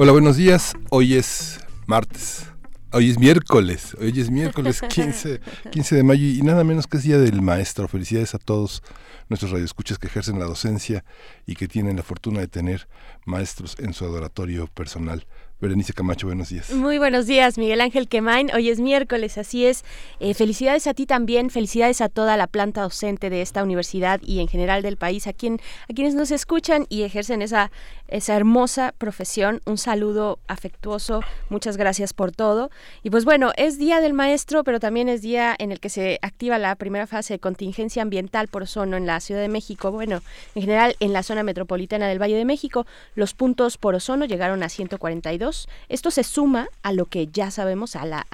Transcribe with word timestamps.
Hola, 0.00 0.12
buenos 0.12 0.36
días. 0.36 0.76
Hoy 0.90 1.14
es 1.14 1.58
martes. 1.88 2.46
Hoy 2.92 3.10
es 3.10 3.18
miércoles. 3.18 3.96
Hoy 4.00 4.20
es 4.20 4.30
miércoles 4.30 4.80
15, 4.88 5.40
15 5.72 5.96
de 5.96 6.02
mayo 6.04 6.24
y 6.24 6.40
nada 6.42 6.62
menos 6.62 6.86
que 6.86 6.98
es 6.98 7.02
Día 7.02 7.18
del 7.18 7.42
Maestro. 7.42 7.88
Felicidades 7.88 8.32
a 8.32 8.38
todos 8.38 8.84
nuestros 9.28 9.50
radioescuchas 9.50 9.98
que 9.98 10.06
ejercen 10.06 10.38
la 10.38 10.44
docencia 10.44 11.04
y 11.46 11.56
que 11.56 11.66
tienen 11.66 11.96
la 11.96 12.04
fortuna 12.04 12.38
de 12.38 12.46
tener 12.46 12.88
maestros 13.26 13.74
en 13.80 13.92
su 13.92 14.04
adoratorio 14.04 14.68
personal. 14.68 15.26
Berenice 15.60 15.92
Camacho, 15.92 16.28
buenos 16.28 16.50
días. 16.50 16.70
Muy 16.70 16.98
buenos 16.98 17.26
días, 17.26 17.58
Miguel 17.58 17.80
Ángel 17.80 18.06
Quemain. 18.06 18.48
Hoy 18.54 18.68
es 18.68 18.78
miércoles, 18.78 19.38
así 19.38 19.66
es. 19.66 19.84
Eh, 20.20 20.32
felicidades 20.34 20.86
a 20.86 20.94
ti 20.94 21.04
también, 21.04 21.50
felicidades 21.50 22.00
a 22.00 22.08
toda 22.08 22.36
la 22.36 22.46
planta 22.46 22.82
docente 22.82 23.28
de 23.28 23.42
esta 23.42 23.64
universidad 23.64 24.20
y 24.22 24.38
en 24.38 24.46
general 24.46 24.82
del 24.82 24.96
país, 24.96 25.26
a, 25.26 25.32
quien, 25.32 25.58
a 25.90 25.94
quienes 25.94 26.14
nos 26.14 26.30
escuchan 26.30 26.86
y 26.88 27.02
ejercen 27.02 27.42
esa, 27.42 27.72
esa 28.06 28.36
hermosa 28.36 28.94
profesión. 28.98 29.60
Un 29.66 29.78
saludo 29.78 30.38
afectuoso, 30.46 31.22
muchas 31.48 31.76
gracias 31.76 32.12
por 32.12 32.30
todo. 32.30 32.70
Y 33.02 33.10
pues 33.10 33.24
bueno, 33.24 33.50
es 33.56 33.78
Día 33.78 34.00
del 34.00 34.12
Maestro, 34.12 34.62
pero 34.62 34.78
también 34.78 35.08
es 35.08 35.22
día 35.22 35.56
en 35.58 35.72
el 35.72 35.80
que 35.80 35.88
se 35.88 36.20
activa 36.22 36.58
la 36.58 36.76
primera 36.76 37.08
fase 37.08 37.34
de 37.34 37.40
contingencia 37.40 38.02
ambiental 38.02 38.46
por 38.46 38.62
ozono 38.62 38.96
en 38.96 39.06
la 39.06 39.18
Ciudad 39.18 39.40
de 39.40 39.48
México. 39.48 39.90
Bueno, 39.90 40.22
en 40.54 40.62
general 40.62 40.94
en 41.00 41.12
la 41.12 41.24
zona 41.24 41.42
metropolitana 41.42 42.06
del 42.06 42.22
Valle 42.22 42.36
de 42.36 42.44
México, 42.44 42.86
los 43.16 43.34
puntos 43.34 43.76
por 43.76 43.96
ozono 43.96 44.24
llegaron 44.24 44.62
a 44.62 44.68
142 44.68 45.47
esto 45.88 46.10
se 46.10 46.24
suma 46.24 46.68
a 46.82 46.92
lo 46.92 47.06
que 47.06 47.26
ya 47.26 47.50
sabemos, 47.50 47.96
a 47.96 48.04
la, 48.04 48.26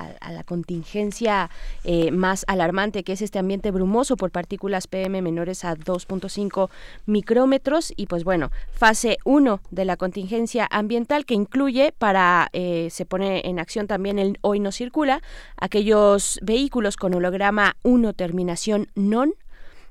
contingencia 0.47 1.51
eh, 1.85 2.11
más 2.11 2.45
alarmante, 2.49 3.03
que 3.03 3.13
es 3.13 3.23
este 3.23 3.39
ambiente 3.39 3.71
brumoso 3.71 4.17
por 4.17 4.31
partículas 4.31 4.87
PM 4.87 5.23
menores 5.23 5.65
a 5.65 5.75
2.5 5.77 6.69
micrómetros. 7.07 7.93
Y 7.97 8.07
pues 8.07 8.25
bueno, 8.25 8.51
fase 8.73 9.19
1 9.25 9.61
de 9.71 9.85
la 9.85 9.97
contingencia 9.97 10.69
ambiental 10.71 11.25
que 11.25 11.35
incluye 11.35 11.93
para, 11.97 12.49
eh, 12.53 12.89
se 12.91 13.07
pone 13.07 13.43
en 13.45 13.59
acción 13.59 13.87
también 13.87 14.19
el 14.19 14.39
hoy 14.43 14.61
no 14.61 14.73
circula, 14.73 15.23
aquellos 15.57 16.39
vehículos 16.43 16.97
con 16.97 17.15
holograma 17.15 17.77
1 17.83 18.13
terminación 18.13 18.89
non, 18.95 19.35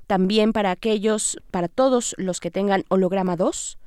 también 0.07 0.53
para 0.53 0.71
aquellos, 0.71 1.37
para 1.51 1.67
todos 1.67 2.15
los 2.17 2.39
que 2.39 2.51
tengan 2.51 2.83
holograma 2.89 3.35
2, 3.35 3.77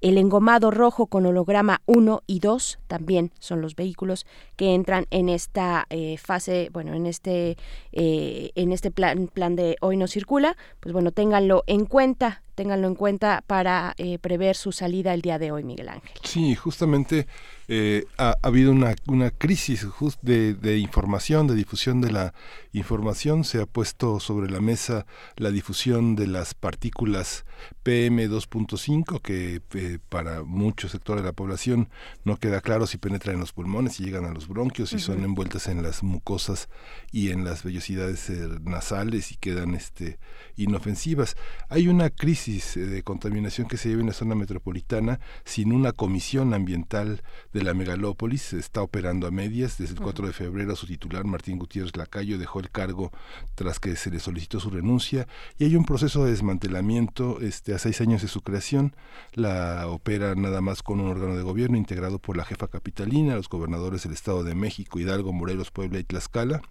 el 0.00 0.18
engomado 0.18 0.70
rojo 0.70 1.06
con 1.06 1.26
holograma 1.26 1.82
1 1.86 2.22
y 2.26 2.40
2 2.40 2.78
también 2.86 3.32
son 3.38 3.60
los 3.60 3.74
vehículos 3.74 4.26
que 4.56 4.74
entran 4.74 5.06
en 5.10 5.28
esta 5.28 5.86
eh, 5.90 6.16
fase, 6.18 6.70
bueno, 6.72 6.94
en 6.94 7.06
este, 7.06 7.56
eh, 7.92 8.50
en 8.54 8.72
este 8.72 8.90
plan, 8.90 9.28
plan 9.28 9.56
de 9.56 9.76
hoy 9.80 9.96
no 9.96 10.06
circula. 10.06 10.56
Pues 10.80 10.92
bueno, 10.92 11.12
ténganlo 11.12 11.64
en 11.66 11.84
cuenta, 11.84 12.42
ténganlo 12.58 12.88
en 12.88 12.96
cuenta 12.96 13.44
para 13.46 13.94
eh, 13.98 14.18
prever 14.18 14.56
su 14.56 14.72
salida 14.72 15.14
el 15.14 15.22
día 15.22 15.38
de 15.38 15.52
hoy, 15.52 15.62
Miguel 15.62 15.90
Ángel. 15.90 16.10
Sí, 16.24 16.56
justamente 16.56 17.28
eh, 17.68 18.06
ha, 18.16 18.34
habido 18.42 18.72
una, 18.72 18.96
una 19.06 19.30
crisis 19.30 19.86
de, 20.22 20.54
de, 20.54 20.78
información, 20.78 21.46
de 21.46 21.54
difusión 21.54 22.00
de 22.00 22.10
la 22.10 22.34
información. 22.72 23.44
Se 23.44 23.60
ha 23.60 23.66
puesto 23.66 24.18
sobre 24.18 24.50
la 24.50 24.60
mesa 24.60 25.06
la 25.36 25.50
difusión 25.50 26.16
de 26.16 26.26
las 26.26 26.54
partículas 26.54 27.44
PM2.5, 27.84 29.20
que 29.20 29.60
eh, 29.74 29.98
para 30.08 30.42
muchos 30.42 30.90
sectores 30.90 31.22
de 31.22 31.28
la 31.28 31.34
población 31.34 31.90
no 32.24 32.38
queda 32.38 32.60
claro 32.60 32.86
si 32.86 32.96
penetran 32.98 33.34
en 33.34 33.40
los 33.40 33.52
pulmones, 33.52 33.94
si 33.94 34.04
llegan 34.04 34.24
a 34.24 34.32
los 34.32 34.48
bronquios, 34.48 34.88
si 34.88 34.98
son 34.98 35.22
envueltas 35.22 35.68
en 35.68 35.82
las 35.82 36.02
mucosas 36.02 36.68
y 37.12 37.30
en 37.30 37.44
las 37.44 37.62
vellosidades 37.62 38.30
nasales 38.62 39.30
y 39.30 39.36
quedan 39.36 39.74
este, 39.74 40.18
inofensivas. 40.56 41.36
Hay 41.68 41.86
una 41.86 42.10
crisis 42.10 42.47
de 42.48 43.02
contaminación 43.02 43.68
que 43.68 43.76
se 43.76 43.90
lleva 43.90 44.00
en 44.00 44.06
la 44.06 44.14
zona 44.14 44.34
metropolitana 44.34 45.20
sin 45.44 45.70
una 45.70 45.92
comisión 45.92 46.54
ambiental 46.54 47.22
de 47.52 47.62
la 47.62 47.74
megalópolis 47.74 48.54
está 48.54 48.80
operando 48.80 49.26
a 49.26 49.30
medias. 49.30 49.76
Desde 49.76 49.94
el 49.94 50.00
4 50.00 50.26
de 50.26 50.32
febrero 50.32 50.74
su 50.74 50.86
titular, 50.86 51.24
Martín 51.24 51.58
Gutiérrez 51.58 51.94
Lacayo, 51.94 52.38
dejó 52.38 52.60
el 52.60 52.70
cargo 52.70 53.12
tras 53.54 53.78
que 53.78 53.96
se 53.96 54.10
le 54.10 54.18
solicitó 54.18 54.60
su 54.60 54.70
renuncia 54.70 55.28
y 55.58 55.64
hay 55.64 55.76
un 55.76 55.84
proceso 55.84 56.24
de 56.24 56.30
desmantelamiento 56.30 57.38
este, 57.40 57.74
a 57.74 57.78
seis 57.78 58.00
años 58.00 58.22
de 58.22 58.28
su 58.28 58.40
creación. 58.40 58.96
La 59.34 59.86
opera 59.88 60.34
nada 60.34 60.62
más 60.62 60.82
con 60.82 61.00
un 61.00 61.08
órgano 61.08 61.36
de 61.36 61.42
gobierno 61.42 61.76
integrado 61.76 62.18
por 62.18 62.38
la 62.38 62.46
jefa 62.46 62.68
capitalina, 62.68 63.36
los 63.36 63.50
gobernadores 63.50 64.04
del 64.04 64.12
Estado 64.12 64.42
de 64.42 64.54
México, 64.54 64.98
Hidalgo, 64.98 65.34
Morelos, 65.34 65.70
Puebla 65.70 65.98
y 65.98 66.04
Tlaxcala 66.04 66.62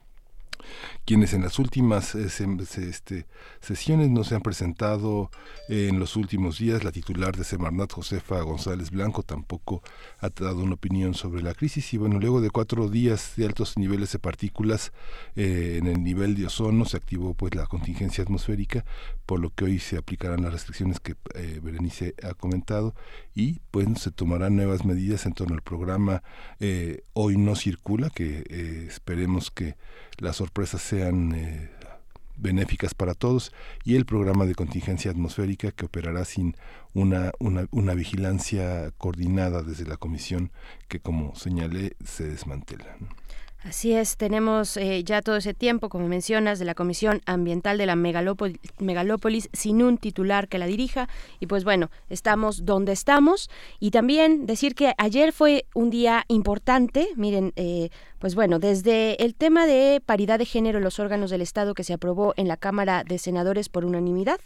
quienes 1.06 1.34
en 1.34 1.44
las 1.44 1.60
últimas 1.60 2.16
eh, 2.16 2.28
este, 2.78 3.26
sesiones 3.62 4.10
no 4.10 4.24
se 4.24 4.36
han 4.36 4.42
presentado 4.42 5.32
en 5.70 6.00
los 6.00 6.16
últimos 6.16 6.60
días. 6.60 6.84
La 6.84 6.92
titular 6.92 7.36
de 7.36 7.44
Semarnat, 7.44 7.94
Josefa 7.94 8.42
González 8.42 8.92
Blanco, 8.92 9.24
tampoco 9.24 9.82
ha 10.20 10.30
dado 10.30 10.64
una 10.64 10.74
opinión 10.74 11.14
sobre 11.14 11.42
la 11.42 11.54
crisis. 11.54 11.94
Y 11.94 11.98
bueno, 11.98 12.20
luego 12.20 12.42
de 12.42 12.50
cuatro 12.50 12.90
días 12.90 13.34
de 13.36 13.46
altos 13.46 13.78
niveles 13.78 14.12
de 14.12 14.20
partículas 14.20 14.92
eh, 15.36 15.78
en 15.80 15.88
el 15.88 16.04
nivel 16.04 16.36
de 16.36 16.46
ozono, 16.48 16.86
se 16.86 16.98
activó 16.98 17.34
pues 17.34 17.56
la 17.56 17.66
contingencia 17.66 18.24
atmosférica, 18.24 18.86
por 19.28 19.40
lo 19.40 19.52
que 19.52 19.66
hoy 19.66 19.80
se 19.80 19.98
aplicarán 19.98 20.42
las 20.42 20.54
restricciones 20.54 21.00
que 21.00 21.16
Berenice 21.62 22.16
ha 22.24 22.34
comentado 22.34 22.96
y 23.36 23.60
pues 23.70 23.88
se 24.02 24.10
tomarán 24.10 24.56
nuevas 24.56 24.86
medidas 24.86 25.28
en 25.28 25.34
torno 25.34 25.54
al 25.54 25.62
programa 25.62 26.24
Hoy 27.14 27.38
no 27.38 27.56
circula, 27.56 28.10
que 28.10 28.88
esperemos 28.88 29.52
que 29.52 29.76
las 30.18 30.38
sorpresas 30.38 30.82
sean 30.82 31.34
eh, 31.36 31.70
benéficas 32.38 32.94
para 32.94 33.14
todos 33.14 33.52
y 33.84 33.96
el 33.96 34.06
programa 34.06 34.46
de 34.46 34.56
contingencia 34.56 35.12
atmosférica 35.12 35.72
que 35.72 35.86
operará 35.86 36.26
sin 36.26 36.56
una, 36.94 37.32
una, 37.40 37.68
una 37.72 37.94
vigilancia 37.94 38.92
coordinada 38.98 39.64
desde 39.64 39.86
la 39.86 39.98
comisión 39.98 40.52
que, 40.88 41.00
como 41.00 41.36
señalé, 41.36 41.96
se 42.04 42.28
desmantela. 42.28 42.98
Así 43.64 43.92
es, 43.92 44.18
tenemos 44.18 44.78
eh, 44.78 45.04
ya 45.04 45.22
todo 45.22 45.36
ese 45.36 45.54
tiempo, 45.54 45.90
como 45.90 46.08
mencionas, 46.08 46.60
de 46.60 46.66
la 46.66 46.76
Comisión 46.76 47.22
Ambiental 47.26 47.78
de 47.78 47.88
la 47.88 47.96
Megalópolis, 47.96 49.50
sin 49.52 49.82
un 49.82 49.98
titular 49.98 50.48
que 50.48 50.60
la 50.60 50.68
dirija. 50.68 51.10
Y 51.40 51.48
pues 51.48 51.64
bueno, 51.64 51.90
estamos 52.10 52.66
donde 52.66 52.92
estamos. 52.94 53.50
Y 53.80 53.92
también 53.92 54.46
decir 54.46 54.76
que 54.76 54.94
ayer 54.98 55.34
fue 55.34 55.66
un 55.74 55.90
día 55.90 56.24
importante. 56.28 57.10
Miren, 57.16 57.52
eh, 57.56 57.90
pues 58.20 58.36
bueno, 58.36 58.60
desde 58.60 59.22
el 59.24 59.34
tema 59.34 59.66
de 59.66 60.02
paridad 60.06 60.38
de 60.38 60.46
género 60.46 60.78
en 60.78 60.84
los 60.84 61.00
órganos 61.00 61.32
del 61.32 61.42
Estado 61.42 61.74
que 61.74 61.84
se 61.84 61.94
aprobó 61.94 62.34
en 62.38 62.48
la 62.48 62.58
Cámara 62.58 63.04
de 63.04 63.18
Senadores 63.18 63.70
por 63.70 63.86
unanimidad. 63.86 64.40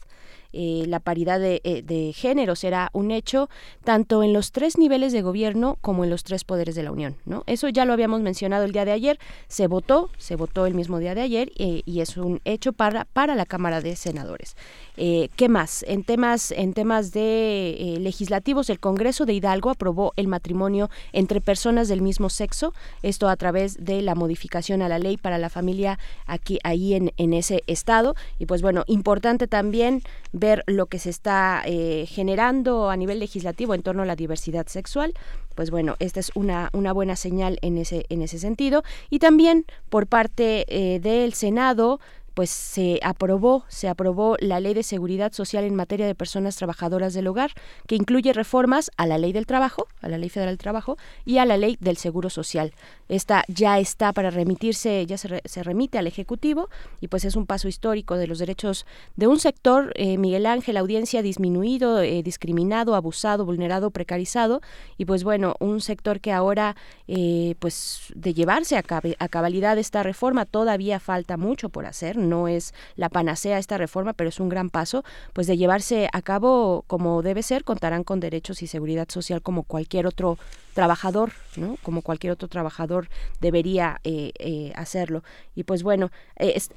Eh, 0.53 0.85
la 0.87 0.99
paridad 0.99 1.39
de, 1.39 1.61
eh, 1.63 1.81
de, 1.81 2.13
género 2.13 2.55
será 2.55 2.89
un 2.93 3.11
hecho 3.11 3.49
tanto 3.83 4.23
en 4.23 4.33
los 4.33 4.51
tres 4.51 4.77
niveles 4.77 5.13
de 5.13 5.21
gobierno 5.21 5.77
como 5.81 6.03
en 6.03 6.09
los 6.09 6.23
tres 6.23 6.43
poderes 6.43 6.75
de 6.75 6.83
la 6.83 6.91
Unión. 6.91 7.15
¿no? 7.25 7.43
Eso 7.47 7.69
ya 7.69 7.85
lo 7.85 7.93
habíamos 7.93 8.21
mencionado 8.21 8.65
el 8.65 8.71
día 8.71 8.85
de 8.85 8.91
ayer, 8.91 9.19
se 9.47 9.67
votó, 9.67 10.09
se 10.17 10.35
votó 10.35 10.65
el 10.65 10.73
mismo 10.73 10.99
día 10.99 11.15
de 11.15 11.21
ayer 11.21 11.51
eh, 11.57 11.83
y 11.85 12.01
es 12.01 12.17
un 12.17 12.41
hecho 12.45 12.73
para, 12.73 13.05
para 13.05 13.35
la 13.35 13.45
Cámara 13.45 13.81
de 13.81 13.95
Senadores. 13.95 14.55
¿Qué 15.01 15.49
más? 15.49 15.83
En 15.87 16.03
temas, 16.03 16.51
en 16.51 16.73
temas 16.73 17.11
de 17.11 17.97
legislativos, 17.99 18.69
el 18.69 18.79
Congreso 18.79 19.25
de 19.25 19.33
Hidalgo 19.33 19.71
aprobó 19.71 20.13
el 20.15 20.27
matrimonio 20.27 20.91
entre 21.11 21.41
personas 21.41 21.87
del 21.87 22.01
mismo 22.01 22.29
sexo, 22.29 22.73
esto 23.01 23.27
a 23.27 23.35
través 23.35 23.83
de 23.83 24.03
la 24.03 24.13
modificación 24.13 24.83
a 24.83 24.89
la 24.89 24.99
ley 24.99 25.17
para 25.17 25.39
la 25.39 25.49
familia 25.49 25.97
aquí 26.27 26.59
ahí 26.63 26.93
en, 26.93 27.13
en 27.17 27.33
ese 27.33 27.63
estado. 27.65 28.15
Y 28.37 28.45
pues 28.45 28.61
bueno, 28.61 28.83
importante 28.85 29.47
también 29.47 30.03
ver 30.33 30.63
lo 30.67 30.85
que 30.85 30.99
se 30.99 31.09
está 31.09 31.63
eh, 31.65 32.05
generando 32.07 32.89
a 32.89 32.95
nivel 32.95 33.19
legislativo 33.19 33.73
en 33.73 33.81
torno 33.81 34.03
a 34.03 34.05
la 34.05 34.15
diversidad 34.15 34.67
sexual 34.67 35.13
pues 35.55 35.69
bueno, 35.69 35.95
esta 35.99 36.19
es 36.19 36.31
una, 36.33 36.69
una 36.73 36.93
buena 36.93 37.15
señal 37.15 37.59
en 37.61 37.77
ese, 37.77 38.05
en 38.09 38.21
ese 38.21 38.39
sentido. 38.39 38.83
Y 39.09 39.19
también 39.19 39.65
por 39.89 40.07
parte 40.07 40.65
eh, 40.69 40.99
del 40.99 41.33
Senado 41.33 41.99
pues 42.41 42.49
se 42.49 42.99
aprobó, 43.03 43.65
se 43.67 43.87
aprobó 43.87 44.35
la 44.39 44.59
Ley 44.59 44.73
de 44.73 44.81
Seguridad 44.81 45.31
Social 45.31 45.63
en 45.63 45.75
materia 45.75 46.07
de 46.07 46.15
personas 46.15 46.55
trabajadoras 46.55 47.13
del 47.13 47.27
hogar, 47.27 47.51
que 47.85 47.93
incluye 47.93 48.33
reformas 48.33 48.89
a 48.97 49.05
la 49.05 49.19
Ley 49.19 49.31
del 49.31 49.45
Trabajo, 49.45 49.85
a 50.01 50.09
la 50.09 50.17
Ley 50.17 50.29
Federal 50.29 50.53
del 50.53 50.57
Trabajo 50.57 50.97
y 51.23 51.37
a 51.37 51.45
la 51.45 51.55
Ley 51.57 51.77
del 51.79 51.97
Seguro 51.97 52.31
Social. 52.31 52.73
Esta 53.09 53.43
ya 53.47 53.77
está 53.77 54.11
para 54.11 54.31
remitirse, 54.31 55.05
ya 55.05 55.19
se, 55.19 55.43
se 55.45 55.61
remite 55.61 55.99
al 55.99 56.07
Ejecutivo 56.07 56.69
y 56.99 57.09
pues 57.09 57.25
es 57.25 57.35
un 57.35 57.45
paso 57.45 57.67
histórico 57.67 58.17
de 58.17 58.25
los 58.25 58.39
derechos 58.39 58.87
de 59.15 59.27
un 59.27 59.39
sector, 59.39 59.91
eh, 59.93 60.17
Miguel 60.17 60.47
Ángel, 60.47 60.77
audiencia 60.77 61.21
disminuido, 61.21 62.01
eh, 62.01 62.23
discriminado, 62.23 62.95
abusado, 62.95 63.45
vulnerado, 63.45 63.91
precarizado 63.91 64.61
y 64.97 65.05
pues 65.05 65.23
bueno, 65.23 65.57
un 65.59 65.79
sector 65.79 66.21
que 66.21 66.31
ahora 66.31 66.75
eh, 67.07 67.53
pues 67.59 68.11
de 68.15 68.33
llevarse 68.33 68.77
a, 68.77 68.83
a 69.19 69.27
cabalidad 69.27 69.77
esta 69.77 70.01
reforma 70.01 70.47
todavía 70.47 70.99
falta 70.99 71.37
mucho 71.37 71.69
por 71.69 71.85
hacer, 71.85 72.17
no 72.31 72.47
es 72.47 72.73
la 72.95 73.09
panacea 73.09 73.59
esta 73.59 73.77
reforma, 73.77 74.13
pero 74.13 74.29
es 74.29 74.39
un 74.39 74.49
gran 74.49 74.69
paso, 74.69 75.03
pues 75.33 75.45
de 75.47 75.57
llevarse 75.57 76.09
a 76.11 76.21
cabo 76.21 76.83
como 76.87 77.21
debe 77.21 77.43
ser, 77.43 77.63
contarán 77.63 78.03
con 78.03 78.19
derechos 78.19 78.63
y 78.63 78.67
seguridad 78.67 79.07
social 79.09 79.41
como 79.41 79.63
cualquier 79.63 80.07
otro 80.07 80.37
trabajador, 80.73 81.33
¿no? 81.57 81.77
Como 81.83 82.01
cualquier 82.01 82.31
otro 82.31 82.47
trabajador 82.47 83.09
debería 83.41 83.99
eh, 84.05 84.31
eh, 84.39 84.71
hacerlo. 84.75 85.23
Y 85.53 85.63
pues 85.63 85.83
bueno, 85.83 86.09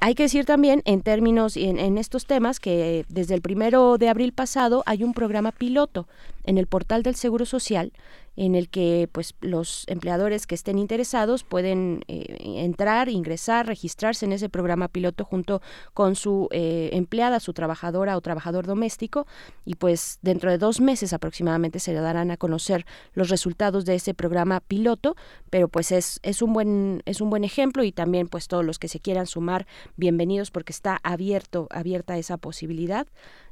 hay 0.01 0.15
que 0.17 0.25
decir 0.25 0.45
también 0.45 0.83
en 0.85 1.01
términos 1.03 1.57
y 1.57 1.69
en, 1.69 1.79
en, 1.79 1.97
estos 1.97 2.27
temas 2.27 2.59
que 2.59 3.05
desde 3.09 3.35
el 3.35 3.41
primero 3.41 3.97
de 3.97 4.09
abril 4.09 4.33
pasado 4.33 4.83
hay 4.87 5.05
un 5.05 5.15
programa 5.15 5.53
piloto 5.53 6.09
en 6.45 6.59
el 6.59 6.67
portal 6.67 7.05
del 7.05 7.15
Seguro 7.15 7.47
Social 7.47 7.93
en 8.37 8.55
el 8.55 8.69
que 8.69 9.09
pues 9.13 9.35
los 9.41 9.85
empleadores 9.87 10.47
que 10.47 10.55
estén 10.55 10.79
interesados 10.79 11.45
pueden 11.45 12.05
eh, 12.09 12.37
entrar, 12.41 13.09
ingresar, 13.09 13.67
registrarse 13.67 14.27
en 14.27 14.33
ese 14.33 14.49
programa 14.49 14.89
piloto 14.89 15.25
junto 15.25 15.63
con 15.93 16.17
su 16.17 16.49
eh, 16.51 16.91
empleada, 16.93 17.41
su 17.41 17.53
trabajadora 17.53 18.17
o 18.17 18.21
trabajador 18.21 18.67
doméstico 18.67 19.27
y 19.65 19.77
pues 19.77 20.19
dentro 20.23 20.51
de 20.51 20.59
dos 20.59 20.81
meses 20.81 21.13
aproximadamente 21.13 21.79
se 21.79 21.93
le 21.93 22.01
darán 22.01 22.31
a 22.31 22.37
conocer 22.37 22.87
los 23.13 23.29
resultados 23.29 23.85
de 23.85 23.95
ese 23.95 24.15
programa 24.15 24.61
piloto, 24.61 25.17
pero 25.51 25.69
pues 25.69 25.93
es, 25.93 26.21
es 26.23 26.43
un 26.43 26.53
buen 26.53 27.03
es 27.05 27.21
un 27.21 27.31
buen 27.31 27.45
ejemplo 27.45 27.85
y 27.85 27.93
también 27.93 28.29
pues 28.29 28.49
todos 28.49 28.65
los 28.65 28.79
que 28.79 28.89
se 28.89 29.01
quieran 29.01 29.27
sumar 29.27 29.67
bienvenidos 29.97 30.51
porque 30.51 30.73
está 30.73 30.99
abierto 31.03 31.69
abierta 31.71 32.19
esa 32.19 32.37
posibilidad. 32.37 33.07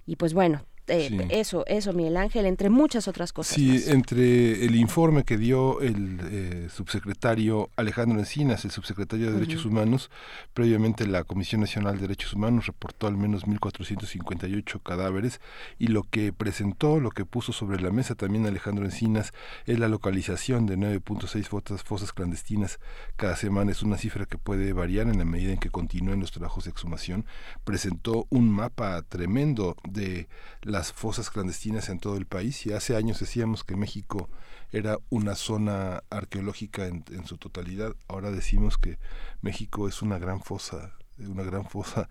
Y 0.05 0.17
pues 0.17 0.35
bueno 0.35 0.63
eh, 0.89 1.29
eso, 1.31 1.65
eso, 1.67 1.93
Miguel 1.93 2.17
Ángel, 2.17 2.47
entre 2.47 2.69
muchas 2.69 3.07
otras 3.07 3.33
cosas. 3.33 3.55
Sí, 3.55 3.85
entre 3.87 4.65
el 4.65 4.75
informe 4.75 5.23
que 5.25 5.37
dio 5.37 5.81
el 5.81 6.21
eh, 6.25 6.69
subsecretario 6.75 7.71
Alejandro 7.77 8.19
Encinas, 8.19 8.65
el 8.65 8.73
subsecretario 8.73 9.27
de 9.27 9.33
Derechos 9.35 9.65
Humanos, 9.65 10.11
previamente 10.55 11.07
la 11.07 11.25
Comisión 11.25 11.61
Nacional 11.61 11.97
de 11.97 12.03
Derechos 12.03 12.35
Humanos 12.35 12.67
reportó 12.67 13.07
al 13.07 13.17
menos 13.17 13.47
1.458 13.47 14.83
cadáveres 14.83 15.41
y 15.79 15.89
lo 15.89 16.03
que 16.03 16.33
presentó, 16.33 17.01
lo 17.01 17.11
que 17.11 17.25
puso 17.25 17.53
sobre 17.53 17.81
la 17.81 17.91
mesa 17.91 18.15
también 18.15 18.47
Alejandro 18.47 18.85
Encinas 18.85 19.33
es 19.67 19.79
la 19.79 19.89
localización 19.89 20.67
de 20.67 20.77
9.6 20.77 21.45
fosas, 21.45 21.83
fosas 21.83 22.13
clandestinas 22.13 22.81
cada 23.17 23.37
semana. 23.37 23.71
Es 23.71 23.83
una 23.83 23.99
cifra 23.99 24.27
que 24.27 24.39
puede 24.39 24.73
variar 24.73 25.09
en 25.09 25.19
la 25.19 25.25
medida 25.25 25.53
en 25.53 25.59
que 25.59 25.71
continúen 25.71 26.21
los 26.21 26.33
trabajos 26.33 26.65
de 26.65 26.71
exhumación. 26.71 27.25
Presentó 27.65 28.27
un 28.31 28.51
mapa 28.51 29.03
tremendo 29.03 29.77
de 29.89 30.29
las 30.73 30.91
fosas 30.91 31.29
clandestinas 31.29 31.91
en 31.91 32.01
todo 32.01 32.17
el 32.17 32.25
país 32.25 32.65
y 32.65 32.73
hace 32.73 32.97
años 32.97 33.21
decíamos 33.21 33.63
que 33.63 33.77
México 33.77 34.31
era 34.73 34.97
una 35.11 35.35
zona 35.35 36.03
arqueológica 36.09 36.87
en, 36.87 37.05
su 37.27 37.37
totalidad. 37.37 37.95
Ahora 38.09 38.31
decimos 38.31 38.79
que 38.79 38.99
México 39.43 39.87
es 39.87 40.01
una 40.01 40.19
gran 40.19 40.41
fosa, 40.41 40.95
una 41.19 41.43
gran 41.43 41.67
fosa 41.67 42.09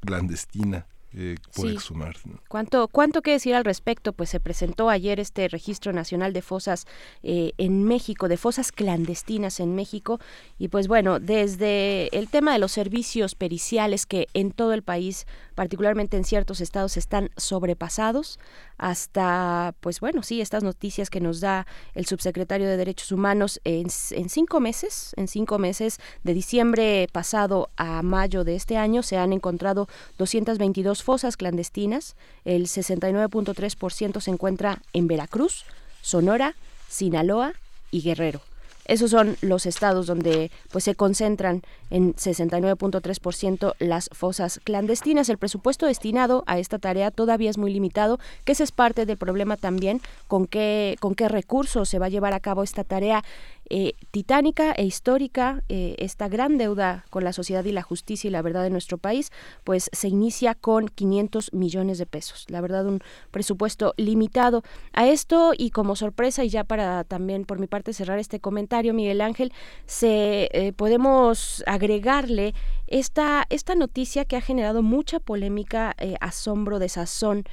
clandestina 0.00 0.86
eh, 1.14 1.36
por 1.54 1.70
exhumar. 1.70 2.16
¿Cuánto, 2.48 2.86
¿Cuánto 2.88 3.22
que 3.22 3.30
decir 3.30 3.54
al 3.54 3.64
respecto? 3.64 4.12
Pues 4.12 4.28
se 4.28 4.40
presentó 4.40 4.90
ayer 4.90 5.18
este 5.20 5.48
registro 5.48 5.92
nacional 5.92 6.34
de 6.34 6.42
fosas 6.42 6.86
eh, 7.22 7.52
en 7.56 7.84
México, 7.84 8.28
de 8.28 8.36
fosas 8.36 8.72
clandestinas 8.72 9.60
en 9.60 9.74
México. 9.74 10.20
Y 10.58 10.68
pues 10.68 10.86
bueno, 10.86 11.18
desde 11.18 12.14
el 12.16 12.28
tema 12.28 12.52
de 12.52 12.58
los 12.58 12.72
servicios 12.72 13.34
periciales 13.34 14.04
que 14.04 14.26
en 14.34 14.50
todo 14.50 14.74
el 14.74 14.82
país, 14.82 15.26
particularmente 15.54 16.18
en 16.18 16.24
ciertos 16.24 16.60
estados, 16.60 16.96
están 16.98 17.30
sobrepasados, 17.36 18.38
hasta, 18.76 19.74
pues 19.80 20.00
bueno, 20.00 20.22
sí, 20.22 20.40
estas 20.40 20.62
noticias 20.62 21.10
que 21.10 21.20
nos 21.20 21.40
da 21.40 21.66
el 21.94 22.06
subsecretario 22.06 22.68
de 22.68 22.76
Derechos 22.76 23.12
Humanos 23.12 23.60
en, 23.64 23.88
en 24.10 24.28
cinco 24.28 24.60
meses, 24.60 25.14
en 25.16 25.26
cinco 25.26 25.58
meses, 25.58 25.98
de 26.22 26.34
diciembre 26.34 27.08
pasado 27.12 27.70
a 27.76 28.02
mayo 28.02 28.44
de 28.44 28.54
este 28.54 28.76
año, 28.76 29.02
se 29.02 29.16
han 29.16 29.32
encontrado 29.32 29.88
222 30.18 30.97
fosas 31.02 31.36
clandestinas, 31.36 32.16
el 32.44 32.66
69.3% 32.66 34.20
se 34.20 34.30
encuentra 34.30 34.82
en 34.92 35.08
Veracruz, 35.08 35.64
Sonora, 36.02 36.54
Sinaloa 36.88 37.52
y 37.90 38.02
Guerrero. 38.02 38.40
Esos 38.88 39.10
son 39.10 39.36
los 39.42 39.66
estados 39.66 40.06
donde 40.06 40.50
pues 40.72 40.84
se 40.84 40.94
concentran 40.94 41.62
en 41.90 42.14
69.3% 42.14 43.74
las 43.78 44.08
fosas 44.12 44.60
clandestinas. 44.64 45.28
El 45.28 45.36
presupuesto 45.36 45.84
destinado 45.84 46.42
a 46.46 46.58
esta 46.58 46.78
tarea 46.78 47.10
todavía 47.10 47.50
es 47.50 47.58
muy 47.58 47.70
limitado, 47.70 48.18
que 48.44 48.52
ese 48.52 48.64
es 48.64 48.72
parte 48.72 49.04
del 49.04 49.18
problema 49.18 49.58
también 49.58 50.00
con 50.26 50.46
qué 50.46 50.96
con 51.00 51.14
qué 51.14 51.28
recursos 51.28 51.86
se 51.86 51.98
va 51.98 52.06
a 52.06 52.08
llevar 52.08 52.32
a 52.32 52.40
cabo 52.40 52.62
esta 52.62 52.82
tarea 52.82 53.24
eh, 53.70 53.94
titánica 54.10 54.72
e 54.72 54.84
histórica, 54.84 55.62
eh, 55.68 55.94
esta 55.98 56.28
gran 56.28 56.58
deuda 56.58 57.04
con 57.10 57.24
la 57.24 57.32
sociedad 57.32 57.64
y 57.64 57.72
la 57.72 57.82
justicia 57.82 58.28
y 58.28 58.30
la 58.30 58.42
verdad 58.42 58.62
de 58.62 58.70
nuestro 58.70 58.98
país, 58.98 59.30
pues 59.64 59.90
se 59.92 60.08
inicia 60.08 60.54
con 60.54 60.88
500 60.88 61.52
millones 61.52 61.98
de 61.98 62.06
pesos. 62.06 62.46
La 62.48 62.60
verdad, 62.60 62.86
un 62.86 63.00
presupuesto 63.30 63.94
limitado. 63.96 64.62
A 64.92 65.06
esto 65.06 65.52
y 65.56 65.70
como 65.70 65.96
sorpresa, 65.96 66.44
y 66.44 66.48
ya 66.48 66.64
para 66.64 67.04
también 67.04 67.44
por 67.44 67.58
mi 67.58 67.66
parte 67.66 67.92
cerrar 67.92 68.18
este 68.18 68.40
comentario, 68.40 68.94
Miguel 68.94 69.20
Ángel, 69.20 69.52
se 69.86 70.48
eh, 70.52 70.72
podemos 70.72 71.62
agregarle 71.66 72.54
esta, 72.86 73.44
esta 73.50 73.74
noticia 73.74 74.24
que 74.24 74.36
ha 74.36 74.40
generado 74.40 74.82
mucha 74.82 75.20
polémica, 75.20 75.94
asombro, 76.20 76.78
desazón 76.78 77.44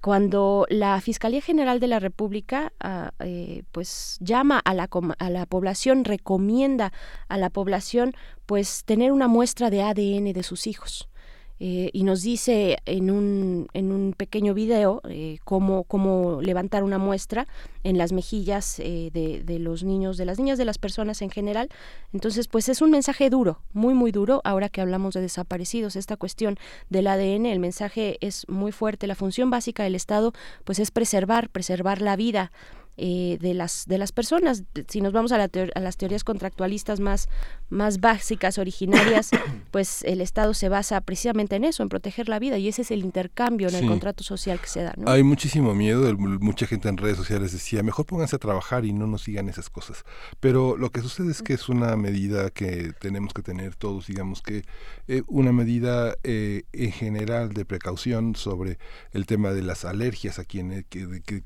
cuando 0.00 0.66
la 0.68 1.00
Fiscalía 1.00 1.40
General 1.40 1.80
de 1.80 1.86
la 1.86 1.98
República 1.98 2.72
ah, 2.80 3.12
eh, 3.20 3.64
pues 3.72 4.18
llama 4.20 4.58
a 4.58 4.74
la, 4.74 4.88
a 5.18 5.30
la 5.30 5.46
población, 5.46 6.04
recomienda 6.04 6.92
a 7.28 7.38
la 7.38 7.50
población 7.50 8.14
pues 8.46 8.84
tener 8.84 9.12
una 9.12 9.28
muestra 9.28 9.70
de 9.70 9.82
ADN 9.82 10.32
de 10.32 10.42
sus 10.42 10.66
hijos. 10.66 11.08
Eh, 11.58 11.90
y 11.92 12.02
nos 12.02 12.22
dice 12.22 12.78
en 12.84 13.10
un, 13.10 13.68
en 13.72 13.90
un 13.90 14.12
pequeño 14.12 14.52
video 14.52 15.00
eh, 15.08 15.38
cómo, 15.44 15.84
cómo 15.84 16.40
levantar 16.42 16.84
una 16.84 16.98
muestra 16.98 17.46
en 17.82 17.96
las 17.96 18.12
mejillas 18.12 18.78
eh, 18.78 19.10
de, 19.12 19.42
de, 19.42 19.58
los 19.58 19.82
niños, 19.82 20.18
de 20.18 20.26
las 20.26 20.38
niñas, 20.38 20.58
de 20.58 20.66
las 20.66 20.76
personas 20.76 21.22
en 21.22 21.30
general. 21.30 21.70
Entonces, 22.12 22.48
pues 22.48 22.68
es 22.68 22.82
un 22.82 22.90
mensaje 22.90 23.30
duro, 23.30 23.60
muy, 23.72 23.94
muy 23.94 24.12
duro. 24.12 24.42
Ahora 24.44 24.68
que 24.68 24.80
hablamos 24.82 25.14
de 25.14 25.22
desaparecidos, 25.22 25.96
esta 25.96 26.16
cuestión 26.16 26.58
del 26.90 27.06
ADN, 27.06 27.46
el 27.46 27.60
mensaje 27.60 28.18
es 28.20 28.46
muy 28.48 28.72
fuerte. 28.72 29.06
La 29.06 29.14
función 29.14 29.48
básica 29.48 29.84
del 29.84 29.94
Estado, 29.94 30.32
pues 30.64 30.78
es 30.78 30.90
preservar, 30.90 31.48
preservar 31.48 32.02
la 32.02 32.16
vida 32.16 32.52
eh, 32.96 33.38
de 33.40 33.54
las 33.54 33.86
de 33.86 33.98
las 33.98 34.12
personas. 34.12 34.64
Si 34.88 35.00
nos 35.00 35.12
vamos 35.12 35.32
a, 35.32 35.36
a, 35.42 35.80
las 35.80 35.96
teorías 35.96 36.24
contractualistas 36.24 37.00
más 37.00 37.28
más 37.68 38.00
básicas 38.00 38.58
originarias 38.58 39.30
pues 39.70 40.04
el 40.04 40.20
Estado 40.20 40.54
se 40.54 40.68
basa 40.68 41.00
precisamente 41.00 41.56
en 41.56 41.64
eso 41.64 41.82
en 41.82 41.88
proteger 41.88 42.28
la 42.28 42.38
vida 42.38 42.58
y 42.58 42.68
ese 42.68 42.82
es 42.82 42.90
el 42.90 43.00
intercambio 43.00 43.68
en 43.68 43.74
el 43.74 43.86
contrato 43.86 44.22
social 44.22 44.60
que 44.60 44.68
se 44.68 44.82
da 44.82 44.94
hay 45.06 45.22
muchísimo 45.22 45.74
miedo 45.74 46.16
mucha 46.16 46.66
gente 46.66 46.88
en 46.88 46.96
redes 46.96 47.16
sociales 47.16 47.52
decía 47.52 47.82
mejor 47.82 48.06
pónganse 48.06 48.36
a 48.36 48.38
trabajar 48.38 48.84
y 48.84 48.92
no 48.92 49.06
nos 49.06 49.22
sigan 49.22 49.48
esas 49.48 49.68
cosas 49.68 50.04
pero 50.38 50.76
lo 50.76 50.90
que 50.90 51.00
sucede 51.00 51.30
es 51.30 51.42
que 51.42 51.54
es 51.54 51.68
una 51.68 51.96
medida 51.96 52.50
que 52.50 52.92
tenemos 53.00 53.32
que 53.32 53.42
tener 53.42 53.74
todos 53.74 54.06
digamos 54.06 54.42
que 54.42 54.64
eh, 55.08 55.22
una 55.26 55.52
medida 55.52 56.14
eh, 56.22 56.62
en 56.72 56.92
general 56.92 57.52
de 57.52 57.64
precaución 57.64 58.36
sobre 58.36 58.78
el 59.12 59.26
tema 59.26 59.52
de 59.52 59.62
las 59.62 59.84
alergias 59.84 60.38
a 60.38 60.44
quien 60.44 60.84
que, 60.88 61.22
que, 61.24 61.42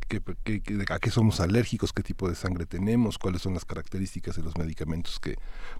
que, 0.61 0.85
a 0.89 0.99
qué 0.99 1.11
somos 1.11 1.40
alérgicos, 1.41 1.93
qué 1.93 2.03
tipo 2.03 2.29
de 2.29 2.35
sangre 2.35 2.67
tenemos, 2.67 3.19
cuáles 3.19 3.43
son 3.43 3.55
las 3.55 3.65
características 3.65 4.37
de 4.37 4.43
los 4.43 4.57
medicamentos 4.57 5.19
que 5.19 5.37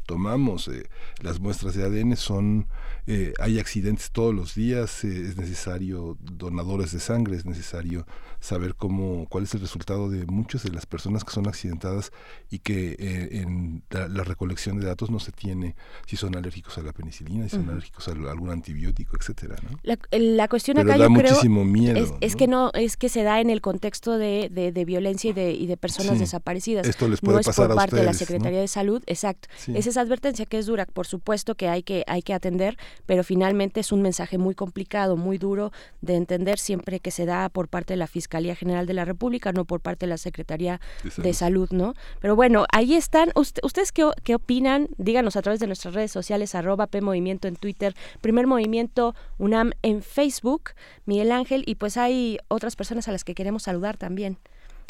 tomamos. 0.07 0.69
Eh, 0.69 0.89
las 1.21 1.41
muestras 1.41 1.75
de 1.75 1.85
ADN 1.85 2.17
son, 2.17 2.67
eh, 3.07 3.33
hay 3.39 3.59
accidentes 3.59 4.11
todos 4.11 4.35
los 4.35 4.55
días, 4.55 5.05
eh, 5.05 5.29
es 5.29 5.37
necesario 5.37 6.17
donadores 6.21 6.93
de 6.93 7.01
sangre, 7.01 7.37
es 7.37 7.47
necesario 7.47 8.07
saber 8.41 8.75
cómo, 8.75 9.27
cuál 9.29 9.45
es 9.45 9.55
el 9.55 9.61
resultado 9.61 10.09
de 10.09 10.27
muchas 10.27 10.63
de 10.63 10.71
las 10.71 10.87
personas 10.87 11.25
que 11.25 11.33
son 11.33 11.49
accidentadas 11.49 12.13
y 12.51 12.61
que 12.61 12.97
en 13.33 13.83
la, 13.91 14.25
recolección 14.25 14.79
de 14.79 14.87
datos 14.87 15.11
no 15.11 15.19
se 15.19 15.33
tiene 15.33 15.75
si 16.07 16.17
son 16.17 16.37
alérgicos 16.37 16.79
a 16.79 16.83
la 16.83 16.93
penicilina, 16.93 17.45
si 17.45 17.57
son 17.57 17.69
alérgicos 17.69 18.07
a 18.07 18.13
algún 18.13 18.51
antibiótico, 18.51 19.17
etcétera. 19.19 19.57
La, 19.83 20.49
cuestión 20.49 20.79
acá 20.79 20.97
da 20.97 21.05
yo 21.05 21.11
muchísimo 21.11 21.65
miedo, 21.65 22.19
es, 22.21 22.37
que 22.37 22.47
no 22.47 22.71
es 22.75 22.97
que 22.97 23.09
se 23.09 23.23
da 23.23 23.41
en 23.41 23.51
el 23.51 23.61
contexto 23.61 24.19
de, 24.19 24.49
de, 24.51 24.85
violencia 24.85 25.31
y 25.31 25.33
de 25.33 25.41
de, 25.41 25.53
y 25.53 25.67
de 25.67 25.77
personas 25.77 26.19
desaparecidas. 26.19 26.87
Esto 26.87 27.09
les 27.09 27.21
puede 27.21 27.37
no 27.37 27.41
es 27.41 27.47
pasar 27.47 27.69
por 27.69 27.77
parte 27.77 27.97
de 27.97 28.05
la 28.05 28.15
Secretaría 28.15 28.61
de 28.61 28.69
Salud, 28.69 29.03
exacto. 29.07 29.49
Es 29.75 29.87
esa 29.87 30.01
advertencia 30.01 30.47
que 30.47 30.59
es 30.59 30.67
dura, 30.67 30.87
por 30.87 31.07
supuesto 31.07 31.55
que 31.55 31.69
hay 31.69 31.83
que 31.83 32.05
hay 32.07 32.23
que 32.23 32.35
atender, 32.35 32.77
pero 33.07 33.25
finalmente 33.25 33.81
es 33.81 33.93
un 33.93 34.03
mensaje 34.03 34.39
muy 34.39 34.55
complicado, 34.55 35.17
muy 35.17 35.39
duro 35.39 35.73
de 36.01 36.17
entender 36.17 36.59
siempre 36.59 37.01
que 37.01 37.11
se 37.11 37.27
da 37.27 37.49
por 37.49 37.69
parte 37.69 37.95
de 37.95 37.99
la 37.99 38.07
Fiscalía 38.07 38.30
General 38.55 38.87
de 38.87 38.95
la 38.95 39.05
República, 39.05 39.53
no 39.53 39.65
por 39.65 39.81
parte 39.81 40.07
de 40.07 40.11
la 40.11 40.19
Secretaría 40.19 40.81
de 41.17 41.33
Salud, 41.35 41.69
¿no? 41.71 41.95
Pero 42.21 42.37
bueno, 42.37 42.65
ahí 42.73 42.95
están. 42.95 43.33
¿Ustedes 43.35 43.93
qué, 43.93 44.09
qué 44.25 44.35
opinan? 44.35 44.89
Díganos 44.97 45.37
a 45.37 45.43
través 45.43 45.61
de 45.61 45.67
nuestras 45.67 45.95
redes 45.95 46.13
sociales, 46.13 46.55
arroba 46.55 46.87
PMovimiento 46.87 47.49
en 47.49 47.57
Twitter, 47.57 47.95
Primer 48.21 48.47
Movimiento 48.47 49.15
UNAM 49.39 49.73
en 49.83 50.03
Facebook, 50.03 50.71
Miguel 51.05 51.33
Ángel, 51.33 51.65
y 51.67 51.75
pues 51.75 51.97
hay 51.97 52.39
otras 52.49 52.77
personas 52.77 53.09
a 53.09 53.13
las 53.13 53.25
que 53.25 53.35
queremos 53.35 53.65
saludar 53.65 53.97
también. 53.97 54.39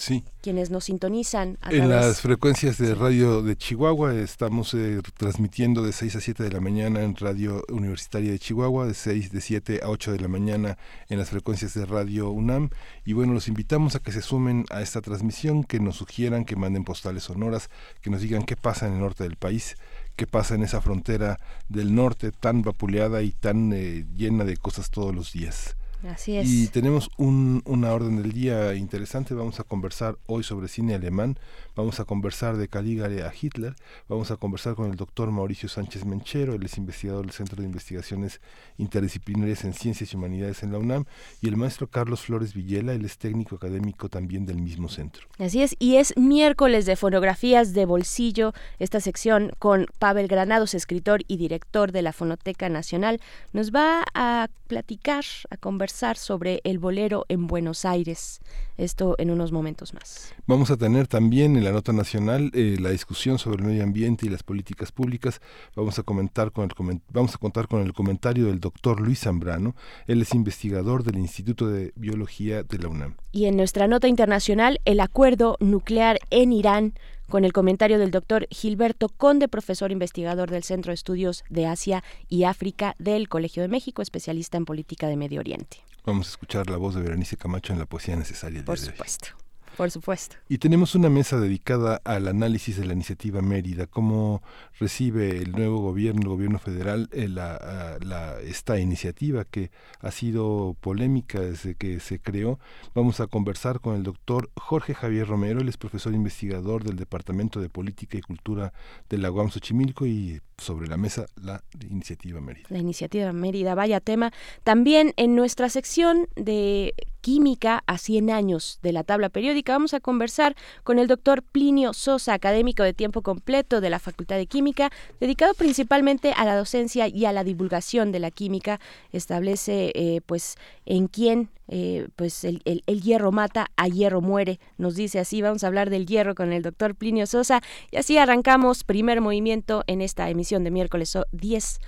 Sí. 0.01 0.25
Quienes 0.41 0.71
nos 0.71 0.85
sintonizan. 0.85 1.59
en 1.69 1.91
las 1.91 2.23
frecuencias 2.23 2.79
de 2.79 2.95
radio 2.95 3.43
de 3.43 3.55
Chihuahua 3.55 4.15
estamos 4.15 4.73
eh, 4.73 5.03
transmitiendo 5.19 5.83
de 5.83 5.93
6 5.93 6.17
a 6.17 6.21
7 6.23 6.43
de 6.43 6.51
la 6.51 6.61
mañana 6.61 7.03
en 7.03 7.15
Radio 7.17 7.63
Universitaria 7.69 8.31
de 8.31 8.39
Chihuahua, 8.39 8.87
de 8.87 8.95
6 8.95 9.31
de 9.31 9.41
7 9.43 9.81
a 9.83 9.91
8 9.91 10.13
de 10.13 10.21
la 10.21 10.29
mañana 10.29 10.79
en 11.11 11.19
las 11.19 11.29
frecuencias 11.29 11.75
de 11.75 11.85
Radio 11.85 12.31
UNAM. 12.31 12.71
Y 13.05 13.13
bueno, 13.13 13.35
los 13.35 13.47
invitamos 13.47 13.95
a 13.95 13.99
que 13.99 14.11
se 14.11 14.23
sumen 14.23 14.65
a 14.71 14.81
esta 14.81 15.03
transmisión, 15.03 15.65
que 15.65 15.81
nos 15.81 15.97
sugieran, 15.97 16.47
que 16.47 16.57
manden 16.57 16.85
postales 16.85 17.25
sonoras, 17.25 17.69
que 18.01 18.09
nos 18.09 18.23
digan 18.23 18.45
qué 18.45 18.57
pasa 18.57 18.87
en 18.87 18.95
el 18.95 19.01
norte 19.01 19.25
del 19.25 19.37
país 19.37 19.77
qué 20.17 20.27
pasa 20.27 20.55
en 20.55 20.63
esa 20.63 20.83
frontera 20.83 21.39
del 21.71 21.95
norte 21.95 22.31
tan 22.31 22.61
vapuleada 22.61 23.23
y 23.23 23.31
tan 23.31 23.73
eh, 23.73 24.05
llena 24.15 24.45
de 24.45 24.59
cosas 24.59 24.91
todos 24.91 25.15
los 25.15 25.33
días. 25.33 25.77
Así 26.09 26.37
es. 26.37 26.49
Y 26.49 26.69
tenemos 26.69 27.11
un, 27.19 27.63
una 27.67 27.93
orden 27.93 28.23
del 28.23 28.33
día 28.33 28.75
interesante. 28.75 29.35
Vamos 29.35 29.61
a 29.61 29.65
conversar 29.65 30.19
hoy 30.27 30.43
sobre 30.43 30.69
cine 30.69 30.95
alemán. 30.95 31.39
Vamos 31.81 31.99
a 31.99 32.05
conversar 32.05 32.59
de 32.59 32.69
Caligari 32.69 33.21
a 33.21 33.33
Hitler. 33.33 33.75
Vamos 34.07 34.31
a 34.31 34.37
conversar 34.37 34.75
con 34.75 34.91
el 34.91 34.97
doctor 34.97 35.31
Mauricio 35.31 35.67
Sánchez 35.67 36.05
Menchero. 36.05 36.53
Él 36.53 36.63
es 36.63 36.77
investigador 36.77 37.25
del 37.25 37.33
Centro 37.33 37.57
de 37.57 37.65
Investigaciones 37.67 38.43
Interdisciplinarias 38.77 39.65
en 39.65 39.73
Ciencias 39.73 40.13
y 40.13 40.17
Humanidades 40.17 40.63
en 40.63 40.73
la 40.73 40.79
UNAM. 40.79 41.07
Y 41.41 41.49
el 41.49 41.57
maestro 41.57 41.87
Carlos 41.87 42.21
Flores 42.21 42.53
Villela. 42.53 42.93
Él 42.93 43.07
es 43.07 43.17
técnico 43.17 43.57
académico 43.57 44.11
también 44.11 44.45
del 44.45 44.61
mismo 44.61 44.91
centro. 44.91 45.27
Así 45.39 45.63
es. 45.63 45.75
Y 45.79 45.97
es 45.97 46.15
miércoles 46.19 46.85
de 46.85 46.97
fonografías 46.97 47.73
de 47.73 47.87
bolsillo. 47.87 48.53
Esta 48.79 49.01
sección 49.01 49.51
con 49.59 49.87
Pavel 49.99 50.29
Granados, 50.29 50.75
escritor 50.75 51.23
y 51.29 51.39
director 51.39 51.93
de 51.93 52.03
la 52.03 52.13
Fonoteca 52.13 52.69
Nacional. 52.69 53.23
Nos 53.55 53.73
va 53.73 54.05
a 54.13 54.51
platicar, 54.67 55.25
a 55.49 55.57
conversar 55.57 56.19
sobre 56.19 56.61
el 56.65 56.79
bolero 56.79 57.25
en 57.31 57.47
Buenos 57.47 57.87
Aires. 57.87 58.43
Esto 58.81 59.15
en 59.19 59.31
unos 59.31 59.53
momentos 59.53 59.93
más. 59.93 60.35
Vamos 60.47 60.71
a 60.71 60.79
tener 60.79 61.07
también 61.07 61.55
en 61.55 61.65
la 61.65 61.71
nota 61.71 61.93
nacional 61.93 62.51
eh, 62.55 62.79
la 62.81 62.89
discusión 62.89 63.39
sobre 63.39 63.63
el 63.63 63.69
medio 63.69 63.83
ambiente 63.83 64.25
y 64.25 64.31
las 64.31 64.43
políticas 64.43 64.91
públicas. 64.91 65.43
Vamos 65.77 65.99
a 65.99 66.03
comentar 66.03 66.51
con 66.51 66.65
el 66.65 67.01
vamos 67.11 67.35
a 67.35 67.39
contar 67.39 67.69
con 67.69 67.83
el 67.83 67.93
comentario 67.93 68.47
del 68.47 68.59
doctor 68.59 68.99
Luis 68.99 69.21
Zambrano. 69.21 69.77
Él 70.07 70.23
es 70.23 70.35
investigador 70.35 71.05
del 71.05 71.19
Instituto 71.19 71.69
de 71.69 71.93
Biología 71.95 72.63
de 72.63 72.79
la 72.79 72.89
UNAM. 72.89 73.17
Y 73.33 73.45
en 73.45 73.59
nuestra 73.59 73.87
nota 73.87 74.09
internacional, 74.09 74.81
el 74.87 75.01
acuerdo 75.01 75.59
nuclear 75.61 76.19
en 76.31 76.55
Irán 76.55 76.95
con 77.29 77.45
el 77.45 77.53
comentario 77.53 77.99
del 77.99 78.11
doctor 78.11 78.47
Gilberto 78.51 79.11
Conde, 79.11 79.49
profesor 79.49 79.93
investigador 79.93 80.51
del 80.51 80.65
Centro 80.65 80.91
de 80.91 80.95
Estudios 80.95 81.45
de 81.51 81.67
Asia 81.67 82.03
y 82.31 82.45
África 82.45 82.95
del 82.99 83.29
Colegio 83.29 83.63
de 83.63 83.69
México, 83.69 84.01
especialista 84.01 84.57
en 84.57 84.65
política 84.65 85.07
de 85.07 85.17
Medio 85.17 85.41
Oriente. 85.41 85.79
Vamos 86.05 86.29
a 86.29 86.31
escuchar 86.31 86.71
la 86.71 86.77
voz 86.77 86.95
de 86.95 87.03
Berenice 87.03 87.37
Camacho 87.37 87.73
en 87.73 87.79
la 87.79 87.87
poesía 87.87 88.17
necesaria. 88.17 88.65
Por 88.65 88.79
supuesto. 88.79 89.29
Por 89.77 89.91
supuesto. 89.91 90.37
Y 90.49 90.59
tenemos 90.59 90.95
una 90.95 91.09
mesa 91.09 91.39
dedicada 91.39 92.01
al 92.05 92.29
análisis 92.29 92.77
de 92.77 92.85
la 92.85 92.93
iniciativa 92.93 93.41
Mérida, 93.41 93.87
cómo 93.87 94.43
recibe 94.79 95.39
el 95.39 95.53
nuevo 95.53 95.79
gobierno, 95.79 96.21
el 96.23 96.29
gobierno 96.29 96.59
federal, 96.59 97.09
eh, 97.13 97.29
la, 97.29 98.39
esta 98.43 98.79
iniciativa 98.79 99.45
que 99.45 99.71
ha 100.01 100.11
sido 100.11 100.77
polémica 100.81 101.41
desde 101.41 101.77
que 101.77 102.01
se 102.01 102.21
creó. 102.21 102.59
Vamos 102.95 103.21
a 103.21 103.27
conversar 103.27 103.81
con 103.81 103.95
el 103.95 104.03
doctor 104.03 104.51
Jorge 104.57 104.93
Javier 104.93 105.27
Romero, 105.27 105.61
él 105.61 105.69
es 105.69 105.77
profesor 105.77 106.13
investigador 106.15 106.85
del 106.85 106.97
Departamento 106.97 107.61
de 107.61 107.71
Política 107.71 108.19
y 108.19 108.23
Cultura 108.23 108.73
de 109.09 109.19
la 109.19 109.31
UAM 109.31 109.51
Xochimilco 109.51 110.05
y 110.05 110.43
sobre 110.61 110.87
la 110.87 110.97
mesa 110.97 111.27
la 111.43 111.63
iniciativa 111.89 112.41
Mérida. 112.41 112.67
La 112.71 112.79
iniciativa 112.79 113.33
Mérida, 113.33 113.75
vaya 113.75 114.01
tema. 114.01 114.33
También 114.63 115.15
en 115.17 115.35
nuestra 115.35 115.69
sección 115.69 116.29
de 116.37 116.95
química 117.21 117.83
a 117.87 117.99
100 117.99 118.31
años 118.31 118.79
de 118.83 118.93
la 118.93 119.05
tabla 119.05 119.29
periódica 119.29 119.73
vamos 119.73 119.95
a 119.95 120.01
conversar 120.01 120.57
con 120.85 120.99
el 120.99 121.07
doctor 121.07 121.43
Plinio 121.43 121.93
Sosa, 121.93 122.33
académico 122.33 122.83
de 122.83 122.95
tiempo 122.95 123.23
completo 123.23 123.81
de 123.81 123.91
la 123.91 123.99
Facultad 123.99 124.37
de 124.37 124.47
Química, 124.47 124.91
dedicado 125.21 125.55
principalmente 125.55 126.33
a 126.37 126.45
la 126.45 126.57
docencia 126.57 127.09
y 127.09 127.25
a 127.25 127.33
la 127.33 127.45
divulgación 127.45 128.13
de 128.13 128.21
la 128.21 128.31
química. 128.31 128.81
Establece 129.13 129.93
eh, 129.95 130.21
pues 130.27 130.57
en 130.87 131.09
quién 131.09 131.51
eh, 131.73 132.09
pues 132.17 132.43
el, 132.43 132.63
el, 132.65 133.01
hierro 133.01 133.31
mata, 133.31 133.69
a 133.77 133.87
hierro 133.87 134.21
muere, 134.21 134.59
nos 134.77 134.97
dice 134.97 135.21
así. 135.21 135.41
Vamos 135.41 135.63
a 135.63 135.69
hablar 135.69 135.89
del 135.89 136.05
hierro 136.05 136.35
con 136.35 136.53
el 136.53 136.63
doctor 136.63 136.97
Plinio 136.97 137.27
Sosa 137.27 137.63
y 137.93 137.97
así 137.97 138.19
arrancamos 138.19 138.83
primer 138.83 139.21
movimiento 139.21 139.85
en 139.87 140.01
esta 140.01 140.29
emisión 140.31 140.50
de 140.59 140.71
miércoles 140.71 141.17
10, 141.33 141.81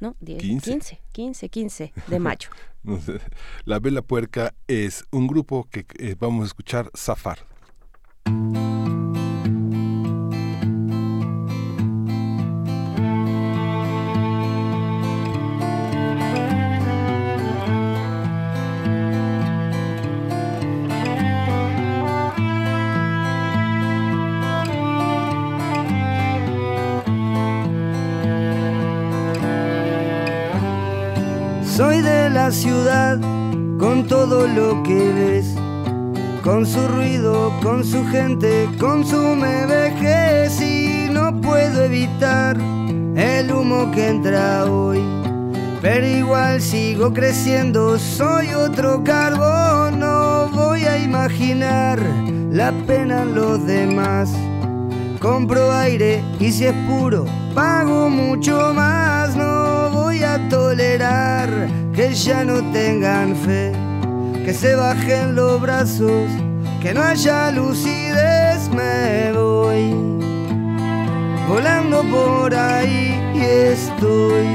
¿no? 0.00 0.16
10, 0.20 0.42
15. 0.42 1.00
15, 1.12 1.48
15, 1.48 1.92
de 2.06 2.18
mayo. 2.18 2.50
La 3.64 3.78
Vela 3.78 4.02
Puerca 4.02 4.54
es 4.66 5.04
un 5.10 5.26
grupo 5.26 5.68
que 5.70 5.86
eh, 5.98 6.16
vamos 6.18 6.44
a 6.44 6.46
escuchar 6.46 6.90
Zafar. 6.96 7.38
Ciudad 32.50 33.18
con 33.78 34.06
todo 34.06 34.46
lo 34.46 34.82
que 34.82 35.12
ves, 35.12 35.54
con 36.42 36.64
su 36.64 36.86
ruido, 36.88 37.52
con 37.62 37.84
su 37.84 38.04
gente, 38.06 38.68
con 38.78 39.04
su 39.04 39.18
me 39.36 39.66
vejez 39.66 40.60
y 40.60 41.08
no 41.10 41.38
puedo 41.40 41.84
evitar 41.84 42.56
el 43.16 43.52
humo 43.52 43.90
que 43.92 44.08
entra 44.08 44.64
hoy. 44.64 45.00
Pero 45.82 46.06
igual 46.06 46.62
sigo 46.62 47.12
creciendo, 47.12 47.98
soy 47.98 48.48
otro 48.54 49.04
carbón, 49.04 49.98
no 49.98 50.48
voy 50.48 50.84
a 50.84 50.98
imaginar 50.98 52.00
la 52.50 52.72
pena 52.86 53.22
en 53.22 53.34
los 53.34 53.66
demás. 53.66 54.30
Compro 55.20 55.72
aire 55.72 56.22
y 56.38 56.52
si 56.52 56.66
es 56.66 56.74
puro, 56.86 57.24
pago 57.52 58.08
mucho 58.08 58.72
más, 58.72 59.34
no 59.34 59.90
voy 59.90 60.22
a 60.22 60.48
tolerar 60.48 61.50
que 61.92 62.14
ya 62.14 62.44
no 62.44 62.62
tengan 62.72 63.34
fe, 63.34 63.72
que 64.44 64.54
se 64.54 64.76
bajen 64.76 65.34
los 65.34 65.60
brazos, 65.60 66.30
que 66.80 66.94
no 66.94 67.02
haya 67.02 67.50
lucidez, 67.50 68.68
me 68.70 69.32
voy 69.32 69.92
volando 71.48 72.02
por 72.04 72.54
ahí 72.54 73.20
y 73.34 73.40
estoy 73.40 74.46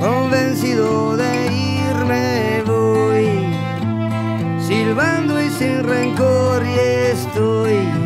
convencido 0.00 1.16
de 1.16 1.46
irme 1.52 2.62
voy 2.66 3.28
silbando 4.66 5.40
y 5.40 5.50
sin 5.50 5.84
rencor 5.84 6.64
y 6.66 6.78
estoy 7.12 8.03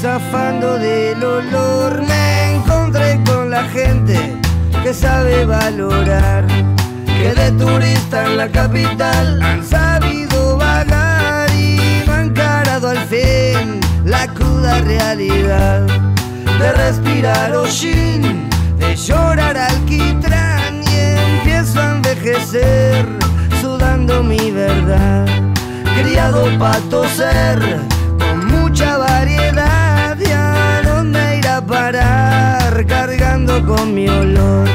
zafando 0.00 0.78
del 0.78 1.22
olor. 1.22 2.02
Me 2.02 2.54
encontré 2.54 3.20
con 3.24 3.50
la 3.50 3.64
gente 3.64 4.36
que 4.82 4.94
sabe 4.94 5.44
valorar, 5.44 6.46
que 7.06 7.34
de 7.34 7.50
turista 7.52 8.26
en 8.26 8.36
la 8.36 8.48
capital 8.48 9.42
han 9.42 9.64
sabido 9.64 10.56
vagar 10.56 11.50
y 11.52 12.04
no 12.06 12.12
han 12.12 12.28
encarado 12.28 12.90
al 12.90 12.98
fin 13.06 13.80
la 14.04 14.26
cruda 14.28 14.78
realidad 14.80 15.86
de 16.60 16.72
respirar 16.72 17.54
Oshin, 17.56 18.48
de 18.78 18.94
llorar 18.94 19.56
alquitrán 19.56 20.82
y 20.84 20.96
empiezo 21.36 21.80
a 21.80 21.96
envejecer 21.96 23.06
sudando 23.60 24.22
mi 24.22 24.50
verdad, 24.52 25.26
criado 26.00 26.46
para 26.58 26.78
toser 26.88 27.80
con 28.18 28.46
mucha 28.46 28.96
variedad 28.98 29.77
parar 31.66 32.86
cargando 32.86 33.64
con 33.66 33.94
mi 33.94 34.08
olor. 34.08 34.68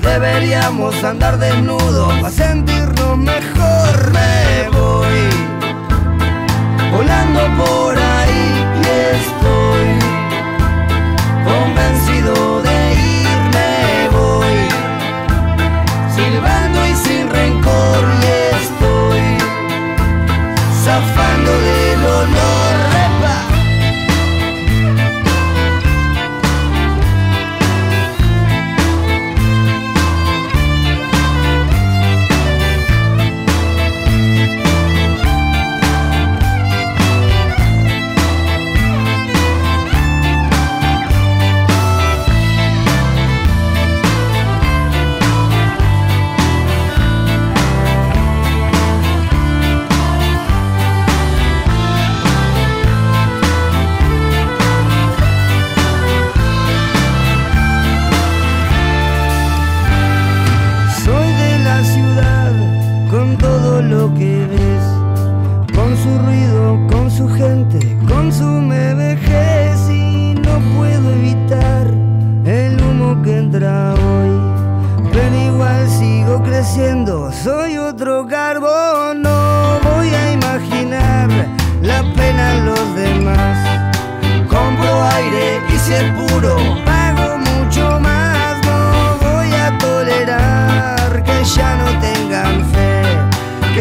Deberíamos 0.00 1.02
andar 1.04 1.38
desnudos 1.38 2.12
para 2.20 2.30
sentirnos 2.30 3.18
mejor. 3.18 4.12
Me 4.12 4.68
voy 4.70 5.28
volando 6.92 7.40
por 7.62 7.96
ahí 7.96 8.66
y 8.80 8.86
estoy 9.16 9.88
convencido 11.44 12.62
de 12.62 12.94
irme. 13.24 14.08
Voy 14.12 14.58
silbando 16.14 16.86
y 16.86 16.94
sin 16.94 17.28
rencor 17.28 18.04
y 18.22 18.26
estoy 18.56 19.38
zafando. 20.84 21.27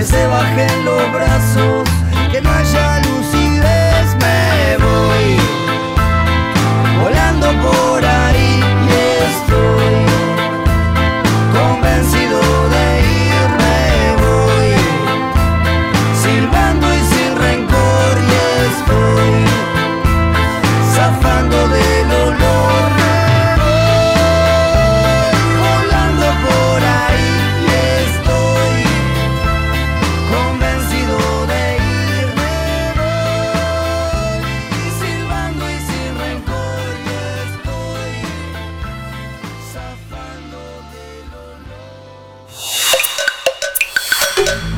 Se 0.07 0.27
bajen 0.27 0.66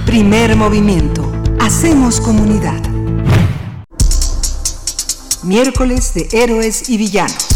Primer 0.09 0.55
movimiento. 0.55 1.31
Hacemos 1.59 2.19
comunidad. 2.19 2.81
Miércoles 5.43 6.15
de 6.15 6.27
héroes 6.31 6.89
y 6.89 6.97
villanos. 6.97 7.48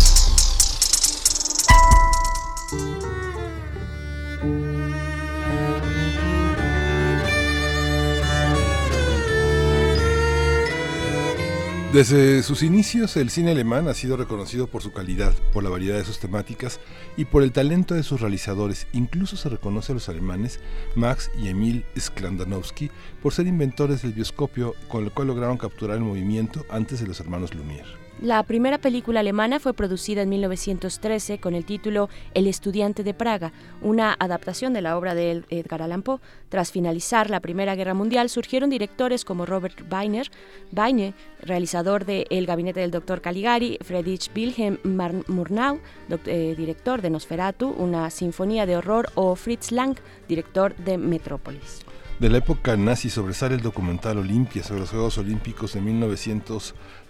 Desde 11.94 12.42
sus 12.42 12.64
inicios, 12.64 13.16
el 13.18 13.30
cine 13.30 13.52
alemán 13.52 13.88
ha 13.88 13.94
sido 13.94 14.18
reconocido 14.18 14.66
por 14.66 14.82
su 14.82 14.92
calidad, 14.92 15.32
por 15.54 15.64
la 15.64 15.70
variedad 15.70 15.96
de 15.96 16.04
sus 16.04 16.18
temáticas 16.18 16.80
y 17.18 17.26
por 17.26 17.44
el 17.44 17.52
talento 17.52 17.94
de 17.94 18.02
sus 18.02 18.20
realizadores. 18.20 18.88
Incluso 18.94 19.38
se 19.38 19.48
reconoce 19.48 19.92
a 19.92 19.96
los 19.96 20.10
alemanes 20.10 20.60
Max 20.96 21.30
y 21.40 21.50
Emil 21.50 21.86
Sklandanowski 21.96 22.90
por 23.22 23.32
ser 23.32 23.46
inventores 23.46 24.02
del 24.02 24.14
bioscopio, 24.14 24.74
con 24.88 25.04
el 25.04 25.12
cual 25.12 25.28
lograron 25.28 25.60
capturar 25.60 25.98
el 25.98 26.04
movimiento 26.04 26.66
antes 26.72 27.00
de 27.00 27.06
los 27.06 27.20
hermanos 27.20 27.52
Lumière. 27.54 28.03
La 28.22 28.42
primera 28.44 28.78
película 28.78 29.20
alemana 29.20 29.60
fue 29.60 29.74
producida 29.74 30.22
en 30.22 30.30
1913 30.30 31.40
con 31.40 31.56
el 31.56 31.66
título 31.66 32.10
El 32.34 32.48
estudiante 32.48 33.04
de 33.04 33.14
Praga, 33.14 33.52
una 33.82 34.16
adaptación 34.18 34.72
de 34.72 34.82
la 34.82 34.98
obra 34.98 35.14
de 35.14 35.44
Edgar 35.50 35.82
Allan 35.82 36.04
Poe. 36.04 36.20
Tras 36.48 36.72
finalizar 36.72 37.30
la 37.30 37.42
Primera 37.42 37.76
Guerra 37.76 37.94
Mundial, 37.94 38.30
surgieron 38.30 38.70
directores 38.70 39.26
como 39.26 39.46
Robert 39.46 39.82
Weiner, 39.92 40.30
Weine, 40.72 41.14
realizador 41.42 42.06
de 42.06 42.26
El 42.30 42.46
gabinete 42.46 42.80
del 42.80 42.92
Dr. 42.92 43.20
Caligari, 43.20 43.78
Friedrich 43.82 44.30
Wilhelm 44.34 44.78
Murnau, 45.28 45.80
eh, 46.26 46.56
director 46.58 47.02
de 47.02 47.10
Nosferatu, 47.10 47.70
una 47.70 48.10
sinfonía 48.10 48.66
de 48.66 48.78
horror, 48.78 49.10
o 49.16 49.36
Fritz 49.36 49.72
Lang, 49.72 49.98
director 50.30 50.76
de 50.78 50.98
Metrópolis. 50.98 51.82
De 52.20 52.30
la 52.30 52.38
época 52.38 52.78
nazi 52.78 53.10
sobresale 53.10 53.56
el 53.56 53.62
documental 53.62 54.20
Olimpia 54.20 54.64
sobre 54.64 54.82
los 54.82 54.92
Juegos 54.92 55.18
Olímpicos 55.18 55.74
de 55.74 55.82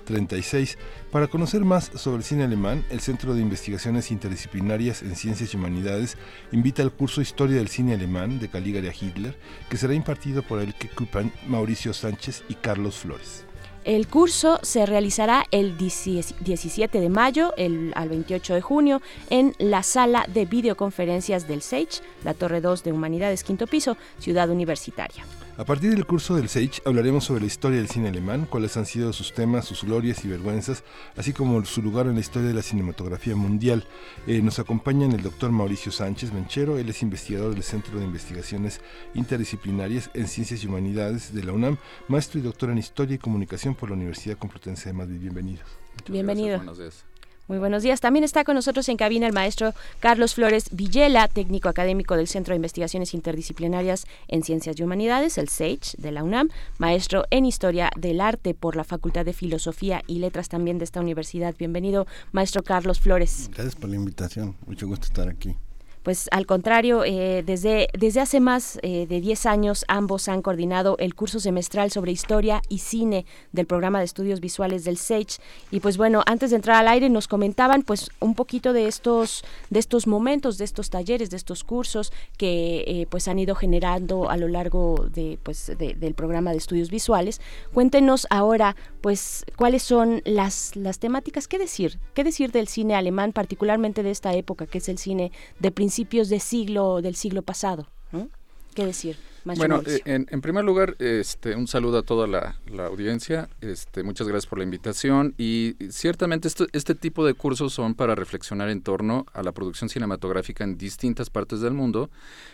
1936. 0.03 0.77
Para 1.11 1.27
conocer 1.27 1.61
más 1.61 1.91
sobre 1.95 2.17
el 2.17 2.23
cine 2.23 2.43
alemán, 2.43 2.83
el 2.89 2.99
Centro 2.99 3.33
de 3.33 3.41
Investigaciones 3.41 4.11
Interdisciplinarias 4.11 5.01
en 5.01 5.15
Ciencias 5.15 5.53
y 5.53 5.57
Humanidades 5.57 6.17
invita 6.51 6.81
al 6.81 6.91
curso 6.91 7.21
Historia 7.21 7.57
del 7.57 7.69
Cine 7.69 7.93
Alemán 7.93 8.39
de 8.39 8.49
Caligari 8.49 8.87
a 8.87 8.93
Hitler, 8.93 9.35
que 9.69 9.77
será 9.77 9.93
impartido 9.93 10.43
por 10.43 10.59
Elke 10.59 10.89
Kupan, 10.89 11.31
Mauricio 11.47 11.93
Sánchez 11.93 12.43
y 12.49 12.55
Carlos 12.55 12.97
Flores. 12.97 13.45
El 13.85 14.07
curso 14.07 14.59
se 14.61 14.85
realizará 14.85 15.45
el 15.51 15.77
17 15.77 16.99
de 17.01 17.09
mayo 17.09 17.53
el, 17.57 17.91
al 17.95 18.07
28 18.07 18.53
de 18.53 18.61
junio 18.61 19.01
en 19.29 19.53
la 19.59 19.83
sala 19.83 20.25
de 20.33 20.45
videoconferencias 20.45 21.49
del 21.49 21.61
SEICH, 21.61 22.01
la 22.23 22.33
Torre 22.33 22.61
2 22.61 22.83
de 22.83 22.93
Humanidades, 22.93 23.43
quinto 23.43 23.67
piso, 23.67 23.97
Ciudad 24.19 24.49
Universitaria. 24.49 25.25
A 25.55 25.65
partir 25.65 25.91
del 25.91 26.07
curso 26.07 26.35
del 26.35 26.49
Sage 26.49 26.81
hablaremos 26.83 27.25
sobre 27.25 27.41
la 27.41 27.45
historia 27.45 27.77
del 27.77 27.87
cine 27.87 28.09
alemán, 28.09 28.47
cuáles 28.49 28.75
han 28.75 28.87
sido 28.87 29.13
sus 29.13 29.33
temas, 29.33 29.65
sus 29.65 29.83
glorias 29.83 30.25
y 30.25 30.27
vergüenzas, 30.27 30.83
así 31.15 31.31
como 31.31 31.63
su 31.63 31.83
lugar 31.83 32.07
en 32.07 32.15
la 32.15 32.21
historia 32.21 32.47
de 32.47 32.55
la 32.55 32.63
cinematografía 32.63 33.35
mundial. 33.35 33.85
Eh, 34.25 34.41
nos 34.41 34.57
acompañan 34.57 35.11
el 35.11 35.21
doctor 35.21 35.51
Mauricio 35.51 35.91
Sánchez 35.91 36.33
Menchero, 36.33 36.79
él 36.79 36.89
es 36.89 37.03
investigador 37.03 37.53
del 37.53 37.61
Centro 37.61 37.99
de 37.99 38.05
Investigaciones 38.05 38.81
Interdisciplinarias 39.13 40.09
en 40.15 40.27
Ciencias 40.27 40.63
y 40.63 40.67
Humanidades 40.67 41.35
de 41.35 41.43
la 41.43 41.51
UNAM, 41.51 41.77
maestro 42.07 42.39
y 42.39 42.43
doctor 42.43 42.71
en 42.71 42.79
Historia 42.79 43.15
y 43.15 43.19
Comunicación 43.19 43.75
por 43.75 43.89
la 43.89 43.95
Universidad 43.95 44.39
Complutense 44.39 44.89
de 44.89 44.93
Madrid. 44.93 45.19
Bienvenidos. 45.19 45.67
Bienvenido. 46.09 46.57
Buenos 46.57 46.79
días. 46.79 47.05
Muy 47.49 47.58
buenos 47.58 47.84
días. 47.84 47.99
También 47.99 48.23
está 48.23 48.45
con 48.45 48.56
nosotros 48.56 48.88
en 48.88 48.95
cabina 48.95 49.27
el 49.27 49.34
maestro 49.34 49.73
Carlos 49.99 50.34
Flores 50.34 50.69
Villela, 50.71 51.27
técnico 51.27 51.67
académico 51.67 52.15
del 52.15 52.29
Centro 52.29 52.53
de 52.53 52.56
Investigaciones 52.56 53.13
Interdisciplinarias 53.13 54.06
en 54.29 54.43
Ciencias 54.43 54.79
y 54.79 54.84
Humanidades, 54.84 55.38
el 55.38 55.49
SAGE 55.49 55.97
de 55.97 56.12
la 56.13 56.23
UNAM, 56.23 56.49
maestro 56.77 57.25
en 57.32 57.45
Historia 57.45 57.91
del 57.97 58.21
Arte 58.21 58.53
por 58.53 58.77
la 58.77 58.86
Facultad 58.86 59.25
de 59.25 59.34
Filosofía 59.34 60.03
y 60.08 60.19
Letras 60.19 60.47
también 60.47 60.77
de 60.77 60.86
esta 60.86 61.01
universidad. 61.01 61.53
Bienvenido, 61.58 62.08
maestro 62.32 62.63
Carlos 62.63 63.01
Flores. 63.01 63.49
Gracias 63.53 63.75
por 63.75 63.89
la 63.89 63.97
invitación. 63.97 64.56
Mucho 64.65 64.88
gusto 64.88 65.08
estar 65.08 65.27
aquí. 65.27 65.58
Pues 66.03 66.27
al 66.31 66.45
contrario, 66.45 67.03
eh, 67.05 67.43
desde, 67.45 67.87
desde 67.97 68.19
hace 68.19 68.41
más 68.41 68.77
eh, 68.81 69.07
de 69.07 69.21
10 69.21 69.45
años 69.45 69.85
ambos 69.87 70.27
han 70.27 70.41
coordinado 70.41 70.97
el 70.99 71.15
curso 71.15 71.39
semestral 71.39 71.91
sobre 71.91 72.11
historia 72.11 72.61
y 72.67 72.79
cine 72.79 73.25
del 73.53 73.65
programa 73.67 73.99
de 73.99 74.05
estudios 74.05 74.41
visuales 74.41 74.83
del 74.83 74.97
SAGE. 74.97 75.39
Y 75.71 75.79
pues 75.79 75.95
bueno, 75.95 76.21
antes 76.25 76.49
de 76.49 76.57
entrar 76.57 76.75
al 76.75 76.89
aire 76.89 77.09
nos 77.09 77.29
comentaban 77.29 77.83
pues 77.83 78.09
un 78.19 78.35
poquito 78.35 78.73
de 78.73 78.87
estos, 78.89 79.45
de 79.69 79.79
estos 79.79 80.05
momentos, 80.05 80.57
de 80.57 80.65
estos 80.65 80.89
talleres, 80.89 81.29
de 81.29 81.37
estos 81.37 81.63
cursos 81.63 82.11
que 82.37 82.83
eh, 82.85 83.07
pues 83.09 83.29
han 83.29 83.39
ido 83.39 83.55
generando 83.55 84.29
a 84.29 84.35
lo 84.35 84.49
largo 84.49 85.07
de, 85.09 85.39
pues, 85.41 85.67
de- 85.77 85.93
del 85.93 86.15
programa 86.15 86.51
de 86.51 86.57
estudios 86.57 86.89
visuales. 86.89 87.39
Cuéntenos 87.73 88.27
ahora 88.29 88.75
pues 88.99 89.45
cuáles 89.55 89.83
son 89.83 90.21
las, 90.25 90.75
las 90.75 90.99
temáticas, 90.99 91.47
qué 91.47 91.57
decir, 91.57 91.99
qué 92.13 92.25
decir 92.25 92.51
del 92.51 92.67
cine 92.67 92.95
alemán, 92.95 93.31
particularmente 93.31 94.03
de 94.03 94.11
esta 94.11 94.33
época, 94.33 94.65
que 94.65 94.79
es 94.79 94.89
el 94.89 94.97
cine 94.97 95.31
de 95.59 95.71
principios 95.71 95.92
de 96.29 96.39
siglo, 96.39 97.01
del 97.01 97.15
siglo 97.15 97.41
pasado. 97.41 97.88
¿no? 98.12 98.29
¿Qué 98.75 98.86
decir? 98.86 99.15
maestro 99.45 99.67
Bueno, 99.67 99.84
eh, 99.88 100.01
en, 100.06 100.25
en 100.32 100.41
primer 100.41 100.63
lugar, 100.63 100.95
este, 100.99 101.56
un 101.56 101.67
saludo 101.67 101.97
a 101.99 102.03
toda 102.03 102.27
la, 102.27 102.56
la 102.65 102.86
audiencia. 102.88 103.49
Este, 103.62 104.01
muchas 104.01 104.27
gracias 104.27 104.47
por 104.49 104.58
la 104.58 104.63
invitación. 104.63 105.36
Y 105.38 105.75
ciertamente 105.89 106.47
esto- 106.47 106.65
este 106.71 106.95
tipo 106.95 107.25
de 107.25 107.34
cursos 107.34 107.73
son 107.73 107.93
para 107.93 108.15
reflexionar 108.15 108.69
en 108.69 108.82
torno 108.82 109.25
a 109.34 109.43
la 109.43 109.51
producción 109.51 109.89
cinematográfica 109.89 110.63
en 110.63 110.77
distintas 110.77 111.29
partes 111.29 111.60
del 111.60 111.73
mundo. 111.73 112.10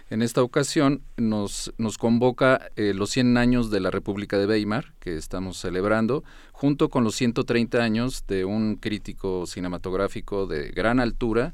En 0.09 0.21
esta 0.23 0.41
ocasión 0.41 1.01
nos, 1.15 1.71
nos 1.77 1.97
convoca 1.97 2.69
eh, 2.75 2.93
los 2.95 3.11
100 3.11 3.37
años 3.37 3.69
de 3.69 3.79
la 3.79 3.91
República 3.91 4.37
de 4.39 4.47
Weimar, 4.47 4.93
que 4.99 5.15
estamos 5.15 5.57
celebrando, 5.57 6.23
junto 6.51 6.89
con 6.89 7.03
los 7.03 7.15
130 7.15 7.77
años 7.83 8.25
de 8.27 8.43
un 8.45 8.75
crítico 8.75 9.45
cinematográfico 9.45 10.47
de 10.47 10.69
gran 10.71 10.99
altura, 10.99 11.53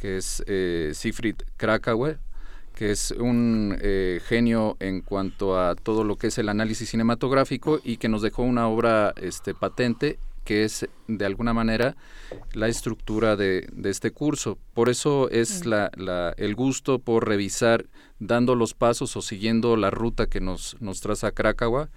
que 0.00 0.16
es 0.16 0.42
eh, 0.46 0.92
Siegfried 0.94 1.36
Krakauer, 1.58 2.18
que 2.74 2.90
es 2.90 3.10
un 3.10 3.76
eh, 3.82 4.20
genio 4.26 4.76
en 4.80 5.02
cuanto 5.02 5.60
a 5.60 5.74
todo 5.74 6.04
lo 6.04 6.16
que 6.16 6.28
es 6.28 6.38
el 6.38 6.48
análisis 6.48 6.88
cinematográfico 6.88 7.80
y 7.84 7.98
que 7.98 8.08
nos 8.08 8.22
dejó 8.22 8.42
una 8.42 8.66
obra 8.68 9.12
este, 9.20 9.52
patente 9.54 10.18
que 10.44 10.64
es 10.64 10.88
de 11.06 11.26
alguna 11.26 11.52
manera 11.52 11.96
la 12.54 12.68
estructura 12.68 13.36
de, 13.36 13.68
de 13.72 13.90
este 13.90 14.10
curso. 14.10 14.56
Por 14.72 14.88
eso 14.88 15.28
es 15.30 15.66
la, 15.66 15.90
la- 15.96 16.32
el 16.38 16.54
gusto 16.54 16.98
por 16.98 17.28
revisar, 17.28 17.84
dando 18.18 18.54
los 18.54 18.72
pasos 18.72 19.14
o 19.16 19.22
siguiendo 19.22 19.76
la 19.76 19.90
ruta 19.90 20.26
que 20.28 20.40
nos, 20.40 20.76
nos 20.80 21.00
traza 21.02 21.32
Krakauer 21.32 21.88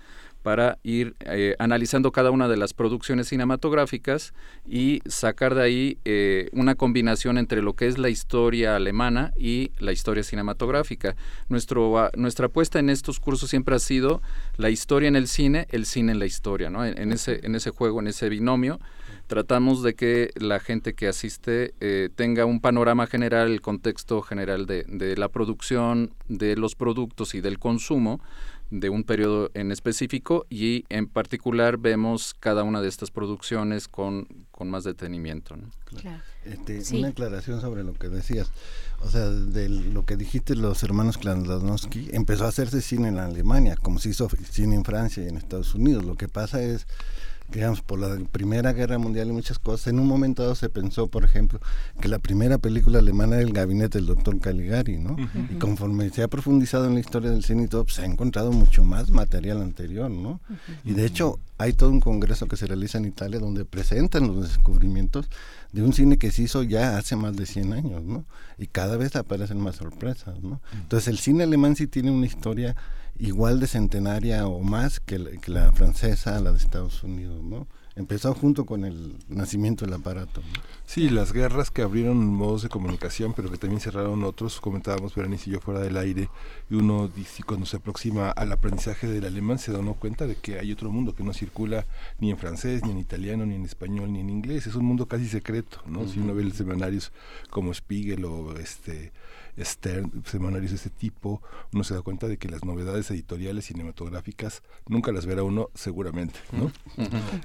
para 0.44 0.78
ir 0.84 1.16
eh, 1.22 1.56
analizando 1.58 2.12
cada 2.12 2.30
una 2.30 2.48
de 2.48 2.58
las 2.58 2.74
producciones 2.74 3.30
cinematográficas 3.30 4.34
y 4.68 5.02
sacar 5.06 5.56
de 5.56 5.64
ahí 5.64 5.98
eh, 6.06 6.50
una 6.52 6.76
combinación 6.76 7.38
entre 7.38 7.62
lo 7.62 7.74
que 7.74 7.88
es 7.88 7.98
la 7.98 8.10
historia 8.10 8.76
alemana 8.76 9.34
y 9.38 9.72
la 9.80 9.94
historia 9.94 10.24
cinematográfica. 10.24 11.16
Nuestro, 11.48 11.98
ah, 11.98 12.12
nuestra 12.16 12.48
apuesta 12.48 12.80
en 12.80 12.90
estos 12.90 13.20
cursos 13.20 13.50
siempre 13.50 13.76
ha 13.76 13.80
sido 13.80 14.22
la 14.58 14.70
historia 14.70 15.08
en 15.08 15.16
el 15.16 15.28
cine, 15.28 15.66
el 15.70 15.86
cine 15.86 16.12
en 16.12 16.20
la 16.20 16.26
historia, 16.26 16.70
¿no? 16.70 16.86
En, 16.86 17.00
en 17.00 17.14
ese, 17.14 17.40
en 17.44 17.56
ese 17.56 17.72
juego, 17.72 18.02
en 18.02 18.08
ese 18.08 18.28
binomio, 18.28 18.80
tratamos 19.28 19.82
de 19.82 19.96
que 19.96 20.30
la 20.36 20.60
gente 20.60 20.94
que 20.94 21.08
asiste 21.08 21.74
eh, 21.80 22.10
tenga 22.16 22.46
un 22.46 22.60
panorama 22.60 23.08
general, 23.08 23.52
el 23.52 23.62
contexto 23.62 24.22
general 24.22 24.66
de, 24.66 24.84
de 24.88 25.16
la 25.16 25.30
producción, 25.30 26.14
de 26.28 26.56
los 26.56 26.76
productos 26.76 27.34
y 27.34 27.42
del 27.42 27.60
consumo, 27.60 28.20
de 28.74 28.90
un 28.90 29.04
periodo 29.04 29.52
en 29.54 29.72
específico 29.72 30.48
y 30.50 30.84
en 30.90 31.08
particular 31.08 31.78
vemos 31.78 32.34
cada 32.40 32.64
una 32.64 32.82
de 32.82 32.90
estas 32.90 33.12
producciones 33.12 33.88
con, 33.88 34.28
con 34.50 34.72
más 34.72 34.84
detenimiento. 34.84 35.56
Este, 36.44 36.82
una 36.98 37.10
aclaración 37.10 37.62
sobre 37.62 37.84
lo 37.84 37.94
que 37.94 38.10
decías. 38.10 38.50
O 39.02 39.10
sea, 39.12 39.30
de 39.30 39.70
lo 39.70 40.06
que 40.06 40.18
dijiste 40.18 40.56
los 40.56 40.82
hermanos 40.82 41.20
Klandlanowski, 41.20 42.10
empezó 42.14 42.46
a 42.46 42.48
hacerse 42.48 42.82
cine 42.82 43.10
en 43.10 43.20
Alemania, 43.20 43.76
como 43.80 44.00
se 44.00 44.10
hizo 44.10 44.28
cine 44.50 44.76
en 44.76 44.84
Francia 44.84 45.24
y 45.24 45.28
en 45.28 45.38
Estados 45.38 45.76
Unidos. 45.76 46.04
Lo 46.04 46.16
que 46.16 46.28
pasa 46.28 46.64
es 46.64 46.88
digamos, 47.54 47.82
por 47.82 48.00
la 48.00 48.18
Primera 48.32 48.74
Guerra 48.74 48.98
Mundial 48.98 49.30
y 49.30 49.32
muchas 49.32 49.60
cosas. 49.60 49.88
En 49.88 50.00
un 50.00 50.08
momento 50.08 50.42
dado 50.42 50.56
se 50.56 50.70
pensó, 50.70 51.08
por 51.08 51.24
ejemplo, 51.24 51.60
que 52.02 52.08
la 52.08 52.20
primera 52.20 52.58
película 52.58 53.00
alemana 53.00 53.36
era 53.36 53.44
El 53.44 53.54
gabinete 53.54 54.00
del 54.00 54.08
doctor 54.08 54.40
Caligari, 54.40 54.98
¿no? 54.98 55.16
Y 55.50 55.56
conforme 55.56 56.10
se 56.10 56.24
ha 56.24 56.28
profundizado 56.28 56.86
en 56.86 56.96
la 56.96 57.00
historia 57.00 57.30
del 57.32 57.44
cine 57.44 57.64
y 57.64 57.68
todo, 57.68 57.84
pues, 57.84 57.96
se 57.96 58.02
ha 58.02 58.06
encontrado 58.06 58.52
mucho 58.52 58.84
más 58.84 59.12
material 59.12 59.62
anterior, 59.62 60.10
¿no? 60.10 60.42
Y 60.84 60.94
de 60.94 61.06
hecho 61.06 61.40
hay 61.58 61.74
todo 61.74 61.92
un 61.92 62.00
congreso 62.00 62.48
que 62.48 62.58
se 62.58 62.66
realiza 62.66 62.98
en 62.98 63.06
Italia 63.06 63.40
donde 63.40 63.66
presentan 63.66 64.28
los 64.28 64.42
descubrimientos 64.42 65.30
de 65.72 65.84
un 65.84 65.94
cine 65.94 66.18
que 66.18 66.32
se 66.32 66.44
hizo 66.44 66.64
ya 66.64 66.98
hace 66.98 67.16
más 67.16 67.36
de 67.36 67.46
100 67.46 67.74
años, 67.74 68.04
¿no? 68.04 68.26
Y 68.58 68.68
cada 68.68 68.98
vez 68.98 69.16
aparecen 69.16 69.60
más 69.60 69.76
sorpresas, 69.76 70.42
¿no? 70.42 70.60
Entonces 70.74 71.08
el 71.08 71.20
cine 71.20 71.44
alemán 71.44 71.76
sí 71.76 71.88
tiene 71.88 72.12
una 72.12 72.26
historia 72.26 72.76
igual 73.20 73.60
de 73.60 73.68
centenaria 73.68 74.48
o 74.48 74.62
más 74.62 75.00
que 75.00 75.20
la, 75.20 75.72
francesa, 75.72 76.40
la 76.40 76.52
de 76.52 76.58
Estados 76.58 77.04
Unidos, 77.04 77.44
¿no? 77.44 77.68
Empezó 77.96 78.34
junto 78.34 78.66
con 78.66 78.86
el 78.86 79.16
nacimiento 79.28 79.86
del 79.86 79.94
aparato. 79.94 80.42
Sí, 80.84 81.10
las 81.10 81.32
guerras 81.32 81.70
que 81.70 81.84
abrieron 81.84 82.26
modos 82.26 82.64
de 82.64 82.70
comunicación, 82.70 83.34
pero 83.34 83.52
que 83.52 83.60
también 83.60 83.82
cerraron 83.82 84.24
otros, 84.24 84.60
comentábamos 84.60 85.14
Berenice 85.14 85.52
y 85.52 85.54
yo 85.54 85.60
fuera 85.60 85.80
del 85.80 85.98
aire, 85.98 86.28
y 86.72 86.76
uno 86.76 87.08
dice, 87.08 87.44
cuando 87.44 87.68
se 87.68 87.78
aproxima 87.78 88.32
al 88.32 88.52
aprendizaje 88.52 89.06
del 89.06 89.26
alemán 89.26 89.60
se 89.60 89.72
da 89.72 89.78
uno 89.78 89.94
cuenta 89.94 90.26
de 90.26 90.36
que 90.36 90.58
hay 90.58 90.72
otro 90.72 90.90
mundo 90.90 91.14
que 91.14 91.24
no 91.24 91.34
circula 91.34 91.86
ni 92.18 92.32
en 92.32 92.38
francés, 92.40 92.84
ni 92.84 92.92
en 92.92 92.98
italiano, 92.98 93.46
ni 93.46 93.54
en 93.54 93.66
español, 93.66 94.12
ni 94.12 94.22
en 94.22 94.32
inglés, 94.32 94.66
es 94.66 94.74
un 94.74 94.86
mundo 94.86 95.08
casi 95.08 95.28
secreto, 95.28 95.78
¿no? 95.86 96.08
Si 96.08 96.20
uno 96.20 96.34
ve 96.34 96.46
los 96.46 96.58
semanarios 96.58 97.12
como 97.52 97.72
Spiegel 97.76 98.26
o 98.26 98.58
este 98.58 99.12
Stern, 99.60 100.24
semanarios 100.26 100.72
de 100.72 100.78
ese 100.78 100.90
tipo, 100.90 101.42
uno 101.72 101.84
se 101.84 101.94
da 101.94 102.02
cuenta 102.02 102.28
de 102.28 102.38
que 102.38 102.50
las 102.50 102.64
novedades 102.64 103.10
editoriales 103.12 103.66
cinematográficas 103.66 104.64
nunca 104.88 105.12
las 105.12 105.26
verá 105.26 105.44
uno 105.44 105.70
seguramente. 105.74 106.40
¿no? 106.52 106.72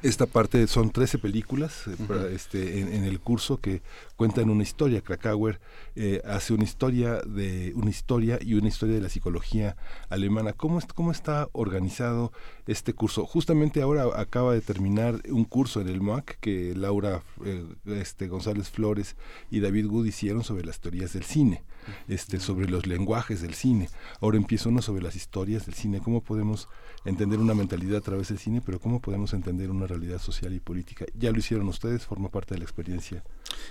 Esta 0.02 0.26
parte 0.26 0.66
son 0.66 0.90
13 0.90 1.18
películas 1.18 1.86
eh, 1.86 2.32
este, 2.34 2.80
en, 2.80 3.04
el 3.04 3.20
curso 3.20 3.60
que 3.60 3.82
cuentan 4.16 4.50
una 4.50 4.62
historia. 4.62 5.00
Krakauer 5.00 5.60
eh, 5.96 6.22
hace 6.24 6.54
una 6.54 6.64
historia 6.64 7.20
de 7.22 7.72
una 7.74 7.90
historia 7.90 8.38
y 8.40 8.54
una 8.54 8.68
historia 8.68 8.94
de 8.94 9.02
la 9.02 9.08
psicología 9.08 9.76
alemana. 10.08 10.52
¿Cómo, 10.52 10.80
cómo 10.94 11.10
está 11.10 11.48
organizado 11.52 12.32
este 12.68 12.92
curso? 12.92 13.26
Justamente 13.26 13.82
ahora 13.82 14.04
acaba 14.20 14.54
de 14.54 14.60
terminar 14.60 15.20
un 15.28 15.44
curso 15.44 15.80
en 15.80 15.88
el 15.88 16.00
MOAC 16.00 16.38
que 16.38 16.74
Laura 16.76 17.22
eh, 17.44 17.64
este, 17.86 18.28
González 18.28 18.70
Flores 18.70 19.16
y 19.50 19.58
David 19.58 19.86
Wood 19.86 20.06
hicieron 20.06 20.44
sobre 20.44 20.64
las 20.64 20.78
teorías 20.78 21.12
del 21.14 21.24
cine 21.24 21.64
este, 22.08 22.40
sobre 22.40 22.68
los 22.68 22.86
lenguajes 22.86 23.40
del 23.42 23.54
cine. 23.54 23.88
Ahora 24.20 24.36
empieza 24.36 24.68
uno 24.68 24.82
sobre 24.82 25.02
las 25.02 25.16
historias 25.16 25.66
del 25.66 25.74
cine, 25.74 26.00
cómo 26.00 26.22
podemos 26.22 26.68
entender 27.04 27.38
una 27.38 27.54
mentalidad 27.54 27.98
a 27.98 28.02
través 28.02 28.28
del 28.28 28.38
cine, 28.38 28.62
pero 28.64 28.78
cómo 28.78 29.00
podemos 29.00 29.32
entender 29.32 29.70
una 29.70 29.86
realidad 29.86 30.18
social 30.18 30.54
y 30.54 30.60
política. 30.60 31.06
Ya 31.14 31.30
lo 31.30 31.38
hicieron 31.38 31.68
ustedes, 31.68 32.04
forma 32.04 32.28
parte 32.28 32.54
de 32.54 32.58
la 32.58 32.64
experiencia. 32.64 33.24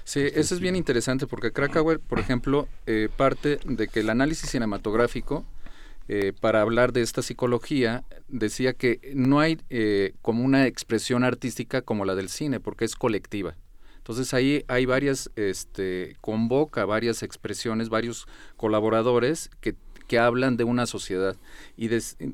Sí, 0.04 0.22
eso 0.34 0.56
es 0.56 0.62
bien 0.62 0.76
interesante 0.76 1.28
porque 1.28 1.52
Krakauer, 1.52 2.00
por 2.00 2.20
ejemplo, 2.20 2.68
eh, 2.86 3.10
parte 3.16 3.60
de 3.66 3.88
que 3.88 4.02
el 4.02 4.10
análisis 4.10 4.50
cinematográfico 4.50 5.46
eh, 6.08 6.34
para 6.40 6.62
hablar 6.62 6.94
de 6.94 7.02
esta 7.02 7.22
psicología, 7.22 8.04
decía 8.28 8.74
que 8.74 9.12
no 9.14 9.40
hay 9.40 9.58
eh, 9.70 10.14
como 10.22 10.44
una 10.44 10.66
expresión 10.68 11.24
artística 11.24 11.82
como 11.82 12.06
la 12.06 12.16
del 12.16 12.30
cine, 12.30 12.60
porque 12.60 12.86
es 12.86 12.96
colectiva. 12.96 13.56
Entonces 13.98 14.34
ahí 14.34 14.64
hay 14.70 14.86
varias, 14.86 15.30
este, 15.36 16.16
convoca 16.22 16.86
varias 16.86 17.24
expresiones, 17.24 17.90
varios 17.90 18.26
colaboradores 18.56 19.50
que, 19.60 19.76
que 20.08 20.18
hablan 20.18 20.56
de 20.56 20.64
una 20.64 20.86
sociedad. 20.86 21.36
Y 21.76 21.90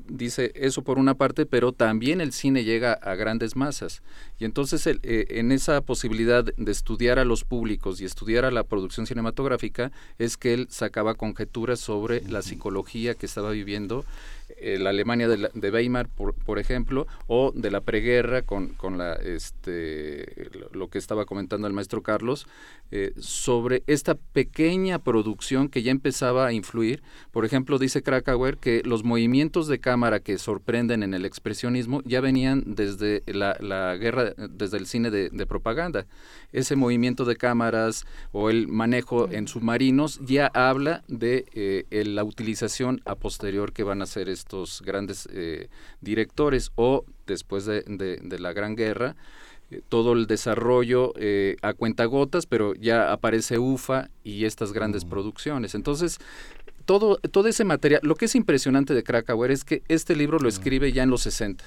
dice 0.06 0.52
eso 0.54 0.82
por 0.82 1.00
una 1.00 1.14
parte, 1.14 1.46
pero 1.46 1.72
también 1.72 2.20
el 2.20 2.32
cine 2.32 2.62
llega 2.62 2.92
a 2.92 3.16
grandes 3.16 3.56
masas. 3.56 4.02
Y 4.38 4.44
entonces 4.44 4.86
eh, 4.86 4.98
en 5.02 5.52
esa 5.52 5.80
posibilidad 5.80 6.44
de 6.44 6.72
estudiar 6.72 7.18
a 7.18 7.24
los 7.24 7.44
públicos 7.44 8.00
y 8.00 8.04
estudiar 8.04 8.44
a 8.44 8.50
la 8.50 8.64
producción 8.64 9.06
cinematográfica 9.06 9.92
es 10.18 10.36
que 10.36 10.54
él 10.54 10.66
sacaba 10.70 11.14
conjeturas 11.14 11.80
sobre 11.80 12.22
la 12.28 12.42
psicología 12.42 13.14
que 13.14 13.26
estaba 13.26 13.50
viviendo 13.50 14.04
eh, 14.58 14.78
la 14.78 14.90
Alemania 14.90 15.26
de, 15.26 15.70
Weimar, 15.70 16.08
por, 16.08 16.34
por, 16.34 16.58
ejemplo, 16.58 17.06
o 17.26 17.50
de 17.54 17.70
la 17.70 17.80
preguerra 17.80 18.42
con, 18.42 18.68
con 18.74 18.98
la, 18.98 19.14
este, 19.14 20.50
lo 20.72 20.88
que 20.88 20.98
estaba 20.98 21.24
comentando 21.24 21.66
el 21.66 21.72
maestro 21.72 22.02
Carlos, 22.02 22.46
eh, 22.90 23.12
sobre 23.18 23.82
esta 23.86 24.14
pequeña 24.14 24.98
producción 24.98 25.68
que 25.68 25.82
ya 25.82 25.90
empezaba 25.90 26.46
a 26.46 26.52
influir. 26.52 27.02
Por 27.32 27.46
ejemplo, 27.46 27.78
dice 27.78 28.02
Krakauer 28.02 28.58
que 28.58 28.82
los 28.84 29.02
movimientos 29.02 29.66
de 29.66 29.80
cámara 29.80 30.20
que 30.20 30.38
sorprenden 30.38 31.02
en 31.02 31.14
el 31.14 31.24
expresionismo 31.24 32.02
ya 32.04 32.20
venían 32.20 32.62
desde 32.66 33.22
la, 33.26 33.56
la 33.60 33.96
guerra, 33.96 34.23
desde 34.36 34.78
el 34.78 34.86
cine 34.86 35.10
de, 35.10 35.30
de 35.30 35.46
propaganda. 35.46 36.06
Ese 36.52 36.76
movimiento 36.76 37.24
de 37.24 37.36
cámaras 37.36 38.06
o 38.32 38.50
el 38.50 38.68
manejo 38.68 39.30
en 39.30 39.48
submarinos 39.48 40.20
ya 40.24 40.46
habla 40.54 41.02
de 41.08 41.44
eh, 41.54 42.04
la 42.06 42.24
utilización 42.24 43.00
a 43.04 43.14
posterior 43.14 43.72
que 43.72 43.82
van 43.82 44.00
a 44.00 44.04
hacer 44.04 44.28
estos 44.28 44.82
grandes 44.82 45.28
eh, 45.32 45.68
directores 46.00 46.70
o 46.76 47.04
después 47.26 47.64
de, 47.64 48.38
la 48.38 48.52
Gran 48.52 48.76
Guerra, 48.76 49.16
eh, 49.70 49.80
todo 49.88 50.12
el 50.12 50.26
desarrollo 50.26 51.12
eh, 51.16 51.56
a 51.62 51.74
cuentagotas, 51.74 52.46
pero 52.46 52.74
ya 52.74 53.12
aparece 53.12 53.58
UFA 53.58 54.10
y 54.22 54.44
estas 54.44 54.72
grandes 54.72 55.04
producciones. 55.04 55.74
Entonces, 55.74 56.18
todo, 56.84 57.16
todo 57.16 57.48
ese 57.48 57.64
material, 57.64 58.00
lo 58.04 58.14
que 58.14 58.26
es 58.26 58.34
impresionante 58.34 58.94
de 58.94 59.02
Krakauer 59.02 59.50
es 59.50 59.64
que 59.64 59.82
este 59.88 60.14
libro 60.16 60.38
lo 60.38 60.48
escribe 60.48 60.92
ya 60.92 61.02
en 61.02 61.10
los 61.10 61.22
60 61.22 61.64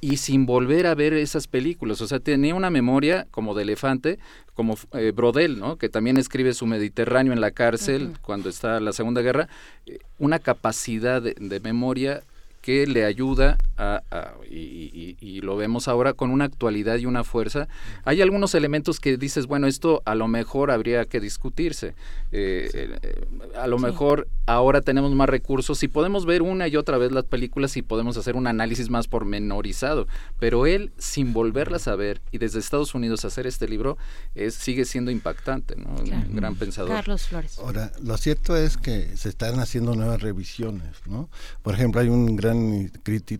y 0.00 0.16
sin 0.16 0.46
volver 0.46 0.86
a 0.86 0.94
ver 0.94 1.12
esas 1.12 1.46
películas. 1.46 2.00
O 2.00 2.06
sea, 2.06 2.20
tenía 2.20 2.54
una 2.54 2.70
memoria 2.70 3.26
como 3.30 3.54
de 3.54 3.62
elefante, 3.62 4.18
como 4.54 4.76
eh, 4.92 5.12
Brodel, 5.14 5.58
¿no? 5.58 5.76
que 5.76 5.88
también 5.88 6.16
escribe 6.16 6.54
su 6.54 6.66
Mediterráneo 6.66 7.32
en 7.32 7.40
la 7.40 7.50
cárcel 7.50 8.12
cuando 8.22 8.48
está 8.48 8.80
la 8.80 8.92
Segunda 8.92 9.20
Guerra, 9.20 9.48
eh, 9.86 9.98
una 10.18 10.38
capacidad 10.38 11.22
de 11.22 11.60
memoria 11.60 12.22
que 12.60 12.86
le 12.86 13.04
ayuda 13.04 13.58
a, 13.78 14.02
y, 14.50 15.40
lo 15.40 15.56
vemos 15.56 15.88
ahora 15.88 16.12
con 16.12 16.30
una 16.30 16.44
actualidad 16.44 16.98
y 16.98 17.06
una 17.06 17.24
fuerza. 17.24 17.66
Hay 18.04 18.20
algunos 18.20 18.54
elementos 18.54 19.00
que 19.00 19.16
dices, 19.16 19.46
bueno, 19.46 19.66
esto 19.66 20.02
a 20.04 20.14
lo 20.14 20.28
mejor 20.28 20.70
habría 20.70 21.06
que 21.06 21.18
discutirse. 21.18 21.94
Eh, 22.30 22.70
eh, 23.02 23.26
a 23.56 23.66
lo 23.66 23.78
mejor 23.78 24.28
ahora 24.44 24.82
tenemos 24.82 25.12
más 25.12 25.28
recursos 25.28 25.82
y 25.82 25.88
podemos 25.88 26.26
ver 26.26 26.42
una 26.42 26.68
y 26.68 26.76
otra 26.76 26.98
vez 26.98 27.10
las 27.10 27.24
películas 27.24 27.76
y 27.78 27.82
podemos 27.82 28.18
hacer 28.18 28.36
un 28.36 28.46
análisis 28.46 28.90
más 28.90 29.08
pormenorizado. 29.08 30.06
Pero 30.38 30.66
él, 30.66 30.92
sin 30.98 31.32
volverlas 31.32 31.88
a 31.88 31.96
ver 31.96 32.20
y 32.30 32.38
desde 32.38 32.58
Estados 32.58 32.94
Unidos 32.94 33.24
hacer 33.24 33.46
este 33.46 33.66
libro, 33.66 33.96
es, 34.34 34.54
sigue 34.54 34.84
siendo 34.84 35.10
impactante, 35.10 35.76
¿no? 35.76 35.94
Un 35.96 36.36
gran 36.36 36.54
pensador. 36.56 36.90
Carlos 36.90 37.28
Flores. 37.28 37.58
Ahora, 37.58 37.92
lo 38.02 38.18
cierto 38.18 38.56
es 38.56 38.76
que 38.76 39.16
se 39.16 39.30
están 39.30 39.58
haciendo 39.58 39.94
nuevas 39.94 40.20
revisiones, 40.20 40.96
¿no? 41.06 41.30
Por 41.62 41.74
ejemplo, 41.74 42.00
hay 42.00 42.08
un 42.08 42.36
gran 42.36 42.49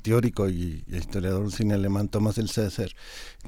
teórico 0.02 0.48
y, 0.48 0.84
historiador 0.88 1.42
del 1.42 1.52
cine 1.52 1.74
alemán 1.74 2.08
Thomas 2.08 2.38
el 2.38 2.48
César, 2.48 2.90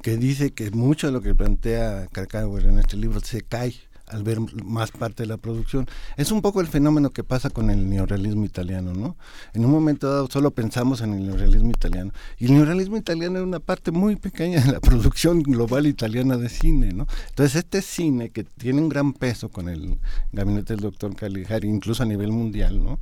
que 0.01 0.17
dice 0.17 0.51
que 0.51 0.71
mucho 0.71 1.07
de 1.07 1.13
lo 1.13 1.21
que 1.21 1.35
plantea 1.35 2.07
Krakauer 2.11 2.65
en 2.65 2.79
este 2.79 2.97
libro 2.97 3.19
se 3.19 3.41
cae 3.41 3.73
al 4.07 4.23
ver 4.23 4.39
más 4.63 4.91
parte 4.91 5.23
de 5.23 5.27
la 5.27 5.37
producción. 5.37 5.87
Es 6.17 6.31
un 6.31 6.41
poco 6.41 6.61
el 6.61 6.67
fenómeno 6.67 7.11
que 7.11 7.23
pasa 7.23 7.49
con 7.49 7.69
el 7.69 7.89
neorealismo 7.89 8.45
italiano, 8.45 8.93
¿no? 8.93 9.17
En 9.53 9.65
un 9.65 9.71
momento 9.71 10.09
dado 10.09 10.27
solo 10.29 10.51
pensamos 10.51 11.01
en 11.01 11.13
el 11.13 11.25
neorealismo 11.25 11.71
italiano. 11.71 12.11
Y 12.37 12.45
el 12.45 12.53
neorealismo 12.53 12.97
italiano 12.97 13.39
es 13.39 13.43
una 13.43 13.59
parte 13.59 13.91
muy 13.91 14.15
pequeña 14.15 14.61
de 14.61 14.71
la 14.71 14.79
producción 14.79 15.41
global 15.41 15.87
italiana 15.87 16.37
de 16.37 16.49
cine, 16.49 16.91
¿no? 16.93 17.07
Entonces 17.29 17.55
este 17.55 17.81
cine 17.81 18.29
que 18.29 18.43
tiene 18.43 18.81
un 18.81 18.89
gran 18.89 19.13
peso 19.13 19.49
con 19.49 19.69
el 19.69 19.97
gabinete 20.31 20.73
del 20.73 20.83
doctor 20.83 21.15
Caligari, 21.15 21.67
incluso 21.67 22.03
a 22.03 22.05
nivel 22.05 22.31
mundial, 22.31 22.83
¿no? 22.83 22.99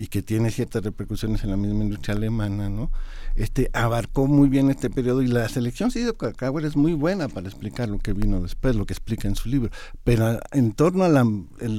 Y 0.00 0.06
que 0.06 0.22
tiene 0.22 0.50
ciertas 0.50 0.82
repercusiones 0.82 1.44
en 1.44 1.50
la 1.50 1.58
misma 1.58 1.84
industria 1.84 2.14
alemana, 2.14 2.70
¿no? 2.70 2.90
Este 3.36 3.68
abarcó 3.74 4.26
muy 4.26 4.48
bien 4.48 4.70
este 4.70 4.88
periodo 4.88 5.20
y 5.20 5.26
la 5.26 5.46
selección 5.50 5.90
sí 5.90 6.00
de 6.00 6.14
Krakauer 6.14 6.64
es 6.64 6.74
muy 6.74 6.94
buena 6.94 7.28
para 7.28 7.48
explicar 7.48 7.90
lo 7.90 7.98
que 7.98 8.14
vino 8.14 8.40
después, 8.40 8.76
lo 8.76 8.86
que 8.86 8.94
explica 8.94 9.28
en 9.28 9.36
su 9.36 9.50
libro, 9.50 9.70
pero 10.02 10.40
en 10.52 10.72
torno 10.72 11.04
a, 11.04 11.10
la, 11.10 11.26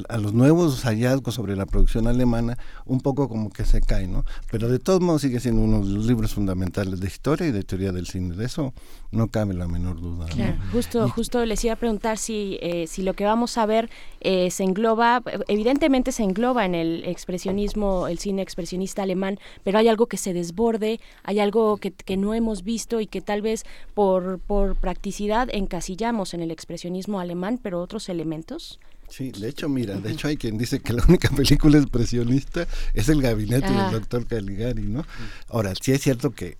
a 0.07 0.17
los 0.19 0.33
nuevos 0.33 0.83
hallazgos 0.83 1.33
sobre 1.33 1.55
la 1.55 1.65
producción 1.65 2.05
alemana, 2.05 2.59
un 2.85 3.01
poco 3.01 3.27
como 3.27 3.49
que 3.49 3.65
se 3.65 3.81
cae, 3.81 4.07
¿no? 4.07 4.23
Pero 4.51 4.69
de 4.69 4.77
todos 4.77 5.01
modos 5.01 5.23
sigue 5.23 5.39
siendo 5.39 5.61
uno 5.61 5.83
de 5.83 5.91
los 5.91 6.05
libros 6.05 6.35
fundamentales 6.35 6.99
de 6.99 7.07
historia 7.07 7.47
y 7.47 7.51
de 7.51 7.63
teoría 7.63 7.91
del 7.91 8.05
cine, 8.05 8.35
de 8.35 8.45
eso 8.45 8.71
no 9.09 9.29
cabe 9.29 9.55
la 9.55 9.67
menor 9.67 9.99
duda. 9.99 10.27
Claro, 10.27 10.57
justo, 10.71 11.09
justo 11.09 11.43
les 11.43 11.63
iba 11.65 11.73
a 11.73 11.77
preguntar 11.77 12.19
si, 12.19 12.59
eh, 12.61 12.85
si 12.85 13.01
lo 13.01 13.15
que 13.15 13.25
vamos 13.25 13.57
a 13.57 13.65
ver 13.65 13.89
eh, 14.19 14.51
se 14.51 14.63
engloba, 14.63 15.23
evidentemente 15.47 16.11
se 16.11 16.21
engloba 16.21 16.65
en 16.65 16.75
el 16.75 17.03
expresionismo 17.05 18.10
el 18.11 18.19
cine 18.19 18.41
expresionista 18.41 19.03
alemán, 19.03 19.39
pero 19.63 19.77
hay 19.79 19.87
algo 19.87 20.07
que 20.07 20.17
se 20.17 20.33
desborde, 20.33 20.99
hay 21.23 21.39
algo 21.39 21.77
que, 21.77 21.91
que 21.91 22.17
no 22.17 22.33
hemos 22.33 22.63
visto 22.63 22.99
y 23.01 23.07
que 23.07 23.21
tal 23.21 23.41
vez 23.41 23.63
por, 23.93 24.39
por 24.39 24.75
practicidad 24.75 25.49
encasillamos 25.51 26.33
en 26.33 26.41
el 26.41 26.51
expresionismo 26.51 27.19
alemán, 27.19 27.59
pero 27.61 27.81
otros 27.81 28.09
elementos. 28.09 28.79
Sí, 29.09 29.31
de 29.31 29.49
hecho, 29.49 29.67
mira, 29.67 29.95
de 29.99 30.11
hecho 30.11 30.29
hay 30.29 30.37
quien 30.37 30.57
dice 30.57 30.79
que 30.79 30.93
la 30.93 31.03
única 31.07 31.29
película 31.29 31.77
expresionista 31.77 32.65
es 32.93 33.09
el 33.09 33.21
gabinete 33.21 33.67
del 33.67 33.77
Ah. 33.79 33.89
doctor 33.91 34.25
Caligari, 34.25 34.83
¿no? 34.83 35.05
Ahora, 35.49 35.73
sí 35.79 35.91
es 35.91 36.01
cierto 36.01 36.31
que, 36.31 36.57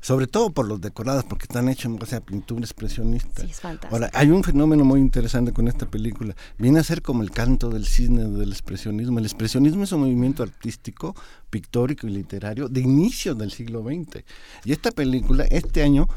sobre 0.00 0.26
todo 0.26 0.50
por 0.50 0.66
los 0.66 0.80
decorados, 0.80 1.24
porque 1.24 1.44
están 1.44 1.68
hechos 1.68 1.86
en 1.86 1.96
base 1.96 2.16
a 2.16 2.20
pintura 2.20 2.62
expresionista. 2.62 3.42
Sí, 3.42 3.50
es 3.50 3.60
fantástico. 3.60 3.94
Ahora, 3.94 4.10
hay 4.14 4.30
un 4.30 4.42
fenómeno 4.42 4.84
muy 4.84 5.00
interesante 5.00 5.52
con 5.52 5.68
esta 5.68 5.86
película. 5.86 6.34
Viene 6.58 6.80
a 6.80 6.84
ser 6.84 7.02
como 7.02 7.22
el 7.22 7.30
canto 7.30 7.70
del 7.70 7.86
cisne 7.86 8.28
del 8.28 8.50
expresionismo. 8.50 9.18
El 9.18 9.24
expresionismo 9.24 9.84
es 9.84 9.92
un 9.92 10.00
movimiento 10.00 10.42
artístico, 10.42 11.14
pictórico 11.50 12.06
y 12.06 12.10
literario 12.10 12.68
de 12.68 12.80
inicio 12.80 13.34
del 13.34 13.50
siglo 13.50 13.82
XX. 13.82 14.24
Y 14.64 14.72
esta 14.72 14.90
película, 14.90 15.44
este 15.44 15.82
año, 15.82 16.08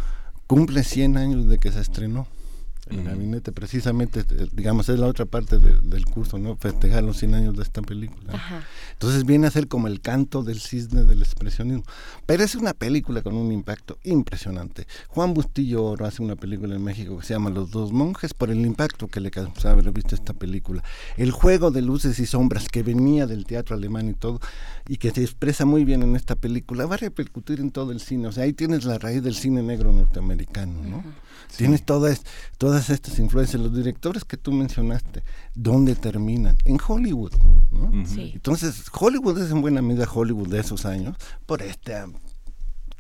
cumple 0.47 0.83
100 0.83 1.17
años 1.17 1.47
de 1.47 1.57
que 1.57 1.71
se 1.71 1.81
estrenó. 1.81 2.27
El 2.87 3.03
gabinete, 3.03 3.51
precisamente, 3.51 4.19
eh, 4.19 4.47
digamos, 4.53 4.89
es 4.89 4.99
la 4.99 5.07
otra 5.07 5.25
parte 5.25 5.57
de- 5.57 5.79
del 5.81 6.05
curso, 6.05 6.37
¿no? 6.37 6.55
Festejar 6.55 7.03
los 7.03 7.17
100 7.17 7.33
años 7.33 7.55
de 7.55 7.63
esta 7.63 7.81
película. 7.81 8.33
Ajá. 8.33 8.63
Entonces 8.93 9.25
viene 9.25 9.47
a 9.47 9.51
ser 9.51 9.67
como 9.67 9.87
el 9.87 10.01
canto 10.01 10.43
del 10.43 10.59
cisne 10.59 11.03
del 11.03 11.21
expresionismo. 11.21 11.83
Pero 12.27 12.43
es 12.43 12.53
una 12.55 12.73
película 12.73 13.21
con 13.23 13.35
un 13.35 13.51
impacto 13.51 13.97
impresionante. 14.03 14.85
Juan 15.07 15.33
Bustillo 15.33 15.83
Oro 15.83 16.05
hace 16.05 16.21
una 16.21 16.35
película 16.35 16.75
en 16.75 16.83
México 16.83 17.17
que 17.17 17.25
se 17.25 17.33
llama 17.33 17.49
Los 17.49 17.71
dos 17.71 17.91
monjes 17.91 18.33
por 18.33 18.51
el 18.51 18.63
impacto 18.65 19.07
que 19.07 19.19
le 19.19 19.31
causaba 19.31 19.73
haber 19.73 19.91
visto 19.91 20.13
esta 20.15 20.33
película. 20.33 20.83
El 21.17 21.31
juego 21.31 21.71
de 21.71 21.81
luces 21.81 22.19
y 22.19 22.25
sombras 22.25 22.67
que 22.69 22.83
venía 22.83 23.25
del 23.25 23.45
teatro 23.45 23.75
alemán 23.75 24.09
y 24.09 24.13
todo, 24.13 24.39
y 24.87 24.97
que 24.97 25.11
se 25.11 25.21
expresa 25.23 25.65
muy 25.65 25.85
bien 25.85 26.03
en 26.03 26.15
esta 26.15 26.35
película, 26.35 26.85
va 26.85 26.95
a 26.95 26.97
repercutir 26.99 27.59
en 27.59 27.71
todo 27.71 27.91
el 27.91 27.99
cine. 27.99 28.27
O 28.27 28.31
sea, 28.31 28.43
ahí 28.43 28.53
tienes 28.53 28.85
la 28.85 28.99
raíz 28.99 29.23
del 29.23 29.35
cine 29.35 29.63
negro 29.63 29.91
norteamericano, 29.91 30.83
¿no? 30.83 31.03
Tienes 31.57 31.83
todas, 31.83 32.23
todas 32.75 32.89
estas 32.89 33.19
influencias. 33.19 33.61
Los 33.61 33.73
directores 33.73 34.25
que 34.25 34.35
tú 34.35 34.51
mencionaste, 34.51 35.23
¿dónde 35.53 35.95
terminan? 35.95 36.57
En 36.65 36.77
Hollywood. 36.85 37.31
¿no? 37.71 38.05
Sí. 38.05 38.31
Entonces, 38.33 38.83
Hollywood 38.91 39.41
es 39.41 39.49
en 39.51 39.61
buena 39.61 39.81
medida 39.81 40.05
Hollywood 40.13 40.49
de 40.49 40.59
esos 40.59 40.85
años 40.85 41.15
por 41.45 41.61
esta 41.61 42.07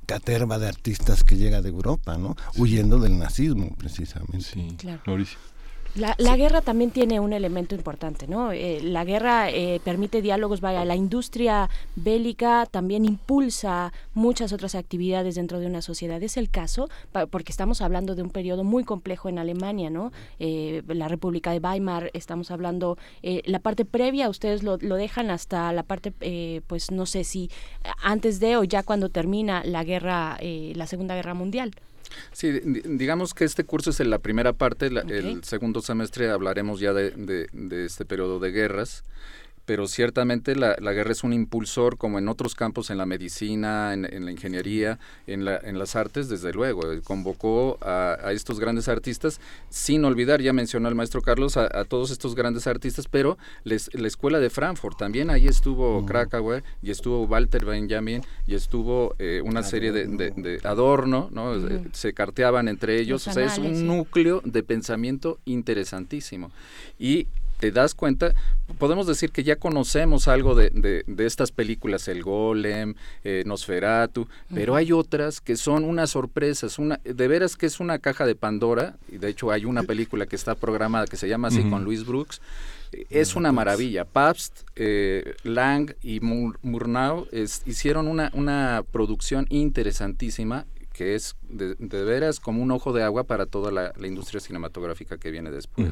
caterva 0.05 0.59
de 0.59 0.69
artistas 0.69 1.25
que 1.25 1.35
llega 1.35 1.61
de 1.61 1.69
Europa, 1.69 2.17
¿no? 2.17 2.37
Huyendo 2.57 2.99
del 2.99 3.17
nazismo, 3.19 3.75
precisamente. 3.77 4.41
Sí, 4.41 4.75
Claro. 4.77 5.01
Mauricio. 5.07 5.37
La, 5.95 6.13
la 6.17 6.35
guerra 6.35 6.59
también 6.59 6.91
tiene 6.91 7.21
un 7.21 7.31
elemento 7.31 7.73
importante, 7.73 8.27
¿no? 8.27 8.51
Eh, 8.51 8.81
la 8.83 9.05
guerra 9.05 9.49
eh, 9.49 9.79
permite 9.81 10.21
diálogos, 10.21 10.59
vaya, 10.59 10.83
la 10.83 10.97
industria 10.97 11.69
bélica 11.95 12.65
también 12.69 13.05
impulsa 13.05 13.93
muchas 14.13 14.51
otras 14.51 14.75
actividades 14.75 15.35
dentro 15.35 15.61
de 15.61 15.67
una 15.67 15.81
sociedad. 15.81 16.21
Es 16.21 16.35
el 16.35 16.49
caso, 16.49 16.89
pa- 17.13 17.27
porque 17.27 17.53
estamos 17.53 17.79
hablando 17.81 18.13
de 18.13 18.23
un 18.23 18.29
periodo 18.29 18.65
muy 18.65 18.83
complejo 18.83 19.29
en 19.29 19.39
Alemania, 19.39 19.89
¿no? 19.89 20.11
Eh, 20.37 20.83
la 20.89 21.07
República 21.07 21.51
de 21.51 21.59
Weimar, 21.59 22.11
estamos 22.13 22.51
hablando, 22.51 22.97
eh, 23.23 23.41
la 23.45 23.59
parte 23.59 23.85
previa, 23.85 24.27
ustedes 24.27 24.63
lo, 24.63 24.75
lo 24.81 24.95
dejan 24.97 25.31
hasta 25.31 25.71
la 25.71 25.83
parte, 25.83 26.11
eh, 26.19 26.59
pues 26.67 26.91
no 26.91 27.05
sé 27.05 27.23
si 27.23 27.49
antes 28.03 28.41
de 28.41 28.57
o 28.57 28.65
ya 28.65 28.83
cuando 28.83 29.07
termina 29.07 29.63
la 29.63 29.85
guerra, 29.85 30.35
eh, 30.41 30.73
la 30.75 30.87
Segunda 30.87 31.15
Guerra 31.15 31.35
Mundial. 31.35 31.71
Sí, 32.31 32.51
di- 32.51 32.81
digamos 32.85 33.33
que 33.33 33.43
este 33.45 33.63
curso 33.63 33.89
es 33.89 33.99
en 33.99 34.09
la 34.09 34.19
primera 34.19 34.53
parte, 34.53 34.89
la- 34.91 35.01
el 35.01 35.43
segundo 35.43 35.81
semestre 35.81 36.29
hablaremos 36.29 36.79
ya 36.79 36.93
de, 36.93 37.11
de- 37.11 37.47
de 37.53 37.85
este 37.85 38.05
periodo 38.05 38.39
de 38.39 38.51
guerras, 38.51 39.03
pero 39.65 39.87
ciertamente 39.87 40.55
la, 40.55 40.75
la 40.79 40.93
guerra 40.93 41.11
es 41.11 41.23
un 41.23 41.33
impulsor 41.33 41.97
como 41.97 42.19
en 42.19 42.27
otros 42.27 42.55
campos, 42.55 42.89
en 42.89 42.97
la 42.97 43.05
medicina, 43.05 43.93
en, 43.93 44.05
en 44.05 44.25
la 44.25 44.31
ingeniería, 44.31 44.99
en, 45.27 45.43
la- 45.45 45.57
en 45.57 45.79
las 45.79 45.95
artes, 45.95 46.29
desde 46.29 46.53
luego. 46.53 46.91
Eh, 46.91 47.01
Convocó 47.03 47.77
a, 47.81 48.17
a 48.23 48.31
estos 48.31 48.59
grandes 48.59 48.87
artistas, 48.87 49.39
sin 49.69 50.05
olvidar, 50.05 50.41
ya 50.41 50.53
mencionó 50.53 50.87
el 50.89 50.95
maestro 50.95 51.21
Carlos, 51.21 51.57
a, 51.57 51.65
a 51.79 51.85
todos 51.85 52.11
estos 52.11 52.35
grandes 52.35 52.67
artistas, 52.67 53.07
pero 53.09 53.37
les- 53.63 53.93
la 53.93 54.07
escuela 54.07 54.39
de 54.39 54.49
Frankfurt, 54.49 54.97
también 54.97 55.29
ahí 55.29 55.47
estuvo 55.47 56.05
Krakauer 56.05 56.63
y 56.83 56.91
estuvo 56.91 57.23
Walter 57.25 57.65
Benjamin 57.65 58.21
y 58.47 58.55
estuvo 58.55 59.15
eh, 59.19 59.41
una 59.43 59.63
serie 59.63 59.91
de, 59.91 60.05
de- 60.05 60.31
de 60.31 60.59
Adorno, 60.67 61.29
¿no? 61.31 61.55
Eh, 61.55 61.83
se 61.93 62.13
carteaban 62.13 62.67
entre 62.67 62.99
ellos, 62.99 63.25
Los 63.25 63.35
o 63.35 63.39
sea, 63.39 63.45
es 63.45 63.57
un 63.57 63.87
núcleo 63.87 64.41
de 64.45 64.61
pensamiento 64.63 65.39
interesantísimo. 65.45 66.51
Y 66.99 67.27
te 67.59 67.71
das 67.71 67.93
cuenta, 67.95 68.33
podemos 68.77 69.07
decir 69.07 69.31
que 69.31 69.43
ya 69.43 69.55
conocemos 69.55 70.27
algo 70.27 70.55
de, 70.55 70.69
de- 70.71 71.03
de 71.07 71.25
estas 71.25 71.51
películas, 71.51 72.07
El 72.07 72.21
Golem, 72.23 72.95
eh, 73.23 73.43
Nosferatu, 73.45 74.27
pero 74.53 74.75
hay 74.75 74.91
otras 74.91 75.39
que 75.41 75.55
son 75.55 75.83
unas 75.83 76.09
sorpresas, 76.11 76.77
una, 76.79 76.99
de 77.03 77.27
veras 77.27 77.55
que 77.55 77.65
es 77.65 77.79
una 77.79 77.99
caja 77.99 78.25
de 78.25 78.35
Pandora, 78.35 78.97
y 79.11 79.17
de 79.17 79.29
hecho 79.29 79.51
hay 79.51 79.65
una 79.65 79.83
película 79.83 80.25
que 80.25 80.35
está 80.35 80.55
programada 80.55 81.05
que 81.07 81.17
se 81.17 81.27
llama 81.29 81.47
así 81.47 81.63
con 81.69 81.83
Luis 81.83 82.05
Brooks, 82.05 82.41
eh, 82.91 83.05
es 83.09 83.35
una 83.35 83.51
maravilla. 83.51 84.05
Pabst, 84.05 84.61
eh, 84.75 85.35
Lang 85.43 85.93
y 86.03 86.19
Mur- 86.19 86.59
Murnau 86.61 87.27
es- 87.31 87.61
hicieron 87.65 88.07
una, 88.07 88.29
una 88.33 88.83
producción 88.91 89.47
interesantísima 89.49 90.65
que 90.95 91.13
es 91.13 91.35
de, 91.41 91.75
de 91.75 92.03
veras 92.05 92.39
como 92.39 92.63
un 92.63 92.71
ojo 92.71 92.93
de 92.93 93.03
agua 93.03 93.25
para 93.25 93.45
toda 93.45 93.69
la, 93.69 93.91
la 93.97 94.07
industria 94.07 94.39
cinematográfica 94.39 95.17
que 95.17 95.29
viene 95.29 95.51
después. 95.51 95.91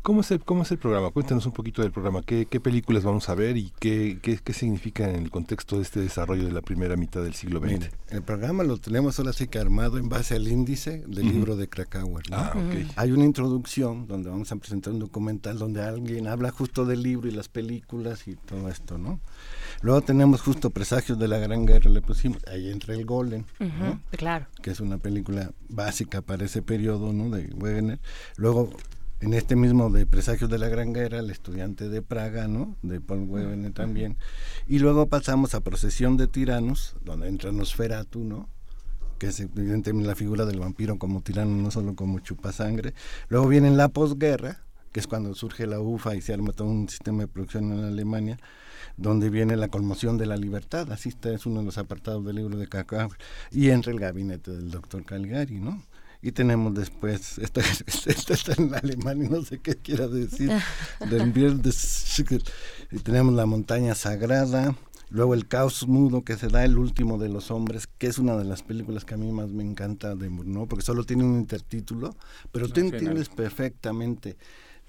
¿Cómo, 0.00 0.22
es 0.22 0.30
el, 0.30 0.40
¿Cómo 0.40 0.62
es 0.62 0.70
el 0.70 0.78
programa? 0.78 1.10
Cuéntanos 1.10 1.44
un 1.44 1.52
poquito 1.52 1.82
del 1.82 1.92
programa. 1.92 2.22
¿Qué, 2.22 2.46
qué 2.46 2.58
películas 2.58 3.04
vamos 3.04 3.28
a 3.28 3.34
ver 3.34 3.58
y 3.58 3.74
qué, 3.78 4.18
qué, 4.22 4.38
qué 4.42 4.52
significa 4.54 5.06
en 5.10 5.16
el 5.16 5.30
contexto 5.30 5.76
de 5.76 5.82
este 5.82 6.00
desarrollo 6.00 6.46
de 6.46 6.52
la 6.52 6.62
primera 6.62 6.96
mitad 6.96 7.22
del 7.22 7.34
siglo 7.34 7.60
XX? 7.60 7.90
El 8.08 8.22
programa 8.22 8.64
lo 8.64 8.78
tenemos 8.78 9.18
ahora 9.18 9.34
sí 9.34 9.48
que 9.48 9.58
armado 9.58 9.98
en 9.98 10.08
base 10.08 10.34
al 10.34 10.48
índice 10.48 11.04
del 11.06 11.28
libro 11.30 11.56
de 11.56 11.68
Krakauer. 11.68 12.30
¿no? 12.30 12.36
Ah, 12.38 12.54
ok. 12.56 12.92
Hay 12.96 13.12
una 13.12 13.26
introducción 13.26 14.06
donde 14.06 14.30
vamos 14.30 14.50
a 14.50 14.56
presentar 14.56 14.94
un 14.94 14.98
documental 15.00 15.58
donde 15.58 15.82
alguien 15.82 16.26
habla 16.26 16.50
justo 16.50 16.86
del 16.86 17.02
libro 17.02 17.28
y 17.28 17.32
las 17.32 17.50
películas 17.50 18.26
y 18.26 18.36
todo 18.36 18.70
esto, 18.70 18.96
¿no? 18.96 19.20
Luego 19.82 20.00
tenemos 20.00 20.40
justo 20.40 20.70
Presagios 20.70 21.18
de 21.18 21.26
la 21.26 21.38
Gran 21.38 21.66
Guerra, 21.66 21.90
le 21.90 22.00
pusimos, 22.00 22.38
ahí 22.46 22.70
entra 22.70 22.94
el 22.94 23.04
Golem, 23.04 23.44
¿no? 23.58 24.00
Claro. 24.12 24.46
que 24.62 24.70
es 24.70 24.78
una 24.78 24.98
película 24.98 25.50
básica 25.68 26.22
para 26.22 26.44
ese 26.44 26.62
periodo, 26.62 27.12
¿no? 27.12 27.30
De 27.30 27.52
Wegener. 27.54 27.98
Luego, 28.36 28.70
en 29.20 29.34
este 29.34 29.56
mismo 29.56 29.90
de 29.90 30.06
Presagios 30.06 30.48
de 30.50 30.58
la 30.58 30.68
Gran 30.68 30.92
Guerra, 30.92 31.18
El 31.18 31.30
estudiante 31.30 31.88
de 31.88 32.00
Praga, 32.00 32.46
¿no? 32.46 32.76
De 32.82 33.00
Paul 33.00 33.24
Wegener 33.28 33.72
también. 33.72 34.18
Y 34.68 34.78
luego 34.78 35.08
pasamos 35.08 35.54
a 35.54 35.60
Procesión 35.60 36.16
de 36.16 36.28
Tiranos, 36.28 36.94
donde 37.04 37.28
entra 37.28 37.50
Nosferatu, 37.50 38.22
¿no? 38.22 38.48
que 39.22 39.28
es 39.28 39.38
evidentemente 39.38 40.08
la 40.08 40.16
figura 40.16 40.46
del 40.46 40.58
vampiro 40.58 40.98
como 40.98 41.20
tirano, 41.20 41.54
no 41.54 41.70
solo 41.70 41.94
como 41.94 42.18
chupasangre. 42.18 42.92
Luego 43.28 43.46
viene 43.46 43.70
la 43.70 43.88
posguerra, 43.88 44.64
que 44.90 44.98
es 44.98 45.06
cuando 45.06 45.32
surge 45.36 45.64
la 45.68 45.78
UFA 45.78 46.16
y 46.16 46.20
se 46.20 46.34
arma 46.34 46.50
todo 46.50 46.66
un 46.66 46.88
sistema 46.88 47.20
de 47.20 47.28
producción 47.28 47.72
en 47.72 47.84
Alemania, 47.84 48.38
donde 48.96 49.30
viene 49.30 49.56
la 49.56 49.68
conmoción 49.68 50.18
de 50.18 50.26
la 50.26 50.36
libertad, 50.36 50.90
así 50.92 51.08
está, 51.08 51.32
es 51.32 51.46
uno 51.46 51.60
de 51.60 51.66
los 51.66 51.78
apartados 51.78 52.24
del 52.24 52.36
libro 52.36 52.58
de 52.58 52.68
Cacao, 52.68 53.10
y 53.50 53.70
entra 53.70 53.92
el 53.92 54.00
gabinete 54.00 54.50
del 54.50 54.70
doctor 54.70 55.04
Calgari, 55.04 55.60
¿no? 55.60 55.82
Y 56.20 56.32
tenemos 56.32 56.72
después, 56.74 57.38
esta, 57.38 57.60
esta 57.60 58.34
está 58.34 58.54
en 58.56 58.74
alemán 58.74 59.24
y 59.24 59.28
no 59.28 59.42
sé 59.42 59.58
qué 59.58 59.76
quiera 59.76 60.06
decir, 60.06 60.50
del 61.00 61.32
y 62.92 62.98
tenemos 62.98 63.34
la 63.34 63.46
montaña 63.46 63.94
sagrada, 63.94 64.76
luego 65.10 65.34
el 65.34 65.46
caos 65.46 65.86
mudo 65.88 66.22
que 66.22 66.36
se 66.36 66.48
da 66.48 66.64
el 66.64 66.78
último 66.78 67.18
de 67.18 67.28
los 67.28 67.50
hombres, 67.50 67.86
que 67.86 68.06
es 68.06 68.18
una 68.18 68.36
de 68.36 68.44
las 68.44 68.62
películas 68.62 69.04
que 69.04 69.14
a 69.14 69.18
mí 69.18 69.30
más 69.32 69.50
me 69.50 69.64
encanta 69.64 70.14
de 70.14 70.28
Murnau, 70.28 70.66
porque 70.68 70.84
solo 70.84 71.04
tiene 71.04 71.24
un 71.24 71.36
intertítulo, 71.36 72.16
pero 72.50 72.68
tú 72.68 72.80
entiendes 72.80 73.28
perfectamente 73.28 74.36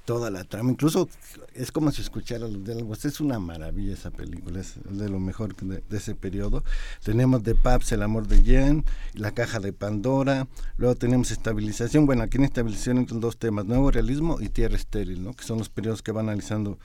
toda 0.05 0.29
la 0.31 0.43
trama, 0.43 0.71
incluso 0.71 1.07
es 1.53 1.71
como 1.71 1.91
si 1.91 2.01
escuchara 2.01 2.47
los 2.47 2.63
diálogos, 2.63 3.05
es 3.05 3.21
una 3.21 3.39
maravilla 3.39 3.93
esa 3.93 4.11
película, 4.11 4.59
es 4.59 4.75
de 4.89 5.07
lo 5.09 5.19
mejor 5.19 5.55
de, 5.55 5.81
de 5.89 5.97
ese 5.97 6.13
periodo. 6.15 6.63
Tenemos 7.03 7.43
de 7.43 7.55
Paps, 7.55 7.91
El 7.93 8.03
amor 8.03 8.27
de 8.27 8.41
Jen, 8.43 8.83
La 9.13 9.31
caja 9.31 9.59
de 9.59 9.71
Pandora, 9.71 10.47
luego 10.77 10.95
tenemos 10.95 11.31
estabilización, 11.31 12.05
bueno, 12.05 12.23
aquí 12.23 12.37
en 12.37 12.43
estabilización 12.43 12.97
entran 12.97 13.19
dos 13.21 13.37
temas, 13.37 13.65
nuevo 13.65 13.91
realismo 13.91 14.41
y 14.41 14.49
tierra 14.49 14.75
estéril, 14.75 15.23
¿no? 15.23 15.33
que 15.33 15.43
son 15.45 15.57
los 15.57 15.69
periodos 15.69 16.01
que 16.01 16.11
va 16.11 16.21
analizando 16.21 16.77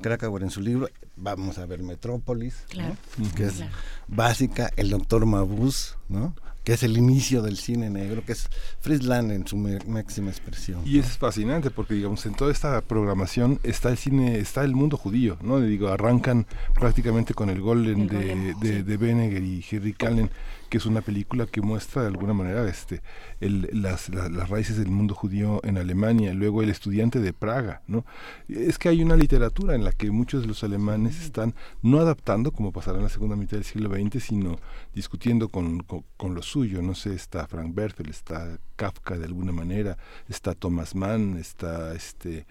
Krakauer 0.00 0.42
en 0.42 0.50
su 0.50 0.60
libro. 0.60 0.88
Vamos 1.16 1.58
a 1.58 1.66
ver 1.66 1.82
Metrópolis, 1.82 2.54
¿no? 2.68 2.74
Claro. 2.74 2.96
que 3.36 3.44
es 3.46 3.52
Claro. 3.54 3.72
básica, 4.08 4.70
el 4.76 4.90
doctor 4.90 5.26
Mabuse, 5.26 5.94
¿no? 6.08 6.34
Que 6.64 6.74
es 6.74 6.82
el 6.82 6.96
inicio 6.96 7.42
del 7.42 7.56
cine 7.56 7.90
negro, 7.90 8.24
que 8.24 8.32
es 8.32 8.48
Friesland 8.80 9.32
en 9.32 9.46
su 9.46 9.56
máxima 9.56 10.30
expresión. 10.30 10.82
Y 10.84 10.98
es 10.98 11.18
fascinante 11.18 11.70
porque, 11.70 11.94
digamos, 11.94 12.24
en 12.26 12.34
toda 12.34 12.52
esta 12.52 12.80
programación 12.80 13.58
está 13.62 13.88
el 13.90 13.98
cine, 13.98 14.38
está 14.38 14.62
el 14.64 14.74
mundo 14.74 14.96
judío, 14.96 15.38
¿no? 15.42 15.60
Digo, 15.60 15.88
arrancan 15.88 16.46
prácticamente 16.74 17.34
con 17.34 17.50
el 17.50 17.60
Golden, 17.60 18.06
de, 18.06 18.54
de, 18.60 18.82
de 18.82 18.96
Beneger 18.96 19.42
y 19.42 19.64
Henry 19.68 19.92
Callen 19.92 20.30
que 20.72 20.78
es 20.78 20.86
una 20.86 21.02
película 21.02 21.44
que 21.44 21.60
muestra 21.60 22.00
de 22.00 22.08
alguna 22.08 22.32
manera 22.32 22.66
este 22.66 23.02
el, 23.40 23.68
las, 23.74 24.08
las, 24.08 24.48
raíces 24.48 24.78
del 24.78 24.88
mundo 24.88 25.14
judío 25.14 25.60
en 25.64 25.76
Alemania, 25.76 26.32
luego 26.32 26.62
el 26.62 26.70
estudiante 26.70 27.20
de 27.20 27.34
Praga, 27.34 27.82
¿no? 27.86 28.06
Es 28.48 28.78
que 28.78 28.88
hay 28.88 29.02
una 29.02 29.14
literatura 29.14 29.74
en 29.74 29.84
la 29.84 29.92
que 29.92 30.10
muchos 30.10 30.40
de 30.40 30.48
los 30.48 30.64
alemanes 30.64 31.20
están 31.20 31.54
no 31.82 31.98
adaptando, 31.98 32.52
como 32.52 32.72
pasará 32.72 32.96
en 32.96 33.04
la 33.04 33.10
segunda 33.10 33.36
mitad 33.36 33.58
del 33.58 33.64
siglo 33.64 33.90
XX, 33.90 34.24
sino 34.24 34.58
discutiendo 34.94 35.50
con, 35.50 35.80
con, 35.80 36.34
lo 36.34 36.40
suyo, 36.40 36.80
no 36.80 36.94
sé, 36.94 37.12
está 37.12 37.46
Frank 37.46 37.74
Bertel, 37.74 38.08
está 38.08 38.58
Kafka 38.76 39.18
de 39.18 39.26
alguna 39.26 39.52
manera, 39.52 39.98
está 40.30 40.54
Thomas 40.54 40.94
Mann, 40.94 41.36
está 41.36 41.94
este 41.94 42.46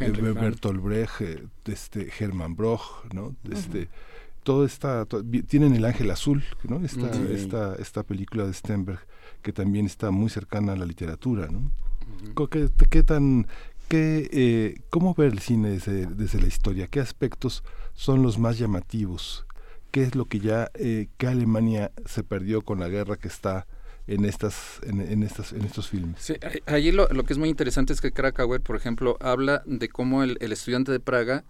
Bertolt 0.00 0.82
Brecht, 0.82 1.20
eh, 1.20 1.46
este 1.66 2.10
Hermann 2.18 2.56
Broch, 2.56 3.04
¿no? 3.12 3.36
Este, 3.50 3.90
todo 4.46 4.64
está 4.64 5.04
tienen 5.48 5.74
el 5.74 5.84
ángel 5.84 6.08
azul 6.08 6.44
no 6.68 6.78
esta, 6.84 7.10
esta 7.32 7.74
esta 7.74 8.04
película 8.04 8.46
de 8.46 8.54
Stenberg 8.54 9.00
que 9.42 9.52
también 9.52 9.86
está 9.86 10.12
muy 10.12 10.30
cercana 10.30 10.74
a 10.74 10.76
la 10.76 10.86
literatura 10.86 11.48
no 11.48 11.72
¿Qué, 12.48 12.70
¿Qué, 12.88 13.02
tan 13.02 13.48
qué 13.88 14.28
eh, 14.32 14.80
cómo 14.88 15.14
ver 15.14 15.32
el 15.32 15.40
cine 15.40 15.70
desde, 15.70 16.06
desde, 16.06 16.40
la 16.40 16.46
historia 16.46 16.86
qué 16.86 17.00
aspectos 17.00 17.64
son 17.94 18.22
los 18.22 18.38
más 18.38 18.56
llamativos 18.56 19.46
qué 19.90 20.04
es 20.04 20.14
lo 20.14 20.26
que 20.26 20.38
ya 20.38 20.70
eh, 20.74 21.08
qué 21.16 21.26
Alemania 21.26 21.90
se 22.04 22.22
perdió 22.22 22.62
con 22.62 22.78
la 22.78 22.88
guerra 22.88 23.16
que 23.16 23.26
está 23.26 23.66
en 24.06 24.24
estas 24.24 24.78
en, 24.84 25.00
en 25.00 25.24
estas 25.24 25.52
en 25.52 25.64
estos 25.64 25.88
filmes 25.88 26.22
sí, 26.22 26.34
allí 26.66 26.92
lo, 26.92 27.08
lo, 27.08 27.24
que 27.24 27.32
es 27.32 27.38
muy 27.40 27.48
interesante 27.48 27.92
es 27.92 28.00
que 28.00 28.12
Krakauer 28.12 28.60
por 28.60 28.76
ejemplo 28.76 29.16
habla 29.18 29.64
de 29.66 29.88
cómo 29.88 30.22
el, 30.22 30.38
el 30.40 30.52
estudiante 30.52 30.92
de 30.92 31.00
Praga 31.00 31.44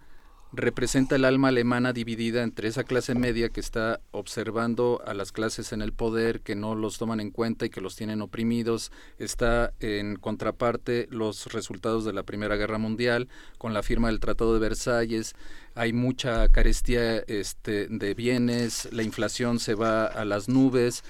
representa 0.57 1.15
el 1.15 1.25
alma 1.25 1.47
alemana 1.49 1.93
dividida 1.93 2.43
entre 2.43 2.67
esa 2.67 2.83
clase 2.83 3.15
media 3.15 3.49
que 3.49 3.59
está 3.59 4.01
observando 4.11 5.01
a 5.05 5.13
las 5.13 5.31
clases 5.31 5.71
en 5.71 5.81
el 5.81 5.93
poder, 5.93 6.41
que 6.41 6.55
no 6.55 6.75
los 6.75 6.97
toman 6.97 7.19
en 7.19 7.31
cuenta 7.31 7.65
y 7.65 7.69
que 7.69 7.79
los 7.81 7.95
tienen 7.95 8.21
oprimidos. 8.21 8.91
Está 9.19 9.73
en 9.79 10.17
contraparte 10.17 11.07
los 11.09 11.53
resultados 11.53 12.03
de 12.03 12.13
la 12.13 12.23
Primera 12.23 12.55
Guerra 12.55 12.77
Mundial 12.77 13.29
con 13.57 13.73
la 13.73 13.83
firma 13.83 14.09
del 14.09 14.19
Tratado 14.19 14.53
de 14.53 14.59
Versalles. 14.59 15.35
Hay 15.75 15.93
mucha 15.93 16.49
carestía 16.49 17.19
este, 17.19 17.87
de 17.87 18.13
bienes, 18.13 18.89
la 18.91 19.03
inflación 19.03 19.59
se 19.59 19.75
va 19.75 20.05
a 20.05 20.25
las 20.25 20.49
nubes, 20.49 21.03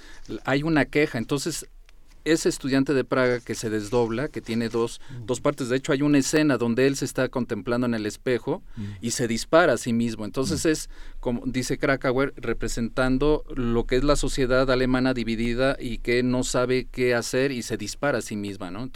hay 0.43 0.63
una 0.63 0.85
queja. 0.85 1.17
Entonces 1.17 1.67
ese 2.31 2.49
estudiante 2.49 2.93
de 2.93 3.03
Praga 3.03 3.39
que 3.39 3.55
se 3.55 3.69
desdobla, 3.69 4.27
que 4.27 4.41
tiene 4.41 4.69
dos, 4.69 5.01
dos 5.25 5.41
partes, 5.41 5.69
de 5.69 5.77
hecho 5.77 5.91
hay 5.91 6.01
una 6.01 6.17
escena 6.17 6.57
donde 6.57 6.87
él 6.87 6.95
se 6.95 7.05
está 7.05 7.29
contemplando 7.29 7.87
en 7.87 7.93
el 7.93 8.05
espejo 8.05 8.63
y 9.01 9.11
se 9.11 9.27
dispara 9.27 9.73
a 9.73 9.77
sí 9.77 9.93
mismo. 9.93 10.25
Entonces 10.25 10.65
es, 10.65 10.89
como 11.19 11.41
dice 11.45 11.77
Krakauer, 11.77 12.33
representando 12.37 13.43
lo 13.55 13.85
que 13.85 13.97
es 13.97 14.03
la 14.03 14.15
sociedad 14.15 14.69
alemana 14.69 15.13
dividida 15.13 15.77
y 15.79 15.99
que 15.99 16.23
no 16.23 16.43
sabe 16.43 16.87
qué 16.91 17.15
hacer 17.15 17.51
y 17.51 17.63
se 17.63 17.77
dispara 17.77 18.19
a 18.19 18.21
sí 18.21 18.35
misma. 18.35 18.71
¿no? 18.71 18.89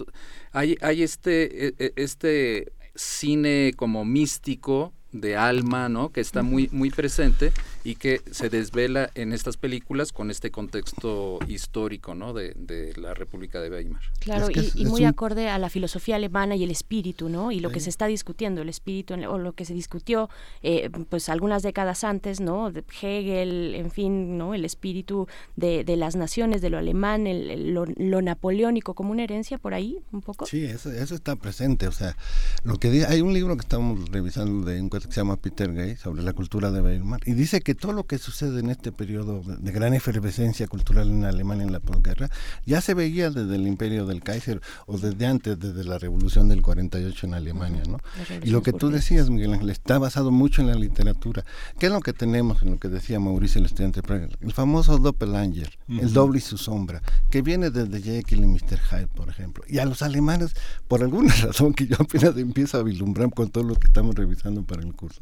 hay, 0.51 0.77
hay 0.81 1.03
este, 1.03 1.67
e, 1.67 1.75
e, 1.77 1.93
este 1.95 2.71
cine 2.95 3.73
como 3.75 4.05
místico 4.05 4.93
de 5.11 5.35
alma, 5.35 5.89
¿no? 5.89 6.09
Que 6.09 6.21
está 6.21 6.41
muy 6.41 6.69
muy 6.71 6.89
presente 6.89 7.51
y 7.83 7.95
que 7.95 8.21
se 8.31 8.49
desvela 8.49 9.09
en 9.15 9.33
estas 9.33 9.57
películas 9.57 10.11
con 10.11 10.29
este 10.29 10.51
contexto 10.51 11.39
histórico, 11.47 12.15
¿no? 12.15 12.33
De, 12.33 12.51
la 12.95 13.13
República 13.13 13.61
de 13.61 13.69
Weimar. 13.69 14.01
Claro, 14.19 14.47
y, 14.49 14.85
muy 14.85 15.05
acorde 15.05 15.49
a 15.49 15.57
la 15.57 15.69
filosofía 15.69 16.15
alemana 16.15 16.55
y 16.55 16.63
el 16.63 16.71
espíritu, 16.71 17.29
¿no? 17.29 17.51
Y 17.51 17.59
lo 17.59 17.69
que 17.69 17.79
se 17.79 17.89
está 17.89 18.07
discutiendo, 18.07 18.61
el 18.61 18.69
espíritu 18.69 19.13
o 19.13 19.37
lo 19.37 19.53
que 19.53 19.65
se 19.65 19.73
discutió, 19.73 20.29
eh, 20.61 20.89
pues 21.09 21.29
algunas 21.29 21.63
décadas 21.63 22.03
antes, 22.03 22.39
¿no? 22.39 22.71
De 22.71 22.83
Hegel, 23.01 23.75
en 23.75 23.91
fin, 23.91 24.37
¿no? 24.37 24.53
El 24.53 24.65
espíritu 24.65 25.27
de, 25.55 25.83
las 25.97 26.15
naciones, 26.15 26.61
de 26.61 26.69
lo 26.69 26.77
alemán, 26.77 27.27
el, 27.27 27.73
lo, 27.73 28.21
napoleónico 28.21 28.93
como 28.93 29.11
una 29.11 29.23
herencia 29.23 29.57
por 29.57 29.73
ahí, 29.73 29.99
un 30.11 30.21
poco. 30.21 30.45
Sí, 30.45 30.63
eso, 30.63 30.91
eso 30.91 31.15
está 31.15 31.35
presente. 31.35 31.87
O 31.87 31.91
sea, 31.91 32.15
lo 32.63 32.77
que 32.77 33.05
hay 33.05 33.21
un 33.21 33.33
libro 33.33 33.55
que 33.55 33.61
estamos 33.61 34.09
revisando 34.09 34.69
de 34.69 34.81
un 34.81 34.89
que 34.89 34.99
se 34.99 35.09
llama 35.11 35.37
Peter 35.37 35.73
Gay 35.73 35.95
sobre 35.95 36.23
la 36.23 36.33
cultura 36.33 36.71
de 36.71 36.81
Weimar 36.81 37.21
y 37.25 37.33
dice 37.33 37.61
que 37.61 37.70
todo 37.75 37.93
lo 37.93 38.05
que 38.05 38.17
sucede 38.17 38.59
en 38.59 38.69
este 38.69 38.91
periodo 38.91 39.41
de 39.43 39.71
gran 39.71 39.93
efervescencia 39.93 40.67
cultural 40.67 41.09
en 41.09 41.25
Alemania 41.25 41.65
en 41.65 41.71
la 41.71 41.79
posguerra 41.79 42.29
ya 42.65 42.81
se 42.81 42.93
veía 42.93 43.29
desde 43.29 43.55
el 43.55 43.67
imperio 43.67 44.05
del 44.05 44.21
Kaiser 44.23 44.61
o 44.85 44.97
desde 44.97 45.25
antes, 45.25 45.59
desde 45.59 45.83
la 45.83 45.97
revolución 45.97 46.49
del 46.49 46.61
48 46.61 47.27
en 47.27 47.33
Alemania, 47.33 47.83
¿no? 47.87 47.99
Y 48.43 48.49
lo 48.49 48.61
que 48.61 48.73
tú 48.73 48.89
decías, 48.89 49.29
Miguel 49.29 49.53
Ángel, 49.53 49.69
está 49.69 49.99
basado 49.99 50.31
mucho 50.31 50.61
en 50.61 50.67
la 50.67 50.75
literatura. 50.75 51.43
¿Qué 51.79 51.87
es 51.87 51.91
lo 51.91 52.01
que 52.01 52.13
tenemos 52.13 52.61
en 52.61 52.71
lo 52.71 52.79
que 52.79 52.87
decía 52.87 53.19
Mauricio 53.19 53.59
el 53.59 53.65
estudiante? 53.65 54.01
El 54.41 54.53
famoso 54.53 54.97
Doppelanger, 54.97 55.77
el 55.87 56.13
doble 56.13 56.39
y 56.39 56.41
su 56.41 56.57
sombra, 56.57 57.01
que 57.29 57.41
viene 57.41 57.69
desde 57.69 58.01
Jekyll 58.01 58.43
y 58.43 58.47
Mr. 58.47 58.79
Hyde, 58.89 59.07
por 59.07 59.29
ejemplo. 59.29 59.63
Y 59.67 59.79
a 59.79 59.85
los 59.85 60.01
alemanes, 60.01 60.53
por 60.87 61.01
alguna 61.01 61.33
razón 61.41 61.73
que 61.73 61.87
yo 61.87 61.95
apenas 61.99 62.35
empiezo 62.37 62.77
a 62.77 62.83
vislumbrar 62.83 63.29
con 63.31 63.49
todo 63.49 63.63
lo 63.63 63.75
que 63.75 63.87
estamos 63.87 64.15
revisando 64.15 64.63
para 64.63 64.81
el 64.81 64.93
curso, 64.93 65.21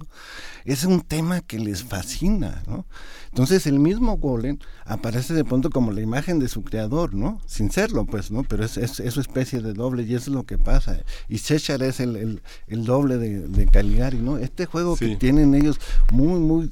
es 0.66 0.84
un 0.84 1.02
tema 1.02 1.42
que 1.42 1.60
les 1.60 1.84
fascina, 1.84 2.39
¿no? 2.40 2.86
Entonces 3.30 3.68
el 3.68 3.80
mismo 3.80 4.18
Golem 4.18 4.58
aparece 4.86 5.34
de 5.34 5.44
pronto 5.46 5.70
como 5.70 5.92
la 5.92 6.02
imagen 6.02 6.40
de 6.40 6.48
su 6.48 6.64
creador, 6.64 7.14
¿no? 7.14 7.42
Sin 7.46 7.72
serlo, 7.72 8.06
pues, 8.06 8.32
¿no? 8.32 8.44
Pero 8.44 8.66
es, 8.66 8.78
es, 8.78 9.14
su 9.14 9.22
especie 9.22 9.62
de 9.62 9.74
doble 9.74 10.04
y 10.04 10.16
eso 10.16 10.32
es 10.32 10.36
lo 10.36 10.44
que 10.44 10.58
pasa. 10.58 11.00
Y 11.28 11.40
Sechar 11.40 11.84
es 11.84 12.00
el, 12.00 12.42
el, 12.68 12.86
doble 12.86 13.18
de, 13.18 13.68
Caligari, 13.68 14.18
¿no? 14.18 14.38
Este 14.38 14.66
juego 14.66 14.96
que 14.96 15.16
tienen 15.16 15.54
ellos 15.54 15.80
muy, 16.12 16.40
muy 16.40 16.72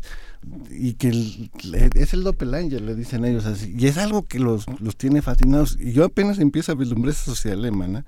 y 0.69 0.93
que 0.93 1.09
es 1.95 2.13
el 2.13 2.23
doppelanger, 2.23 2.81
le 2.81 2.95
dicen 2.95 3.25
ellos 3.25 3.45
así, 3.45 3.75
y 3.77 3.87
es 3.87 3.97
algo 3.97 4.25
que 4.27 4.39
los, 4.39 4.65
los 4.79 4.95
tiene 4.95 5.21
fascinados. 5.21 5.77
Y 5.79 5.91
yo 5.91 6.05
apenas 6.05 6.39
empiezo 6.39 6.71
a 6.71 6.75
vislumbrar 6.75 7.13
esa 7.13 7.25
sociedad 7.25 7.57
alemana, 7.57 8.05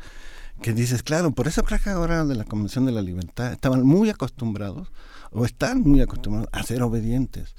que 0.62 0.74
dices, 0.74 1.04
claro, 1.04 1.32
por 1.32 1.48
eso 1.48 1.64
creo 1.64 1.80
que 1.80 1.90
ahora 1.90 2.26
de 2.26 2.36
la 2.36 2.44
Convención 2.44 2.86
de 2.86 2.92
la 2.92 3.02
Libertad 3.02 3.54
estaban 3.54 3.84
muy 3.84 4.10
acostumbrados 4.10 4.92
o 5.32 5.46
están 5.46 5.82
muy 5.82 6.02
acostumbrados 6.02 6.50
a 6.52 6.64
ser 6.64 6.82
obedientes. 6.82 7.56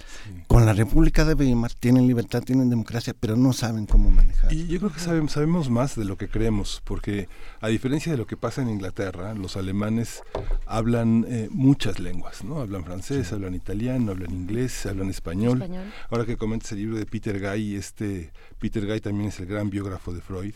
Con 0.46 0.66
la 0.66 0.72
República 0.72 1.24
de 1.24 1.35
Weimar 1.35 1.72
tienen 1.74 2.06
libertad, 2.06 2.42
tienen 2.42 2.70
democracia, 2.70 3.14
pero 3.18 3.37
no 3.37 3.52
saben 3.52 3.87
cómo 3.87 4.11
manejar. 4.11 4.52
Y 4.52 4.66
yo 4.66 4.78
creo 4.78 4.92
que 4.92 5.00
sabemos, 5.00 5.33
sabemos 5.33 5.70
más 5.70 5.96
de 5.96 6.04
lo 6.04 6.16
que 6.16 6.28
creemos, 6.28 6.83
porque 6.85 7.28
a 7.61 7.68
diferencia 7.68 8.12
de 8.12 8.18
lo 8.18 8.26
que 8.26 8.37
pasa 8.37 8.62
en 8.62 8.70
Inglaterra, 8.70 9.35
los 9.35 9.56
alemanes 9.56 10.22
hablan 10.66 11.24
eh, 11.28 11.48
muchas 11.50 11.98
lenguas, 11.98 12.44
¿no? 12.44 12.61
Hablan 12.61 12.85
francés, 12.85 13.33
hablan 13.33 13.54
italiano, 13.54 14.12
hablan 14.12 14.33
inglés, 14.33 14.87
hablan 14.87 15.11
español. 15.11 15.64
Ahora 16.11 16.24
que 16.24 16.37
comentas 16.37 16.72
el 16.72 16.78
libro 16.78 16.96
de 16.96 17.06
Peter 17.06 17.40
Guy, 17.40 17.76
este 17.76 18.33
Peter 18.59 18.87
Guy 18.87 19.00
también 19.00 19.28
es 19.28 19.40
el 19.40 19.46
gran 19.46 19.70
biógrafo 19.70 20.12
de 20.12 20.20
Freud 20.20 20.54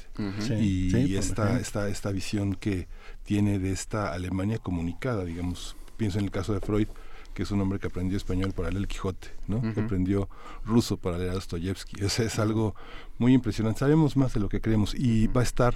y, 0.60 1.16
esta, 1.16 1.58
esta, 1.58 1.88
esta 1.88 2.10
visión 2.10 2.54
que 2.54 2.88
tiene 3.24 3.58
de 3.58 3.72
esta 3.72 4.12
Alemania 4.12 4.58
comunicada, 4.58 5.24
digamos, 5.24 5.76
pienso 5.96 6.18
en 6.18 6.26
el 6.26 6.30
caso 6.30 6.52
de 6.52 6.60
Freud, 6.60 6.88
que 7.34 7.42
es 7.42 7.50
un 7.50 7.60
hombre 7.60 7.78
que 7.78 7.88
aprendió 7.88 8.16
español 8.16 8.52
para 8.52 8.70
leer 8.70 8.82
el 8.82 8.88
Quijote, 8.88 9.28
¿no? 9.48 9.60
que 9.74 9.80
aprendió 9.80 10.28
ruso 10.64 10.96
para 10.96 11.18
leer 11.18 11.30
a 11.30 11.34
Dostoyevsky. 11.34 12.04
O 12.04 12.08
sea, 12.08 12.24
es 12.24 12.38
algo 12.38 12.74
muy 13.18 13.34
impresionante. 13.34 13.80
Sabemos 13.80 14.16
más 14.16 14.32
de 14.32 14.40
lo 14.40 14.48
que 14.48 14.60
creemos 14.60 14.94
y 14.94 15.26
va 15.26 15.40
a 15.40 15.44
estar 15.44 15.74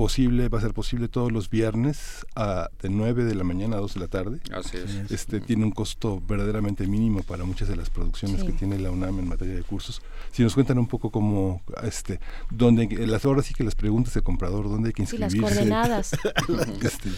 posible, 0.00 0.48
va 0.48 0.56
a 0.56 0.62
ser 0.62 0.72
posible 0.72 1.08
todos 1.08 1.30
los 1.30 1.50
viernes 1.50 2.24
a, 2.34 2.70
de 2.80 2.88
9 2.88 3.24
de 3.24 3.34
la 3.34 3.44
mañana 3.44 3.76
a 3.76 3.80
2 3.80 3.92
de 3.92 4.00
la 4.00 4.08
tarde. 4.08 4.40
Así 4.50 4.78
es. 4.78 5.10
Este, 5.10 5.40
tiene 5.40 5.62
un 5.64 5.72
costo 5.72 6.22
verdaderamente 6.26 6.86
mínimo 6.86 7.22
para 7.22 7.44
muchas 7.44 7.68
de 7.68 7.76
las 7.76 7.90
producciones 7.90 8.42
que 8.42 8.52
tiene 8.52 8.78
la 8.78 8.90
UNAM 8.90 9.18
en 9.18 9.28
materia 9.28 9.54
de 9.54 9.62
cursos. 9.62 10.00
Si 10.32 10.42
nos 10.42 10.54
cuentan 10.54 10.78
un 10.78 10.86
poco 10.86 11.10
como, 11.10 11.60
este, 11.82 12.18
dónde, 12.48 12.88
las 13.06 13.26
horas 13.26 13.44
sí 13.44 13.52
que 13.52 13.62
las 13.62 13.74
preguntas 13.74 14.14
de 14.14 14.22
comprador, 14.22 14.70
dónde 14.70 14.88
hay 14.88 14.92
que 14.94 15.02
inscribirse. 15.02 15.36
Sí, 15.36 15.42
las 15.42 15.52
coordenadas. 15.52 16.12
este, 16.82 17.10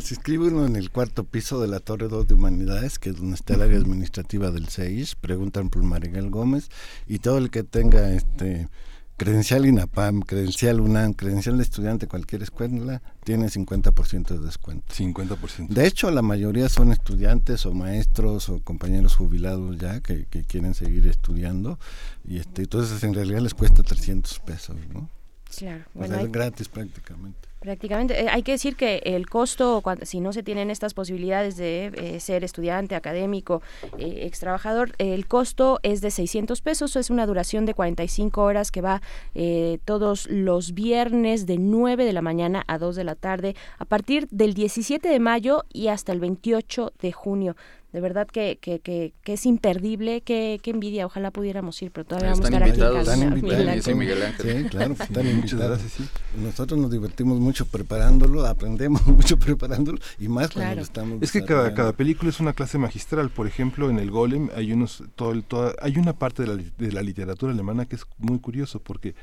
se 0.00 0.14
inscribe 0.14 0.48
uno 0.48 0.64
en 0.64 0.76
el 0.76 0.90
cuarto 0.90 1.24
piso 1.24 1.60
de 1.60 1.68
la 1.68 1.80
Torre 1.80 2.08
2 2.08 2.28
de 2.28 2.32
Humanidades, 2.32 2.98
que 2.98 3.10
es 3.10 3.16
donde 3.16 3.34
está 3.34 3.56
el 3.56 3.60
área 3.60 3.76
administrativa 3.76 4.50
del 4.50 4.68
CEIS, 4.68 5.16
preguntan 5.16 5.68
por 5.68 5.82
Mariguel 5.82 6.30
Gómez, 6.30 6.70
y 7.06 7.18
todo 7.18 7.36
el 7.36 7.50
que 7.50 7.62
tenga 7.62 8.10
este 8.14 8.70
credencial 9.16 9.66
INAPAM, 9.66 10.20
credencial 10.22 10.80
UNAM, 10.80 11.12
credencial 11.12 11.56
de 11.56 11.62
estudiante, 11.62 12.06
cualquier 12.08 12.42
escuela, 12.42 13.02
tiene 13.24 13.46
50% 13.46 14.28
de 14.28 14.38
descuento. 14.44 14.92
50%. 14.94 15.68
De 15.68 15.86
hecho, 15.86 16.10
la 16.10 16.22
mayoría 16.22 16.68
son 16.68 16.92
estudiantes 16.92 17.64
o 17.66 17.72
maestros 17.72 18.48
o 18.48 18.60
compañeros 18.60 19.14
jubilados 19.16 19.78
ya 19.78 20.00
que, 20.00 20.26
quieren 20.48 20.74
seguir 20.74 21.06
estudiando 21.06 21.78
y 22.24 22.38
este, 22.38 22.62
entonces 22.62 23.02
en 23.04 23.14
realidad 23.14 23.40
les 23.40 23.54
cuesta 23.54 23.82
300 23.82 24.40
pesos, 24.40 24.76
¿no? 24.92 25.08
gratis. 25.46 25.58
Claro, 25.58 25.84
bueno, 25.94 26.14
es 26.14 26.20
hay- 26.20 26.30
gratis 26.30 26.68
prácticamente. 26.68 27.51
Prácticamente. 27.62 28.20
Eh, 28.20 28.26
hay 28.28 28.42
que 28.42 28.52
decir 28.52 28.74
que 28.74 29.00
el 29.04 29.28
costo, 29.28 29.80
cuando- 29.82 30.04
si 30.04 30.18
no 30.20 30.32
se 30.32 30.42
tienen 30.42 30.68
estas 30.68 30.94
posibilidades 30.94 31.56
de 31.56 31.92
eh, 31.94 32.18
ser 32.18 32.42
estudiante, 32.42 32.96
académico, 32.96 33.62
eh, 33.98 34.22
ex 34.26 34.40
trabajador, 34.40 34.92
el 34.98 35.28
costo 35.28 35.78
es 35.84 36.00
de 36.00 36.10
600 36.10 36.60
pesos. 36.60 36.96
Es 36.96 37.08
una 37.08 37.24
duración 37.24 37.64
de 37.64 37.74
45 37.74 38.42
horas 38.42 38.72
que 38.72 38.80
va 38.80 39.00
eh, 39.36 39.78
todos 39.84 40.28
los 40.28 40.74
viernes 40.74 41.46
de 41.46 41.58
9 41.58 42.04
de 42.04 42.12
la 42.12 42.20
mañana 42.20 42.64
a 42.66 42.78
2 42.78 42.96
de 42.96 43.04
la 43.04 43.14
tarde, 43.14 43.54
a 43.78 43.84
partir 43.84 44.26
del 44.32 44.54
17 44.54 45.08
de 45.08 45.20
mayo 45.20 45.62
y 45.72 45.86
hasta 45.86 46.10
el 46.12 46.18
28 46.18 46.92
de 47.00 47.12
junio. 47.12 47.54
De 47.92 48.00
verdad 48.00 48.26
que, 48.26 48.58
que, 48.60 48.78
que, 48.80 49.12
que 49.22 49.34
es 49.34 49.44
imperdible, 49.44 50.22
que, 50.22 50.58
que 50.62 50.70
envidia. 50.70 51.04
Ojalá 51.04 51.30
pudiéramos 51.30 51.80
ir, 51.82 51.90
pero 51.90 52.06
todavía 52.06 52.30
vamos 52.30 52.44
a 52.46 52.48
estar 52.48 52.62
aquí. 52.62 52.70
Están 52.80 53.18
Miguel 53.18 53.38
invitados. 53.38 53.68
Ángel. 53.68 53.82
Sí, 53.82 53.94
Miguel 53.94 54.22
Ángel. 54.22 54.62
Sí, 54.62 54.68
claro, 54.70 54.92
están 54.98 55.08
Muchas 55.10 55.52
invitados. 55.52 55.68
gracias, 55.82 55.92
sí. 55.92 56.04
Nosotros 56.42 56.80
nos 56.80 56.90
divertimos 56.90 57.38
mucho 57.38 57.66
preparándolo, 57.66 58.46
aprendemos 58.46 59.06
mucho 59.06 59.38
preparándolo 59.38 59.98
y 60.18 60.28
más 60.28 60.48
cuando 60.48 60.60
Claro. 60.62 60.76
lo 60.76 60.82
estamos 60.82 61.22
Es 61.22 61.32
que 61.32 61.44
cada, 61.44 61.74
cada 61.74 61.92
película 61.92 62.30
es 62.30 62.40
una 62.40 62.54
clase 62.54 62.78
magistral. 62.78 63.28
Por 63.28 63.46
ejemplo, 63.46 63.90
en 63.90 63.98
el 63.98 64.10
Golem 64.10 64.48
hay 64.56 64.72
unos 64.72 65.04
todo 65.14 65.32
el- 65.32 65.44
toda- 65.44 65.74
hay 65.82 65.98
una 65.98 66.14
parte 66.14 66.44
de 66.44 66.48
la, 66.56 66.62
de 66.78 66.92
la 66.92 67.02
literatura 67.02 67.52
alemana 67.52 67.84
que 67.84 67.96
es 67.96 68.06
muy 68.18 68.38
curioso 68.38 68.80
porque 68.80 69.14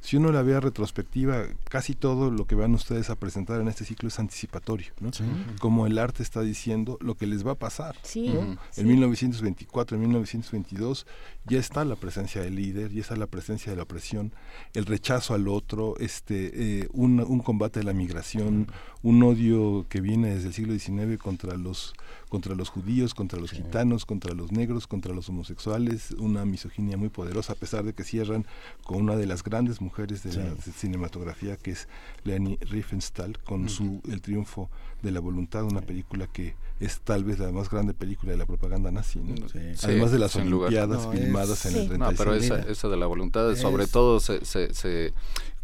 si 0.00 0.16
uno 0.16 0.32
la 0.32 0.42
ve 0.42 0.54
a 0.54 0.60
retrospectiva, 0.60 1.44
casi 1.68 1.94
todo 1.94 2.30
lo 2.30 2.46
que 2.46 2.54
van 2.54 2.74
ustedes 2.74 3.10
a 3.10 3.16
presentar 3.16 3.60
en 3.60 3.68
este 3.68 3.84
ciclo 3.84 4.08
es 4.08 4.18
anticipatorio, 4.18 4.92
¿no? 5.00 5.12
Sí. 5.12 5.24
Como 5.60 5.86
el 5.86 5.98
arte 5.98 6.22
está 6.22 6.40
diciendo 6.40 6.98
lo 7.00 7.16
que 7.16 7.26
les 7.26 7.46
va 7.46 7.52
a 7.52 7.54
pasar. 7.56 7.96
Sí, 8.02 8.28
¿no? 8.28 8.58
sí. 8.70 8.80
En 8.80 8.88
1924, 8.88 9.96
en 9.96 10.02
1922, 10.02 11.06
ya 11.46 11.58
está 11.58 11.84
la 11.84 11.96
presencia 11.96 12.42
del 12.42 12.56
líder, 12.56 12.92
ya 12.92 13.00
está 13.00 13.16
la 13.16 13.26
presencia 13.26 13.72
de 13.72 13.76
la 13.76 13.82
opresión, 13.84 14.32
el 14.74 14.86
rechazo 14.86 15.34
al 15.34 15.48
otro, 15.48 15.96
este, 15.98 16.80
eh, 16.80 16.88
un, 16.92 17.20
un 17.20 17.40
combate 17.40 17.80
de 17.80 17.84
la 17.84 17.92
migración, 17.92 18.68
un 19.02 19.22
odio 19.22 19.86
que 19.88 20.00
viene 20.00 20.34
desde 20.34 20.48
el 20.48 20.54
siglo 20.54 20.76
XIX 20.76 21.18
contra 21.22 21.56
los, 21.56 21.94
contra 22.28 22.54
los 22.56 22.68
judíos, 22.68 23.14
contra 23.14 23.38
los 23.38 23.52
gitanos, 23.52 24.04
contra 24.04 24.34
los 24.34 24.50
negros, 24.50 24.86
contra 24.88 25.14
los 25.14 25.28
homosexuales, 25.28 26.10
una 26.18 26.44
misoginia 26.44 26.96
muy 26.96 27.08
poderosa, 27.08 27.52
a 27.52 27.56
pesar 27.56 27.84
de 27.84 27.92
que 27.92 28.02
cierran 28.02 28.44
con 28.84 28.98
una 29.02 29.14
de 29.16 29.26
las 29.26 29.44
grandes 29.44 29.80
mujeres 29.80 30.22
de 30.24 30.32
la 30.34 30.54
cinematografía, 30.56 31.56
que 31.56 31.70
es 31.72 31.86
Leni 32.24 32.56
Riefenstahl, 32.56 33.38
con 33.38 33.68
su 33.68 34.00
El 34.10 34.20
triunfo 34.20 34.68
de 35.02 35.12
la 35.12 35.20
voluntad, 35.20 35.62
una 35.62 35.80
película 35.80 36.26
que 36.26 36.56
es 36.80 37.00
tal 37.00 37.22
vez 37.22 37.38
la 37.38 37.52
más 37.52 37.70
grande 37.70 37.94
película 37.94 38.32
de 38.32 38.38
la 38.38 38.46
propaganda 38.46 38.90
nazi, 38.90 39.20
¿no? 39.20 39.48
Sí. 39.48 39.58
Además 39.84 40.10
de 40.10 40.18
las 40.18 40.34
lugar. 40.44 40.68
Olimpiadas 40.68 41.06
No, 41.06 41.12
filmadas 41.12 41.64
es- 41.66 41.72
en 41.72 41.74
el 41.76 41.82
Sí. 41.82 41.88
35. 41.88 41.98
No, 41.98 42.16
pero 42.16 42.34
esa, 42.34 42.70
esa 42.70 42.88
de 42.88 42.96
la 42.96 43.06
voluntad, 43.06 43.54
sobre 43.54 43.86
todo 43.86 44.18
se, 44.20 44.44
se, 44.44 44.74
se- 44.74 45.12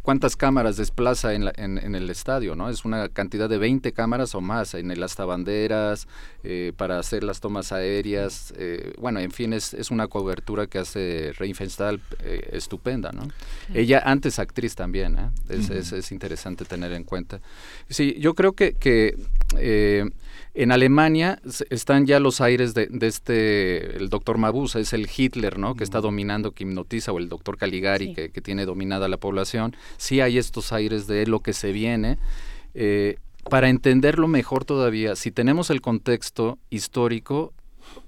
cuántas 0.05 0.36
cámaras 0.36 0.76
desplaza 0.76 1.32
en, 1.32 1.46
la- 1.46 1.52
en, 1.57 1.78
en 1.78 1.94
el 1.94 2.11
estadio, 2.11 2.55
¿no? 2.55 2.68
Es 2.68 2.84
una 2.84 3.09
cantidad 3.09 3.48
de 3.48 3.57
20 3.59 3.92
cámaras 3.92 4.34
o 4.34 4.40
más 4.42 4.74
en 4.74 4.90
el 4.90 5.02
banderas 5.24 6.07
eh, 6.44 6.72
para 6.76 6.98
hacer 6.98 7.24
las 7.24 7.40
tomas 7.40 7.72
aéreas. 7.72 8.52
eh, 8.59 8.92
bueno, 8.98 9.18
en 9.20 9.30
fin, 9.32 9.52
es, 9.55 9.72
es 9.72 9.90
una 9.90 10.07
cobertura 10.07 10.66
que 10.66 10.78
hace 10.78 11.32
Riefenstahl 11.38 12.00
eh, 12.20 12.50
estupenda, 12.52 13.12
¿no? 13.12 13.26
Ella 13.72 14.02
antes 14.05 14.38
actriz 14.38 14.74
también, 14.74 15.18
¿eh? 15.18 15.30
es, 15.48 15.70
es, 15.70 15.92
es 15.92 16.12
interesante 16.12 16.66
tener 16.66 16.92
en 16.92 17.05
cuenta. 17.05 17.40
Sí, 17.88 18.14
yo 18.20 18.34
creo 18.34 18.52
que, 18.52 18.74
que 18.74 19.16
eh, 19.59 20.05
en 20.55 20.70
Alemania 20.70 21.40
están 21.70 22.07
ya 22.07 22.20
los 22.20 22.40
aires 22.40 22.74
de, 22.74 22.86
de 22.86 23.07
este, 23.09 23.97
el 23.97 24.09
doctor 24.09 24.38
Mabuse, 24.38 24.80
es 24.80 24.92
el 24.92 25.09
Hitler, 25.14 25.59
¿no? 25.59 25.74
Que 25.74 25.82
está 25.82 26.01
dominando, 26.01 26.53
que 26.53 26.62
hipnotiza, 26.62 27.12
o 27.12 27.18
el 27.18 27.28
doctor 27.28 27.57
Caligari, 27.57 28.07
Sí. 28.09 28.14
que, 28.14 28.28
que 28.30 28.40
tiene 28.40 28.64
dominada 28.64 29.09
la 29.09 29.16
población. 29.16 29.74
Sí 29.97 30.20
hay 30.20 30.38
estos 30.38 30.72
aires 30.72 31.07
de 31.07 31.26
lo 31.26 31.40
que 31.40 31.53
se 31.53 31.72
viene. 31.72 32.18
Eh, 32.74 33.16
para 33.51 33.68
entenderlo 33.68 34.28
mejor 34.28 34.64
todavía, 34.64 35.16
si 35.16 35.30
tenemos 35.30 35.70
el 35.70 35.80
contexto 35.80 36.59
histórico, 36.70 37.53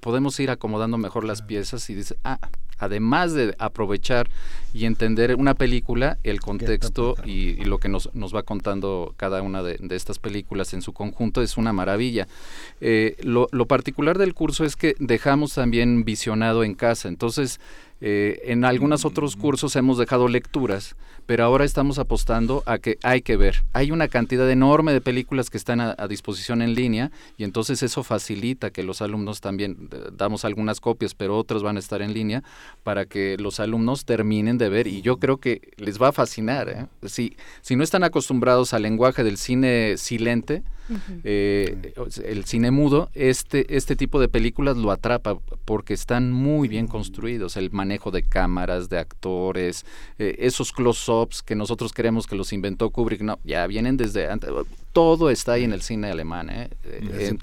podemos 0.00 0.38
ir 0.40 0.50
acomodando 0.50 0.98
mejor 0.98 1.24
las 1.24 1.42
piezas 1.42 1.90
y 1.90 1.94
dice, 1.94 2.16
ah, 2.24 2.38
además 2.78 3.32
de 3.32 3.54
aprovechar 3.58 4.28
y 4.74 4.84
entender 4.84 5.34
una 5.36 5.54
película, 5.54 6.18
el 6.22 6.40
contexto 6.40 7.16
y, 7.24 7.60
y 7.60 7.64
lo 7.64 7.78
que 7.78 7.88
nos, 7.88 8.14
nos 8.14 8.34
va 8.34 8.42
contando 8.42 9.14
cada 9.16 9.40
una 9.40 9.62
de, 9.62 9.78
de 9.80 9.96
estas 9.96 10.18
películas 10.18 10.74
en 10.74 10.82
su 10.82 10.92
conjunto 10.92 11.40
es 11.40 11.56
una 11.56 11.72
maravilla. 11.72 12.28
Eh, 12.80 13.16
lo, 13.22 13.48
lo 13.52 13.66
particular 13.66 14.18
del 14.18 14.34
curso 14.34 14.64
es 14.64 14.76
que 14.76 14.94
dejamos 14.98 15.54
también 15.54 16.04
visionado 16.04 16.62
en 16.62 16.74
casa, 16.74 17.08
entonces 17.08 17.60
eh, 18.00 18.42
en 18.44 18.64
algunos 18.64 19.04
otros 19.04 19.36
cursos 19.36 19.74
hemos 19.76 19.98
dejado 19.98 20.28
lecturas, 20.28 20.96
pero 21.24 21.44
ahora 21.44 21.64
estamos 21.64 21.98
apostando 21.98 22.62
a 22.66 22.78
que 22.78 22.98
hay 23.02 23.22
que 23.22 23.36
ver. 23.36 23.64
Hay 23.72 23.90
una 23.90 24.08
cantidad 24.08 24.48
enorme 24.50 24.92
de 24.92 25.00
películas 25.00 25.50
que 25.50 25.56
están 25.56 25.80
a, 25.80 25.94
a 25.96 26.06
disposición 26.06 26.62
en 26.62 26.74
línea 26.74 27.10
y 27.36 27.44
entonces 27.44 27.82
eso 27.82 28.04
facilita 28.04 28.70
que 28.70 28.82
los 28.82 29.02
alumnos 29.02 29.40
también 29.40 29.88
damos 30.12 30.44
algunas 30.44 30.80
copias, 30.80 31.14
pero 31.14 31.36
otras 31.36 31.62
van 31.62 31.76
a 31.76 31.80
estar 31.80 32.02
en 32.02 32.12
línea 32.12 32.42
para 32.82 33.06
que 33.06 33.36
los 33.38 33.60
alumnos 33.60 34.04
terminen 34.04 34.58
de 34.58 34.68
ver 34.68 34.86
y 34.86 35.02
yo 35.02 35.16
creo 35.18 35.38
que 35.38 35.60
les 35.76 36.00
va 36.00 36.08
a 36.08 36.12
fascinar. 36.12 36.68
¿eh? 36.68 36.86
Si, 37.08 37.36
si 37.62 37.76
no 37.76 37.82
están 37.82 38.04
acostumbrados 38.04 38.74
al 38.74 38.82
lenguaje 38.82 39.24
del 39.24 39.38
cine 39.38 39.96
silente, 39.96 40.62
eh, 41.24 41.92
el 42.24 42.44
cine 42.44 42.70
mudo, 42.70 43.10
este, 43.14 43.76
este 43.76 43.96
tipo 43.96 44.20
de 44.20 44.28
películas 44.28 44.76
lo 44.76 44.90
atrapa 44.90 45.38
porque 45.64 45.94
están 45.94 46.32
muy 46.32 46.68
bien 46.68 46.86
construidos, 46.86 47.56
el 47.56 47.70
manejo 47.70 48.10
de 48.10 48.22
cámaras, 48.22 48.88
de 48.88 48.98
actores, 48.98 49.84
eh, 50.18 50.36
esos 50.38 50.72
close-ups 50.72 51.42
que 51.42 51.54
nosotros 51.54 51.92
creemos 51.92 52.26
que 52.26 52.36
los 52.36 52.52
inventó 52.52 52.90
Kubrick, 52.90 53.22
no, 53.22 53.38
ya 53.44 53.66
vienen 53.66 53.96
desde 53.96 54.30
antes, 54.30 54.50
todo 54.96 55.28
está 55.28 55.52
ahí 55.52 55.64
en 55.64 55.74
el 55.74 55.82
cine 55.82 56.10
alemán. 56.10 56.48
¿eh? 56.48 56.70
En 56.84 57.08
Eh, 57.20 57.28
en- 57.28 57.38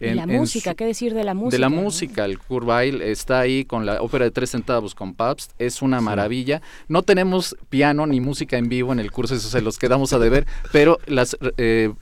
en- 0.00 0.16
la 0.16 0.22
en 0.22 0.30
música, 0.30 0.70
su- 0.70 0.76
¿qué 0.76 0.86
decir 0.86 1.12
de 1.12 1.22
la 1.22 1.34
música? 1.34 1.50
de 1.56 1.58
la 1.58 1.68
no? 1.68 1.82
música, 1.82 2.24
el 2.24 2.38
Kurt 2.38 2.66
Weill 2.66 3.02
está 3.02 3.40
ahí 3.40 3.66
con 3.66 3.84
la 3.84 4.00
ópera 4.00 4.24
de 4.24 4.30
tres 4.30 4.52
centavos 4.52 4.94
con 4.94 5.12
Pabst, 5.12 5.52
es 5.58 5.82
una 5.82 6.00
maravilla. 6.00 6.62
No 6.88 7.02
tenemos 7.02 7.56
piano 7.68 8.06
ni 8.06 8.22
música 8.22 8.56
en 8.56 8.70
vivo 8.70 8.90
en 8.90 9.00
el 9.00 9.12
curso, 9.12 9.34
eso 9.34 9.50
se 9.50 9.60
los 9.60 9.78
quedamos 9.78 10.14
a 10.14 10.18
deber, 10.18 10.46
pero 10.72 10.98
las 11.06 11.36
eh, 11.58 11.92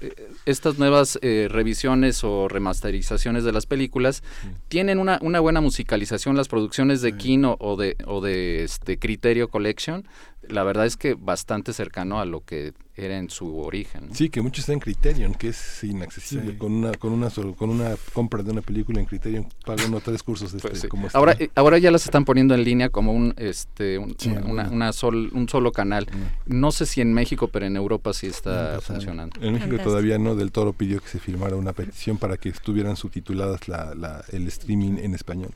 estas 0.46 0.78
nuevas 0.78 1.18
eh, 1.20 1.48
revisiones 1.50 2.22
o 2.22 2.46
remasterizaciones 2.48 3.42
de 3.42 3.50
las 3.52 3.66
películas 3.66 4.22
tienen 4.68 4.98
una, 5.00 5.18
una 5.20 5.40
buena 5.40 5.60
musicalización, 5.60 6.36
las 6.36 6.46
producciones 6.46 7.02
de 7.02 7.16
Kino 7.16 7.56
o 7.58 7.76
de, 7.76 7.96
o 8.06 8.20
de 8.20 8.62
este 8.62 8.98
Criterio 8.98 9.48
Collection, 9.48 10.06
la 10.52 10.62
verdad 10.62 10.86
es 10.86 10.96
que 10.96 11.14
bastante 11.14 11.72
cercano 11.72 12.20
a 12.20 12.24
lo 12.24 12.40
que 12.44 12.72
era 12.94 13.16
en 13.16 13.30
su 13.30 13.58
origen. 13.58 14.08
¿no? 14.08 14.14
Sí, 14.14 14.28
que 14.28 14.42
mucho 14.42 14.60
está 14.60 14.74
en 14.74 14.78
Criterion, 14.80 15.34
que 15.34 15.48
es 15.48 15.82
inaccesible. 15.82 16.52
Sí. 16.52 16.58
Con 16.58 16.72
una 16.72 16.92
con 16.92 17.12
una 17.12 17.30
solo- 17.30 17.54
con 17.54 17.70
una 17.70 17.96
compra 18.12 18.42
de 18.42 18.50
una 18.50 18.60
película 18.60 19.00
en 19.00 19.06
Criterion 19.06 19.48
paga 19.64 19.86
uno 19.86 20.00
tres 20.00 20.22
cursos. 20.22 20.52
Este, 20.52 20.68
Pues 20.68 20.80
sí. 20.82 20.88
como 20.88 21.06
este. 21.06 21.16
ahora, 21.16 21.34
eh, 21.38 21.48
ahora 21.54 21.78
ya 21.78 21.90
las 21.90 22.04
están 22.04 22.26
poniendo 22.26 22.54
en 22.54 22.64
línea 22.64 22.90
como 22.90 23.12
un 23.12 23.32
este 23.38 23.96
un, 23.98 24.14
Sí, 24.18 24.28
una, 24.28 24.68
una- 24.68 24.92
sol- 24.92 25.30
un 25.32 25.48
solo 25.48 25.72
canal. 25.72 26.06
No 26.46 26.70
sé 26.70 26.84
si 26.84 27.00
en 27.00 27.14
México, 27.14 27.48
pero 27.48 27.64
en 27.64 27.76
Europa 27.76 28.12
sí 28.12 28.26
está 28.26 28.78
funcionando. 28.82 29.36
en 29.40 29.52
México 29.54 29.60
Fantástico. 29.70 29.90
todavía 29.90 30.18
no, 30.18 30.34
Del 30.34 30.52
Toro 30.52 30.74
pidió 30.74 31.00
que 31.00 31.08
se 31.08 31.18
firmara 31.18 31.56
una 31.56 31.72
petición 31.72 32.18
para 32.18 32.36
que 32.36 32.50
estuvieran 32.50 32.96
subtituladas 32.96 33.68
la, 33.68 33.94
la- 33.94 34.22
el 34.32 34.46
streaming 34.48 34.98
en 34.98 35.14
español. 35.14 35.52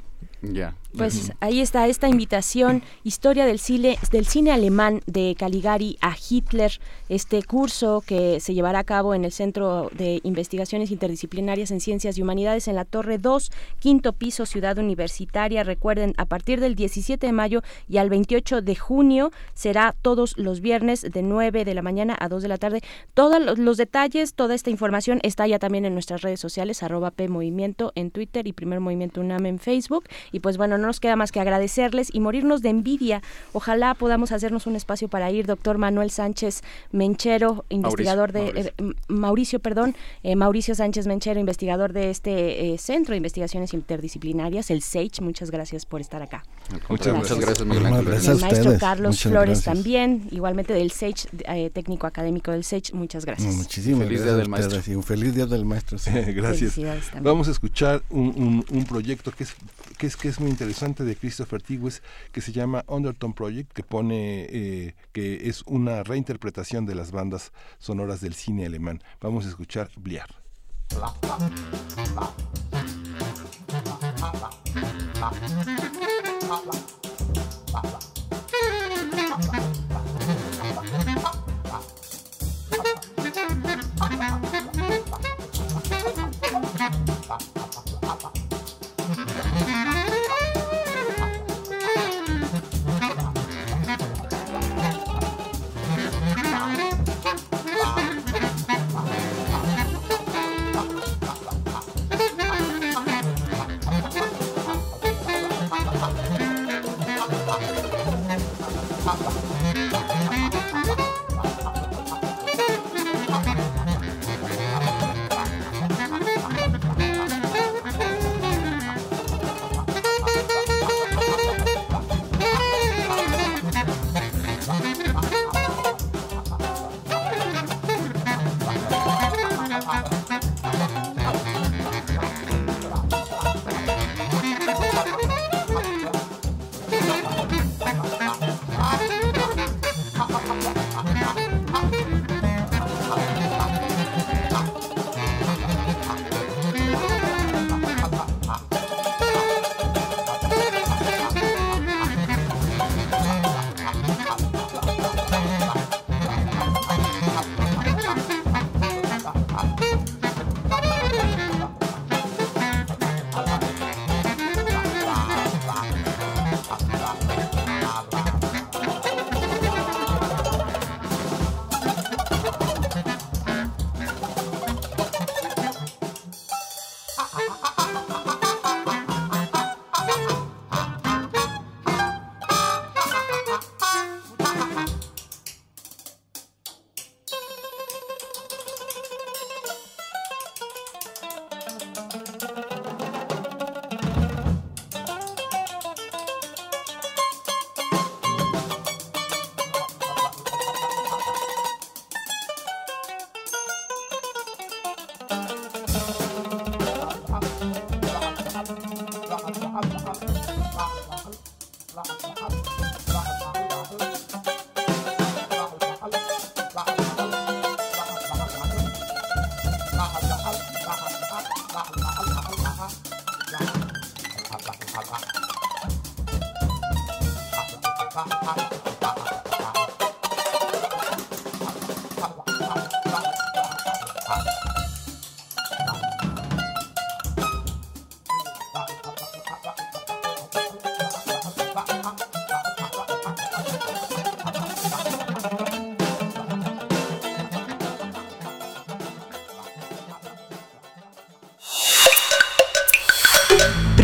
Pues 0.97 1.31
ahí 1.41 1.61
está 1.61 1.87
esta 1.89 2.09
invitación, 2.09 2.83
historia 3.05 3.45
del 3.45 3.59
cine, 3.59 3.99
del 4.13 4.25
cine 4.27 4.51
alemán 4.51 5.03
de 5.07 5.35
Caligari 5.39 5.99
a 6.01 6.15
Hitler, 6.17 6.81
este 7.11 7.43
curso 7.43 8.03
que 8.07 8.41
se 8.41 8.55
llevará 8.55 8.79
a 8.79 8.85
cabo 8.85 9.15
en 9.15 9.27
el 9.27 9.31
Centro 9.33 9.91
de 9.93 10.21
Investigaciones 10.23 10.91
Interdisciplinarias 10.91 11.71
en 11.71 11.81
Ciencias 11.81 12.17
y 12.17 12.23
Humanidades 12.23 12.67
en 12.67 12.77
la 12.77 12.87
Torre 12.87 13.19
2, 13.19 13.53
quinto 13.79 14.15
piso, 14.15 14.47
Ciudad 14.47 14.79
Universitaria. 14.79 15.65
Recuerden, 15.65 16.15
a 16.17 16.25
partir 16.25 16.61
del 16.61 16.75
17 16.75 17.27
de 17.27 17.33
mayo 17.33 17.63
y 17.91 17.99
al 17.99 18.09
28 18.09 18.63
de 18.63 18.75
junio 18.75 19.33
será 19.53 19.95
todos 20.01 20.39
los 20.39 20.61
viernes 20.63 21.03
de 21.03 21.21
9 21.23 21.67
de 21.67 21.75
la 21.75 21.83
mañana 21.83 22.17
a 22.19 22.31
2 22.31 22.41
de 22.43 22.49
la 22.49 22.57
tarde. 22.57 22.81
Todos 23.13 23.39
los- 23.45 23.59
los 23.59 23.77
detalles, 23.77 24.33
toda 24.33 24.55
esta 24.55 24.71
información 24.71 25.21
está 25.25 25.47
ya 25.47 25.59
también 25.59 25.85
en 25.85 25.93
nuestras 25.93 26.23
redes 26.23 26.41
sociales, 26.41 26.83
arroba 26.83 27.11
P 27.11 27.29
Movimiento 27.29 27.93
en 27.97 28.11
Twitter 28.11 28.47
y 28.47 28.55
Primer 28.55 28.81
Movimiento 28.81 29.21
UNAM 29.21 29.45
en 29.45 29.59
Facebook. 29.59 30.05
Y 30.37 30.41
pues 30.41 30.59
bueno, 30.59 30.77
no 30.77 30.87
nos 30.87 31.01
queda 31.01 31.17
más 31.17 31.33
que 31.33 31.41
agradecerles 31.41 32.11
y 32.15 32.21
morirnos 32.21 32.61
de 32.61 32.69
envidia. 32.69 33.23
Ojalá 33.55 33.95
podamos 33.95 34.33
hacernos 34.33 34.67
un 34.67 34.77
espacio 34.77 35.09
para 35.09 35.31
ir. 35.31 35.47
Doctor 35.47 35.79
Manuel 35.79 36.11
Sánchez 36.11 36.61
Menchero, 36.93 37.65
investigador 37.71 38.33
de... 38.33 38.43
Mauricio. 38.43 38.73
eh, 38.77 38.95
Mauricio, 39.09 39.59
perdón, 39.61 39.97
eh, 40.23 40.37
Mauricio 40.37 40.75
Sánchez 40.75 41.07
Menchero, 41.07 41.41
investigador 41.41 41.95
de 41.95 42.11
este 42.11 42.75
eh, 42.75 42.79
Centro 42.79 43.13
de 43.13 43.17
Investigaciones 43.17 43.73
Interdisciplinarias, 43.73 44.71
el 44.71 44.83
SEICH. 44.83 45.21
Muchas 45.23 45.51
gracias 45.51 45.87
por 45.87 46.01
estar 46.03 46.21
acá. 46.23 46.45
Contrario, 46.87 47.15
gracias. 47.15 47.15
Muchas 47.17 47.39
gracias, 47.41 47.67
Miguel 47.67 47.87
Ángel. 47.87 48.05
gracias. 48.05 48.27
Y 48.27 48.31
el 48.37 48.41
maestro 48.43 48.61
ustedes. 48.65 48.81
Carlos 48.81 49.09
Muchas 49.17 49.33
Flores 49.33 49.49
gracias. 49.63 49.75
también, 49.75 50.29
igualmente 50.33 50.73
del 50.75 50.91
SEICH, 50.91 51.29
eh, 51.49 51.71
técnico 51.73 52.07
académico 52.07 52.51
del 52.51 52.63
SEICH. 52.65 52.93
Muchas 52.93 53.25
gracias. 53.25 53.55
Muchísimas 53.55 54.01
Feliz 54.05 54.19
gracias 54.21 54.35
a 54.35 54.39
del 54.39 54.49
Maestro. 54.49 54.77
ustedes 54.79 54.89
y 54.93 54.97
un 54.97 55.03
feliz 55.03 55.35
día 55.35 55.47
del 55.47 55.65
maestro. 55.65 55.97
sí. 55.99 56.11
Gracias. 56.37 56.75
Felicidades 56.75 57.05
también. 57.07 57.25
Vamos 57.25 57.49
a 57.49 57.51
escuchar 57.53 58.03
un, 58.11 58.27
un- 58.37 58.65
un 58.71 58.85
proyecto 58.85 59.31
que 59.33 59.45
es, 59.45 59.55
que 59.97 60.07
es 60.07 60.16
que 60.17 60.29
es 60.29 60.41
muy 60.41 60.51
interesante 60.51 61.05
de 61.05 61.17
Christopher 61.17 61.63
Tigges 61.63 62.03
que 62.33 62.41
se 62.41 62.53
llama 62.53 62.85
Undertone 62.87 63.35
Project, 63.35 63.73
que 63.73 63.83
pone 63.83 64.47
eh, 64.51 64.95
que 65.13 65.49
es 65.49 65.63
una 65.67 66.03
reinterpretación 66.03 66.87
de 66.87 66.95
las 66.95 67.13
bandas 67.13 67.53
sonoras 67.79 68.21
del 68.21 68.35
cine 68.35 68.67
alemán. 68.67 69.03
Vamos 69.21 69.47
a 69.47 69.49
escuchar 69.49 69.91
Bliar. 69.97 70.29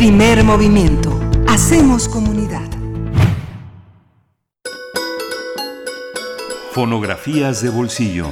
Primer 0.03 0.43
movimiento. 0.43 1.17
Hacemos 1.47 2.09
comunidad. 2.09 2.69
Fonografías 6.73 7.61
de 7.61 7.69
bolsillo. 7.69 8.27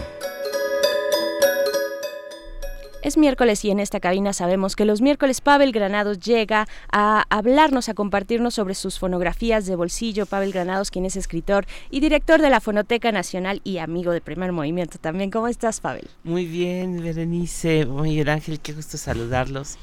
Es 3.01 3.15
miércoles 3.15 3.63
y 3.63 3.71
en 3.71 3.79
esta 3.79 4.01
cabina 4.01 4.33
sabemos 4.33 4.75
que 4.75 4.83
los 4.83 4.99
miércoles 4.99 5.39
Pavel 5.39 5.71
Granados 5.71 6.19
llega 6.19 6.67
a 6.91 7.23
hablarnos, 7.29 7.87
a 7.87 7.93
compartirnos 7.93 8.55
sobre 8.55 8.75
sus 8.75 8.99
fonografías 8.99 9.65
de 9.65 9.77
bolsillo. 9.77 10.25
Pavel 10.25 10.51
Granados, 10.51 10.91
quien 10.91 11.05
es 11.05 11.15
escritor 11.15 11.65
y 11.89 12.01
director 12.01 12.41
de 12.41 12.49
la 12.49 12.59
Fonoteca 12.59 13.13
Nacional 13.13 13.61
y 13.63 13.77
amigo 13.77 14.11
de 14.11 14.19
Primer 14.19 14.51
Movimiento 14.51 14.97
también. 14.97 15.31
¿Cómo 15.31 15.47
estás, 15.47 15.79
Pavel? 15.79 16.09
Muy 16.25 16.45
bien, 16.45 17.01
Berenice. 17.01 17.85
Muy 17.85 18.15
bien, 18.15 18.27
Ángel, 18.27 18.59
qué 18.59 18.73
gusto 18.73 18.97
saludarlos. 18.97 19.77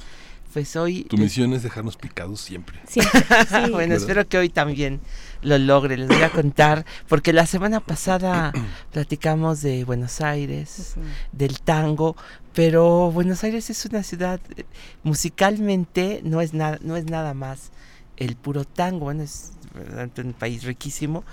Pues 0.53 0.77
hoy... 0.77 1.05
Tu 1.05 1.17
misión 1.19 1.53
es 1.53 1.63
dejarnos 1.63 1.97
picados 1.97 2.41
siempre. 2.41 2.81
Sí, 2.89 3.01
bueno, 3.71 3.95
espero 3.95 4.27
que 4.29 4.39
hoy 4.39 4.49
también 4.49 5.01
lo 5.43 5.59
logre. 5.59 5.97
Les 5.97 6.09
voy 6.09 6.23
a 6.23 6.31
contar, 6.31 6.85
porque 7.09 7.33
la 7.33 7.47
semana 7.47 7.81
pasada 7.81 8.53
platicamos 8.93 9.63
de 9.63 9.85
Buenos 9.85 10.21
Aires, 10.21 10.95
del 11.33 11.61
tango, 11.61 12.17
pero 12.55 13.11
Buenos 13.11 13.45
Aires 13.45 13.71
es 13.71 13.85
una 13.87 14.03
ciudad, 14.03 14.41
eh, 14.57 14.65
musicalmente 15.03 16.21
no 16.25 16.41
es 16.41 16.55
nada, 16.55 16.79
no 16.83 16.97
es 16.97 17.05
nada 17.05 17.35
más 17.35 17.71
el 18.17 18.37
puro 18.37 18.65
tango, 18.65 19.05
bueno, 19.05 19.23
es 19.23 19.53
un 20.17 20.33
país 20.33 20.65
riquísimo, 20.65 21.25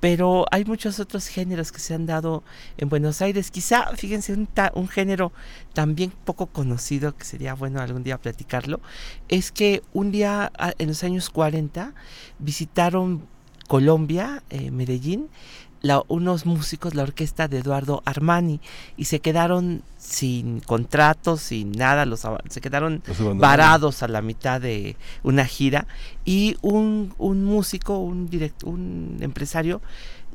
pero 0.00 0.46
hay 0.50 0.64
muchos 0.64 0.98
otros 0.98 1.26
géneros 1.26 1.70
que 1.72 1.78
se 1.78 1.94
han 1.94 2.06
dado 2.06 2.42
en 2.78 2.88
Buenos 2.88 3.22
Aires. 3.22 3.50
Quizá, 3.50 3.94
fíjense, 3.96 4.32
un, 4.32 4.48
un, 4.74 4.88
género 4.88 5.32
también 5.74 6.12
poco 6.24 6.46
conocido, 6.46 7.14
que 7.16 7.24
sería 7.24 7.54
bueno 7.54 7.80
algún 7.80 8.02
día 8.02 8.18
platicarlo, 8.18 8.80
es 9.28 9.52
que 9.52 9.82
un 9.92 10.10
día 10.10 10.50
en 10.78 10.88
los 10.88 11.04
años 11.04 11.30
40 11.30 11.92
visitaron 12.38 13.26
Colombia, 13.68 14.42
eh, 14.50 14.72
Medellín, 14.72 15.28
unos 16.08 16.46
músicos, 16.46 16.94
la 16.94 17.02
orquesta 17.02 17.48
de 17.48 17.58
Eduardo 17.58 18.02
Armani, 18.04 18.60
y 18.96 19.06
se 19.06 19.20
quedaron 19.20 19.82
sin 19.98 20.60
contratos, 20.60 21.40
sin 21.40 21.72
nada, 21.72 22.06
los, 22.06 22.26
se 22.48 22.60
quedaron 22.60 23.02
varados 23.36 24.02
a 24.02 24.08
la 24.08 24.22
mitad 24.22 24.60
de 24.60 24.96
una 25.22 25.44
gira, 25.44 25.86
y 26.24 26.56
un, 26.62 27.14
un 27.18 27.44
músico, 27.44 27.98
un, 27.98 28.28
direct, 28.28 28.64
un 28.64 29.18
empresario, 29.20 29.80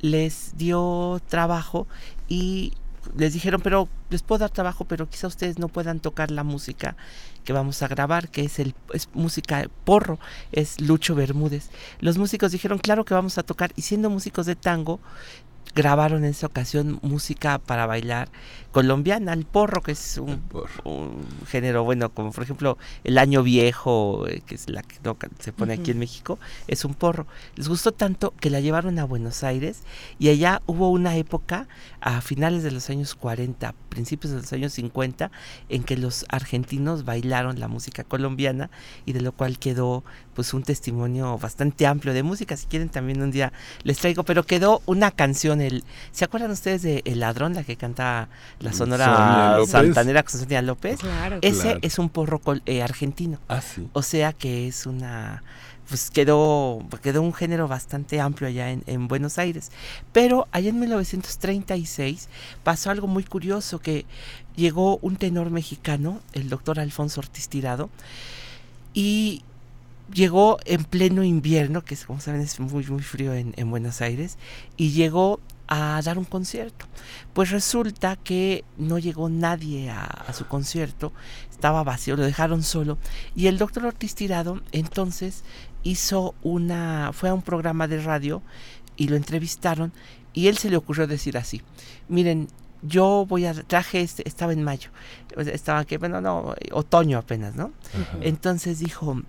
les 0.01 0.57
dio 0.57 1.21
trabajo 1.29 1.87
y 2.27 2.73
les 3.17 3.33
dijeron, 3.33 3.61
pero 3.61 3.87
les 4.09 4.21
puedo 4.21 4.39
dar 4.39 4.49
trabajo, 4.49 4.85
pero 4.85 5.09
quizá 5.09 5.27
ustedes 5.27 5.59
no 5.59 5.67
puedan 5.67 5.99
tocar 5.99 6.31
la 6.31 6.43
música 6.43 6.95
que 7.43 7.53
vamos 7.53 7.81
a 7.81 7.87
grabar, 7.87 8.29
que 8.29 8.43
es 8.43 8.59
el 8.59 8.73
es 8.93 9.07
música 9.13 9.69
porro, 9.83 10.19
es 10.51 10.81
Lucho 10.81 11.15
Bermúdez. 11.15 11.69
Los 11.99 12.17
músicos 12.17 12.51
dijeron, 12.51 12.79
claro 12.79 13.05
que 13.05 13.13
vamos 13.13 13.37
a 13.37 13.43
tocar, 13.43 13.71
y 13.75 13.83
siendo 13.83 14.09
músicos 14.09 14.45
de 14.45 14.55
tango, 14.55 14.99
grabaron 15.73 16.23
en 16.23 16.31
esa 16.31 16.47
ocasión 16.47 16.99
música 17.01 17.57
para 17.59 17.85
bailar 17.85 18.29
colombiana, 18.75 19.31
el 19.31 19.45
porro, 19.45 19.81
que 19.81 19.93
es 19.93 20.17
un, 20.17 20.41
género, 21.47 21.85
bueno, 21.85 22.09
como 22.09 22.33
por 22.33 22.43
ejemplo 22.43 22.77
el 23.05 23.17
año 23.17 23.41
viejo, 23.41 24.27
eh, 24.27 24.41
que 24.45 24.55
es 24.55 24.69
la 24.69 24.83
que 24.83 24.97
se 25.39 25.53
pone 25.53 25.75
aquí 25.75 25.91
en 25.91 25.99
México, 25.99 26.39
es 26.67 26.83
un 26.83 26.93
porro. 26.93 27.25
Les 27.55 27.69
gustó 27.69 27.93
tanto 27.93 28.33
que 28.37 28.49
la 28.49 28.59
llevaron 28.59 28.99
a 28.99 29.05
Buenos 29.05 29.45
Aires 29.45 29.83
y 30.19 30.27
allá 30.27 30.61
hubo 30.65 30.91
una 30.91 31.15
época, 31.15 31.69
a 32.01 32.19
finales 32.19 32.63
de 32.63 32.71
los 32.71 32.89
años 32.89 33.15
40, 33.15 33.73
principios 33.87 34.33
de 34.33 34.41
los 34.41 34.51
años 34.51 34.73
50, 34.73 35.31
en 35.69 35.83
que 35.83 35.95
los 35.95 36.25
argentinos 36.27 37.05
bailaron 37.05 37.61
la 37.61 37.69
música 37.69 38.03
colombiana 38.03 38.69
y 39.05 39.13
de 39.13 39.21
lo 39.21 39.31
cual 39.31 39.57
quedó 39.57 40.03
pues 40.33 40.53
un 40.53 40.63
testimonio 40.63 41.37
bastante 41.37 41.87
amplio 41.87 42.13
de 42.13 42.23
música. 42.23 42.57
Si 42.57 42.67
quieren 42.67 42.89
también 42.89 43.21
un 43.21 43.31
día 43.31 43.53
les 43.83 43.99
traigo, 43.99 44.23
pero 44.23 44.43
quedó 44.43 44.81
una 44.85 45.11
canción, 45.11 45.54
el, 45.61 45.83
¿se 46.11 46.25
acuerdan 46.25 46.51
ustedes 46.51 46.81
de 46.81 47.01
El 47.05 47.19
Ladrón, 47.19 47.53
la 47.53 47.63
que 47.63 47.75
canta 47.75 48.29
la 48.59 48.73
Sonora 48.73 49.59
Santanera 49.67 50.23
con 50.23 50.39
Sonia 50.39 50.61
López. 50.61 50.99
Ese 51.41 51.77
es 51.81 51.99
un 51.99 52.09
porro 52.09 52.41
eh, 52.65 52.81
argentino. 52.81 53.39
Ah, 53.47 53.61
sí. 53.61 53.87
O 53.93 54.01
sea 54.01 54.33
que 54.33 54.67
es 54.67 54.85
una 54.85 55.43
pues 55.87 56.09
quedó, 56.09 56.83
quedó 57.01 57.21
un 57.21 57.33
género 57.33 57.67
bastante 57.67 58.19
amplio 58.19 58.47
allá 58.47 58.71
en, 58.71 59.07
Buenos 59.07 59.37
Aires. 59.37 59.71
Pero 60.11 60.47
allá 60.51 60.69
en 60.69 60.79
1936 60.79 62.27
pasó 62.63 62.89
algo 62.89 63.07
muy 63.07 63.23
curioso, 63.23 63.79
que 63.79 64.05
llegó 64.55 64.97
un 64.97 65.15
tenor 65.15 65.51
mexicano, 65.51 66.21
el 66.33 66.49
doctor 66.49 66.79
Alfonso 66.79 67.21
Ortiz 67.21 67.49
Tirado, 67.49 67.89
y 68.93 69.43
llegó 70.13 70.57
en 70.65 70.83
pleno 70.83 71.23
invierno, 71.23 71.83
que 71.83 71.95
como 71.97 72.19
saben 72.19 72.41
es 72.41 72.59
muy, 72.59 72.85
muy 72.85 73.03
frío 73.03 73.33
en, 73.33 73.53
en 73.57 73.69
Buenos 73.69 74.01
Aires, 74.01 74.37
y 74.77 74.91
llegó 74.91 75.39
a 75.67 76.01
dar 76.03 76.17
un 76.17 76.25
concierto. 76.25 76.85
Pues 77.33 77.51
resulta 77.51 78.15
que 78.15 78.63
no 78.77 78.99
llegó 78.99 79.29
nadie 79.29 79.89
a, 79.89 80.31
su 80.33 80.45
concierto, 80.47 81.11
estaba 81.49 81.83
vacío, 81.83 82.15
lo 82.15 82.23
dejaron 82.23 82.63
solo. 82.63 82.97
Y 83.35 83.47
el 83.47 83.57
doctor 83.57 83.85
Ortiz 83.85 84.15
Tirado 84.15 84.61
entonces 84.71 85.43
hizo 85.83 86.35
una, 86.43 87.11
fue 87.13 87.29
a 87.29 87.33
un 87.33 87.41
programa 87.41 87.87
de 87.87 88.01
radio 88.01 88.41
y 88.97 89.07
lo 89.07 89.15
entrevistaron 89.15 89.91
y 90.33 90.47
él 90.47 90.57
se 90.57 90.69
le 90.69 90.77
ocurrió 90.77 91.07
decir 91.07 91.37
así, 91.37 91.61
miren, 92.09 92.47
yo 92.81 93.25
voy 93.27 93.45
a, 93.45 93.53
traje, 93.53 94.01
este, 94.01 94.27
estaba 94.27 94.53
en 94.53 94.63
mayo, 94.63 94.89
estaba 95.37 95.85
que, 95.85 95.97
bueno, 95.97 96.21
no, 96.21 96.53
otoño 96.71 97.17
apenas, 97.17 97.55
¿no? 97.55 97.71
Entonces 98.21 98.79
dijo, 98.79 99.21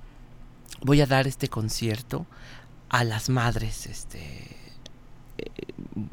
voy 0.83 1.01
a 1.01 1.07
dar 1.07 1.27
este 1.27 1.49
concierto 1.49 2.27
a 2.89 3.05
las 3.05 3.29
madres, 3.29 3.87
este, 3.87 4.57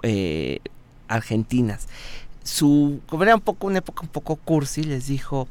eh, 0.02 0.60
argentinas. 1.08 1.88
Su, 2.44 3.02
como 3.08 3.24
era 3.24 3.36
un 3.36 3.42
poco, 3.42 3.68
una 3.68 3.80
época 3.80 4.02
un 4.02 4.10
poco 4.10 4.36
cursi, 4.36 4.84
les 4.84 5.08
dijo, 5.08 5.48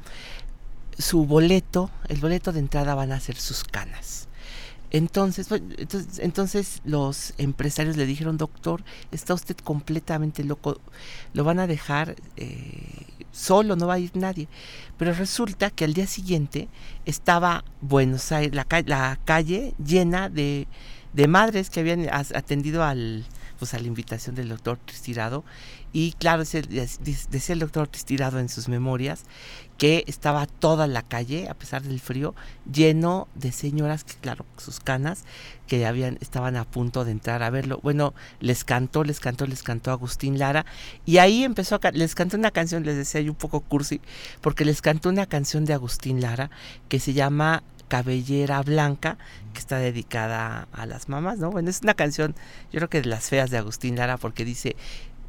su 0.99 1.25
boleto, 1.25 1.91
el 2.09 2.19
boleto 2.19 2.53
de 2.53 2.61
entrada 2.61 2.95
van 2.95 3.13
a 3.13 3.21
ser 3.21 3.37
sus 3.37 3.65
canas. 3.65 4.29
Entonces, 4.91 5.51
entonces, 5.51 6.19
entonces, 6.19 6.83
los 6.85 7.33
empresarios 7.39 7.97
le 7.97 8.05
dijeron, 8.05 8.37
doctor, 8.37 8.85
está 9.11 9.33
usted 9.33 9.57
completamente 9.57 10.45
loco, 10.45 10.79
lo 11.33 11.45
van 11.45 11.61
a 11.61 11.67
dejar 11.67 12.15
eh, 12.37 13.07
solo, 13.33 13.75
no 13.75 13.87
va 13.89 13.95
a 13.95 13.99
ir 13.99 14.13
nadie. 14.15 14.49
Pero 14.99 15.13
resulta 15.13 15.71
que 15.71 15.85
al 15.85 15.95
día 15.95 16.07
siguiente 16.07 16.69
estaba 17.05 17.65
Buenos 17.81 18.31
Aires, 18.31 18.55
la, 18.55 18.67
la 18.87 19.19
calle 19.25 19.75
llena 19.85 20.29
de, 20.29 20.69
de 21.13 21.27
madres 21.27 21.71
que 21.71 21.81
habían 21.81 22.09
atendido 22.13 22.85
al, 22.85 23.25
pues 23.59 23.75
a 23.75 23.79
la 23.79 23.87
invitación 23.87 24.35
del 24.35 24.49
doctor 24.49 24.79
Tristirado 24.85 25.45
y 25.93 26.13
claro, 26.13 26.43
decía 26.43 27.53
el 27.53 27.59
doctor 27.59 27.89
Tristirado 27.89 28.39
en 28.39 28.49
sus 28.49 28.69
memorias 28.69 29.25
que 29.77 30.05
estaba 30.07 30.47
toda 30.47 30.87
la 30.87 31.03
calle, 31.03 31.49
a 31.49 31.55
pesar 31.55 31.83
del 31.83 31.99
frío, 32.01 32.35
lleno 32.71 33.29
de 33.35 33.53
señoras 33.53 34.05
que 34.05 34.15
claro, 34.15 34.47
sus 34.57 34.81
canas, 34.81 35.25
que 35.67 35.85
habían, 35.87 36.19
estaban 36.21 36.57
a 36.57 36.65
punto 36.65 37.05
de 37.05 37.11
entrar 37.11 37.43
a 37.43 37.51
verlo. 37.51 37.81
Bueno, 37.83 38.15
les 38.41 38.65
cantó, 38.65 39.05
les 39.05 39.19
cantó, 39.19 39.47
les 39.47 39.63
cantó 39.63 39.91
Agustín 39.91 40.39
Lara 40.39 40.65
y 41.05 41.19
ahí 41.19 41.45
empezó 41.45 41.81
a, 41.83 41.91
les 41.91 42.15
cantó 42.15 42.37
una 42.37 42.53
canción, 42.53 42.85
les 42.85 42.97
decía 42.97 43.21
yo 43.23 43.33
un 43.33 43.37
poco 43.37 43.61
cursi, 43.61 44.01
porque 44.41 44.65
les 44.65 44.83
cantó 44.83 45.09
una 45.09 45.27
canción 45.27 45.65
de 45.65 45.75
Agustín 45.75 46.21
Lara 46.21 46.51
que 46.89 47.01
se 47.01 47.13
llama 47.13 47.65
Cabellera 47.89 48.63
Blanca, 48.63 49.19
que 49.53 49.59
está 49.59 49.77
dedicada 49.77 50.67
a 50.73 50.87
las 50.87 51.11
mamás, 51.11 51.39
¿no? 51.39 51.51
Bueno, 51.51 51.69
es 51.69 51.83
una 51.83 51.93
canción, 51.93 52.35
yo 52.71 52.79
creo 52.79 52.89
que 52.89 53.03
de 53.03 53.09
las 53.09 53.29
feas 53.29 53.51
de 53.51 53.59
Agustín 53.59 53.97
Lara, 53.97 54.17
porque 54.17 54.47
dice 54.47 54.77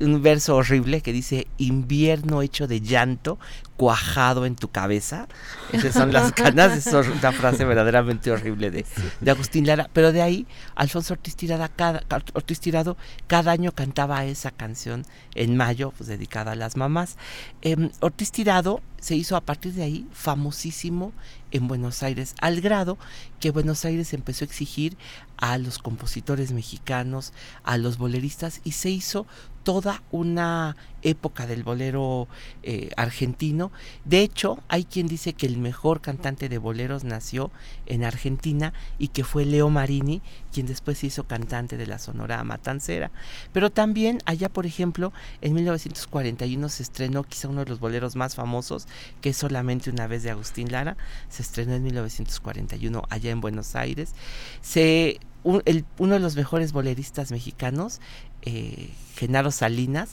un 0.03 0.21
verso 0.21 0.55
horrible 0.55 1.01
que 1.01 1.13
dice 1.13 1.47
invierno 1.57 2.41
hecho 2.41 2.67
de 2.67 2.81
llanto 2.81 3.39
cuajado 3.77 4.45
en 4.45 4.55
tu 4.55 4.69
cabeza. 4.69 5.27
Esas 5.71 5.93
son 5.93 6.13
las 6.13 6.31
canas, 6.31 6.77
es 6.77 6.87
una 6.87 7.31
frase 7.31 7.65
verdaderamente 7.65 8.31
horrible 8.31 8.71
de, 8.71 8.85
de, 9.19 9.31
Agustín 9.31 9.65
Lara. 9.65 9.89
Pero 9.91 10.11
de 10.11 10.21
ahí, 10.21 10.47
Alfonso 10.75 11.13
Ortiz, 11.13 11.35
cada, 11.75 12.03
Ortiz 12.33 12.59
Tirado 12.59 12.97
cada 13.27 13.51
año 13.51 13.71
cantaba 13.71 14.25
esa 14.25 14.51
canción 14.51 15.05
en 15.35 15.57
mayo, 15.57 15.91
pues 15.97 16.07
dedicada 16.07 16.51
a 16.51 16.55
las 16.55 16.77
mamás. 16.77 17.17
Eh, 17.61 17.89
Ortiz 17.99 18.31
Tirado 18.31 18.81
se 18.99 19.15
hizo 19.15 19.35
a 19.35 19.41
partir 19.41 19.73
de 19.73 19.83
ahí 19.83 20.07
famosísimo 20.13 21.11
en 21.51 21.67
Buenos 21.67 22.03
Aires, 22.03 22.35
al 22.39 22.61
grado 22.61 22.97
que 23.39 23.51
Buenos 23.51 23.83
Aires 23.85 24.13
empezó 24.13 24.45
a 24.45 24.47
exigir 24.47 24.97
a 25.37 25.57
los 25.57 25.77
compositores 25.77 26.51
mexicanos, 26.51 27.33
a 27.63 27.77
los 27.77 27.97
boleristas, 27.97 28.61
y 28.63 28.71
se 28.71 28.89
hizo 28.89 29.27
toda 29.63 30.03
una 30.11 30.75
época 31.01 31.45
del 31.47 31.63
bolero 31.63 32.27
eh, 32.63 32.91
argentino. 32.95 33.71
De 34.05 34.21
hecho, 34.21 34.59
hay 34.67 34.85
quien 34.85 35.07
dice 35.07 35.33
que 35.33 35.45
el 35.45 35.57
mejor 35.57 36.01
cantante 36.01 36.49
de 36.49 36.57
boleros 36.57 37.03
nació 37.03 37.51
en 37.85 38.03
Argentina 38.03 38.73
y 38.97 39.09
que 39.09 39.23
fue 39.23 39.45
Leo 39.45 39.69
Marini, 39.69 40.21
quien 40.51 40.65
después 40.65 40.99
se 40.99 41.07
hizo 41.07 41.25
cantante 41.25 41.77
de 41.77 41.87
la 41.87 41.99
Sonora 41.99 42.43
Matancera. 42.43 43.11
Pero 43.51 43.69
también 43.69 44.19
allá, 44.25 44.49
por 44.49 44.65
ejemplo, 44.65 45.13
en 45.41 45.53
1941 45.53 46.69
se 46.69 46.83
estrenó 46.83 47.23
quizá 47.23 47.49
uno 47.49 47.63
de 47.63 47.69
los 47.69 47.79
boleros 47.79 48.15
más 48.15 48.35
famosos, 48.35 48.87
que 49.21 49.29
es 49.29 49.37
solamente 49.37 49.89
una 49.89 50.07
vez 50.07 50.23
de 50.23 50.31
Agustín 50.31 50.71
Lara. 50.71 50.97
Se 51.29 51.41
estrenó 51.41 51.73
en 51.73 51.83
1941 51.83 53.03
allá 53.09 53.31
en 53.31 53.41
Buenos 53.41 53.75
Aires. 53.75 54.13
Se 54.61 55.19
uno 55.43 56.13
de 56.13 56.19
los 56.19 56.35
mejores 56.35 56.71
boleristas 56.73 57.31
mexicanos, 57.31 57.99
eh, 58.43 58.89
Genaro 59.15 59.51
Salinas, 59.51 60.11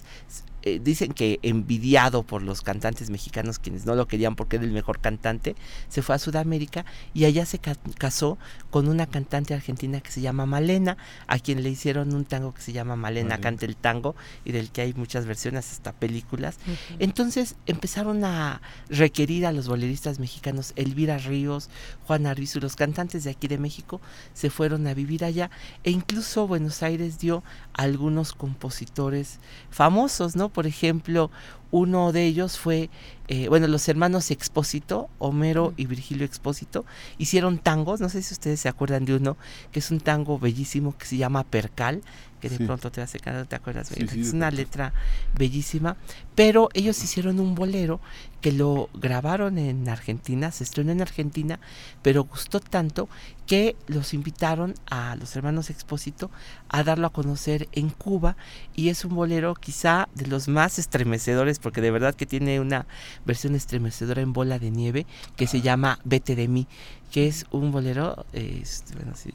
eh, 0.63 0.81
dicen 0.83 1.13
que 1.13 1.39
envidiado 1.43 2.23
por 2.23 2.43
los 2.43 2.63
cantantes 2.63 3.11
mexicanos 3.11 3.59
quienes 3.59 3.87
no 3.87 3.95
lo 3.95 4.07
querían 4.07 4.37
porque 4.37 4.57
era 4.57 4.65
el 4.65 4.73
mejor 4.73 5.01
cantante, 5.01 5.57
se 5.89 6.03
fue 6.03 6.15
a 6.15 6.19
Sudamérica 6.19 6.85
y 7.15 7.25
allá 7.25 7.47
se 7.47 7.59
casó 7.59 8.39
con 8.71 8.89
una 8.89 9.07
cantante 9.07 9.55
argentina 9.55 10.01
que 10.01 10.11
se 10.11 10.21
llama 10.21 10.47
Malena, 10.47 10.97
a 11.27 11.39
quien 11.39 11.63
le 11.63 11.71
hicieron 11.71 12.15
un 12.15 12.25
tango 12.25 12.55
que 12.55 12.63
se 12.63 12.73
llama 12.73 12.97
Malena 12.97 13.39
canta 13.39 13.67
el 13.67 13.77
tango 13.77 14.15
y 14.45 14.53
del 14.53 14.71
que 14.71 14.83
hay 14.83 14.95
muchas 14.95 15.27
versiones 15.27 15.71
hasta 15.73 15.93
películas. 15.93 16.59
Entonces 16.99 17.57
empezaron 17.67 18.25
a 18.25 18.61
requerir 18.89 19.47
a 19.47 19.53
los 19.53 19.69
boleristas 19.69 20.19
mexicanos, 20.19 20.73
Elvira 20.77 21.19
Ríos, 21.19 21.71
Juan 22.07 22.27
Arbizu, 22.27 22.61
los 22.61 22.77
cantantes 22.77 23.25
de 23.25 23.31
aquí 23.31 23.49
de 23.49 23.59
México 23.59 24.01
se 24.35 24.51
fueron 24.51 24.87
a 24.87 24.95
vivir 24.95 25.25
allá 25.25 25.51
e 25.85 25.91
incluso 25.91 26.47
Buenos 26.47 26.83
Aires 26.83 27.19
dio 27.19 27.43
algunos 27.81 28.33
compositores 28.33 29.39
famosos, 29.71 30.37
¿no? 30.37 30.51
Por 30.51 30.67
ejemplo, 30.67 31.31
uno 31.71 32.13
de 32.13 32.27
ellos 32.27 32.59
fue, 32.59 32.91
eh, 33.29 33.49
bueno, 33.49 33.69
los 33.69 33.89
hermanos 33.89 34.31
Expósito, 34.31 35.09
Homero 35.19 35.73
y 35.79 35.87
Virgilio 35.87 36.27
Expósito, 36.27 36.85
hicieron 37.17 37.59
tangos, 37.59 38.01
no 38.01 38.11
sé 38.11 38.23
si 38.23 38.35
ustedes 38.35 38.61
se 38.61 38.69
acuerdan 38.69 39.07
de 39.07 39.15
uno, 39.15 39.39
que 39.73 39.79
es 39.79 39.91
un 39.91 40.01
tango 40.01 40.39
bellísimo 40.39 40.95
que 40.99 41.07
se 41.07 41.17
llama 41.17 41.45
Percal, 41.45 42.03
que 42.41 42.49
de 42.49 42.65
pronto 42.65 42.91
te 42.91 43.01
hace 43.01 43.19
no 43.25 43.47
¿te 43.47 43.57
acuerdas? 43.57 43.91
es 43.93 44.33
una 44.33 44.51
letra 44.51 44.93
bellísima, 45.37 45.97
pero 46.35 46.69
ellos 46.75 47.03
hicieron 47.05 47.39
un 47.39 47.55
bolero 47.55 48.01
que 48.41 48.53
lo 48.53 48.89
grabaron 48.95 49.59
en 49.59 49.89
Argentina, 49.89 50.51
se 50.51 50.65
estrenó 50.65 50.93
en 50.93 51.03
Argentina, 51.03 51.61
pero 52.03 52.25
gustó 52.25 52.59
tanto 52.59 53.09
que 53.47 53.77
los 53.87 54.15
invitaron 54.15 54.75
a 54.89 55.17
los 55.17 55.35
hermanos 55.37 55.71
Expósito 55.71 56.31
a 56.69 56.85
darlo 56.85 57.09
a 57.09 57.13
conocer 57.13 57.69
en 57.73 57.91
Cuba 57.91 58.37
y 58.75 58.89
es 58.89 59.05
un 59.05 59.15
bolero 59.15 59.55
quizá 59.55 60.09
de 60.15 60.27
los 60.27 60.49
más 60.49 60.79
estremecedores 60.79 61.59
porque 61.59 61.81
de 61.81 61.91
verdad 61.91 62.15
que 62.15 62.27
tiene 62.27 62.61
una 62.61 62.87
versión 63.25 63.55
estremecedora 63.55 64.23
en 64.23 64.33
bola 64.33 64.59
de 64.59 64.71
nieve 64.71 65.07
que 65.37 65.47
se 65.47 65.61
llama 65.61 65.99
Vete 66.05 66.37
de 66.37 66.49
mí 66.49 66.69
que 67.11 67.27
es 67.27 67.47
un 67.51 67.73
bolero, 67.73 68.25
bueno, 68.33 69.15
si 69.15 69.33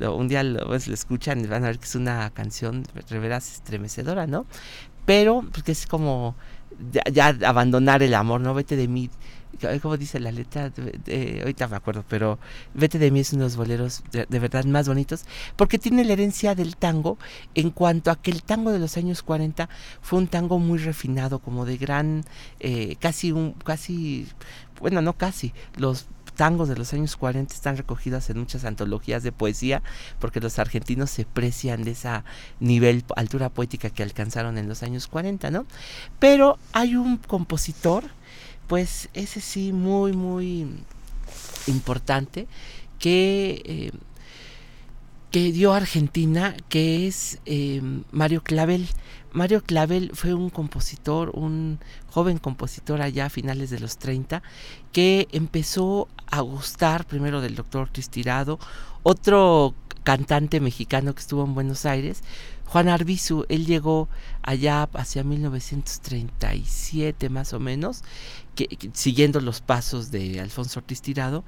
un 0.00 0.28
día 0.28 0.42
lo, 0.42 0.74
escuchan 0.74 1.48
van 1.48 1.64
a 1.64 1.68
ver 1.68 1.78
que 1.78 1.86
es 1.86 1.94
una 1.94 2.30
canción 2.30 2.84
de 3.08 3.18
veras 3.18 3.52
estremecedora, 3.52 4.26
¿no? 4.26 4.46
Pero 5.06 5.40
porque 5.40 5.72
pues, 5.72 5.80
es 5.80 5.86
como 5.86 6.34
ya, 7.12 7.28
abandonar 7.46 8.02
el 8.02 8.14
amor, 8.14 8.40
no 8.40 8.54
vete 8.54 8.76
de 8.76 8.88
mí, 8.88 9.10
como 9.82 9.96
dice 9.96 10.20
la 10.20 10.30
letra, 10.30 10.70
ahorita 11.40 11.68
me 11.68 11.76
acuerdo, 11.76 12.04
pero 12.08 12.38
Vete 12.74 12.98
de 12.98 13.10
mí 13.10 13.20
es 13.20 13.32
uno 13.32 13.44
de 13.44 13.46
los 13.46 13.56
boleros 13.56 14.02
de, 14.12 14.38
verdad 14.38 14.64
más 14.64 14.88
bonitos, 14.88 15.24
porque 15.56 15.78
tiene 15.78 16.04
la 16.04 16.12
herencia 16.12 16.54
del 16.54 16.76
tango 16.76 17.18
en 17.54 17.70
cuanto 17.70 18.10
a 18.10 18.16
que 18.16 18.30
el 18.30 18.42
tango 18.42 18.70
de 18.70 18.78
los 18.78 18.96
años 18.96 19.22
40 19.22 19.68
fue 20.00 20.18
un 20.18 20.28
tango 20.28 20.58
muy 20.58 20.78
refinado, 20.78 21.38
como 21.38 21.64
de 21.64 21.76
gran, 21.76 22.24
eh, 22.60 22.96
casi 23.00 23.32
un, 23.32 23.52
casi, 23.52 24.28
bueno, 24.80 25.02
no 25.02 25.14
casi, 25.14 25.52
los 25.76 26.06
tangos 26.38 26.68
de 26.68 26.76
los 26.76 26.92
años 26.94 27.16
40 27.16 27.52
están 27.52 27.76
recogidos 27.76 28.30
en 28.30 28.38
muchas 28.38 28.64
antologías 28.64 29.24
de 29.24 29.32
poesía 29.32 29.82
porque 30.20 30.40
los 30.40 30.60
argentinos 30.60 31.10
se 31.10 31.24
precian 31.24 31.82
de 31.82 31.90
esa 31.90 32.24
nivel, 32.60 33.04
altura 33.16 33.48
poética 33.48 33.90
que 33.90 34.04
alcanzaron 34.04 34.56
en 34.56 34.68
los 34.68 34.84
años 34.84 35.08
40, 35.08 35.50
¿no? 35.50 35.66
Pero 36.20 36.56
hay 36.72 36.94
un 36.94 37.16
compositor, 37.16 38.04
pues 38.68 39.08
ese 39.14 39.40
sí, 39.40 39.72
muy, 39.72 40.12
muy 40.12 40.68
importante, 41.66 42.46
que, 43.00 43.60
eh, 43.64 43.90
que 45.32 45.50
dio 45.50 45.72
a 45.72 45.78
Argentina, 45.78 46.56
que 46.68 47.08
es 47.08 47.40
eh, 47.46 47.82
Mario 48.12 48.44
Clavel. 48.44 48.88
Mario 49.32 49.60
Clavel 49.64 50.12
fue 50.14 50.34
un 50.34 50.50
compositor, 50.50 51.30
un 51.34 51.80
joven 52.10 52.38
compositor 52.38 53.02
allá 53.02 53.26
a 53.26 53.30
finales 53.30 53.70
de 53.70 53.80
los 53.80 53.98
30, 53.98 54.40
que 54.92 55.26
empezó 55.32 56.06
a 56.30 56.40
gustar 56.40 57.06
primero 57.06 57.40
del 57.40 57.54
doctor 57.54 57.90
Cristirado, 57.90 58.58
otro 59.02 59.74
cantante 60.04 60.60
mexicano 60.60 61.14
que 61.14 61.20
estuvo 61.20 61.44
en 61.44 61.54
Buenos 61.54 61.84
Aires, 61.84 62.22
Juan 62.66 62.88
Arbizu, 62.88 63.46
él 63.48 63.66
llegó 63.66 64.08
allá 64.42 64.88
hacia 64.92 65.24
1937 65.24 67.30
más 67.30 67.54
o 67.54 67.60
menos, 67.60 68.04
siguiendo 68.92 69.40
los 69.40 69.62
pasos 69.62 70.10
de 70.10 70.40
Alfonso 70.40 70.80
Ortiz 70.80 71.00
Tirado, 71.00 71.44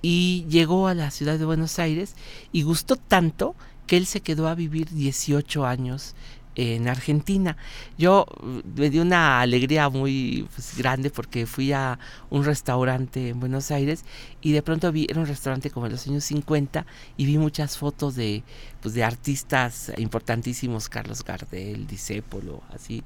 y 0.00 0.46
llegó 0.48 0.88
a 0.88 0.94
la 0.94 1.10
ciudad 1.10 1.38
de 1.38 1.44
Buenos 1.44 1.78
Aires 1.78 2.16
y 2.52 2.62
gustó 2.62 2.96
tanto 2.96 3.54
que 3.86 3.98
él 3.98 4.06
se 4.06 4.22
quedó 4.22 4.48
a 4.48 4.54
vivir 4.54 4.88
18 4.90 5.66
años 5.66 6.14
en 6.54 6.88
Argentina. 6.88 7.56
Yo 7.98 8.26
mm, 8.42 8.80
me 8.80 8.90
dio 8.90 9.02
una 9.02 9.40
alegría 9.40 9.88
muy 9.88 10.48
pues, 10.54 10.76
grande 10.76 11.10
porque 11.10 11.46
fui 11.46 11.72
a 11.72 11.98
un 12.30 12.44
restaurante 12.44 13.30
en 13.30 13.40
Buenos 13.40 13.70
Aires 13.70 14.04
y 14.40 14.52
de 14.52 14.62
pronto 14.62 14.90
vi, 14.92 15.06
era 15.08 15.20
un 15.20 15.26
restaurante 15.26 15.70
como 15.70 15.86
en 15.86 15.92
los 15.92 16.06
años 16.06 16.24
50 16.24 16.86
y 17.16 17.26
vi 17.26 17.38
muchas 17.38 17.78
fotos 17.78 18.14
de, 18.16 18.42
pues, 18.80 18.94
de 18.94 19.04
artistas 19.04 19.92
importantísimos, 19.98 20.88
Carlos 20.88 21.24
Gardel, 21.24 21.86
Discépolo, 21.86 22.62
así 22.74 23.02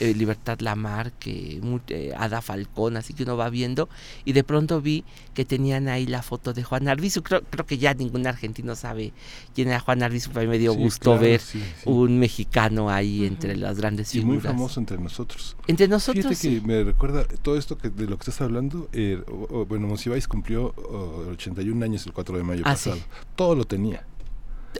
eh, 0.00 0.14
Libertad 0.14 0.60
Lamarque, 0.60 1.60
eh, 1.88 2.12
Ada 2.16 2.40
Falcón, 2.40 2.96
así 2.96 3.14
que 3.14 3.24
uno 3.24 3.36
va 3.36 3.50
viendo 3.50 3.88
y 4.24 4.32
de 4.32 4.44
pronto 4.44 4.80
vi 4.80 5.04
que 5.34 5.44
tenían 5.44 5.88
ahí 5.88 6.06
la 6.06 6.22
foto 6.22 6.52
de 6.52 6.62
Juan 6.62 6.88
Arbizu. 6.88 7.22
Creo, 7.22 7.42
creo 7.42 7.66
que 7.66 7.78
ya 7.78 7.92
ningún 7.94 8.26
argentino 8.26 8.76
sabe 8.76 9.12
quién 9.54 9.68
era 9.68 9.80
Juan 9.80 10.02
Arbizu, 10.02 10.30
pero 10.32 10.48
me 10.48 10.58
dio 10.58 10.72
gusto 10.72 11.18
ver 11.18 11.40
un 11.84 12.18
mexicano 12.18 12.90
ahí 12.90 13.26
entre 13.26 13.56
las 13.56 13.78
grandes 13.78 14.12
figuras. 14.12 14.28
Y 14.28 14.32
muy 14.34 14.40
famoso 14.40 14.80
entre 14.80 14.98
nosotros. 14.98 15.56
Entre 15.66 15.88
nosotros. 15.88 16.26
Fíjate 16.26 16.60
que 16.60 16.66
me 16.66 16.84
recuerda 16.84 17.24
todo 17.42 17.56
esto 17.56 17.76
que 17.76 17.90
de 17.90 18.06
lo 18.06 18.16
que 18.18 18.22
estás 18.22 18.40
hablando. 18.40 18.88
Eh, 18.92 19.22
bueno, 19.68 19.86
Monsiváis 19.86 20.28
cumplió 20.28 20.74
81 21.32 21.84
años 21.84 22.06
el 22.06 22.12
4 22.12 22.38
de 22.38 22.44
mayo 22.44 22.62
ah, 22.64 22.72
pasado. 22.72 22.98
Todo 23.34 23.54
lo 23.54 23.64
tenía. 23.64 24.04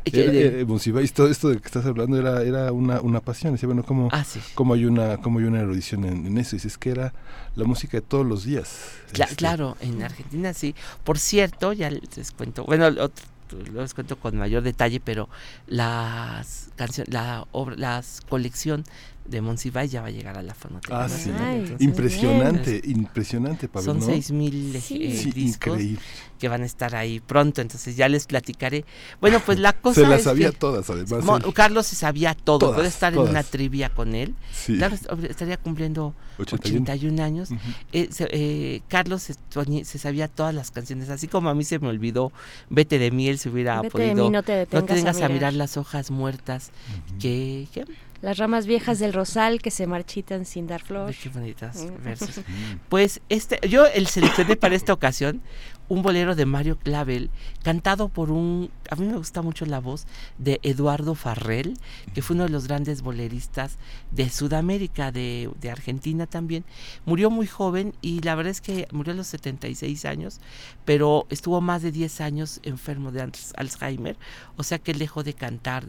Eh, 0.05 0.65
eh, 0.67 1.09
todo 1.15 1.29
esto 1.29 1.49
de 1.49 1.59
que 1.59 1.67
estás 1.67 1.87
hablando 1.87 2.19
era, 2.19 2.43
era 2.43 2.73
una, 2.73 3.01
una 3.01 3.21
pasión. 3.21 3.53
Decía, 3.53 3.67
bueno, 3.67 3.85
¿cómo, 3.85 4.09
ah, 4.13 4.25
cómo 4.55 4.75
hay 4.75 4.85
una 4.85 5.19
cómo 5.19 5.39
hay 5.39 5.47
una 5.47 5.61
erudición 5.61 6.05
en, 6.05 6.39
eso? 6.39 6.57
Y 6.57 6.67
es 6.67 6.79
que 6.79 6.91
era 6.91 7.13
la 7.55 7.65
música 7.65 7.97
de 7.97 8.03
todos 8.03 8.27
los 8.27 8.45
días. 8.45 8.91
Este. 9.13 9.37
Claro, 9.37 9.77
en 9.81 10.03
Argentina 10.03 10.53
sí. 10.55 10.75
Por 11.05 11.19
cierto, 11.19 11.73
ya 11.73 11.91
les 11.91 12.33
cuento, 12.33 12.65
bueno, 12.65 12.87
otro, 12.87 13.11
les 13.73 13.95
cuento 13.95 14.17
con 14.17 14.37
mayor 14.37 14.63
detalle, 14.63 15.01
pero 15.01 15.29
las 15.67 16.69
canciones, 16.77 17.13
la 17.13 17.47
obra, 17.53 17.77
las 17.77 18.21
colección 18.29 18.85
de 19.29 19.41
Monsiváis 19.41 19.91
ya 19.91 20.03
va 20.03 20.09
a 20.09 20.11
llegar 20.11 20.37
a 20.39 20.43
la 20.43 20.55
fonoteca. 20.55 21.05
Ah, 21.05 21.09
sí. 21.09 21.31
impresionante, 21.79 22.81
impresionante, 22.85 23.69
Pablo. 23.69 23.93
Son 23.93 24.03
seis 24.03 24.31
mil 24.31 24.75
eh, 24.75 25.33
discos 25.35 25.81
que 26.39 26.49
van 26.49 26.63
a 26.63 26.67
estar 26.67 26.95
ahí 26.95 27.21
pronto, 27.21 27.61
entonces 27.61 27.97
ya 27.97 28.09
les 28.09 28.27
platicaré. 28.27 28.85
Bueno, 29.21 29.41
pues 29.45 29.59
la 29.59 29.73
cosa 29.81 30.03
Se 30.03 30.07
las 30.07 30.23
sabía 30.23 30.53
todas, 30.53 30.89
además. 30.91 31.43
Carlos 31.55 31.87
se 31.87 31.97
sabía 31.97 32.35
todo, 32.35 32.75
puede 32.75 32.89
estar 32.89 33.13
en 33.13 33.21
una 33.21 33.43
trivia 33.43 33.89
con 33.91 34.15
él. 34.15 34.35
estaría 35.29 35.57
cumpliendo 35.57 36.15
81, 36.39 37.23
años. 37.23 37.51
Eh, 37.93 38.09
eh, 38.19 38.81
Carlos 38.89 39.23
se, 39.23 39.99
sabía 39.99 40.29
todas 40.29 40.55
las 40.55 40.71
canciones, 40.71 41.09
así 41.11 41.29
como 41.29 41.49
a 41.49 41.55
mí 41.55 41.65
se 41.65 41.79
me 41.79 41.89
olvidó 41.89 42.33
Vete 42.69 42.99
de 42.99 43.11
miel, 43.11 43.39
se 43.39 43.49
hubiera 43.49 43.83
podido... 43.83 44.31
no 44.31 44.43
te 44.43 44.53
detengas, 44.53 45.21
a, 45.21 45.29
mirar. 45.29 45.53
las 45.53 45.77
hojas 45.77 46.11
muertas 46.11 46.71
que 47.21 47.67
las 48.27 48.39
ramas 48.39 48.67
viejas 48.67 48.99
del 48.99 49.13
rosal 49.13 49.63
que 49.63 49.71
se 49.71 49.87
marchitan 49.87 50.47
sin 50.47 50.67
dar 50.67 50.83
flor. 50.83 51.15
Qué 51.15 51.29
bonitas 51.29 51.85
mm. 51.85 52.05
versos. 52.05 52.41
Pues 52.89 53.21
este, 53.29 53.61
yo 53.69 53.87
el 53.87 54.09
seleccioné 54.09 54.57
para 54.57 54.75
esta 54.75 54.93
ocasión 54.93 55.43
un 55.89 56.03
bolero 56.03 56.35
de 56.35 56.47
Mario 56.47 56.79
Clavel, 56.79 57.31
cantado 57.63 58.09
por 58.09 58.31
un, 58.31 58.71
a 58.91 58.97
mí 58.97 59.07
me 59.07 59.17
gusta 59.17 59.43
mucho 59.43 59.67
la 59.67 59.81
voz 59.81 60.07
de 60.39 60.61
Eduardo 60.63 61.15
Farrell, 61.15 61.79
que 62.15 62.23
fue 62.23 62.35
uno 62.35 62.45
de 62.45 62.51
los 62.51 62.67
grandes 62.67 63.03
boleristas 63.03 63.77
de 64.11 64.29
Sudamérica, 64.29 65.13
de, 65.13 65.51
de, 65.61 65.71
Argentina 65.71 66.27
también. 66.27 66.65
Murió 67.05 67.31
muy 67.31 67.47
joven 67.47 67.95
y 68.01 68.21
la 68.21 68.35
verdad 68.35 68.51
es 68.51 68.61
que 68.61 68.89
murió 68.93 69.13
a 69.13 69.17
los 69.17 69.27
76 69.29 70.05
años, 70.05 70.41
pero 70.85 71.27
estuvo 71.31 71.61
más 71.61 71.83
de 71.83 71.93
10 71.93 72.21
años 72.21 72.61
enfermo 72.63 73.13
de 73.13 73.31
Alzheimer, 73.57 74.17
o 74.57 74.63
sea 74.63 74.79
que 74.79 74.93
él 74.93 74.99
dejó 74.99 75.23
de 75.23 75.35
cantar 75.35 75.87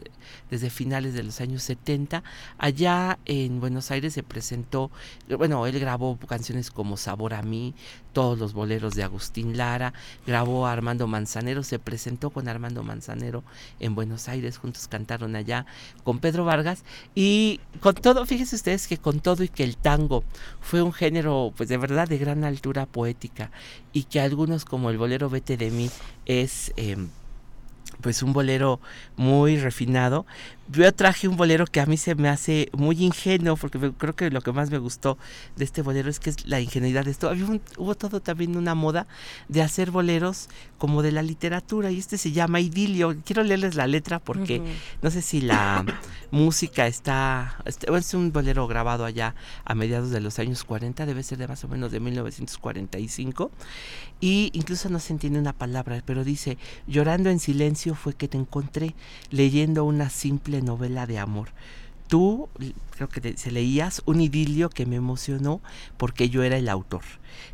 desde 0.50 0.70
finales 0.70 1.14
de 1.14 1.24
los 1.24 1.41
años 1.41 1.64
70. 1.64 2.24
Allá 2.58 3.20
en 3.26 3.60
Buenos 3.60 3.91
Aires 3.91 4.14
se 4.14 4.24
presentó, 4.24 4.91
bueno, 5.38 5.66
él 5.66 5.80
grabó 5.80 6.18
canciones 6.18 6.72
como 6.72 6.98
Sabor 6.98 7.34
a 7.34 7.41
mí, 7.41 7.74
todos 8.18 8.39
los 8.39 8.53
boleros 8.53 8.95
de 8.95 9.03
Agustín 9.03 9.57
Lara, 9.57 9.93
grabó 10.26 10.65
a 10.65 10.72
Armando 10.72 11.05
Manzanero, 11.05 11.61
se 11.61 11.78
presentó 11.78 12.32
con 12.32 12.47
Armando 12.47 12.82
Manzanero 12.82 13.43
en 13.80 13.93
Buenos 13.93 14.28
Aires, 14.28 14.57
juntos 14.57 14.88
cantaron 14.88 15.36
allá 15.36 15.68
con 16.03 16.18
Pedro 16.18 16.43
Vargas 16.43 16.84
y 17.13 17.59
con 17.80 17.93
todo, 17.93 18.26
fíjense 18.26 18.55
ustedes 18.55 18.88
que 18.88 18.97
con 18.97 19.20
todo 19.20 19.43
y 19.43 19.49
que 19.49 19.63
el 19.63 19.78
tango 19.78 20.24
fue 20.61 20.82
un 20.82 20.93
género 20.93 21.53
pues 21.55 21.70
de 21.70 21.78
verdad 21.78 22.07
de 22.07 22.18
gran 22.18 22.43
altura 22.43 22.88
poética 22.88 23.51
y 23.93 24.05
que 24.05 24.20
algunos 24.20 24.65
como 24.65 24.89
el 24.89 24.97
bolero 24.97 25.30
Vete 25.30 25.55
de 25.55 25.70
mí 25.70 25.91
es... 26.26 26.74
Em, 26.76 27.09
pues 28.01 28.22
un 28.22 28.34
bolero 28.34 28.80
muy 29.15 29.57
refinado. 29.57 30.26
Yo 30.70 30.93
traje 30.93 31.30
un 31.30 31.38
bolero 31.38 31.65
que 31.65 31.80
a 31.80 31.86
mí 31.86 31.95
se 31.95 32.15
me 32.15 32.28
hace 32.28 32.70
muy 32.74 33.01
ingenuo, 33.01 33.55
porque 33.55 33.80
creo 33.97 34.15
que 34.15 34.30
lo 34.30 34.41
que 34.41 34.51
más 34.51 34.70
me 34.70 34.78
gustó 34.78 35.18
de 35.55 35.63
este 35.63 35.82
bolero 35.82 36.09
es 36.09 36.20
que 36.20 36.30
es 36.30 36.45
la 36.45 36.59
ingenuidad 36.59 37.05
de 37.05 37.11
esto. 37.11 37.32
hubo 37.78 37.95
todo 37.95 38.20
también 38.20 38.57
una 38.57 38.76
moda 38.76 39.07
de 39.47 39.61
hacer 39.61 39.91
boleros 39.91 40.49
como 40.78 41.03
de 41.03 41.13
la 41.13 41.22
literatura, 41.22 41.89
y 41.89 41.99
este 41.99 42.18
se 42.18 42.34
llama 42.34 42.59
Idilio. 42.59 43.15
Quiero 43.24 43.43
leerles 43.43 43.76
la 43.76 43.88
letra 43.88 44.20
porque 44.20 44.61
no 45.01 45.09
sé 45.09 45.22
si 45.22 45.39
la 45.39 45.86
música 46.32 46.86
está, 46.86 47.57
este, 47.65 47.88
es 47.95 48.13
un 48.13 48.34
bolero 48.34 48.68
grabado 48.68 49.05
allá 49.05 49.36
a 49.63 49.74
mediados 49.74 50.11
de 50.11 50.20
los 50.20 50.38
años 50.38 50.65
40, 50.65 51.05
debe 51.05 51.24
ser 51.24 51.38
de 51.38 51.47
más 51.47 51.63
o 51.63 51.70
menos 51.70 51.93
de 51.93 52.01
1945, 52.01 53.51
y 54.20 54.49
incluso 54.53 54.89
no 54.89 54.99
se 54.99 55.13
entiende 55.13 55.39
una 55.39 55.53
palabra, 55.53 56.01
pero 56.05 56.26
dice, 56.26 56.57
llorando 56.88 57.30
en 57.30 57.39
silencio 57.39 57.95
fue 57.95 58.13
que 58.13 58.28
te 58.28 58.38
encontré 58.38 58.95
leyendo 59.30 59.86
una 59.86 60.09
simple 60.09 60.57
novela 60.62 61.05
de 61.08 61.20
amor. 61.20 61.49
Tú, 62.08 62.47
creo 62.91 63.10
que 63.10 63.36
se 63.38 63.51
leías 63.51 64.01
un 64.05 64.22
idilio 64.22 64.70
que 64.70 64.86
me 64.86 64.95
emocionó 64.95 65.62
porque 65.97 66.30
yo 66.30 66.43
era 66.43 66.58
el 66.58 66.70
autor. 66.70 67.03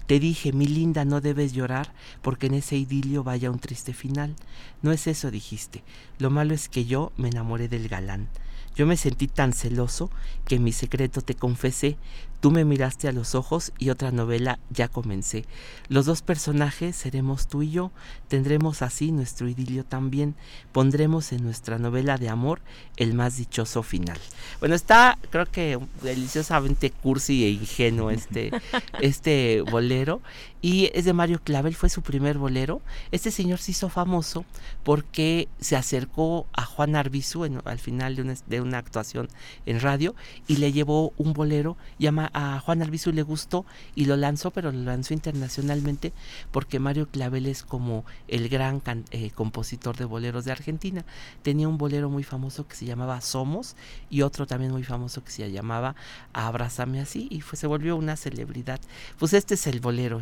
Te 0.06 0.20
dije, 0.20 0.54
mi 0.54 0.68
linda, 0.68 1.06
no 1.06 1.22
debes 1.22 1.54
llorar 1.54 1.92
porque 2.22 2.48
en 2.48 2.54
ese 2.54 2.78
idilio 2.78 3.24
vaya 3.24 3.50
un 3.50 3.60
triste 3.60 3.94
final. 3.94 4.36
No 4.84 4.92
es 4.92 5.08
eso, 5.08 5.32
dijiste. 5.32 5.84
Lo 6.20 6.30
malo 6.30 6.54
es 6.54 6.70
que 6.70 6.86
yo 6.86 7.12
me 7.18 7.30
enamoré 7.30 7.68
del 7.68 7.88
galán. 7.88 8.28
Yo 8.76 8.86
me 8.86 8.98
sentí 8.98 9.28
tan 9.28 9.54
celoso 9.54 10.10
que 10.46 10.60
mi 10.60 10.72
secreto 10.72 11.22
te 11.22 11.36
confesé. 11.36 11.98
Tú 12.44 12.52
me 12.52 12.66
miraste 12.66 13.08
a 13.08 13.14
los 13.14 13.36
ojos 13.36 13.72
y 13.80 13.90
otra 13.90 14.12
novela 14.12 14.60
ya 14.70 14.90
comencé. 14.90 15.46
Los 15.88 16.06
dos 16.06 16.22
personajes 16.22 16.94
seremos 16.94 17.48
tú 17.48 17.64
y 17.64 17.72
yo. 17.72 17.94
Tendremos 18.28 18.82
así 18.82 19.14
nuestro 19.14 19.48
idilio 19.48 19.86
también. 19.86 20.36
Pondremos 20.74 21.32
en 21.32 21.42
nuestra 21.42 21.78
novela 21.78 22.18
de 22.18 22.28
amor 22.28 22.60
el 22.98 23.14
más 23.14 23.38
dichoso 23.38 23.82
final. 23.82 24.20
Bueno, 24.60 24.76
está 24.76 25.18
creo 25.30 25.46
que 25.46 25.80
deliciosamente 26.02 26.92
cursi 26.92 27.46
e 27.46 27.50
ingenuo 27.52 28.12
este, 28.12 28.52
este 29.00 29.62
bolero 29.62 30.20
y 30.64 30.90
es 30.94 31.04
de 31.04 31.12
Mario 31.12 31.42
Clavel, 31.44 31.76
fue 31.76 31.90
su 31.90 32.02
primer 32.02 32.38
bolero. 32.38 32.82
Este 33.12 33.32
señor 33.32 33.60
se 33.60 33.72
hizo 33.72 33.90
famoso 33.90 34.46
porque 34.84 35.50
se 35.60 35.76
acercó 35.76 36.48
a 36.54 36.64
Juan 36.64 36.96
Arbizu 36.96 37.62
al 37.66 37.80
final 37.80 38.16
de 38.16 38.22
una, 38.22 38.36
de 38.48 38.62
una, 38.62 38.78
actuación 38.78 39.28
en 39.66 39.82
radio 39.82 40.16
y 40.48 40.58
le 40.58 40.72
llevó 40.72 41.12
un 41.18 41.34
bolero 41.34 41.76
llama, 42.00 42.32
a 42.34 42.62
Juan 42.62 42.82
Arbizu 42.82 43.12
le 43.12 43.24
gustó 43.24 43.66
y 43.94 44.06
lo 44.06 44.16
lanzó, 44.16 44.52
pero 44.52 44.72
lo 44.72 44.84
lanzó 44.84 45.14
internacionalmente 45.14 46.14
porque 46.52 46.80
Mario 46.80 47.10
Clavel 47.10 47.48
es 47.48 47.64
como 47.64 48.06
el 48.30 48.48
gran 48.48 48.82
eh, 49.12 49.32
compositor 49.32 49.98
de 49.98 50.06
boleros 50.06 50.46
de 50.46 50.54
Argentina. 50.54 51.04
Tenía 51.42 51.68
un 51.68 51.78
bolero 51.78 52.10
muy 52.10 52.24
famoso 52.24 52.66
que 52.70 52.78
se 52.78 52.86
llamaba 52.86 53.20
Somos 53.20 53.76
y 54.10 54.22
otro 54.22 54.48
también 54.48 54.72
muy 54.72 54.86
famoso 54.86 55.26
que 55.26 55.32
se 55.32 55.52
llamaba 55.52 55.98
Abrázame 56.32 57.02
así 57.02 57.28
y 57.30 57.42
fue, 57.42 57.58
se 57.58 57.68
volvió 57.68 57.98
una 57.98 58.16
celebridad. 58.16 58.80
Pues 59.20 59.34
este 59.34 59.56
es 59.56 59.68
el 59.68 59.82
bolero, 59.82 60.22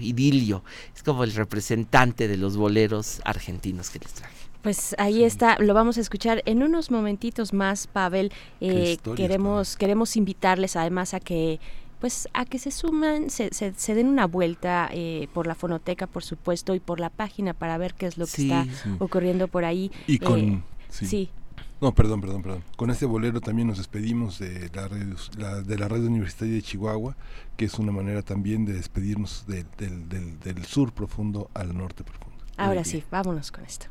Es 0.96 1.04
como 1.04 1.24
el 1.24 1.34
representante 1.34 2.28
de 2.28 2.38
los 2.38 2.58
boleros 2.58 3.22
argentinos 3.26 3.90
que 3.90 4.00
les 4.00 4.14
traje. 4.14 4.36
Pues 4.62 4.96
ahí 5.00 5.24
está, 5.24 5.58
lo 5.60 5.74
vamos 5.74 5.98
a 5.98 6.02
escuchar 6.02 6.44
en 6.46 6.62
unos 6.62 6.92
momentitos 6.92 7.52
más, 7.52 7.88
Pavel. 7.88 8.32
Eh, 8.60 8.98
queremos, 9.16 9.76
queremos 9.76 10.16
invitarles 10.16 10.76
además 10.76 11.14
a 11.14 11.20
que 11.20 11.60
pues 12.00 12.28
a 12.34 12.46
que 12.46 12.58
se 12.58 12.72
suman, 12.72 13.30
se, 13.30 13.52
se, 13.52 13.96
den 13.96 14.08
una 14.08 14.26
vuelta 14.26 14.90
eh, 14.92 15.28
por 15.34 15.46
la 15.46 15.54
fonoteca, 15.54 16.08
por 16.08 16.24
supuesto, 16.24 16.74
y 16.74 16.80
por 16.80 17.00
la 17.00 17.12
página 17.12 17.54
para 17.54 17.78
ver 17.78 17.94
qué 17.94 18.08
es 18.08 18.18
lo 18.18 18.26
que 18.26 18.42
está 18.42 18.66
ocurriendo 18.98 19.48
por 19.48 19.66
ahí. 19.66 19.92
Y 20.08 20.18
con... 20.18 20.40
Eh, 20.40 20.64
sí. 20.90 21.30
No, 21.82 21.92
perdón, 21.96 22.22
perdón, 22.22 22.44
perdón. 22.44 22.64
Con 22.78 22.92
este 22.92 23.08
bolero 23.08 23.42
también 23.42 23.68
nos 23.68 23.80
despedimos 23.80 24.38
de 24.38 24.70
la, 24.72 24.88
red, 24.88 25.64
de 25.66 25.78
la 25.80 25.88
red 25.88 26.04
universitaria 26.04 26.54
de 26.54 26.62
Chihuahua, 26.62 27.16
que 27.58 27.66
es 27.66 27.80
una 27.80 27.92
manera 27.92 28.22
también 28.22 28.66
de 28.66 28.74
despedirnos 28.74 29.48
del 29.48 30.66
sur 30.66 30.94
profundo 30.94 31.50
al 31.56 31.76
norte 31.76 32.04
profundo. 32.04 32.38
Ahora 32.56 32.84
sí, 32.84 33.04
vámonos 33.10 33.52
con 33.52 33.66
esto. 33.66 33.88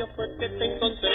Silencio 0.00 0.08
fue 0.16 0.28
que 0.36 0.48
te 0.48 0.64
encontré, 0.64 1.09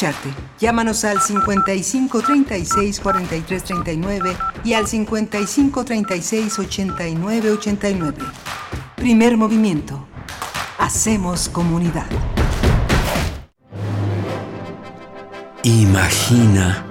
escucharte. 0.00 0.30
Llámanos 0.58 1.04
al 1.04 1.20
55 1.20 2.22
36 2.22 3.00
43 3.00 3.64
39 3.64 4.36
y 4.64 4.72
al 4.72 4.86
55 4.86 5.84
36 5.84 6.58
89 6.58 7.50
89. 7.50 8.18
Primer 8.96 9.36
movimiento. 9.36 10.06
Hacemos 10.78 11.48
comunidad. 11.48 12.06
Imagina 15.62 16.86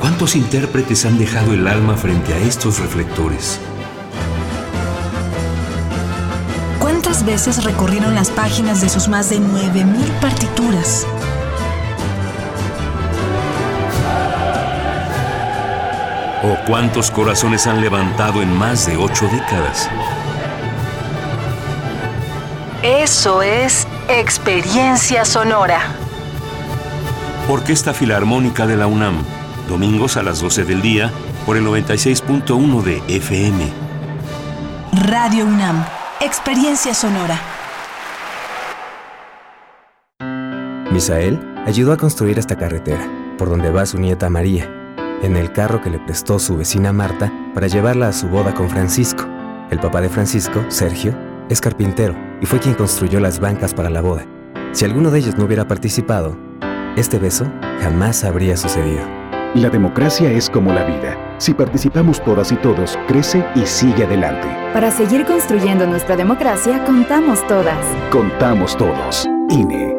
cuántos 0.00 0.36
intérpretes 0.36 1.04
han 1.04 1.18
dejado 1.18 1.52
el 1.52 1.66
alma 1.66 1.96
frente 1.96 2.32
a 2.32 2.38
estos 2.38 2.78
reflectores. 2.78 3.58
¿Cuántas 6.78 7.26
veces 7.26 7.64
recorrieron 7.64 8.14
las 8.14 8.30
páginas 8.30 8.80
de 8.80 8.88
sus 8.88 9.08
más 9.08 9.28
de 9.28 9.38
9.000 9.38 10.20
partituras? 10.20 11.06
¿O 16.42 16.56
cuántos 16.66 17.10
corazones 17.10 17.66
han 17.66 17.80
levantado 17.80 18.42
en 18.42 18.56
más 18.56 18.86
de 18.86 18.96
ocho 18.96 19.26
décadas? 19.26 19.88
Eso 22.82 23.42
es 23.42 23.86
experiencia 24.08 25.24
sonora. 25.24 25.80
Orquesta 27.48 27.92
Filarmónica 27.92 28.66
de 28.66 28.76
la 28.76 28.86
UNAM, 28.86 29.22
domingos 29.68 30.16
a 30.16 30.22
las 30.22 30.40
12 30.40 30.64
del 30.64 30.80
día 30.80 31.10
por 31.44 31.56
el 31.56 31.66
96.1 31.66 32.82
de 32.82 33.02
FM. 33.08 33.68
Radio 34.92 35.44
UNAM 35.44 35.84
Experiencia 36.22 36.92
sonora. 36.92 37.40
Misael 40.90 41.40
ayudó 41.64 41.94
a 41.94 41.96
construir 41.96 42.38
esta 42.38 42.56
carretera, 42.56 43.10
por 43.38 43.48
donde 43.48 43.70
va 43.70 43.86
su 43.86 43.98
nieta 43.98 44.28
María, 44.28 44.70
en 45.22 45.36
el 45.36 45.52
carro 45.52 45.80
que 45.80 45.90
le 45.90 45.98
prestó 45.98 46.38
su 46.38 46.56
vecina 46.56 46.92
Marta 46.92 47.32
para 47.54 47.66
llevarla 47.66 48.08
a 48.08 48.12
su 48.12 48.28
boda 48.28 48.54
con 48.54 48.68
Francisco. 48.68 49.24
El 49.70 49.78
papá 49.78 50.00
de 50.00 50.08
Francisco, 50.08 50.64
Sergio, 50.68 51.14
es 51.48 51.60
carpintero 51.60 52.14
y 52.40 52.46
fue 52.46 52.58
quien 52.58 52.74
construyó 52.74 53.20
las 53.20 53.40
bancas 53.40 53.74
para 53.74 53.90
la 53.90 54.00
boda. 54.00 54.26
Si 54.72 54.84
alguno 54.84 55.10
de 55.10 55.18
ellos 55.18 55.36
no 55.36 55.44
hubiera 55.44 55.66
participado, 55.66 56.36
este 56.96 57.18
beso 57.18 57.46
jamás 57.80 58.24
habría 58.24 58.56
sucedido. 58.56 59.02
La 59.54 59.68
democracia 59.68 60.30
es 60.30 60.48
como 60.48 60.72
la 60.72 60.84
vida. 60.84 61.36
Si 61.38 61.54
participamos 61.54 62.22
todas 62.22 62.52
y 62.52 62.56
todos, 62.56 62.96
crece 63.08 63.44
y 63.56 63.66
sigue 63.66 64.04
adelante. 64.04 64.46
Para 64.72 64.90
seguir 64.92 65.26
construyendo 65.26 65.86
nuestra 65.86 66.16
democracia, 66.16 66.84
contamos 66.84 67.44
todas. 67.48 67.84
Contamos 68.12 68.76
todos. 68.76 69.28
INE. 69.48 69.96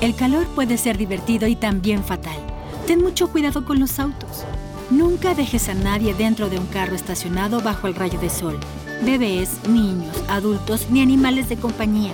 El 0.00 0.14
calor 0.14 0.46
puede 0.54 0.78
ser 0.78 0.96
divertido 0.96 1.48
y 1.48 1.56
también 1.56 2.04
fatal. 2.04 2.49
Ten 2.90 3.04
mucho 3.04 3.30
cuidado 3.30 3.64
con 3.64 3.78
los 3.78 4.00
autos. 4.00 4.44
Nunca 4.90 5.32
dejes 5.36 5.68
a 5.68 5.74
nadie 5.74 6.12
dentro 6.12 6.50
de 6.50 6.58
un 6.58 6.66
carro 6.66 6.96
estacionado 6.96 7.60
bajo 7.60 7.86
el 7.86 7.94
rayo 7.94 8.18
de 8.18 8.28
sol. 8.28 8.58
Bebés, 9.04 9.60
niños, 9.68 10.12
adultos 10.26 10.88
ni 10.90 11.00
animales 11.00 11.48
de 11.48 11.56
compañía. 11.56 12.12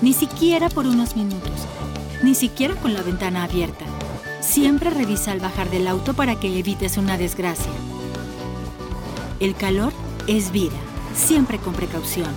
Ni 0.00 0.14
siquiera 0.14 0.70
por 0.70 0.86
unos 0.86 1.14
minutos. 1.14 1.66
ni 2.22 2.34
siquiera 2.34 2.74
con 2.76 2.94
la 2.94 3.02
ventana 3.02 3.44
abierta. 3.44 3.84
Siempre 4.40 4.88
revisa 4.88 5.30
al 5.32 5.40
bajar 5.40 5.68
del 5.68 5.86
auto 5.86 6.14
para 6.14 6.40
que 6.40 6.58
evites 6.58 6.96
una 6.96 7.18
desgracia. 7.18 7.70
El 9.40 9.54
calor 9.56 9.92
es 10.26 10.52
vida, 10.52 10.78
siempre 11.14 11.58
con 11.58 11.74
precaución. 11.74 12.32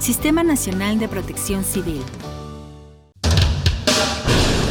Sistema 0.00 0.42
Nacional 0.42 0.98
de 0.98 1.06
Protección 1.06 1.62
Civil. 1.62 2.02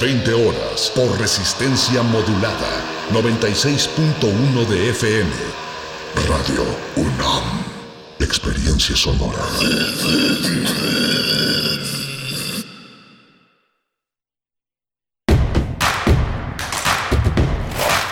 20 0.00 0.32
horas, 0.34 0.92
por 0.94 1.18
resistencia 1.18 2.02
modulada, 2.02 2.82
96.1 3.12 4.66
de 4.66 4.90
FM. 4.90 5.30
Radio 6.28 6.64
UNAM. 6.96 7.44
Experiencia 8.18 8.96
sonora. 8.96 9.38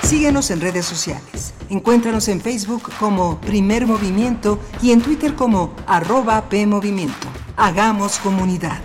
Síguenos 0.03 0.51
en 0.51 0.61
redes 0.61 0.87
sociales. 0.87 1.55
Encuéntranos 1.69 2.29
en 2.29 2.41
Facebook 2.41 2.91
como 2.99 3.41
Primer 3.41 3.87
Movimiento 3.87 4.61
y 4.83 4.93
en 4.93 5.03
Twitter 5.03 5.35
como 5.35 5.75
arroba 5.87 6.49
PMovimiento. 6.49 7.27
Hagamos 7.57 8.19
comunidad. 8.19 8.81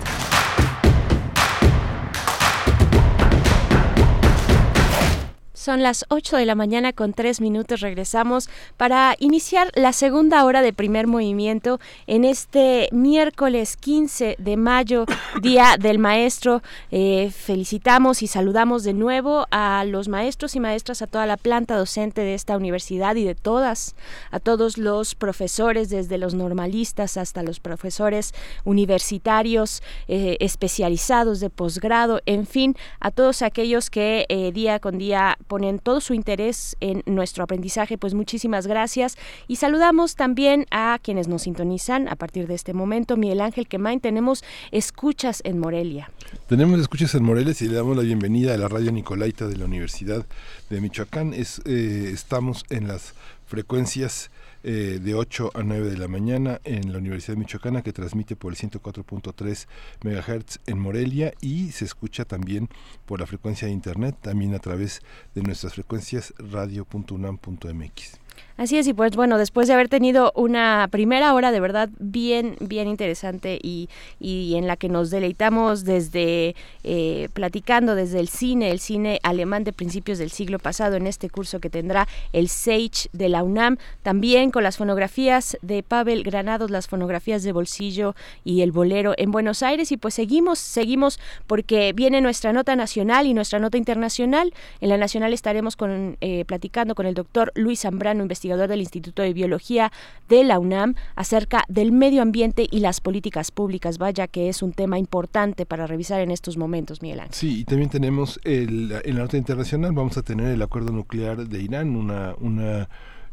Son 5.67 5.83
las 5.83 6.05
8 6.07 6.37
de 6.37 6.45
la 6.45 6.55
mañana 6.55 6.93
con 6.93 7.11
3 7.11 7.41
minutos. 7.41 7.81
Regresamos 7.81 8.49
para 8.77 9.17
iniciar 9.19 9.69
la 9.75 9.91
segunda 9.91 10.45
hora 10.45 10.61
de 10.61 10.71
primer 10.71 11.07
movimiento 11.07 11.81
en 12.05 12.23
este 12.23 12.87
miércoles 12.93 13.75
15 13.75 14.37
de 14.39 14.55
mayo, 14.55 15.03
Día 15.41 15.75
del 15.77 15.99
Maestro. 15.99 16.61
Eh, 16.89 17.31
felicitamos 17.35 18.23
y 18.23 18.27
saludamos 18.27 18.85
de 18.85 18.93
nuevo 18.93 19.45
a 19.51 19.83
los 19.83 20.07
maestros 20.07 20.55
y 20.55 20.61
maestras, 20.61 21.01
a 21.01 21.07
toda 21.07 21.25
la 21.25 21.35
planta 21.35 21.75
docente 21.75 22.21
de 22.21 22.33
esta 22.33 22.55
universidad 22.55 23.17
y 23.17 23.25
de 23.25 23.35
todas, 23.35 23.97
a 24.31 24.39
todos 24.39 24.77
los 24.77 25.15
profesores, 25.15 25.89
desde 25.89 26.17
los 26.17 26.33
normalistas 26.33 27.17
hasta 27.17 27.43
los 27.43 27.59
profesores 27.59 28.33
universitarios 28.63 29.83
eh, 30.07 30.37
especializados 30.39 31.41
de 31.41 31.49
posgrado, 31.49 32.21
en 32.25 32.47
fin, 32.47 32.77
a 33.01 33.11
todos 33.11 33.41
aquellos 33.41 33.89
que 33.89 34.25
eh, 34.29 34.53
día 34.53 34.79
con 34.79 34.97
día 34.97 35.37
ponen 35.57 35.79
todo 35.79 36.01
su 36.01 36.13
interés 36.13 36.77
en 36.81 37.01
nuestro 37.07 37.43
aprendizaje, 37.43 37.97
pues 37.97 38.13
muchísimas 38.13 38.67
gracias. 38.67 39.17
Y 39.47 39.55
saludamos 39.55 40.15
también 40.15 40.67
a 40.69 40.99
quienes 41.01 41.27
nos 41.27 41.41
sintonizan 41.41 42.07
a 42.09 42.15
partir 42.15 42.45
de 42.45 42.53
este 42.53 42.75
momento. 42.75 43.17
Miguel 43.17 43.41
Ángel 43.41 43.67
Quemain, 43.67 43.99
tenemos 43.99 44.43
escuchas 44.71 45.41
en 45.45 45.57
Morelia. 45.57 46.11
Tenemos 46.45 46.79
escuchas 46.79 47.15
en 47.15 47.23
Morelia 47.23 47.55
y 47.59 47.63
le 47.69 47.73
damos 47.73 47.97
la 47.97 48.03
bienvenida 48.03 48.53
a 48.53 48.57
la 48.59 48.67
radio 48.67 48.91
Nicolaita 48.91 49.47
de 49.47 49.57
la 49.57 49.65
Universidad 49.65 50.27
de 50.69 50.79
Michoacán. 50.79 51.33
Eh, 51.33 52.11
estamos 52.13 52.63
en 52.69 52.87
las 52.87 53.15
frecuencias 53.47 54.29
eh, 54.63 54.99
de 55.01 55.13
8 55.13 55.51
a 55.53 55.63
9 55.63 55.89
de 55.89 55.97
la 55.97 56.07
mañana 56.07 56.59
en 56.63 56.91
la 56.91 56.99
Universidad 56.99 57.37
Michoacana 57.37 57.81
que 57.81 57.93
transmite 57.93 58.35
por 58.35 58.53
el 58.53 58.57
104.3 58.57 59.67
MHz 60.03 60.59
en 60.65 60.79
Morelia 60.79 61.33
y 61.41 61.71
se 61.71 61.85
escucha 61.85 62.25
también 62.25 62.69
por 63.05 63.19
la 63.19 63.27
frecuencia 63.27 63.67
de 63.67 63.73
internet, 63.73 64.15
también 64.21 64.55
a 64.55 64.59
través 64.59 65.01
de 65.35 65.41
nuestras 65.41 65.73
frecuencias 65.73 66.33
radio.unam.mx. 66.37 68.19
Así 68.57 68.75
es, 68.79 68.87
y 68.87 68.93
pues 68.95 69.15
bueno, 69.15 69.37
después 69.37 69.67
de 69.67 69.75
haber 69.75 69.87
tenido 69.87 70.33
una 70.35 70.87
primera 70.89 71.35
hora 71.35 71.51
de 71.51 71.59
verdad 71.59 71.89
bien, 71.99 72.55
bien 72.59 72.87
interesante 72.87 73.59
y, 73.61 73.87
y 74.19 74.55
en 74.55 74.65
la 74.65 74.77
que 74.77 74.89
nos 74.89 75.11
deleitamos 75.11 75.85
desde 75.85 76.55
eh, 76.83 77.29
platicando 77.33 77.93
desde 77.93 78.19
el 78.19 78.29
cine, 78.29 78.71
el 78.71 78.79
cine 78.79 79.19
alemán 79.21 79.63
de 79.63 79.73
principios 79.73 80.17
del 80.17 80.31
siglo 80.31 80.57
pasado 80.57 80.95
en 80.95 81.05
este 81.05 81.29
curso 81.29 81.59
que 81.59 81.69
tendrá 81.69 82.07
el 82.33 82.49
Sage 82.49 83.09
de 83.13 83.29
la 83.29 83.43
UNAM, 83.43 83.77
también 84.01 84.49
con 84.49 84.63
las 84.63 84.77
fonografías 84.77 85.55
de 85.61 85.83
Pavel 85.83 86.23
Granados, 86.23 86.71
las 86.71 86.87
fonografías 86.87 87.43
de 87.43 87.51
Bolsillo 87.51 88.15
y 88.43 88.61
el 88.61 88.71
Bolero 88.71 89.13
en 89.17 89.31
Buenos 89.31 89.61
Aires 89.61 89.91
y 89.91 89.97
pues 89.97 90.15
seguimos, 90.15 90.57
seguimos 90.57 91.19
porque 91.45 91.93
viene 91.93 92.21
nuestra 92.21 92.53
nota 92.53 92.75
nacional 92.75 93.27
y 93.27 93.35
nuestra 93.35 93.59
nota 93.59 93.77
internacional. 93.77 94.51
En 94.81 94.89
la 94.89 94.97
nacional 94.97 95.31
estaremos 95.31 95.75
con, 95.75 96.17
eh, 96.21 96.43
platicando 96.45 96.95
con 96.95 97.05
el 97.05 97.13
doctor 97.13 97.51
Luis 97.53 97.81
Zambrano, 97.81 98.23
investigador 98.23 98.46
del 98.55 98.79
Instituto 98.79 99.21
de 99.21 99.33
Biología 99.33 99.91
de 100.29 100.43
la 100.43 100.59
UNAM, 100.59 100.95
acerca 101.15 101.63
del 101.67 101.91
medio 101.91 102.21
ambiente 102.21 102.67
y 102.69 102.79
las 102.79 103.01
políticas 103.01 103.51
públicas. 103.51 103.97
Vaya 103.97 104.27
que 104.27 104.47
es 104.47 104.61
un 104.61 104.71
tema 104.71 104.97
importante 104.97 105.65
para 105.65 105.87
revisar 105.87 106.21
en 106.21 106.31
estos 106.31 106.57
momentos, 106.57 107.01
Miguel 107.01 107.19
Ángel. 107.19 107.33
Sí, 107.33 107.59
y 107.59 107.63
también 107.65 107.89
tenemos 107.89 108.39
el, 108.43 108.93
en 109.03 109.15
la 109.15 109.23
nota 109.23 109.37
internacional, 109.37 109.91
vamos 109.91 110.17
a 110.17 110.21
tener 110.21 110.47
el 110.47 110.61
acuerdo 110.61 110.93
nuclear 110.93 111.47
de 111.47 111.61
Irán, 111.61 111.95
una, 111.95 112.35
una 112.39 112.87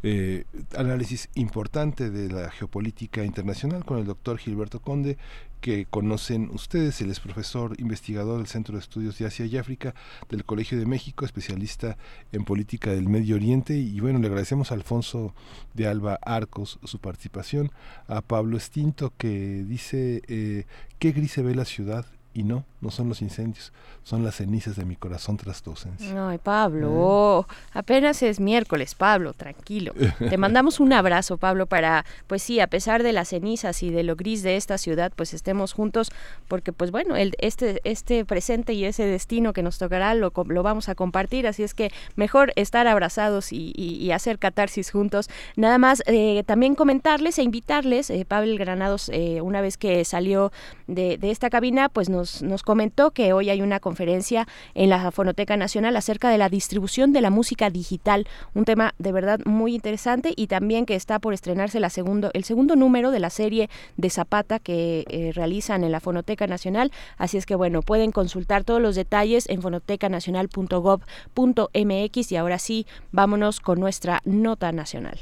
eh, 0.07 0.45
análisis 0.77 1.31
importante 1.35 2.11
de 2.11 2.29
la 2.29 2.51
geopolítica 2.51 3.25
internacional 3.25 3.87
con 3.87 3.99
el 3.99 4.05
doctor 4.05 4.37
Gilberto 4.37 4.81
Conde, 4.81 5.17
que 5.63 5.87
conocen 5.87 6.51
ustedes, 6.53 7.01
él 7.01 7.11
es 7.11 7.21
profesor 7.21 7.75
investigador 7.81 8.37
del 8.37 8.47
Centro 8.47 8.75
de 8.75 8.81
Estudios 8.81 9.17
de 9.17 9.25
Asia 9.25 9.47
y 9.47 9.57
África 9.57 9.95
del 10.29 10.45
Colegio 10.45 10.79
de 10.79 10.85
México, 10.85 11.25
especialista 11.25 11.97
en 12.33 12.45
política 12.45 12.91
del 12.91 13.09
Medio 13.09 13.37
Oriente. 13.37 13.79
Y 13.79 13.99
bueno, 14.01 14.19
le 14.19 14.27
agradecemos 14.27 14.71
a 14.71 14.75
Alfonso 14.75 15.35
de 15.73 15.87
Alba 15.87 16.19
Arcos 16.21 16.79
su 16.85 16.99
participación, 16.99 17.73
a 18.07 18.21
Pablo 18.21 18.59
Estinto 18.59 19.15
que 19.17 19.65
dice, 19.67 20.21
eh, 20.29 20.67
¿qué 20.99 21.13
gris 21.13 21.33
se 21.33 21.43
ve 21.43 21.55
la 21.55 21.65
ciudad? 21.65 22.05
Y 22.35 22.43
no, 22.43 22.67
no 22.85 22.91
son 22.91 23.09
los 23.09 23.23
incendios, 23.23 23.73
son 24.03 24.23
las 24.23 24.37
cenizas 24.37 24.77
de 24.77 24.85
mi 24.85 24.95
corazón 24.95 25.39
tras 25.39 25.63
tu 25.63 25.71
ausencia. 25.71 26.29
Ay, 26.29 26.39
Pablo, 26.39 26.91
oh, 26.93 27.47
apenas 27.73 28.23
es 28.23 28.41
miércoles, 28.41 28.95
Pablo, 28.95 29.33
tranquilo. 29.33 29.95
Te 30.19 30.37
mandamos 30.39 30.81
un 30.81 30.93
abrazo, 30.93 31.39
Pablo, 31.39 31.67
para, 31.67 32.05
pues 32.27 32.43
sí, 32.43 32.61
a 32.61 32.67
pesar 32.67 33.03
de 33.03 33.13
las 33.13 33.29
cenizas 33.29 33.83
y 33.83 33.91
de 33.91 34.03
lo 34.03 34.17
gris 34.17 34.43
de 34.43 34.57
esta 34.57 34.77
ciudad, 34.77 35.13
pues 35.17 35.33
estemos 35.33 35.73
juntos, 35.73 36.13
porque 36.47 36.73
pues 36.73 36.91
bueno, 36.91 37.17
el, 37.17 37.35
este, 37.39 37.81
este 37.85 38.27
presente 38.27 38.75
y 38.75 38.85
ese 38.85 39.07
destino 39.07 39.55
que 39.55 39.63
nos 39.63 39.79
tocará 39.79 40.15
lo, 40.15 40.33
lo 40.47 40.63
vamos 40.63 40.91
a 40.91 40.95
compartir, 40.95 41.47
así 41.47 41.63
es 41.63 41.73
que 41.73 41.91
mejor 42.17 42.53
estar 42.57 42.87
abrazados 42.87 43.51
y, 43.51 43.73
y, 43.75 44.11
hacer 44.11 44.39
catarsis 44.39 44.91
juntos. 44.91 45.31
Nada 45.57 45.79
más, 45.79 46.03
eh, 46.07 46.45
también 46.47 46.75
comentarles 46.75 47.39
e 47.39 47.43
invitarles, 47.43 48.11
eh, 48.11 48.27
Pablo 48.29 48.55
Granados, 48.59 49.09
eh, 49.09 49.41
una 49.41 49.63
vez 49.63 49.79
que 49.79 50.05
salió 50.05 50.53
de, 50.87 51.17
de 51.17 51.31
esta 51.31 51.49
cabina, 51.49 51.89
pues 51.89 52.11
nos, 52.11 52.43
nos 52.43 52.63
comentó 52.63 52.74
que 53.15 53.33
hoy 53.33 53.51
hay 53.51 53.63
una 53.63 53.81
conferencia 53.81 54.47
en 54.75 54.91
la 54.91 55.11
Fonoteca 55.11 55.57
Nacional 55.57 55.97
acerca 55.97 56.29
de 56.29 56.39
la 56.39 56.49
distribución 56.49 57.13
de 57.13 57.21
la 57.21 57.31
música 57.31 57.71
digital, 57.71 58.27
un 58.55 58.65
tema 58.65 58.95
de 58.99 59.13
verdad 59.13 59.41
muy 59.45 59.75
interesante 59.75 60.33
y 60.37 60.49
también 60.49 60.87
que 60.87 60.95
está 60.95 61.19
por 61.19 61.35
estrenarse 61.35 61.81
la 61.81 61.89
segundo, 61.89 62.31
el 62.35 62.45
segundo 62.45 62.77
número 62.77 63.11
de 63.11 63.21
la 63.21 63.31
serie 63.31 63.71
de 63.97 64.11
Zapata 64.11 64.59
que 64.59 65.05
eh, 65.09 65.33
realizan 65.35 65.85
en 65.85 65.93
la 65.93 66.01
Fonoteca 66.01 66.47
Nacional. 66.47 66.93
Así 67.17 67.37
es 67.37 67.47
que 67.47 67.55
bueno, 67.55 67.83
pueden 67.83 68.13
consultar 68.13 68.65
todos 68.65 68.83
los 68.83 68.97
detalles 68.97 69.49
en 69.49 69.63
fonotecanacional.gov.mx 69.63 72.33
y 72.33 72.37
ahora 72.37 72.59
sí, 72.59 72.87
vámonos 73.13 73.61
con 73.61 73.81
nuestra 73.81 74.21
nota 74.25 74.73
nacional. 74.73 75.21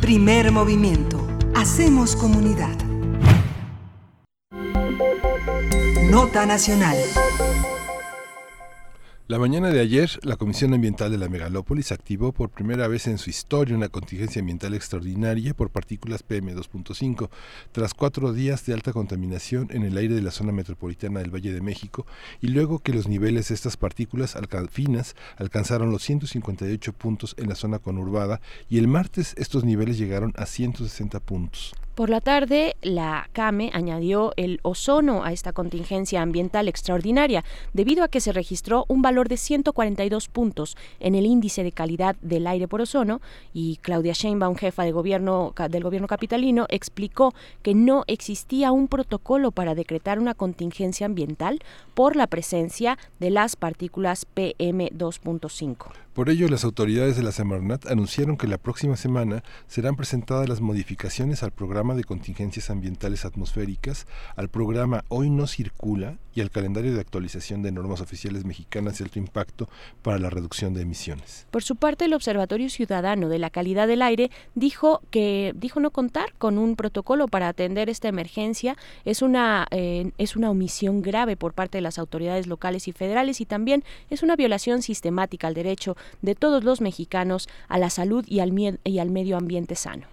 Primer 0.00 0.52
movimiento. 0.52 1.26
Hacemos 1.54 2.16
comunidad. 2.16 2.93
Nota 6.10 6.46
Nacional. 6.46 6.96
La 9.26 9.38
mañana 9.38 9.70
de 9.70 9.80
ayer, 9.80 10.20
la 10.22 10.36
Comisión 10.36 10.74
Ambiental 10.74 11.10
de 11.10 11.18
la 11.18 11.28
Megalópolis 11.28 11.90
activó 11.90 12.30
por 12.30 12.50
primera 12.50 12.86
vez 12.86 13.08
en 13.08 13.18
su 13.18 13.30
historia 13.30 13.74
una 13.74 13.88
contingencia 13.88 14.38
ambiental 14.38 14.74
extraordinaria 14.74 15.54
por 15.54 15.70
partículas 15.70 16.24
PM2.5, 16.24 17.30
tras 17.72 17.94
cuatro 17.94 18.32
días 18.32 18.64
de 18.66 18.74
alta 18.74 18.92
contaminación 18.92 19.68
en 19.70 19.82
el 19.82 19.96
aire 19.96 20.14
de 20.14 20.22
la 20.22 20.30
zona 20.30 20.52
metropolitana 20.52 21.18
del 21.18 21.34
Valle 21.34 21.52
de 21.52 21.60
México 21.60 22.06
y 22.40 22.48
luego 22.48 22.78
que 22.78 22.92
los 22.92 23.08
niveles 23.08 23.48
de 23.48 23.54
estas 23.54 23.76
partículas 23.76 24.36
finas 24.70 25.16
alcanzaron 25.36 25.90
los 25.90 26.02
158 26.04 26.92
puntos 26.92 27.34
en 27.38 27.48
la 27.48 27.56
zona 27.56 27.80
conurbada 27.80 28.40
y 28.68 28.78
el 28.78 28.86
martes 28.86 29.34
estos 29.36 29.64
niveles 29.64 29.98
llegaron 29.98 30.32
a 30.36 30.46
160 30.46 31.18
puntos. 31.18 31.74
Por 31.94 32.10
la 32.10 32.20
tarde, 32.20 32.74
la 32.82 33.28
CAME 33.32 33.70
añadió 33.72 34.32
el 34.36 34.58
ozono 34.62 35.22
a 35.22 35.30
esta 35.30 35.52
contingencia 35.52 36.22
ambiental 36.22 36.66
extraordinaria, 36.66 37.44
debido 37.72 38.02
a 38.02 38.08
que 38.08 38.20
se 38.20 38.32
registró 38.32 38.84
un 38.88 39.00
valor 39.00 39.28
de 39.28 39.36
142 39.36 40.26
puntos 40.26 40.76
en 40.98 41.14
el 41.14 41.24
índice 41.24 41.62
de 41.62 41.70
calidad 41.70 42.16
del 42.20 42.48
aire 42.48 42.66
por 42.66 42.80
ozono 42.80 43.20
y 43.52 43.76
Claudia 43.76 44.12
Sheinbaum, 44.12 44.56
jefa 44.56 44.82
de 44.82 44.90
gobierno, 44.90 45.54
del 45.70 45.84
gobierno 45.84 46.08
capitalino, 46.08 46.66
explicó 46.68 47.32
que 47.62 47.74
no 47.74 48.02
existía 48.08 48.72
un 48.72 48.88
protocolo 48.88 49.52
para 49.52 49.76
decretar 49.76 50.18
una 50.18 50.34
contingencia 50.34 51.06
ambiental 51.06 51.60
por 51.94 52.16
la 52.16 52.26
presencia 52.26 52.98
de 53.20 53.30
las 53.30 53.54
partículas 53.54 54.26
PM2.5. 54.34 56.03
Por 56.14 56.30
ello, 56.30 56.46
las 56.48 56.62
autoridades 56.62 57.16
de 57.16 57.24
la 57.24 57.32
Semarnat 57.32 57.86
anunciaron 57.86 58.36
que 58.36 58.46
la 58.46 58.56
próxima 58.56 58.96
semana 58.96 59.42
serán 59.66 59.96
presentadas 59.96 60.48
las 60.48 60.60
modificaciones 60.60 61.42
al 61.42 61.50
programa 61.50 61.96
de 61.96 62.04
contingencias 62.04 62.70
ambientales 62.70 63.24
atmosféricas, 63.24 64.06
al 64.36 64.48
programa 64.48 65.04
Hoy 65.08 65.28
no 65.28 65.48
circula 65.48 66.18
y 66.32 66.40
al 66.40 66.50
calendario 66.50 66.94
de 66.94 67.00
actualización 67.00 67.62
de 67.62 67.72
normas 67.72 68.00
oficiales 68.00 68.44
mexicanas 68.44 68.98
de 68.98 69.04
alto 69.04 69.18
impacto 69.18 69.68
para 70.02 70.20
la 70.20 70.30
reducción 70.30 70.72
de 70.72 70.82
emisiones. 70.82 71.48
Por 71.50 71.64
su 71.64 71.74
parte, 71.74 72.04
el 72.04 72.14
Observatorio 72.14 72.70
Ciudadano 72.70 73.28
de 73.28 73.40
la 73.40 73.50
Calidad 73.50 73.88
del 73.88 74.02
Aire 74.02 74.30
dijo 74.54 75.00
que 75.10 75.52
dijo 75.56 75.80
no 75.80 75.90
contar 75.90 76.32
con 76.38 76.58
un 76.58 76.76
protocolo 76.76 77.26
para 77.26 77.48
atender 77.48 77.88
esta 77.88 78.06
emergencia. 78.06 78.76
Es 79.04 79.20
una 79.20 79.66
eh, 79.72 80.12
es 80.18 80.36
una 80.36 80.50
omisión 80.50 81.02
grave 81.02 81.36
por 81.36 81.54
parte 81.54 81.78
de 81.78 81.82
las 81.82 81.98
autoridades 81.98 82.46
locales 82.46 82.86
y 82.86 82.92
federales 82.92 83.40
y 83.40 83.46
también 83.46 83.82
es 84.10 84.22
una 84.22 84.36
violación 84.36 84.82
sistemática 84.82 85.48
al 85.48 85.54
derecho 85.54 85.96
de 86.22 86.34
todos 86.34 86.64
los 86.64 86.80
mexicanos 86.80 87.48
a 87.68 87.78
la 87.78 87.90
salud 87.90 88.24
y 88.26 88.40
al, 88.40 88.52
y 88.84 88.98
al 88.98 89.10
medio 89.10 89.36
ambiente 89.36 89.74
sano. 89.74 90.06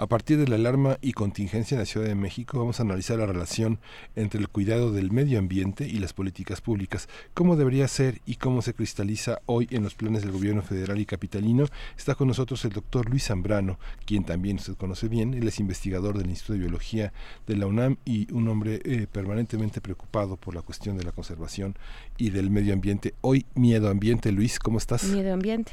A 0.00 0.06
partir 0.06 0.38
de 0.38 0.46
la 0.46 0.54
alarma 0.54 0.96
y 1.02 1.12
contingencia 1.12 1.74
en 1.74 1.80
la 1.80 1.84
Ciudad 1.84 2.06
de 2.06 2.14
México, 2.14 2.56
vamos 2.56 2.78
a 2.78 2.84
analizar 2.84 3.18
la 3.18 3.26
relación 3.26 3.80
entre 4.14 4.38
el 4.38 4.48
cuidado 4.48 4.92
del 4.92 5.10
medio 5.10 5.40
ambiente 5.40 5.88
y 5.88 5.98
las 5.98 6.12
políticas 6.12 6.60
públicas, 6.60 7.08
cómo 7.34 7.56
debería 7.56 7.88
ser 7.88 8.20
y 8.24 8.36
cómo 8.36 8.62
se 8.62 8.74
cristaliza 8.74 9.40
hoy 9.46 9.66
en 9.72 9.82
los 9.82 9.96
planes 9.96 10.22
del 10.22 10.30
gobierno 10.30 10.62
federal 10.62 11.00
y 11.00 11.04
capitalino. 11.04 11.66
Está 11.96 12.14
con 12.14 12.28
nosotros 12.28 12.64
el 12.64 12.70
doctor 12.70 13.10
Luis 13.10 13.24
Zambrano, 13.24 13.80
quien 14.06 14.22
también 14.22 14.58
usted 14.58 14.76
conoce 14.76 15.08
bien, 15.08 15.34
él 15.34 15.48
es 15.48 15.58
investigador 15.58 16.16
del 16.16 16.30
Instituto 16.30 16.52
de 16.52 16.60
Biología 16.60 17.12
de 17.48 17.56
la 17.56 17.66
UNAM 17.66 17.96
y 18.04 18.32
un 18.32 18.46
hombre 18.46 18.80
eh, 18.84 19.08
permanentemente 19.10 19.80
preocupado 19.80 20.36
por 20.36 20.54
la 20.54 20.62
cuestión 20.62 20.96
de 20.96 21.02
la 21.02 21.10
conservación 21.10 21.74
y 22.16 22.30
del 22.30 22.50
medio 22.50 22.72
ambiente. 22.72 23.14
Hoy, 23.20 23.46
Miedo 23.56 23.90
Ambiente, 23.90 24.30
Luis, 24.30 24.60
¿cómo 24.60 24.78
estás? 24.78 25.02
Miedo 25.02 25.34
Ambiente. 25.34 25.72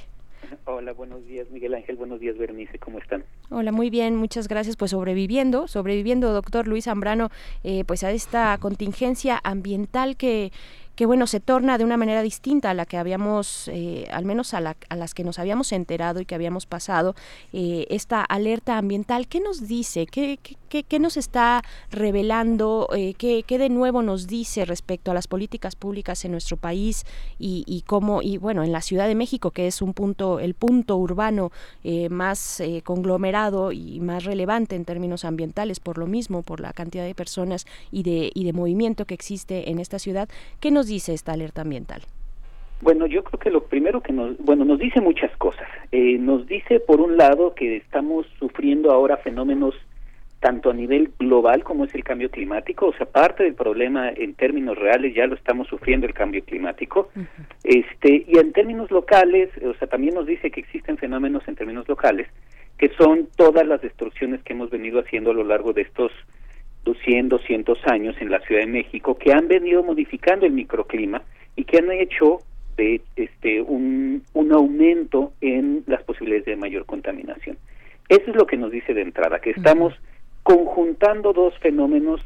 Hola, 0.66 0.93
buenos 0.93 1.26
días 1.26 1.50
Miguel 1.52 1.74
Ángel, 1.74 1.96
buenos 1.96 2.20
días 2.20 2.38
Bernice, 2.38 2.80
¿cómo 2.80 3.00
están? 3.00 3.24
Hola, 3.50 3.72
muy 3.72 3.89
bien, 3.89 4.16
muchas 4.16 4.48
gracias. 4.48 4.76
Pues 4.76 4.91
sobreviviendo, 4.91 5.68
sobreviviendo, 5.68 6.34
doctor 6.34 6.68
Luis 6.68 6.86
Zambrano, 6.86 7.30
eh, 7.64 7.84
pues 7.86 8.04
a 8.04 8.12
esta 8.12 8.58
contingencia 8.58 9.39
ambiental 9.43 10.18
que 10.18 10.52
que 10.96 11.06
bueno, 11.06 11.28
se 11.28 11.39
torna 11.39 11.78
de 11.78 11.84
una 11.84 11.98
manera 11.98 12.22
distinta 12.22 12.70
a 12.70 12.74
la 12.74 12.86
que 12.86 12.98
habíamos, 12.98 13.68
eh, 13.68 14.08
al 14.12 14.26
menos 14.26 14.54
a, 14.54 14.62
las 14.62 15.14
que 15.14 15.24
nos 15.24 15.39
habíamos 15.39 15.72
enterado 15.72 16.22
y 16.22 16.26
que 16.26 16.36
habíamos 16.36 16.66
pasado, 16.66 17.16
eh, 17.54 17.86
esta 17.89 18.22
alerta 18.22 18.78
ambiental. 18.78 19.28
¿Qué 19.28 19.39
nos 19.41 19.68
dice? 19.68 20.06
¿Qué, 20.08 20.39
qué, 20.70 20.84
qué, 20.84 21.00
nos 21.00 21.18
está 21.18 21.64
revelando? 21.91 22.88
Eh, 22.96 23.14
¿qué, 23.18 23.43
¿qué, 23.46 23.58
de 23.58 23.70
nuevo 23.70 24.02
nos 24.02 24.28
dice 24.28 24.66
respecto 24.66 25.12
a 25.12 25.14
las 25.14 25.28
políticas 25.28 25.76
públicas 25.76 26.24
en 26.24 26.32
nuestro 26.32 26.58
país 26.58 27.06
y, 27.39 27.64
y 27.68 27.82
cómo, 27.82 28.22
y 28.22 28.38
bueno, 28.38 28.64
en 28.64 28.72
la 28.72 28.82
Ciudad 28.82 29.08
de 29.08 29.16
México, 29.16 29.52
que 29.52 29.68
es 29.68 29.82
un 29.82 29.93
punto, 29.93 30.39
el 30.39 30.54
punto 30.54 30.96
urbano 30.98 31.52
más 32.10 32.62
conglomerado 32.84 33.72
y 33.72 34.00
más 34.00 34.24
relevante 34.24 34.76
en 34.76 34.86
términos 34.86 35.26
ambientales, 35.26 35.80
por 35.80 35.98
lo 35.98 36.08
mismo, 36.08 36.41
por 36.41 36.60
la 36.60 36.74
cantidad 36.74 37.04
de 37.04 37.16
personas 37.16 37.66
y 37.91 38.04
de, 38.04 38.32
y 38.34 38.43
de 38.43 38.54
movimiento 38.54 39.06
que 39.06 39.14
existe 39.14 39.70
en 39.70 39.80
esta 39.80 40.00
ciudad? 40.00 40.30
¿Qué 40.60 40.72
nos 40.72 40.85
dice 40.88 41.14
esta 41.14 41.34
alerta 41.34 41.62
ambiental? 41.62 42.02
Bueno, 42.82 43.08
yo 43.08 43.24
creo 43.24 43.40
que 43.40 43.50
lo 43.50 43.64
primero 43.64 44.02
que 44.02 44.12
nos, 44.12 44.38
bueno, 44.38 44.66
nos 44.66 44.80
dice 44.80 45.02
muchas 45.02 45.36
cosas. 45.38 45.68
Eh, 45.92 46.18
nos 46.20 46.46
dice, 46.46 46.80
por 46.80 47.00
un 47.00 47.18
lado, 47.18 47.56
que 47.56 47.78
estamos 47.78 48.26
sufriendo 48.38 48.92
ahora 48.92 49.18
fenómenos 49.18 49.76
tanto 50.40 50.70
a 50.70 50.74
nivel 50.74 51.12
global 51.18 51.64
como 51.64 51.86
es 51.86 51.96
el 51.96 52.04
cambio 52.04 52.30
climático, 52.30 52.88
o 52.88 52.94
sea, 52.94 53.08
parte 53.08 53.44
del 53.44 53.56
problema 53.56 54.10
en 54.10 54.36
términos 54.36 54.78
reales 54.78 55.16
ya 55.16 55.26
lo 55.26 55.34
estamos 55.34 55.68
sufriendo 55.68 56.06
el 56.06 56.14
cambio 56.14 56.44
climático, 56.44 57.10
este, 57.64 58.26
y 58.28 58.38
en 58.38 58.54
términos 58.54 58.92
locales, 58.92 59.50
o 59.64 59.74
sea, 59.80 59.88
también 59.88 60.14
nos 60.14 60.28
dice 60.28 60.52
que 60.52 60.60
existen 60.60 60.98
fenómenos 60.98 61.48
en 61.48 61.56
términos 61.56 61.88
locales, 61.88 62.28
que 62.78 62.90
son 62.90 63.28
todas 63.36 63.66
las 63.66 63.82
destrucciones 63.82 64.44
que 64.44 64.54
hemos 64.54 64.70
venido 64.70 65.00
haciendo 65.00 65.32
a 65.32 65.34
lo 65.34 65.46
largo 65.46 65.74
de 65.74 65.82
estos 65.82 66.12
200, 66.86 67.42
200 67.42 67.78
años 67.88 68.16
en 68.22 68.32
la 68.32 68.40
Ciudad 68.42 68.62
de 68.62 68.68
México 68.68 69.18
que 69.18 69.34
han 69.34 69.48
venido 69.48 69.84
modificando 69.84 70.46
el 70.46 70.54
microclima 70.54 71.22
y 71.56 71.66
que 71.66 71.80
han 71.80 71.92
hecho 71.92 72.40
de 72.78 73.02
este 73.16 73.62
un, 73.62 74.24
un 74.34 74.54
aumento 74.54 75.34
en 75.42 75.84
las 75.88 76.04
posibilidades 76.04 76.46
de 76.46 76.56
mayor 76.56 76.86
contaminación. 76.86 77.58
Eso 78.08 78.30
es 78.30 78.36
lo 78.36 78.46
que 78.46 78.58
nos 78.58 78.72
dice 78.72 78.94
de 78.94 79.02
entrada, 79.02 79.40
que 79.40 79.50
estamos 79.50 79.94
conjuntando 80.44 81.34
dos 81.34 81.58
fenómenos, 81.60 82.22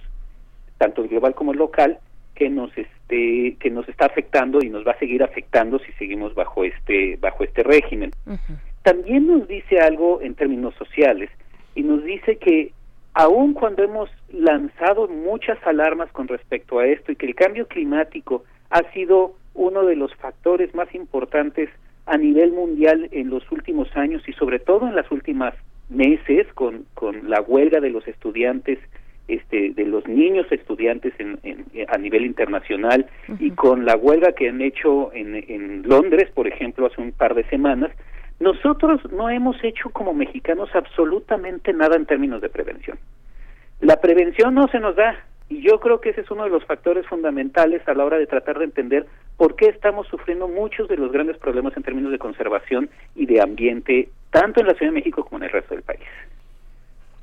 tanto 0.77 1.07
global 1.07 1.35
como 1.35 1.53
local, 1.53 1.99
que 2.35 2.49
nos 2.49 2.69
este 2.77 3.55
que 3.59 3.69
nos 3.69 3.87
está 3.87 4.05
afectando 4.07 4.59
y 4.61 4.69
nos 4.69 4.85
va 4.85 4.91
a 4.91 4.99
seguir 4.99 5.23
afectando 5.23 5.79
si 5.79 5.91
seguimos 5.93 6.35
bajo 6.35 6.63
este 6.63 7.17
bajo 7.17 7.43
este 7.43 7.63
régimen. 7.63 8.11
También 8.83 9.27
nos 9.27 9.47
dice 9.47 9.79
algo 9.79 10.21
en 10.21 10.35
términos 10.35 10.73
sociales 10.75 11.29
y 11.75 11.83
nos 11.83 12.03
dice 12.03 12.37
que 12.37 12.71
aun 13.19 13.53
cuando 13.53 13.83
hemos 13.83 14.09
lanzado 14.31 15.09
muchas 15.09 15.57
alarmas 15.67 16.09
con 16.13 16.29
respecto 16.29 16.79
a 16.79 16.87
esto 16.87 17.11
y 17.11 17.17
que 17.17 17.25
el 17.25 17.35
cambio 17.35 17.67
climático 17.67 18.45
ha 18.69 18.81
sido 18.93 19.33
uno 19.55 19.83
de 19.83 19.97
los 19.97 20.15
factores 20.15 20.73
más 20.73 20.95
importantes 20.95 21.69
a 22.05 22.15
nivel 22.15 22.53
mundial 22.53 23.09
en 23.11 23.29
los 23.29 23.43
últimos 23.51 23.89
años 23.97 24.23
y 24.25 24.31
sobre 24.31 24.59
todo 24.59 24.87
en 24.87 24.95
las 24.95 25.11
últimas 25.11 25.53
meses 25.89 26.47
con, 26.53 26.85
con 26.93 27.29
la 27.29 27.41
huelga 27.41 27.81
de 27.81 27.89
los 27.89 28.07
estudiantes 28.07 28.79
este, 29.27 29.71
de 29.71 29.85
los 29.85 30.07
niños 30.07 30.49
estudiantes 30.49 31.13
en, 31.19 31.39
a 31.89 31.97
nivel 31.97 32.25
internacional 32.25 33.05
y 33.37 33.51
con 33.51 33.85
la 33.85 33.97
huelga 33.97 34.31
que 34.31 34.47
han 34.47 34.61
hecho 34.61 35.13
en, 35.13 35.35
en 35.35 35.83
Londres, 35.83 36.31
por 36.33 36.47
ejemplo, 36.47 36.87
hace 36.87 37.01
un 37.01 37.11
par 37.11 37.35
de 37.35 37.43
semanas, 37.49 37.91
nosotros 38.39 39.01
no 39.11 39.29
hemos 39.29 39.61
hecho 39.63 39.89
como 39.89 40.13
mexicanos 40.13 40.69
absolutamente 40.73 41.73
nada 41.73 41.95
en 41.95 42.05
términos 42.05 42.41
de 42.41 42.49
prevención. 42.49 42.97
La 43.81 43.97
prevención 43.97 44.55
no 44.55 44.67
se 44.67 44.79
nos 44.79 44.95
da 44.95 45.15
y 45.49 45.61
yo 45.61 45.79
creo 45.79 45.99
que 45.99 46.09
ese 46.09 46.21
es 46.21 46.31
uno 46.31 46.43
de 46.43 46.49
los 46.49 46.63
factores 46.65 47.05
fundamentales 47.07 47.85
a 47.87 47.93
la 47.93 48.05
hora 48.05 48.17
de 48.17 48.27
tratar 48.27 48.59
de 48.59 48.65
entender 48.65 49.07
por 49.35 49.55
qué 49.55 49.65
estamos 49.65 50.07
sufriendo 50.07 50.47
muchos 50.47 50.87
de 50.87 50.97
los 50.97 51.11
grandes 51.11 51.37
problemas 51.37 51.75
en 51.75 51.83
términos 51.83 52.11
de 52.11 52.19
conservación 52.19 52.89
y 53.15 53.25
de 53.25 53.41
ambiente, 53.41 54.09
tanto 54.31 54.61
en 54.61 54.67
la 54.67 54.73
Ciudad 54.73 54.91
de 54.91 54.99
México 54.99 55.23
como 55.23 55.37
en 55.37 55.43
el 55.45 55.51
resto 55.51 55.73
del 55.73 55.83
país. 55.83 56.01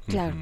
Claro. 0.09 0.35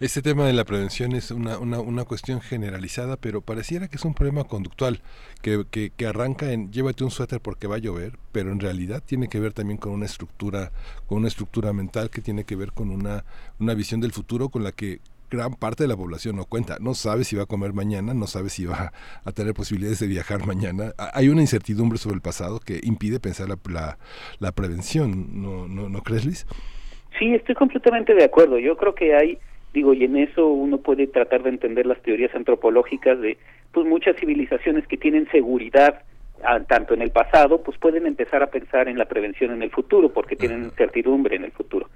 Este 0.00 0.22
tema 0.22 0.44
de 0.44 0.52
la 0.52 0.64
prevención 0.64 1.12
es 1.12 1.30
una, 1.30 1.56
una, 1.56 1.78
una, 1.78 2.04
cuestión 2.04 2.40
generalizada, 2.40 3.16
pero 3.16 3.42
pareciera 3.42 3.86
que 3.86 3.94
es 3.94 4.04
un 4.04 4.12
problema 4.12 4.42
conductual, 4.42 4.98
que, 5.40 5.64
que, 5.70 6.06
arranca 6.06 6.50
en 6.50 6.72
llévate 6.72 7.04
un 7.04 7.12
suéter 7.12 7.40
porque 7.40 7.68
va 7.68 7.76
a 7.76 7.78
llover, 7.78 8.14
pero 8.32 8.50
en 8.50 8.58
realidad 8.58 9.04
tiene 9.06 9.28
que 9.28 9.38
ver 9.38 9.52
también 9.52 9.78
con 9.78 9.92
una 9.92 10.04
estructura, 10.04 10.72
con 11.06 11.18
una 11.18 11.28
estructura 11.28 11.72
mental 11.72 12.10
que 12.10 12.22
tiene 12.22 12.42
que 12.42 12.56
ver 12.56 12.72
con 12.72 12.90
una, 12.90 13.24
una 13.60 13.74
visión 13.74 14.00
del 14.00 14.10
futuro 14.10 14.48
con 14.48 14.64
la 14.64 14.72
que 14.72 14.98
gran 15.30 15.54
parte 15.54 15.84
de 15.84 15.88
la 15.88 15.96
población 15.96 16.34
no 16.34 16.44
cuenta, 16.44 16.76
no 16.80 16.94
sabe 16.94 17.22
si 17.22 17.36
va 17.36 17.44
a 17.44 17.46
comer 17.46 17.72
mañana, 17.72 18.14
no 18.14 18.26
sabe 18.26 18.50
si 18.50 18.66
va 18.66 18.92
a 19.24 19.30
tener 19.32 19.54
posibilidades 19.54 20.00
de 20.00 20.08
viajar 20.08 20.44
mañana. 20.44 20.92
Hay 21.12 21.28
una 21.28 21.40
incertidumbre 21.40 21.98
sobre 21.98 22.16
el 22.16 22.20
pasado 22.20 22.58
que 22.58 22.80
impide 22.82 23.20
pensar 23.20 23.48
la, 23.48 23.58
la, 23.70 23.98
la 24.40 24.50
prevención, 24.50 25.40
¿no, 25.40 25.68
no, 25.68 25.88
¿no 25.88 26.02
crees, 26.02 26.24
Luis? 26.24 26.46
Sí, 27.16 27.32
estoy 27.32 27.54
completamente 27.54 28.12
de 28.12 28.24
acuerdo. 28.24 28.58
Yo 28.58 28.76
creo 28.76 28.92
que 28.96 29.14
hay 29.14 29.38
digo 29.74 29.92
y 29.92 30.04
en 30.04 30.16
eso 30.16 30.46
uno 30.46 30.78
puede 30.78 31.08
tratar 31.08 31.42
de 31.42 31.50
entender 31.50 31.84
las 31.84 32.00
teorías 32.00 32.34
antropológicas 32.34 33.20
de 33.20 33.36
pues 33.72 33.86
muchas 33.86 34.16
civilizaciones 34.16 34.86
que 34.86 34.96
tienen 34.96 35.28
seguridad 35.30 36.02
tanto 36.68 36.94
en 36.94 37.02
el 37.02 37.10
pasado 37.10 37.62
pues 37.62 37.78
pueden 37.78 38.06
empezar 38.06 38.42
a 38.42 38.48
pensar 38.48 38.88
en 38.88 38.98
la 38.98 39.06
prevención 39.06 39.50
en 39.50 39.62
el 39.62 39.70
futuro 39.70 40.10
porque 40.10 40.36
tienen 40.36 40.70
certidumbre 40.72 41.36
en 41.36 41.44
el 41.44 41.52
futuro. 41.52 41.88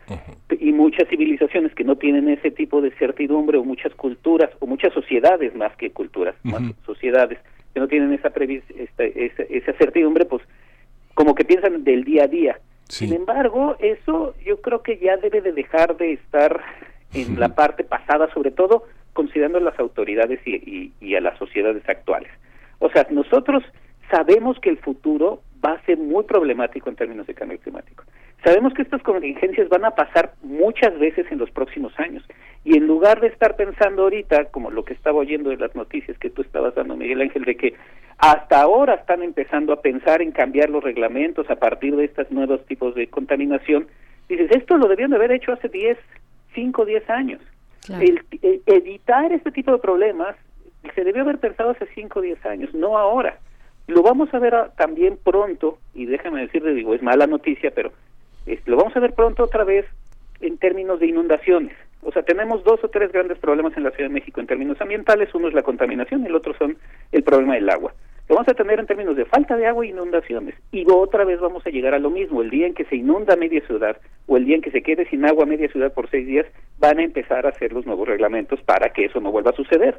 Y 0.58 0.72
muchas 0.72 1.08
civilizaciones 1.08 1.74
que 1.74 1.84
no 1.84 1.96
tienen 1.96 2.28
ese 2.28 2.50
tipo 2.50 2.80
de 2.80 2.90
certidumbre 2.92 3.58
o 3.58 3.64
muchas 3.64 3.94
culturas 3.94 4.50
o 4.58 4.66
muchas 4.66 4.92
sociedades 4.92 5.54
más 5.54 5.74
que 5.76 5.90
culturas 5.90 6.34
más 6.42 6.62
sociedades 6.84 7.38
que 7.74 7.80
no 7.80 7.88
tienen 7.88 8.12
esa, 8.12 8.28
esta, 8.28 9.04
esa 9.04 9.42
esa 9.42 9.72
certidumbre 9.74 10.24
pues 10.24 10.42
como 11.14 11.34
que 11.34 11.44
piensan 11.44 11.84
del 11.84 12.04
día 12.04 12.24
a 12.24 12.28
día. 12.28 12.60
Sin 12.88 13.12
embargo 13.12 13.76
eso 13.78 14.34
yo 14.44 14.60
creo 14.62 14.82
que 14.82 14.98
ya 14.98 15.16
debe 15.18 15.42
de 15.42 15.52
dejar 15.52 15.96
de 15.96 16.14
estar 16.14 16.60
en 17.14 17.38
la 17.40 17.54
parte 17.54 17.84
pasada, 17.84 18.28
sobre 18.32 18.50
todo 18.50 18.84
considerando 19.12 19.58
a 19.58 19.62
las 19.62 19.78
autoridades 19.78 20.40
y, 20.46 20.92
y, 21.00 21.14
a 21.16 21.20
las 21.20 21.36
sociedades 21.38 21.82
actuales. 21.88 22.30
O 22.78 22.88
sea, 22.90 23.06
nosotros 23.10 23.64
sabemos 24.10 24.58
que 24.60 24.70
el 24.70 24.78
futuro 24.78 25.42
va 25.64 25.72
a 25.72 25.82
ser 25.86 25.98
muy 25.98 26.24
problemático 26.24 26.88
en 26.88 26.96
términos 26.96 27.26
de 27.26 27.34
cambio 27.34 27.58
climático. 27.58 28.04
Sabemos 28.44 28.72
que 28.74 28.82
estas 28.82 29.02
contingencias 29.02 29.68
van 29.68 29.84
a 29.84 29.90
pasar 29.90 30.34
muchas 30.42 30.96
veces 31.00 31.26
en 31.32 31.38
los 31.38 31.50
próximos 31.50 31.92
años 31.98 32.22
Y 32.64 32.76
en 32.76 32.86
lugar 32.86 33.20
de 33.20 33.26
estar 33.26 33.56
pensando 33.56 34.02
ahorita, 34.02 34.46
como 34.46 34.70
lo 34.70 34.84
que 34.84 34.94
estaba 34.94 35.18
oyendo 35.18 35.50
de 35.50 35.56
las 35.56 35.74
noticias 35.74 36.16
que 36.18 36.30
tú 36.30 36.42
estabas 36.42 36.74
dando, 36.76 36.94
Miguel 36.94 37.20
Ángel, 37.22 37.44
de 37.44 37.56
que 37.56 37.74
hasta 38.18 38.60
ahora 38.60 38.94
están 38.94 39.22
empezando 39.22 39.72
a 39.72 39.80
pensar 39.80 40.22
en 40.22 40.32
cambiar 40.32 40.70
los 40.70 40.82
reglamentos 40.84 41.48
a 41.50 41.56
partir 41.56 41.96
de 41.96 42.04
estos 42.04 42.30
nuevos 42.30 42.64
tipos 42.66 42.94
de 42.94 43.08
contaminación, 43.08 43.88
dices, 44.28 44.50
esto 44.50 44.76
lo 44.76 44.88
debían 44.88 45.10
de 45.10 45.16
haber 45.16 45.32
hecho 45.32 45.52
hace 45.52 45.68
10, 45.68 45.98
5, 46.58 46.84
10 46.84 47.08
años. 47.10 47.40
El, 48.02 48.20
el- 48.42 48.62
evitar 48.66 49.32
este 49.32 49.52
tipo 49.52 49.70
de 49.72 49.78
problemas 49.78 50.34
se 50.94 51.04
debió 51.04 51.22
haber 51.22 51.38
pensado 51.38 51.70
hace 51.70 51.86
5 51.94 52.18
o 52.18 52.22
10 52.22 52.44
años, 52.46 52.74
no 52.74 52.98
ahora. 52.98 53.38
Lo 53.86 54.02
vamos 54.02 54.32
a 54.34 54.38
ver 54.40 54.54
a- 54.54 54.70
también 54.70 55.16
pronto, 55.22 55.78
y 55.94 56.06
déjame 56.06 56.40
decirle, 56.40 56.74
digo, 56.74 56.94
es 56.94 57.02
mala 57.02 57.26
noticia, 57.28 57.70
pero 57.74 57.92
es- 58.46 58.66
lo 58.66 58.76
vamos 58.76 58.94
a 58.96 59.00
ver 59.00 59.12
pronto 59.14 59.44
otra 59.44 59.62
vez 59.64 59.86
en 60.40 60.58
términos 60.58 60.98
de 61.00 61.06
inundaciones. 61.06 61.74
O 62.02 62.10
sea, 62.12 62.22
tenemos 62.22 62.62
dos 62.64 62.82
o 62.82 62.88
tres 62.88 63.12
grandes 63.12 63.38
problemas 63.38 63.76
en 63.76 63.84
la 63.84 63.90
Ciudad 63.90 64.08
de 64.10 64.14
México 64.14 64.40
en 64.40 64.46
términos 64.48 64.80
ambientales. 64.80 65.32
Uno 65.34 65.48
es 65.48 65.54
la 65.54 65.62
contaminación 65.62 66.22
y 66.22 66.26
el 66.26 66.34
otro 66.34 66.54
son 66.58 66.76
el 67.12 67.22
problema 67.22 67.54
del 67.54 67.68
agua. 67.70 67.92
Lo 68.28 68.34
vamos 68.34 68.48
a 68.48 68.54
tener 68.54 68.78
en 68.78 68.86
términos 68.86 69.16
de 69.16 69.24
falta 69.24 69.56
de 69.56 69.66
agua 69.66 69.86
e 69.86 69.88
inundaciones. 69.88 70.54
Y 70.70 70.84
otra 70.90 71.24
vez 71.24 71.40
vamos 71.40 71.66
a 71.66 71.70
llegar 71.70 71.94
a 71.94 71.98
lo 71.98 72.10
mismo. 72.10 72.42
El 72.42 72.50
día 72.50 72.66
en 72.66 72.74
que 72.74 72.84
se 72.84 72.96
inunda 72.96 73.36
media 73.36 73.66
ciudad 73.66 73.96
o 74.26 74.36
el 74.36 74.44
día 74.44 74.56
en 74.56 74.62
que 74.62 74.70
se 74.70 74.82
quede 74.82 75.08
sin 75.08 75.24
agua 75.24 75.46
media 75.46 75.68
ciudad 75.68 75.94
por 75.94 76.10
seis 76.10 76.26
días, 76.26 76.46
van 76.78 76.98
a 76.98 77.04
empezar 77.04 77.46
a 77.46 77.50
hacer 77.50 77.72
los 77.72 77.86
nuevos 77.86 78.06
reglamentos 78.06 78.60
para 78.62 78.90
que 78.90 79.06
eso 79.06 79.20
no 79.20 79.32
vuelva 79.32 79.52
a 79.52 79.56
suceder. 79.56 79.98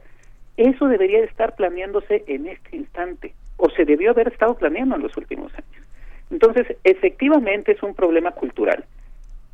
Eso 0.58 0.88
debería 0.88 1.20
de 1.20 1.26
estar 1.26 1.56
planeándose 1.56 2.24
en 2.28 2.46
este 2.46 2.76
instante 2.76 3.34
o 3.58 3.70
se 3.72 3.86
debió 3.86 4.12
haber 4.12 4.28
estado 4.28 4.56
planeando 4.56 4.96
en 4.96 5.02
los 5.02 5.18
últimos 5.18 5.52
años. 5.54 5.88
Entonces, 6.30 6.68
efectivamente 6.84 7.72
es 7.72 7.82
un 7.82 7.96
problema 7.96 8.32
cultural. 8.32 8.86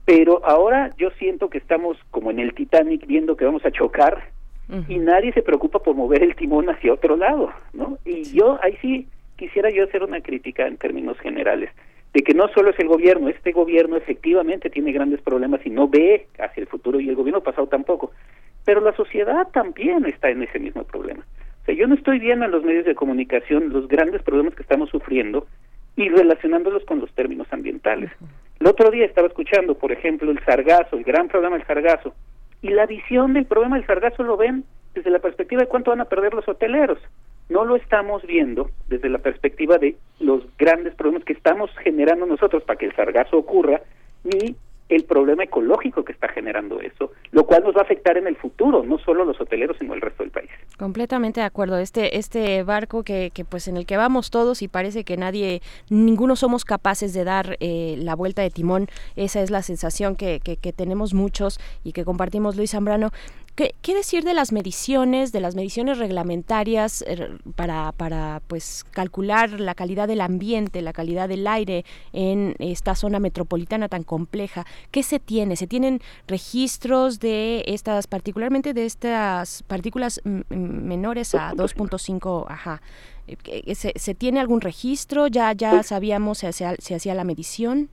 Pero 0.04 0.46
ahora 0.46 0.92
yo 0.98 1.10
siento 1.12 1.50
que 1.50 1.58
estamos 1.58 1.98
como 2.12 2.30
en 2.30 2.40
el 2.40 2.54
Titanic 2.54 3.08
viendo 3.08 3.38
que 3.38 3.46
vamos 3.46 3.66
a 3.66 3.72
chocar 3.72 4.35
y 4.88 4.98
nadie 4.98 5.32
se 5.34 5.44
preocupa 5.44 5.80
por 5.80 5.96
mover 5.96 6.24
el 6.24 6.36
timón 6.36 6.70
hacia 6.70 6.94
otro 6.94 7.16
lado, 7.16 7.52
¿no? 7.74 7.98
Y 8.04 8.24
yo 8.24 8.60
ahí 8.64 8.78
sí 8.82 9.08
quisiera 9.36 9.70
yo 9.70 9.84
hacer 9.84 10.04
una 10.04 10.22
crítica 10.22 10.66
en 10.66 10.78
términos 10.78 11.18
generales 11.20 11.70
de 12.16 12.22
que 12.22 12.34
no 12.34 12.48
solo 12.48 12.70
es 12.70 12.80
el 12.80 12.88
gobierno, 12.88 13.28
este 13.28 13.52
gobierno 13.52 13.98
efectivamente 13.98 14.70
tiene 14.70 14.94
grandes 14.94 15.22
problemas 15.22 15.60
y 15.66 15.70
no 15.70 15.90
ve 15.90 16.28
hacia 16.40 16.62
el 16.62 16.68
futuro 16.68 17.00
y 17.02 17.10
el 17.10 17.16
gobierno 17.16 17.42
pasado 17.42 17.68
tampoco, 17.68 18.12
pero 18.64 18.80
la 18.80 18.96
sociedad 18.96 19.50
también 19.52 20.06
está 20.06 20.30
en 20.30 20.42
ese 20.42 20.58
mismo 20.58 20.86
problema. 20.86 21.26
O 21.62 21.66
sea, 21.66 21.76
yo 21.76 21.88
no 21.88 21.96
estoy 21.96 22.20
viendo 22.20 22.46
en 22.46 22.52
los 22.52 22.64
medios 22.64 22.86
de 22.86 22.96
comunicación 22.96 23.70
los 23.70 23.90
grandes 23.90 24.24
problemas 24.24 24.56
que 24.56 24.62
estamos 24.62 24.90
sufriendo 24.90 25.46
y 25.98 26.08
relacionándolos 26.08 26.86
con 26.86 27.00
los 27.00 27.12
términos 27.14 27.48
ambientales. 27.52 28.12
El 28.62 28.68
otro 28.68 28.92
día 28.92 29.06
estaba 29.06 29.28
escuchando, 29.28 29.78
por 29.78 29.92
ejemplo, 29.92 30.32
el 30.32 30.40
sargazo, 30.46 30.96
el 30.96 31.04
gran 31.04 31.28
problema 31.28 31.58
del 31.58 31.68
sargazo, 31.68 32.14
y 32.66 32.70
la 32.72 32.88
visión 32.88 33.34
del 33.34 33.46
problema 33.46 33.78
del 33.78 33.86
sargazo 33.86 34.24
lo 34.24 34.38
ven 34.38 34.64
desde 34.96 35.12
la 35.12 35.20
perspectiva 35.20 35.62
de 35.62 35.68
cuánto 35.68 35.92
van 35.92 36.02
a 36.02 36.06
perder 36.06 36.34
los 36.34 36.48
hoteleros. 36.48 36.98
No 37.48 37.64
lo 37.64 37.76
estamos 37.76 38.26
viendo 38.26 38.72
desde 38.90 39.08
la 39.08 39.20
perspectiva 39.20 39.78
de 39.78 39.98
los 40.20 40.42
grandes 40.58 40.96
problemas 40.96 41.24
que 41.26 41.34
estamos 41.34 41.70
generando 41.84 42.26
nosotros 42.26 42.64
para 42.64 42.80
que 42.80 42.88
el 42.88 42.96
sargazo 42.96 43.38
ocurra, 43.38 43.82
ni 44.24 44.56
el 44.90 45.04
problema 45.04 45.44
ecológico 45.44 46.06
que 46.06 46.12
está 46.12 46.28
generando 46.30 46.80
eso, 46.80 47.12
lo 47.32 47.46
cual 47.46 47.64
nos 47.64 47.76
va 47.76 47.82
a 47.82 47.84
afectar 47.84 48.18
en 48.18 48.28
el 48.28 48.36
futuro, 48.36 48.84
no 48.84 49.00
solo 49.00 49.26
los 49.26 49.40
hoteleros, 49.42 49.78
sino 49.80 49.94
el 49.94 50.02
resto 50.02 50.24
del 50.24 50.32
país. 50.32 50.50
Completamente 50.78 51.40
de 51.40 51.46
acuerdo. 51.46 51.78
Este, 51.80 52.18
este 52.18 52.64
barco 52.64 53.04
que, 53.04 53.32
que 53.34 53.46
pues 53.46 53.68
en 53.68 53.78
el 53.78 53.86
que 53.86 53.98
vamos 53.98 54.30
todos 54.30 54.62
y 54.62 54.68
parece 54.68 55.04
que 55.04 55.18
nadie, 55.18 55.62
ninguno 55.90 56.36
somos 56.36 56.66
capaces 56.66 57.14
de 57.14 57.24
dar 57.24 57.58
eh, 57.60 57.96
la 57.98 58.16
vuelta 58.16 58.44
de 58.44 58.52
timón. 58.52 58.88
Esa 59.16 59.42
es 59.42 59.50
la 59.50 59.64
sensación 59.64 60.16
que, 60.16 60.40
que, 60.44 60.58
que 60.58 60.72
tenemos 60.72 61.14
muchos 61.14 61.60
y 61.84 61.94
que 61.94 62.06
compartimos 62.06 62.56
Luis 62.56 62.72
Zambrano. 62.72 63.12
¿Qué, 63.56 63.74
qué 63.82 63.96
decir 63.96 64.26
de 64.26 64.34
las 64.34 64.52
mediciones, 64.52 65.32
de 65.32 65.40
las 65.40 65.56
mediciones 65.56 65.98
reglamentarias 65.98 67.06
eh, 67.08 67.38
para, 67.56 67.94
para 67.94 68.42
pues 68.48 68.84
calcular 68.92 69.62
la 69.62 69.76
calidad 69.76 70.10
del 70.10 70.20
ambiente, 70.20 70.82
la 70.82 70.92
calidad 70.92 71.30
del 71.30 71.48
aire 71.48 71.86
en 72.12 72.56
esta 72.60 72.96
zona 72.96 73.20
metropolitana 73.20 73.88
tan 73.88 74.04
compleja? 74.04 74.66
¿Qué 74.92 75.04
se 75.04 75.20
tiene? 75.20 75.56
¿Se 75.56 75.68
tienen 75.68 76.02
registros 76.28 77.22
de 77.22 77.64
estas, 77.68 78.08
particularmente 78.08 78.74
de 78.74 78.86
estas 78.86 79.64
partículas 79.64 80.20
menores 80.50 81.34
a 81.34 81.54
2.5? 81.54 82.48
Ajá. 82.50 82.82
Eh, 83.26 83.38
eh, 83.46 83.76
¿Se, 83.76 83.94
¿Se 83.96 84.16
tiene 84.16 84.42
algún 84.42 84.60
registro? 84.60 85.28
¿Ya, 85.28 85.54
ya 85.54 85.82
sabíamos 85.84 86.40
si 86.40 86.48
hacía, 86.48 86.76
si 86.80 86.94
hacía 86.94 87.16
la 87.16 87.24
medición? 87.24 87.90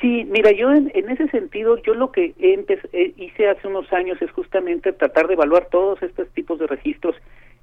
Sí, 0.00 0.24
mira, 0.30 0.52
yo 0.52 0.70
en, 0.72 0.90
en 0.94 1.10
ese 1.10 1.28
sentido, 1.28 1.76
yo 1.82 1.94
lo 1.94 2.12
que 2.12 2.34
he 2.38 2.56
empe- 2.56 2.88
eh, 2.92 3.12
hice 3.16 3.48
hace 3.48 3.66
unos 3.66 3.92
años 3.92 4.20
es 4.22 4.30
justamente 4.30 4.92
tratar 4.92 5.26
de 5.26 5.34
evaluar 5.34 5.66
todos 5.70 6.00
estos 6.02 6.28
tipos 6.30 6.58
de 6.58 6.66
registros 6.68 7.16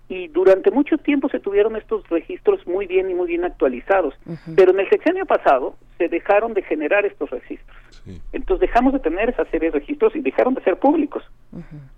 y 0.09 0.27
durante 0.27 0.69
mucho 0.69 0.97
tiempo 0.97 1.29
se 1.29 1.39
tuvieron 1.39 1.75
estos 1.75 2.07
registros 2.09 2.65
muy 2.67 2.85
bien 2.87 3.09
y 3.09 3.13
muy 3.15 3.27
bien 3.27 3.43
actualizados, 3.43 4.13
pero 4.55 4.71
en 4.71 4.79
el 4.81 4.89
sexenio 4.89 5.25
pasado 5.25 5.75
se 5.97 6.09
dejaron 6.09 6.53
de 6.53 6.61
generar 6.61 7.05
estos 7.05 7.29
registros. 7.31 7.75
Entonces 8.33 8.67
dejamos 8.69 8.93
de 8.93 8.99
tener 8.99 9.29
esa 9.29 9.45
serie 9.45 9.71
de 9.71 9.79
registros 9.79 10.15
y 10.15 10.19
dejaron 10.21 10.53
de 10.53 10.61
ser 10.63 10.77
públicos, 10.77 11.23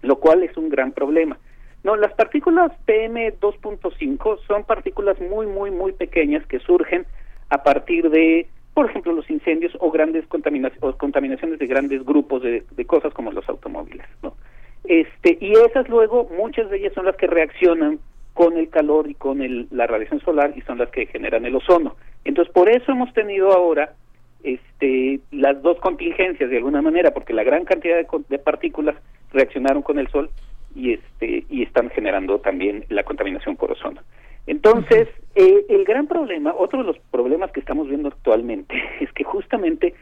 lo 0.03 0.17
cual 0.17 0.43
es 0.43 0.55
un 0.55 0.69
gran 0.69 0.91
problema. 0.93 1.37
No, 1.83 1.95
las 1.97 2.13
partículas 2.13 2.71
PM 2.85 3.33
2.5 3.39 4.39
son 4.47 4.63
partículas 4.63 5.19
muy, 5.19 5.47
muy, 5.47 5.71
muy 5.71 5.91
pequeñas 5.93 6.45
que 6.47 6.59
surgen 6.59 7.05
a 7.49 7.63
partir 7.63 8.09
de, 8.09 8.47
por 8.77 8.91
ejemplo, 8.91 9.11
los 9.11 9.27
incendios 9.31 9.75
o 9.79 9.89
grandes 9.89 10.27
contaminaciones, 10.27 10.83
o 10.83 10.95
contaminaciones 10.95 11.57
de 11.57 11.65
grandes 11.65 12.05
grupos 12.05 12.43
de, 12.43 12.63
cosas 12.85 13.11
como 13.11 13.31
los 13.31 13.49
automóviles, 13.49 14.05
¿no? 14.21 14.35
Este, 14.83 15.35
y 15.41 15.53
esas 15.53 15.89
luego, 15.89 16.29
muchas 16.37 16.69
de 16.69 16.77
ellas 16.77 16.93
son 16.93 17.05
las 17.05 17.15
que 17.15 17.25
reaccionan 17.25 17.97
con 18.35 18.55
el 18.55 18.69
calor 18.69 19.09
y 19.09 19.15
con 19.15 19.41
el, 19.41 19.67
la 19.71 19.87
radiación 19.87 20.19
solar 20.19 20.53
y 20.55 20.61
son 20.61 20.77
las 20.77 20.91
que 20.91 21.07
generan 21.07 21.43
el 21.45 21.55
ozono. 21.55 21.95
Entonces, 22.23 22.53
por 22.53 22.69
eso 22.69 22.91
hemos 22.91 23.11
tenido 23.13 23.51
ahora 23.51 23.95
este, 24.43 25.21
las 25.31 25.59
dos 25.63 25.79
contingencias 25.79 26.47
de 26.47 26.57
alguna 26.57 26.83
manera, 26.83 27.09
porque 27.15 27.33
la 27.33 27.43
gran 27.43 27.65
cantidad 27.65 27.97
de, 27.97 28.05
de 28.29 28.37
partículas 28.37 28.95
reaccionaron 29.33 29.81
con 29.81 29.97
el 29.97 30.07
sol 30.09 30.29
y 30.75 30.93
este 30.93 31.45
y 31.49 31.63
están 31.63 31.89
generando 31.89 32.37
también 32.41 32.85
la 32.89 33.01
contaminación 33.01 33.55
por 33.55 33.71
ozono. 33.71 34.01
Entonces, 34.47 35.07
eh, 35.35 35.65
el 35.69 35.83
gran 35.83 36.07
problema, 36.07 36.53
otro 36.57 36.79
de 36.79 36.85
los 36.85 36.97
problemas 37.11 37.51
que 37.51 37.59
estamos 37.59 37.87
viendo 37.87 38.07
actualmente 38.07 38.75
es 39.01 39.11
que 39.13 39.23
justamente 39.23 39.93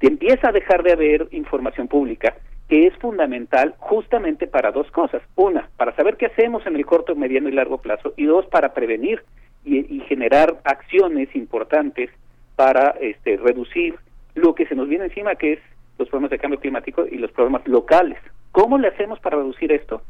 empieza 0.00 0.48
a 0.48 0.52
dejar 0.52 0.82
de 0.82 0.92
haber 0.92 1.28
información 1.32 1.86
pública 1.88 2.34
que 2.70 2.86
es 2.86 2.96
fundamental 2.98 3.74
justamente 3.78 4.46
para 4.46 4.70
dos 4.70 4.88
cosas. 4.92 5.20
Una, 5.34 5.68
para 5.76 5.94
saber 5.96 6.16
qué 6.16 6.26
hacemos 6.26 6.64
en 6.66 6.76
el 6.76 6.86
corto, 6.86 7.16
mediano 7.16 7.48
y 7.48 7.52
largo 7.52 7.78
plazo. 7.78 8.14
Y 8.16 8.26
dos, 8.26 8.46
para 8.46 8.72
prevenir 8.72 9.24
y, 9.64 10.00
generar 10.08 10.60
acciones 10.62 11.34
importantes 11.34 12.10
para 12.54 12.90
este, 13.00 13.36
reducir 13.38 13.96
lo 14.34 14.54
que 14.54 14.66
se 14.66 14.76
nos 14.76 14.88
viene 14.88 15.06
encima, 15.06 15.34
que 15.34 15.54
es 15.54 15.58
los 15.98 16.08
problemas 16.08 16.30
de 16.30 16.38
cambio 16.38 16.60
climático 16.60 17.04
y 17.10 17.18
los 17.18 17.32
problemas 17.32 17.66
locales. 17.66 18.18
¿Cómo 18.52 18.78
le 18.78 18.86
hacemos 18.86 19.18
para 19.18 19.38
reducir 19.38 19.72
esto? 19.72 20.02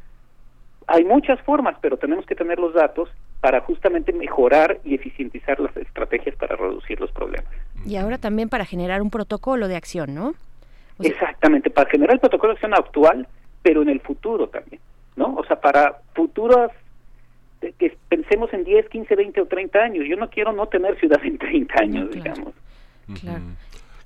Hay 0.93 1.05
muchas 1.05 1.41
formas, 1.43 1.77
pero 1.81 1.97
tenemos 1.97 2.27
que 2.27 2.35
tener 2.35 2.59
los 2.59 2.75
datos 2.75 3.09
para 3.41 3.61
justamente 3.61 4.13
mejorar 4.13 4.81
y 4.85 4.97
eficientizar 4.97 5.61
las 5.61 5.77
estrategias 5.77 6.35
para 6.35 6.57
reducir 6.57 7.01
los 7.01 7.13
problemas. 7.13 7.51
Y 7.87 7.95
ahora 7.95 8.19
también 8.19 8.49
para 8.49 8.65
generar 8.65 9.01
un 9.01 9.09
protocolo 9.09 9.69
de 9.69 9.77
acción, 9.77 10.15
¿no? 10.17 10.35
Exactamente, 10.99 11.71
para 11.71 11.89
generar 11.89 12.15
el 12.15 12.21
protocolo 12.21 12.53
de 12.53 12.57
acción 12.57 12.75
actual, 12.75 13.29
pero 13.63 13.83
en 13.83 13.89
el 13.89 14.01
futuro 14.01 14.49
también, 14.49 14.81
¿no? 15.15 15.37
O 15.37 15.45
sea, 15.45 15.61
para 15.61 16.01
futuras, 16.13 16.73
que 17.79 17.97
pensemos 18.09 18.53
en 18.53 18.65
10, 18.65 18.89
15, 18.89 19.15
20 19.15 19.41
o 19.43 19.47
30 19.47 19.79
años. 19.79 20.05
Yo 20.09 20.17
no 20.17 20.29
quiero 20.29 20.53
no 20.53 20.67
tener 20.67 20.99
ciudad 20.99 21.21
en 21.25 21.39
30 21.39 21.75
años, 21.81 22.11
digamos. 22.11 22.53
Claro. 23.21 23.45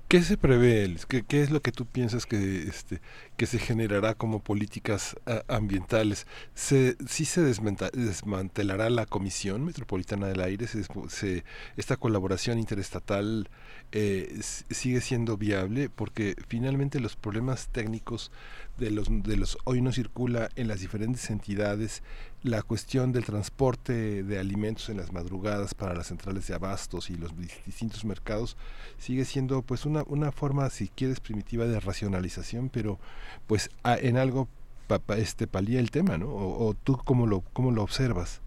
¿Qué 0.08 0.20
se 0.20 0.36
prevé, 0.36 0.84
Elis? 0.84 1.06
¿Qué, 1.06 1.22
qué 1.26 1.40
es 1.40 1.50
lo 1.50 1.60
que 1.60 1.72
tú 1.72 1.86
piensas 1.86 2.26
que, 2.26 2.36
este, 2.36 3.00
que 3.36 3.46
se 3.46 3.58
generará 3.58 4.14
como 4.14 4.40
políticas 4.40 5.16
ambientales? 5.48 6.26
¿Se, 6.54 6.96
¿Sí 7.08 7.24
se 7.24 7.42
desmantelará 7.42 8.90
la 8.90 9.06
Comisión 9.06 9.64
Metropolitana 9.64 10.26
del 10.28 10.40
Aire? 10.40 10.66
¿Se, 10.66 11.44
¿Esta 11.76 11.96
colaboración 11.96 12.58
interestatal 12.58 13.48
eh, 13.92 14.38
sigue 14.70 15.00
siendo 15.00 15.36
viable? 15.36 15.88
Porque 15.90 16.36
finalmente 16.48 17.00
los 17.00 17.16
problemas 17.16 17.68
técnicos 17.68 18.30
de 18.78 18.90
los, 18.90 19.08
de 19.10 19.36
los 19.36 19.56
hoy 19.64 19.80
no 19.82 19.92
circula 19.92 20.48
en 20.56 20.66
las 20.68 20.80
diferentes 20.80 21.30
entidades 21.30 22.02
la 22.42 22.60
cuestión 22.62 23.12
del 23.12 23.24
transporte 23.24 24.22
de 24.22 24.38
alimentos 24.38 24.88
en 24.90 24.96
las 24.98 25.12
madrugadas 25.12 25.74
para 25.74 25.94
las 25.94 26.08
centrales 26.08 26.46
de 26.48 26.54
abastos 26.54 27.08
y 27.08 27.14
los 27.16 27.32
dis- 27.36 27.64
distintos 27.64 28.04
mercados 28.04 28.56
sigue 28.98 29.24
siendo 29.24 29.62
pues 29.62 29.86
una, 29.86 30.02
una 30.08 30.30
forma 30.32 30.68
si 30.70 30.88
quieres 30.88 31.20
primitiva 31.20 31.64
de 31.66 31.80
racionalización 31.80 32.68
pero 32.68 32.98
pues 33.46 33.70
a- 33.82 33.96
en 33.98 34.16
algo 34.16 34.48
pa- 34.86 34.98
pa- 34.98 35.16
este 35.18 35.46
palía 35.46 35.80
el 35.80 35.90
tema 35.90 36.18
no 36.18 36.28
o, 36.28 36.68
o 36.68 36.74
tú 36.74 36.98
cómo 37.04 37.26
lo 37.26 37.42
cómo 37.52 37.70
lo 37.70 37.82
observas. 37.82 38.42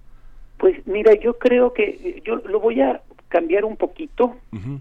Pues 0.58 0.76
mira, 0.88 1.14
yo 1.16 1.38
creo 1.38 1.74
que 1.74 2.22
yo 2.26 2.38
lo 2.38 2.60
voy 2.60 2.82
a 2.82 3.02
cambiar 3.30 3.66
un 3.66 3.76
poquito 3.76 4.38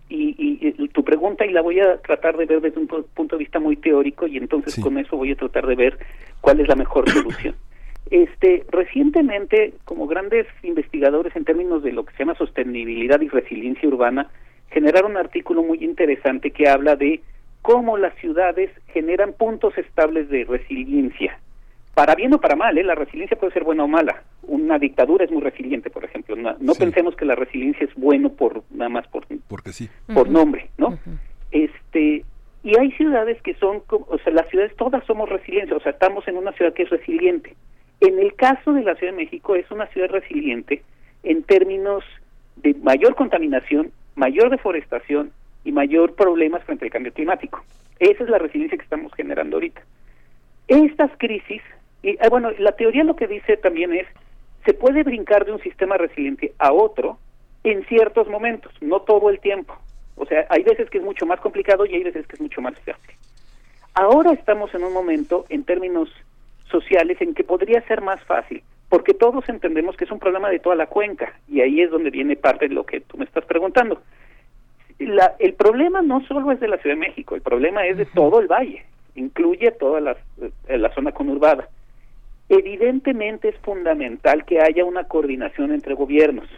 y, 0.08 0.34
y, 0.38 0.88
tu 0.88 1.02
pregunta 1.04 1.44
y 1.44 1.50
la 1.50 1.60
voy 1.62 1.80
a 1.80 1.96
tratar 1.98 2.36
de 2.36 2.46
ver 2.46 2.60
desde 2.60 2.78
un 2.80 2.86
punto 2.86 3.36
de 3.36 3.40
vista 3.40 3.58
muy 3.58 3.76
teórico 3.76 4.26
y 4.26 4.36
entonces 4.38 4.78
con 4.80 4.96
eso 4.98 5.16
voy 5.16 5.32
a 5.32 5.36
tratar 5.36 5.66
de 5.66 5.74
ver 5.74 5.98
cuál 6.40 6.60
es 6.60 6.68
la 6.68 6.76
mejor 6.76 7.10
solución. 7.10 7.54
Este, 8.10 8.64
recientemente, 8.70 9.74
como 9.84 10.06
grandes 10.06 10.46
investigadores 10.62 11.34
en 11.34 11.44
términos 11.44 11.82
de 11.82 11.92
lo 11.92 12.04
que 12.04 12.12
se 12.12 12.20
llama 12.20 12.36
sostenibilidad 12.36 13.20
y 13.20 13.28
resiliencia 13.28 13.88
urbana, 13.88 14.30
generaron 14.70 15.10
un 15.12 15.16
artículo 15.16 15.62
muy 15.64 15.82
interesante 15.84 16.52
que 16.52 16.68
habla 16.68 16.94
de 16.96 17.20
cómo 17.66 17.98
las 17.98 18.14
ciudades 18.18 18.70
generan 18.92 19.32
puntos 19.32 19.76
estables 19.76 20.28
de 20.28 20.44
resiliencia. 20.44 21.36
Para 21.94 22.14
bien 22.14 22.32
o 22.32 22.38
para 22.38 22.54
mal, 22.54 22.78
¿eh? 22.78 22.84
la 22.84 22.94
resiliencia 22.94 23.36
puede 23.36 23.52
ser 23.52 23.64
buena 23.64 23.82
o 23.82 23.88
mala. 23.88 24.22
Una 24.42 24.78
dictadura 24.78 25.24
es 25.24 25.32
muy 25.32 25.42
resiliente, 25.42 25.90
por 25.90 26.04
ejemplo. 26.04 26.36
No, 26.36 26.74
pensemos 26.74 27.16
que 27.16 27.24
la 27.24 27.34
resiliencia 27.34 27.84
es 27.84 27.92
bueno 27.96 28.30
por 28.30 28.62
nada 28.70 28.88
más 28.88 29.08
por 29.08 29.26
porque 29.48 29.72
sí. 29.72 29.90
por 30.14 30.30
nombre, 30.30 30.70
¿no? 30.78 30.96
Este 31.50 32.24
y 32.62 32.78
hay 32.78 32.92
ciudades 32.92 33.42
que 33.42 33.54
son, 33.54 33.82
o 33.88 34.18
sea, 34.18 34.32
las 34.32 34.48
ciudades 34.48 34.76
todas 34.76 35.04
somos 35.04 35.28
resilientes, 35.28 35.76
o 35.76 35.80
sea, 35.80 35.90
estamos 35.90 36.26
en 36.28 36.36
una 36.36 36.52
ciudad 36.52 36.72
que 36.72 36.84
es 36.84 36.90
resiliente. 36.90 37.56
En 38.00 38.20
el 38.20 38.34
caso 38.34 38.74
de 38.74 38.82
la 38.82 38.94
Ciudad 38.94 39.12
de 39.12 39.24
México 39.24 39.56
es 39.56 39.68
una 39.72 39.86
ciudad 39.88 40.10
resiliente 40.10 40.84
en 41.24 41.42
términos 41.42 42.04
de 42.56 42.74
mayor 42.74 43.16
contaminación, 43.16 43.90
mayor 44.14 44.50
deforestación 44.50 45.32
y 45.66 45.72
mayor 45.72 46.14
problemas 46.14 46.62
frente 46.64 46.84
al 46.84 46.92
cambio 46.92 47.12
climático. 47.12 47.62
Esa 47.98 48.22
es 48.22 48.30
la 48.30 48.38
resiliencia 48.38 48.78
que 48.78 48.84
estamos 48.84 49.12
generando 49.14 49.56
ahorita. 49.56 49.82
Estas 50.68 51.10
crisis, 51.18 51.60
y 52.02 52.16
ah, 52.20 52.28
bueno, 52.30 52.50
la 52.58 52.72
teoría 52.72 53.04
lo 53.04 53.16
que 53.16 53.26
dice 53.26 53.56
también 53.56 53.92
es, 53.92 54.06
se 54.64 54.74
puede 54.74 55.02
brincar 55.02 55.44
de 55.44 55.52
un 55.52 55.60
sistema 55.60 55.96
resiliente 55.96 56.52
a 56.58 56.72
otro 56.72 57.18
en 57.64 57.84
ciertos 57.86 58.28
momentos, 58.28 58.72
no 58.80 59.00
todo 59.00 59.28
el 59.28 59.40
tiempo. 59.40 59.76
O 60.14 60.24
sea, 60.24 60.46
hay 60.50 60.62
veces 60.62 60.88
que 60.88 60.98
es 60.98 61.04
mucho 61.04 61.26
más 61.26 61.40
complicado 61.40 61.84
y 61.84 61.94
hay 61.94 62.04
veces 62.04 62.26
que 62.26 62.36
es 62.36 62.40
mucho 62.40 62.60
más 62.60 62.74
fácil. 62.78 63.16
Ahora 63.94 64.32
estamos 64.32 64.72
en 64.74 64.84
un 64.84 64.92
momento, 64.92 65.46
en 65.48 65.64
términos 65.64 66.08
sociales 66.70 67.20
en 67.20 67.34
que 67.34 67.44
podría 67.44 67.80
ser 67.88 68.02
más 68.02 68.22
fácil, 68.24 68.62
porque 68.88 69.14
todos 69.14 69.48
entendemos 69.48 69.96
que 69.96 70.04
es 70.04 70.10
un 70.10 70.20
problema 70.20 70.48
de 70.48 70.60
toda 70.60 70.76
la 70.76 70.86
cuenca 70.86 71.32
y 71.48 71.60
ahí 71.60 71.80
es 71.80 71.90
donde 71.90 72.10
viene 72.10 72.36
parte 72.36 72.68
de 72.68 72.74
lo 72.74 72.86
que 72.86 73.00
tú 73.00 73.16
me 73.16 73.24
estás 73.24 73.44
preguntando. 73.44 74.00
La, 74.98 75.34
el 75.38 75.54
problema 75.54 76.00
no 76.02 76.24
solo 76.26 76.50
es 76.52 76.60
de 76.60 76.68
la 76.68 76.78
Ciudad 76.78 76.96
de 76.96 77.00
México, 77.00 77.34
el 77.34 77.42
problema 77.42 77.86
es 77.86 77.98
de 77.98 78.06
todo 78.06 78.40
el 78.40 78.46
valle, 78.46 78.84
incluye 79.14 79.70
toda 79.72 80.00
la, 80.00 80.16
eh, 80.40 80.78
la 80.78 80.92
zona 80.94 81.12
conurbada. 81.12 81.68
Evidentemente 82.48 83.48
es 83.48 83.56
fundamental 83.56 84.44
que 84.44 84.60
haya 84.60 84.84
una 84.84 85.04
coordinación 85.04 85.72
entre 85.72 85.94
gobiernos. 85.94 86.48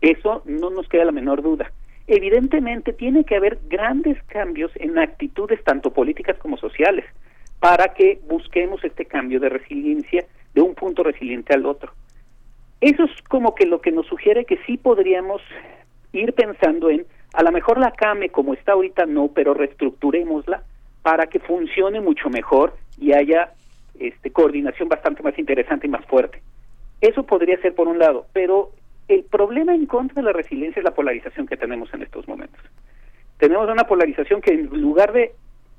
Eso 0.00 0.42
no 0.46 0.70
nos 0.70 0.88
queda 0.88 1.04
la 1.04 1.12
menor 1.12 1.42
duda. 1.42 1.70
Evidentemente 2.06 2.92
tiene 2.92 3.24
que 3.24 3.36
haber 3.36 3.58
grandes 3.68 4.22
cambios 4.24 4.70
en 4.76 4.98
actitudes 4.98 5.62
tanto 5.64 5.92
políticas 5.92 6.38
como 6.38 6.56
sociales 6.56 7.04
para 7.60 7.94
que 7.94 8.18
busquemos 8.28 8.82
este 8.82 9.04
cambio 9.04 9.38
de 9.38 9.48
resiliencia 9.48 10.24
de 10.54 10.60
un 10.60 10.74
punto 10.74 11.02
resiliente 11.02 11.54
al 11.54 11.66
otro. 11.66 11.92
Eso 12.80 13.04
es 13.04 13.22
como 13.28 13.54
que 13.54 13.66
lo 13.66 13.80
que 13.80 13.92
nos 13.92 14.06
sugiere 14.06 14.44
que 14.44 14.58
sí 14.66 14.76
podríamos 14.76 15.40
ir 16.12 16.32
pensando 16.32 16.90
en, 16.90 17.06
a 17.32 17.42
lo 17.42 17.52
mejor 17.52 17.78
la 17.78 17.92
CAME 17.92 18.30
como 18.30 18.54
está 18.54 18.72
ahorita 18.72 19.06
no, 19.06 19.28
pero 19.28 19.54
reestructurémosla 19.54 20.62
para 21.02 21.26
que 21.26 21.40
funcione 21.40 22.00
mucho 22.00 22.30
mejor 22.30 22.74
y 22.98 23.12
haya 23.12 23.52
este, 23.98 24.30
coordinación 24.30 24.88
bastante 24.88 25.22
más 25.22 25.38
interesante 25.38 25.86
y 25.86 25.90
más 25.90 26.04
fuerte. 26.06 26.42
Eso 27.00 27.24
podría 27.24 27.60
ser 27.60 27.74
por 27.74 27.88
un 27.88 27.98
lado, 27.98 28.26
pero 28.32 28.70
el 29.08 29.24
problema 29.24 29.74
en 29.74 29.86
contra 29.86 30.16
de 30.16 30.22
la 30.22 30.32
resiliencia 30.32 30.80
es 30.80 30.84
la 30.84 30.94
polarización 30.94 31.46
que 31.46 31.56
tenemos 31.56 31.92
en 31.92 32.02
estos 32.02 32.28
momentos. 32.28 32.60
Tenemos 33.38 33.68
una 33.68 33.84
polarización 33.84 34.40
que 34.40 34.52
en 34.52 34.66
lugar 34.80 35.12
de 35.12 35.32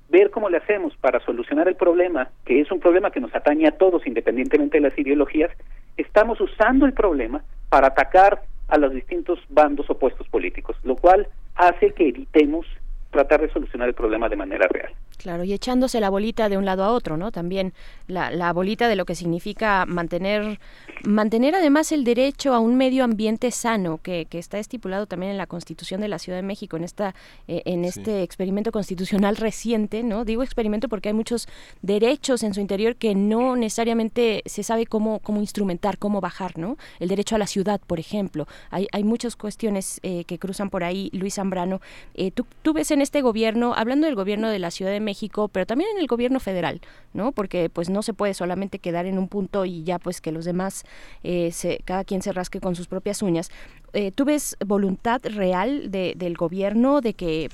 ver 0.10 0.32
cómo 0.32 0.50
le 0.50 0.58
hacemos 0.58 0.96
para 0.98 1.20
solucionar 1.22 1.68
el 1.68 1.76
problema, 1.76 2.30
que 2.46 2.60
es 2.60 2.72
un 2.72 2.80
problema 2.80 3.10
que 3.10 3.22
nos 3.22 3.34
atañe 3.34 3.68
a 3.68 3.78
todos 3.78 4.06
independientemente 4.06 4.78
de 4.78 4.90
las 4.90 5.00
ideologías, 5.00 5.52
estamos 5.98 6.42
usando 6.42 6.86
el 6.86 6.94
problema 6.94 7.44
para 7.70 7.88
atacar 7.88 8.42
a 8.74 8.78
los 8.80 8.92
distintos 8.92 9.38
bandos 9.50 9.88
opuestos 9.88 10.28
políticos, 10.30 10.76
lo 10.84 10.96
cual 10.96 11.28
hace 11.54 11.92
que 11.92 12.08
evitemos 12.08 12.66
tratar 13.12 13.42
de 13.42 13.54
solucionar 13.54 13.88
el 13.88 13.94
problema 13.94 14.28
de 14.30 14.36
manera 14.36 14.68
real. 14.68 14.92
Claro, 15.24 15.46
y 15.46 15.54
echándose 15.54 16.02
la 16.02 16.10
bolita 16.10 16.50
de 16.50 16.58
un 16.58 16.66
lado 16.66 16.84
a 16.84 16.92
otro, 16.92 17.16
¿no? 17.16 17.32
También 17.32 17.72
la, 18.10 18.30
la, 18.30 18.52
bolita 18.52 18.90
de 18.90 18.98
lo 18.98 19.06
que 19.06 19.16
significa 19.16 19.86
mantener, 19.86 20.60
mantener 21.06 21.56
además 21.56 21.94
el 21.94 22.04
derecho 22.04 22.54
a 22.54 22.60
un 22.60 22.76
medio 22.76 23.06
ambiente 23.06 23.50
sano, 23.52 24.02
que, 24.04 24.26
que 24.30 24.38
está 24.38 24.60
estipulado 24.60 25.06
también 25.06 25.32
en 25.32 25.38
la 25.38 25.48
Constitución 25.48 26.02
de 26.02 26.10
la 26.10 26.20
Ciudad 26.20 26.38
de 26.38 26.44
México, 26.44 26.76
en 26.76 26.84
esta, 26.84 27.16
eh, 27.48 27.62
en 27.64 27.86
este 27.86 28.22
experimento 28.22 28.74
constitucional 28.74 29.38
reciente, 29.38 30.04
¿no? 30.04 30.26
Digo 30.26 30.44
experimento 30.44 30.90
porque 30.90 31.08
hay 31.08 31.14
muchos 31.14 31.48
derechos 31.82 32.44
en 32.44 32.54
su 32.54 32.60
interior 32.60 32.98
que 32.98 33.16
no 33.16 33.56
necesariamente 33.56 34.44
se 34.46 34.62
sabe 34.62 34.86
cómo, 34.86 35.20
cómo 35.20 35.40
instrumentar, 35.40 36.00
cómo 36.00 36.20
bajar, 36.20 36.58
¿no? 36.58 36.76
El 37.00 37.08
derecho 37.08 37.36
a 37.36 37.38
la 37.38 37.48
ciudad, 37.48 37.80
por 37.80 37.98
ejemplo. 37.98 38.46
Hay, 38.72 38.90
hay 38.92 39.06
muchas 39.06 39.38
cuestiones 39.38 40.02
eh, 40.04 40.26
que 40.26 40.38
cruzan 40.38 40.70
por 40.70 40.84
ahí, 40.84 41.10
Luis 41.14 41.36
Zambrano. 41.36 41.80
Eh, 42.14 42.32
tú, 42.32 42.46
tú 42.62 42.74
ves 42.74 42.92
en 42.92 43.02
este 43.02 43.22
gobierno, 43.22 43.74
hablando 43.74 44.06
del 44.06 44.16
gobierno 44.16 44.50
de 44.50 44.60
la 44.60 44.70
Ciudad 44.70 44.92
de 44.92 45.00
México, 45.00 45.13
México, 45.14 45.48
pero 45.48 45.68
también 45.68 45.92
en 45.96 46.02
el 46.02 46.08
gobierno 46.08 46.40
federal, 46.40 46.82
¿no? 47.14 47.34
Porque 47.34 47.70
pues 47.70 47.88
no 47.88 48.02
se 48.02 48.16
puede 48.16 48.34
solamente 48.34 48.80
quedar 48.80 49.06
en 49.06 49.20
un 49.20 49.28
punto 49.28 49.64
y 49.64 49.84
ya 49.84 50.00
pues 50.00 50.22
que 50.22 50.32
los 50.32 50.44
demás, 50.44 50.86
eh, 51.24 51.52
se, 51.52 51.82
cada 51.86 52.04
quien 52.04 52.24
se 52.24 52.32
rasque 52.32 52.60
con 52.60 52.74
sus 52.74 52.88
propias 52.88 53.22
uñas. 53.22 53.52
Eh, 53.94 54.12
¿Tú 54.12 54.26
ves 54.26 54.58
voluntad 54.66 55.22
real 55.24 55.92
de, 55.92 56.16
del 56.18 56.36
gobierno 56.36 57.00
de 57.00 57.14
que 57.14 57.46
eh, 57.46 57.50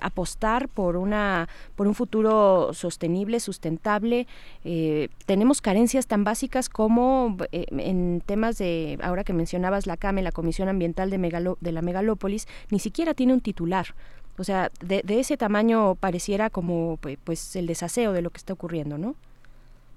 apostar 0.00 0.70
por 0.70 0.96
una 0.96 1.50
por 1.74 1.86
un 1.86 1.94
futuro 1.94 2.72
sostenible, 2.72 3.40
sustentable? 3.40 4.26
tenemos 5.26 5.60
carencias 5.60 6.06
tan 6.06 6.24
básicas 6.24 6.68
como 6.68 7.36
en 7.52 8.22
temas 8.24 8.58
de 8.58 8.98
ahora 9.02 9.22
que 9.22 9.32
mencionabas 9.32 9.86
la 9.86 9.96
CAME, 9.96 10.22
la 10.22 10.32
Comisión 10.32 10.68
Ambiental 10.68 11.08
de, 11.10 11.18
Megalo, 11.18 11.56
de 11.60 11.72
la 11.72 11.82
Megalópolis, 11.82 12.46
ni 12.70 12.78
siquiera 12.78 13.14
tiene 13.14 13.32
un 13.32 13.40
titular. 13.40 13.94
O 14.38 14.44
sea, 14.44 14.70
de, 14.80 15.02
de 15.02 15.20
ese 15.20 15.36
tamaño 15.36 15.94
pareciera 15.94 16.50
como 16.50 16.98
pues 17.24 17.56
el 17.56 17.66
desaseo 17.66 18.12
de 18.12 18.22
lo 18.22 18.30
que 18.30 18.38
está 18.38 18.52
ocurriendo, 18.52 18.98
¿no? 18.98 19.14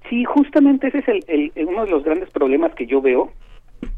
Sí, 0.10 0.24
justamente 0.24 0.88
ese 0.88 1.00
es 1.00 1.08
el, 1.28 1.52
uno 1.68 1.86
de 1.86 1.92
los 1.92 2.04
grandes 2.04 2.30
problemas 2.32 2.74
que 2.74 2.88
yo 2.88 3.02
veo, 3.02 3.32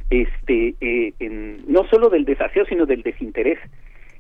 este, 0.10 0.76
eh, 0.82 1.14
en, 1.20 1.62
no 1.72 1.86
solo 1.86 2.10
del 2.10 2.26
desaseo, 2.26 2.66
sino 2.66 2.86
del 2.86 3.04
desinterés. 3.04 3.60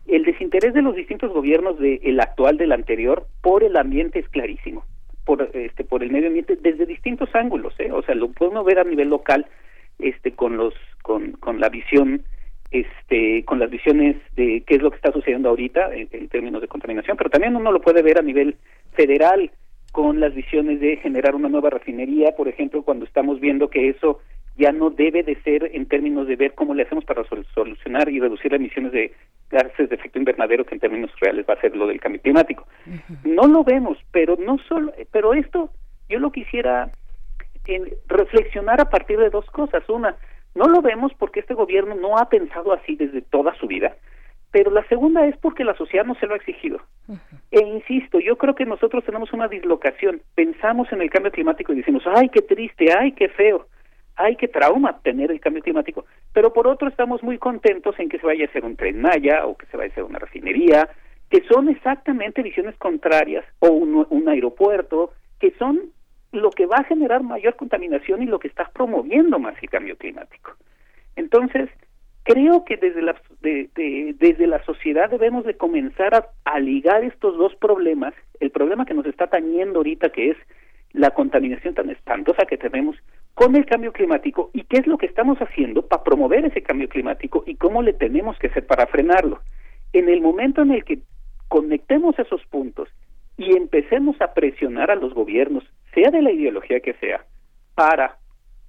El 0.07 0.23
desinterés 0.23 0.73
de 0.73 0.81
los 0.81 0.95
distintos 0.95 1.33
gobiernos, 1.33 1.77
del 1.79 1.99
el 2.03 2.19
actual, 2.19 2.57
del 2.57 2.71
anterior, 2.71 3.27
por 3.41 3.63
el 3.63 3.75
ambiente 3.75 4.19
es 4.19 4.29
clarísimo, 4.29 4.85
por, 5.25 5.49
este, 5.53 5.83
por 5.83 6.01
el 6.01 6.11
medio 6.11 6.27
ambiente, 6.27 6.55
desde 6.55 6.85
distintos 6.85 7.29
ángulos, 7.33 7.73
¿eh? 7.79 7.91
o 7.91 8.01
sea, 8.03 8.15
lo 8.15 8.31
podemos 8.31 8.65
ver 8.65 8.79
a 8.79 8.83
nivel 8.83 9.09
local, 9.09 9.45
este, 9.99 10.31
con 10.31 10.57
los, 10.57 10.73
con, 11.03 11.33
con 11.33 11.59
la 11.59 11.69
visión 11.69 12.23
este, 12.71 13.43
con 13.43 13.59
las 13.59 13.69
visiones 13.69 14.15
de 14.35 14.63
qué 14.65 14.75
es 14.75 14.81
lo 14.81 14.89
que 14.89 14.95
está 14.95 15.11
sucediendo 15.11 15.49
ahorita 15.49 15.93
en, 15.93 16.29
términos 16.29 16.61
de 16.61 16.67
contaminación, 16.67 17.17
pero 17.17 17.29
también 17.29 17.55
uno 17.55 17.71
lo 17.71 17.81
puede 17.81 18.01
ver 18.01 18.17
a 18.17 18.21
nivel 18.21 18.55
federal 18.93 19.51
con 19.91 20.21
las 20.21 20.33
visiones 20.33 20.79
de 20.79 20.95
generar 20.97 21.35
una 21.35 21.49
nueva 21.49 21.69
refinería, 21.69 22.31
por 22.35 22.47
ejemplo, 22.47 22.81
cuando 22.81 23.03
estamos 23.03 23.41
viendo 23.41 23.69
que 23.69 23.89
eso 23.89 24.21
ya 24.57 24.71
no 24.71 24.89
debe 24.89 25.23
de 25.23 25.35
ser 25.41 25.69
en 25.73 25.85
términos 25.85 26.27
de 26.27 26.37
ver 26.37 26.53
cómo 26.53 26.73
le 26.73 26.83
hacemos 26.83 27.03
para 27.03 27.23
solucionar 27.53 28.09
y 28.09 28.19
reducir 28.19 28.51
las 28.51 28.59
emisiones 28.59 28.93
de 28.93 29.13
gases 29.49 29.89
de 29.89 29.95
efecto 29.95 30.19
invernadero, 30.19 30.65
que 30.65 30.75
en 30.75 30.81
términos 30.81 31.11
reales 31.19 31.45
va 31.49 31.55
a 31.55 31.61
ser 31.61 31.75
lo 31.75 31.87
del 31.87 31.99
cambio 31.99 32.21
climático. 32.21 32.65
No 33.25 33.47
lo 33.47 33.63
vemos, 33.63 33.97
pero 34.11 34.37
no 34.37 34.57
solo, 34.69 34.93
pero 35.11 35.33
esto 35.33 35.71
yo 36.07 36.19
lo 36.19 36.31
quisiera 36.31 36.89
en, 37.67 37.89
reflexionar 38.07 38.79
a 38.79 38.89
partir 38.89 39.17
de 39.17 39.29
dos 39.29 39.45
cosas. 39.47 39.87
Una, 39.89 40.15
no 40.55 40.65
lo 40.67 40.81
vemos 40.81 41.11
porque 41.17 41.39
este 41.39 41.53
gobierno 41.53 41.95
no 41.95 42.17
ha 42.17 42.29
pensado 42.29 42.73
así 42.73 42.95
desde 42.95 43.21
toda 43.21 43.55
su 43.55 43.67
vida, 43.67 43.95
pero 44.51 44.69
la 44.69 44.85
segunda 44.87 45.25
es 45.25 45.37
porque 45.37 45.63
la 45.63 45.75
sociedad 45.75 46.05
no 46.05 46.15
se 46.15 46.27
lo 46.27 46.33
ha 46.33 46.37
exigido. 46.37 46.81
E 47.51 47.61
insisto, 47.61 48.19
yo 48.19 48.37
creo 48.37 48.53
que 48.53 48.65
nosotros 48.65 49.03
tenemos 49.05 49.31
una 49.31 49.47
dislocación. 49.47 50.21
Pensamos 50.35 50.91
en 50.91 51.01
el 51.01 51.09
cambio 51.09 51.31
climático 51.31 51.71
y 51.71 51.77
decimos, 51.77 52.03
ay, 52.05 52.29
qué 52.29 52.41
triste, 52.41 52.87
ay, 52.97 53.13
qué 53.13 53.29
feo, 53.29 53.67
ay, 54.15 54.35
qué 54.35 54.49
trauma 54.49 54.99
tener 55.01 55.31
el 55.31 55.39
cambio 55.39 55.63
climático. 55.63 56.05
Pero 56.33 56.51
por 56.51 56.67
otro 56.67 56.89
estamos 56.89 57.23
muy 57.23 57.37
contentos 57.37 57.97
en 57.97 58.09
que 58.09 58.19
se 58.19 58.25
vaya 58.25 58.45
a 58.45 58.49
hacer 58.49 58.65
un 58.65 58.75
tren 58.75 59.01
Maya 59.01 59.45
o 59.45 59.57
que 59.57 59.65
se 59.67 59.77
vaya 59.77 59.89
a 59.89 59.91
hacer 59.93 60.03
una 60.03 60.19
refinería, 60.19 60.89
que 61.29 61.43
son 61.49 61.69
exactamente 61.69 62.41
visiones 62.41 62.75
contrarias, 62.75 63.45
o 63.59 63.69
un, 63.69 64.05
un 64.09 64.29
aeropuerto, 64.29 65.13
que 65.39 65.51
son 65.57 65.91
lo 66.31 66.49
que 66.51 66.65
va 66.65 66.77
a 66.77 66.83
generar 66.83 67.23
mayor 67.23 67.55
contaminación 67.55 68.21
y 68.21 68.25
lo 68.25 68.39
que 68.39 68.47
está 68.47 68.69
promoviendo 68.73 69.39
más 69.39 69.55
el 69.61 69.69
cambio 69.69 69.97
climático. 69.97 70.55
Entonces, 71.15 71.69
creo 72.23 72.63
que 72.63 72.77
desde 72.77 73.01
la, 73.01 73.15
desde 73.41 74.47
la 74.47 74.63
sociedad 74.63 75.09
debemos 75.09 75.45
de 75.45 75.57
comenzar 75.57 76.15
a, 76.15 76.27
a, 76.45 76.59
ligar 76.59 77.03
estos 77.03 77.37
dos 77.37 77.55
problemas, 77.55 78.13
el 78.39 78.51
problema 78.51 78.85
que 78.85 78.93
nos 78.93 79.05
está 79.05 79.27
tañendo 79.27 79.79
ahorita, 79.79 80.09
que 80.09 80.31
es 80.31 80.37
la 80.93 81.11
contaminación 81.11 81.73
tan 81.73 81.89
espantosa 81.89 82.45
que 82.45 82.57
tenemos, 82.57 82.95
con 83.33 83.55
el 83.55 83.65
cambio 83.65 83.93
climático 83.93 84.51
y 84.53 84.63
qué 84.63 84.77
es 84.77 84.87
lo 84.87 84.97
que 84.97 85.05
estamos 85.05 85.37
haciendo 85.39 85.87
para 85.87 86.03
promover 86.03 86.45
ese 86.45 86.61
cambio 86.61 86.89
climático 86.89 87.43
y 87.45 87.55
cómo 87.55 87.81
le 87.81 87.93
tenemos 87.93 88.37
que 88.37 88.47
hacer 88.47 88.65
para 88.65 88.87
frenarlo. 88.87 89.39
En 89.93 90.09
el 90.09 90.21
momento 90.21 90.61
en 90.61 90.71
el 90.71 90.83
que 90.83 90.99
conectemos 91.47 92.17
esos 92.19 92.45
puntos 92.45 92.89
y 93.37 93.55
empecemos 93.55 94.19
a 94.21 94.33
presionar 94.33 94.91
a 94.91 94.95
los 94.95 95.13
gobiernos, 95.13 95.63
sea 95.93 96.11
de 96.11 96.21
la 96.21 96.31
ideología 96.31 96.79
que 96.79 96.93
sea, 96.93 97.25
para 97.75 98.17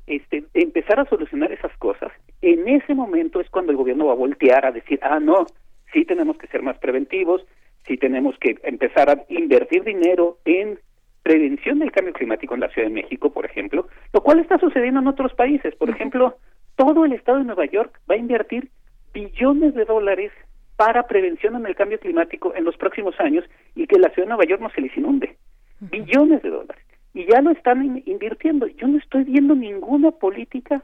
este, 0.07 0.45
empezar 0.55 1.01
a 1.01 1.05
solucionar 1.07 1.53
esas 1.53 1.77
cosas, 1.79 2.13
en 2.41 2.69
ese 2.69 2.95
momento 2.95 3.41
es 3.41 3.49
cuando 3.51 3.73
el 3.73 3.79
gobierno 3.79 4.07
va 4.07 4.13
a 4.13 4.17
voltear 4.17 4.67
a 4.67 4.73
decir, 4.73 4.99
ah, 5.03 5.21
no, 5.21 5.47
sí 5.93 6.05
tenemos 6.05 6.37
que 6.39 6.49
ser 6.49 6.63
más 6.63 6.79
preventivos, 6.79 7.45
sí 7.87 7.97
tenemos 7.97 8.37
que 8.39 8.59
empezar 8.63 9.11
a 9.11 9.25
invertir 9.29 9.85
dinero 9.85 10.39
en 10.45 10.79
prevención 11.23 11.79
del 11.79 11.93
cambio 11.93 12.13
climático 12.13 12.55
en 12.55 12.61
la 12.61 12.69
Ciudad 12.69 12.89
de 12.89 12.95
México, 12.95 13.33
por 13.33 13.47
ejemplo, 13.47 13.89
lo 14.13 14.23
cual 14.23 14.41
está 14.41 14.59
sucediendo 14.59 15.01
en 15.01 15.07
otros 15.07 15.33
países. 15.35 15.75
Por 15.77 15.89
ejemplo, 15.89 16.37
todo 16.77 17.05
el 17.05 17.13
estado 17.13 17.39
de 17.39 17.45
Nueva 17.45 17.67
York 17.67 18.01
va 18.11 18.17
a 18.17 18.19
invertir 18.19 18.71
billones 19.13 19.75
de 19.75 19.85
dólares 19.85 20.33
para 20.77 21.07
prevención 21.07 21.55
en 21.57 21.67
el 21.67 21.77
cambio 21.77 22.01
climático 22.01 22.55
en 22.57 22.65
los 22.65 22.77
próximos 22.77 23.15
años 23.21 23.45
y 23.77 23.87
que 23.87 23.99
la 23.99 24.09
ciudad 24.11 24.27
de 24.27 24.35
Nueva 24.35 24.47
York 24.47 24.63
no 24.63 24.71
se 24.71 24.81
les 24.81 24.97
inunde. 24.97 25.37
Billones 25.81 26.43
de 26.43 26.51
dólares. 26.51 26.85
Y 27.15 27.27
ya 27.27 27.41
lo 27.43 27.51
están 27.51 28.03
invirtiendo. 28.07 28.67
Yo 28.67 28.87
no 28.89 28.99
estoy 28.99 29.25
viendo 29.25 29.55
ninguna 29.55 30.11
política 30.11 30.83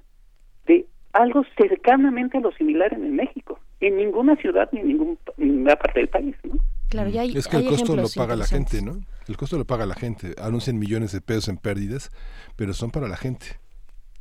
de 0.66 0.86
algo 1.12 1.42
cercanamente 1.56 2.38
a 2.38 2.40
lo 2.40 2.52
similar 2.52 2.92
en 2.92 3.16
México, 3.16 3.58
en 3.80 3.96
ninguna 3.96 4.36
ciudad 4.36 4.68
ni 4.72 4.80
en 4.80 4.88
ninguna 4.88 5.76
parte 5.76 6.00
del 6.00 6.08
país, 6.08 6.36
¿no? 6.44 6.58
Claro, 6.90 7.10
ya 7.10 7.22
hay, 7.22 7.36
es 7.36 7.48
que 7.48 7.58
el 7.58 7.66
costo 7.66 7.96
lo 7.96 8.08
paga 8.14 8.34
la 8.34 8.46
gente, 8.46 8.80
¿no? 8.82 8.92
El 9.26 9.36
costo 9.36 9.58
lo 9.58 9.64
paga 9.64 9.84
la 9.84 9.94
gente. 9.94 10.34
Anuncian 10.40 10.78
millones 10.78 11.12
de 11.12 11.20
pesos 11.20 11.48
en 11.48 11.58
pérdidas, 11.58 12.10
pero 12.56 12.72
son 12.72 12.90
para 12.90 13.08
la 13.08 13.16
gente. 13.16 13.46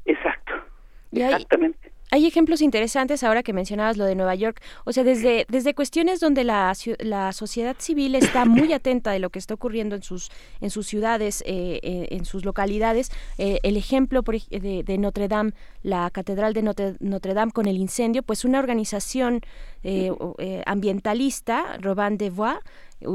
Exacto. 0.05 0.53
Exactamente 1.11 1.86
hay 2.09 2.25
ejemplos 2.25 2.61
interesantes 2.61 3.23
ahora 3.23 3.43
que 3.43 3.53
mencionabas 3.53 3.97
lo 3.97 4.05
de 4.05 4.15
Nueva 4.15 4.35
York, 4.35 4.61
o 4.85 4.93
sea, 4.93 5.03
desde, 5.03 5.45
desde 5.49 5.73
cuestiones 5.73 6.19
donde 6.19 6.43
la, 6.43 6.73
la 6.99 7.33
sociedad 7.33 7.75
civil 7.79 8.15
está 8.15 8.45
muy 8.45 8.71
atenta 8.73 9.11
de 9.11 9.19
lo 9.19 9.29
que 9.29 9.39
está 9.39 9.53
ocurriendo 9.53 9.95
en 9.95 10.03
sus, 10.03 10.31
en 10.61 10.69
sus 10.69 10.87
ciudades, 10.87 11.43
eh, 11.45 11.79
eh, 11.83 12.07
en 12.11 12.25
sus 12.25 12.45
localidades. 12.45 13.11
Eh, 13.37 13.59
el 13.63 13.75
ejemplo 13.75 14.21
de, 14.21 14.83
de, 14.83 14.97
Notre 14.97 15.27
Dame, 15.27 15.51
la 15.83 16.09
Catedral 16.09 16.53
de 16.53 16.61
Notre, 16.61 16.95
Notre, 16.99 17.33
Dame 17.33 17.51
con 17.51 17.67
el 17.67 17.77
incendio, 17.77 18.23
pues 18.23 18.45
una 18.45 18.59
organización 18.59 19.41
ambientalista, 20.65 21.77
Robin 21.79 22.17
de 22.17 22.29
Bois, 22.29 22.57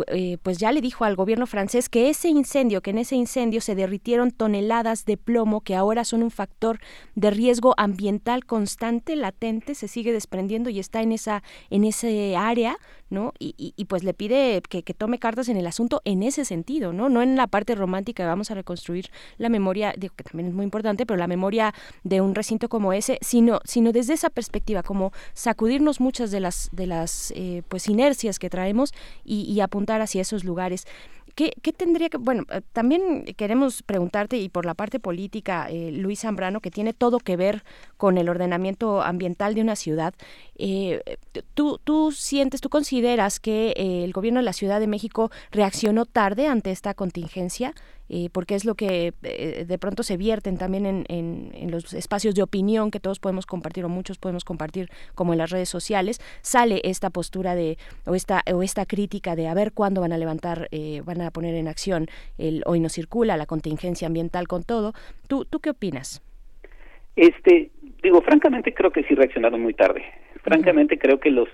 eh, 0.07 0.39
pues 0.45 0.59
ya 0.59 0.71
le 0.71 0.81
dijo 0.81 1.05
al 1.05 1.17
gobierno 1.17 1.45
francés 1.49 1.89
que 1.89 2.09
ese 2.09 2.29
incendio, 2.29 2.83
que 2.83 2.91
en 2.91 2.99
ese 2.99 3.17
incendio 3.17 3.61
se 3.61 3.75
derritieron 3.75 4.31
toneladas 4.31 5.05
de 5.07 5.17
plomo 5.17 5.61
que 5.61 5.75
ahora 5.75 6.05
son 6.05 6.23
un 6.23 6.31
factor 6.31 6.79
de 7.17 7.33
riesgo 7.33 7.75
ambiental 7.77 8.47
constante, 8.47 9.17
latente, 9.17 9.75
se 9.75 9.89
sigue 9.89 10.13
desprendiendo 10.13 10.71
y 10.71 10.79
está 10.79 11.03
en 11.03 11.11
esa 11.11 11.43
en 11.69 11.83
ese 11.83 12.37
área, 12.37 12.77
¿no? 13.11 13.35
Y, 13.41 13.55
y, 13.59 13.85
pues 13.85 14.05
le 14.05 14.15
pide 14.15 14.63
que, 14.69 14.83
que, 14.83 14.95
tome 14.95 15.19
cartas 15.19 15.49
en 15.49 15.57
el 15.57 15.67
asunto 15.67 16.01
en 16.05 16.23
ese 16.23 16.45
sentido, 16.45 16.93
¿no? 16.93 17.09
No 17.09 17.21
en 17.21 17.37
la 17.37 17.47
parte 17.47 17.75
romántica, 17.75 18.27
vamos 18.27 18.51
a 18.51 18.55
reconstruir 18.55 19.11
la 19.37 19.51
memoria, 19.51 19.95
digo 19.99 20.15
que 20.17 20.25
también 20.25 20.49
es 20.49 20.55
muy 20.55 20.65
importante, 20.65 21.05
pero 21.05 21.19
la 21.19 21.27
memoria 21.27 21.75
de 22.05 22.21
un 22.21 22.35
recinto 22.35 22.69
como 22.69 22.93
ese, 22.93 23.19
sino, 23.21 23.61
sino 23.65 23.93
desde 23.93 24.15
esa 24.15 24.31
perspectiva, 24.31 24.83
como 24.83 25.13
sacudirnos 25.35 26.01
muchas 26.01 26.31
de 26.31 26.41
las, 26.41 26.52
de 26.73 26.87
las 26.87 27.33
eh, 27.37 27.63
pues 27.69 27.89
inercias 27.89 28.39
que 28.39 28.51
traemos 28.51 28.93
y, 29.25 29.61
apuntar 29.61 30.01
hacia 30.01 30.23
esos 30.23 30.45
lugares. 30.45 30.87
¿Qué, 31.35 31.53
¿Qué, 31.63 31.73
tendría 31.73 32.09
que.? 32.09 32.19
Bueno, 32.19 32.45
eh, 32.51 32.61
también 32.73 33.25
queremos 33.37 33.83
preguntarte, 33.83 34.37
y 34.37 34.49
por 34.49 34.67
la 34.67 34.75
parte 34.75 34.99
política, 35.01 35.69
eh, 35.71 35.91
Luis 35.93 36.21
Zambrano, 36.21 36.61
que 36.61 36.71
tiene 36.71 36.93
todo 36.93 37.19
que 37.19 37.37
ver 37.37 37.65
con 37.97 38.19
el 38.19 38.29
ordenamiento 38.29 39.03
ambiental 39.03 39.55
de 39.55 39.63
una 39.63 39.77
ciudad. 39.77 40.15
¿tú, 41.55 41.81
¿Tú 41.83 42.13
sientes, 42.13 42.61
tú 42.61 42.69
consideras 42.69 43.41
que 43.41 43.73
el 43.77 44.13
gobierno 44.13 44.41
de 44.41 44.45
la 44.45 44.53
Ciudad 44.53 44.81
de 44.81 44.87
México 44.87 45.31
reaccionó 45.51 46.05
tarde 46.07 46.47
ante 46.47 46.71
esta 46.71 46.95
contingencia? 46.95 47.75
Eh, 48.09 48.29
porque 48.33 48.55
es 48.55 48.65
lo 48.65 48.75
que 48.75 49.15
eh, 49.23 49.65
de 49.67 49.79
pronto 49.79 50.03
se 50.03 50.17
vierten 50.17 50.59
también 50.59 50.85
en, 50.87 51.05
en, 51.09 51.71
los 51.71 51.95
espacios 51.95 52.35
de 52.35 52.43
opinión 52.43 52.91
que 52.91 53.01
todos 53.01 53.21
podemos 53.21 53.47
compartir 53.47 53.85
o 53.85 53.89
muchos 53.89 54.19
podemos 54.19 54.45
compartir 54.45 54.89
como 55.15 55.33
en 55.33 55.39
las 55.39 55.51
redes 55.51 55.69
sociales, 55.69 56.21
sale 56.43 56.81
esta 56.85 57.09
postura 57.11 57.55
de 57.55 57.79
o 58.05 58.15
esta 58.15 58.43
o 58.53 58.63
esta 58.63 58.85
crítica 58.85 59.35
de 59.37 59.49
a 59.49 59.55
ver 59.55 59.73
cuándo 59.73 60.01
van 60.01 60.13
a 60.13 60.19
levantar, 60.19 60.69
eh, 60.73 61.01
van 61.05 61.23
a 61.23 61.31
poner 61.31 61.55
en 61.55 61.69
acción 61.69 62.07
el 62.37 62.63
hoy 62.67 62.81
no 62.81 62.89
circula, 62.89 63.37
la 63.37 63.47
contingencia 63.47 64.07
ambiental 64.07 64.47
con 64.47 64.63
todo. 64.65 64.93
¿Tú, 65.29 65.45
tú 65.45 65.61
qué 65.61 65.71
opinas? 65.71 66.23
Este, 67.17 67.71
digo, 68.03 68.21
francamente 68.23 68.75
creo 68.75 68.91
que 68.91 69.05
sí 69.05 69.15
reaccionaron 69.15 69.63
muy 69.63 69.75
tarde. 69.75 70.05
Francamente 70.43 70.99
creo 70.99 71.21
que 71.21 71.31
los 71.31 71.49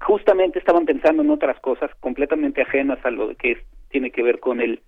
justamente 0.00 0.58
estaban 0.58 0.86
pensando 0.86 1.22
en 1.22 1.30
otras 1.30 1.58
cosas 1.60 1.90
completamente 2.00 2.62
ajenas 2.62 2.98
a 3.04 3.10
lo 3.10 3.34
que 3.36 3.58
tiene 3.90 4.10
que 4.10 4.22
ver 4.22 4.40
con 4.40 4.60
el 4.60 4.80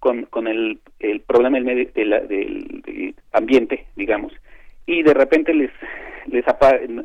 con, 0.00 0.24
con 0.24 0.48
el, 0.48 0.80
el 0.98 1.20
problema 1.20 1.58
del, 1.58 1.64
medio, 1.64 1.88
del, 1.94 3.14
ambiente, 3.32 3.86
digamos, 3.94 4.32
y 4.86 5.02
de 5.02 5.14
repente 5.14 5.54
les, 5.54 5.70
les 6.26 6.44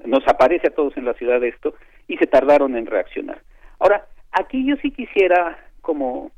nos 0.06 0.28
aparece 0.28 0.68
a 0.68 0.74
todos 0.74 0.98
en 0.98 1.06
la 1.06 1.14
ciudad 1.14 1.44
esto 1.44 1.76
y 2.08 2.18
se 2.18 2.26
tardaron 2.26 2.76
en 2.76 2.88
reaccionar. 2.88 3.42
Ahora, 3.80 4.08
aquí 4.32 4.66
yo 4.66 4.76
sí 4.78 4.92
quisiera 4.92 5.60
como 5.82 6.32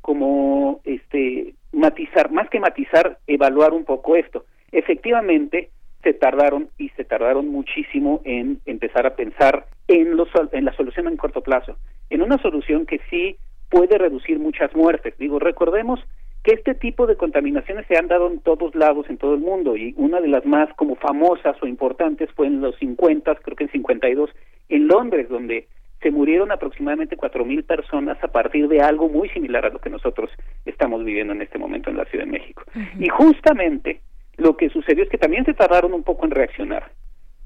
como 0.00 0.80
este 0.84 1.54
matizar, 1.72 2.30
más 2.32 2.50
que 2.50 2.60
matizar, 2.60 3.18
evaluar 3.26 3.72
un 3.72 3.84
poco 3.84 4.16
esto. 4.16 4.44
Efectivamente, 4.72 5.70
se 6.02 6.12
tardaron 6.12 6.68
y 6.76 6.88
se 6.90 7.04
tardaron 7.04 7.48
muchísimo 7.48 8.20
en 8.24 8.60
empezar 8.66 9.06
a 9.06 9.14
pensar 9.14 9.66
en, 9.86 10.16
los, 10.16 10.28
en 10.52 10.64
la 10.64 10.72
solución 10.74 11.06
en 11.06 11.16
corto 11.16 11.40
plazo, 11.40 11.76
en 12.10 12.22
una 12.22 12.38
solución 12.38 12.84
que 12.84 13.00
sí 13.08 13.36
puede 13.72 13.96
reducir 13.96 14.38
muchas 14.38 14.74
muertes. 14.76 15.16
Digo, 15.16 15.38
recordemos 15.38 15.98
que 16.44 16.52
este 16.52 16.74
tipo 16.74 17.06
de 17.06 17.16
contaminaciones 17.16 17.86
se 17.86 17.96
han 17.96 18.06
dado 18.06 18.30
en 18.30 18.40
todos 18.40 18.74
lados, 18.74 19.06
en 19.08 19.16
todo 19.16 19.32
el 19.32 19.40
mundo, 19.40 19.78
y 19.78 19.94
una 19.96 20.20
de 20.20 20.28
las 20.28 20.44
más 20.44 20.68
como 20.74 20.94
famosas 20.96 21.56
o 21.62 21.66
importantes 21.66 22.30
fue 22.36 22.48
en 22.48 22.60
los 22.60 22.76
50, 22.76 23.34
creo 23.36 23.56
que 23.56 23.64
en 23.64 23.72
52, 23.72 24.28
en 24.68 24.88
Londres, 24.88 25.26
donde 25.30 25.68
se 26.02 26.10
murieron 26.10 26.52
aproximadamente 26.52 27.16
4.000 27.16 27.64
personas 27.64 28.22
a 28.22 28.28
partir 28.28 28.68
de 28.68 28.82
algo 28.82 29.08
muy 29.08 29.30
similar 29.30 29.64
a 29.64 29.70
lo 29.70 29.78
que 29.78 29.88
nosotros 29.88 30.28
estamos 30.66 31.02
viviendo 31.02 31.32
en 31.32 31.40
este 31.40 31.58
momento 31.58 31.88
en 31.88 31.96
la 31.96 32.04
Ciudad 32.04 32.26
de 32.26 32.30
México. 32.30 32.64
Y 32.98 33.08
justamente 33.08 34.00
lo 34.36 34.58
que 34.58 34.68
sucedió 34.68 35.04
es 35.04 35.08
que 35.08 35.16
también 35.16 35.46
se 35.46 35.54
tardaron 35.54 35.94
un 35.94 36.02
poco 36.02 36.26
en 36.26 36.32
reaccionar, 36.32 36.90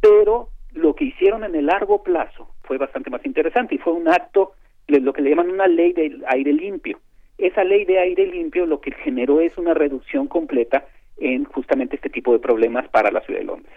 pero 0.01 0.49
lo 0.73 0.97
que 0.97 1.05
hicieron 1.05 1.45
en 1.45 1.55
el 1.55 1.67
largo 1.67 2.03
plazo 2.03 2.49
fue 2.63 2.79
bastante 2.79 3.11
más 3.11 3.25
interesante 3.25 3.77
y 3.77 3.79
fue 3.79 3.93
un 3.93 4.09
acto 4.09 4.55
lo 4.89 5.13
que 5.13 5.23
le 5.23 5.31
llaman 5.31 5.51
una 5.51 5.67
ley 5.67 5.93
de 5.93 6.21
aire 6.29 6.53
limpio. 6.53 6.99
Esa 7.39 7.65
ley 7.65 7.85
de 7.85 7.99
aire 7.99 8.27
limpio 8.27 8.67
lo 8.67 8.81
que 8.81 8.93
generó 8.93 9.41
es 9.41 9.57
una 9.59 9.75
reducción 9.75 10.27
completa 10.27 10.87
en 11.19 11.45
justamente 11.45 11.97
este 11.97 12.11
tipo 12.11 12.33
de 12.33 12.39
problemas 12.39 12.89
para 12.89 13.11
la 13.11 13.21
ciudad 13.23 13.41
de 13.41 13.47
Londres. 13.47 13.75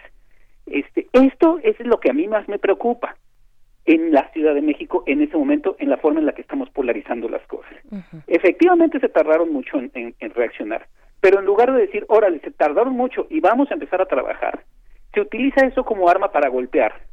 Este, 0.66 1.08
esto 1.12 1.58
es 1.62 1.78
lo 1.80 1.98
que 2.00 2.10
a 2.10 2.14
mí 2.14 2.28
más 2.28 2.48
me 2.48 2.58
preocupa 2.58 3.16
en 3.86 4.12
la 4.12 4.30
Ciudad 4.32 4.54
de 4.54 4.62
México 4.62 5.02
en 5.06 5.22
ese 5.22 5.36
momento, 5.36 5.74
en 5.78 5.88
la 5.90 5.96
forma 5.96 6.20
en 6.20 6.26
la 6.26 6.32
que 6.32 6.42
estamos 6.42 6.70
polarizando 6.70 7.28
las 7.28 7.44
cosas. 7.46 7.72
Efectivamente 8.26 9.00
se 9.00 9.08
tardaron 9.08 9.52
mucho 9.52 9.78
en, 9.78 10.14
en, 10.18 10.30
reaccionar, 10.30 10.86
pero 11.20 11.40
en 11.40 11.46
lugar 11.46 11.72
de 11.72 11.80
decir, 11.80 12.04
órale, 12.08 12.40
se 12.40 12.50
tardaron 12.50 12.94
mucho 12.94 13.26
y 13.30 13.40
vamos 13.40 13.70
a 13.70 13.74
empezar 13.74 14.00
a 14.00 14.06
trabajar, 14.06 14.64
se 15.12 15.20
utiliza 15.20 15.66
eso 15.66 15.84
como 15.84 16.08
arma 16.08 16.30
para 16.30 16.50
golpear 16.50 17.09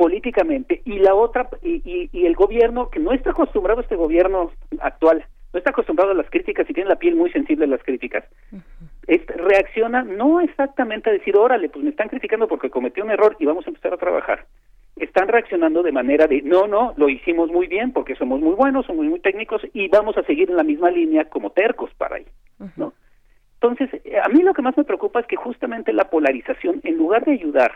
políticamente 0.00 0.80
y 0.86 0.98
la 0.98 1.14
otra 1.14 1.46
y, 1.62 2.08
y, 2.10 2.24
el 2.24 2.34
gobierno 2.34 2.88
que 2.88 2.98
no 2.98 3.12
está 3.12 3.32
acostumbrado 3.32 3.82
este 3.82 3.96
gobierno 3.96 4.50
actual 4.80 5.26
no 5.52 5.58
está 5.58 5.72
acostumbrado 5.72 6.12
a 6.12 6.14
las 6.14 6.30
críticas 6.30 6.64
y 6.70 6.72
tiene 6.72 6.88
la 6.88 6.96
piel 6.96 7.16
muy 7.16 7.30
sensible 7.30 7.66
a 7.66 7.68
las 7.68 7.82
críticas 7.82 8.24
reacciona 9.06 10.02
no 10.02 10.40
exactamente 10.40 11.10
a 11.10 11.12
decir 11.12 11.36
órale 11.36 11.68
pues 11.68 11.84
me 11.84 11.90
están 11.90 12.08
criticando 12.08 12.48
porque 12.48 12.70
cometí 12.70 13.02
un 13.02 13.10
error 13.10 13.36
y 13.38 13.44
vamos 13.44 13.66
a 13.66 13.68
empezar 13.68 13.92
a 13.92 13.98
trabajar 13.98 14.46
están 14.96 15.28
reaccionando 15.28 15.82
de 15.82 15.92
manera 15.92 16.26
de 16.26 16.40
no 16.40 16.66
no 16.66 16.94
lo 16.96 17.10
hicimos 17.10 17.50
muy 17.50 17.66
bien 17.66 17.92
porque 17.92 18.16
somos 18.16 18.40
muy 18.40 18.54
buenos 18.54 18.86
somos 18.86 19.04
muy 19.04 19.20
técnicos 19.20 19.60
y 19.74 19.88
vamos 19.88 20.16
a 20.16 20.22
seguir 20.22 20.48
en 20.48 20.56
la 20.56 20.64
misma 20.64 20.90
línea 20.90 21.26
como 21.26 21.50
tercos 21.50 21.90
para 21.98 22.16
ahí 22.16 22.26
no 22.76 22.94
entonces 23.60 23.90
a 24.24 24.30
mí 24.30 24.42
lo 24.42 24.54
que 24.54 24.62
más 24.62 24.78
me 24.78 24.84
preocupa 24.84 25.20
es 25.20 25.26
que 25.26 25.36
justamente 25.36 25.92
la 25.92 26.08
polarización 26.08 26.80
en 26.84 26.96
lugar 26.96 27.26
de 27.26 27.32
ayudar 27.32 27.72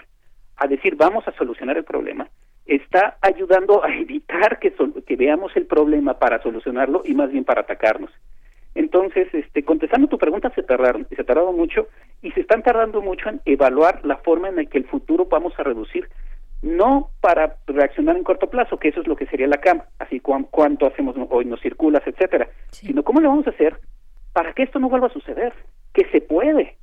a 0.57 0.67
decir 0.67 0.97
vamos 0.97 1.27
a 1.27 1.33
solucionar 1.33 1.77
el 1.77 1.85
problema, 1.85 2.29
está 2.67 3.19
ayudando 3.21 3.85
a 3.85 3.95
evitar 3.95 4.59
que, 4.59 4.73
que 5.07 5.17
veamos 5.17 5.55
el 5.57 5.67
problema 5.67 6.19
para 6.19 6.43
solucionarlo 6.43 7.03
y 7.05 7.15
más 7.15 7.31
bien 7.31 7.45
para 7.45 7.63
atacarnos. 7.63 8.11
Entonces, 8.75 9.29
este, 9.33 9.63
contestando 9.65 10.09
tu 10.09 10.19
pregunta, 10.19 10.51
se 10.55 10.63
tardaron, 10.63 11.07
se 11.09 11.23
tardaron 11.23 11.57
mucho 11.57 11.87
y 12.23 12.33
se 12.33 12.41
están 12.41 12.63
tardando 12.63 13.03
mucho 13.03 13.29
en 13.29 13.41
evaluar 13.45 14.05
la 14.05 14.17
forma 14.17 14.49
en 14.49 14.57
la 14.57 14.65
que 14.65 14.79
el 14.79 14.87
futuro 14.87 15.27
vamos 15.27 15.53
a 15.59 15.63
reducir, 15.63 16.09
no 16.63 17.11
para 17.21 17.57
reaccionar 17.67 18.17
en 18.17 18.25
corto 18.25 18.51
plazo, 18.51 18.79
que 18.79 18.89
eso 18.89 19.01
es 19.01 19.07
lo 19.07 19.17
que 19.17 19.27
sería 19.27 19.47
la 19.47 19.61
cama, 19.61 19.85
así 19.99 20.19
cuánto 20.19 20.87
hacemos 20.87 21.15
hoy 21.31 21.45
nos 21.45 21.61
circulas, 21.61 22.03
etcétera, 22.07 22.49
sino 22.71 23.05
cómo 23.05 23.21
lo 23.21 23.29
vamos 23.29 23.47
a 23.47 23.51
hacer 23.51 23.79
para 24.33 24.53
que 24.55 24.65
esto 24.65 24.81
no 24.81 24.89
vuelva 24.89 25.07
a 25.07 25.13
suceder, 25.13 25.53
que 25.93 26.07
se 26.11 26.21
puede, 26.21 26.77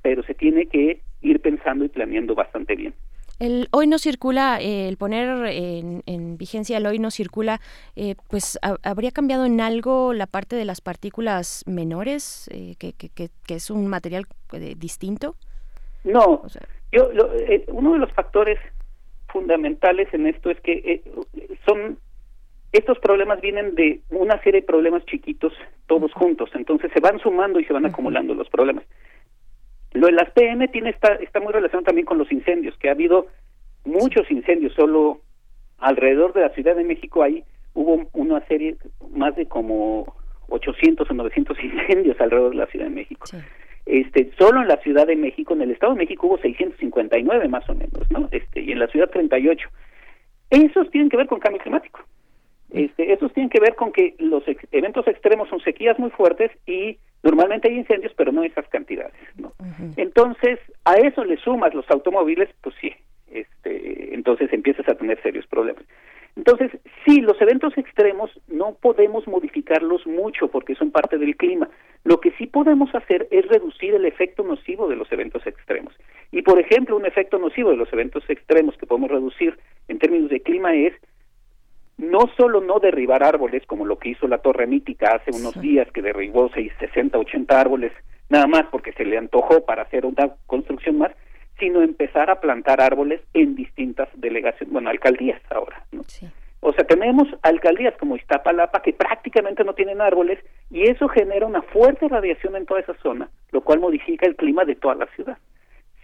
pero 0.00 0.22
se 0.22 0.34
tiene 0.34 0.66
que 0.66 1.00
ir 1.20 1.40
pensando 1.40 1.84
y 1.84 1.88
planeando 1.88 2.34
bastante 2.34 2.74
bien. 2.76 2.94
El 3.40 3.68
hoy 3.72 3.86
no 3.86 3.98
circula, 3.98 4.58
eh, 4.60 4.88
el 4.88 4.96
poner 4.96 5.46
en, 5.46 6.36
vigencia 6.38 6.78
el 6.78 6.86
hoy 6.86 6.98
no 6.98 7.10
circula, 7.10 7.60
eh, 7.96 8.14
pues 8.30 8.58
habría 8.82 9.10
cambiado 9.10 9.44
en 9.44 9.60
algo 9.60 10.12
la 10.12 10.26
parte 10.26 10.56
de 10.56 10.64
las 10.64 10.80
partículas 10.80 11.64
menores, 11.66 12.48
eh, 12.52 12.74
que, 12.78 12.92
que, 12.92 13.08
que, 13.08 13.54
es 13.54 13.70
un 13.70 13.88
material 13.88 14.26
distinto. 14.76 15.34
No, 16.04 16.42
yo 16.92 17.10
uno 17.68 17.94
de 17.94 17.98
los 17.98 18.12
factores 18.12 18.58
fundamentales 19.28 20.12
en 20.12 20.26
esto 20.26 20.50
es 20.50 20.60
que 20.60 21.02
son 21.66 21.98
estos 22.72 22.98
problemas 22.98 23.40
vienen 23.40 23.74
de 23.74 24.00
una 24.10 24.40
serie 24.42 24.60
de 24.60 24.66
problemas 24.66 25.04
chiquitos 25.06 25.52
todos 25.86 26.12
juntos, 26.12 26.50
entonces 26.54 26.90
se 26.92 27.00
van 27.00 27.18
sumando 27.20 27.58
y 27.58 27.64
se 27.64 27.72
van 27.72 27.86
acumulando 27.86 28.34
los 28.34 28.48
problemas. 28.48 28.84
Lo 29.94 30.06
de 30.06 30.12
las 30.12 30.30
PM 30.32 30.68
tiene 30.68 30.90
está, 30.90 31.14
está 31.14 31.40
muy 31.40 31.52
relacionado 31.52 31.86
también 31.86 32.06
con 32.06 32.18
los 32.18 32.30
incendios, 32.30 32.76
que 32.78 32.88
ha 32.88 32.92
habido 32.92 33.26
muchos 33.84 34.30
incendios, 34.30 34.72
solo 34.74 35.20
alrededor 35.78 36.32
de 36.32 36.42
la 36.42 36.50
Ciudad 36.50 36.76
de 36.76 36.84
México 36.84 37.22
ahí 37.22 37.44
hubo 37.74 38.08
una 38.12 38.40
serie, 38.46 38.76
más 39.10 39.36
de 39.36 39.46
como 39.46 40.14
800 40.48 41.10
o 41.10 41.14
900 41.14 41.58
incendios 41.62 42.20
alrededor 42.20 42.50
de 42.50 42.56
la 42.56 42.66
Ciudad 42.66 42.86
de 42.86 42.92
México. 42.92 43.26
Este, 43.86 44.30
solo 44.38 44.62
en 44.62 44.68
la 44.68 44.78
Ciudad 44.78 45.06
de 45.06 45.16
México, 45.16 45.52
en 45.52 45.62
el 45.62 45.72
Estado 45.72 45.92
de 45.92 45.98
México 45.98 46.26
hubo 46.26 46.38
659 46.38 47.48
más 47.48 47.68
o 47.68 47.74
menos, 47.74 48.10
¿no? 48.10 48.28
Este, 48.30 48.62
y 48.62 48.72
en 48.72 48.78
la 48.78 48.86
Ciudad 48.86 49.10
38. 49.10 49.68
Esos 50.50 50.90
tienen 50.90 51.10
que 51.10 51.18
ver 51.18 51.26
con 51.26 51.40
cambio 51.40 51.60
climático. 51.60 52.00
Este, 52.74 53.12
esos 53.12 53.32
tienen 53.32 53.50
que 53.50 53.60
ver 53.60 53.76
con 53.76 53.92
que 53.92 54.16
los 54.18 54.42
eventos 54.72 55.06
extremos 55.06 55.48
son 55.48 55.60
sequías 55.60 55.98
muy 55.98 56.10
fuertes 56.10 56.50
y 56.66 56.98
normalmente 57.22 57.68
hay 57.68 57.76
incendios, 57.76 58.12
pero 58.16 58.32
no 58.32 58.42
esas 58.42 58.66
cantidades. 58.68 59.14
¿no? 59.36 59.52
Entonces, 59.96 60.58
a 60.84 60.94
eso 60.94 61.24
le 61.24 61.36
sumas 61.36 61.72
los 61.72 61.88
automóviles, 61.88 62.48
pues 62.60 62.74
sí, 62.80 62.92
este, 63.30 64.14
entonces 64.14 64.52
empiezas 64.52 64.88
a 64.88 64.96
tener 64.96 65.22
serios 65.22 65.46
problemas. 65.46 65.84
Entonces, 66.36 66.72
sí, 67.06 67.20
los 67.20 67.40
eventos 67.40 67.78
extremos 67.78 68.28
no 68.48 68.74
podemos 68.80 69.26
modificarlos 69.28 70.04
mucho 70.04 70.48
porque 70.48 70.74
son 70.74 70.90
parte 70.90 71.16
del 71.16 71.36
clima. 71.36 71.68
Lo 72.02 72.20
que 72.20 72.32
sí 72.32 72.46
podemos 72.46 72.92
hacer 72.94 73.28
es 73.30 73.46
reducir 73.46 73.94
el 73.94 74.04
efecto 74.04 74.42
nocivo 74.42 74.88
de 74.88 74.96
los 74.96 75.10
eventos 75.12 75.46
extremos. 75.46 75.94
Y, 76.32 76.42
por 76.42 76.58
ejemplo, 76.58 76.96
un 76.96 77.06
efecto 77.06 77.38
nocivo 77.38 77.70
de 77.70 77.76
los 77.76 77.92
eventos 77.92 78.28
extremos 78.28 78.76
que 78.76 78.86
podemos 78.86 79.12
reducir 79.12 79.56
en 79.86 80.00
términos 80.00 80.28
de 80.28 80.40
clima 80.40 80.74
es 80.74 80.92
no 81.98 82.28
solo 82.36 82.60
no 82.60 82.80
derribar 82.80 83.22
árboles, 83.22 83.64
como 83.66 83.86
lo 83.86 83.98
que 83.98 84.10
hizo 84.10 84.26
la 84.26 84.38
Torre 84.38 84.66
Mítica 84.66 85.16
hace 85.16 85.30
unos 85.30 85.60
días, 85.60 85.90
que 85.92 86.02
derribó 86.02 86.50
60, 86.50 87.18
80 87.18 87.60
árboles, 87.60 87.92
nada 88.28 88.46
más 88.46 88.64
porque 88.70 88.92
se 88.92 89.04
le 89.04 89.16
antojó 89.16 89.64
para 89.64 89.82
hacer 89.82 90.04
una 90.04 90.30
construcción 90.46 90.98
más, 90.98 91.12
sino 91.58 91.82
empezar 91.82 92.30
a 92.30 92.40
plantar 92.40 92.80
árboles 92.80 93.20
en 93.32 93.54
distintas 93.54 94.08
delegaciones, 94.14 94.72
bueno, 94.72 94.90
alcaldías 94.90 95.40
ahora, 95.50 95.84
¿no? 95.92 96.02
O 96.66 96.72
sea, 96.72 96.86
tenemos 96.86 97.28
alcaldías 97.42 97.94
como 97.98 98.16
Iztapalapa 98.16 98.80
que 98.80 98.94
prácticamente 98.94 99.64
no 99.64 99.74
tienen 99.74 100.00
árboles 100.00 100.38
y 100.70 100.88
eso 100.88 101.08
genera 101.08 101.46
una 101.46 101.60
fuerte 101.60 102.08
radiación 102.08 102.56
en 102.56 102.64
toda 102.64 102.80
esa 102.80 102.94
zona, 103.02 103.28
lo 103.52 103.60
cual 103.60 103.80
modifica 103.80 104.26
el 104.26 104.34
clima 104.34 104.64
de 104.64 104.74
toda 104.74 104.94
la 104.94 105.06
ciudad. 105.14 105.36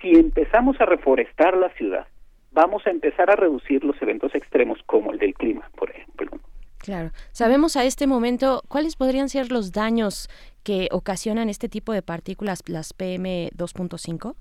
Si 0.03 0.11
empezamos 0.11 0.79
a 0.81 0.85
reforestar 0.85 1.57
la 1.57 1.71
ciudad, 1.71 2.07
vamos 2.53 2.87
a 2.87 2.91
empezar 2.91 3.31
a 3.31 3.37
reducir 3.37 3.85
los 3.85 4.01
eventos 4.03 4.35
extremos 4.35 4.79
como 4.87 5.13
el 5.13 5.19
del 5.19 5.35
clima, 5.35 5.69
por 5.77 5.91
ejemplo. 5.91 6.31
Claro. 6.79 7.11
Sabemos 7.33 7.77
a 7.77 7.85
este 7.85 8.07
momento 8.07 8.63
cuáles 8.69 8.97
podrían 8.97 9.29
ser 9.29 9.53
los 9.53 9.73
daños 9.73 10.29
que 10.65 10.89
ocasionan 10.91 11.49
este 11.49 11.69
tipo 11.69 11.93
de 11.93 12.03
partículas, 12.03 12.63
las 12.67 12.93
PM 12.95 13.51
2.5. 13.57 14.35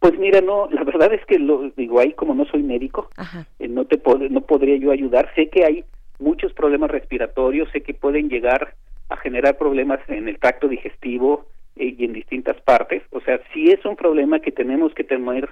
Pues 0.00 0.18
mira, 0.18 0.40
no, 0.40 0.68
la 0.70 0.84
verdad 0.84 1.12
es 1.12 1.24
que 1.26 1.38
lo 1.38 1.70
digo 1.70 1.98
ahí 1.98 2.12
como 2.12 2.34
no 2.34 2.44
soy 2.46 2.62
médico, 2.62 3.10
eh, 3.58 3.66
no 3.66 3.84
te 3.84 4.00
no 4.30 4.40
podría 4.42 4.76
yo 4.76 4.92
ayudar. 4.92 5.32
Sé 5.34 5.48
que 5.48 5.64
hay 5.64 5.84
muchos 6.18 6.52
problemas 6.52 6.90
respiratorios, 6.90 7.68
sé 7.72 7.82
que 7.82 7.94
pueden 7.94 8.28
llegar 8.28 8.74
a 9.08 9.16
generar 9.16 9.58
problemas 9.58 10.00
en 10.08 10.28
el 10.28 10.38
tracto 10.38 10.68
digestivo 10.68 11.46
eh, 11.76 11.96
y 11.98 12.04
en 12.04 12.12
distintas 12.12 12.60
partes. 12.60 13.02
O 13.10 13.20
sea, 13.20 13.40
sí 13.52 13.70
es 13.70 13.84
un 13.84 13.96
problema 13.96 14.40
que 14.40 14.52
tenemos 14.52 14.94
que 14.94 15.04
tener 15.04 15.48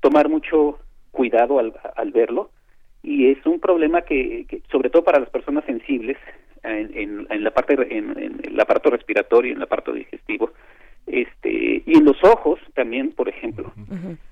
tomar 0.00 0.30
mucho 0.30 0.78
cuidado 1.10 1.58
al, 1.58 1.72
al 1.96 2.10
verlo 2.12 2.50
y 3.02 3.30
es 3.30 3.44
un 3.46 3.60
problema 3.60 4.02
que, 4.02 4.46
sobre 4.70 4.90
todo 4.90 5.04
para 5.04 5.20
las 5.20 5.30
personas 5.30 5.64
sensibles 5.64 6.16
en, 6.62 7.26
en, 7.30 7.44
la 7.44 7.50
parte 7.52 7.74
en, 7.74 8.40
el 8.42 8.60
aparato 8.60 8.90
respiratorio 8.90 9.52
en 9.52 9.58
el 9.58 9.62
aparato 9.62 9.92
digestivo 9.92 10.52
este 11.06 11.82
y 11.86 11.96
en 11.96 12.04
los 12.04 12.22
ojos 12.22 12.60
también 12.74 13.12
por 13.12 13.28
ejemplo 13.28 13.72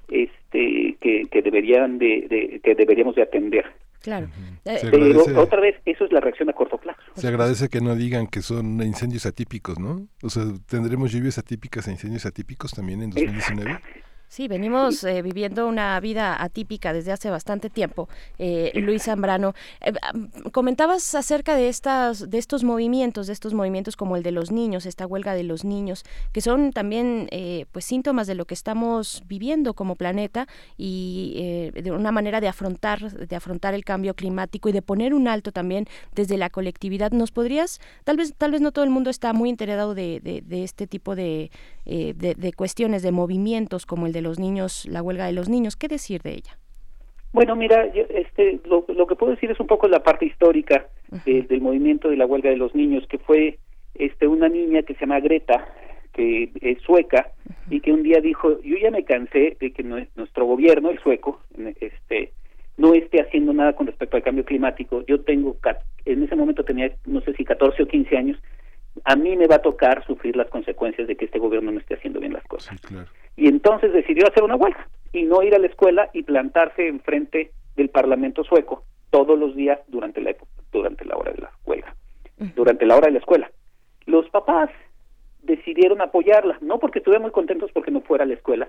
este 0.09 0.97
que, 1.01 1.27
que 1.31 1.43
deberían 1.43 1.99
de, 1.99 2.61
que 2.63 2.75
deberíamos 2.75 3.15
de 3.15 3.23
atender 3.23 3.65
Claro. 4.01 4.29
Pero 4.65 5.41
otra 5.41 5.61
vez, 5.61 5.75
eso 5.85 6.05
es 6.05 6.13
la 6.13 6.21
reacción 6.21 6.49
a 6.49 6.53
corto 6.53 6.79
plazo. 6.79 7.01
Se 7.15 7.27
agradece 7.27 7.69
que 7.69 7.81
no 7.81 7.97
digan 7.97 8.29
que 8.29 8.43
son 8.43 8.81
incendios 8.83 9.27
atípicos, 9.27 9.79
¿no? 9.79 10.07
O 10.23 10.31
sea, 10.31 10.45
¿tendremos 10.69 11.11
lluvias 11.13 11.37
atípicas 11.37 11.89
e 11.89 11.91
incendios 11.91 12.25
atípicos 12.25 12.71
también 12.71 13.03
en 13.03 13.11
2019? 13.11 13.81
Sí, 14.29 14.47
venimos 14.47 15.03
eh, 15.05 15.23
viviendo 15.23 15.67
una 15.67 15.99
vida 16.01 16.43
atípica 16.43 16.93
desde 16.93 17.13
hace 17.13 17.31
bastante 17.31 17.71
tiempo. 17.71 18.11
Eh, 18.39 18.73
Luis 18.75 19.05
Zambrano, 19.05 19.55
eh, 19.81 19.93
comentabas 20.53 21.15
acerca 21.15 21.57
de 21.57 21.71
estas, 21.71 22.29
de 22.29 22.37
estos 22.37 22.63
movimientos, 22.63 23.27
de 23.27 23.33
estos 23.33 23.55
movimientos 23.55 23.97
como 23.97 24.17
el 24.17 24.23
de 24.23 24.33
los 24.33 24.53
niños, 24.53 24.85
esta 24.85 25.07
huelga 25.07 25.33
de 25.33 25.45
los 25.45 25.65
niños, 25.65 26.05
que 26.33 26.43
son 26.43 26.73
también 26.73 27.29
pues 27.73 27.87
síntomas 27.87 28.27
de 28.27 28.35
lo 28.35 28.45
que 28.45 28.55
estamos 28.55 29.23
viviendo 29.27 29.73
como 29.73 29.97
planeta 29.97 30.47
y 30.77 31.71
de 31.73 31.91
una 31.91 32.13
manera 32.13 32.41
de 32.41 32.49
afrontar, 32.49 33.11
de 33.11 33.37
afrontar 33.37 33.75
el 33.75 33.85
cambio 33.85 34.15
climático 34.15 34.69
y 34.69 34.73
de 34.73 34.83
poner 34.83 35.15
un 35.15 35.27
alto 35.27 35.53
también 35.53 35.87
desde 36.15 36.37
la 36.37 36.51
colectividad. 36.51 37.13
¿Nos 37.13 37.31
podrías, 37.31 37.81
tal 38.05 38.17
vez, 38.19 38.35
tal 38.37 38.53
vez 38.53 38.61
no 38.61 38.73
todo 38.73 38.85
el 38.85 38.91
mundo 38.91 39.11
está 39.11 39.33
muy 39.33 39.49
enterado 39.49 39.95
de, 39.95 40.21
de 40.21 40.65
este 40.65 40.87
tipo 40.87 41.15
de, 41.15 41.51
de 41.87 42.53
cuestiones, 42.55 43.03
de 43.03 43.13
movimientos 43.13 43.87
como 43.87 44.07
el 44.07 44.13
de 44.13 44.18
los 44.23 44.39
niños, 44.39 44.87
la 44.87 45.03
huelga 45.03 45.27
de 45.27 45.33
los 45.33 45.49
niños. 45.49 45.77
¿Qué 45.77 45.89
decir 45.89 46.23
de 46.23 46.33
ella? 46.33 46.59
Bueno, 47.33 47.57
mira, 47.57 47.85
este, 47.85 48.61
lo, 48.65 48.85
que 49.07 49.15
puedo 49.15 49.33
decir 49.33 49.51
es 49.51 49.61
un 49.61 49.67
poco 49.67 49.87
la 49.87 50.03
parte 50.03 50.25
histórica 50.25 50.87
del 51.25 51.61
movimiento 51.61 52.09
de 52.09 52.17
la 52.17 52.27
huelga 52.27 52.51
de 52.51 52.57
los 52.57 52.75
niños, 52.75 53.07
que 53.09 53.19
fue 53.19 53.59
este, 53.95 54.27
una 54.27 54.49
niña 54.49 54.83
que 54.83 54.95
se 54.95 55.01
llama 55.01 55.21
Greta, 55.21 55.69
que 56.13 56.51
es 56.61 56.81
sueca, 56.83 57.33
y 57.71 57.81
que 57.81 57.93
un 57.93 58.03
día 58.03 58.21
dijo, 58.21 58.61
yo 58.63 58.77
ya 58.79 58.91
me 58.91 59.05
cansé 59.05 59.57
de 59.61 59.73
que 59.73 59.83
nuestro 59.83 60.47
gobierno, 60.47 60.91
el 60.91 60.99
sueco, 61.01 61.41
este, 61.81 62.33
no 62.79 62.95
esté 62.95 63.21
haciendo 63.21 63.53
nada 63.53 63.75
con 63.75 63.87
respecto 63.87 64.17
al 64.17 64.23
cambio 64.23 64.45
climático. 64.45 65.05
Yo 65.07 65.21
tengo, 65.21 65.57
en 66.07 66.23
ese 66.23 66.37
momento 66.37 66.65
tenía, 66.65 66.91
no 67.05 67.21
sé 67.21 67.35
si 67.35 67.45
14 67.45 67.83
o 67.83 67.87
15 67.87 68.17
años, 68.17 68.39
a 69.05 69.17
mí 69.17 69.37
me 69.37 69.47
va 69.47 69.57
a 69.57 69.63
tocar 69.63 70.05
sufrir 70.07 70.37
las 70.37 70.49
consecuencias 70.49 71.09
de 71.09 71.17
que 71.17 71.27
este 71.27 71.39
gobierno 71.39 71.71
no 71.73 71.81
esté 71.81 71.95
haciendo 71.95 72.21
bien 72.21 72.33
las 72.33 72.45
cosas. 72.45 72.81
Y 73.37 73.49
entonces 73.49 73.93
decidió 73.93 74.27
hacer 74.27 74.43
una 74.43 74.57
huelga 74.57 74.89
y 75.13 75.23
no 75.23 75.43
ir 75.43 75.55
a 75.55 75.59
la 75.59 75.67
escuela 75.67 76.11
y 76.13 76.23
plantarse 76.23 76.89
enfrente 76.89 77.51
del 77.77 77.89
Parlamento 77.89 78.45
sueco 78.45 78.83
todos 79.11 79.39
los 79.39 79.55
días 79.57 79.79
durante 79.89 80.21
la 80.21 80.35
durante 80.71 81.05
la 81.05 81.17
hora 81.17 81.33
de 81.33 81.43
la 81.43 81.51
huelga, 81.65 81.95
durante 82.55 82.85
la 82.85 82.97
hora 82.97 83.07
de 83.07 83.13
la 83.13 83.19
escuela. 83.19 83.51
Los 84.07 84.29
papás 84.31 84.71
decidieron 85.43 86.01
apoyarla, 86.01 86.59
no 86.61 86.79
porque 86.79 86.99
estuvieran 86.99 87.23
muy 87.23 87.31
contentos 87.31 87.71
porque 87.73 87.91
no 87.91 88.03
fuera 88.03 88.25
a 88.25 88.27
la 88.27 88.35
escuela, 88.35 88.69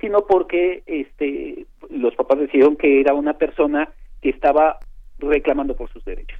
sino 0.00 0.26
porque 0.26 0.82
este 0.86 1.66
los 1.88 2.14
papás 2.14 2.38
decidieron 2.38 2.76
que 2.76 3.00
era 3.00 3.14
una 3.14 3.34
persona 3.34 3.90
que 4.22 4.30
estaba 4.30 4.78
reclamando 5.18 5.76
por 5.76 5.90
sus 5.92 6.04
derechos. 6.04 6.38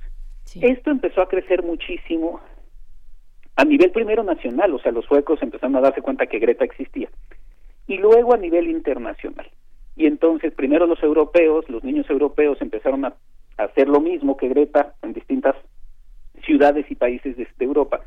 Esto 0.60 0.90
empezó 0.90 1.22
a 1.22 1.28
crecer 1.28 1.62
muchísimo 1.62 2.40
a 3.56 3.64
nivel 3.64 3.90
primero 3.90 4.22
nacional, 4.22 4.74
o 4.74 4.78
sea, 4.78 4.92
los 4.92 5.04
suecos 5.04 5.42
empezaron 5.42 5.76
a 5.76 5.80
darse 5.80 6.02
cuenta 6.02 6.26
que 6.26 6.38
Greta 6.38 6.64
existía, 6.64 7.08
y 7.86 7.98
luego 7.98 8.34
a 8.34 8.38
nivel 8.38 8.68
internacional. 8.68 9.50
Y 9.96 10.06
entonces 10.06 10.54
primero 10.54 10.86
los 10.86 11.02
europeos, 11.02 11.68
los 11.68 11.84
niños 11.84 12.08
europeos 12.08 12.60
empezaron 12.62 13.04
a, 13.04 13.14
hacer 13.58 13.88
lo 13.88 14.00
mismo 14.00 14.38
que 14.38 14.48
Greta 14.48 14.94
en 15.02 15.12
distintas 15.12 15.54
ciudades 16.46 16.90
y 16.90 16.94
países 16.94 17.36
de, 17.36 17.46
Europa. 17.58 18.00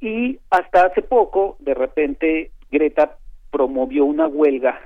Y 0.00 0.38
hasta 0.50 0.84
hace 0.84 1.00
poco, 1.00 1.56
de 1.60 1.72
repente, 1.72 2.50
Greta 2.70 3.16
promovió 3.50 4.04
una 4.04 4.26
huelga 4.26 4.78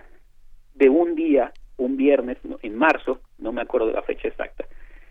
de 0.77 0.89
un 0.89 1.17
día, 1.17 1.53
un 1.77 1.97
viernes, 1.97 2.39
en 2.63 2.77
marzo, 2.77 3.19
no 3.39 3.51
me 3.51 3.63
acuerdo 3.63 3.89
de 3.89 3.95
la 3.95 4.03
fecha 4.03 4.29
exacta, 4.29 4.65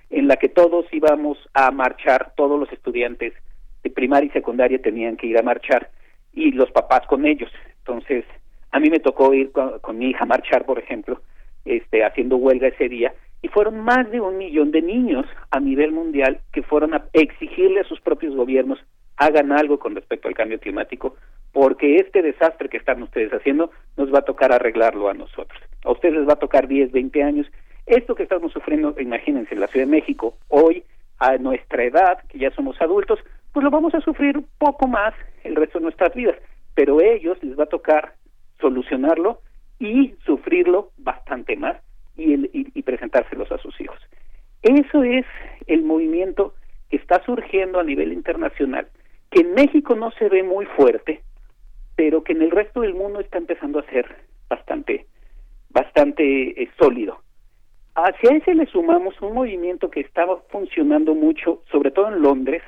en 0.10 0.30
la 0.30 0.38
que 0.38 0.48
todos 0.48 0.86
íbamos 0.94 1.38
a 1.54 1.70
marchar, 1.72 2.32
todos 2.38 2.58
los 2.58 2.72
estudiantes 2.72 3.34
primaria 3.90 4.28
y 4.28 4.32
secundaria 4.32 4.82
tenían 4.82 5.18
que 5.18 5.28
ir 5.28 5.38
a 5.38 5.44
marchar 5.44 5.90
y 6.34 6.52
los 6.52 6.72
papás 6.72 7.02
con 7.08 7.26
ellos. 7.26 7.52
Entonces, 7.80 8.26
a 8.72 8.80
mí 8.80 8.90
me 8.90 9.00
tocó 9.00 9.34
ir 9.34 9.52
con, 9.52 9.98
mi 9.98 10.10
hija 10.10 10.24
a 10.24 10.28
marchar, 10.28 10.66
por 10.66 10.80
ejemplo, 10.80 11.22
este, 11.66 12.04
haciendo 12.04 12.38
huelga 12.38 12.68
ese 12.68 12.90
día, 12.90 13.14
y 13.42 13.48
fueron 13.48 13.80
más 13.80 14.10
de 14.12 14.22
un 14.22 14.38
millón 14.38 14.72
de 14.72 14.82
niños 14.82 15.26
a 15.52 15.60
nivel 15.60 15.92
mundial 15.92 16.40
que 16.52 16.64
fueron 16.64 16.94
a 16.94 17.06
exigirle 17.14 17.82
a 17.82 17.88
sus 17.88 18.02
propios 18.02 18.36
gobiernos 18.36 18.80
hagan 19.18 19.52
algo 19.52 19.80
con 19.80 19.96
respecto 19.96 20.28
al 20.28 20.36
cambio 20.36 20.60
climático 20.60 21.16
porque 21.52 21.96
este 21.96 22.22
desastre 22.22 22.70
que 22.70 22.78
están 22.78 23.02
ustedes 23.02 23.32
haciendo 23.34 23.72
nos 23.98 24.14
va 24.14 24.20
a 24.20 24.26
tocar 24.26 24.52
arreglarlo 24.52 25.10
a 25.10 25.14
nosotros. 25.14 25.60
A 25.84 25.92
ustedes 25.92 26.16
les 26.16 26.28
va 26.28 26.34
a 26.34 26.40
tocar 26.40 26.68
10, 26.68 26.92
20 26.92 27.24
años. 27.24 27.48
Esto 27.88 28.16
que 28.16 28.24
estamos 28.24 28.52
sufriendo, 28.52 28.94
imagínense, 29.00 29.56
en 29.56 29.62
la 29.62 29.68
Ciudad 29.68 29.88
de 29.88 29.92
México, 29.92 30.38
hoy, 30.50 30.84
a 31.18 31.38
nuestra 31.38 31.84
edad, 31.84 32.20
que 32.30 32.38
ya 32.38 32.52
somos 32.52 32.80
adultos, 32.80 33.20
pues 33.58 33.64
lo 33.64 33.72
vamos 33.72 33.96
a 33.96 34.02
sufrir 34.02 34.38
un 34.38 34.46
poco 34.60 34.88
más 34.88 35.16
el 35.44 35.56
resto 35.56 35.80
de 35.80 35.86
nuestras 35.86 36.14
vidas, 36.14 36.36
pero 36.76 37.00
a 37.00 37.04
ellos 37.04 37.40
les 37.42 37.58
va 37.58 37.64
a 37.64 37.66
tocar 37.66 38.14
solucionarlo 38.62 39.42
y 39.80 40.14
sufrirlo 40.28 40.92
bastante 41.00 41.56
más 41.56 41.76
y, 42.16 42.34
el, 42.34 42.52
y, 42.54 42.68
y 42.76 42.84
presentárselos 42.84 43.52
a 43.52 43.58
sus 43.58 43.82
hijos. 43.82 43.98
Eso 44.62 45.02
es 45.02 45.26
el 45.66 45.82
movimiento 45.82 46.54
que 46.92 46.98
está 46.98 47.26
surgiendo 47.26 47.80
a 47.80 47.84
nivel 47.84 48.14
internacional, 48.14 48.90
que 49.32 49.42
en 49.42 49.56
México 49.56 49.96
no 49.96 50.12
se 50.12 50.30
ve 50.30 50.44
muy 50.44 50.68
fuerte, 50.68 51.24
pero 51.96 52.24
que 52.24 52.34
en 52.34 52.44
el 52.44 52.52
resto 52.52 52.82
del 52.82 52.94
mundo 52.94 53.22
está 53.22 53.40
empezando 53.40 53.80
a 53.80 53.90
ser 53.90 54.18
bastante, 54.48 55.08
bastante 55.72 56.62
eh, 56.62 56.70
sólido. 56.80 57.24
Hacia 57.96 58.38
ese 58.38 58.54
le 58.54 58.68
sumamos 58.68 59.20
un 59.20 59.34
movimiento 59.34 59.90
que 59.90 60.02
estaba 60.02 60.44
funcionando 60.52 61.16
mucho, 61.16 61.64
sobre 61.72 61.90
todo 61.90 62.10
en 62.10 62.22
Londres, 62.22 62.62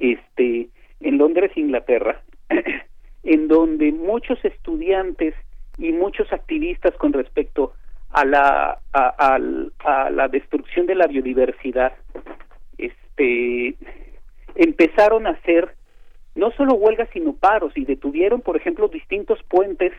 este, 0.00 0.68
en 1.00 1.18
Londres, 1.18 1.52
Inglaterra, 1.56 2.22
en 3.24 3.48
donde 3.48 3.92
muchos 3.92 4.44
estudiantes 4.44 5.34
y 5.78 5.92
muchos 5.92 6.32
activistas 6.32 6.94
con 6.94 7.12
respecto 7.12 7.72
a 8.10 8.24
la 8.24 8.78
a, 8.92 9.38
a, 9.84 10.10
la 10.10 10.28
destrucción 10.28 10.86
de 10.86 10.94
la 10.94 11.06
biodiversidad 11.06 11.92
este 12.78 13.74
empezaron 14.54 15.26
a 15.26 15.30
hacer 15.30 15.74
no 16.34 16.50
solo 16.52 16.74
huelgas 16.74 17.10
sino 17.12 17.34
paros 17.34 17.76
y 17.76 17.84
detuvieron 17.84 18.40
por 18.40 18.56
ejemplo 18.56 18.88
distintos 18.88 19.42
puentes 19.48 19.92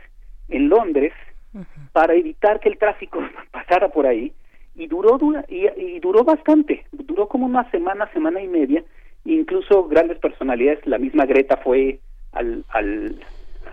en 0.49 0.69
Londres 0.69 1.13
para 1.91 2.13
evitar 2.13 2.59
que 2.59 2.69
el 2.69 2.77
tráfico 2.77 3.19
pasara 3.51 3.89
por 3.89 4.05
ahí. 4.05 4.33
Y 4.75 4.85
duró 4.87 5.17
dura, 5.17 5.43
y, 5.47 5.67
y, 5.75 5.99
duró 5.99 6.23
bastante 6.23 6.85
duró 6.91 7.27
como 7.27 7.47
una 7.47 7.69
semana 7.71 8.11
semana 8.13 8.41
y 8.41 8.47
media 8.47 8.83
incluso 9.25 9.87
grandes 9.87 10.19
personalidades 10.19 10.85
la 10.85 10.97
misma 10.97 11.25
Greta 11.25 11.57
fue 11.57 11.99
al, 12.31 12.63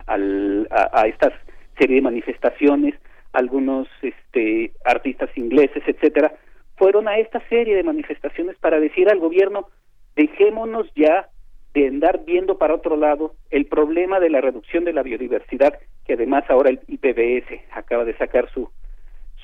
a, 0.06 1.00
a 1.00 1.06
estas 1.06 1.32
serie 1.78 1.96
de 1.96 2.02
manifestaciones 2.02 2.94
algunos 3.34 3.88
este, 4.00 4.72
artistas 4.84 5.28
ingleses, 5.36 5.82
etcétera, 5.86 6.32
fueron 6.76 7.08
a 7.08 7.18
esta 7.18 7.40
serie 7.48 7.76
de 7.76 7.82
manifestaciones 7.82 8.56
para 8.58 8.80
decir 8.80 9.08
al 9.08 9.18
gobierno 9.18 9.68
dejémonos 10.16 10.90
ya 10.94 11.28
de 11.74 11.88
andar 11.88 12.24
viendo 12.24 12.56
para 12.56 12.74
otro 12.74 12.96
lado 12.96 13.34
el 13.50 13.66
problema 13.66 14.20
de 14.20 14.30
la 14.30 14.40
reducción 14.40 14.84
de 14.84 14.92
la 14.92 15.02
biodiversidad, 15.02 15.78
que 16.06 16.14
además 16.14 16.44
ahora 16.48 16.70
el 16.70 16.80
IPBS 16.86 17.60
acaba 17.72 18.04
de 18.04 18.16
sacar 18.16 18.48
su 18.52 18.70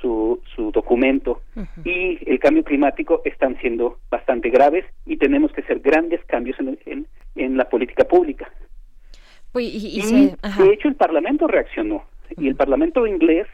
su, 0.00 0.40
su 0.54 0.70
documento. 0.70 1.42
Y 1.84 2.18
el 2.30 2.38
cambio 2.38 2.64
climático 2.64 3.22
están 3.24 3.58
siendo 3.60 3.98
bastante 4.10 4.50
graves 4.50 4.84
y 5.06 5.16
tenemos 5.16 5.52
que 5.52 5.60
hacer 5.60 5.80
grandes 5.80 6.24
cambios 6.26 6.58
en, 6.60 6.78
en, 6.86 7.06
en 7.36 7.56
la 7.56 7.68
política 7.68 8.04
pública. 8.04 8.50
Pues, 9.52 9.66
y, 9.66 9.98
y, 9.98 10.00
y 10.00 10.62
de 10.62 10.72
hecho 10.72 10.88
el 10.88 10.94
Parlamento 10.94 11.46
reaccionó. 11.46 12.04
Y 12.36 12.48
el 12.48 12.54
Parlamento 12.54 13.06
inglés 13.06 13.46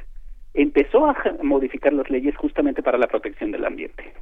empezó 0.55 1.06
a 1.06 1.16
modificar 1.43 1.93
las 1.93 2.09
leyes 2.10 2.36
justamente 2.36 2.82
para 2.82 2.98
la 2.98 3.06
protección 3.06 3.51
del 3.51 3.64
ambiente. 3.64 4.12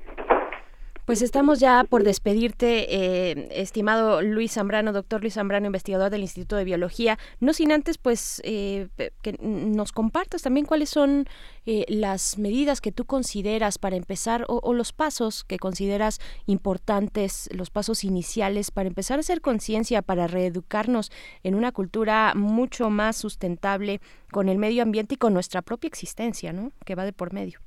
Pues 1.04 1.20
estamos 1.20 1.60
ya 1.60 1.84
por 1.84 2.02
despedirte, 2.02 2.86
eh, 2.88 3.48
estimado 3.50 4.22
Luis 4.22 4.52
Zambrano, 4.52 4.90
doctor 4.90 5.20
Luis 5.20 5.34
Zambrano, 5.34 5.66
investigador 5.66 6.08
del 6.10 6.22
Instituto 6.22 6.56
de 6.56 6.64
Biología. 6.64 7.18
No 7.40 7.52
sin 7.52 7.72
antes, 7.72 7.98
pues, 7.98 8.40
eh, 8.42 8.88
que 9.20 9.36
nos 9.42 9.92
compartas 9.92 10.40
también 10.40 10.64
cuáles 10.64 10.88
son 10.88 11.26
eh, 11.66 11.84
las 11.88 12.38
medidas 12.38 12.80
que 12.80 12.90
tú 12.90 13.04
consideras 13.04 13.76
para 13.76 13.96
empezar 13.96 14.46
o, 14.48 14.60
o, 14.62 14.72
los 14.72 14.94
pasos 14.94 15.44
que 15.44 15.58
consideras 15.58 16.20
importantes, 16.46 17.50
los 17.52 17.68
pasos 17.68 18.02
iniciales 18.02 18.70
para 18.70 18.88
empezar 18.88 19.18
a 19.18 19.20
hacer 19.20 19.42
conciencia, 19.42 20.00
para 20.00 20.26
reeducarnos 20.26 21.12
en 21.42 21.54
una 21.54 21.70
cultura 21.72 22.32
mucho 22.34 22.88
más 22.88 23.16
sustentable 23.16 24.00
con 24.32 24.48
el 24.48 24.56
medio 24.56 24.82
ambiente 24.82 25.16
y 25.16 25.18
con 25.18 25.34
nuestra 25.34 25.60
propia 25.60 25.88
existencia, 25.88 26.54
¿no? 26.54 26.72
Que 26.86 26.94
va 26.94 27.04
de 27.04 27.12
por 27.12 27.34
medio. 27.34 27.60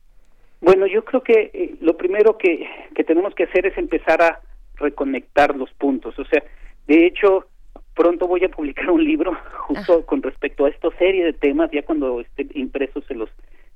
Bueno, 0.61 0.87
yo 0.87 1.05
creo 1.05 1.21
que 1.21 1.51
eh, 1.53 1.75
lo 1.81 1.97
primero 1.97 2.37
que, 2.37 2.67
que 2.95 3.03
tenemos 3.03 3.35
que 3.35 3.43
hacer 3.43 3.65
es 3.65 3.77
empezar 3.77 4.21
a 4.21 4.41
reconectar 4.75 5.55
los 5.55 5.71
puntos. 5.73 6.17
O 6.17 6.25
sea, 6.25 6.43
de 6.87 7.05
hecho, 7.05 7.47
pronto 7.93 8.27
voy 8.27 8.43
a 8.43 8.49
publicar 8.49 8.89
un 8.89 9.03
libro 9.03 9.35
justo 9.67 10.05
con 10.05 10.21
respecto 10.21 10.65
a 10.65 10.69
esta 10.69 10.89
serie 10.97 11.25
de 11.25 11.33
temas, 11.33 11.69
ya 11.71 11.83
cuando 11.83 12.21
esté 12.21 12.47
impreso 12.53 13.01
se 13.01 13.15
los 13.15 13.29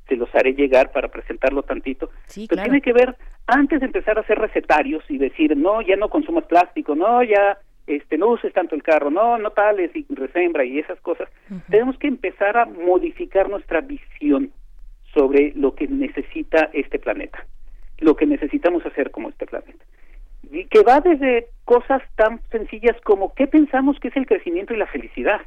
se 0.07 0.17
los 0.17 0.33
haré 0.35 0.53
llegar 0.53 0.91
para 0.91 1.07
presentarlo 1.07 1.63
tantito. 1.63 2.09
Sí, 2.25 2.45
Pero 2.49 2.63
tiene 2.63 2.81
que 2.81 2.91
ver 2.91 3.15
antes 3.47 3.79
de 3.79 3.85
empezar 3.85 4.17
a 4.17 4.21
hacer 4.21 4.37
recetarios 4.37 5.03
y 5.07 5.17
decir, 5.17 5.55
no, 5.55 5.81
ya 5.81 5.95
no 5.95 6.09
consumas 6.09 6.43
plástico, 6.45 6.95
no, 6.95 7.23
ya 7.23 7.59
este 7.87 8.17
no 8.17 8.27
uses 8.27 8.51
tanto 8.51 8.75
el 8.75 8.83
carro, 8.83 9.09
no, 9.09 9.37
no 9.37 9.51
tales 9.51 9.91
y 9.95 10.05
resembra 10.13 10.65
y 10.65 10.79
esas 10.79 10.99
cosas. 10.99 11.29
Uh 11.49 11.55
-huh. 11.55 11.61
Tenemos 11.69 11.97
que 11.97 12.07
empezar 12.07 12.57
a 12.57 12.65
modificar 12.65 13.49
nuestra 13.49 13.79
visión 13.79 14.51
sobre 15.13 15.53
lo 15.55 15.75
que 15.75 15.87
necesita 15.87 16.69
este 16.73 16.99
planeta, 16.99 17.45
lo 17.99 18.15
que 18.15 18.25
necesitamos 18.25 18.85
hacer 18.85 19.11
como 19.11 19.29
este 19.29 19.45
planeta. 19.45 19.83
Y 20.51 20.65
que 20.65 20.81
va 20.81 20.99
desde 20.99 21.47
cosas 21.65 22.01
tan 22.15 22.41
sencillas 22.49 22.99
como 23.01 23.33
qué 23.33 23.47
pensamos 23.47 23.99
que 23.99 24.09
es 24.09 24.17
el 24.17 24.25
crecimiento 24.25 24.73
y 24.73 24.77
la 24.77 24.87
felicidad. 24.87 25.41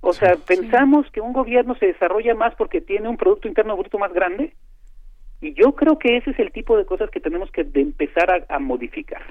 O 0.00 0.12
sea, 0.12 0.36
sí, 0.36 0.42
pensamos 0.46 1.10
que 1.10 1.20
un 1.20 1.32
gobierno 1.32 1.74
se 1.74 1.86
desarrolla 1.86 2.34
más 2.34 2.54
porque 2.54 2.80
tiene 2.80 3.08
un 3.08 3.16
Producto 3.16 3.48
Interno 3.48 3.76
Bruto 3.76 3.98
más 3.98 4.12
grande. 4.12 4.54
Y 5.40 5.54
yo 5.54 5.74
creo 5.74 5.98
que 5.98 6.16
ese 6.16 6.30
es 6.30 6.38
el 6.38 6.52
tipo 6.52 6.76
de 6.76 6.84
cosas 6.84 7.10
que 7.10 7.20
tenemos 7.20 7.50
que 7.50 7.66
empezar 7.74 8.30
a, 8.30 8.54
a 8.54 8.58
modificar. 8.58 9.22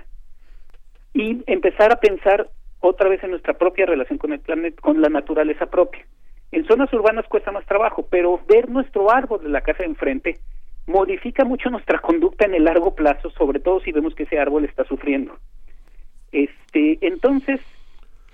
Y 1.13 1.41
empezar 1.47 1.91
a 1.91 1.99
pensar 1.99 2.49
otra 2.79 3.09
vez 3.09 3.23
en 3.23 3.31
nuestra 3.31 3.53
propia 3.53 3.85
relación 3.85 4.17
con 4.17 4.33
el 4.33 4.39
planeta, 4.39 4.81
con 4.81 5.01
la 5.01 5.09
naturaleza 5.09 5.65
propia. 5.67 6.05
En 6.51 6.65
zonas 6.65 6.91
urbanas 6.93 7.25
cuesta 7.27 7.51
más 7.51 7.65
trabajo, 7.65 8.07
pero 8.09 8.39
ver 8.47 8.69
nuestro 8.69 9.11
árbol 9.11 9.43
de 9.43 9.49
la 9.49 9.61
casa 9.61 9.79
de 9.79 9.89
enfrente 9.89 10.37
modifica 10.85 11.43
mucho 11.43 11.69
nuestra 11.69 11.99
conducta 11.99 12.45
en 12.45 12.55
el 12.55 12.63
largo 12.63 12.95
plazo, 12.95 13.29
sobre 13.31 13.59
todo 13.59 13.81
si 13.81 13.91
vemos 13.91 14.15
que 14.15 14.23
ese 14.23 14.39
árbol 14.39 14.63
está 14.63 14.85
sufriendo. 14.85 15.37
Este, 16.31 16.97
entonces, 17.01 17.59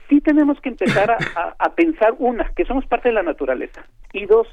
sí 0.07 0.22
tenemos 0.22 0.61
que 0.61 0.69
empezar 0.69 1.11
a, 1.11 1.56
a, 1.57 1.73
pensar, 1.73 2.14
una, 2.19 2.52
que 2.56 2.65
somos 2.65 2.85
parte 2.85 3.10
de 3.10 3.15
la 3.15 3.23
naturaleza, 3.23 3.84
y 4.14 4.26
dos, 4.27 4.48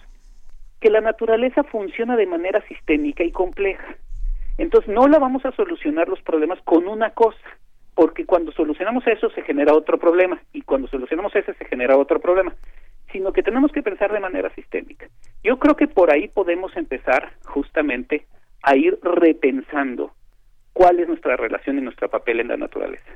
que 0.80 0.88
la 0.88 1.02
naturaleza 1.02 1.62
funciona 1.64 2.16
de 2.16 2.26
manera 2.26 2.62
sistémica 2.66 3.22
y 3.22 3.30
compleja. 3.30 3.94
Entonces, 4.56 4.94
no 4.94 5.06
la 5.06 5.18
vamos 5.18 5.44
a 5.44 5.52
solucionar 5.52 6.08
los 6.08 6.22
problemas 6.22 6.58
con 6.64 6.88
una 6.88 7.10
cosa, 7.10 7.38
porque 7.94 8.24
cuando 8.24 8.52
solucionamos 8.52 9.06
eso 9.06 9.28
se 9.30 9.42
genera 9.42 9.74
otro 9.74 9.98
problema, 9.98 10.40
y 10.54 10.62
cuando 10.62 10.88
solucionamos 10.88 11.36
ese 11.36 11.52
se 11.52 11.66
genera 11.66 11.98
otro 11.98 12.18
problema 12.18 12.54
sino 13.12 13.32
que 13.32 13.42
tenemos 13.42 13.72
que 13.72 13.82
pensar 13.82 14.12
de 14.12 14.20
manera 14.20 14.54
sistémica. 14.54 15.08
Yo 15.42 15.58
creo 15.58 15.76
que 15.76 15.88
por 15.88 16.12
ahí 16.12 16.28
podemos 16.28 16.76
empezar 16.76 17.32
justamente 17.44 18.26
a 18.62 18.76
ir 18.76 18.98
repensando 19.02 20.12
cuál 20.72 21.00
es 21.00 21.08
nuestra 21.08 21.36
relación 21.36 21.78
y 21.78 21.82
nuestro 21.82 22.08
papel 22.08 22.40
en 22.40 22.48
la 22.48 22.56
naturaleza. 22.56 23.10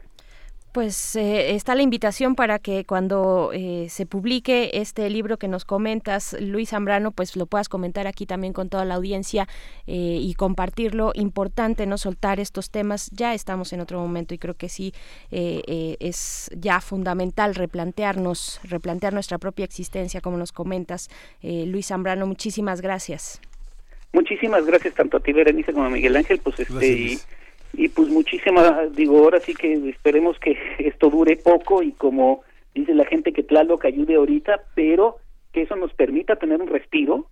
Pues 0.75 1.15
eh, 1.15 1.55
está 1.55 1.77
la 1.77 1.83
invitación 1.83 2.35
para 2.35 2.59
que 2.59 2.85
cuando 2.85 3.53
eh, 3.55 3.87
se 3.89 4.07
publique 4.07 4.73
este 4.75 5.09
libro 5.09 5.37
que 5.37 5.47
nos 5.47 5.65
comentas, 5.65 6.37
Luis 6.41 6.71
Zambrano, 6.71 7.13
pues 7.13 7.37
lo 7.37 7.47
puedas 7.47 7.69
comentar 7.69 8.09
aquí 8.09 8.27
también 8.27 8.53
con 8.53 8.69
toda 8.69 8.85
la 8.85 8.97
audiencia 8.97 9.47
eh, 9.87 10.19
y 10.21 10.35
compartirlo. 10.35 11.13
Importante 11.15 11.87
no 11.87 11.97
soltar 11.97 12.41
estos 12.41 12.73
temas. 12.73 13.09
Ya 13.13 13.35
estamos 13.35 13.73
en 13.73 13.83
otro 13.83 14.01
momento 14.01 14.35
y 14.35 14.39
creo 14.39 14.55
que 14.55 14.69
sí 14.69 14.93
es 15.31 16.51
ya 16.57 16.81
fundamental 16.81 17.55
replantearnos, 17.55 18.61
replantear 18.65 19.13
nuestra 19.13 19.39
propia 19.39 19.65
existencia, 19.67 20.21
como 20.21 20.39
nos 20.39 20.51
comentas. 20.51 21.09
Luis 21.41 21.87
Zambrano, 21.87 22.27
muchísimas 22.27 22.81
gracias. 22.81 23.41
Muchísimas 24.13 24.67
gracias 24.67 24.95
tanto 24.95 25.19
a 25.19 25.21
ti, 25.21 25.33
Berenice, 25.33 25.73
como 25.73 25.87
a 25.87 25.91
Miguel 25.91 26.17
Ángel. 26.17 26.41
Pues 26.43 26.59
este. 26.59 26.89
Y 26.89 27.21
y 27.77 27.89
pues 27.89 28.09
muchísimas, 28.09 28.95
digo, 28.95 29.19
ahora 29.19 29.41
sí 29.41 29.55
que 29.55 29.89
esperemos 29.89 30.39
que 30.39 30.57
esto 30.79 31.11
dure 31.11 31.37
poco 31.37 31.83
y 31.83 31.93
como 31.93 32.43
dice 32.75 32.95
la 32.95 33.05
gente 33.05 33.33
que 33.33 33.43
Tlaloc 33.43 33.85
ayude 33.85 34.17
ahorita, 34.17 34.63
pero 34.75 35.19
que 35.53 35.63
eso 35.63 35.77
nos 35.77 35.93
permita 35.95 36.37
tener 36.37 36.61
un 36.61 36.69
respiro 36.69 37.27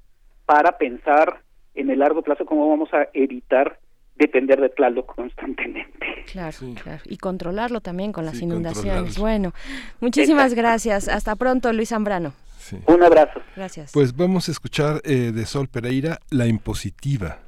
para 0.47 0.79
pensar 0.79 1.41
en 1.75 1.91
el 1.91 1.99
largo 2.01 2.23
plazo 2.23 2.45
cómo 2.47 2.69
vamos 2.69 2.93
a 2.93 3.09
evitar 3.13 3.79
depender 4.17 4.61
de 4.61 4.69
Tlaloc 4.69 5.15
constantemente. 5.15 6.25
Claro, 6.31 6.53
sí. 6.53 6.75
claro. 6.81 7.03
Y 7.07 7.17
controlarlo 7.17 7.81
también 7.81 8.13
con 8.13 8.25
las 8.25 8.39
sí, 8.39 8.45
inundaciones. 8.45 9.19
Bueno, 9.19 9.53
muchísimas 10.01 10.53
Exacto. 10.53 10.63
gracias. 10.63 11.09
Hasta 11.09 11.35
pronto, 11.37 11.73
Luis 11.73 11.89
Zambrano. 11.89 12.33
Sí. 12.59 12.79
Un 12.87 13.03
abrazo. 13.03 13.41
Gracias. 13.57 13.91
Pues 13.93 14.17
vamos 14.17 14.49
a 14.49 14.53
escuchar 14.53 15.01
eh, 15.05 15.33
de 15.35 15.47
Sol 15.47 15.69
Pereira, 15.69 16.19
La 16.31 16.47
Impositiva. 16.47 17.39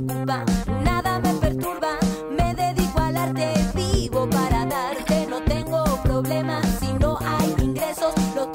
Nada 0.00 1.20
me 1.20 1.32
perturba. 1.34 1.98
Me 2.30 2.54
dedico 2.54 2.98
al 3.00 3.16
arte 3.16 3.52
vivo 3.74 4.28
para 4.28 4.66
darte. 4.66 5.26
No 5.28 5.40
tengo 5.42 5.84
problemas 6.02 6.66
si 6.80 6.92
no 6.94 7.18
hay 7.20 7.54
ingresos. 7.62 8.12
Lo 8.34 8.53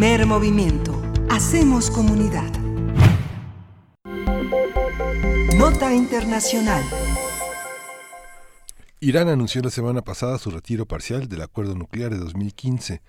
Primer 0.00 0.24
movimiento. 0.24 0.98
Hacemos 1.28 1.90
comunidad. 1.90 2.50
Nota 5.58 5.92
Internacional. 5.94 6.82
Irán 9.00 9.28
anunció 9.28 9.60
la 9.60 9.68
semana 9.68 10.00
pasada 10.00 10.38
su 10.38 10.50
retiro 10.50 10.86
parcial 10.86 11.28
del 11.28 11.42
acuerdo 11.42 11.74
nuclear 11.74 12.12
de 12.12 12.16
2015. 12.16 13.02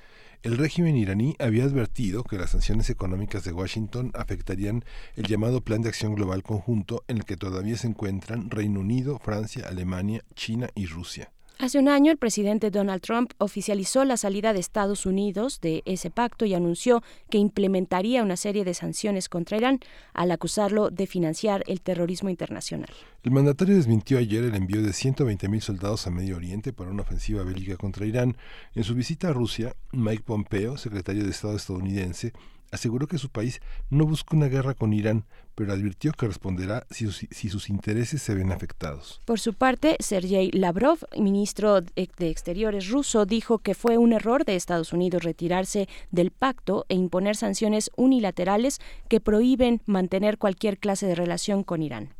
El 0.44 0.58
régimen 0.58 0.98
iraní 0.98 1.38
había 1.40 1.64
advertido 1.64 2.26
que 2.26 2.38
las 2.38 2.50
sanciones 2.50 2.90
económicas 2.90 3.46
de 3.46 3.54
Washington 3.54 4.12
afectarían 4.14 4.84
el 5.16 5.28
llamado 5.28 5.62
Plan 5.62 5.82
de 5.82 5.88
Acción 5.88 6.14
Global 6.14 6.44
Conjunto 6.44 7.06
en 7.08 7.20
el 7.20 7.24
que 7.24 7.38
todavía 7.38 7.78
se 7.78 7.88
encuentran 7.88 8.52
Reino 8.52 8.82
Unido, 8.82 9.18
Francia, 9.24 9.66
Alemania, 9.70 10.26
China 10.36 10.68
y 10.76 10.88
Rusia. 10.88 11.32
Hace 11.62 11.78
un 11.78 11.90
año, 11.90 12.12
el 12.12 12.18
presidente 12.18 12.72
Donald 12.72 13.04
Trump 13.04 13.34
oficializó 13.38 14.04
la 14.04 14.18
salida 14.18 14.52
de 14.52 14.60
Estados 14.60 15.06
Unidos 15.06 15.62
de 15.62 15.84
ese 15.86 16.10
pacto 16.10 16.44
y 16.46 16.56
anunció 16.56 17.04
que 17.30 17.38
implementaría 17.38 18.24
una 18.24 18.36
serie 18.36 18.66
de 18.66 18.74
sanciones 18.74 19.30
contra 19.30 19.58
Irán 19.58 19.80
al 20.16 20.32
acusarlo 20.32 20.90
de 20.90 21.06
financiar 21.06 21.64
el 21.68 21.82
terrorismo 21.82 22.32
internacional. 22.32 22.90
El 23.22 23.30
mandatario 23.30 23.76
desmintió 23.76 24.18
ayer 24.18 24.44
el 24.44 24.56
envío 24.56 24.82
de 24.82 24.90
120.000 24.90 25.62
soldados 25.62 26.08
a 26.08 26.10
Medio 26.10 26.38
Oriente 26.38 26.74
para 26.74 26.90
una 26.90 27.04
ofensiva 27.04 27.44
bélica 27.44 27.78
contra 27.78 28.08
Irán. 28.08 28.38
En 28.74 28.84
su 28.84 28.96
visita 28.96 29.28
a 29.28 29.34
Rusia, 29.34 29.76
Mike 29.92 30.24
Pompeo, 30.26 30.78
secretario 30.78 31.24
de 31.24 31.30
Estado 31.30 31.56
estadounidense, 31.56 32.34
aseguró 32.72 33.07
que 33.07 33.18
su 33.18 33.30
país 33.30 33.61
no 33.89 34.06
busca 34.06 34.35
una 34.35 34.48
guerra 34.48 34.73
con 34.73 34.93
Irán, 34.93 35.26
pero 35.56 35.73
advirtió 35.73 36.14
que 36.14 36.27
responderá 36.27 36.88
si 36.89 37.06
sus, 37.06 37.27
si 37.30 37.49
sus 37.49 37.69
intereses 37.69 38.22
se 38.22 38.34
ven 38.34 38.52
afectados. 38.52 39.22
Por 39.26 39.39
su 39.39 39.53
parte, 39.53 39.98
Sergei 39.99 40.49
Lavrov, 40.52 40.99
ministro 41.18 41.81
de 41.81 42.10
de 42.18 42.30
Exteriores 42.30 42.89
ruso, 42.89 43.26
dijo 43.26 43.60
que 43.60 43.76
fue 43.76 43.98
un 43.98 44.14
error 44.14 44.45
de 44.45 44.56
Estados 44.56 44.93
Unidos 44.93 45.23
retirarse 45.23 45.88
del 46.11 46.31
pacto 46.31 46.85
e 46.89 46.95
imponer 46.95 47.35
sanciones 47.35 47.91
unilaterales 47.95 48.80
que 49.07 49.19
prohíben 49.19 49.81
mantener 49.85 50.38
cualquier 50.38 50.77
clase 50.77 51.06
de 51.07 51.15
relación 51.15 51.64
con 51.64 51.81
Irán. 51.81 52.14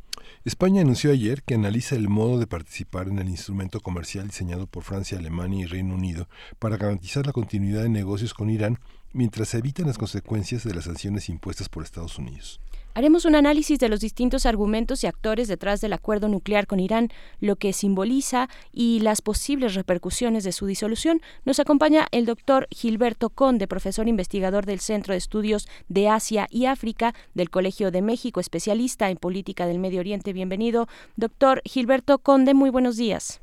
España 0.44 0.82
anunció 0.82 1.12
ayer 1.12 1.42
que 1.42 1.54
analiza 1.54 1.94
el 1.94 2.08
modo 2.08 2.38
de 2.38 2.46
participar 2.46 3.08
en 3.08 3.18
el 3.18 3.28
instrumento 3.28 3.80
comercial 3.80 4.26
diseñado 4.26 4.66
por 4.66 4.82
Francia, 4.82 5.18
Alemania 5.18 5.60
y 5.60 5.66
Reino 5.66 5.94
Unido 5.94 6.28
para 6.58 6.76
garantizar 6.76 7.26
la 7.26 7.32
continuidad 7.32 7.82
de 7.82 7.88
negocios 7.88 8.34
con 8.34 8.50
Irán 8.50 8.78
mientras 9.12 9.48
se 9.48 9.58
evitan 9.58 9.86
las 9.86 9.98
consecuencias 9.98 10.64
de 10.64 10.74
las 10.74 10.84
sanciones 10.84 11.28
impuestas 11.28 11.68
por 11.68 11.82
Estados 11.82 12.18
Unidos. 12.18 12.60
Haremos 12.94 13.24
un 13.24 13.34
análisis 13.34 13.78
de 13.78 13.88
los 13.88 14.00
distintos 14.00 14.44
argumentos 14.44 15.02
y 15.02 15.06
actores 15.06 15.48
detrás 15.48 15.80
del 15.80 15.94
acuerdo 15.94 16.28
nuclear 16.28 16.66
con 16.66 16.78
Irán, 16.78 17.08
lo 17.40 17.56
que 17.56 17.72
simboliza 17.72 18.48
y 18.70 19.00
las 19.00 19.22
posibles 19.22 19.74
repercusiones 19.74 20.44
de 20.44 20.52
su 20.52 20.66
disolución. 20.66 21.22
Nos 21.46 21.58
acompaña 21.58 22.06
el 22.12 22.26
doctor 22.26 22.68
Gilberto 22.70 23.30
Conde, 23.30 23.66
profesor 23.66 24.08
investigador 24.08 24.66
del 24.66 24.80
Centro 24.80 25.12
de 25.12 25.18
Estudios 25.18 25.68
de 25.88 26.10
Asia 26.10 26.46
y 26.50 26.66
África 26.66 27.14
del 27.32 27.48
Colegio 27.48 27.90
de 27.90 28.02
México, 28.02 28.40
especialista 28.40 29.08
en 29.08 29.16
política 29.16 29.66
del 29.66 29.78
Medio 29.78 30.00
Oriente. 30.00 30.34
Bienvenido, 30.34 30.86
doctor 31.16 31.62
Gilberto 31.64 32.18
Conde. 32.18 32.52
Muy 32.52 32.68
buenos 32.68 32.98
días. 32.98 33.40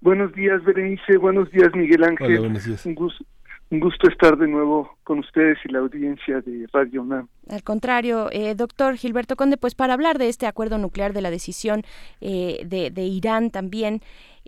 Buenos 0.00 0.32
días, 0.34 0.62
Berenice. 0.62 1.16
Buenos 1.16 1.50
días, 1.50 1.74
Miguel 1.74 2.04
Ángel. 2.04 2.26
Hola, 2.26 2.40
buenos 2.40 2.64
días. 2.64 2.86
Un 2.86 2.94
gusto, 2.94 3.24
un 3.70 3.80
gusto 3.80 4.08
estar 4.08 4.36
de 4.36 4.46
nuevo 4.46 4.96
con 5.02 5.18
ustedes 5.18 5.58
y 5.64 5.72
la 5.72 5.80
audiencia 5.80 6.40
de 6.40 6.66
Radio 6.72 7.02
UNAM. 7.02 7.28
Al 7.50 7.62
contrario, 7.62 8.28
eh, 8.30 8.54
doctor 8.54 8.96
Gilberto 8.96 9.34
Conde, 9.34 9.56
pues 9.56 9.74
para 9.74 9.94
hablar 9.94 10.18
de 10.18 10.28
este 10.28 10.46
acuerdo 10.46 10.78
nuclear, 10.78 11.12
de 11.12 11.20
la 11.20 11.30
decisión 11.30 11.82
eh, 12.20 12.60
de, 12.64 12.90
de, 12.90 13.02
Irán 13.02 13.50
también 13.50 14.02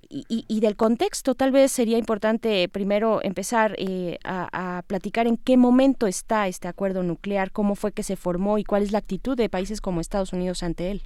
y, 0.09 0.25
y, 0.29 0.45
y, 0.47 0.61
del 0.61 0.77
contexto, 0.77 1.35
tal 1.35 1.51
vez 1.51 1.73
sería 1.73 1.99
importante 1.99 2.69
primero 2.69 3.21
empezar 3.23 3.75
eh, 3.79 4.19
a, 4.25 4.79
a, 4.79 4.83
platicar 4.83 5.27
en 5.27 5.37
qué 5.37 5.57
momento 5.57 6.07
está 6.07 6.47
este 6.47 6.69
acuerdo 6.69 7.03
nuclear, 7.03 7.51
cómo 7.51 7.75
fue 7.75 7.93
que 7.93 8.05
se 8.05 8.17
formó 8.17 8.59
y 8.59 8.65
cuál 8.65 8.83
es 8.83 8.93
la 8.93 8.99
actitud 8.99 9.37
de 9.37 9.49
países 9.49 9.81
como 9.81 10.01
Estados 10.01 10.33
Unidos 10.33 10.63
ante 10.63 10.93
él. 10.93 11.03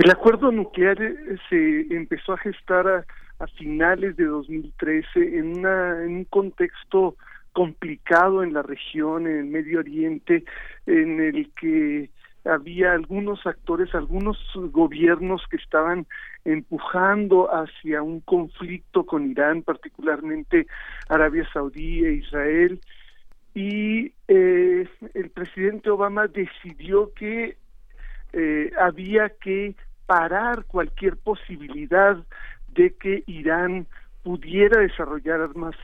El 0.00 0.10
acuerdo 0.12 0.52
nuclear 0.52 1.02
eh, 1.02 1.36
se 1.48 1.94
empezó 1.94 2.32
a 2.32 2.38
gestar 2.38 2.86
a, 2.86 3.04
a 3.38 3.46
finales 3.46 4.16
de 4.16 4.24
2013 4.24 5.38
en, 5.38 5.58
una, 5.58 6.04
en 6.04 6.16
un 6.16 6.24
contexto 6.24 7.16
complicado 7.52 8.42
en 8.42 8.52
la 8.52 8.62
región, 8.62 9.26
en 9.26 9.38
el 9.38 9.44
Medio 9.46 9.80
Oriente, 9.80 10.44
en 10.86 11.20
el 11.20 11.50
que 11.60 12.10
había 12.44 12.92
algunos 12.92 13.46
actores, 13.46 13.94
algunos 13.94 14.38
gobiernos 14.54 15.42
que 15.50 15.56
estaban 15.56 16.06
empujando 16.44 17.48
hacia 17.52 18.02
un 18.02 18.20
conflicto 18.20 19.04
con 19.04 19.30
Irán, 19.30 19.62
particularmente 19.62 20.66
Arabia 21.08 21.48
Saudí 21.52 22.04
e 22.04 22.12
Israel, 22.14 22.80
y 23.54 24.12
eh, 24.28 24.88
el 25.14 25.30
presidente 25.30 25.90
Obama 25.90 26.28
decidió 26.28 27.12
que 27.14 27.56
eh, 28.32 28.70
había 28.80 29.30
que 29.30 29.74
parar 30.06 30.64
cualquier 30.64 31.16
posibilidad 31.16 32.16
de 32.74 32.94
que 32.94 33.22
Irán 33.26 33.86
pudiera 34.22 34.80
desarrollar 34.80 35.40
armas 35.40 35.74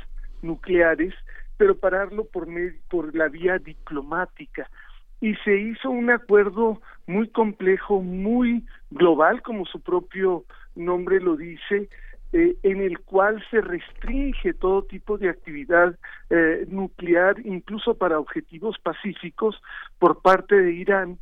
nucleares, 0.42 1.14
pero 1.56 1.78
pararlo 1.78 2.24
por, 2.24 2.48
por 2.88 3.14
la 3.14 3.28
vía 3.28 3.58
diplomática. 3.58 4.68
Y 5.20 5.34
se 5.36 5.56
hizo 5.56 5.90
un 5.90 6.10
acuerdo 6.10 6.80
muy 7.06 7.28
complejo, 7.28 8.02
muy 8.02 8.64
global, 8.90 9.42
como 9.42 9.64
su 9.64 9.80
propio 9.80 10.44
nombre 10.74 11.20
lo 11.20 11.36
dice, 11.36 11.88
eh, 12.32 12.56
en 12.64 12.80
el 12.80 12.98
cual 12.98 13.42
se 13.50 13.60
restringe 13.60 14.54
todo 14.54 14.82
tipo 14.82 15.18
de 15.18 15.28
actividad 15.28 15.96
eh, 16.30 16.66
nuclear, 16.68 17.36
incluso 17.44 17.94
para 17.94 18.18
objetivos 18.18 18.76
pacíficos, 18.80 19.62
por 19.98 20.20
parte 20.20 20.56
de 20.56 20.72
Irán. 20.72 21.18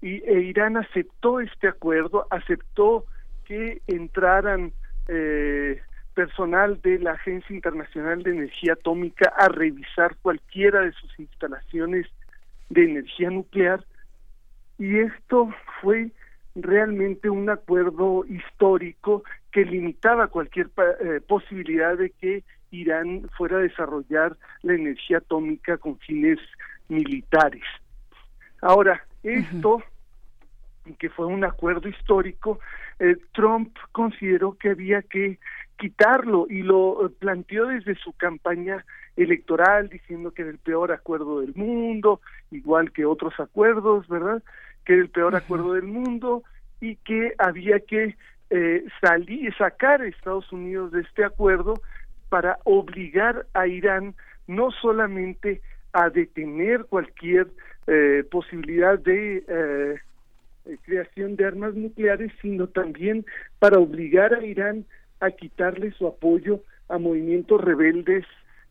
Y 0.00 0.22
e 0.22 0.40
Irán 0.42 0.76
aceptó 0.76 1.40
este 1.40 1.66
acuerdo, 1.66 2.26
aceptó 2.30 3.06
que 3.44 3.82
entraran 3.88 4.72
eh, 5.08 5.80
personal 6.14 6.80
de 6.82 6.98
la 6.98 7.12
Agencia 7.12 7.54
Internacional 7.54 8.22
de 8.22 8.30
Energía 8.30 8.74
Atómica 8.74 9.32
a 9.36 9.48
revisar 9.48 10.16
cualquiera 10.22 10.80
de 10.80 10.92
sus 10.92 11.18
instalaciones 11.18 12.06
de 12.70 12.84
energía 12.84 13.30
nuclear 13.30 13.84
y 14.78 14.98
esto 14.98 15.50
fue 15.80 16.10
realmente 16.54 17.30
un 17.30 17.48
acuerdo 17.50 18.24
histórico 18.26 19.24
que 19.52 19.64
limitaba 19.64 20.28
cualquier 20.28 20.70
eh, 20.76 21.20
posibilidad 21.26 21.96
de 21.96 22.10
que 22.10 22.44
Irán 22.70 23.28
fuera 23.36 23.58
a 23.58 23.60
desarrollar 23.60 24.36
la 24.62 24.74
energía 24.74 25.18
atómica 25.18 25.78
con 25.78 25.98
fines 25.98 26.38
militares. 26.88 27.62
Ahora, 28.60 29.04
esto, 29.22 29.82
que 30.94 31.10
fue 31.10 31.26
un 31.26 31.44
acuerdo 31.44 31.88
histórico, 31.88 32.58
eh, 32.98 33.16
Trump 33.32 33.76
consideró 33.92 34.56
que 34.58 34.70
había 34.70 35.02
que 35.02 35.38
quitarlo 35.78 36.46
y 36.48 36.62
lo 36.62 37.06
eh, 37.06 37.10
planteó 37.18 37.66
desde 37.66 37.94
su 37.96 38.12
campaña 38.12 38.84
electoral 39.16 39.88
diciendo 39.88 40.32
que 40.32 40.42
era 40.42 40.50
el 40.50 40.58
peor 40.58 40.92
acuerdo 40.92 41.40
del 41.40 41.54
mundo, 41.54 42.20
igual 42.50 42.92
que 42.92 43.04
otros 43.04 43.38
acuerdos, 43.38 44.06
¿verdad? 44.08 44.42
Que 44.84 44.94
era 44.94 45.02
el 45.02 45.10
peor 45.10 45.36
acuerdo 45.36 45.74
del 45.74 45.84
mundo 45.84 46.42
y 46.80 46.96
que 46.96 47.32
había 47.38 47.80
que 47.80 48.16
eh, 48.50 48.84
salir, 49.00 49.52
sacar 49.56 50.02
a 50.02 50.06
Estados 50.06 50.50
Unidos 50.52 50.92
de 50.92 51.00
este 51.00 51.24
acuerdo 51.24 51.74
para 52.28 52.58
obligar 52.64 53.46
a 53.54 53.66
Irán 53.66 54.14
no 54.46 54.70
solamente 54.70 55.62
a 55.92 56.10
detener 56.10 56.84
cualquier 56.84 57.48
eh, 57.86 58.24
posibilidad 58.30 58.98
de 58.98 59.44
eh, 59.48 60.00
creación 60.84 61.36
de 61.36 61.44
armas 61.44 61.74
nucleares, 61.74 62.32
sino 62.42 62.68
también 62.68 63.24
para 63.58 63.78
obligar 63.78 64.34
a 64.34 64.44
Irán 64.44 64.84
a 65.20 65.30
quitarle 65.30 65.92
su 65.92 66.06
apoyo 66.06 66.62
a 66.88 66.98
movimientos 66.98 67.60
rebeldes 67.60 68.24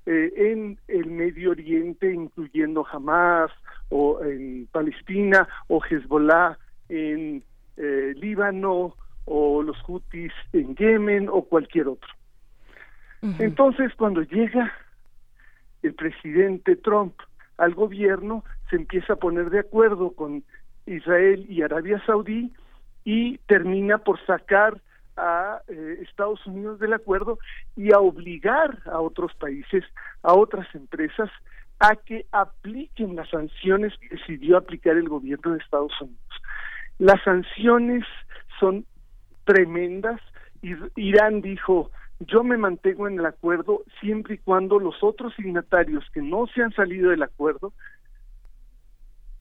eh, 0.06 0.34
en 0.36 0.78
el 0.88 1.08
Medio 1.08 1.52
Oriente, 1.52 2.14
incluyendo 2.14 2.86
Hamas 2.92 3.52
o 3.90 4.24
en 4.24 4.68
Palestina 4.72 5.48
o 5.68 5.82
Hezbollah 5.84 6.58
en 6.90 7.44
eh, 7.78 8.14
Líbano 8.16 8.96
o 9.26 9.64
los 9.64 9.78
Houthis 9.82 10.32
en 10.54 10.76
Yemen 10.76 11.28
o 11.30 11.44
cualquier 11.44 11.88
otro. 11.88 12.10
Entonces, 13.40 13.92
cuando 13.96 14.22
llega 14.22 14.72
el 15.82 15.96
presidente 15.96 16.76
Trump 16.76 17.16
al 17.58 17.74
gobierno, 17.74 18.44
se 18.70 18.76
empieza 18.76 19.14
a 19.14 19.16
poner 19.16 19.50
de 19.50 19.60
acuerdo 19.62 20.12
con 20.12 20.44
Israel 20.86 21.46
y 21.50 21.62
Arabia 21.62 22.02
Saudí 22.06 22.54
y 23.04 23.38
termina 23.40 24.00
por 24.00 24.24
sacar 24.26 24.82
a 25.18 25.62
eh, 25.68 26.00
Estados 26.02 26.46
Unidos 26.46 26.80
del 26.80 26.94
acuerdo 26.94 27.40
y 27.76 27.94
a 27.94 28.00
obligar 28.00 28.80
a 28.86 29.00
otros 29.00 29.34
países, 29.36 29.84
a 30.24 30.34
otras 30.34 30.68
empresas, 30.76 31.30
a 31.80 31.96
que 31.96 32.26
apliquen 32.32 33.16
las 33.16 33.30
sanciones 33.30 33.94
que 34.00 34.16
decidió 34.16 34.58
aplicar 34.58 34.98
el 34.98 35.10
gobierno 35.10 35.54
de 35.54 35.60
Estados 35.60 35.94
Unidos. 36.02 36.20
Las 37.00 37.22
sanciones 37.24 38.06
son 38.60 38.86
tremendas. 39.44 40.20
Irán 40.96 41.42
dijo, 41.42 41.92
yo 42.20 42.44
me 42.44 42.58
mantengo 42.58 43.08
en 43.08 43.20
el 43.20 43.26
acuerdo 43.26 43.84
siempre 44.00 44.36
y 44.36 44.38
cuando 44.40 44.80
los 44.80 45.04
otros 45.04 45.34
signatarios 45.36 46.04
que 46.14 46.22
no 46.22 46.48
se 46.48 46.64
han 46.64 46.72
salido 46.72 47.12
del 47.12 47.24
acuerdo 47.24 47.74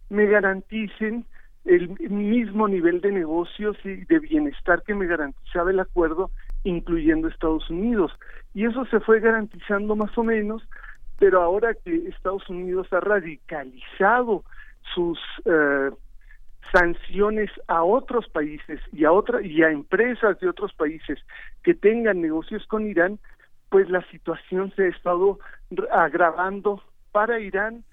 me 0.08 0.26
garanticen 0.26 1.24
el 1.64 1.88
mismo 2.10 2.68
nivel 2.68 3.00
de 3.00 3.10
negocios 3.10 3.76
y 3.84 4.04
de 4.04 4.18
bienestar 4.18 4.82
que 4.82 4.94
me 4.94 5.06
garantizaba 5.06 5.70
el 5.70 5.80
acuerdo, 5.80 6.30
incluyendo 6.62 7.28
Estados 7.28 7.68
Unidos. 7.70 8.12
Y 8.52 8.66
eso 8.66 8.84
se 8.86 9.00
fue 9.00 9.20
garantizando 9.20 9.96
más 9.96 10.16
o 10.18 10.24
menos, 10.24 10.62
pero 11.18 11.40
ahora 11.40 11.74
que 11.74 12.08
Estados 12.08 12.48
Unidos 12.50 12.86
ha 12.92 13.00
radicalizado 13.00 14.44
sus 14.94 15.18
eh, 15.46 15.90
sanciones 16.72 17.50
a 17.66 17.82
otros 17.82 18.28
países 18.28 18.80
y 18.92 19.04
a 19.04 19.12
otra 19.12 19.40
y 19.42 19.62
a 19.62 19.70
empresas 19.70 20.38
de 20.40 20.48
otros 20.48 20.72
países 20.74 21.18
que 21.62 21.74
tengan 21.74 22.20
negocios 22.20 22.66
con 22.66 22.86
Irán, 22.86 23.18
pues 23.70 23.88
la 23.88 24.02
situación 24.10 24.72
se 24.76 24.84
ha 24.84 24.88
estado 24.88 25.38
agravando 25.90 26.82
para 27.12 27.40
Irán 27.40 27.84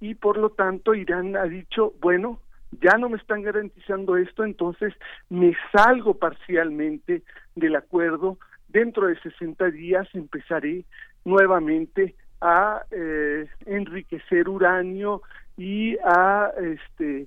y 0.00 0.14
por 0.14 0.38
lo 0.38 0.50
tanto 0.50 0.94
Irán 0.94 1.36
ha 1.36 1.44
dicho, 1.44 1.94
bueno, 2.00 2.40
ya 2.82 2.96
no 2.98 3.08
me 3.08 3.16
están 3.16 3.42
garantizando 3.42 4.16
esto, 4.16 4.44
entonces 4.44 4.94
me 5.30 5.54
salgo 5.72 6.14
parcialmente 6.14 7.22
del 7.54 7.76
acuerdo. 7.76 8.38
Dentro 8.68 9.06
de 9.06 9.18
60 9.20 9.70
días 9.70 10.06
empezaré 10.12 10.84
nuevamente 11.24 12.14
a 12.40 12.82
eh, 12.90 13.46
enriquecer 13.66 14.48
uranio 14.48 15.22
y 15.56 15.96
a 15.98 16.52
este 16.62 17.26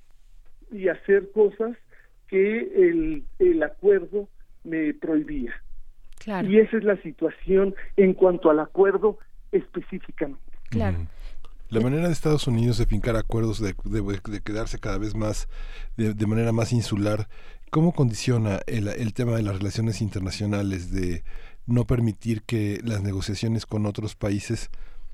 y 0.72 0.88
hacer 0.88 1.31
cosas 1.34 1.76
que 2.27 2.60
el, 2.60 3.26
el 3.39 3.61
acuerdo 3.61 4.30
me 4.64 4.93
prohibía. 4.93 5.53
Y 6.48 6.60
esa 6.60 6.77
es 6.77 6.84
la 6.84 6.98
situación 6.98 7.76
en 7.98 8.14
cuanto 8.14 8.49
al 8.49 8.60
acuerdo 8.60 9.18
específicamente. 9.52 10.39
Claro. 10.69 10.99
La 11.72 11.80
manera 11.80 12.07
de 12.07 12.14
Estados 12.14 12.48
Unidos 12.48 12.77
de 12.77 12.85
fincar 12.85 13.15
acuerdos, 13.15 13.61
de, 13.61 13.73
de, 13.85 14.41
quedarse 14.41 14.77
cada 14.77 14.98
vez 14.98 15.15
más, 15.15 15.48
de, 15.95 16.14
de, 16.14 16.26
manera 16.27 16.52
más 16.52 16.73
insular, 16.73 17.30
¿cómo 17.69 17.93
condiciona 17.93 18.60
el, 18.68 18.89
el 18.89 19.14
tema 19.14 19.38
de 19.38 19.41
las 19.41 19.56
relaciones 19.56 20.02
internacionales, 20.02 20.91
de 20.91 21.23
no 21.65 21.85
permitir 21.85 22.43
que 22.43 22.81
las 22.84 23.03
negociaciones 23.03 23.65
con 23.65 23.85
otros 23.85 24.15
países 24.15 24.69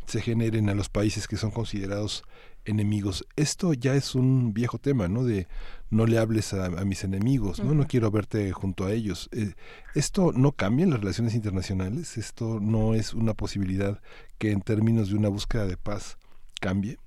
se 0.08 0.20
generen 0.20 0.68
a 0.70 0.74
los 0.74 0.90
países 0.90 1.28
que 1.28 1.38
son 1.38 1.52
considerados 1.52 2.24
enemigos. 2.66 3.28
Esto 3.36 3.74
ya 3.74 3.94
es 3.94 4.16
un 4.16 4.52
viejo 4.54 4.80
tema, 4.80 5.08
¿no? 5.08 5.24
De 5.24 5.48
no 5.92 6.08
le 6.08 6.18
hables 6.18 6.54
a, 6.54 6.66
a 6.66 6.86
mis 6.86 7.04
enemigos, 7.04 7.64
¿no? 7.64 7.76
No 7.76 7.86
quiero 7.86 8.10
verte 8.10 8.52
junto 8.52 8.86
a 8.86 8.94
ellos. 8.94 9.30
Eh, 9.32 9.54
¿Esto 9.94 10.32
no 10.34 10.54
cambia 10.54 10.86
en 10.86 10.90
las 10.90 11.02
relaciones 11.02 11.36
internacionales? 11.36 12.18
¿Esto 12.18 12.60
no 12.60 12.96
es 12.96 13.14
una 13.14 13.36
posibilidad 13.36 14.02
que 14.40 14.52
en 14.52 14.62
términos 14.62 15.10
de 15.10 15.16
una 15.16 15.30
búsqueda 15.30 15.68
de 15.68 15.78
paz 15.78 16.18
cambie? 16.60 16.98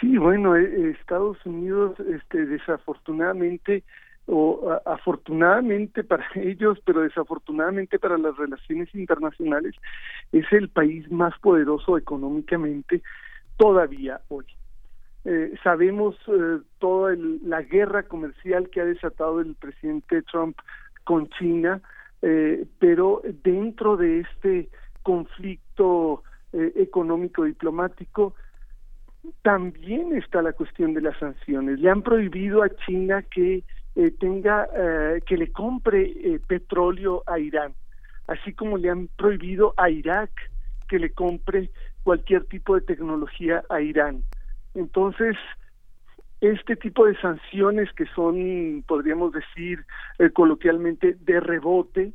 Sí, 0.00 0.16
bueno, 0.16 0.56
eh, 0.56 0.90
Estados 0.90 1.44
Unidos, 1.44 1.98
este, 2.00 2.46
desafortunadamente 2.46 3.84
o 4.26 4.78
afortunadamente 4.84 6.04
para 6.04 6.26
ellos, 6.34 6.78
pero 6.84 7.00
desafortunadamente 7.00 7.98
para 7.98 8.18
las 8.18 8.36
relaciones 8.36 8.94
internacionales, 8.94 9.74
es 10.32 10.44
el 10.52 10.68
país 10.68 11.10
más 11.10 11.36
poderoso 11.40 11.96
económicamente 11.96 13.02
todavía 13.56 14.20
hoy. 14.28 14.44
Eh, 15.24 15.54
sabemos 15.62 16.14
eh, 16.28 16.58
toda 16.78 17.14
la 17.44 17.62
guerra 17.62 18.04
comercial 18.04 18.70
que 18.70 18.80
ha 18.80 18.84
desatado 18.84 19.40
el 19.40 19.54
presidente 19.56 20.22
Trump 20.22 20.56
con 21.04 21.28
China, 21.30 21.80
eh, 22.22 22.64
pero 22.78 23.22
dentro 23.42 23.96
de 23.96 24.20
este 24.20 24.68
conflicto 25.02 26.22
eh, 26.52 26.72
económico 26.76 27.44
diplomático 27.44 28.34
también 29.42 30.16
está 30.16 30.42
la 30.42 30.52
cuestión 30.52 30.94
de 30.94 31.02
las 31.02 31.18
sanciones. 31.18 31.78
Le 31.80 31.90
han 31.90 32.02
prohibido 32.02 32.62
a 32.62 32.70
China 32.86 33.22
que 33.22 33.64
eh, 33.96 34.10
tenga 34.12 34.68
eh, 34.76 35.20
que 35.26 35.36
le 35.36 35.50
compre 35.50 36.02
eh, 36.02 36.40
petróleo 36.46 37.22
a 37.26 37.38
Irán, 37.38 37.74
así 38.26 38.52
como 38.52 38.78
le 38.78 38.90
han 38.90 39.08
prohibido 39.16 39.74
a 39.76 39.90
Irak 39.90 40.30
que 40.88 40.98
le 40.98 41.10
compre 41.10 41.70
cualquier 42.04 42.44
tipo 42.44 42.74
de 42.74 42.82
tecnología 42.82 43.64
a 43.68 43.80
Irán. 43.80 44.22
Entonces, 44.74 45.36
este 46.40 46.76
tipo 46.76 47.06
de 47.06 47.20
sanciones 47.20 47.92
que 47.92 48.06
son, 48.14 48.84
podríamos 48.86 49.32
decir 49.32 49.84
coloquialmente, 50.32 51.16
de 51.20 51.40
rebote, 51.40 52.12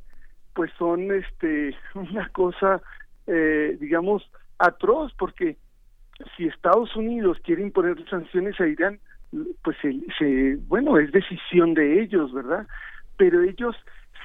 pues 0.54 0.72
son 0.80 1.12
este 1.12 1.76
una 1.96 2.30
cosa, 2.30 2.82
digamos, 3.26 4.30
atroz, 4.58 5.14
porque 5.18 5.58
si 6.36 6.46
Estados 6.46 6.96
Unidos 6.96 7.38
quiere 7.44 7.64
imponer 7.64 7.98
sanciones 8.10 8.60
a 8.60 8.68
Irán, 8.68 9.00
pues 9.64 9.78
se, 10.18 10.58
bueno, 10.68 10.98
es 10.98 11.12
decisión 11.12 11.74
de 11.74 12.02
ellos, 12.02 12.34
¿verdad? 12.34 12.68
Pero 13.18 13.42
ellos 13.42 13.76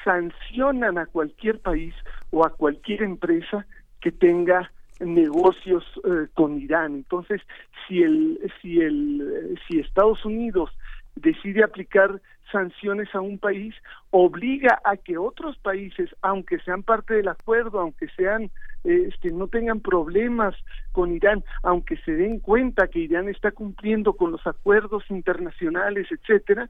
sancionan 0.05 0.99
a 0.99 1.07
cualquier 1.07 1.61
país 1.61 1.95
o 2.31 2.45
a 2.45 2.51
cualquier 2.51 3.03
empresa 3.03 3.67
que 4.01 4.13
tenga 4.13 4.71
negocios 5.01 5.85
eh, 6.05 6.27
con 6.35 6.59
Irán. 6.61 6.95
Entonces, 6.95 7.41
si 7.87 8.03
el 8.03 8.39
si 8.61 8.81
el 8.81 9.59
si 9.67 9.79
Estados 9.79 10.25
Unidos 10.25 10.71
decide 11.17 11.65
aplicar 11.65 12.21
sanciones 12.51 13.15
a 13.15 13.21
un 13.21 13.39
país, 13.39 13.75
obliga 14.11 14.81
a 14.85 14.97
que 14.97 15.19
otros 15.19 15.59
países, 15.59 16.15
aunque 16.23 16.59
sean 16.61 16.83
parte 16.83 17.15
del 17.15 17.29
acuerdo, 17.29 17.81
aunque 17.81 18.09
sean 18.17 18.51
este, 18.85 19.31
no 19.31 19.49
tengan 19.49 19.81
problemas 19.81 20.55
con 20.93 21.13
Irán, 21.13 21.45
aunque 21.63 21.97
se 21.99 22.13
den 22.13 22.39
cuenta 22.41 22.89
que 22.89 23.01
Irán 23.01 23.29
está 23.29 23.51
cumpliendo 23.51 24.13
con 24.15 24.33
los 24.33 24.47
acuerdos 24.47 25.05
internacionales, 25.11 26.07
etcétera, 26.11 26.69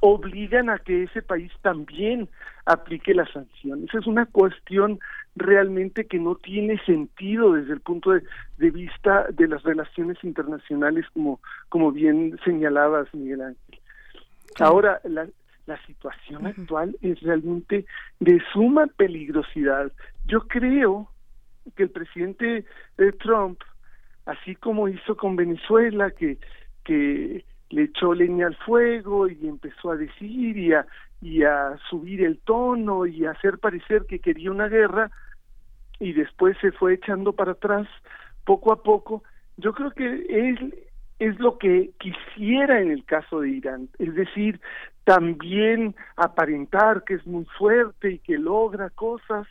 obligan 0.00 0.68
a 0.68 0.78
que 0.78 1.04
ese 1.04 1.22
país 1.22 1.50
también 1.62 2.28
aplique 2.66 3.14
las 3.14 3.30
sanciones. 3.30 3.92
Es 3.94 4.06
una 4.06 4.26
cuestión 4.26 4.98
realmente 5.34 6.06
que 6.06 6.18
no 6.18 6.34
tiene 6.34 6.78
sentido 6.84 7.54
desde 7.54 7.72
el 7.72 7.80
punto 7.80 8.10
de, 8.10 8.22
de 8.58 8.70
vista 8.70 9.26
de 9.32 9.48
las 9.48 9.62
relaciones 9.62 10.22
internacionales, 10.22 11.06
como, 11.14 11.40
como 11.68 11.90
bien 11.90 12.38
señalabas, 12.44 13.12
Miguel 13.14 13.40
Ángel. 13.42 13.80
Ahora, 14.60 15.00
la, 15.04 15.26
la 15.66 15.80
situación 15.86 16.46
actual 16.46 16.96
es 17.00 17.20
realmente 17.22 17.86
de 18.20 18.42
suma 18.52 18.86
peligrosidad. 18.86 19.90
Yo 20.26 20.40
creo 20.48 21.08
que 21.76 21.84
el 21.84 21.90
presidente 21.90 22.64
Trump, 23.20 23.60
así 24.26 24.54
como 24.54 24.88
hizo 24.88 25.16
con 25.16 25.36
Venezuela, 25.36 26.10
que, 26.10 26.38
que 26.84 27.44
le 27.70 27.82
echó 27.82 28.14
leña 28.14 28.46
al 28.46 28.56
fuego 28.56 29.28
y 29.28 29.48
empezó 29.48 29.90
a 29.90 29.96
decir 29.96 30.56
y 30.56 30.72
a, 30.72 30.86
y 31.20 31.42
a 31.42 31.76
subir 31.90 32.22
el 32.22 32.38
tono 32.38 33.06
y 33.06 33.24
a 33.24 33.32
hacer 33.32 33.58
parecer 33.58 34.06
que 34.06 34.18
quería 34.18 34.50
una 34.50 34.68
guerra, 34.68 35.10
y 35.98 36.12
después 36.12 36.56
se 36.60 36.72
fue 36.72 36.94
echando 36.94 37.32
para 37.32 37.52
atrás 37.52 37.88
poco 38.44 38.72
a 38.72 38.82
poco, 38.82 39.22
yo 39.56 39.72
creo 39.72 39.90
que 39.92 40.26
es, 40.28 40.58
es 41.18 41.38
lo 41.38 41.58
que 41.58 41.92
quisiera 41.98 42.80
en 42.80 42.90
el 42.90 43.04
caso 43.04 43.40
de 43.40 43.50
Irán, 43.50 43.88
es 43.98 44.14
decir, 44.14 44.60
también 45.04 45.94
aparentar 46.16 47.04
que 47.04 47.14
es 47.14 47.26
muy 47.26 47.44
fuerte 47.58 48.12
y 48.12 48.18
que 48.18 48.38
logra 48.38 48.90
cosas, 48.90 49.46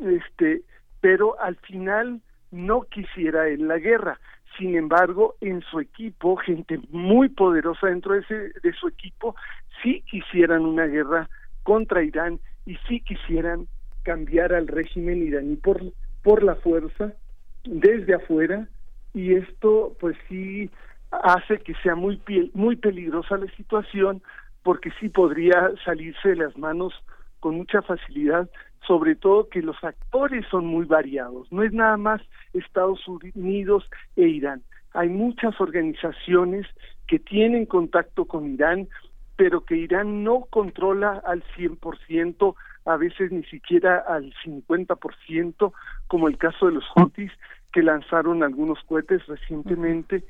este, 0.00 0.62
pero 1.04 1.38
al 1.38 1.56
final 1.56 2.22
no 2.50 2.80
quisiera 2.84 3.46
él 3.46 3.68
la 3.68 3.76
guerra. 3.76 4.18
Sin 4.56 4.74
embargo, 4.74 5.36
en 5.42 5.60
su 5.60 5.78
equipo, 5.78 6.34
gente 6.36 6.80
muy 6.88 7.28
poderosa 7.28 7.88
dentro 7.88 8.14
de, 8.14 8.20
ese, 8.20 8.34
de 8.62 8.72
su 8.72 8.88
equipo, 8.88 9.36
sí 9.82 10.02
quisieran 10.10 10.64
una 10.64 10.86
guerra 10.86 11.28
contra 11.62 12.02
Irán 12.02 12.40
y 12.64 12.76
sí 12.88 13.00
quisieran 13.00 13.68
cambiar 14.02 14.54
al 14.54 14.66
régimen 14.66 15.26
iraní 15.26 15.56
por, 15.56 16.42
la 16.42 16.54
fuerza 16.54 17.12
desde 17.64 18.14
afuera 18.14 18.66
y 19.12 19.34
esto 19.34 19.94
pues 20.00 20.16
sí 20.30 20.70
hace 21.10 21.58
que 21.58 21.74
sea 21.82 21.96
muy 21.96 22.18
muy 22.54 22.76
peligrosa 22.76 23.36
la 23.36 23.54
situación 23.56 24.22
porque 24.62 24.90
sí 24.98 25.10
podría 25.10 25.70
salirse 25.84 26.30
de 26.30 26.36
las 26.36 26.56
manos 26.56 26.94
con 27.40 27.56
mucha 27.56 27.82
facilidad 27.82 28.48
sobre 28.86 29.14
todo 29.16 29.48
que 29.48 29.62
los 29.62 29.82
actores 29.82 30.44
son 30.50 30.66
muy 30.66 30.84
variados, 30.84 31.50
no 31.50 31.62
es 31.62 31.72
nada 31.72 31.96
más 31.96 32.20
Estados 32.52 33.00
Unidos 33.08 33.88
e 34.16 34.28
Irán. 34.28 34.62
Hay 34.92 35.08
muchas 35.08 35.60
organizaciones 35.60 36.66
que 37.06 37.18
tienen 37.18 37.66
contacto 37.66 38.26
con 38.26 38.52
Irán, 38.52 38.88
pero 39.36 39.64
que 39.64 39.76
Irán 39.76 40.22
no 40.22 40.46
controla 40.50 41.22
al 41.24 41.42
100%, 41.56 42.54
a 42.84 42.96
veces 42.96 43.32
ni 43.32 43.42
siquiera 43.44 43.98
al 43.98 44.32
50%, 44.44 45.72
como 46.06 46.28
el 46.28 46.38
caso 46.38 46.66
de 46.66 46.72
los 46.72 46.84
Houthis, 46.94 47.32
que 47.72 47.82
lanzaron 47.82 48.42
algunos 48.42 48.78
cohetes 48.84 49.26
recientemente 49.26 50.22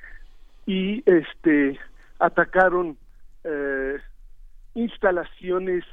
y 0.66 1.02
este 1.04 1.78
atacaron 2.18 2.96
eh, 3.44 3.98
instalaciones 4.74 5.84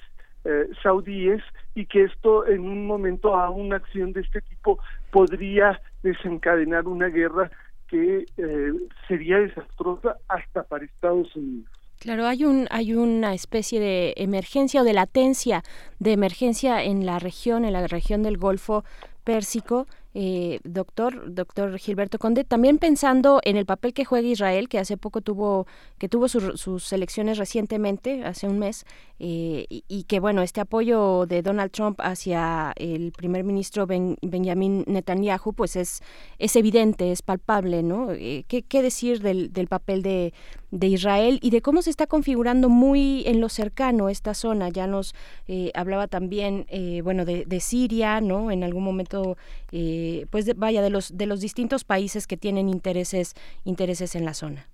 eh, 0.46 0.68
saudíes 0.82 1.42
y 1.76 1.86
que 1.86 2.04
esto 2.04 2.48
en 2.48 2.62
un 2.62 2.86
momento 2.86 3.36
a 3.36 3.50
una 3.50 3.78
acción 3.78 4.14
de 4.14 4.22
este 4.22 4.42
tipo 4.42 4.80
podría 5.12 5.80
desencadenar 6.04 6.88
una 6.88 7.08
guerra 7.08 7.52
que 7.88 8.26
eh, 8.38 8.72
sería 9.08 9.40
desastrosa 9.40 10.18
hasta 10.28 10.64
para 10.64 10.86
Estados 10.86 11.36
Unidos. 11.36 11.70
Claro, 12.00 12.26
hay 12.26 12.46
un 12.46 12.68
hay 12.72 12.96
una 12.96 13.36
especie 13.36 13.80
de 13.80 14.14
emergencia 14.18 14.82
o 14.82 14.84
de 14.84 14.94
latencia 14.94 15.62
de 16.00 16.14
emergencia 16.14 16.84
en 16.84 17.06
la 17.06 17.20
región, 17.20 17.64
en 17.64 17.74
la 17.74 17.86
región 17.86 18.24
del 18.24 18.38
Golfo 18.38 18.84
Pérsico 19.24 19.86
eh, 20.14 20.60
doctor, 20.64 21.34
doctor 21.34 21.78
Gilberto 21.78 22.20
Conde, 22.20 22.44
también 22.44 22.80
pensando 22.80 23.40
en 23.44 23.56
el 23.56 23.66
papel 23.66 23.94
que 23.94 24.04
juega 24.04 24.28
Israel, 24.28 24.68
que 24.68 24.80
hace 24.80 24.98
poco 24.98 25.22
tuvo, 25.22 25.68
que 25.98 26.10
tuvo 26.10 26.28
sus 26.28 26.94
elecciones 26.94 27.38
recientemente, 27.38 28.26
hace 28.26 28.48
un 28.48 28.60
mes, 28.60 28.86
eh, 29.20 29.66
y, 29.70 30.04
que 30.04 30.20
bueno, 30.20 30.42
este 30.42 30.62
apoyo 30.62 31.26
de 31.28 31.42
Donald 31.42 31.72
Trump 31.72 32.00
hacia 32.02 32.74
el 32.76 33.12
primer 33.12 33.44
ministro 33.44 33.86
Benjamin 33.88 34.84
Netanyahu, 34.88 35.54
pues 35.54 35.76
es, 35.76 36.02
es 36.40 36.56
evidente, 36.56 37.12
es 37.12 37.22
palpable, 37.22 37.84
¿no? 37.84 38.12
Eh, 38.12 38.44
¿qué, 38.48 38.64
¿qué, 38.64 38.82
decir 38.82 39.22
del, 39.22 39.54
del 39.54 39.68
papel 39.68 40.02
de, 40.02 40.34
de 40.72 40.88
Israel 40.88 41.40
y 41.42 41.52
de 41.52 41.62
cómo 41.62 41.82
se 41.82 41.90
está 41.90 42.08
configurando 42.08 42.70
muy 42.70 43.24
en 43.28 43.42
lo 43.42 43.50
cercano 43.50 44.10
esta 44.10 44.34
zona. 44.34 44.70
Ya 44.70 44.88
nos 44.88 45.14
eh, 45.48 45.72
hablaba 45.76 46.08
también, 46.08 46.66
eh, 46.70 47.02
bueno, 47.04 47.26
de, 47.26 47.46
de, 47.46 47.60
Siria, 47.60 48.22
¿no? 48.22 48.52
En 48.52 48.64
algún 48.64 48.84
momento, 48.84 49.38
eh, 49.72 50.26
pues 50.32 50.52
vaya, 50.58 50.82
de 50.82 50.90
los, 50.90 51.18
de 51.18 51.26
los 51.26 51.42
distintos 51.42 51.84
países 51.84 52.26
que 52.26 52.38
tienen 52.38 52.70
intereses, 52.70 53.36
intereses 53.66 54.16
en 54.16 54.26
la 54.26 54.34
zona. 54.34 54.66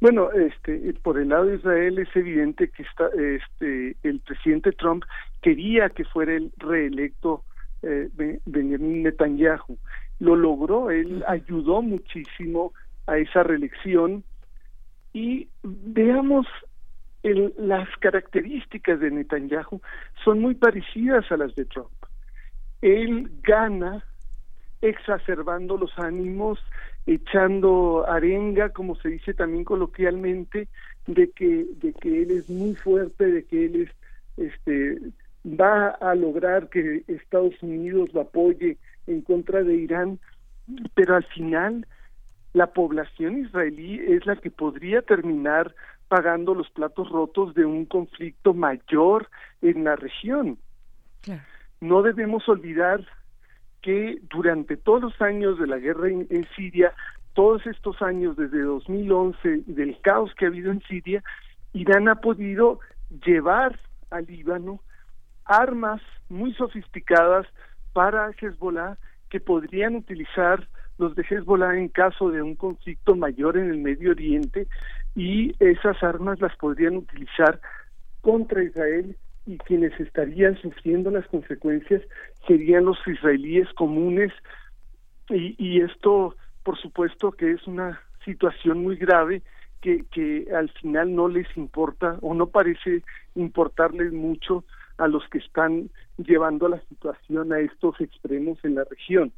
Bueno, 0.00 0.30
este, 0.30 0.94
por 1.02 1.18
el 1.18 1.30
lado 1.30 1.46
de 1.46 1.56
Israel 1.56 1.98
es 1.98 2.14
evidente 2.14 2.68
que 2.68 2.84
está, 2.84 3.08
este, 3.08 3.96
el 4.04 4.20
presidente 4.20 4.70
Trump 4.70 5.04
quería 5.42 5.88
que 5.90 6.04
fuera 6.04 6.34
el 6.34 6.52
reelecto 6.58 7.42
eh, 7.82 8.08
Benjamin 8.46 9.02
Netanyahu. 9.02 9.76
Lo 10.20 10.36
logró, 10.36 10.90
él 10.90 11.24
ayudó 11.26 11.82
muchísimo 11.82 12.72
a 13.08 13.18
esa 13.18 13.42
reelección 13.42 14.22
y 15.18 15.48
veamos 15.64 16.46
las 17.24 17.88
características 17.98 19.00
de 19.00 19.10
Netanyahu 19.10 19.80
son 20.24 20.40
muy 20.40 20.54
parecidas 20.54 21.30
a 21.32 21.36
las 21.36 21.56
de 21.56 21.64
Trump. 21.64 21.90
Él 22.82 23.28
gana 23.42 24.04
exacerbando 24.80 25.76
los 25.76 25.90
ánimos, 25.98 26.60
echando 27.06 28.08
arenga, 28.08 28.68
como 28.68 28.94
se 28.94 29.08
dice 29.08 29.34
también 29.34 29.64
coloquialmente, 29.64 30.68
de 31.08 31.30
que 31.32 31.66
de 31.82 31.92
que 31.94 32.22
él 32.22 32.30
es 32.30 32.48
muy 32.48 32.76
fuerte, 32.76 33.26
de 33.26 33.44
que 33.44 33.66
él 33.66 33.74
es 33.82 33.90
este 34.36 34.98
va 35.44 35.88
a 35.88 36.14
lograr 36.14 36.68
que 36.68 37.02
Estados 37.08 37.60
Unidos 37.60 38.10
lo 38.12 38.20
apoye 38.20 38.76
en 39.08 39.22
contra 39.22 39.64
de 39.64 39.74
Irán, 39.74 40.20
pero 40.94 41.16
al 41.16 41.24
final 41.24 41.84
la 42.58 42.66
población 42.66 43.38
israelí 43.38 44.00
es 44.00 44.26
la 44.26 44.34
que 44.34 44.50
podría 44.50 45.00
terminar 45.02 45.76
pagando 46.08 46.54
los 46.54 46.68
platos 46.70 47.08
rotos 47.08 47.54
de 47.54 47.64
un 47.64 47.86
conflicto 47.86 48.52
mayor 48.52 49.30
en 49.62 49.84
la 49.84 49.94
región. 49.94 50.58
No 51.80 52.02
debemos 52.02 52.48
olvidar 52.48 53.06
que 53.80 54.18
durante 54.28 54.76
todos 54.76 55.02
los 55.02 55.22
años 55.22 55.56
de 55.60 55.68
la 55.68 55.78
guerra 55.78 56.08
en, 56.08 56.48
Siria, 56.56 56.92
todos 57.34 57.64
estos 57.64 58.02
años 58.02 58.36
desde 58.36 58.60
2011 58.60 59.62
del 59.66 60.00
caos 60.00 60.34
que 60.34 60.46
ha 60.46 60.48
habido 60.48 60.72
en 60.72 60.82
Siria, 60.82 61.22
Irán 61.72 62.08
ha 62.08 62.16
podido 62.16 62.80
llevar 63.24 63.78
al 64.10 64.26
Líbano 64.26 64.80
armas 65.44 66.02
muy 66.28 66.52
sofisticadas 66.54 67.46
para 67.92 68.32
Hezbollah 68.32 68.96
que 69.30 69.38
podrían 69.38 69.94
utilizar 69.94 70.66
los 70.98 71.14
de 71.14 71.22
Hezbollah 71.22 71.76
en 71.76 71.88
caso 71.88 72.30
de 72.30 72.42
un 72.42 72.56
conflicto 72.56 73.16
mayor 73.16 73.56
en 73.56 73.70
el 73.70 73.78
Medio 73.78 74.10
Oriente 74.10 74.66
y 75.14 75.54
esas 75.58 76.02
armas 76.02 76.40
las 76.40 76.54
podrían 76.56 76.96
utilizar 76.96 77.60
contra 78.20 78.62
Israel 78.62 79.16
y 79.46 79.56
quienes 79.58 79.98
estarían 79.98 80.56
sufriendo 80.60 81.10
las 81.10 81.26
consecuencias 81.28 82.02
serían 82.46 82.84
los 82.84 82.98
israelíes 83.06 83.68
comunes 83.74 84.32
y, 85.30 85.54
y 85.58 85.80
esto 85.80 86.36
por 86.62 86.78
supuesto 86.78 87.32
que 87.32 87.52
es 87.52 87.66
una 87.66 88.00
situación 88.24 88.82
muy 88.82 88.96
grave 88.96 89.42
que, 89.80 90.04
que 90.10 90.48
al 90.54 90.68
final 90.70 91.14
no 91.14 91.28
les 91.28 91.46
importa 91.56 92.18
o 92.20 92.34
no 92.34 92.48
parece 92.48 93.02
importarles 93.34 94.12
mucho 94.12 94.64
a 94.98 95.06
los 95.06 95.26
que 95.28 95.38
están 95.38 95.90
llevando 96.18 96.68
la 96.68 96.80
situación 96.88 97.52
a 97.52 97.60
estos 97.60 98.00
extremos 98.00 98.58
en 98.64 98.74
la 98.74 98.84
región. 98.84 99.32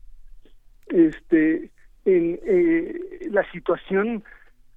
Este, 0.90 1.70
en 2.04 2.38
eh, 2.44 3.28
la 3.30 3.50
situación 3.52 4.22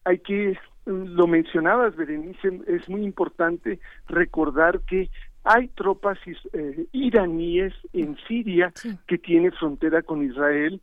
hay 0.05 0.19
que 0.19 0.57
lo 0.85 1.27
mencionabas 1.27 1.95
Berenice 1.95 2.59
es 2.67 2.89
muy 2.89 3.03
importante 3.03 3.79
recordar 4.07 4.81
que 4.81 5.09
hay 5.45 5.69
tropas 5.69 6.17
eh, 6.27 6.85
iraníes 6.91 7.73
en 7.93 8.17
Siria 8.27 8.73
que 9.07 9.17
tiene 9.17 9.51
frontera 9.51 10.01
con 10.01 10.23
Israel 10.23 10.81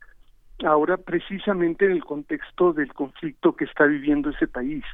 ahora 0.64 0.96
precisamente 0.96 1.84
en 1.84 1.92
el 1.92 2.04
contexto 2.04 2.72
del 2.72 2.92
conflicto 2.94 3.54
que 3.54 3.64
está 3.64 3.84
viviendo 3.84 4.30
ese 4.30 4.46
país 4.46 4.84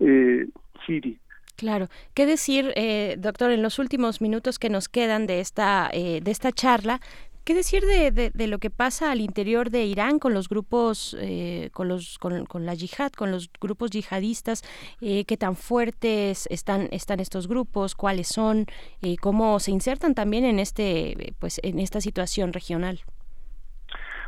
eh, 0.00 0.46
Siria 0.86 1.16
Claro. 1.56 1.88
¿Qué 2.14 2.26
decir, 2.26 2.72
eh, 2.74 3.14
doctor, 3.18 3.52
en 3.52 3.62
los 3.62 3.78
últimos 3.78 4.20
minutos 4.20 4.58
que 4.58 4.68
nos 4.68 4.88
quedan 4.88 5.26
de 5.26 5.38
esta, 5.40 5.88
eh, 5.92 6.20
de 6.20 6.30
esta 6.30 6.50
charla? 6.50 7.00
¿Qué 7.44 7.54
decir 7.54 7.82
de, 7.82 8.30
de, 8.32 8.46
lo 8.46 8.58
que 8.58 8.70
pasa 8.70 9.10
al 9.10 9.20
interior 9.20 9.70
de 9.70 9.84
Irán 9.84 10.20
con 10.20 10.32
los 10.32 10.48
grupos, 10.48 11.16
eh, 11.20 11.70
con, 11.72 11.88
los, 11.88 12.16
con, 12.18 12.46
con, 12.46 12.66
la 12.66 12.74
yihad, 12.74 13.10
con 13.10 13.32
los 13.32 13.50
grupos 13.60 13.90
yihadistas? 13.90 14.62
Eh, 15.00 15.24
¿Qué 15.24 15.36
tan 15.36 15.56
fuertes 15.56 16.46
están, 16.50 16.88
están 16.92 17.18
estos 17.18 17.48
grupos? 17.48 17.96
¿Cuáles 17.96 18.28
son? 18.28 18.66
Eh, 19.02 19.16
¿Cómo 19.20 19.58
se 19.58 19.72
insertan 19.72 20.14
también 20.14 20.44
en, 20.44 20.60
este, 20.60 21.34
pues, 21.40 21.60
en 21.64 21.80
esta 21.80 22.00
situación 22.00 22.52
regional? 22.52 23.00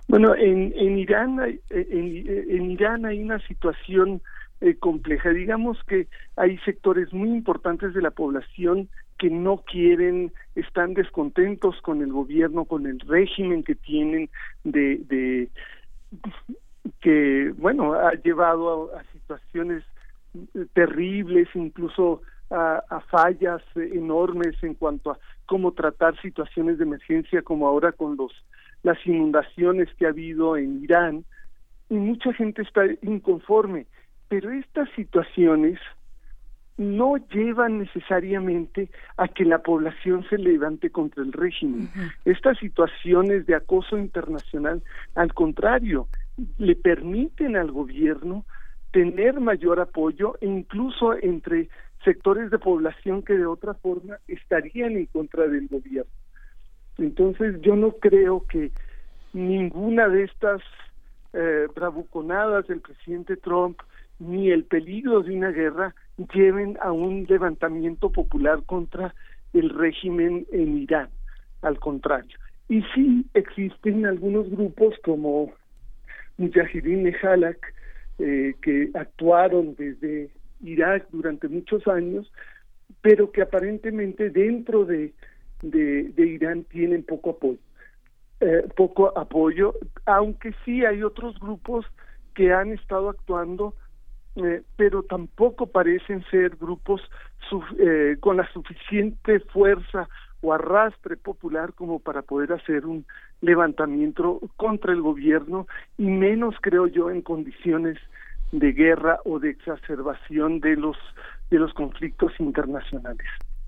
Bueno, 0.08 0.34
en, 0.34 0.74
en, 0.76 0.98
Irán, 0.98 1.38
en, 1.70 2.46
en 2.50 2.70
Irán 2.72 3.06
hay 3.06 3.22
una 3.22 3.38
situación 3.46 4.22
eh, 4.64 4.76
compleja. 4.76 5.28
Digamos 5.28 5.76
que 5.84 6.08
hay 6.36 6.56
sectores 6.60 7.12
muy 7.12 7.28
importantes 7.28 7.92
de 7.92 8.00
la 8.00 8.10
población 8.10 8.88
que 9.18 9.28
no 9.28 9.58
quieren, 9.58 10.32
están 10.54 10.94
descontentos 10.94 11.82
con 11.82 12.00
el 12.00 12.10
gobierno, 12.10 12.64
con 12.64 12.86
el 12.86 12.98
régimen 13.00 13.62
que 13.62 13.74
tienen 13.74 14.30
de, 14.64 15.02
de 15.06 15.50
que, 17.02 17.52
bueno, 17.58 17.92
ha 17.92 18.14
llevado 18.14 18.90
a, 18.96 19.04
situaciones 19.12 19.84
terribles, 20.72 21.46
incluso 21.52 22.22
a, 22.48 22.82
a, 22.88 23.00
fallas 23.00 23.60
enormes 23.76 24.56
en 24.62 24.72
cuanto 24.72 25.10
a 25.10 25.18
cómo 25.44 25.72
tratar 25.72 26.18
situaciones 26.22 26.78
de 26.78 26.84
emergencia 26.84 27.42
como 27.42 27.68
ahora 27.68 27.92
con 27.92 28.16
los 28.16 28.32
las 28.82 28.98
inundaciones 29.06 29.88
que 29.98 30.06
ha 30.06 30.10
habido 30.10 30.56
en 30.56 30.82
Irán 30.82 31.24
y 31.90 31.94
mucha 31.94 32.32
gente 32.32 32.62
está 32.62 32.86
inconforme 33.02 33.86
pero 34.28 34.50
estas 34.50 34.88
situaciones 34.96 35.78
no 36.76 37.16
llevan 37.28 37.78
necesariamente 37.78 38.90
a 39.16 39.28
que 39.28 39.44
la 39.44 39.62
población 39.62 40.26
se 40.28 40.38
levante 40.38 40.90
contra 40.90 41.22
el 41.22 41.32
régimen. 41.32 41.88
Estas 42.24 42.58
situaciones 42.58 43.46
de 43.46 43.54
acoso 43.54 43.96
internacional, 43.96 44.82
al 45.14 45.32
contrario, 45.34 46.08
le 46.58 46.74
permiten 46.74 47.56
al 47.56 47.70
gobierno 47.70 48.44
tener 48.90 49.40
mayor 49.40 49.80
apoyo 49.80 50.36
e 50.40 50.46
incluso 50.46 51.14
entre 51.14 51.68
sectores 52.04 52.50
de 52.50 52.58
población 52.58 53.22
que 53.22 53.34
de 53.34 53.46
otra 53.46 53.74
forma 53.74 54.18
estarían 54.28 54.92
en 54.92 55.06
contra 55.06 55.46
del 55.46 55.68
gobierno. 55.68 56.10
Entonces 56.98 57.60
yo 57.60 57.76
no 57.76 57.92
creo 57.92 58.44
que 58.46 58.70
ninguna 59.32 60.08
de 60.08 60.24
estas 60.24 60.60
eh, 61.32 61.66
bravuconadas 61.74 62.66
del 62.68 62.80
presidente 62.80 63.36
Trump 63.36 63.80
ni 64.28 64.50
el 64.50 64.64
peligro 64.64 65.22
de 65.22 65.36
una 65.36 65.50
guerra 65.50 65.94
lleven 66.32 66.78
a 66.80 66.92
un 66.92 67.26
levantamiento 67.28 68.10
popular 68.10 68.62
contra 68.64 69.14
el 69.52 69.70
régimen 69.70 70.46
en 70.52 70.78
Irán, 70.78 71.08
al 71.62 71.78
contrario. 71.78 72.36
Y 72.68 72.82
sí 72.94 73.26
existen 73.34 74.06
algunos 74.06 74.50
grupos 74.50 74.94
como 75.04 75.52
Mujahideen 76.38 77.04
Nehalak, 77.04 77.74
eh, 78.18 78.54
que 78.62 78.90
actuaron 78.94 79.74
desde 79.76 80.30
Irak 80.62 81.06
durante 81.10 81.48
muchos 81.48 81.86
años, 81.86 82.30
pero 83.02 83.30
que 83.32 83.42
aparentemente 83.42 84.30
dentro 84.30 84.84
de, 84.84 85.12
de, 85.62 86.04
de 86.04 86.26
Irán 86.26 86.64
tienen 86.64 87.02
poco 87.02 87.30
apoyo. 87.30 87.58
Eh, 88.40 88.66
poco 88.76 89.16
apoyo, 89.16 89.74
aunque 90.06 90.52
sí 90.64 90.84
hay 90.84 91.02
otros 91.02 91.38
grupos 91.38 91.86
que 92.34 92.52
han 92.52 92.72
estado 92.72 93.08
actuando 93.08 93.74
eh, 94.36 94.62
pero 94.76 95.02
tampoco 95.02 95.66
parecen 95.66 96.24
ser 96.30 96.56
grupos 96.56 97.00
eh, 97.78 98.16
con 98.20 98.36
la 98.36 98.50
suficiente 98.52 99.40
fuerza 99.40 100.08
o 100.40 100.52
arrastre 100.52 101.16
popular 101.16 101.72
como 101.72 102.00
para 102.00 102.22
poder 102.22 102.52
hacer 102.52 102.84
un 102.84 103.06
levantamiento 103.40 104.40
contra 104.56 104.92
el 104.92 105.00
gobierno 105.00 105.66
y 105.98 106.04
menos 106.04 106.56
creo 106.60 106.86
yo 106.86 107.10
en 107.10 107.22
condiciones 107.22 107.98
de 108.52 108.72
guerra 108.72 109.20
o 109.24 109.38
de 109.38 109.50
exacerbación 109.50 110.60
de 110.60 110.76
los 110.76 110.96
de 111.50 111.58
los 111.58 111.72
conflictos 111.74 112.32
internacionales. 112.38 113.26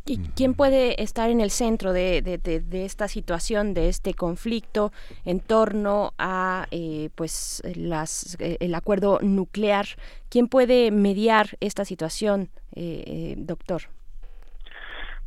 ¿Y 0.09 0.19
quién 0.37 0.55
puede 0.55 1.03
estar 1.03 1.31
en 1.31 1.41
el 1.41 1.51
centro 1.51 1.93
de, 1.93 2.23
de, 2.23 2.85
esta 2.85 3.09
situación, 3.09 3.75
de 3.75 3.89
este 3.89 4.15
conflicto 4.15 4.93
en 5.25 5.41
torno 5.41 6.13
a 6.17 6.67
eh, 6.71 7.11
pues 7.17 7.61
las, 7.77 8.37
eh, 8.41 8.57
el 8.61 8.77
acuerdo 8.77 9.19
nuclear? 9.21 9.87
¿Quién 10.31 10.47
puede 10.47 10.93
mediar 10.93 11.47
esta 11.59 11.85
situación, 11.85 12.51
eh, 12.77 13.35
doctor? 13.37 13.83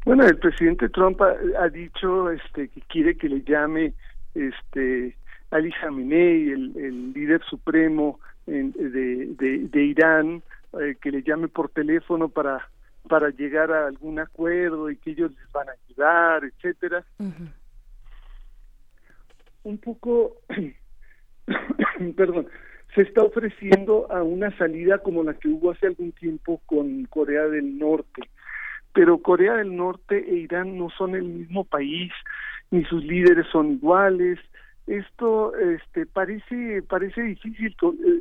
Bueno, 0.05 0.25
el 0.25 0.37
presidente 0.37 0.87
Trump 0.87 1.21
ha, 1.21 1.67
dicho 1.67 2.31
este, 2.31 2.69
que 2.69 2.79
quiere 2.87 3.17
que 3.17 3.27
le 3.27 3.41
llame 3.41 3.93
este, 4.33 5.17
Ali 5.51 5.73
Khamenei, 5.73 6.51
el, 6.51 6.77
el 6.77 7.11
líder 7.11 7.41
supremo 7.49 8.21
de, 8.45 9.67
de, 9.69 9.83
Irán, 9.83 10.41
que 11.01 11.11
le 11.11 11.21
llame 11.21 11.49
por 11.49 11.67
teléfono 11.69 12.29
para 12.29 12.69
para 13.07 13.29
llegar 13.29 13.71
a 13.71 13.87
algún 13.87 14.19
acuerdo 14.19 14.89
y 14.89 14.97
que 14.97 15.11
ellos 15.11 15.31
les 15.31 15.51
van 15.51 15.69
a 15.69 15.73
ayudar, 15.85 16.43
etcétera. 16.45 17.03
Un 19.63 19.77
poco, 19.77 20.35
perdón, 22.15 22.47
se 22.95 23.01
está 23.01 23.23
ofreciendo 23.23 24.11
a 24.11 24.23
una 24.23 24.55
salida 24.57 24.99
como 24.99 25.23
la 25.23 25.33
que 25.33 25.47
hubo 25.47 25.71
hace 25.71 25.87
algún 25.87 26.11
tiempo 26.11 26.61
con 26.65 27.05
Corea 27.05 27.47
del 27.47 27.77
Norte, 27.77 28.23
pero 28.93 29.19
Corea 29.19 29.55
del 29.55 29.75
Norte 29.75 30.17
e 30.17 30.35
Irán 30.35 30.77
no 30.77 30.89
son 30.89 31.15
el 31.15 31.23
mismo 31.23 31.63
país, 31.63 32.11
ni 32.71 32.83
sus 32.85 33.03
líderes 33.03 33.45
son 33.51 33.73
iguales. 33.73 34.39
Esto 34.87 35.55
este 35.55 36.07
parece 36.07 36.81
parece 36.81 37.21
difícil 37.21 37.75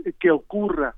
eh, 0.05 0.13
que 0.19 0.31
ocurra 0.31 0.95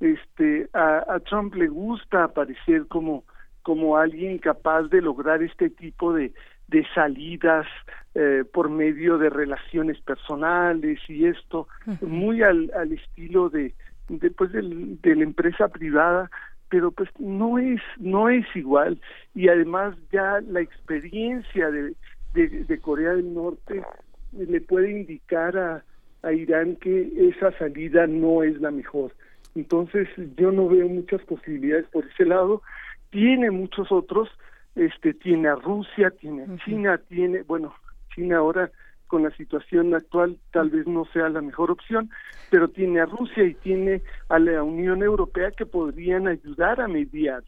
este 0.00 0.68
a, 0.72 1.04
a 1.08 1.20
Trump 1.20 1.54
le 1.54 1.68
gusta 1.68 2.24
aparecer 2.24 2.86
como 2.86 3.24
como 3.62 3.96
alguien 3.96 4.38
capaz 4.38 4.84
de 4.84 5.02
lograr 5.02 5.42
este 5.42 5.70
tipo 5.70 6.12
de 6.12 6.32
de 6.68 6.86
salidas 6.94 7.66
eh, 8.14 8.44
por 8.52 8.68
medio 8.68 9.18
de 9.18 9.30
relaciones 9.30 10.00
personales 10.02 11.00
y 11.08 11.26
esto 11.26 11.66
muy 12.00 12.42
al, 12.42 12.70
al 12.76 12.92
estilo 12.92 13.48
de 13.48 13.74
después 14.08 14.52
de, 14.52 14.62
de 14.62 15.16
la 15.16 15.24
empresa 15.24 15.68
privada 15.68 16.30
pero 16.68 16.90
pues 16.90 17.08
no 17.18 17.58
es 17.58 17.80
no 17.98 18.28
es 18.28 18.44
igual. 18.54 19.00
Y 19.34 19.48
además 19.48 19.96
ya 20.12 20.40
la 20.46 20.60
experiencia 20.60 21.70
de, 21.70 21.94
de, 22.34 22.48
de 22.64 22.78
Corea 22.80 23.14
del 23.14 23.32
Norte 23.32 23.82
le 24.32 24.60
puede 24.60 24.90
indicar 24.90 25.56
a, 25.56 25.84
a 26.22 26.32
Irán 26.32 26.76
que 26.76 27.30
esa 27.30 27.56
salida 27.58 28.06
no 28.06 28.42
es 28.42 28.60
la 28.60 28.70
mejor 28.70 29.12
entonces 29.54 30.08
yo 30.36 30.52
no 30.52 30.68
veo 30.68 30.88
muchas 30.88 31.22
posibilidades 31.22 31.86
por 31.86 32.04
ese 32.06 32.24
lado. 32.24 32.62
Tiene 33.10 33.50
muchos 33.50 33.90
otros, 33.90 34.28
este 34.74 35.14
tiene 35.14 35.48
a 35.48 35.54
Rusia, 35.54 36.10
tiene 36.10 36.44
a 36.44 36.64
China, 36.64 36.98
tiene, 37.08 37.42
bueno, 37.42 37.74
China 38.14 38.38
ahora 38.38 38.70
con 39.08 39.22
la 39.22 39.30
situación 39.30 39.94
actual 39.94 40.38
tal 40.52 40.70
vez 40.70 40.86
no 40.86 41.06
sea 41.06 41.28
la 41.30 41.40
mejor 41.40 41.70
opción, 41.70 42.10
pero 42.50 42.68
tiene 42.68 43.00
a 43.00 43.06
Rusia 43.06 43.44
y 43.44 43.54
tiene 43.54 44.02
a 44.28 44.38
la 44.38 44.62
Unión 44.62 45.02
Europea 45.02 45.50
que 45.50 45.66
podrían 45.66 46.28
ayudar 46.28 46.80
a 46.80 46.88
mediar, 46.88 47.42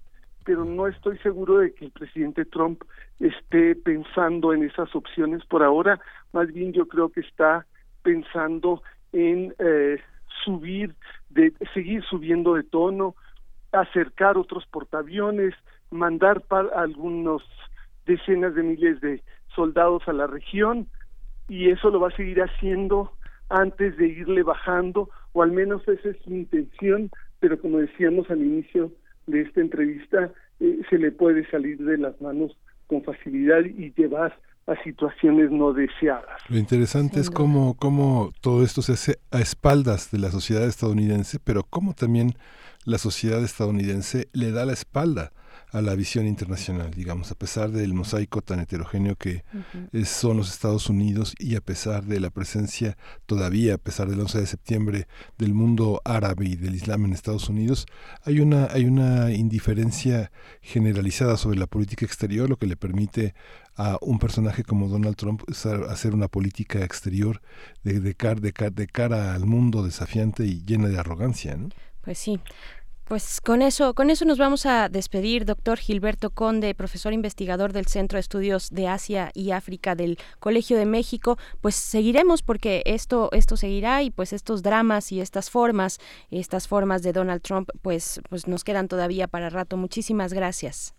pero 0.44 0.64
no 0.64 0.89
estoy 0.89 1.18
seguro 1.18 1.59
de 1.59 1.72
que 1.74 1.85
el 1.85 1.90
presidente 1.93 2.47
Trump 2.47 2.82
esté 3.20 3.77
pensando 3.77 4.52
en 4.55 4.64
esas 4.64 4.94
opciones 4.97 5.44
por 5.44 5.62
ahora, 5.62 6.01
más 6.32 6.51
bien 6.52 6.72
yo 6.72 6.89
creo 6.89 7.10
que 7.10 7.20
está 7.20 7.66
pensando 8.02 8.82
en 9.12 9.55
eh, 9.59 9.98
subir, 10.45 10.95
de 11.29 11.53
seguir 11.75 12.03
subiendo 12.05 12.55
de 12.55 12.62
tono, 12.62 13.15
acercar 13.73 14.37
otros 14.37 14.67
portaaviones, 14.67 15.55
mandar 15.91 16.43
algunos 16.75 17.43
decenas 18.07 18.55
de 18.55 18.62
miles 18.62 19.01
de 19.01 19.23
soldados 19.55 20.03
a 20.07 20.12
la 20.12 20.27
región 20.27 20.87
y 21.49 21.71
eso 21.71 21.91
lo 21.91 22.01
va 22.01 22.09
a 22.09 22.17
seguir 22.17 22.41
haciendo 22.43 23.12
antes 23.49 23.97
de 23.97 24.07
irle 24.07 24.45
bajando, 24.45 25.11
o 25.33 25.43
al 25.43 25.51
menos 25.51 25.87
esa 25.89 26.11
es 26.11 26.17
su 26.23 26.31
intención, 26.31 27.11
pero 27.41 27.61
como 27.61 27.79
decíamos 27.79 28.31
al 28.31 28.41
inicio 28.41 28.93
de 29.27 29.43
esta 29.43 29.61
entrevista, 29.61 30.31
eh, 30.61 30.81
se 30.89 30.99
le 30.99 31.11
puede 31.11 31.49
salir 31.51 31.79
de 31.79 31.99
las 31.99 32.21
manos 32.21 32.57
con 32.87 33.03
facilidad 33.03 33.65
y 33.65 33.93
llevar 33.95 34.39
a 34.66 34.82
situaciones 34.85 35.51
no 35.51 35.73
deseadas. 35.73 36.41
Lo 36.49 36.59
interesante 36.59 37.20
es 37.20 37.31
cómo, 37.31 37.74
cómo 37.74 38.32
todo 38.41 38.62
esto 38.62 38.82
se 38.82 38.93
hace 38.93 39.19
a 39.31 39.41
espaldas 39.41 40.11
de 40.11 40.19
la 40.19 40.31
sociedad 40.31 40.65
estadounidense, 40.65 41.39
pero 41.43 41.65
cómo 41.65 41.95
también 41.95 42.35
la 42.85 42.99
sociedad 42.99 43.43
estadounidense 43.43 44.28
le 44.32 44.53
da 44.53 44.65
la 44.65 44.73
espalda 44.73 45.32
a 45.72 45.80
la 45.82 45.94
visión 45.94 46.26
internacional, 46.26 46.90
digamos, 46.90 47.30
a 47.30 47.34
pesar 47.34 47.70
del 47.70 47.94
mosaico 47.94 48.42
tan 48.42 48.60
heterogéneo 48.60 49.16
que 49.16 49.44
son 50.05 50.36
los 50.36 50.51
Estados 50.51 50.88
Unidos 50.88 51.34
y 51.38 51.56
a 51.56 51.60
pesar 51.60 52.05
de 52.05 52.20
la 52.20 52.30
presencia 52.30 52.97
todavía, 53.26 53.74
a 53.74 53.78
pesar 53.78 54.09
del 54.09 54.20
11 54.20 54.40
de 54.40 54.47
septiembre, 54.47 55.09
del 55.38 55.55
mundo 55.55 56.01
árabe 56.05 56.47
y 56.47 56.56
del 56.56 56.74
Islam 56.74 57.05
en 57.05 57.12
Estados 57.12 57.48
Unidos, 57.48 57.86
hay 58.24 58.40
una, 58.40 58.66
hay 58.66 58.84
una 58.84 59.32
indiferencia 59.32 60.32
generalizada 60.60 61.36
sobre 61.36 61.59
la 61.59 61.66
política 61.66 62.05
exterior, 62.05 62.48
lo 62.48 62.56
que 62.56 62.66
le 62.66 62.76
permite 62.76 63.34
a 63.76 63.97
un 64.02 64.18
personaje 64.18 64.64
como 64.64 64.88
Donald 64.88 65.16
Trump 65.16 65.42
hacer 65.88 66.14
una 66.14 66.28
política 66.28 66.84
exterior 66.84 67.40
de, 67.82 68.01
de, 68.01 68.14
de 68.70 68.86
cara 68.88 69.34
al 69.34 69.47
mundo 69.47 69.82
desafiante 69.82 70.44
y 70.44 70.64
llena 70.64 70.88
de 70.88 70.98
arrogancia. 70.98 71.56
¿no? 71.56 71.68
Pues 72.02 72.18
sí. 72.18 72.40
Pues 73.11 73.41
con 73.41 73.61
eso, 73.61 73.93
con 73.95 74.09
eso 74.09 74.24
nos 74.24 74.39
vamos 74.39 74.66
a 74.66 74.89
despedir, 74.89 75.45
doctor 75.45 75.78
Gilberto 75.78 76.31
Conde, 76.31 76.77
profesor 76.77 77.12
investigador 77.12 77.73
del 77.73 77.87
Centro 77.87 78.19
de 78.19 78.20
Estudios 78.20 78.70
de 78.70 78.87
Asia 78.87 79.32
y 79.35 79.51
África 79.51 79.97
del 79.97 80.16
Colegio 80.39 80.78
de 80.78 80.87
México. 80.87 81.37
Pues 81.61 81.74
seguiremos 81.74 82.45
porque 82.45 82.85
esto, 82.87 83.28
esto 83.32 83.57
seguirá 83.57 84.05
y 84.05 84.12
pues 84.12 84.32
estos 84.32 84.62
dramas 84.62 85.11
y 85.11 85.20
estas 85.20 85.51
formas, 85.51 85.99
estas 86.31 86.69
formas 86.69 87.03
de 87.03 87.12
Donald 87.12 87.43
Trump, 87.43 87.70
pues, 87.82 88.20
pues 88.31 88.47
nos 88.47 88.62
quedan 88.62 88.87
todavía 88.87 89.27
para 89.27 89.51
rato. 89.51 89.77
Muchísimas 89.77 90.32
gracias. 90.32 90.95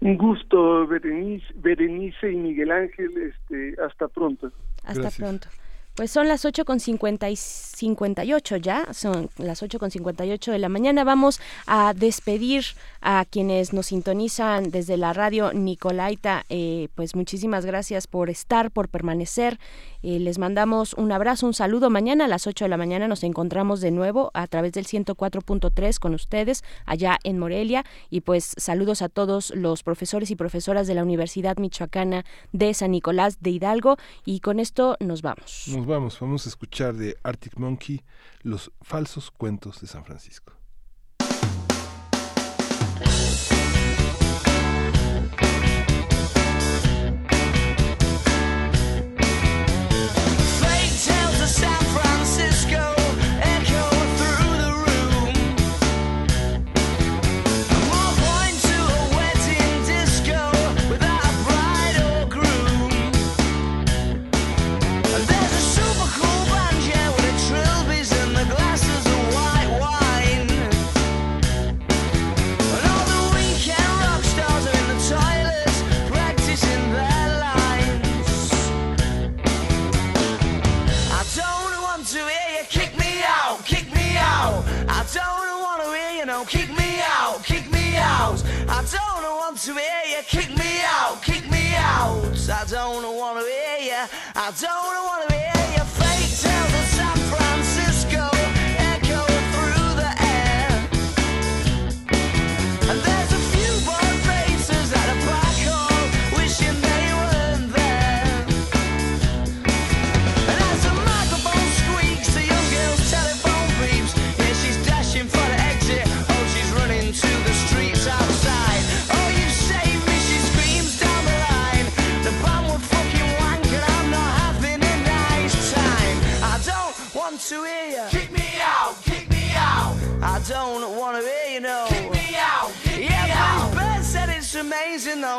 Un 0.00 0.16
gusto, 0.16 0.88
Berenice, 0.88 1.46
Berenice 1.54 2.32
y 2.32 2.34
Miguel 2.34 2.72
Ángel. 2.72 3.16
Este, 3.16 3.76
hasta 3.80 4.08
pronto. 4.08 4.50
Hasta 4.82 5.08
pronto. 5.12 5.46
Pues 5.94 6.10
son 6.10 6.26
las 6.26 6.46
8 6.46 6.64
con 6.64 6.80
50 6.80 7.28
y 7.28 7.36
58 7.36 8.56
ya, 8.56 8.86
son 8.94 9.28
las 9.36 9.62
8 9.62 9.78
con 9.78 9.90
58 9.90 10.52
de 10.52 10.58
la 10.58 10.70
mañana. 10.70 11.04
Vamos 11.04 11.38
a 11.66 11.92
despedir 11.92 12.64
a 13.02 13.26
quienes 13.28 13.74
nos 13.74 13.86
sintonizan 13.86 14.70
desde 14.70 14.96
la 14.96 15.12
radio 15.12 15.52
Nicolaita. 15.52 16.46
Eh, 16.48 16.88
pues 16.94 17.14
muchísimas 17.14 17.66
gracias 17.66 18.06
por 18.06 18.30
estar, 18.30 18.70
por 18.70 18.88
permanecer. 18.88 19.58
Eh, 20.02 20.18
les 20.18 20.38
mandamos 20.38 20.94
un 20.94 21.12
abrazo, 21.12 21.46
un 21.46 21.54
saludo. 21.54 21.90
Mañana 21.90 22.24
a 22.24 22.28
las 22.28 22.46
8 22.46 22.64
de 22.64 22.68
la 22.68 22.76
mañana 22.76 23.08
nos 23.08 23.22
encontramos 23.24 23.80
de 23.80 23.90
nuevo 23.90 24.30
a 24.34 24.46
través 24.46 24.72
del 24.72 24.86
104.3 24.86 25.98
con 25.98 26.14
ustedes 26.14 26.64
allá 26.86 27.18
en 27.24 27.38
Morelia. 27.38 27.84
Y 28.10 28.22
pues 28.22 28.54
saludos 28.56 29.02
a 29.02 29.08
todos 29.08 29.52
los 29.54 29.82
profesores 29.82 30.30
y 30.30 30.36
profesoras 30.36 30.86
de 30.86 30.94
la 30.94 31.02
Universidad 31.02 31.56
Michoacana 31.56 32.24
de 32.52 32.74
San 32.74 32.92
Nicolás 32.92 33.40
de 33.40 33.50
Hidalgo. 33.50 33.96
Y 34.24 34.40
con 34.40 34.58
esto 34.58 34.96
nos 35.00 35.22
vamos 35.22 35.66
vamos, 35.86 36.18
vamos 36.20 36.46
a 36.46 36.48
escuchar 36.48 36.94
de 36.94 37.16
Arctic 37.22 37.56
Monkey 37.56 38.02
los 38.42 38.72
falsos 38.80 39.30
cuentos 39.30 39.80
de 39.80 39.86
San 39.86 40.04
Francisco. 40.04 40.54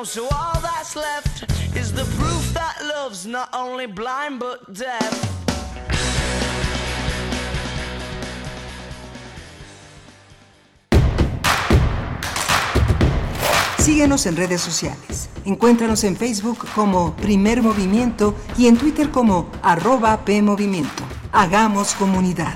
So 0.05 0.27
all 0.31 0.59
that's 0.61 0.95
left 0.95 1.43
is 1.75 1.93
the 1.93 2.03
proof 2.17 2.53
that 2.53 2.75
love's 2.95 3.25
not 3.25 3.49
only 3.53 3.85
blind 3.85 4.39
but 4.39 4.73
deaf. 4.73 5.33
Síguenos 13.77 14.25
en 14.25 14.37
redes 14.37 14.61
sociales. 14.61 15.29
Encuéntranos 15.45 16.03
en 16.03 16.15
Facebook 16.15 16.65
como 16.73 17.15
Primer 17.15 17.61
Movimiento 17.61 18.33
y 18.57 18.67
en 18.67 18.77
Twitter 18.77 19.09
como 19.09 19.49
arroba 19.61 20.23
PMovimiento. 20.25 21.03
Hagamos 21.31 21.93
comunidad. 21.95 22.55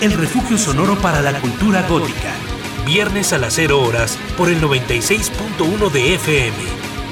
el 0.00 0.12
refugio 0.12 0.56
sonoro 0.56 0.96
para 0.98 1.20
la 1.20 1.38
cultura 1.40 1.82
gótica. 1.86 2.32
Viernes 2.86 3.32
a 3.32 3.38
las 3.38 3.54
0 3.54 3.80
horas 3.80 4.18
por 4.36 4.48
el 4.48 4.60
96.1 4.60 5.90
de 5.90 6.14
FM. 6.14 6.56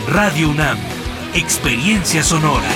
Radio 0.09 0.49
UNAM, 0.49 0.79
Experiencia 1.35 2.23
Sonora. 2.23 2.69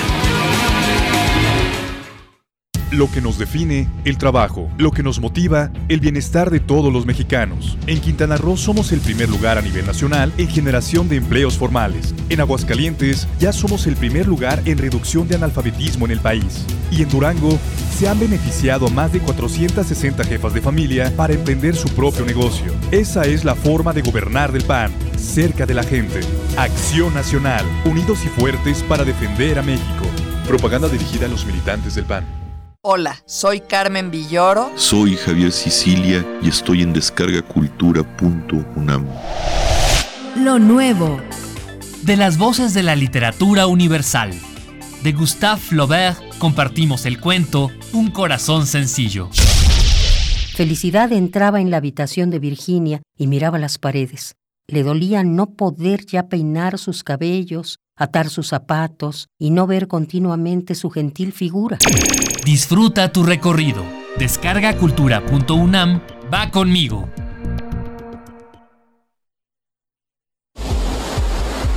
Lo 2.93 3.11
que 3.11 3.23
nos 3.23 3.39
define, 3.39 3.89
el 4.05 4.19
trabajo. 4.19 4.69
Lo 4.77 4.91
que 4.91 5.03
nos 5.03 5.19
motiva, 5.19 5.71
el 5.89 6.01
bienestar 6.01 6.51
de 6.51 6.61
todos 6.61 6.93
los 6.93 7.07
mexicanos. 7.07 7.79
En 7.87 7.99
Quintana 8.03 8.37
Roo 8.37 8.59
somos 8.59 8.93
el 8.93 9.01
primer 9.01 9.31
lugar 9.31 9.57
a 9.57 9.63
nivel 9.63 9.87
nacional 9.87 10.31
en 10.37 10.47
generación 10.47 11.09
de 11.09 11.17
empleos 11.17 11.57
formales. 11.57 12.15
En 12.29 12.41
Aguascalientes 12.41 13.27
ya 13.41 13.55
somos 13.55 13.87
el 13.87 13.97
primer 13.97 14.29
lugar 14.29 14.61
en 14.67 14.77
reducción 14.77 15.27
de 15.27 15.37
analfabetismo 15.37 16.05
en 16.05 16.13
el 16.13 16.21
país. 16.21 16.67
Y 16.91 17.01
en 17.01 17.09
Durango 17.09 17.59
se 17.99 18.11
han 18.11 18.21
beneficiado 18.21 18.89
a 18.89 18.91
más 18.91 19.11
de 19.11 19.21
460 19.21 20.25
jefas 20.25 20.53
de 20.53 20.61
familia 20.61 21.11
para 21.17 21.33
emprender 21.33 21.75
su 21.75 21.89
propio 21.89 22.27
negocio. 22.27 22.75
Esa 22.91 23.23
es 23.23 23.43
la 23.43 23.55
forma 23.55 23.95
de 23.95 24.03
gobernar 24.03 24.53
del 24.53 24.65
PAN, 24.65 24.93
cerca 25.17 25.65
de 25.65 25.73
la 25.73 25.83
gente. 25.83 26.21
Acción 26.59 27.15
Nacional, 27.15 27.65
unidos 27.87 28.19
y 28.27 28.29
fuertes 28.29 28.83
para 28.83 29.03
defender 29.03 29.59
a 29.59 29.63
México. 29.63 30.05
Propaganda 30.47 30.91
dirigida 30.91 31.25
a 31.25 31.31
los 31.31 31.47
militantes 31.47 31.95
del 31.95 32.05
PAN. 32.05 32.42
Hola, 32.85 33.23
soy 33.27 33.61
Carmen 33.61 34.11
Villoro. 34.11 34.73
Soy 34.75 35.15
Javier 35.15 35.53
Sicilia 35.53 36.27
y 36.43 36.49
estoy 36.49 36.83
en 36.83 36.93
descargacultura.unam. 36.93 39.07
Lo 40.37 40.59
nuevo. 40.59 41.21
De 42.03 42.17
las 42.17 42.39
voces 42.39 42.75
de 42.75 42.83
la 42.83 42.97
literatura 42.97 43.69
universal. 43.69 44.33
De 45.05 45.13
Gustave 45.13 45.61
Flaubert 45.61 46.19
compartimos 46.39 47.07
el 47.07 47.21
cuento 47.21 47.71
Un 47.93 48.11
corazón 48.11 48.67
sencillo. 48.67 49.29
Felicidad 50.57 51.13
entraba 51.13 51.61
en 51.61 51.71
la 51.71 51.77
habitación 51.77 52.31
de 52.31 52.41
Virginia 52.41 53.01
y 53.17 53.29
miraba 53.29 53.61
las 53.61 53.79
paredes. 53.79 54.35
Le 54.69 54.83
dolía 54.83 55.25
no 55.25 55.55
poder 55.55 56.07
ya 56.07 56.29
peinar 56.29 56.79
sus 56.79 57.03
cabellos, 57.03 57.79
atar 57.97 58.29
sus 58.31 58.49
zapatos 58.49 59.29
y 59.39 59.51
no 59.51 59.67
ver 59.67 59.89
continuamente 59.89 60.75
su 60.75 60.91
gentil 60.91 61.33
figura. 61.33 61.79
Disfruta 62.45 63.13
tu 63.13 63.23
recorrido. 63.23 63.83
Descarga 64.19 64.77
cultura.unam. 64.77 66.01
Va 66.33 66.51
conmigo. 66.51 67.09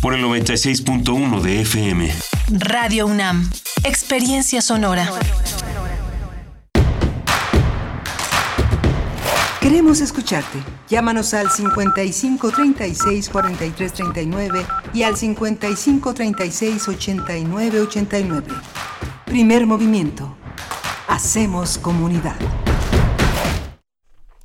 por 0.00 0.14
el 0.14 0.24
96.1 0.24 1.40
de 1.40 1.60
FM. 1.62 2.12
Radio 2.50 3.06
UNAM. 3.06 3.48
Experiencia 3.84 4.62
sonora. 4.62 5.10
Queremos 9.60 10.00
escucharte. 10.00 10.58
Llámanos 10.88 11.34
al 11.34 11.50
55 11.50 12.50
36 12.52 13.28
43 13.28 13.92
39 13.92 14.66
y 14.94 15.02
al 15.02 15.16
55 15.16 16.14
36 16.14 16.88
89 16.88 17.80
89. 17.80 18.46
Primer 19.26 19.66
movimiento. 19.66 20.36
Hacemos 21.06 21.76
comunidad. 21.76 22.36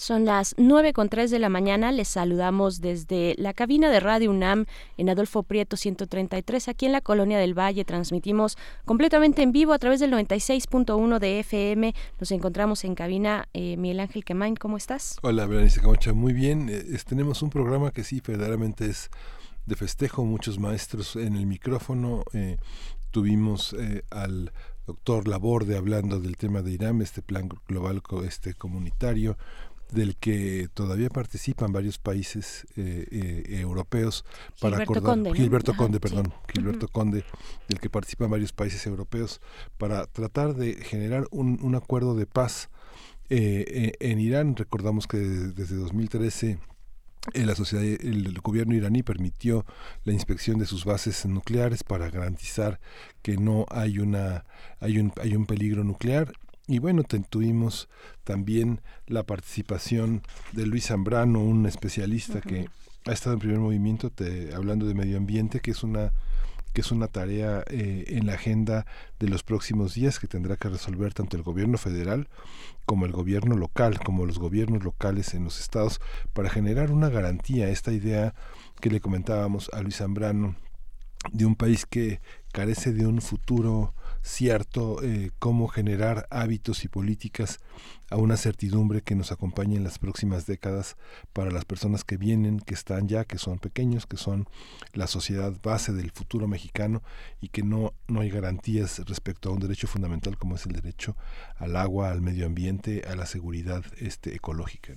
Son 0.03 0.25
las 0.25 0.53
9 0.57 0.91
con 0.91 1.07
3 1.07 1.31
de 1.31 1.39
la 1.39 1.47
mañana. 1.47 1.93
Les 1.93 2.09
saludamos 2.09 2.81
desde 2.81 3.35
la 3.37 3.53
cabina 3.53 3.89
de 3.89 4.01
Radio 4.01 4.31
UNAM 4.31 4.65
en 4.97 5.09
Adolfo 5.09 5.43
Prieto 5.43 5.77
133, 5.77 6.67
aquí 6.67 6.87
en 6.87 6.91
la 6.91 6.99
Colonia 6.99 7.39
del 7.39 7.57
Valle. 7.57 7.85
Transmitimos 7.85 8.57
completamente 8.83 9.43
en 9.43 9.53
vivo 9.53 9.71
a 9.71 9.79
través 9.79 10.01
del 10.01 10.11
96.1 10.11 11.19
de 11.19 11.39
FM. 11.39 11.95
Nos 12.19 12.31
encontramos 12.31 12.83
en 12.83 12.95
cabina. 12.95 13.47
Eh, 13.53 13.77
Miguel 13.77 14.01
Ángel 14.01 14.25
Quemain, 14.25 14.57
¿cómo 14.57 14.75
estás? 14.75 15.19
Hola, 15.21 15.45
Berenice 15.45 15.79
Camacha. 15.79 16.11
Muy 16.11 16.33
bien. 16.33 16.67
Eh, 16.69 16.83
tenemos 17.07 17.41
un 17.41 17.49
programa 17.49 17.91
que 17.91 18.03
sí, 18.03 18.21
verdaderamente 18.27 18.87
es 18.87 19.09
de 19.65 19.77
festejo. 19.77 20.25
Muchos 20.25 20.59
maestros 20.59 21.15
en 21.15 21.37
el 21.37 21.45
micrófono. 21.45 22.25
Eh, 22.33 22.57
tuvimos 23.11 23.73
al 24.09 24.51
doctor 24.85 25.29
Laborde 25.29 25.77
hablando 25.77 26.19
del 26.19 26.35
tema 26.35 26.61
de 26.61 26.71
IRAM, 26.71 27.01
este 27.01 27.21
plan 27.21 27.47
global 27.69 28.01
este 28.25 28.53
comunitario 28.53 29.37
del 29.93 30.15
que 30.15 30.69
todavía 30.73 31.09
participan 31.09 31.71
varios 31.71 31.97
países 31.97 32.65
eh, 32.75 33.07
eh, 33.11 33.59
europeos 33.61 34.25
para 34.59 34.77
Gilberto 34.77 34.93
acordar 34.93 35.13
Conde, 35.13 35.29
¿no? 35.29 35.35
Gilberto 35.35 35.73
Conde, 35.75 35.97
sí. 35.97 35.99
perdón, 35.99 36.33
Gilberto. 36.53 36.87
Conde, 36.87 37.23
del 37.67 37.79
que 37.79 37.89
participan 37.89 38.29
varios 38.29 38.53
países 38.53 38.85
europeos 38.85 39.41
para 39.77 40.05
tratar 40.05 40.55
de 40.55 40.75
generar 40.75 41.27
un, 41.31 41.59
un 41.61 41.75
acuerdo 41.75 42.15
de 42.15 42.25
paz 42.25 42.69
eh, 43.29 43.65
eh, 43.67 44.11
en 44.11 44.19
Irán. 44.19 44.55
Recordamos 44.55 45.07
que 45.07 45.17
desde 45.17 45.75
2013 45.75 46.59
eh, 47.33 47.45
la 47.45 47.55
sociedad, 47.55 47.83
el 47.83 48.37
gobierno 48.41 48.75
iraní 48.75 49.01
permitió 49.01 49.65
la 50.03 50.13
inspección 50.13 50.59
de 50.59 50.65
sus 50.65 50.83
bases 50.83 51.25
nucleares 51.25 51.83
para 51.83 52.09
garantizar 52.09 52.79
que 53.21 53.37
no 53.37 53.65
hay 53.69 53.99
una 53.99 54.45
hay 54.81 54.99
un 54.99 55.13
hay 55.21 55.35
un 55.35 55.45
peligro 55.45 55.85
nuclear 55.85 56.33
y 56.67 56.79
bueno 56.79 57.03
tuvimos 57.03 57.89
también 58.23 58.81
la 59.07 59.23
participación 59.23 60.21
de 60.53 60.65
Luis 60.65 60.87
Zambrano 60.87 61.39
un 61.39 61.65
especialista 61.65 62.39
que 62.41 62.69
ha 63.05 63.11
estado 63.11 63.33
en 63.33 63.39
primer 63.39 63.59
movimiento 63.59 64.09
te- 64.09 64.53
hablando 64.53 64.85
de 64.85 64.93
medio 64.93 65.17
ambiente 65.17 65.59
que 65.59 65.71
es 65.71 65.83
una 65.83 66.13
que 66.73 66.81
es 66.81 66.91
una 66.91 67.07
tarea 67.07 67.63
eh, 67.67 68.05
en 68.07 68.25
la 68.25 68.33
agenda 68.33 68.87
de 69.19 69.27
los 69.27 69.43
próximos 69.43 69.93
días 69.93 70.19
que 70.19 70.25
tendrá 70.27 70.55
que 70.57 70.69
resolver 70.69 71.13
tanto 71.13 71.37
el 71.37 71.43
gobierno 71.43 71.77
federal 71.77 72.29
como 72.87 73.05
el 73.05 73.11
gobierno 73.11 73.55
local, 73.55 73.99
como 73.99 74.25
los 74.25 74.39
gobiernos 74.39 74.83
locales 74.83 75.35
en 75.35 75.43
los 75.43 75.59
estados, 75.61 76.01
para 76.33 76.49
generar 76.49 76.89
una 76.91 77.09
garantía, 77.09 77.69
esta 77.69 77.91
idea 77.93 78.33
que 78.81 78.89
le 78.89 79.01
comentábamos 79.01 79.69
a 79.71 79.81
Luis 79.83 79.97
Zambrano, 79.97 80.55
de 81.31 81.45
un 81.45 81.55
país 81.55 81.85
que 81.85 82.21
carece 82.51 82.93
de 82.93 83.07
un 83.07 83.21
futuro 83.21 83.93
cierto, 84.23 85.03
eh, 85.03 85.31
cómo 85.37 85.67
generar 85.67 86.27
hábitos 86.31 86.85
y 86.85 86.87
políticas 86.87 87.59
a 88.09 88.15
una 88.15 88.37
certidumbre 88.37 89.01
que 89.01 89.15
nos 89.15 89.31
acompañe 89.31 89.75
en 89.75 89.83
las 89.83 89.99
próximas 89.99 90.45
décadas 90.45 90.95
para 91.33 91.51
las 91.51 91.65
personas 91.65 92.03
que 92.03 92.15
vienen, 92.15 92.59
que 92.59 92.73
están 92.73 93.07
ya, 93.07 93.25
que 93.25 93.37
son 93.37 93.59
pequeños, 93.59 94.05
que 94.05 94.17
son 94.17 94.47
la 94.93 95.07
sociedad 95.07 95.53
base 95.61 95.91
del 95.91 96.11
futuro 96.11 96.47
mexicano 96.47 97.03
y 97.41 97.49
que 97.49 97.63
no, 97.63 97.93
no 98.07 98.21
hay 98.21 98.29
garantías 98.29 98.99
respecto 99.05 99.49
a 99.49 99.53
un 99.53 99.59
derecho 99.59 99.87
fundamental 99.87 100.37
como 100.37 100.55
es 100.55 100.65
el 100.65 100.73
derecho 100.73 101.17
al 101.57 101.75
agua, 101.75 102.11
al 102.11 102.21
medio 102.21 102.45
ambiente, 102.45 103.03
a 103.07 103.15
la 103.15 103.25
seguridad 103.25 103.83
este, 103.99 104.35
ecológica. 104.35 104.93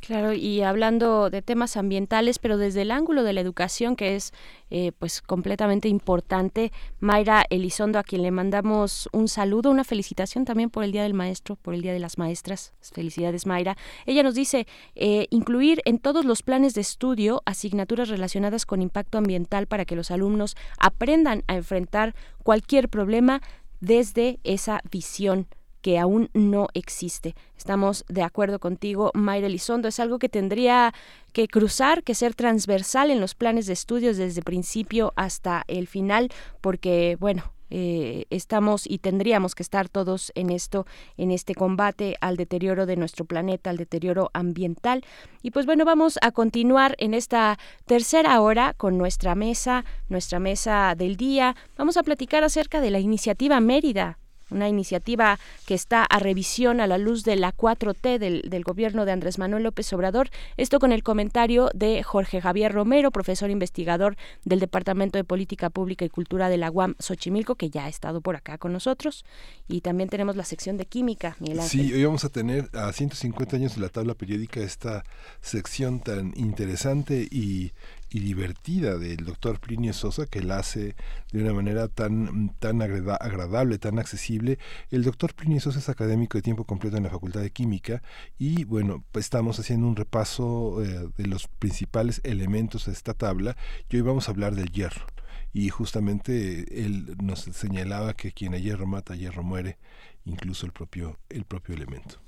Claro, 0.00 0.32
y 0.32 0.62
hablando 0.62 1.28
de 1.28 1.42
temas 1.42 1.76
ambientales, 1.76 2.38
pero 2.38 2.56
desde 2.56 2.82
el 2.82 2.90
ángulo 2.90 3.22
de 3.22 3.34
la 3.34 3.42
educación, 3.42 3.96
que 3.96 4.16
es 4.16 4.32
eh, 4.70 4.92
pues 4.98 5.20
completamente 5.20 5.88
importante, 5.88 6.72
Mayra 7.00 7.44
Elizondo, 7.50 7.98
a 7.98 8.02
quien 8.02 8.22
le 8.22 8.30
mandamos 8.30 9.10
un 9.12 9.28
saludo, 9.28 9.70
una 9.70 9.84
felicitación 9.84 10.46
también 10.46 10.70
por 10.70 10.84
el 10.84 10.92
Día 10.92 11.02
del 11.02 11.12
Maestro, 11.12 11.56
por 11.56 11.74
el 11.74 11.82
Día 11.82 11.92
de 11.92 11.98
las 11.98 12.16
Maestras. 12.16 12.72
Felicidades, 12.80 13.44
Mayra. 13.44 13.76
Ella 14.06 14.22
nos 14.22 14.34
dice, 14.34 14.66
eh, 14.94 15.26
incluir 15.28 15.82
en 15.84 15.98
todos 15.98 16.24
los 16.24 16.42
planes 16.42 16.72
de 16.72 16.80
estudio 16.80 17.42
asignaturas 17.44 18.08
relacionadas 18.08 18.64
con 18.64 18.80
impacto 18.80 19.18
ambiental 19.18 19.66
para 19.66 19.84
que 19.84 19.96
los 19.96 20.10
alumnos 20.10 20.56
aprendan 20.78 21.44
a 21.46 21.56
enfrentar 21.56 22.14
cualquier 22.42 22.88
problema 22.88 23.42
desde 23.80 24.40
esa 24.44 24.80
visión 24.90 25.46
que 25.82 25.98
aún 25.98 26.30
no 26.34 26.68
existe. 26.74 27.34
Estamos 27.56 28.04
de 28.08 28.22
acuerdo 28.22 28.58
contigo, 28.58 29.10
Mayra 29.14 29.46
Elizondo. 29.46 29.88
Es 29.88 30.00
algo 30.00 30.18
que 30.18 30.28
tendría 30.28 30.94
que 31.32 31.48
cruzar, 31.48 32.02
que 32.02 32.14
ser 32.14 32.34
transversal 32.34 33.10
en 33.10 33.20
los 33.20 33.34
planes 33.34 33.66
de 33.66 33.72
estudios 33.72 34.16
desde 34.16 34.42
principio 34.42 35.12
hasta 35.16 35.64
el 35.68 35.86
final, 35.86 36.30
porque, 36.60 37.16
bueno, 37.20 37.52
eh, 37.72 38.26
estamos 38.30 38.84
y 38.84 38.98
tendríamos 38.98 39.54
que 39.54 39.62
estar 39.62 39.88
todos 39.88 40.32
en 40.34 40.50
esto, 40.50 40.86
en 41.16 41.30
este 41.30 41.54
combate 41.54 42.16
al 42.20 42.36
deterioro 42.36 42.84
de 42.84 42.96
nuestro 42.96 43.24
planeta, 43.24 43.70
al 43.70 43.76
deterioro 43.76 44.30
ambiental. 44.34 45.04
Y 45.42 45.52
pues 45.52 45.66
bueno, 45.66 45.84
vamos 45.84 46.18
a 46.20 46.32
continuar 46.32 46.96
en 46.98 47.14
esta 47.14 47.58
tercera 47.86 48.40
hora 48.40 48.74
con 48.74 48.98
nuestra 48.98 49.36
mesa, 49.36 49.84
nuestra 50.08 50.40
mesa 50.40 50.94
del 50.96 51.16
día. 51.16 51.54
Vamos 51.76 51.96
a 51.96 52.02
platicar 52.02 52.42
acerca 52.42 52.80
de 52.80 52.90
la 52.90 52.98
iniciativa 52.98 53.60
Mérida, 53.60 54.18
una 54.50 54.68
iniciativa 54.68 55.38
que 55.66 55.74
está 55.74 56.04
a 56.04 56.18
revisión 56.18 56.80
a 56.80 56.86
la 56.86 56.98
luz 56.98 57.24
de 57.24 57.36
la 57.36 57.52
4T 57.52 58.18
del, 58.18 58.42
del 58.48 58.64
gobierno 58.64 59.04
de 59.04 59.12
Andrés 59.12 59.38
Manuel 59.38 59.64
López 59.64 59.92
Obrador. 59.92 60.30
Esto 60.56 60.78
con 60.78 60.92
el 60.92 61.02
comentario 61.02 61.70
de 61.74 62.02
Jorge 62.02 62.40
Javier 62.40 62.72
Romero, 62.72 63.10
profesor 63.10 63.50
investigador 63.50 64.16
del 64.44 64.60
Departamento 64.60 65.18
de 65.18 65.24
Política 65.24 65.70
Pública 65.70 66.04
y 66.04 66.08
Cultura 66.08 66.48
de 66.48 66.56
la 66.56 66.70
UAM 66.70 66.94
Xochimilco, 66.98 67.54
que 67.54 67.70
ya 67.70 67.86
ha 67.86 67.88
estado 67.88 68.20
por 68.20 68.36
acá 68.36 68.58
con 68.58 68.72
nosotros. 68.72 69.24
Y 69.68 69.80
también 69.80 70.08
tenemos 70.08 70.36
la 70.36 70.44
sección 70.44 70.76
de 70.76 70.86
química, 70.86 71.36
Miguel 71.40 71.60
Ángel. 71.60 71.86
Sí, 71.86 71.92
hoy 71.92 72.04
vamos 72.04 72.24
a 72.24 72.28
tener 72.28 72.68
a 72.72 72.92
150 72.92 73.56
años 73.56 73.74
de 73.74 73.80
la 73.80 73.88
tabla 73.88 74.14
periódica 74.14 74.60
esta 74.60 75.04
sección 75.40 76.00
tan 76.00 76.32
interesante 76.36 77.26
y 77.30 77.72
y 78.10 78.20
divertida 78.20 78.98
del 78.98 79.24
doctor 79.24 79.60
Plinio 79.60 79.92
Sosa 79.92 80.26
que 80.26 80.42
la 80.42 80.58
hace 80.58 80.96
de 81.32 81.42
una 81.42 81.52
manera 81.52 81.88
tan, 81.88 82.50
tan 82.58 82.82
agradable, 82.82 83.78
tan 83.78 83.98
accesible. 83.98 84.58
El 84.90 85.04
doctor 85.04 85.34
Plinio 85.34 85.60
Sosa 85.60 85.78
es 85.78 85.88
académico 85.88 86.36
de 86.36 86.42
tiempo 86.42 86.64
completo 86.64 86.96
en 86.96 87.04
la 87.04 87.10
Facultad 87.10 87.40
de 87.40 87.50
Química 87.50 88.02
y 88.38 88.64
bueno, 88.64 89.04
estamos 89.14 89.58
haciendo 89.60 89.86
un 89.86 89.96
repaso 89.96 90.82
eh, 90.82 91.08
de 91.16 91.26
los 91.26 91.46
principales 91.46 92.20
elementos 92.24 92.86
de 92.86 92.92
esta 92.92 93.14
tabla 93.14 93.56
y 93.88 93.96
hoy 93.96 94.02
vamos 94.02 94.28
a 94.28 94.32
hablar 94.32 94.54
del 94.54 94.70
hierro. 94.70 95.06
Y 95.52 95.68
justamente 95.68 96.84
él 96.84 97.16
nos 97.22 97.40
señalaba 97.40 98.14
que 98.14 98.32
quien 98.32 98.54
a 98.54 98.58
hierro 98.58 98.86
mata, 98.86 99.14
a 99.14 99.16
hierro 99.16 99.42
muere, 99.42 99.78
incluso 100.24 100.66
el 100.66 100.72
propio, 100.72 101.18
el 101.28 101.44
propio 101.44 101.74
elemento. 101.74 102.20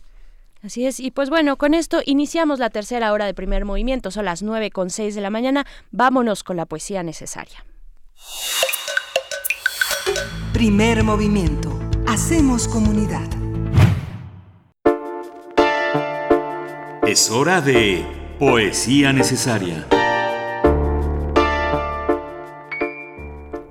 Así 0.62 0.86
es, 0.86 1.00
y 1.00 1.10
pues 1.10 1.28
bueno, 1.28 1.56
con 1.56 1.74
esto 1.74 2.02
iniciamos 2.06 2.60
la 2.60 2.70
tercera 2.70 3.12
hora 3.12 3.26
de 3.26 3.34
primer 3.34 3.64
movimiento, 3.64 4.12
son 4.12 4.26
las 4.26 4.44
nueve 4.44 4.70
con 4.70 4.90
seis 4.90 5.16
de 5.16 5.20
la 5.20 5.28
mañana, 5.28 5.66
vámonos 5.90 6.44
con 6.44 6.56
la 6.56 6.66
poesía 6.66 7.02
necesaria. 7.02 7.66
Primer 10.52 11.02
movimiento, 11.02 11.76
hacemos 12.06 12.68
comunidad. 12.68 13.28
Es 17.08 17.28
hora 17.32 17.60
de 17.60 18.06
poesía 18.38 19.12
necesaria. 19.12 19.88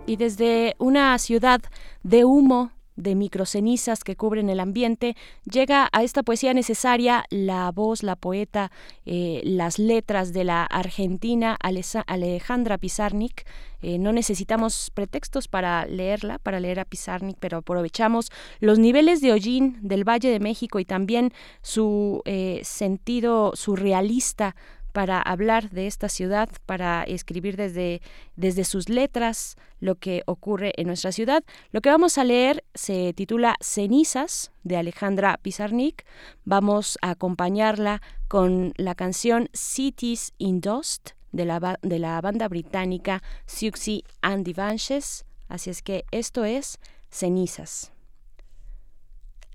Y 0.05 0.17
desde 0.17 0.75
una 0.77 1.17
ciudad 1.19 1.61
de 2.03 2.25
humo, 2.25 2.73
de 3.01 3.15
microcenizas 3.15 4.03
que 4.03 4.15
cubren 4.15 4.49
el 4.49 4.59
ambiente, 4.59 5.15
llega 5.49 5.89
a 5.91 6.03
esta 6.03 6.23
poesía 6.23 6.53
necesaria 6.53 7.25
la 7.29 7.71
voz, 7.71 8.03
la 8.03 8.15
poeta, 8.15 8.71
eh, 9.05 9.41
las 9.43 9.79
letras 9.79 10.33
de 10.33 10.43
la 10.43 10.63
argentina 10.65 11.57
Alejandra 11.61 12.77
Pizarnik. 12.77 13.45
Eh, 13.81 13.97
no 13.97 14.13
necesitamos 14.13 14.91
pretextos 14.93 15.47
para 15.47 15.85
leerla, 15.85 16.37
para 16.37 16.59
leer 16.59 16.79
a 16.79 16.85
Pizarnik, 16.85 17.37
pero 17.39 17.57
aprovechamos 17.57 18.31
los 18.59 18.77
niveles 18.77 19.21
de 19.21 19.31
hollín 19.31 19.79
del 19.81 20.07
Valle 20.07 20.29
de 20.29 20.39
México 20.39 20.79
y 20.79 20.85
también 20.85 21.33
su 21.61 22.21
eh, 22.25 22.61
sentido 22.63 23.53
surrealista 23.55 24.55
para 24.91 25.21
hablar 25.21 25.69
de 25.69 25.87
esta 25.87 26.09
ciudad, 26.09 26.49
para 26.65 27.03
escribir 27.03 27.57
desde, 27.57 28.01
desde 28.35 28.63
sus 28.63 28.89
letras 28.89 29.57
lo 29.79 29.95
que 29.95 30.23
ocurre 30.25 30.73
en 30.77 30.87
nuestra 30.87 31.11
ciudad. 31.11 31.43
Lo 31.71 31.81
que 31.81 31.89
vamos 31.89 32.17
a 32.17 32.23
leer 32.23 32.63
se 32.73 33.13
titula 33.13 33.55
Cenizas 33.61 34.51
de 34.63 34.77
Alejandra 34.77 35.37
Pizarnik. 35.41 36.05
Vamos 36.45 36.97
a 37.01 37.11
acompañarla 37.11 38.01
con 38.27 38.73
la 38.77 38.95
canción 38.95 39.49
Cities 39.53 40.33
in 40.37 40.61
Dust 40.61 41.11
de 41.31 41.45
la, 41.45 41.79
de 41.81 41.99
la 41.99 42.19
banda 42.21 42.47
británica 42.47 43.23
Siouxsie 43.45 44.03
and 44.21 44.45
the 44.45 44.53
Banshees. 44.53 45.25
Así 45.47 45.69
es 45.69 45.81
que 45.81 46.05
esto 46.11 46.45
es 46.45 46.79
Cenizas. 47.09 47.91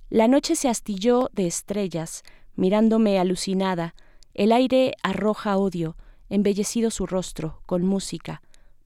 La 0.09 0.29
noche 0.29 0.55
se 0.55 0.69
astilló 0.69 1.31
de 1.33 1.47
estrellas, 1.47 2.23
mirándome 2.55 3.19
alucinada, 3.19 3.95
el 4.37 4.53
aire 4.53 4.93
arroja 5.03 5.57
odio, 5.57 5.97
embellecido 6.29 6.91
su 6.91 7.07
rostro, 7.07 7.63
con 7.65 7.83
música. 7.87 8.43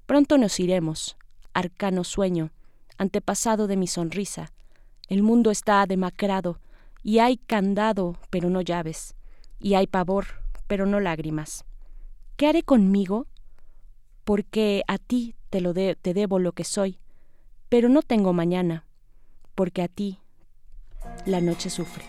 Pronto 0.06 0.39
nos 0.39 0.60
iremos, 0.60 1.16
arcano 1.52 2.05
sueño, 2.05 2.52
antepasado 2.98 3.66
de 3.66 3.77
mi 3.77 3.89
sonrisa. 3.89 4.52
El 5.09 5.24
mundo 5.24 5.51
está 5.51 5.85
demacrado, 5.86 6.60
y 7.02 7.18
hay 7.18 7.36
candado, 7.36 8.16
pero 8.31 8.48
no 8.48 8.60
llaves, 8.60 9.16
y 9.59 9.74
hay 9.74 9.89
pavor, 9.89 10.27
pero 10.68 10.86
no 10.86 11.01
lágrimas. 11.01 11.64
¿Qué 12.36 12.47
haré 12.47 12.62
conmigo? 12.62 13.27
Porque 14.22 14.85
a 14.86 14.98
ti 14.98 15.35
te 15.51 15.60
lo 15.60 15.74
te 15.74 16.14
debo 16.14 16.39
lo 16.39 16.52
que 16.52 16.62
soy, 16.62 17.01
pero 17.68 17.89
no 17.89 18.02
tengo 18.02 18.32
mañana, 18.32 18.85
porque 19.56 19.82
a 19.82 19.89
ti 19.89 20.20
la 21.27 21.40
noche 21.40 21.70
sufre. 21.70 22.05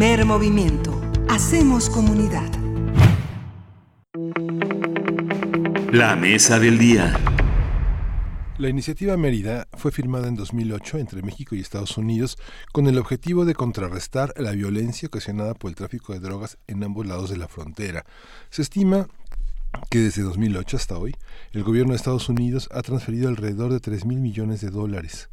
Primer 0.00 0.24
movimiento. 0.24 0.98
Hacemos 1.28 1.90
comunidad. 1.90 2.50
La 5.92 6.16
mesa 6.16 6.58
del 6.58 6.78
día. 6.78 7.20
La 8.56 8.70
iniciativa 8.70 9.18
Mérida 9.18 9.68
fue 9.74 9.92
firmada 9.92 10.28
en 10.28 10.36
2008 10.36 10.96
entre 10.96 11.20
México 11.20 11.54
y 11.54 11.60
Estados 11.60 11.98
Unidos 11.98 12.38
con 12.72 12.86
el 12.86 12.96
objetivo 12.96 13.44
de 13.44 13.52
contrarrestar 13.52 14.32
la 14.38 14.52
violencia 14.52 15.08
ocasionada 15.08 15.52
por 15.52 15.68
el 15.68 15.76
tráfico 15.76 16.14
de 16.14 16.20
drogas 16.20 16.56
en 16.66 16.82
ambos 16.82 17.06
lados 17.06 17.28
de 17.28 17.36
la 17.36 17.48
frontera. 17.48 18.06
Se 18.48 18.62
estima 18.62 19.06
que 19.90 19.98
desde 19.98 20.22
2008 20.22 20.78
hasta 20.78 20.96
hoy 20.96 21.14
el 21.52 21.62
gobierno 21.62 21.92
de 21.92 21.96
Estados 21.96 22.30
Unidos 22.30 22.70
ha 22.72 22.80
transferido 22.80 23.28
alrededor 23.28 23.70
de 23.70 23.80
3 23.80 24.06
mil 24.06 24.20
millones 24.20 24.62
de 24.62 24.70
dólares. 24.70 25.28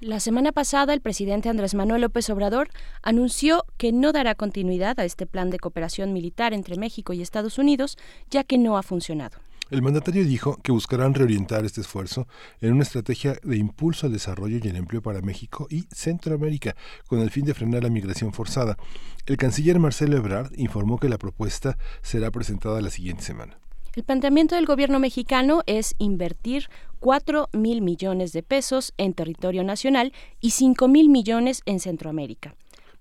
La 0.00 0.20
semana 0.20 0.52
pasada, 0.52 0.92
el 0.92 1.00
presidente 1.00 1.48
Andrés 1.48 1.74
Manuel 1.74 2.02
López 2.02 2.28
Obrador 2.28 2.68
anunció 3.02 3.64
que 3.78 3.92
no 3.92 4.12
dará 4.12 4.34
continuidad 4.34 5.00
a 5.00 5.06
este 5.06 5.24
plan 5.24 5.48
de 5.48 5.58
cooperación 5.58 6.12
militar 6.12 6.52
entre 6.52 6.76
México 6.76 7.14
y 7.14 7.22
Estados 7.22 7.56
Unidos, 7.56 7.96
ya 8.30 8.44
que 8.44 8.58
no 8.58 8.76
ha 8.76 8.82
funcionado. 8.82 9.38
El 9.70 9.80
mandatario 9.80 10.22
dijo 10.26 10.58
que 10.62 10.70
buscarán 10.70 11.14
reorientar 11.14 11.64
este 11.64 11.80
esfuerzo 11.80 12.28
en 12.60 12.74
una 12.74 12.82
estrategia 12.82 13.38
de 13.42 13.56
impulso 13.56 14.06
al 14.06 14.12
desarrollo 14.12 14.58
y 14.62 14.68
el 14.68 14.76
empleo 14.76 15.00
para 15.00 15.22
México 15.22 15.66
y 15.70 15.86
Centroamérica, 15.90 16.76
con 17.06 17.20
el 17.20 17.30
fin 17.30 17.46
de 17.46 17.54
frenar 17.54 17.82
la 17.82 17.88
migración 17.88 18.34
forzada. 18.34 18.76
El 19.24 19.38
canciller 19.38 19.78
Marcelo 19.78 20.18
Ebrard 20.18 20.52
informó 20.58 20.98
que 20.98 21.08
la 21.08 21.16
propuesta 21.16 21.78
será 22.02 22.30
presentada 22.30 22.82
la 22.82 22.90
siguiente 22.90 23.22
semana. 23.22 23.58
El 23.96 24.04
planteamiento 24.04 24.56
del 24.56 24.66
gobierno 24.66 25.00
mexicano 25.00 25.62
es 25.64 25.94
invertir 25.96 26.68
4 27.00 27.48
mil 27.54 27.80
millones 27.80 28.34
de 28.34 28.42
pesos 28.42 28.92
en 28.98 29.14
territorio 29.14 29.64
nacional 29.64 30.12
y 30.38 30.50
5 30.50 30.86
mil 30.86 31.08
millones 31.08 31.62
en 31.64 31.80
Centroamérica. 31.80 32.54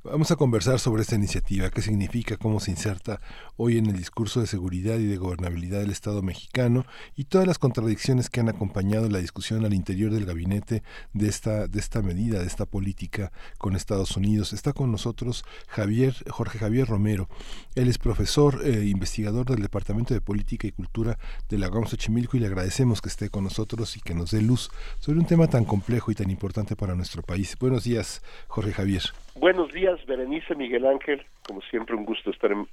Vamos 0.05 0.31
a 0.31 0.37
conversar 0.37 0.79
sobre 0.79 1.01
esta 1.01 1.15
iniciativa, 1.15 1.69
qué 1.69 1.81
significa, 1.81 2.37
cómo 2.37 2.61
se 2.61 2.71
inserta 2.71 3.19
hoy 3.57 3.77
en 3.77 3.85
el 3.87 3.95
discurso 3.95 4.41
de 4.41 4.47
seguridad 4.47 4.97
y 4.97 5.05
de 5.05 5.17
gobernabilidad 5.17 5.79
del 5.79 5.91
Estado 5.91 6.21
mexicano 6.21 6.85
y 7.15 7.25
todas 7.25 7.47
las 7.47 7.59
contradicciones 7.59 8.29
que 8.29 8.39
han 8.39 8.49
acompañado 8.49 9.09
la 9.09 9.19
discusión 9.19 9.65
al 9.65 9.73
interior 9.73 10.11
del 10.11 10.25
gabinete 10.25 10.83
de 11.13 11.27
esta, 11.27 11.67
de 11.67 11.79
esta 11.79 12.01
medida, 12.01 12.39
de 12.39 12.47
esta 12.47 12.65
política 12.65 13.31
con 13.57 13.75
Estados 13.75 14.17
Unidos. 14.17 14.53
Está 14.53 14.73
con 14.73 14.91
nosotros 14.91 15.45
Javier, 15.67 16.13
Jorge 16.29 16.59
Javier 16.59 16.87
Romero. 16.87 17.27
Él 17.75 17.87
es 17.87 17.97
profesor, 17.97 18.61
eh, 18.63 18.85
investigador 18.85 19.45
del 19.45 19.61
Departamento 19.61 20.13
de 20.13 20.21
Política 20.21 20.67
y 20.67 20.71
Cultura 20.71 21.17
de 21.49 21.57
la 21.57 21.69
UAM 21.69 21.87
Xochimilco 21.87 22.37
y 22.37 22.41
le 22.41 22.47
agradecemos 22.47 23.01
que 23.01 23.09
esté 23.09 23.29
con 23.29 23.43
nosotros 23.43 23.97
y 23.97 24.01
que 24.01 24.13
nos 24.13 24.31
dé 24.31 24.41
luz 24.41 24.69
sobre 24.99 25.19
un 25.19 25.25
tema 25.25 25.47
tan 25.47 25.65
complejo 25.65 26.11
y 26.11 26.15
tan 26.15 26.29
importante 26.29 26.75
para 26.75 26.95
nuestro 26.95 27.21
país. 27.21 27.55
Buenos 27.59 27.83
días, 27.83 28.21
Jorge 28.47 28.73
Javier. 28.73 29.03
Buenos 29.35 29.71
días, 29.73 29.99
Berenice 30.05 30.55
Miguel 30.55 30.85
Ángel. 30.85 31.25
Como 31.45 31.61
siempre, 31.63 31.95
un 31.95 32.05
gusto 32.05 32.31
estar 32.31 32.51
en, 32.51 32.67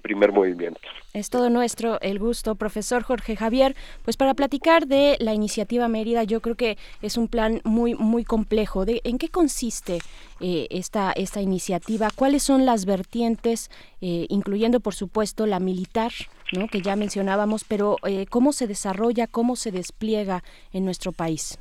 primer 0.00 0.32
movimiento. 0.32 0.80
Es 1.12 1.30
todo 1.30 1.50
nuestro 1.50 2.00
el 2.00 2.18
gusto, 2.18 2.54
profesor 2.54 3.02
Jorge 3.02 3.36
Javier. 3.36 3.76
Pues 4.04 4.16
para 4.16 4.34
platicar 4.34 4.86
de 4.86 5.16
la 5.20 5.34
iniciativa 5.34 5.88
Mérida, 5.88 6.24
yo 6.24 6.40
creo 6.40 6.56
que 6.56 6.76
es 7.02 7.16
un 7.16 7.28
plan 7.28 7.60
muy 7.64 7.94
muy 7.94 8.24
complejo. 8.24 8.84
De, 8.84 9.00
¿En 9.04 9.18
qué 9.18 9.28
consiste 9.28 9.98
eh, 10.40 10.66
esta 10.70 11.12
esta 11.12 11.40
iniciativa? 11.40 12.10
¿Cuáles 12.14 12.42
son 12.42 12.66
las 12.66 12.84
vertientes, 12.84 13.70
eh, 14.00 14.26
incluyendo 14.28 14.80
por 14.80 14.94
supuesto 14.94 15.46
la 15.46 15.60
militar, 15.60 16.12
¿no? 16.52 16.68
que 16.68 16.82
ya 16.82 16.96
mencionábamos, 16.96 17.64
pero 17.64 17.96
eh, 18.06 18.26
cómo 18.26 18.52
se 18.52 18.66
desarrolla, 18.66 19.26
cómo 19.26 19.56
se 19.56 19.70
despliega 19.70 20.42
en 20.72 20.84
nuestro 20.84 21.12
país? 21.12 21.58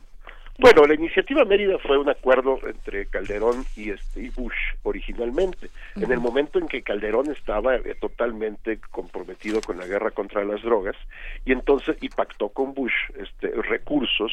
Bueno, 0.60 0.84
la 0.86 0.94
iniciativa 0.94 1.44
Mérida 1.46 1.80
fue 1.80 1.98
un 1.98 2.10
acuerdo 2.10 2.60
entre 2.68 3.08
Calderón 3.08 3.66
y, 3.76 3.90
este, 3.90 4.22
y 4.22 4.30
Bush 4.30 4.54
originalmente. 4.84 5.70
En 5.96 6.12
el 6.12 6.20
momento 6.20 6.60
en 6.60 6.68
que 6.68 6.84
Calderón 6.84 7.32
estaba 7.32 7.76
eh, 7.76 7.96
totalmente 8.00 8.80
comprometido 8.92 9.62
con 9.62 9.80
la 9.80 9.88
guerra 9.88 10.12
contra 10.12 10.44
las 10.44 10.62
drogas 10.62 10.96
y 11.44 11.54
entonces 11.54 11.98
y 12.02 12.10
pactó 12.10 12.50
con 12.50 12.76
Bush 12.76 12.94
este, 13.18 13.50
recursos 13.64 14.32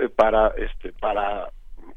eh, 0.00 0.08
para 0.08 0.48
este 0.56 0.92
para 0.92 1.50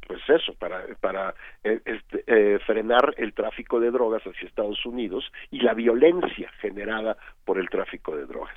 pues 0.07 0.21
eso, 0.29 0.53
para, 0.53 0.85
para 1.01 1.35
eh, 1.63 1.79
este, 1.85 2.23
eh, 2.27 2.59
frenar 2.65 3.13
el 3.17 3.33
tráfico 3.33 3.79
de 3.79 3.91
drogas 3.91 4.23
hacia 4.23 4.47
Estados 4.47 4.85
Unidos 4.85 5.31
y 5.51 5.59
la 5.59 5.73
violencia 5.73 6.49
generada 6.61 7.17
por 7.45 7.59
el 7.59 7.69
tráfico 7.69 8.15
de 8.15 8.25
drogas. 8.25 8.55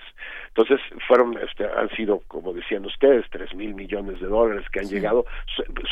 Entonces, 0.49 0.81
fueron, 1.09 1.37
este, 1.39 1.65
han 1.65 1.91
sido, 1.91 2.21
como 2.29 2.53
decían 2.53 2.85
ustedes, 2.87 3.27
tres 3.31 3.55
mil 3.55 3.75
millones 3.75 4.21
de 4.21 4.27
dólares 4.29 4.65
que 4.73 4.81
han 4.81 4.89
llegado, 4.89 5.27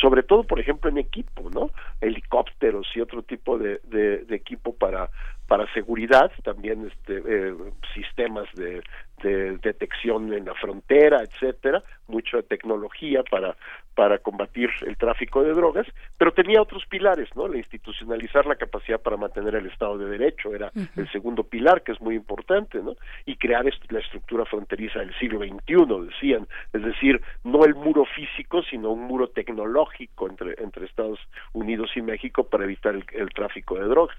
sobre 0.00 0.22
todo, 0.22 0.44
por 0.44 0.60
ejemplo, 0.60 0.90
en 0.90 0.98
equipo, 0.98 1.50
¿no? 1.50 1.70
Helicópteros 2.00 2.86
y 2.94 3.00
otro 3.00 3.22
tipo 3.22 3.58
de, 3.58 3.80
de, 3.84 4.18
de 4.18 4.36
equipo 4.36 4.76
para 4.76 5.10
para 5.48 5.66
seguridad, 5.72 6.30
también 6.44 6.86
este, 6.86 7.22
eh, 7.26 7.54
sistemas 7.94 8.46
de, 8.54 8.82
de, 9.22 9.56
detección 9.56 10.32
en 10.34 10.44
la 10.44 10.54
frontera, 10.54 11.22
etcétera, 11.22 11.82
mucha 12.06 12.42
tecnología 12.42 13.22
para 13.30 13.56
para 13.98 14.18
combatir 14.18 14.70
el 14.86 14.96
tráfico 14.96 15.42
de 15.42 15.52
drogas, 15.52 15.84
pero 16.16 16.32
tenía 16.32 16.62
otros 16.62 16.86
pilares, 16.86 17.28
¿no? 17.34 17.48
La 17.48 17.56
institucionalizar 17.56 18.46
la 18.46 18.54
capacidad 18.54 19.00
para 19.00 19.16
mantener 19.16 19.56
el 19.56 19.66
Estado 19.66 19.98
de 19.98 20.08
Derecho 20.08 20.54
era 20.54 20.70
el 20.94 21.10
segundo 21.10 21.42
pilar, 21.42 21.82
que 21.82 21.90
es 21.90 22.00
muy 22.00 22.14
importante, 22.14 22.78
¿no? 22.78 22.94
Y 23.26 23.34
crear 23.34 23.64
la 23.64 23.98
estructura 23.98 24.44
fronteriza 24.44 25.00
del 25.00 25.12
siglo 25.18 25.40
XXI, 25.40 26.06
decían, 26.12 26.46
es 26.72 26.84
decir, 26.84 27.20
no 27.42 27.64
el 27.64 27.74
muro 27.74 28.04
físico, 28.04 28.62
sino 28.62 28.92
un 28.92 29.00
muro 29.00 29.30
tecnológico 29.30 30.28
entre, 30.28 30.54
entre 30.62 30.86
Estados 30.86 31.18
Unidos 31.52 31.90
y 31.96 32.02
México 32.02 32.44
para 32.44 32.62
evitar 32.62 32.94
el, 32.94 33.04
el 33.14 33.30
tráfico 33.30 33.80
de 33.80 33.88
drogas. 33.88 34.16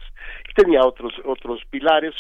Y 0.50 0.62
tenía 0.62 0.82
otros 0.82 1.14
otros 1.24 1.64
pilares, 1.70 2.16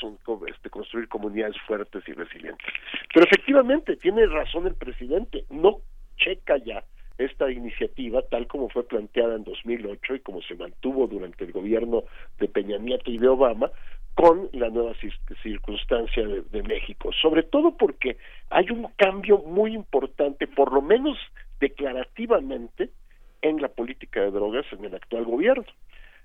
este, 0.47 0.69
construir 0.69 1.09
comunidades 1.09 1.57
fuertes 1.67 2.07
y 2.07 2.13
resilientes. 2.13 2.67
Pero 3.13 3.25
efectivamente, 3.25 3.97
tiene 3.97 4.25
razón 4.27 4.65
el 4.65 4.75
presidente, 4.75 5.43
no 5.49 5.79
checa 6.15 6.55
ya 6.63 6.85
esta 7.19 7.51
iniciativa 7.51 8.21
tal 8.23 8.47
como 8.47 8.69
fue 8.69 8.87
planteada 8.87 9.35
en 9.35 9.43
2008 9.43 10.15
y 10.15 10.19
como 10.21 10.41
se 10.41 10.55
mantuvo 10.55 11.05
durante 11.05 11.43
el 11.43 11.51
gobierno 11.51 12.03
de 12.39 12.47
Peña 12.47 12.77
Nieto 12.77 13.11
y 13.11 13.17
de 13.17 13.27
Obama 13.27 13.69
con 14.15 14.49
la 14.53 14.69
nueva 14.69 14.93
circunstancia 15.43 16.27
de, 16.27 16.41
de, 16.41 16.63
México, 16.63 17.11
sobre 17.21 17.43
todo 17.43 17.77
porque 17.77 18.17
hay 18.49 18.69
un 18.69 18.87
cambio 18.97 19.37
muy 19.39 19.73
importante, 19.73 20.47
por 20.47 20.73
lo 20.73 20.81
menos 20.81 21.17
declarativamente, 21.59 22.89
en 23.41 23.61
la 23.61 23.69
política 23.69 24.21
de 24.21 24.31
drogas 24.31 24.65
en 24.71 24.85
el 24.85 24.95
actual 24.95 25.25
gobierno. 25.25 25.65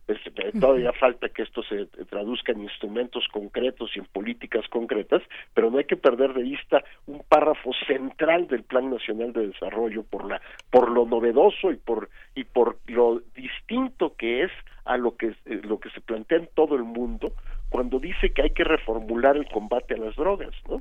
Este, 0.07 0.53
todavía 0.61 0.93
falta 0.93 1.31
que 1.31 1.43
esto 1.43 1.63
se 1.63 1.87
traduzca 2.11 2.53
en 2.53 2.63
instrumentos 2.63 3.27
concretos 3.33 3.91
y 3.95 4.01
en 4.01 4.05
políticas 4.07 4.69
concretas, 4.69 5.23
pero 5.55 5.71
no 5.71 5.79
hay 5.79 5.85
que 5.85 5.97
perder 5.97 6.35
de 6.35 6.43
vista 6.43 6.85
un 7.07 7.23
párrafo 7.27 7.71
central 7.87 8.47
del 8.49 8.65
Plan 8.65 8.91
Nacional 8.91 9.33
de 9.33 9.49
Desarrollo 9.49 10.03
por 10.03 10.29
la 10.29 10.43
por 10.71 10.91
lo 10.91 11.07
novedoso 11.07 11.71
y 11.71 11.77
por 11.77 12.11
y 12.35 12.45
por 12.45 12.79
lo 12.87 13.23
distinto 13.35 14.15
que 14.17 14.43
es 14.43 14.51
a 14.85 14.99
lo 14.99 15.17
que 15.17 15.29
eh, 15.47 15.61
lo 15.63 15.81
que 15.81 15.89
se 15.91 16.03
plantea 16.03 16.39
en 16.39 16.49
todo 16.55 16.77
el 16.77 16.85
mundo 16.85 17.33
cuando 17.71 17.99
dice 17.99 18.31
que 18.31 18.43
hay 18.43 18.51
que 18.51 18.63
reformular 18.63 19.37
el 19.37 19.47
combate 19.47 19.95
a 19.95 19.97
las 19.97 20.15
drogas, 20.15 20.55
¿no? 20.69 20.81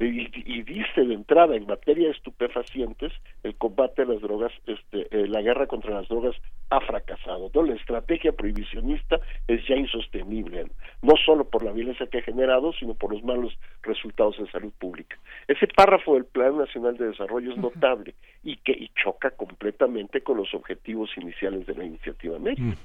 y, 0.00 0.62
dice 0.62 1.02
de 1.04 1.14
entrada 1.14 1.54
en 1.54 1.66
materia 1.66 2.06
de 2.06 2.14
estupefacientes 2.14 3.12
el 3.42 3.54
combate 3.56 4.02
a 4.02 4.06
las 4.06 4.20
drogas 4.20 4.52
este 4.66 5.06
eh, 5.10 5.28
la 5.28 5.42
guerra 5.42 5.66
contra 5.66 5.94
las 5.94 6.08
drogas 6.08 6.34
ha 6.72 6.80
fracasado 6.80 7.50
¿no? 7.54 7.62
la 7.62 7.74
estrategia 7.74 8.32
prohibicionista 8.32 9.20
es 9.46 9.66
ya 9.68 9.76
insostenible 9.76 10.66
no 11.02 11.14
solo 11.16 11.44
por 11.44 11.62
la 11.62 11.72
violencia 11.72 12.06
que 12.06 12.18
ha 12.18 12.22
generado 12.22 12.72
sino 12.72 12.94
por 12.94 13.12
los 13.12 13.22
malos 13.22 13.52
resultados 13.82 14.38
en 14.38 14.50
salud 14.50 14.72
pública 14.78 15.18
ese 15.48 15.66
párrafo 15.66 16.14
del 16.14 16.24
plan 16.24 16.56
nacional 16.56 16.96
de 16.96 17.08
desarrollo 17.08 17.52
es 17.52 17.58
notable 17.58 18.14
y 18.42 18.56
que 18.56 18.72
y 18.72 18.90
choca 19.02 19.30
completamente 19.30 20.22
con 20.22 20.36
los 20.36 20.52
objetivos 20.54 21.10
iniciales 21.16 21.66
de 21.66 21.74
la 21.74 21.84
iniciativa 21.84 22.36
América 22.36 22.76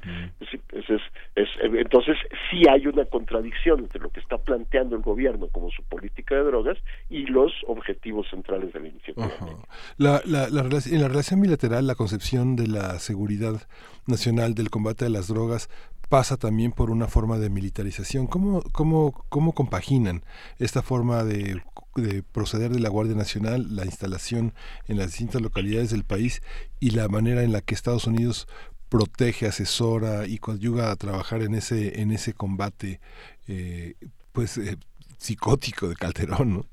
entonces 1.88 2.18
sí 2.50 2.64
hay 2.70 2.88
una 2.88 3.06
contradicción 3.06 3.80
entre 3.80 4.02
lo 4.02 4.10
que 4.10 4.20
está 4.20 4.38
planteando 4.38 4.96
el 4.96 5.02
gobierno 5.02 5.48
como 5.48 5.70
su 5.72 5.84
política 5.84 6.36
de 6.36 6.44
drogas 6.44 6.78
y 7.10 7.26
los 7.26 7.52
objetivos 7.68 8.28
centrales 8.30 8.74
de 8.74 8.80
la 8.80 8.88
iniciativa. 8.88 9.32
La, 9.98 10.22
la, 10.26 10.50
la, 10.50 10.62
en 10.62 11.02
la 11.02 11.08
relación 11.08 11.42
bilateral, 11.42 11.88
la 11.88 11.96
concepción 11.96 12.56
de 12.56 12.68
la 12.68 13.00
seguridad 13.00 13.62
nacional 14.06 14.54
del 14.54 14.70
combate 14.70 15.06
a 15.06 15.10
las 15.10 15.28
drogas 15.28 15.70
pasa 16.10 16.38
también 16.38 16.72
por 16.72 16.90
una 16.90 17.08
forma 17.08 17.38
de 17.38 17.50
militarización. 17.50 18.28
¿Cómo, 18.28 18.64
cómo, 18.72 19.26
cómo 19.30 19.54
compaginan 19.54 20.24
esta 20.58 20.82
forma 20.82 21.24
de, 21.24 21.62
de, 22.02 22.24
proceder 22.24 22.72
de 22.72 22.80
la 22.80 22.90
Guardia 22.90 23.16
Nacional, 23.16 23.76
la 23.76 23.86
instalación 23.86 24.54
en 24.88 24.98
las 24.98 25.08
distintas 25.08 25.42
localidades 25.42 25.92
del 25.92 26.04
país 26.04 26.42
y 26.80 26.92
la 26.92 27.08
manera 27.08 27.44
en 27.44 27.52
la 27.52 27.62
que 27.62 27.76
Estados 27.76 28.08
Unidos 28.08 28.48
protege, 28.90 29.48
asesora 29.48 30.28
y 30.28 30.38
coadyuga 30.38 30.92
a 30.92 30.96
trabajar 30.96 31.42
en 31.42 31.56
ese, 31.56 32.02
en 32.02 32.12
ese 32.12 32.34
combate 32.34 33.00
eh, 33.48 33.96
pues 34.32 34.58
eh, 34.58 34.78
psicótico 35.18 35.90
de 35.90 35.96
Calderón, 35.96 36.54
¿no? 36.54 36.66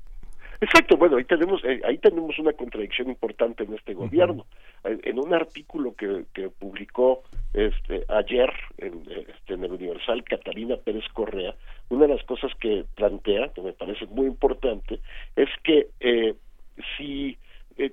Exacto, 0.61 0.95
bueno, 0.95 1.17
ahí 1.17 1.25
tenemos 1.25 1.61
eh, 1.65 1.81
ahí 1.85 1.97
tenemos 1.97 2.39
una 2.39 2.53
contradicción 2.53 3.09
importante 3.09 3.63
en 3.63 3.73
este 3.73 3.93
gobierno. 3.93 4.45
En 4.83 5.19
un 5.19 5.33
artículo 5.33 5.93
que, 5.95 6.25
que 6.33 6.49
publicó 6.49 7.23
este 7.53 8.05
ayer 8.07 8.51
en, 8.77 9.01
este, 9.09 9.53
en 9.55 9.63
el 9.63 9.73
Universal, 9.73 10.23
Catalina 10.23 10.77
Pérez 10.77 11.03
Correa, 11.11 11.55
una 11.89 12.07
de 12.07 12.15
las 12.15 12.23
cosas 12.25 12.51
que 12.59 12.85
plantea, 12.95 13.49
que 13.53 13.61
me 13.61 13.73
parece 13.73 14.05
muy 14.07 14.27
importante, 14.27 14.99
es 15.35 15.49
que 15.63 15.87
eh, 15.99 16.35
si, 16.97 17.37
eh, 17.77 17.91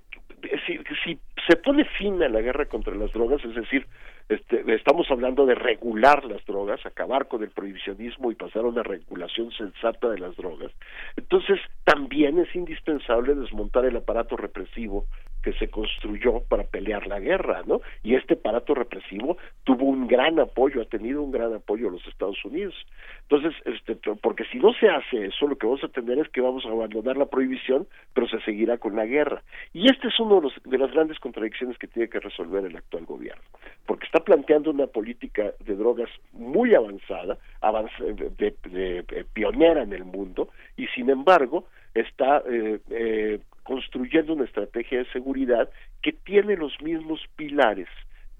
si 1.04 1.18
se 1.46 1.56
pone 1.56 1.84
fin 1.84 2.22
a 2.22 2.28
la 2.28 2.40
guerra 2.40 2.66
contra 2.66 2.94
las 2.94 3.12
drogas, 3.12 3.44
es 3.44 3.54
decir, 3.54 3.86
este, 4.28 4.62
estamos 4.74 5.10
hablando 5.10 5.44
de 5.46 5.54
regular 5.54 6.24
las 6.24 6.44
drogas, 6.46 6.84
acabar 6.86 7.28
con 7.28 7.42
el 7.42 7.50
prohibicionismo 7.50 8.30
y 8.30 8.34
pasar 8.34 8.64
a 8.64 8.68
una 8.68 8.82
regulación 8.82 9.50
sensata 9.52 10.08
de 10.08 10.18
las 10.18 10.36
drogas. 10.36 10.72
Entonces, 11.16 11.60
también 11.84 12.38
es 12.38 12.54
indispensable 12.54 13.34
desmontar 13.34 13.84
el 13.84 13.96
aparato 13.96 14.36
represivo 14.36 15.06
que 15.42 15.52
se 15.54 15.68
construyó 15.68 16.40
para 16.48 16.64
pelear 16.64 17.06
la 17.06 17.20
guerra, 17.20 17.62
¿no? 17.66 17.80
Y 18.02 18.14
este 18.14 18.34
aparato 18.34 18.74
represivo 18.74 19.36
tuvo 19.64 19.86
un 19.86 20.06
gran 20.06 20.38
apoyo, 20.38 20.82
ha 20.82 20.86
tenido 20.86 21.22
un 21.22 21.32
gran 21.32 21.52
apoyo 21.54 21.88
a 21.88 21.92
los 21.92 22.06
Estados 22.06 22.42
Unidos. 22.44 22.74
Entonces, 23.22 23.54
este, 23.64 23.96
porque 24.20 24.44
si 24.44 24.58
no 24.58 24.72
se 24.74 24.88
hace 24.88 25.26
eso, 25.26 25.46
lo 25.46 25.56
que 25.56 25.66
vamos 25.66 25.82
a 25.84 25.88
tener 25.88 26.18
es 26.18 26.28
que 26.28 26.40
vamos 26.40 26.64
a 26.64 26.68
abandonar 26.70 27.16
la 27.16 27.26
prohibición, 27.26 27.86
pero 28.14 28.28
se 28.28 28.40
seguirá 28.40 28.78
con 28.78 28.96
la 28.96 29.06
guerra. 29.06 29.42
Y 29.72 29.90
este 29.90 30.08
es 30.08 30.20
uno 30.20 30.36
de, 30.36 30.42
los, 30.42 30.52
de 30.64 30.78
las 30.78 30.92
grandes 30.92 31.18
contradicciones 31.18 31.78
que 31.78 31.88
tiene 31.88 32.08
que 32.08 32.20
resolver 32.20 32.64
el 32.64 32.76
actual 32.76 33.04
gobierno, 33.06 33.42
porque 33.86 34.06
está 34.06 34.20
planteando 34.20 34.70
una 34.70 34.86
política 34.86 35.52
de 35.60 35.74
drogas 35.74 36.10
muy 36.32 36.74
avanzada, 36.74 37.38
de, 37.62 39.24
pionera 39.32 39.82
en 39.82 39.92
el 39.92 40.04
mundo, 40.04 40.48
y 40.76 40.86
sin 40.88 41.10
embargo 41.10 41.66
está 41.94 42.42
eh, 42.48 42.80
eh, 42.90 43.40
construyendo 43.62 44.32
una 44.32 44.44
estrategia 44.44 44.98
de 44.98 45.12
seguridad 45.12 45.70
que 46.02 46.12
tiene 46.12 46.56
los 46.56 46.80
mismos 46.82 47.20
pilares 47.36 47.88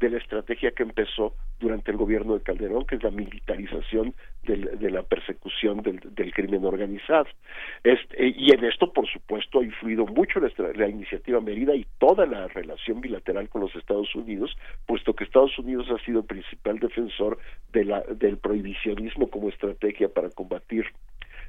de 0.03 0.11
la 0.11 0.19
estrategia 0.19 0.73
que 0.73 0.83
empezó 0.83 1.35
durante 1.61 1.93
el 1.93 1.97
gobierno 1.97 2.35
de 2.35 2.43
Calderón, 2.43 2.85
que 2.87 2.97
es 2.97 3.03
la 3.05 3.13
militarización 3.13 4.15
de 4.43 4.91
la 4.91 5.05
persecución 5.05 5.81
del, 5.81 6.33
crimen 6.35 6.65
organizado. 6.65 7.29
Este, 7.85 8.35
y 8.37 8.53
en 8.53 8.65
esto, 8.65 8.93
por 8.93 9.07
supuesto, 9.07 9.61
ha 9.61 9.65
influido 9.65 10.05
mucho 10.05 10.41
la, 10.41 10.51
la, 10.75 10.89
iniciativa 10.89 11.41
Mérida 11.41 11.77
y 11.77 11.87
toda 11.99 12.27
la 12.27 12.49
relación 12.49 13.01
bilateral 13.01 13.49
con 13.49 13.61
los 13.61 13.77
Estados 13.77 14.13
Unidos, 14.17 14.57
puesto 14.87 15.15
que 15.15 15.23
Estados 15.23 15.57
Unidos 15.57 15.87
ha 15.91 16.05
sido 16.05 16.21
el 16.21 16.27
principal 16.27 16.81
defensor 16.81 17.39
del 17.73 18.39
prohibicionismo 18.39 19.31
como 19.31 19.51
estrategia 19.51 20.09
para 20.09 20.31
combatir 20.31 20.87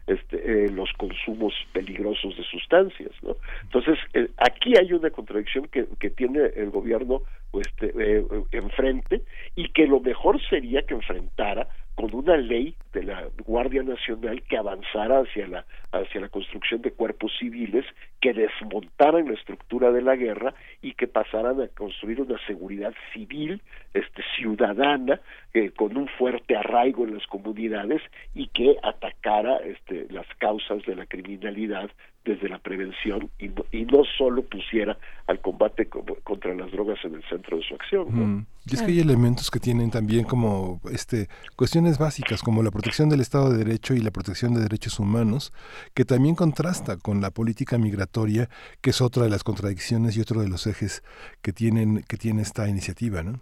este, 0.07 0.65
eh, 0.65 0.69
los 0.69 0.91
consumos 0.93 1.53
peligrosos 1.71 2.35
de 2.35 2.43
sustancias. 2.43 3.11
¿no? 3.21 3.35
Entonces, 3.63 3.97
eh, 4.13 4.29
aquí 4.37 4.73
hay 4.77 4.91
una 4.93 5.09
contradicción 5.09 5.67
que, 5.67 5.87
que 5.99 6.09
tiene 6.09 6.51
el 6.55 6.69
gobierno 6.71 7.21
este, 7.53 7.93
eh, 7.97 8.25
enfrente 8.51 9.21
y 9.55 9.69
que 9.69 9.87
lo 9.87 9.99
mejor 9.99 10.41
sería 10.49 10.81
que 10.83 10.95
enfrentara 10.95 11.67
con 11.95 12.13
una 12.13 12.37
ley 12.37 12.75
de 12.91 13.03
la 13.03 13.27
Guardia 13.45 13.83
Nacional 13.83 14.41
que 14.43 14.57
avanzara 14.57 15.19
hacia 15.19 15.47
la 15.47 15.65
hacia 15.91 16.21
la 16.21 16.29
construcción 16.29 16.81
de 16.81 16.91
cuerpos 16.91 17.31
civiles 17.39 17.85
que 18.19 18.33
desmontaran 18.33 19.27
la 19.27 19.33
estructura 19.33 19.91
de 19.91 20.01
la 20.01 20.15
guerra 20.15 20.55
y 20.81 20.93
que 20.93 21.07
pasaran 21.07 21.61
a 21.61 21.67
construir 21.67 22.21
una 22.21 22.39
seguridad 22.47 22.93
civil 23.13 23.61
este 23.93 24.23
ciudadana 24.35 25.19
eh, 25.53 25.71
con 25.71 25.95
un 25.95 26.07
fuerte 26.07 26.55
arraigo 26.55 27.05
en 27.05 27.13
las 27.15 27.27
comunidades 27.27 28.01
y 28.33 28.47
que 28.47 28.77
atacara 28.81 29.57
este 29.57 30.07
las 30.09 30.27
causas 30.39 30.83
de 30.85 30.95
la 30.95 31.05
criminalidad 31.05 31.91
desde 32.25 32.47
la 32.47 32.59
prevención 32.59 33.29
y 33.37 33.49
no, 33.49 33.65
y 33.71 33.85
no 33.85 34.03
solo 34.17 34.43
pusiera 34.43 34.97
al 35.27 35.41
combate 35.41 35.87
contra 35.87 36.53
las 36.53 36.71
drogas 36.71 36.99
en 37.03 37.15
el 37.15 37.23
centro 37.29 37.57
de 37.57 37.63
su 37.63 37.75
acción. 37.75 38.47
Y 38.65 38.75
es 38.75 38.81
que 38.81 38.91
hay 38.91 38.99
elementos 38.99 39.51
que 39.51 39.59
tienen 39.59 39.91
también 39.91 40.23
como 40.23 40.79
este 40.91 41.27
cuestiones 41.55 41.97
básicas 41.97 42.41
como 42.41 42.63
la 42.63 42.71
protección 42.71 43.09
del 43.09 43.19
Estado 43.19 43.51
de 43.51 43.57
Derecho 43.57 43.93
y 43.93 43.99
la 43.99 44.11
protección 44.11 44.53
de 44.53 44.61
derechos 44.61 44.99
humanos, 44.99 45.51
que 45.93 46.05
también 46.05 46.35
contrasta 46.35 46.97
con 46.97 47.19
la 47.19 47.31
política 47.31 47.77
migratoria, 47.77 48.49
que 48.81 48.91
es 48.91 49.01
otra 49.01 49.23
de 49.23 49.29
las 49.29 49.43
contradicciones 49.43 50.15
y 50.15 50.21
otro 50.21 50.41
de 50.41 50.47
los 50.47 50.65
ejes 50.65 51.03
que 51.41 51.51
tienen 51.51 52.03
que 52.07 52.17
tiene 52.17 52.41
esta 52.41 52.69
iniciativa, 52.69 53.21
¿no? 53.21 53.39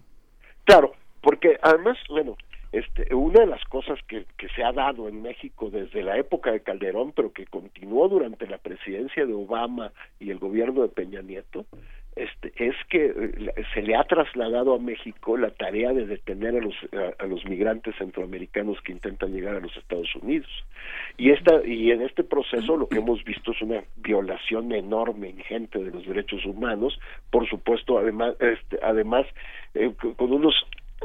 Claro, 0.63 0.93
porque 1.21 1.57
además, 1.61 1.97
bueno, 2.09 2.35
este, 2.71 3.13
una 3.13 3.41
de 3.41 3.47
las 3.47 3.63
cosas 3.65 3.99
que, 4.07 4.25
que, 4.37 4.47
se 4.49 4.63
ha 4.63 4.71
dado 4.71 5.09
en 5.09 5.21
México 5.21 5.69
desde 5.69 6.03
la 6.03 6.17
época 6.17 6.51
de 6.51 6.61
Calderón, 6.61 7.11
pero 7.11 7.33
que 7.33 7.45
continuó 7.45 8.07
durante 8.07 8.47
la 8.47 8.57
presidencia 8.57 9.25
de 9.25 9.33
Obama 9.33 9.91
y 10.19 10.29
el 10.31 10.39
gobierno 10.39 10.81
de 10.81 10.87
Peña 10.87 11.21
Nieto, 11.21 11.65
este, 12.15 12.51
es 12.57 12.75
que 12.89 13.05
eh, 13.05 13.65
se 13.73 13.81
le 13.81 13.95
ha 13.95 14.03
trasladado 14.03 14.75
a 14.75 14.79
México 14.79 15.37
la 15.37 15.49
tarea 15.51 15.93
de 15.93 16.05
detener 16.05 16.57
a 16.57 16.59
los, 16.59 16.75
a, 17.19 17.25
los 17.25 17.45
migrantes 17.45 17.95
centroamericanos 17.97 18.81
que 18.81 18.91
intentan 18.91 19.31
llegar 19.31 19.55
a 19.55 19.61
los 19.61 19.75
Estados 19.77 20.13
Unidos. 20.15 20.49
Y, 21.17 21.31
esta, 21.31 21.65
y 21.65 21.91
en 21.91 22.01
este 22.01 22.23
proceso 22.23 22.75
lo 22.75 22.87
que 22.87 22.97
hemos 22.97 23.23
visto 23.23 23.51
es 23.51 23.61
una 23.61 23.83
violación 23.97 24.73
enorme, 24.73 25.29
ingente 25.29 25.79
de 25.79 25.91
los 25.91 26.05
derechos 26.05 26.45
humanos, 26.45 26.99
por 27.29 27.47
supuesto, 27.49 27.97
además, 27.97 28.35
este, 28.39 28.79
además 28.83 29.25
eh, 29.73 29.93
con 30.17 30.33
unos 30.33 30.53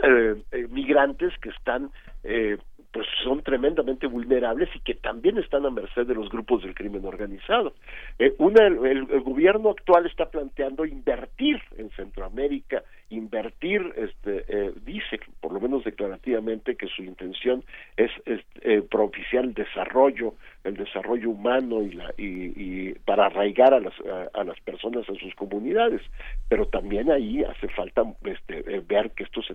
eh, 0.03 0.43
eh, 0.53 0.67
migrantes 0.71 1.33
que 1.39 1.51
están 1.51 1.91
eh, 2.25 2.59
pues 2.97 3.07
son 3.23 3.43
tremendamente 3.43 4.07
vulnerables 4.07 4.71
y 4.75 4.81
que 4.81 4.95
también 4.95 5.37
están 5.37 5.67
a 5.67 5.71
merced 5.71 6.07
de 6.07 6.15
los 6.15 6.31
grupos 6.31 6.63
del 6.63 6.75
crimen 6.75 7.05
organizado. 7.05 7.75
Eh, 8.19 8.35
el, 8.39 9.07
gobierno 9.23 9.69
actual 9.69 10.07
está 10.07 10.31
planteando 10.31 10.87
invertir 10.87 11.61
en 11.77 11.91
Centroamérica, 11.91 12.83
invertir, 13.11 13.93
este, 13.97 14.45
eh, 14.49 14.73
dice, 14.85 15.21
por 15.41 15.53
lo 15.53 15.61
menos 15.61 15.85
declarativamente, 15.85 16.77
que 16.77 16.89
su 16.89 17.03
intención 17.03 17.65
es, 17.97 18.11
eh, 18.27 18.83
propiciar 18.83 19.45
el 19.45 19.55
desarrollo, 19.55 20.35
el 20.65 20.77
desarrollo 20.77 21.31
humano 21.31 21.83
y, 21.83 21.93
la, 21.93 22.13
y, 22.19 22.95
para 23.05 23.27
arraigar 23.27 23.75
a 23.75 23.81
las, 23.81 23.95
a, 24.35 24.45
las 24.45 24.59
personas 24.61 25.09
a 25.09 25.15
sus 25.15 25.35
comunidades. 25.35 26.03
Pero 26.49 26.67
también 26.67 27.11
ahí 27.11 27.45
hace 27.45 27.69
falta 27.69 28.03
este, 28.25 28.81
ver 28.81 29.11
que 29.13 29.25
esto 29.25 29.43
se, 29.43 29.55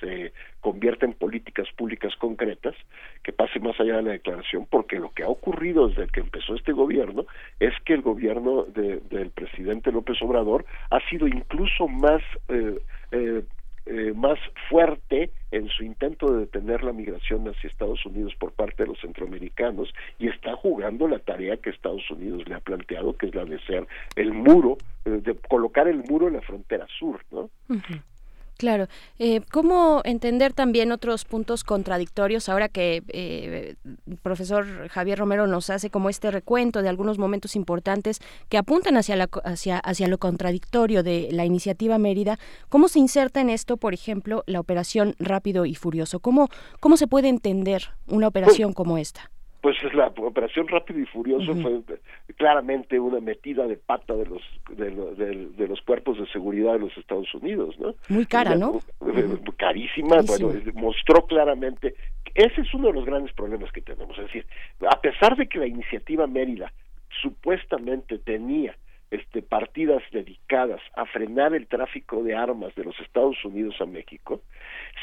se 0.00 0.32
convierta 0.60 1.04
en 1.06 1.12
políticas 1.12 1.68
públicas 1.76 2.14
concretas 2.16 2.74
que 3.22 3.32
pase 3.32 3.60
más 3.60 3.78
allá 3.80 3.96
de 3.96 4.02
la 4.02 4.12
declaración, 4.12 4.66
porque 4.70 4.98
lo 4.98 5.12
que 5.12 5.22
ha 5.22 5.28
ocurrido 5.28 5.88
desde 5.88 6.08
que 6.08 6.20
empezó 6.20 6.54
este 6.54 6.72
gobierno 6.72 7.26
es 7.60 7.74
que 7.84 7.94
el 7.94 8.02
gobierno 8.02 8.64
del 8.64 9.30
presidente 9.30 9.92
López 9.92 10.20
Obrador 10.22 10.64
ha 10.90 11.00
sido 11.08 11.26
incluso 11.26 11.88
más 11.88 12.22
eh, 12.48 12.78
eh, 13.10 13.42
eh, 13.86 14.12
más 14.16 14.38
fuerte 14.68 15.30
en 15.52 15.68
su 15.68 15.84
intento 15.84 16.32
de 16.32 16.40
detener 16.40 16.82
la 16.82 16.92
migración 16.92 17.48
hacia 17.48 17.70
Estados 17.70 18.04
Unidos 18.04 18.34
por 18.34 18.52
parte 18.52 18.82
de 18.82 18.88
los 18.88 19.00
centroamericanos 19.00 19.94
y 20.18 20.28
está 20.28 20.56
jugando 20.56 21.06
la 21.06 21.20
tarea 21.20 21.56
que 21.56 21.70
Estados 21.70 22.10
Unidos 22.10 22.48
le 22.48 22.56
ha 22.56 22.60
planteado, 22.60 23.16
que 23.16 23.26
es 23.26 23.34
la 23.34 23.44
de 23.44 23.60
ser 23.60 23.86
el 24.16 24.32
muro, 24.32 24.76
de 25.04 25.36
colocar 25.48 25.86
el 25.86 26.02
muro 26.02 26.26
en 26.26 26.34
la 26.34 26.40
frontera 26.40 26.86
sur, 26.98 27.20
¿no? 27.30 27.48
Claro. 28.56 28.86
Eh, 29.18 29.42
¿Cómo 29.52 30.00
entender 30.04 30.52
también 30.52 30.90
otros 30.92 31.24
puntos 31.24 31.62
contradictorios 31.62 32.48
ahora 32.48 32.68
que 32.68 33.02
eh, 33.08 33.74
profesor 34.22 34.88
Javier 34.88 35.18
Romero 35.18 35.46
nos 35.46 35.68
hace 35.68 35.90
como 35.90 36.08
este 36.08 36.30
recuento 36.30 36.82
de 36.82 36.88
algunos 36.88 37.18
momentos 37.18 37.54
importantes 37.54 38.20
que 38.48 38.56
apuntan 38.56 38.96
hacia, 38.96 39.16
la, 39.16 39.28
hacia, 39.44 39.78
hacia 39.78 40.08
lo 40.08 40.18
contradictorio 40.18 41.02
de 41.02 41.28
la 41.32 41.44
iniciativa 41.44 41.98
Mérida? 41.98 42.38
¿Cómo 42.68 42.88
se 42.88 42.98
inserta 42.98 43.40
en 43.40 43.50
esto, 43.50 43.76
por 43.76 43.92
ejemplo, 43.92 44.42
la 44.46 44.60
operación 44.60 45.14
Rápido 45.18 45.66
y 45.66 45.74
Furioso? 45.74 46.20
¿Cómo, 46.20 46.48
cómo 46.80 46.96
se 46.96 47.06
puede 47.06 47.28
entender 47.28 47.90
una 48.06 48.28
operación 48.28 48.72
como 48.72 48.96
esta? 48.96 49.30
pues 49.66 49.76
la 49.94 50.12
operación 50.18 50.68
rápido 50.68 51.00
y 51.00 51.06
furioso 51.06 51.52
fue 51.56 51.82
claramente 52.36 53.00
una 53.00 53.20
metida 53.20 53.66
de 53.66 53.76
pata 53.76 54.14
de 54.14 54.26
los 54.26 54.42
de, 54.68 55.68
los 55.68 55.80
cuerpos 55.82 56.18
de 56.18 56.26
seguridad 56.28 56.74
de 56.74 56.80
los 56.80 56.96
Estados 56.96 57.32
Unidos 57.34 57.78
no 57.78 57.94
muy 58.08 58.26
cara 58.26 58.54
no 58.54 58.80
carísima 59.56 60.20
bueno 60.22 60.52
mostró 60.74 61.26
claramente 61.26 61.94
ese 62.36 62.60
es 62.60 62.74
uno 62.74 62.88
de 62.88 62.92
los 62.92 63.06
grandes 63.06 63.32
problemas 63.32 63.72
que 63.72 63.80
tenemos. 63.80 64.16
Es 64.18 64.26
decir 64.26 64.46
a 64.90 65.00
pesar 65.00 65.36
de 65.36 65.46
que 65.46 65.58
la 65.58 65.66
iniciativa 65.66 66.26
Mérida 66.26 66.70
supuestamente 67.22 68.18
tenía 68.18 68.76
este, 69.10 69.40
partidas 69.40 70.02
dedicadas 70.12 70.80
a 70.94 71.06
frenar 71.06 71.54
el 71.54 71.66
tráfico 71.66 72.22
de 72.22 72.34
armas 72.34 72.74
de 72.74 72.84
los 72.84 72.98
Estados 73.00 73.42
Unidos 73.44 73.76
a 73.80 73.86
México, 73.86 74.42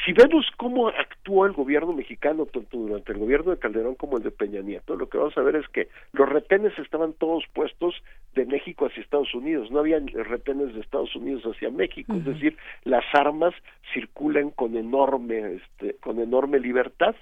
si 0.04 0.12
vemos 0.12 0.46
cómo 0.56 0.88
actuó 0.88 1.46
el 1.46 1.52
gobierno 1.52 1.92
mexicano, 1.92 2.46
tanto 2.46 2.76
durante 2.76 3.12
el 3.12 3.18
gobierno 3.18 3.52
de 3.52 3.58
Calderón 3.58 3.94
como 3.94 4.16
el 4.16 4.22
de 4.22 4.30
Peña 4.30 4.60
Nieto, 4.60 4.96
lo 4.96 5.08
que 5.08 5.18
vamos 5.18 5.36
a 5.38 5.42
ver 5.42 5.56
es 5.56 5.68
que 5.68 5.88
los 6.12 6.28
retenes 6.28 6.76
estaban 6.78 7.12
todos 7.14 7.44
puestos 7.52 7.94
de 8.34 8.44
México 8.44 8.86
hacia 8.86 9.02
Estados 9.02 9.34
Unidos, 9.34 9.70
no 9.70 9.78
había 9.78 10.00
retenes 10.00 10.74
de 10.74 10.80
Estados 10.80 11.14
Unidos 11.14 11.44
hacia 11.44 11.70
México, 11.70 12.12
es 12.14 12.24
decir, 12.24 12.56
las 12.84 13.04
armas 13.14 13.54
circulan 13.92 14.50
con 14.50 14.76
enorme, 14.76 15.54
este, 15.54 15.94
con 16.00 16.18
enorme 16.18 16.58
libertad. 16.58 17.14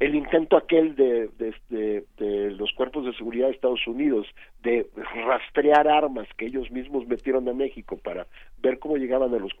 El 0.00 0.14
intento 0.14 0.56
aquel 0.56 0.94
de, 0.94 1.28
de, 1.38 2.04
de 2.18 2.50
los 2.52 2.72
cuerpos 2.72 3.04
de 3.04 3.12
seguridad 3.14 3.46
de 3.46 3.54
Estados 3.54 3.86
Unidos 3.86 4.26
de 4.62 4.86
rastrear 5.26 5.88
armas 5.88 6.28
que 6.36 6.46
ellos 6.46 6.70
mismos 6.70 7.06
metieron 7.06 7.48
a 7.48 7.52
México 7.52 7.96
para 7.96 8.26
ver 8.60 8.78
cómo 8.78 8.96
llegaban 8.96 9.34
a 9.34 9.38
los 9.38 9.52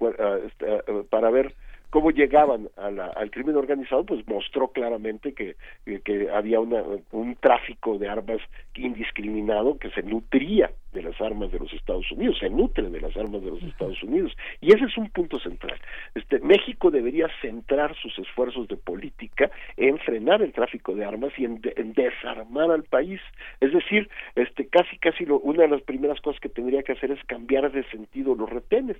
este, 0.46 0.66
para 1.10 1.30
ver 1.30 1.54
cómo 1.90 2.10
llegaban 2.10 2.68
al 2.76 3.30
crimen 3.30 3.56
organizado, 3.56 4.04
pues 4.04 4.26
mostró 4.28 4.68
claramente 4.68 5.32
que, 5.32 5.56
que 6.04 6.30
había 6.30 6.60
una, 6.60 6.82
un 7.12 7.36
tráfico 7.36 7.98
de 7.98 8.08
armas 8.08 8.40
indiscriminado 8.74 9.78
que 9.78 9.90
se 9.90 10.02
nutría 10.02 10.70
de 10.92 11.02
las 11.02 11.20
armas 11.20 11.52
de 11.52 11.58
los 11.58 11.72
Estados 11.72 12.10
Unidos, 12.12 12.38
se 12.40 12.48
nutre 12.48 12.88
de 12.88 13.00
las 13.00 13.16
armas 13.16 13.42
de 13.42 13.50
los 13.50 13.62
Estados 13.62 14.02
Unidos. 14.02 14.32
Y 14.60 14.74
ese 14.74 14.84
es 14.86 14.96
un 14.96 15.10
punto 15.10 15.38
central. 15.38 15.78
Este, 16.14 16.38
México 16.40 16.90
debería 16.90 17.28
centrar 17.42 17.94
sus 17.96 18.18
esfuerzos 18.18 18.68
de 18.68 18.76
política 18.76 19.50
en 19.76 19.98
frenar 19.98 20.42
el 20.42 20.52
tráfico 20.52 20.94
de 20.94 21.04
armas 21.04 21.32
y 21.36 21.44
en, 21.44 21.60
desarmar 21.94 22.70
al 22.70 22.84
país. 22.84 23.20
Es 23.60 23.72
decir, 23.72 24.08
este, 24.34 24.66
casi, 24.68 24.96
casi 24.98 25.26
lo, 25.26 25.38
una 25.40 25.62
de 25.62 25.68
las 25.68 25.82
primeras 25.82 26.20
cosas 26.20 26.40
que 26.40 26.48
tendría 26.48 26.82
que 26.82 26.92
hacer 26.92 27.10
es 27.10 27.22
cambiar 27.26 27.70
de 27.70 27.84
sentido 27.90 28.34
los 28.34 28.48
retenes. 28.48 28.96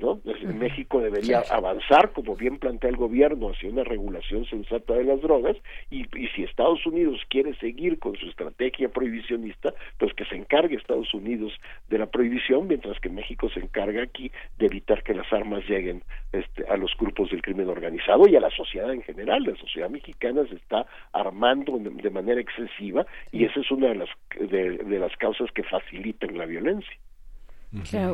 ¿no? 0.00 0.20
México 0.54 1.00
debería 1.00 1.42
avanzar, 1.50 2.12
como 2.12 2.34
bien 2.34 2.58
plantea 2.58 2.90
el 2.90 2.96
gobierno, 2.96 3.50
hacia 3.50 3.70
una 3.70 3.84
regulación 3.84 4.44
sensata 4.46 4.94
de 4.94 5.04
las 5.04 5.20
drogas 5.20 5.56
y, 5.90 6.02
y 6.18 6.28
si 6.28 6.42
Estados 6.42 6.84
Unidos 6.86 7.20
quiere 7.28 7.54
seguir 7.56 7.98
con 8.00 8.16
su 8.16 8.26
estrategia 8.26 8.88
prohibicionista, 8.88 9.72
pues 9.98 10.12
que 10.14 10.24
se 10.24 10.34
encargue 10.34 10.76
Estados 10.76 11.12
Unidos 11.14 11.15
de 11.20 11.98
la 11.98 12.06
prohibición, 12.06 12.66
mientras 12.68 12.98
que 13.00 13.08
México 13.08 13.48
se 13.50 13.60
encarga 13.60 14.02
aquí 14.02 14.30
de 14.58 14.66
evitar 14.66 15.02
que 15.02 15.14
las 15.14 15.30
armas 15.32 15.64
lleguen 15.68 16.02
este, 16.32 16.66
a 16.68 16.76
los 16.76 16.92
grupos 16.98 17.30
del 17.30 17.42
crimen 17.42 17.68
organizado 17.68 18.28
y 18.28 18.36
a 18.36 18.40
la 18.40 18.50
sociedad 18.50 18.92
en 18.92 19.02
general. 19.02 19.44
La 19.44 19.56
sociedad 19.56 19.90
mexicana 19.90 20.44
se 20.48 20.56
está 20.56 20.86
armando 21.12 21.78
de, 21.78 22.10
manera 22.10 22.40
excesiva 22.40 23.06
y 23.32 23.44
esa 23.44 23.60
es 23.60 23.70
una 23.70 23.88
de 23.88 23.94
las, 23.96 24.08
de 24.38 24.98
las 24.98 25.14
causas 25.16 25.50
que 25.52 25.62
facilitan 25.62 26.38
la 26.38 26.46
violencia 26.46 26.96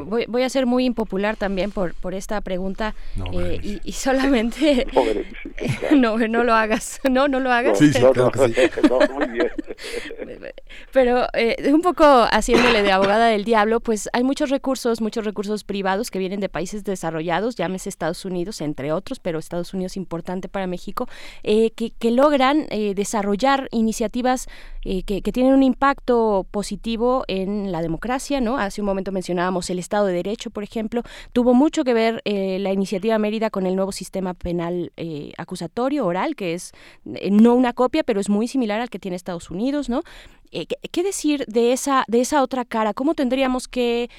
voy, 0.04 0.24
voy, 0.26 0.42
a 0.42 0.48
ser 0.48 0.66
muy 0.66 0.84
impopular 0.84 1.36
también 1.36 1.70
por, 1.70 1.94
por 1.94 2.14
esta 2.14 2.40
pregunta 2.40 2.94
eh, 3.32 3.80
y, 3.84 3.92
solamente 3.92 4.86
no, 5.92 6.18
no, 6.18 6.44
lo 6.44 6.54
hagas, 6.54 7.00
no, 7.10 7.28
no 7.28 7.38
lo 7.38 7.52
hagas. 7.52 7.78
Pero 10.92 11.26
eh, 11.34 11.72
un 11.72 11.82
poco 11.82 12.04
haciéndole 12.30 12.82
de 12.82 12.92
abogada 12.92 13.26
del 13.26 13.44
diablo, 13.44 13.80
pues 13.80 14.08
hay 14.12 14.24
muchos 14.24 14.50
recursos, 14.50 15.00
muchos 15.00 15.24
recursos 15.24 15.64
privados 15.64 16.10
que 16.10 16.18
vienen 16.18 16.40
de 16.40 16.48
países 16.48 16.84
desarrollados, 16.84 17.56
llámese 17.56 17.88
Estados 17.88 18.24
Unidos, 18.24 18.60
entre 18.60 18.92
otros, 18.92 19.20
pero 19.20 19.38
Estados 19.38 19.74
Unidos 19.74 19.96
importante 19.96 20.48
para 20.48 20.66
México, 20.66 21.08
eh, 21.42 21.70
que, 21.72 21.90
que, 21.90 22.10
logran 22.12 22.66
desarrollar 22.94 23.68
iniciativas 23.70 24.46
que, 24.82 25.02
que 25.04 25.32
tienen 25.32 25.54
un 25.54 25.62
impacto 25.62 26.46
positivo 26.50 27.24
en 27.26 27.72
la 27.72 27.80
democracia, 27.80 28.40
¿no? 28.40 28.58
Hace 28.58 28.82
un 28.82 28.86
momento 28.86 29.12
mencionaba 29.12 29.41
el 29.68 29.78
Estado 29.78 30.06
de 30.06 30.12
Derecho, 30.12 30.50
por 30.50 30.62
ejemplo, 30.62 31.02
tuvo 31.32 31.54
mucho 31.54 31.84
que 31.84 31.94
ver 31.94 32.22
eh, 32.24 32.58
la 32.60 32.72
iniciativa 32.72 33.18
Mérida 33.18 33.50
con 33.50 33.66
el 33.66 33.74
nuevo 33.76 33.92
sistema 33.92 34.34
penal 34.34 34.92
eh, 34.96 35.32
acusatorio 35.36 36.06
oral, 36.06 36.36
que 36.36 36.54
es 36.54 36.72
eh, 37.04 37.30
no 37.30 37.54
una 37.54 37.72
copia, 37.72 38.04
pero 38.04 38.20
es 38.20 38.28
muy 38.28 38.48
similar 38.48 38.80
al 38.80 38.90
que 38.90 38.98
tiene 38.98 39.16
Estados 39.16 39.50
Unidos, 39.50 39.88
¿no? 39.88 40.02
¿qué, 40.52 41.02
decir 41.02 41.46
de 41.46 41.72
esa, 41.72 42.04
de 42.08 42.20
esa 42.20 42.42
otra 42.42 42.66
cara? 42.66 42.92
¿Cómo 42.92 43.14
tendríamos 43.14 43.68
que 43.68 44.10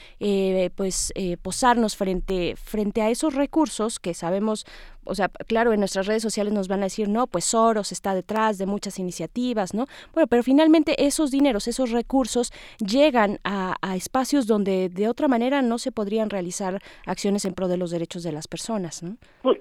pues, 0.75 1.13
posarnos 1.43 1.95
frente, 1.95 2.55
frente 2.55 3.03
a 3.03 3.11
esos 3.11 3.35
recursos 3.35 3.99
que 3.99 4.15
sabemos, 4.15 4.65
o 5.05 5.15
sea, 5.15 5.29
claro, 5.47 5.73
en 5.73 5.79
nuestras 5.79 6.07
redes 6.07 6.21
sociales 6.21 6.53
nos 6.53 6.67
van 6.67 6.81
a 6.81 6.83
decir, 6.83 7.09
no, 7.09 7.27
pues 7.27 7.45
Soros 7.45 7.91
está 7.91 8.15
detrás 8.15 8.57
de 8.57 8.65
muchas 8.65 8.99
iniciativas, 8.99 9.73
¿no? 9.73 9.87
Bueno, 10.13 10.27
pero 10.27 10.43
finalmente 10.43 11.05
esos 11.05 11.31
dineros, 11.31 11.67
esos 11.67 11.91
recursos 11.91 12.51
llegan 12.79 13.39
a, 13.43 13.73
espacios 13.95 14.47
donde 14.47 14.89
de 14.89 15.07
otra 15.07 15.27
manera 15.27 15.61
no 15.61 15.77
se 15.77 15.91
podrían 15.91 16.29
realizar 16.29 16.81
acciones 17.05 17.45
en 17.45 17.53
pro 17.53 17.67
de 17.67 17.77
los 17.77 17.91
derechos 17.91 18.23
de 18.23 18.31
las 18.31 18.47
personas, 18.47 19.03
¿no? 19.03 19.17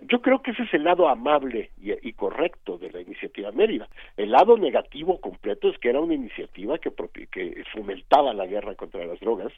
yo 0.08 0.20
creo 0.20 0.42
que 0.42 0.50
ese 0.50 0.64
es 0.64 0.74
el 0.74 0.84
lado 0.84 1.08
amable 1.08 1.70
y, 1.80 1.92
y 2.06 2.12
correcto 2.12 2.76
de 2.76 2.90
la 2.90 3.00
iniciativa 3.00 3.50
Mérida. 3.52 3.88
El 4.16 4.30
lado 4.30 4.56
negativo 4.56 5.20
completo 5.20 5.68
es 5.68 5.78
que 5.78 5.88
era 5.88 6.00
una 6.00 6.14
iniciativa 6.14 6.78
que, 6.78 6.92
que 7.30 7.64
fomentaba 7.72 8.34
la 8.34 8.46
guerra 8.46 8.74
contra 8.74 9.04
las 9.04 9.20
drogas, 9.20 9.52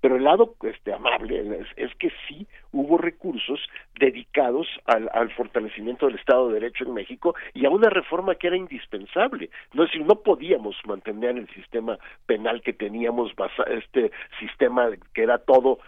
pero 0.00 0.16
el 0.16 0.24
lado 0.24 0.54
este, 0.62 0.92
amable 0.92 1.60
es, 1.76 1.94
que 1.96 2.10
sí 2.28 2.46
hubo 2.72 2.98
recursos 2.98 3.60
dedicados 3.98 4.66
al, 4.84 5.08
al, 5.14 5.30
fortalecimiento 5.32 6.06
del 6.06 6.16
Estado 6.16 6.48
de 6.48 6.54
Derecho 6.54 6.84
en 6.84 6.94
México 6.94 7.34
y 7.52 7.66
a 7.66 7.70
una 7.70 7.90
reforma 7.90 8.34
que 8.34 8.48
era 8.48 8.56
indispensable. 8.56 9.50
No 9.72 9.84
es 9.84 9.90
decir, 9.90 10.06
no 10.06 10.16
podíamos 10.16 10.76
mantener 10.86 11.36
el 11.36 11.48
sistema 11.50 11.98
penal 12.26 12.62
que 12.62 12.72
teníamos, 12.72 13.32
este 13.66 14.10
sistema 14.38 14.90
que 15.12 15.22
era 15.22 15.38
todo 15.38 15.78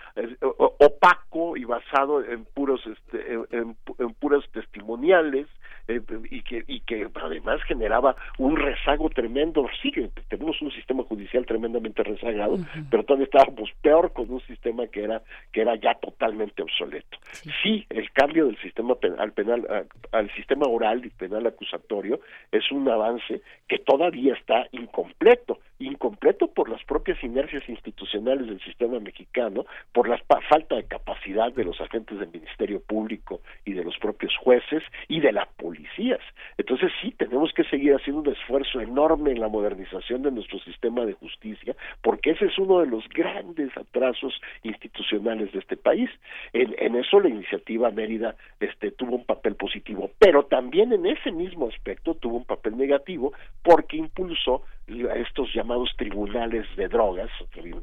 opaco 0.79 1.57
y 1.57 1.65
basado 1.65 2.25
en 2.25 2.45
puros, 2.45 2.81
este, 2.87 3.35
en, 3.51 3.77
en 3.99 4.15
puros 4.15 4.45
testimoniales, 4.53 5.47
eh, 5.89 6.01
y 6.31 6.43
que 6.43 6.65
y 6.67 6.81
que 6.81 7.09
además 7.15 7.63
generaba 7.63 8.17
un 8.39 8.57
rezago 8.57 9.09
tremendo. 9.09 9.67
Sigue 9.81 10.11
tenemos 10.29 10.61
un 10.61 10.73
sistema 10.73 11.05
judicial 11.05 11.47
tremendamente 11.47 12.03
rezagado 12.03 12.59
pero 12.91 13.05
todavía 13.05 13.27
estábamos 13.27 13.71
peor 13.83 14.13
con 14.13 14.29
un 14.31 14.41
sistema 14.43 14.89
que 14.89 15.05
era 15.05 15.23
que 15.53 15.61
era 15.61 15.77
ya 15.77 15.95
totalmente 15.95 16.63
obsoleto. 16.63 17.19
Sí, 17.63 17.87
el 17.91 18.11
cambio 18.11 18.47
del 18.47 18.59
sistema 18.59 18.97
penal 18.97 19.16
al 19.19 19.33
penal 19.33 19.87
al 20.13 20.31
sistema 20.35 20.67
oral 20.67 21.05
y 21.05 21.11
penal 21.11 21.47
acusatorio 21.47 22.21
es 22.53 22.71
un 22.71 22.89
avance 22.89 23.43
que 23.69 23.79
todavía 23.79 24.35
está 24.35 24.67
incompleto 24.73 25.59
incompleto 25.79 26.49
por 26.49 26.69
las 26.69 26.83
propias 26.85 27.23
inercias 27.23 27.69
institucionales 27.69 28.47
del 28.47 28.61
sistema 28.61 28.99
mexicano, 28.99 29.67
por 29.93 30.09
la 30.09 30.19
falta 30.49 30.77
de 30.77 30.85
capacidad 30.85 31.53
de 31.53 31.65
los 31.65 31.81
agentes 31.81 32.19
del 32.19 32.31
Ministerio 32.31 32.81
Público 32.81 33.41
y 33.65 33.73
de 33.73 33.85
los 33.85 33.97
propios 33.99 34.35
jueces 34.37 34.83
y 35.09 35.21
de 35.21 35.33
las 35.33 35.49
policías. 35.49 36.21
Entonces 36.57 36.91
sí, 37.01 37.13
tenemos 37.13 37.53
que 37.53 37.65
seguir 37.65 37.95
haciendo 37.95 38.23
un 38.23 38.35
esfuerzo 38.35 38.81
enorme 38.81 39.33
en 39.33 39.41
la 39.41 39.49
modernización 39.49 40.23
de 40.23 40.31
nuestro 40.31 40.59
sistema 40.61 41.05
de 41.05 41.13
justicia, 41.15 41.77
porque 42.03 42.31
ese 42.31 42.47
es 42.47 42.59
uno 42.59 42.81
de 42.81 42.87
los 42.87 43.07
grandes 43.11 43.77
atrasos 43.77 44.41
institucionales 44.63 45.53
de 45.53 45.59
este 45.59 45.77
país. 45.77 46.11
En, 46.53 46.75
en 46.79 46.97
eso 46.97 47.21
la 47.21 47.29
iniciativa 47.29 47.91
Mérida 47.91 48.35
este, 48.61 48.91
tuvo 48.93 49.06
un 49.15 49.25
papel 49.25 49.57
positivo, 49.57 50.11
pero 50.19 50.47
también 50.47 50.93
en 50.93 51.07
ese 51.07 51.31
mismo 51.33 51.69
aspecto 51.69 52.15
tuvo 52.15 52.37
un 52.37 52.45
papel 52.45 52.77
negativo 52.77 53.33
porque 53.63 53.97
impulsó 53.97 54.63
estos 54.87 55.53
llamados 55.53 55.91
tribunales 55.97 56.65
de 56.77 56.87
drogas, 56.89 57.31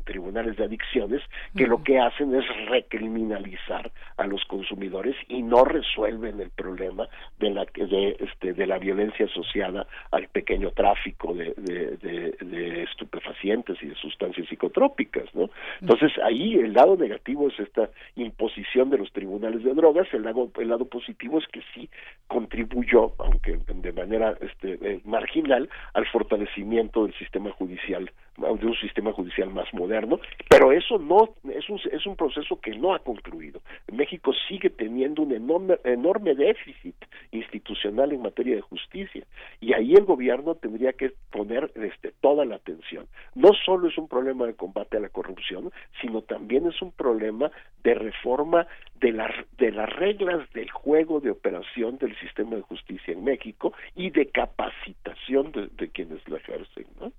tribunales 0.06 0.56
de 0.56 0.64
adicciones, 0.64 1.22
que 1.56 1.68
lo 1.68 1.84
que 1.84 2.00
hacen 2.00 2.34
es 2.34 2.46
recriminalizar 2.70 3.92
a 4.18 4.26
los 4.26 4.44
consumidores 4.46 5.16
y 5.28 5.42
no 5.42 5.66
resuelven 5.66 6.40
el 6.40 6.50
problema 6.52 7.08
de 7.40 7.50
la 7.50 7.66
de, 7.76 8.16
este, 8.20 8.54
de 8.54 8.68
la 8.68 8.78
violencia 8.78 9.26
asociada 9.26 9.86
al 10.12 10.28
pequeño 10.30 10.72
tráfico 10.72 11.34
de, 11.34 11.54
de, 11.56 12.84
estupefacientes 12.84 13.82
y 13.82 13.88
de 13.88 13.96
sustancias 13.96 14.48
psicotrópicas, 14.48 15.34
¿no? 15.34 15.50
Entonces 15.82 16.12
ahí 16.24 16.56
el 16.56 16.74
lado 16.74 16.96
negativo 16.96 17.50
es 17.50 17.60
esta 17.60 17.90
imposición 18.16 18.90
de 18.90 18.98
los 18.98 19.12
tribunales 19.12 19.64
de 19.64 19.74
drogas, 19.74 20.08
el 20.14 20.24
lado 20.24 20.50
el 20.60 20.70
lado 20.70 20.86
positivo 20.86 21.40
es 21.40 21.48
que 21.48 21.62
sí 21.74 21.90
contribuyó, 22.28 23.14
aunque 23.20 23.60
de 23.68 23.92
manera 23.94 24.38
este, 24.42 24.78
eh, 24.82 25.02
marginal, 25.06 25.70
al 25.94 26.06
fortalecimiento 26.08 26.93
del 27.02 27.14
sistema 27.16 27.52
judicial, 27.52 28.12
de 28.38 28.66
un 28.66 28.76
sistema 28.76 29.12
judicial 29.12 29.50
más 29.50 29.74
moderno, 29.74 30.20
pero 30.50 30.72
eso 30.72 30.98
no 31.00 31.36
es 31.52 31.68
un, 31.70 31.80
es 31.92 32.06
un 32.06 32.16
proceso 32.16 32.60
que 32.60 32.72
no 32.78 32.94
ha 32.94 33.00
concluido. 33.00 33.62
México 33.92 34.32
sigue 34.48 34.70
teniendo 34.70 35.24
un 35.24 35.34
enorme, 35.34 35.78
enorme 35.84 36.36
déficit 36.36 36.96
institucional 37.32 38.12
en 38.12 38.22
materia 38.22 38.56
de 38.56 38.62
justicia 38.62 39.26
y 39.60 39.74
ahí 39.74 39.94
el 39.94 40.06
gobierno 40.06 40.56
tendría 40.56 40.94
que 40.94 41.14
poner 41.32 41.72
este, 41.76 42.12
toda 42.22 42.46
la 42.46 42.56
atención. 42.56 43.08
No 43.36 43.50
solo 43.66 43.88
es 43.88 43.98
un 43.98 44.08
problema 44.08 44.46
de 44.46 44.56
combate 44.56 44.98
a 44.98 45.02
la 45.02 45.10
corrupción, 45.10 45.72
sino 46.02 46.22
también 46.22 46.68
es 46.68 46.82
un 46.82 46.92
problema 46.92 47.52
de 47.84 47.96
reforma 47.96 48.68
de, 49.04 49.12
la, 49.12 49.30
de 49.58 49.72
las 49.72 49.90
reglas 49.90 50.50
del 50.54 50.72
juego 50.72 51.20
de 51.20 51.30
operación 51.30 51.98
del 51.98 52.18
sistema 52.20 52.56
de 52.56 52.62
justicia 52.62 53.14
en 53.14 53.26
México 53.26 53.74
y 53.96 54.10
de 54.12 54.28
capacitación 54.28 55.52
de, 55.52 55.68
de 55.68 55.90
quienes 55.90 56.26
lo 56.30 56.38
ejercen. 56.38 56.86
Otro, 57.02 57.12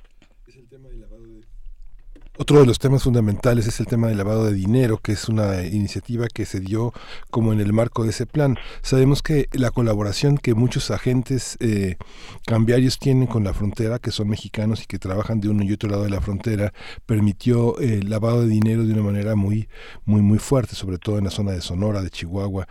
temas 2.80 3.04
fundamentales 3.04 3.68
es 3.68 3.80
el 3.80 3.86
tema 3.86 4.08
del 4.08 4.18
lavado 4.18 4.46
de 4.46 4.54
dinero, 4.54 4.98
que 4.98 5.12
es 5.12 5.28
una 5.28 5.66
iniciativa 5.66 6.28
que 6.28 6.46
se 6.46 6.60
dio 6.60 6.94
como 7.30 7.54
en 7.54 7.60
el 7.60 7.74
marco 7.74 8.04
de 8.04 8.12
ese 8.12 8.26
plan. 8.26 8.58
Sabemos 8.82 9.22
que 9.22 9.50
la 9.52 9.72
colaboración 9.72 10.38
que 10.38 10.54
muchos 10.54 10.92
agentes 10.92 11.58
eh, 11.60 11.98
cambiarios 12.46 13.00
tienen 13.00 13.28
con 13.28 13.44
la 13.44 13.54
frontera, 13.54 14.00
que 14.00 14.12
son 14.12 14.30
mexicanos 14.30 14.84
y 14.84 14.86
que 14.86 15.00
trabajan 15.00 15.42
de 15.42 15.50
uno 15.50 15.64
y 15.64 15.74
otro 15.74 15.90
lado 15.90 16.04
de 16.04 16.10
la 16.10 16.22
frontera, 16.22 16.74
permitió 17.06 17.78
el 17.80 18.10
lavado 18.10 18.42
de 18.42 18.48
dinero 18.48 18.86
de 18.86 18.94
una 18.94 19.04
manera 19.04 19.36
muy, 19.36 19.68
muy, 20.06 20.22
muy 20.22 20.40
fuerte, 20.40 20.76
sobre 20.76 20.98
todo 20.98 21.18
en 21.18 21.26
la 21.26 21.32
zona 21.32 21.52
de 21.52 21.62
Sonora, 21.62 22.02
de 22.02 22.10
Chihuahua, 22.10 22.68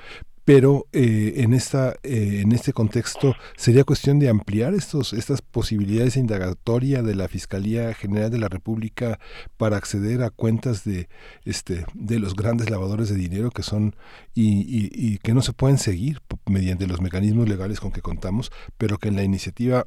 pero 0.47 0.84
eh, 0.92 1.42
en 1.42 1.52
esta 1.52 1.94
eh, 2.05 2.41
en 2.44 2.52
este 2.52 2.73
contexto 2.73 3.34
sería 3.57 3.84
cuestión 3.84 4.20
de 4.20 4.31
ampliar 4.31 4.73
estos 4.75 5.12
estas 5.12 5.42
posibilidades 5.42 6.15
de 6.15 6.20
indagatoria 6.20 7.02
de 7.02 7.16
la 7.16 7.28
Fiscalía 7.28 7.92
General 7.92 8.31
de 8.31 8.39
la 8.39 8.49
República 8.49 9.18
para 9.58 9.76
acceder 9.76 10.23
a 10.23 10.31
cuentas 10.31 10.84
de 10.84 11.08
este 11.44 11.84
de 11.94 12.20
los 12.20 12.34
grandes 12.34 12.70
lavadores 12.70 13.10
de 13.10 13.16
dinero 13.16 13.50
que 13.50 13.62
son 13.62 13.97
y, 14.34 14.89
y 14.94 15.18
que 15.18 15.34
no 15.34 15.42
se 15.42 15.52
pueden 15.52 15.78
seguir 15.78 16.18
mediante 16.47 16.86
los 16.86 17.00
mecanismos 17.00 17.49
legales 17.49 17.81
con 17.81 17.91
que 17.91 18.00
contamos, 18.00 18.52
pero 18.78 18.99
que 18.99 19.08
en 19.08 19.16
la 19.16 19.25
iniciativa 19.25 19.84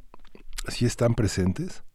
sí 0.67 0.85
están 0.85 1.15
presentes. 1.15 1.85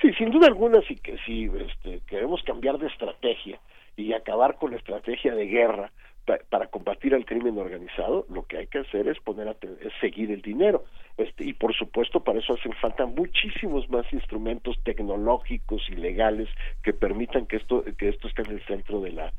Sí, 0.00 0.10
sin 0.14 0.30
duda 0.30 0.46
alguna, 0.46 0.80
si, 0.88 0.96
que, 0.96 1.18
si 1.26 1.44
este, 1.44 2.00
queremos 2.06 2.42
cambiar 2.44 2.78
de 2.78 2.86
estrategia 2.86 3.60
y 3.96 4.14
acabar 4.14 4.56
con 4.56 4.70
la 4.70 4.78
estrategia 4.78 5.34
de 5.34 5.46
guerra 5.46 5.92
para 6.24 6.66
combatir 6.66 7.14
al 7.14 7.24
crimen 7.24 7.58
organizado, 7.58 8.26
lo 8.28 8.44
que 8.44 8.58
hay 8.58 8.66
que 8.66 8.78
hacer 8.78 9.08
es 9.08 9.18
poner 9.20 9.48
a 9.48 9.52
es 9.52 9.92
seguir 10.00 10.30
el 10.30 10.42
dinero. 10.42 10.84
Este, 11.16 11.44
y 11.44 11.52
por 11.52 11.74
supuesto, 11.74 12.20
para 12.20 12.38
eso 12.38 12.54
hacen 12.54 12.72
falta 12.74 13.06
muchísimos 13.06 13.88
más 13.90 14.10
instrumentos 14.12 14.78
tecnológicos 14.84 15.82
y 15.88 15.96
legales 15.96 16.48
que 16.82 16.92
permitan 16.92 17.46
que 17.46 17.56
esto, 17.56 17.84
que 17.98 18.08
esto 18.08 18.28
esté 18.28 18.42
en 18.42 18.52
el 18.52 18.64
centro 18.64 19.00
de 19.00 19.12
la, 19.12 19.32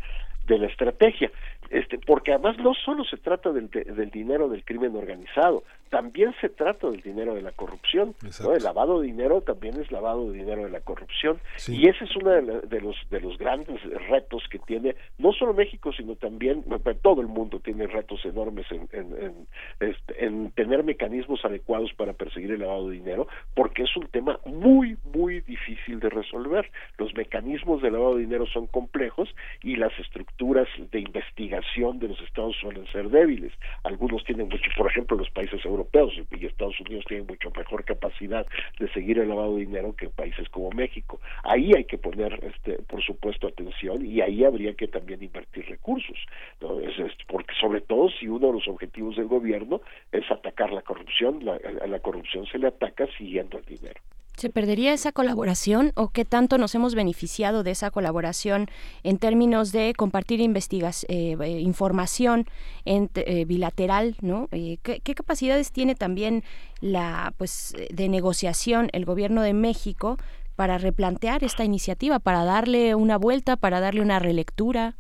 de 0.48 0.58
la 0.58 0.68
estrategia. 0.68 1.32
Este, 1.70 1.98
porque 1.98 2.34
además 2.34 2.58
no 2.58 2.74
solo 2.74 3.06
se 3.06 3.18
trata 3.18 3.52
del, 3.52 3.70
del 3.70 4.10
dinero 4.10 4.50
del 4.50 4.66
crimen 4.66 4.96
organizado, 4.96 5.64
también 5.92 6.34
se 6.40 6.48
trata 6.48 6.90
del 6.90 7.02
dinero 7.02 7.36
de 7.36 7.42
la 7.42 7.52
corrupción. 7.52 8.16
¿no? 8.42 8.54
El 8.54 8.64
lavado 8.64 9.02
de 9.02 9.08
dinero 9.08 9.42
también 9.42 9.80
es 9.80 9.92
lavado 9.92 10.32
de 10.32 10.40
dinero 10.40 10.64
de 10.64 10.70
la 10.70 10.80
corrupción. 10.80 11.40
Y 11.68 11.90
ese 11.90 12.06
es 12.06 12.16
uno 12.16 12.32
de, 12.32 12.82
los, 12.82 12.96
de 13.10 13.20
los 13.20 13.38
grandes 13.38 13.84
retos 14.08 14.42
que 14.50 14.58
tiene 14.60 14.96
no 15.18 15.34
solo 15.34 15.54
México, 15.54 15.92
sino 15.92 16.16
también 16.16 16.64
todo 17.02 17.20
el 17.20 17.28
mundo 17.28 17.60
tiene 17.60 17.88
retos 17.88 18.24
enormes 18.24 18.66
en, 18.72 18.88
en, 18.94 19.48
este, 19.82 20.26
en, 20.26 20.52
tener 20.52 20.84
mecanismos 20.86 21.44
adecuados 21.44 21.92
para 21.94 22.14
perseguir 22.14 22.52
el 22.52 22.62
lavado 22.62 22.88
de 22.88 22.96
dinero, 22.96 23.28
porque 23.54 23.84
es 23.84 23.96
un 23.98 24.08
tema 24.08 24.40
muy, 24.46 24.98
muy 25.14 25.42
difícil 25.42 26.00
de 26.00 26.10
resolver. 26.10 26.72
Los 26.98 27.14
mecanismos 27.16 27.82
de 27.82 27.92
lavado 27.92 28.16
de 28.16 28.22
dinero 28.22 28.46
son 28.46 28.68
complejos 28.68 29.28
y 29.62 29.76
las 29.76 29.92
estructuras 30.00 30.70
de 30.92 31.00
investigación 31.02 32.00
de 32.00 32.08
los 32.08 32.22
estados 32.22 32.56
suelen 32.62 32.88
ser 32.94 33.10
débiles. 33.10 33.52
Algunos 33.84 34.24
tienen 34.24 34.48
mucho, 34.48 34.72
por 34.78 34.90
ejemplo, 34.90 35.18
los 35.18 35.30
países 35.32 35.64
europeos 35.66 35.81
europeos 35.82 36.14
y 36.40 36.46
Estados 36.46 36.80
Unidos 36.80 37.06
tienen 37.08 37.28
mucho 37.28 37.52
mejor 37.52 37.84
capacidad 37.84 38.46
de 38.80 38.88
seguir 38.94 39.20
el 39.20 39.30
lavado 39.30 39.56
de 39.56 39.66
dinero 39.66 39.96
que 39.96 40.10
países 40.10 40.48
como 40.50 40.70
México. 40.72 41.20
Ahí 41.44 41.72
hay 41.76 41.86
que 41.86 41.98
poner, 41.98 42.40
este, 42.44 42.82
por 42.84 43.04
supuesto, 43.04 43.48
atención 43.48 44.06
y 44.06 44.22
ahí 44.22 44.44
habría 44.44 44.74
que 44.74 44.88
también 44.88 45.24
invertir 45.24 45.66
recursos, 45.68 46.18
¿no? 46.62 46.80
es, 46.80 46.96
porque 47.28 47.54
sobre 47.60 47.82
todo 47.82 48.10
si 48.10 48.28
uno 48.28 48.48
de 48.48 48.54
los 48.54 48.68
objetivos 48.68 49.16
del 49.16 49.28
gobierno 49.28 49.82
es 50.12 50.30
atacar 50.30 50.72
la 50.72 50.82
corrupción, 50.82 51.44
la, 51.44 51.56
a 51.56 51.88
la 51.88 52.00
corrupción 52.00 52.46
se 52.46 52.60
le 52.60 52.68
ataca 52.68 53.08
siguiendo 53.18 53.58
el 53.58 53.66
dinero. 53.66 54.00
¿Se 54.42 54.50
perdería 54.50 54.92
esa 54.92 55.12
colaboración 55.12 55.92
o 55.96 56.10
qué 56.10 56.26
tanto 56.26 56.58
nos 56.58 56.74
hemos 56.74 56.96
beneficiado 56.96 57.62
de 57.62 57.70
esa 57.70 57.92
colaboración 57.92 58.70
en 59.04 59.20
términos 59.20 59.72
de 59.72 59.94
compartir 59.96 60.42
eh, 60.42 60.48
eh, 61.08 61.60
información 61.60 62.46
eh, 62.84 63.46
bilateral? 63.46 64.16
¿no? 64.22 64.48
¿qué, 64.50 65.00
¿qué, 65.04 65.14
capacidades 65.14 65.72
tiene 65.72 65.94
también 65.94 66.42
la 66.80 67.34
pues 67.38 67.76
de 67.92 68.10
negociación 68.10 68.90
el 68.94 69.06
gobierno 69.06 69.44
de 69.44 69.54
México 69.54 70.18
para 70.56 70.80
replantear 70.80 71.44
esta 71.44 71.64
iniciativa, 71.64 72.18
para 72.18 72.44
darle 72.44 72.96
una 72.96 73.20
vuelta, 73.20 73.58
para 73.58 73.80
darle 73.80 74.02
una 74.02 74.18
relectura? 74.18 74.96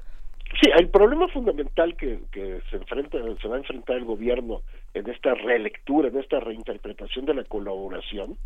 Sí, 0.61 0.69
el 0.77 0.89
problema 0.89 1.27
fundamental 1.29 1.95
que, 1.95 2.19
que 2.31 2.61
se 2.69 2.75
enfrenta, 2.75 3.17
se 3.41 3.47
va 3.47 3.55
a 3.55 3.59
enfrentar 3.59 3.95
el 3.95 4.05
gobierno 4.05 4.61
en 4.93 5.09
esta 5.09 5.33
relectura, 5.33 6.09
en 6.09 6.19
esta 6.19 6.39
reinterpretación 6.39 7.25
de 7.25 7.33
la 7.33 7.43
colaboración 7.45 8.37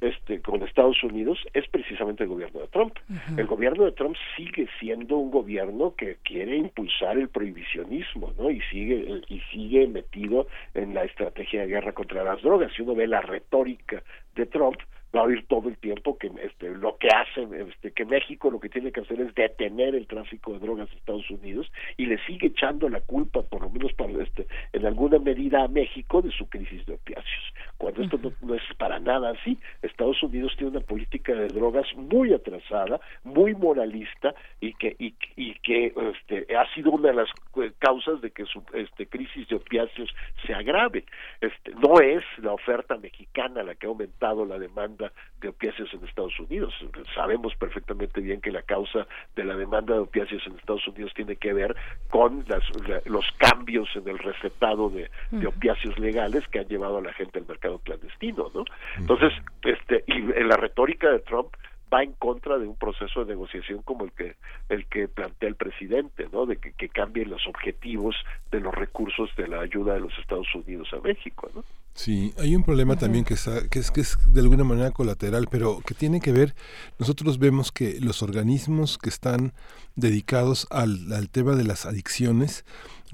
este, 0.00 0.40
con 0.40 0.62
Estados 0.62 1.02
Unidos 1.02 1.38
es 1.54 1.66
precisamente 1.68 2.24
el 2.24 2.28
gobierno 2.28 2.60
de 2.60 2.68
Trump. 2.68 2.94
El 3.36 3.46
gobierno 3.46 3.84
de 3.84 3.92
Trump 3.92 4.16
sigue 4.36 4.68
siendo 4.78 5.16
un 5.16 5.30
gobierno 5.30 5.94
que 5.96 6.16
quiere 6.22 6.56
impulsar 6.56 7.16
el 7.16 7.28
prohibicionismo, 7.28 8.32
¿no? 8.38 8.50
Y 8.50 8.60
sigue 8.62 9.22
y 9.28 9.40
sigue 9.52 9.86
metido 9.86 10.46
en 10.74 10.94
la 10.94 11.04
estrategia 11.04 11.62
de 11.62 11.68
guerra 11.68 11.92
contra 11.92 12.24
las 12.24 12.42
drogas. 12.42 12.72
Si 12.74 12.82
uno 12.82 12.94
ve 12.94 13.06
la 13.06 13.22
retórica 13.22 14.02
de 14.34 14.46
Trump, 14.46 14.76
va 15.14 15.20
a 15.20 15.24
oír 15.24 15.46
todo 15.46 15.68
el 15.68 15.76
tiempo 15.78 16.18
que 16.18 16.30
este, 16.42 16.70
lo 16.70 16.96
que 16.98 17.08
hace 17.08 17.46
este, 17.68 17.92
que 17.92 18.04
México 18.04 18.50
lo 18.50 18.60
que 18.60 18.68
tiene 18.68 18.92
que 18.92 19.00
hacer 19.00 19.20
es 19.20 19.34
detener 19.34 19.94
el 19.94 20.06
tráfico 20.06 20.52
de 20.52 20.58
drogas 20.58 20.90
a 20.90 20.94
Estados 20.94 21.30
Unidos 21.30 21.70
y 21.96 22.06
le 22.06 22.18
sigue 22.26 22.48
echando 22.48 22.88
la 22.88 23.00
culpa 23.00 23.42
por 23.42 23.62
lo 23.62 23.70
menos 23.70 23.92
para 23.92 24.12
este 24.22 24.46
en 24.72 24.86
alguna 24.86 25.18
medida 25.18 25.64
a 25.64 25.68
México 25.68 26.22
de 26.22 26.30
su 26.30 26.48
crisis 26.48 26.84
de 26.86 26.94
opiáceos. 26.94 27.54
Cuando 27.78 28.02
esto 28.02 28.18
no, 28.42 28.54
es 28.54 28.62
para 28.78 28.98
nada 28.98 29.30
así. 29.30 29.58
Estados 29.82 30.22
Unidos 30.22 30.52
tiene 30.56 30.76
una 30.76 30.86
política 30.86 31.34
de 31.34 31.48
drogas 31.48 31.86
muy 31.96 32.32
atrasada 32.32 33.00
muy 33.22 33.54
moralista 33.54 34.34
y 34.60 34.74
que 34.74 34.96
y, 34.98 35.14
y 35.36 35.54
que 35.60 35.92
este, 36.12 36.56
ha 36.56 36.72
sido 36.74 36.90
una 36.92 37.08
de 37.08 37.14
las 37.14 37.30
causas 37.78 38.20
de 38.20 38.30
que 38.30 38.44
su 38.46 38.62
este 38.72 39.06
crisis 39.06 39.48
de 39.48 39.56
opiáceos 39.56 40.14
se 40.46 40.54
agrave. 40.54 41.04
Este 41.40 41.72
no 41.72 42.00
es 42.00 42.24
la 42.38 42.52
oferta 42.52 42.96
mexicana 42.96 43.62
la 43.62 43.74
que 43.74 43.86
ha 43.86 43.90
aumentado 43.90 44.44
la 44.44 44.58
demanda 44.58 45.03
de 45.40 45.48
opiáceos 45.48 45.92
en 45.92 46.04
Estados 46.06 46.38
Unidos. 46.40 46.74
Sabemos 47.14 47.54
perfectamente 47.56 48.20
bien 48.20 48.40
que 48.40 48.50
la 48.50 48.62
causa 48.62 49.06
de 49.36 49.44
la 49.44 49.56
demanda 49.56 49.94
de 49.94 50.00
opiáceos 50.00 50.42
en 50.46 50.56
Estados 50.56 50.86
Unidos 50.88 51.12
tiene 51.14 51.36
que 51.36 51.52
ver 51.52 51.76
con 52.10 52.44
las, 52.48 52.62
los 53.06 53.24
cambios 53.38 53.88
en 53.94 54.08
el 54.08 54.18
recetado 54.18 54.88
de, 54.90 55.10
de, 55.30 55.46
opiáceos 55.46 55.98
legales 55.98 56.46
que 56.48 56.60
han 56.60 56.68
llevado 56.68 56.98
a 56.98 57.02
la 57.02 57.12
gente 57.12 57.38
al 57.38 57.46
mercado 57.46 57.78
clandestino, 57.78 58.50
¿no? 58.54 58.64
Entonces, 58.96 59.32
este, 59.62 60.04
y 60.06 60.18
en 60.18 60.48
la 60.48 60.56
retórica 60.56 61.10
de 61.10 61.20
Trump 61.20 61.48
va 61.94 62.02
en 62.02 62.12
contra 62.12 62.58
de 62.58 62.66
un 62.66 62.76
proceso 62.76 63.20
de 63.20 63.26
negociación 63.26 63.82
como 63.82 64.04
el 64.04 64.12
que 64.12 64.34
el 64.68 64.86
que 64.86 65.06
plantea 65.06 65.48
el 65.48 65.54
presidente, 65.54 66.26
¿no? 66.32 66.46
De 66.46 66.56
que, 66.56 66.88
cambien 66.88 67.30
los 67.30 67.46
objetivos 67.46 68.14
de 68.50 68.60
los 68.60 68.74
recursos 68.74 69.30
de 69.36 69.48
la 69.48 69.60
ayuda 69.60 69.94
de 69.94 70.00
los 70.00 70.12
Estados 70.18 70.46
Unidos 70.54 70.88
a 70.92 71.00
México, 71.00 71.50
¿no? 71.54 71.64
Sí, 71.94 72.32
hay 72.38 72.54
un 72.56 72.64
problema 72.64 72.96
también 72.96 73.24
que, 73.24 73.34
está, 73.34 73.68
que, 73.68 73.78
es, 73.78 73.90
que 73.90 74.00
es 74.00 74.16
de 74.32 74.40
alguna 74.40 74.64
manera 74.64 74.90
colateral, 74.90 75.46
pero 75.50 75.80
que 75.86 75.94
tiene 75.94 76.20
que 76.20 76.32
ver, 76.32 76.54
nosotros 76.98 77.38
vemos 77.38 77.70
que 77.70 78.00
los 78.00 78.22
organismos 78.22 78.98
que 78.98 79.08
están 79.08 79.52
dedicados 79.94 80.66
al 80.70 81.28
tema 81.30 81.54
de 81.54 81.64
las 81.64 81.86
adicciones 81.86 82.64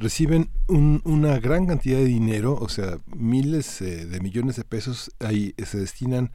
reciben 0.01 0.51
un, 0.67 1.03
una 1.05 1.39
gran 1.39 1.67
cantidad 1.67 1.99
de 1.99 2.07
dinero, 2.07 2.57
o 2.59 2.69
sea, 2.69 2.99
miles 3.15 3.83
eh, 3.83 4.07
de 4.07 4.21
millones 4.21 4.57
de 4.57 4.65
pesos 4.65 5.13
ahí 5.21 5.55
se 5.65 5.79
destinan 5.79 6.33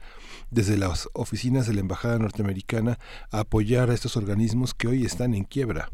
desde 0.50 0.76
las 0.76 1.08
oficinas 1.12 1.66
de 1.66 1.74
la 1.74 1.80
Embajada 1.80 2.18
Norteamericana 2.18 2.98
a 3.30 3.40
apoyar 3.40 3.90
a 3.90 3.94
estos 3.94 4.16
organismos 4.16 4.72
que 4.72 4.86
hoy 4.88 5.04
están 5.04 5.34
en 5.34 5.44
quiebra 5.44 5.90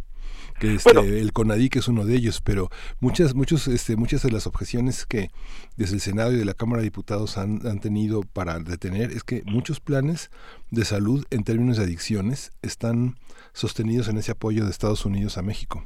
que 0.61 0.75
este, 0.75 1.21
el 1.21 1.33
CONADIC 1.33 1.77
es 1.77 1.89
uno 1.89 2.05
de 2.05 2.15
ellos, 2.15 2.41
pero 2.41 2.71
muchas, 3.01 3.35
muchos, 3.35 3.67
este, 3.69 3.97
muchas 3.97 4.23
de 4.23 4.31
las 4.31 4.47
objeciones 4.47 5.07
que 5.07 5.31
desde 5.77 5.95
el 5.95 6.01
Senado 6.01 6.33
y 6.33 6.37
de 6.37 6.45
la 6.45 6.55
Cámara 6.55 6.83
de 6.83 6.85
Diputados 6.85 7.39
han, 7.39 7.67
han 7.67 7.81
tenido 7.81 8.23
para 8.23 8.59
detener 8.59 9.13
es 9.13 9.25
que 9.25 9.43
muchos 9.47 9.81
planes 9.81 10.31
de 10.71 10.85
salud 10.85 11.25
en 11.31 11.45
términos 11.45 11.79
de 11.79 11.85
adicciones 11.85 12.53
están 12.63 13.17
sostenidos 13.55 14.09
en 14.09 14.19
ese 14.19 14.33
apoyo 14.33 14.65
de 14.65 14.71
Estados 14.71 15.05
Unidos 15.05 15.39
a 15.39 15.43
México. 15.43 15.83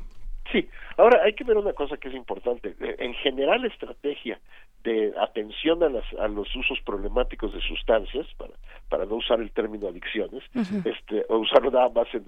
Sí, 0.53 0.69
ahora 0.97 1.23
hay 1.25 1.33
que 1.33 1.45
ver 1.45 1.57
una 1.57 1.73
cosa 1.73 1.97
que 1.97 2.09
es 2.09 2.15
importante. 2.15 2.75
En 2.81 3.15
general, 3.15 3.63
la 3.63 3.69
estrategia 3.69 4.39
de 4.85 5.13
atención 5.21 5.83
a, 5.83 5.89
las, 5.89 6.05
a 6.15 6.29
los 6.29 6.55
usos 6.55 6.79
problemáticos 6.83 7.53
de 7.53 7.61
sustancias, 7.61 8.27
para, 8.39 8.53
para 8.89 9.05
no 9.05 9.17
usar 9.17 9.41
el 9.41 9.51
término 9.51 9.89
adicciones, 9.89 10.45
este, 10.85 11.25
o 11.29 11.39
usarlo 11.39 11.73
nada 11.73 11.89
más 11.89 12.07
en, 12.15 12.23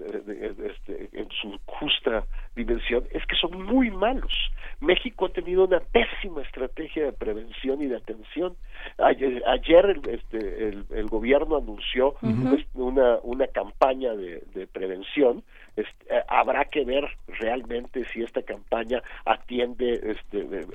este, 0.64 1.08
en 1.12 1.28
su 1.40 1.56
justa 1.66 2.24
dimensión, 2.56 3.04
es 3.12 3.24
que 3.26 3.36
son 3.36 3.62
muy 3.62 3.90
malos. 3.90 4.32
México 4.80 5.26
ha 5.26 5.28
tenido 5.28 5.64
una 5.64 5.78
pésima 5.78 6.42
estrategia 6.42 7.04
de 7.04 7.12
prevención 7.12 7.80
y 7.80 7.86
de 7.86 7.96
atención. 7.96 8.56
Ayer, 8.98 9.42
ayer 9.46 9.86
el, 9.86 10.08
este, 10.08 10.68
el, 10.68 10.84
el, 10.90 11.06
gobierno 11.06 11.56
anunció 11.56 12.14
una, 12.74 13.18
una 13.22 13.46
campaña 13.46 14.14
de, 14.14 14.42
de 14.54 14.66
prevención. 14.66 15.42
Este, 15.76 16.06
habrá 16.26 16.64
que 16.64 16.84
ver 16.84 17.08
realmente 17.28 18.04
si 18.06 18.22
esta 18.24 18.42
campaña 18.42 19.00
atiende 19.24 20.00
este, 20.02 20.66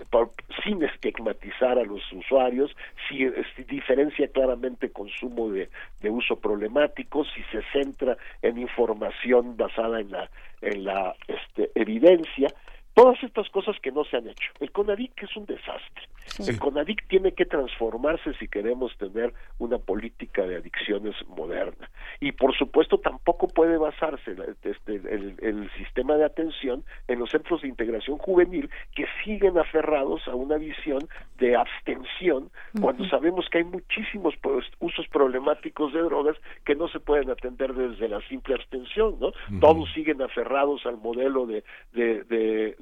sin 0.63 0.81
estigmatizar 0.81 1.77
a 1.77 1.83
los 1.83 2.01
usuarios, 2.13 2.73
si, 3.09 3.25
diferencia 3.65 4.29
claramente 4.29 4.91
consumo 4.91 5.49
de, 5.49 5.69
uso 6.09 6.37
problemático, 6.37 7.25
si 7.25 7.43
se 7.51 7.61
centra 7.73 8.15
en 8.41 8.57
información 8.57 9.57
basada 9.57 9.99
en 9.99 10.11
la, 10.11 10.29
en 10.61 10.85
la 10.85 11.15
este, 11.27 11.71
evidencia, 11.75 12.47
todas 12.93 13.21
estas 13.23 13.49
cosas 13.49 13.75
que 13.81 13.91
no 13.91 14.03
se 14.05 14.17
han 14.17 14.27
hecho. 14.27 14.51
El 14.59 14.71
CONADIC 14.71 15.23
es 15.23 15.35
un 15.35 15.45
desastre. 15.45 16.07
El 16.47 16.59
CONADIC 16.59 17.07
tiene 17.07 17.33
que 17.33 17.45
transformarse 17.45 18.33
si 18.35 18.47
queremos 18.47 18.95
tener 18.97 19.33
una 19.59 19.77
política 19.77 20.43
de 20.43 20.57
adicciones 20.57 21.15
moderna. 21.27 21.89
Y 22.19 22.31
por 22.31 22.55
supuesto 22.55 22.97
tampoco 22.97 23.47
puede 23.47 23.77
basarse 23.77 24.35
este, 24.63 24.95
el, 24.95 25.69
sistema 25.77 26.15
de 26.15 26.25
atención 26.25 26.83
en 27.07 27.19
los 27.19 27.29
centros 27.31 27.61
de 27.61 27.67
integración 27.67 28.17
juvenil 28.17 28.69
que 28.95 29.05
siguen 29.23 29.57
aferrados 29.57 30.27
a 30.27 30.35
una 30.35 30.57
visión 30.57 31.07
de 31.37 31.55
abstención 31.55 32.49
cuando 32.79 33.05
sabemos 33.09 33.47
que 33.49 33.59
hay 33.59 33.63
muchísimos 33.63 34.35
pues, 34.41 34.65
usos 34.79 35.07
problemáticos 35.07 35.93
de 35.93 36.01
drogas 36.01 36.37
que 36.65 36.75
no 36.75 36.87
se 36.87 36.99
pueden 36.99 37.29
atender 37.29 37.73
desde 37.73 38.07
la 38.07 38.21
simple 38.27 38.55
abstención, 38.55 39.17
¿no? 39.19 39.31
Todos 39.59 39.91
siguen 39.93 40.21
aferrados 40.21 40.85
al 40.85 40.97
modelo 40.97 41.45
de, 41.45 41.63
de, 41.93 42.23
de, 42.23 42.75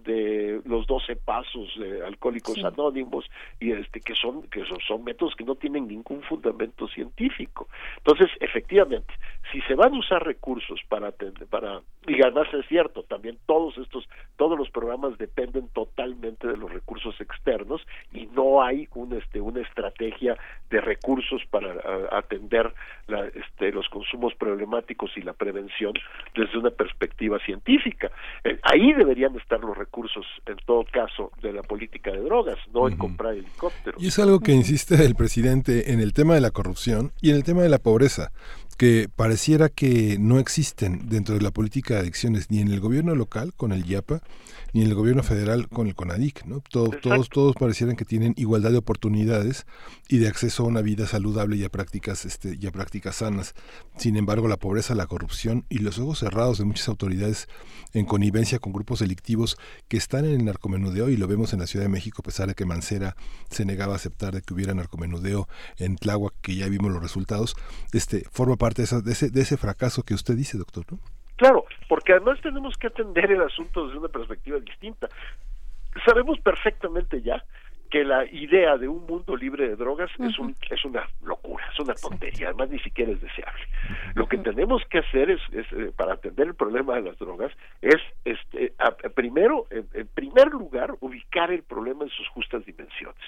los 0.65 0.87
12 0.87 1.15
pasos 1.17 1.69
de 1.77 2.05
alcohólicos 2.05 2.57
anónimos 2.63 3.25
y 3.59 3.71
este 3.71 3.99
que 3.99 4.15
son 4.15 4.43
que 4.43 4.63
son, 4.87 5.03
métodos 5.03 5.35
que 5.35 5.43
no 5.43 5.55
tienen 5.55 5.87
ningún 5.87 6.21
fundamento 6.23 6.87
científico. 6.87 7.67
Entonces 7.97 8.29
efectivamente 8.39 9.13
si 9.51 9.61
se 9.61 9.75
van 9.75 9.93
a 9.93 9.99
usar 9.99 10.25
recursos 10.25 10.79
para 10.87 11.11
para 11.49 11.81
y 12.07 12.21
además 12.21 12.47
es 12.53 12.65
cierto 12.67 13.03
también 13.03 13.37
todos 13.45 13.77
estos 13.77 14.07
todos 14.37 14.57
los 14.57 14.69
programas 14.69 15.17
dependen 15.17 15.67
totalmente 15.69 16.47
de 16.47 16.57
los 16.57 16.71
recursos 16.71 17.19
externos 17.19 17.81
y 18.13 18.27
no 18.27 18.61
hay 18.63 18.87
un, 18.95 19.13
este 19.13 19.41
una 19.41 19.61
estrategia 19.61 20.37
de 20.69 20.81
recursos 20.81 21.41
para 21.49 21.75
atender 22.11 22.73
la, 23.07 23.29
este, 23.61 23.71
los 23.71 23.87
consumos 23.89 24.33
problemáticos 24.35 25.11
y 25.15 25.21
la 25.21 25.33
prevención 25.33 25.93
desde 26.35 26.57
una 26.57 26.71
perspectiva 26.71 27.37
científica. 27.45 28.11
Eh, 28.43 28.59
ahí 28.63 28.93
deberían 28.93 29.35
estar 29.37 29.59
los 29.59 29.77
recursos 29.77 30.25
en 30.45 30.57
todo 30.65 30.83
caso 30.91 31.31
de 31.41 31.53
la 31.53 31.61
política 31.61 32.11
de 32.11 32.21
drogas 32.21 32.57
no 32.73 32.87
en 32.87 32.97
comprar 32.97 33.35
y 33.97 34.07
es 34.07 34.19
algo 34.19 34.39
que 34.39 34.51
insiste 34.51 34.95
el 35.05 35.15
presidente 35.15 35.93
en 35.93 35.99
el 35.99 36.13
tema 36.13 36.33
de 36.35 36.41
la 36.41 36.51
corrupción 36.51 37.11
y 37.21 37.29
en 37.29 37.35
el 37.35 37.43
tema 37.43 37.61
de 37.61 37.69
la 37.69 37.77
pobreza 37.77 38.31
que 38.77 39.07
pareciera 39.15 39.69
que 39.69 40.17
no 40.19 40.39
existen 40.39 41.07
dentro 41.09 41.35
de 41.35 41.41
la 41.41 41.51
política 41.51 41.95
de 41.95 42.01
adicciones 42.01 42.49
ni 42.49 42.59
en 42.59 42.69
el 42.69 42.79
gobierno 42.79 43.15
local 43.15 43.53
con 43.55 43.71
el 43.71 43.85
IAPA 43.85 44.21
ni 44.73 44.81
en 44.81 44.87
el 44.87 44.95
gobierno 44.95 45.23
federal 45.23 45.67
con 45.67 45.87
el 45.87 45.95
CONADIC, 45.95 46.45
¿no? 46.45 46.61
todos 46.61 47.29
todos 47.29 47.55
parecieran 47.55 47.95
que 47.95 48.05
tienen 48.05 48.33
igualdad 48.37 48.71
de 48.71 48.77
oportunidades 48.77 49.65
y 50.07 50.17
de 50.17 50.27
acceso 50.27 50.63
a 50.63 50.67
una 50.67 50.81
vida 50.81 51.07
saludable 51.07 51.55
y 51.57 51.63
a 51.63 51.69
prácticas 51.69 52.25
este 52.25 52.57
y 52.59 52.67
a 52.67 52.71
prácticas 52.71 53.17
sanas. 53.17 53.53
Sin 53.97 54.17
embargo, 54.17 54.47
la 54.47 54.57
pobreza, 54.57 54.95
la 54.95 55.07
corrupción 55.07 55.65
y 55.69 55.79
los 55.79 55.99
ojos 55.99 56.19
cerrados 56.19 56.57
de 56.57 56.65
muchas 56.65 56.87
autoridades 56.87 57.47
en 57.93 58.05
connivencia 58.05 58.59
con 58.59 58.73
grupos 58.73 58.99
delictivos 58.99 59.57
que 59.87 59.97
están 59.97 60.25
en 60.25 60.31
el 60.31 60.45
narcomenudeo 60.45 61.09
y 61.09 61.17
lo 61.17 61.27
vemos 61.27 61.53
en 61.53 61.59
la 61.59 61.67
Ciudad 61.67 61.85
de 61.85 61.89
México 61.89 62.21
a 62.21 62.25
pesar 62.25 62.47
de 62.47 62.55
que 62.55 62.65
Mancera 62.65 63.15
se 63.49 63.65
negaba 63.65 63.93
a 63.93 63.95
aceptar 63.97 64.33
de 64.33 64.41
que 64.41 64.53
hubiera 64.53 64.73
narcomenudeo 64.73 65.47
en 65.77 65.95
Tláhuac, 65.97 66.33
que 66.41 66.55
ya 66.55 66.67
vimos 66.67 66.91
los 66.91 67.01
resultados, 67.01 67.55
este 67.93 68.25
forma 68.31 68.55
parte 68.55 68.83
de, 68.85 69.11
ese, 69.11 69.29
de 69.29 69.41
ese 69.41 69.57
fracaso 69.57 70.03
que 70.03 70.13
usted 70.13 70.35
dice, 70.35 70.57
doctor, 70.57 70.85
¿no? 70.91 70.99
Claro, 71.41 71.65
porque 71.89 72.13
además 72.13 72.39
tenemos 72.41 72.77
que 72.77 72.85
atender 72.85 73.31
el 73.31 73.41
asunto 73.41 73.87
desde 73.87 73.97
una 73.97 74.09
perspectiva 74.09 74.59
distinta. 74.59 75.09
Sabemos 76.05 76.39
perfectamente 76.39 77.19
ya 77.23 77.43
que 77.89 78.03
la 78.03 78.25
idea 78.25 78.77
de 78.77 78.87
un 78.87 79.07
mundo 79.07 79.35
libre 79.35 79.67
de 79.69 79.75
drogas 79.75 80.11
es, 80.19 80.37
un, 80.37 80.55
es 80.69 80.85
una 80.85 81.09
locura, 81.23 81.65
es 81.73 81.79
una 81.79 81.95
tontería, 81.95 82.49
además 82.49 82.69
ni 82.69 82.77
siquiera 82.81 83.11
es 83.11 83.21
deseable. 83.21 83.63
Lo 84.13 84.27
que 84.27 84.37
tenemos 84.37 84.83
que 84.85 84.99
hacer 84.99 85.31
es, 85.31 85.41
eh, 85.51 85.91
para 85.97 86.13
atender 86.13 86.45
el 86.45 86.53
problema 86.53 86.93
de 86.93 87.01
las 87.01 87.17
drogas 87.17 87.51
es 87.81 87.99
este, 88.23 88.75
primero, 89.15 89.65
en, 89.71 90.07
primer 90.13 90.49
lugar, 90.49 90.93
ubicar 90.99 91.51
el 91.51 91.63
problema 91.63 92.03
en 92.03 92.11
sus 92.11 92.27
justas 92.27 92.63
dimensiones. 92.67 93.23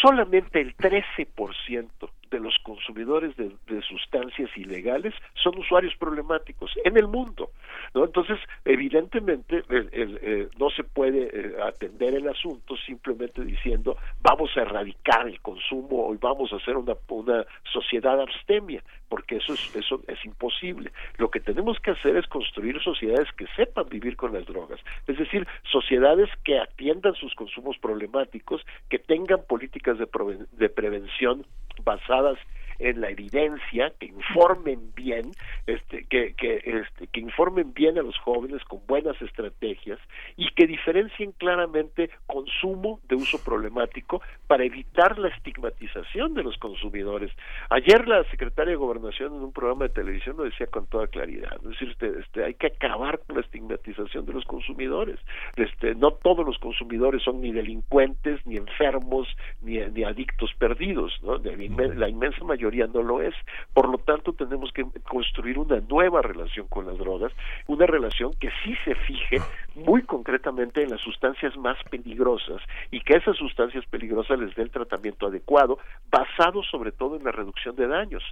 Solamente 0.00 0.60
el 0.60 0.76
13% 0.76 2.10
de 2.30 2.40
los 2.40 2.56
consumidores 2.62 3.36
de, 3.36 3.50
sustancias 3.82 4.50
ilegales 4.56 5.14
son 5.34 5.58
usuarios 5.58 5.94
problemáticos 5.96 6.70
en 6.84 6.96
el 6.96 7.08
mundo. 7.08 7.50
¿no? 7.94 8.04
Entonces, 8.04 8.38
evidentemente, 8.64 9.64
eh, 9.68 10.48
no 10.58 10.70
se 10.70 10.84
puede 10.84 11.30
eh, 11.32 11.54
atender 11.62 12.14
el 12.14 12.28
asunto 12.28 12.76
simplemente 12.76 13.42
diciendo 13.44 13.96
vamos 14.22 14.50
a 14.56 14.62
erradicar 14.62 15.26
el 15.26 15.40
consumo 15.40 16.12
y 16.14 16.18
vamos 16.18 16.52
a 16.52 16.56
hacer 16.56 16.76
una, 16.76 16.94
una 17.08 17.44
sociedad 17.72 18.20
abstemia, 18.20 18.82
porque 19.08 19.36
eso 19.36 19.54
es, 19.54 19.74
eso 19.74 20.02
es 20.06 20.24
imposible. 20.24 20.92
Lo 21.18 21.30
que 21.30 21.40
tenemos 21.40 21.80
que 21.80 21.92
hacer 21.92 22.16
es 22.16 22.26
construir 22.26 22.80
sociedades 22.82 23.28
que 23.36 23.46
sepan 23.56 23.88
vivir 23.88 24.16
con 24.16 24.32
las 24.32 24.46
drogas, 24.46 24.80
es 25.06 25.18
decir, 25.18 25.46
sociedades 25.70 26.28
que 26.44 26.58
atiendan 26.58 27.14
sus 27.14 27.34
consumos 27.34 27.76
problemáticos, 27.78 28.64
que 28.88 28.98
tengan 28.98 29.42
políticas 29.46 29.98
de, 29.98 30.06
de 30.52 30.68
prevención 30.68 31.46
basadas 31.84 32.38
en 32.80 33.00
la 33.00 33.10
evidencia, 33.10 33.92
que 33.98 34.06
informen 34.06 34.92
bien, 34.94 35.32
este, 35.66 36.06
que, 36.06 36.34
que, 36.34 36.62
este, 36.64 37.06
que 37.08 37.20
informen 37.20 37.74
bien 37.74 37.98
a 37.98 38.02
los 38.02 38.18
jóvenes 38.18 38.64
con 38.64 38.80
buenas 38.86 39.20
estrategias 39.20 39.98
y 40.36 40.48
que 40.54 40.66
diferencien 40.66 41.32
claramente 41.32 42.10
consumo 42.26 43.00
de 43.08 43.16
uso 43.16 43.38
problemático 43.44 44.22
para 44.46 44.64
evitar 44.64 45.18
la 45.18 45.28
estigmatización 45.28 46.34
de 46.34 46.42
los 46.42 46.56
consumidores. 46.56 47.30
Ayer 47.68 48.08
la 48.08 48.24
secretaria 48.24 48.72
de 48.72 48.76
Gobernación 48.76 49.34
en 49.34 49.42
un 49.42 49.52
programa 49.52 49.84
de 49.84 49.94
televisión 49.94 50.38
lo 50.38 50.44
decía 50.44 50.66
con 50.66 50.86
toda 50.86 51.06
claridad, 51.06 51.58
es 51.70 51.88
este, 51.88 52.18
este, 52.18 52.44
hay 52.44 52.54
que 52.54 52.68
acabar 52.68 53.20
con 53.26 53.36
la 53.36 53.42
estigmatización 53.42 54.24
de 54.24 54.32
los 54.32 54.44
consumidores. 54.44 55.18
Este, 55.56 55.94
no 55.94 56.12
todos 56.12 56.46
los 56.46 56.58
consumidores 56.58 57.22
son 57.22 57.40
ni 57.42 57.52
delincuentes, 57.52 58.44
ni 58.46 58.56
enfermos, 58.56 59.28
ni, 59.60 59.78
ni 59.78 60.04
adictos 60.04 60.50
perdidos, 60.58 61.12
¿no? 61.22 61.36
La 61.38 62.08
inmensa 62.08 62.42
mayoría 62.44 62.69
no 62.70 63.02
lo 63.02 63.22
es. 63.22 63.34
Por 63.74 63.88
lo 63.88 63.98
tanto, 63.98 64.32
tenemos 64.32 64.72
que 64.72 64.86
construir 65.08 65.58
una 65.58 65.80
nueva 65.80 66.22
relación 66.22 66.66
con 66.68 66.86
las 66.86 66.98
drogas, 66.98 67.32
una 67.66 67.86
relación 67.86 68.32
que 68.34 68.50
sí 68.64 68.74
se 68.84 68.94
fije 68.94 69.38
muy 69.74 70.02
concretamente 70.02 70.82
en 70.82 70.90
las 70.90 71.00
sustancias 71.00 71.56
más 71.56 71.76
peligrosas 71.90 72.62
y 72.90 73.00
que 73.00 73.16
esas 73.16 73.36
sustancias 73.36 73.84
peligrosas 73.86 74.38
les 74.38 74.54
dé 74.54 74.62
el 74.62 74.70
tratamiento 74.70 75.26
adecuado, 75.26 75.78
basado 76.10 76.62
sobre 76.62 76.92
todo 76.92 77.16
en 77.16 77.24
la 77.24 77.32
reducción 77.32 77.76
de 77.76 77.86
daños. 77.86 78.22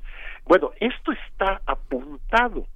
Bueno, 0.44 0.70
esto 0.80 1.12
está 1.12 1.60
apuntado 1.66 2.66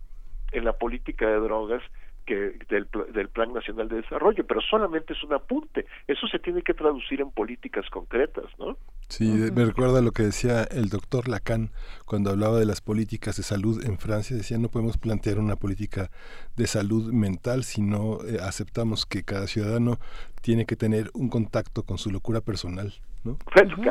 en 0.52 0.64
la 0.64 0.72
política 0.72 1.26
de 1.26 1.40
drogas 1.40 1.82
que 2.26 2.58
del, 2.68 2.88
del 3.12 3.28
Plan 3.28 3.52
Nacional 3.52 3.88
de 3.88 3.96
Desarrollo, 3.96 4.46
pero 4.46 4.60
solamente 4.60 5.12
es 5.12 5.22
un 5.22 5.32
apunte. 5.32 5.86
Eso 6.06 6.26
se 6.26 6.38
tiene 6.38 6.62
que 6.62 6.74
traducir 6.74 7.20
en 7.20 7.30
políticas 7.30 7.88
concretas, 7.90 8.44
¿no? 8.58 8.76
Sí, 9.08 9.24
me 9.24 9.64
recuerda 9.64 10.00
lo 10.00 10.12
que 10.12 10.22
decía 10.22 10.62
el 10.64 10.88
doctor 10.88 11.28
Lacan 11.28 11.70
cuando 12.06 12.30
hablaba 12.30 12.58
de 12.58 12.64
las 12.64 12.80
políticas 12.80 13.36
de 13.36 13.42
salud 13.42 13.84
en 13.84 13.98
Francia. 13.98 14.36
Decía, 14.36 14.58
no 14.58 14.68
podemos 14.68 14.96
plantear 14.96 15.38
una 15.38 15.56
política 15.56 16.10
de 16.56 16.66
salud 16.66 17.12
mental 17.12 17.64
si 17.64 17.82
no 17.82 18.24
eh, 18.24 18.38
aceptamos 18.40 19.04
que 19.04 19.22
cada 19.22 19.46
ciudadano 19.46 19.98
tiene 20.40 20.64
que 20.64 20.76
tener 20.76 21.10
un 21.12 21.28
contacto 21.28 21.82
con 21.82 21.98
su 21.98 22.10
locura 22.10 22.40
personal. 22.40 22.94
¿No? 23.24 23.38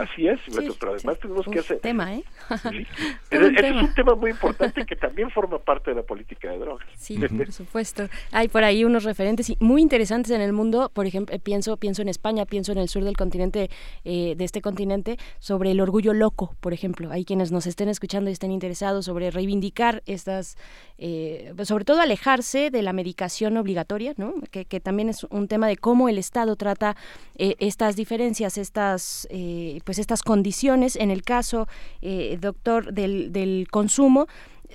así 0.01 0.27
es, 0.27 0.39
pero 0.79 0.93
además 0.93 1.19
tenemos 1.19 1.45
que 1.45 1.59
hacer... 1.59 1.79
tema, 1.79 2.15
¿eh? 2.15 2.23
es, 3.31 3.71
un 3.71 3.93
tema 3.93 4.15
muy 4.15 4.31
importante 4.31 4.85
que 4.85 4.95
también 4.95 5.29
forma 5.31 5.59
parte 5.59 5.91
de 5.91 5.97
la 5.97 6.03
política 6.03 6.51
de 6.51 6.57
drogas. 6.57 6.87
Sí, 6.95 7.17
por 7.17 7.51
supuesto. 7.51 8.07
Hay 8.31 8.47
por 8.47 8.63
ahí 8.63 8.83
unos 8.83 9.03
referentes 9.03 9.53
muy 9.59 9.81
interesantes 9.81 10.31
en 10.31 10.41
el 10.41 10.53
mundo, 10.53 10.91
por 10.93 11.05
ejemplo, 11.05 11.37
pienso, 11.39 11.77
pienso 11.77 12.01
en 12.01 12.09
España, 12.09 12.45
pienso 12.45 12.71
en 12.71 12.77
el 12.77 12.89
sur 12.89 13.03
del 13.03 13.15
continente, 13.15 13.69
eh, 14.03 14.35
de 14.35 14.43
este 14.43 14.61
continente, 14.61 15.17
sobre 15.39 15.71
el 15.71 15.79
orgullo 15.79 16.13
loco, 16.13 16.55
por 16.59 16.73
ejemplo. 16.73 17.11
Hay 17.11 17.25
quienes 17.25 17.51
nos 17.51 17.67
estén 17.67 17.89
escuchando 17.89 18.29
y 18.29 18.33
estén 18.33 18.51
interesados 18.51 19.05
sobre 19.05 19.31
reivindicar 19.31 20.03
estas, 20.05 20.57
eh, 21.03 21.51
sobre 21.63 21.83
todo 21.83 21.99
alejarse 21.99 22.69
de 22.69 22.83
la 22.83 22.93
medicación 22.93 23.57
obligatoria, 23.57 24.13
¿no? 24.17 24.35
que, 24.51 24.79
también 24.79 25.09
es 25.09 25.23
un 25.25 25.47
tema 25.47 25.67
de 25.67 25.75
cómo 25.75 26.07
el 26.09 26.19
Estado 26.19 26.55
trata 26.55 26.95
eh, 27.35 27.55
estas 27.57 27.95
diferencias, 27.95 28.59
estas 28.59 29.27
eh, 29.31 29.79
pues 29.83 29.97
estas 29.97 30.21
condiciones 30.21 30.95
en 30.95 31.09
el 31.09 31.23
caso 31.23 31.67
eh, 32.03 32.37
doctor 32.39 32.93
del 32.93 33.67
consumo 33.71 34.27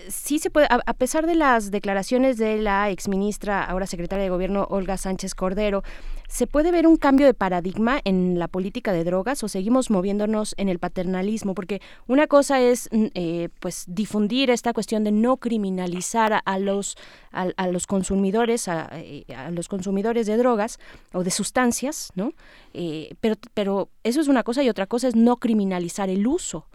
sí 0.08 0.38
se 0.38 0.50
puede, 0.50 0.66
a, 0.70 0.94
pesar 0.94 1.26
de 1.26 1.34
las 1.34 1.70
declaraciones 1.70 2.38
de 2.38 2.58
la 2.58 2.90
exministra, 2.90 3.64
ahora 3.64 3.86
secretaria 3.86 4.24
de 4.24 4.30
Gobierno, 4.30 4.66
Olga 4.70 4.96
Sánchez 4.96 5.34
Cordero, 5.34 5.82
¿se 6.28 6.46
puede 6.46 6.70
ver 6.70 6.86
un 6.86 6.96
cambio 6.96 7.26
de 7.26 7.34
paradigma 7.34 8.00
en 8.04 8.38
la 8.38 8.48
política 8.48 8.92
de 8.92 9.04
drogas 9.04 9.42
o 9.42 9.48
seguimos 9.48 9.90
moviéndonos 9.90 10.54
en 10.58 10.68
el 10.68 10.78
paternalismo? 10.78 11.54
Porque 11.54 11.80
una 12.06 12.26
cosa 12.26 12.60
es 12.60 12.88
mm, 12.92 13.06
eh, 13.14 13.48
pues 13.60 13.84
difundir 13.88 14.50
esta 14.50 14.72
cuestión 14.72 15.04
de 15.04 15.12
no 15.12 15.38
criminalizar 15.38 16.40
a, 16.44 16.58
los 16.58 16.96
a, 17.32 17.68
los 17.68 17.86
consumidores, 17.86 18.68
eh, 18.68 19.24
a, 19.34 19.50
los 19.50 19.68
consumidores 19.68 20.26
de 20.26 20.36
drogas 20.36 20.78
o 21.12 21.24
de 21.24 21.30
sustancias, 21.30 22.10
¿no? 22.14 22.32
Eh, 22.74 23.14
pero, 23.20 23.36
pero 23.54 23.88
eso 24.04 24.20
es 24.20 24.28
una 24.28 24.42
cosa 24.42 24.62
y 24.62 24.68
otra 24.68 24.86
cosa 24.86 25.08
es 25.08 25.16
no 25.16 25.36
criminalizar 25.36 26.08
el 26.08 26.26
uso, 26.26 26.66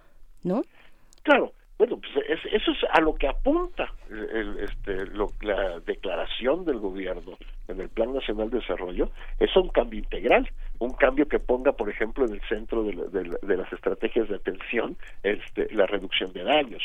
¿no? 0.43 0.63
Claro, 1.23 1.53
Bueno, 1.81 1.97
pues 1.97 2.27
eso 2.53 2.71
es 2.73 2.77
a 2.91 3.01
lo 3.01 3.15
que 3.15 3.27
apunta 3.27 3.91
este, 4.59 5.03
la 5.41 5.79
declaración 5.79 6.63
del 6.63 6.77
gobierno 6.77 7.39
en 7.67 7.81
el 7.81 7.89
Plan 7.89 8.13
Nacional 8.13 8.51
de 8.51 8.59
Desarrollo, 8.59 9.09
es 9.39 9.55
un 9.55 9.69
cambio 9.69 9.97
integral, 9.97 10.47
un 10.77 10.91
cambio 10.91 11.27
que 11.27 11.39
ponga, 11.39 11.71
por 11.71 11.89
ejemplo, 11.89 12.23
en 12.25 12.33
el 12.33 12.41
centro 12.41 12.83
de, 12.83 13.57
las 13.57 13.73
estrategias 13.73 14.29
de 14.29 14.35
atención 14.35 14.95
este, 15.23 15.73
la 15.73 15.87
reducción 15.87 16.31
de 16.33 16.43
daños, 16.43 16.83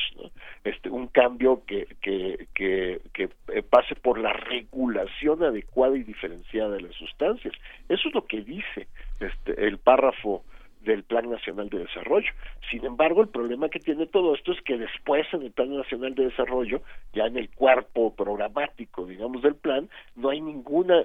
este, 0.65 0.89
un 0.89 1.09
cambio 1.09 1.61
que, 1.67 1.87
que, 2.01 2.47
que, 2.55 3.03
que 3.13 3.29
pase 3.65 3.97
por 3.97 4.19
la 4.19 4.33
regulación 4.33 5.43
adecuada 5.43 5.95
y 5.99 6.05
diferenciada 6.05 6.71
de 6.71 6.81
las 6.81 6.95
sustancias. 6.95 7.53
Eso 7.91 8.09
es 8.09 8.15
lo 8.15 8.25
que 8.25 8.41
dice 8.41 8.89
este, 9.21 9.67
el 9.67 9.77
párrafo 9.77 10.43
del 10.87 11.03
Plan 11.03 11.29
Nacional 11.29 11.69
de 11.69 11.81
Desarrollo. 11.81 12.31
Sin 12.71 12.85
embargo, 12.85 13.21
el 13.21 13.29
problema 13.29 13.69
que 13.69 13.81
tiene 13.81 14.07
todo 14.07 14.35
esto 14.35 14.53
es 14.53 14.63
que 14.63 14.79
después 14.79 15.27
en 15.33 15.43
el 15.43 15.51
Plan 15.51 15.77
Nacional 15.77 16.15
de 16.15 16.27
Desarrollo, 16.27 16.81
ya 17.13 17.25
en 17.27 17.37
el 17.37 17.51
cuerpo 17.51 18.15
programático, 18.15 19.05
digamos, 19.05 19.43
del 19.43 19.57
plan, 19.57 19.89
no 20.15 20.31
hay 20.31 20.41
ninguna 20.41 21.03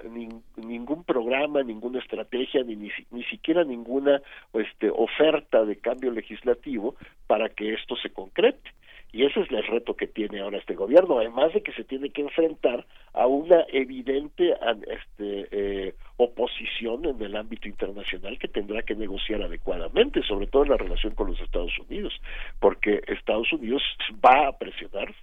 ningún 0.56 1.04
programa, 1.04 1.62
ninguna 1.62 1.98
estrategia, 1.98 2.62
ni, 2.62 2.76
ni, 2.76 3.24
siquiera 3.24 3.64
ninguna 3.64 4.22
este, 4.54 4.90
oferta 4.90 5.64
de 5.64 5.76
cambio 5.76 6.10
legislativo 6.10 6.94
para 7.26 7.48
que 7.48 7.74
esto 7.74 7.96
se 7.96 8.10
concrete. 8.10 8.70
Y 9.12 9.26
ese 9.26 9.40
es 9.40 9.50
el 9.50 9.66
reto 9.66 9.94
que 9.94 10.06
tiene 10.06 10.40
ahora 10.40 10.56
este 10.56 10.74
gobierno, 10.74 11.18
además 11.18 11.52
de 11.52 11.62
que 11.62 11.72
se 11.72 11.84
tiene 11.84 12.08
que 12.10 12.22
enfrentar 12.22 12.86
a 13.12 13.26
una 13.26 13.66
evidente 13.68 14.54
este, 14.88 15.48
eh, 15.50 15.94
oposición 16.16 17.04
en 17.04 17.20
el 17.20 17.36
ámbito 17.36 17.68
internacional 17.68 18.38
que 18.38 18.48
tendrá 18.48 18.82
que 18.82 18.94
negociar 18.94 19.42
adecuadamente, 19.42 20.22
sobre 20.22 20.46
todo 20.46 20.62
en 20.62 20.70
la 20.70 20.78
relación 20.78 21.14
con 21.14 21.28
los 21.28 21.40
Estados 21.40 21.78
Unidos, 21.78 22.18
porque 22.58 23.02
Estados 23.06 23.52
Unidos 23.52 23.82
va 24.24 24.48
a 24.48 24.56
presionar, 24.56 25.14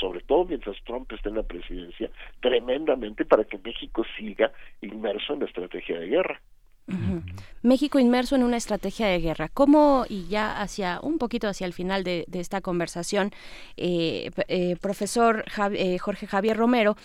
sobre 0.00 0.20
todo 0.20 0.46
mientras 0.46 0.82
Trump 0.84 1.12
esté 1.12 1.28
en 1.28 1.36
la 1.36 1.42
presidencia, 1.42 2.10
tremendamente 2.40 3.26
para 3.26 3.44
que 3.44 3.58
México 3.58 4.04
siga 4.16 4.50
inmerso 4.80 5.34
en 5.34 5.40
la 5.40 5.46
estrategia 5.46 6.00
de 6.00 6.06
guerra. 6.06 6.40
México 7.62 7.98
inmerso 7.98 8.36
en 8.36 8.44
una 8.44 8.56
estrategia 8.56 9.06
de 9.06 9.20
guerra. 9.20 9.48
¿Cómo, 9.52 10.04
y 10.08 10.26
ya 10.28 10.60
hacia 10.60 11.00
un 11.02 11.18
poquito 11.18 11.48
hacia 11.48 11.66
el 11.66 11.72
final 11.72 12.04
de, 12.04 12.26
esta 12.32 12.60
conversación, 12.60 13.32
eh, 13.76 14.30
eh, 14.48 14.76
profesor 14.80 15.44
eh, 15.74 15.98
Jorge 15.98 16.26
Javier 16.26 16.56
Romero, 16.56 16.96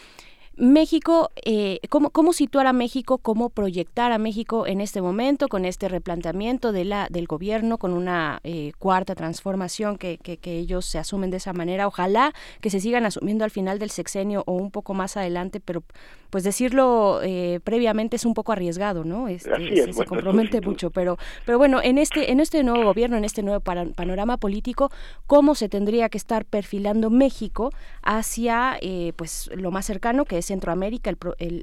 México, 0.56 1.32
eh, 1.45 1.80
¿cómo, 1.90 2.11
¿cómo, 2.11 2.32
situar 2.32 2.67
a 2.67 2.73
México, 2.73 3.17
cómo 3.17 3.49
proyectar 3.49 4.11
a 4.11 4.19
México 4.19 4.67
en 4.67 4.82
este 4.82 5.01
momento 5.01 5.48
con 5.48 5.65
este 5.65 5.90
replanteamiento 5.90 6.72
de 6.72 6.85
la, 6.85 7.07
del 7.09 7.25
gobierno, 7.25 7.80
con 7.80 7.91
una 7.91 8.40
eh, 8.43 8.72
cuarta 8.77 9.15
transformación 9.15 9.98
que, 9.98 10.19
que, 10.19 10.40
ellos 10.59 10.85
se 10.85 10.99
asumen 10.99 11.32
de 11.32 11.38
esa 11.38 11.53
manera? 11.53 11.88
Ojalá 11.88 12.33
que 12.61 12.69
se 12.69 12.80
sigan 12.80 13.03
asumiendo 13.03 13.43
al 13.43 13.49
final 13.49 13.80
del 13.80 13.90
sexenio 13.90 14.43
o 14.45 14.53
un 14.53 14.69
poco 14.69 14.93
más 14.93 15.17
adelante, 15.17 15.59
pero 15.59 15.82
pues 16.30 16.43
decirlo 16.43 17.19
eh, 17.23 17.59
previamente 17.64 18.15
es 18.15 18.25
un 18.25 18.33
poco 18.33 18.51
arriesgado, 18.51 19.03
¿no? 19.03 19.27
Este, 19.27 19.93
se, 19.93 20.06
compromete 20.06 20.61
mucho, 20.61 20.91
pero, 20.91 21.17
pero 21.45 21.57
bueno, 21.57 21.80
en 21.82 21.98
este, 21.98 22.32
en 22.32 22.40
este 22.40 22.64
nuevo 22.64 22.83
gobierno, 22.83 23.17
en 23.17 23.25
este 23.25 23.43
nuevo 23.43 23.59
panorama 23.59 24.38
político, 24.38 24.91
¿cómo 25.27 25.56
se 25.56 25.69
tendría 25.69 26.09
que 26.09 26.17
estar 26.17 26.45
perfilando 26.45 27.09
México 27.09 27.72
hacia 28.03 28.80
pues 29.15 29.49
lo 29.56 29.72
más 29.72 29.85
cercano 29.85 30.25
que 30.25 30.40
es 30.40 30.42
Centroamérica, 30.43 31.11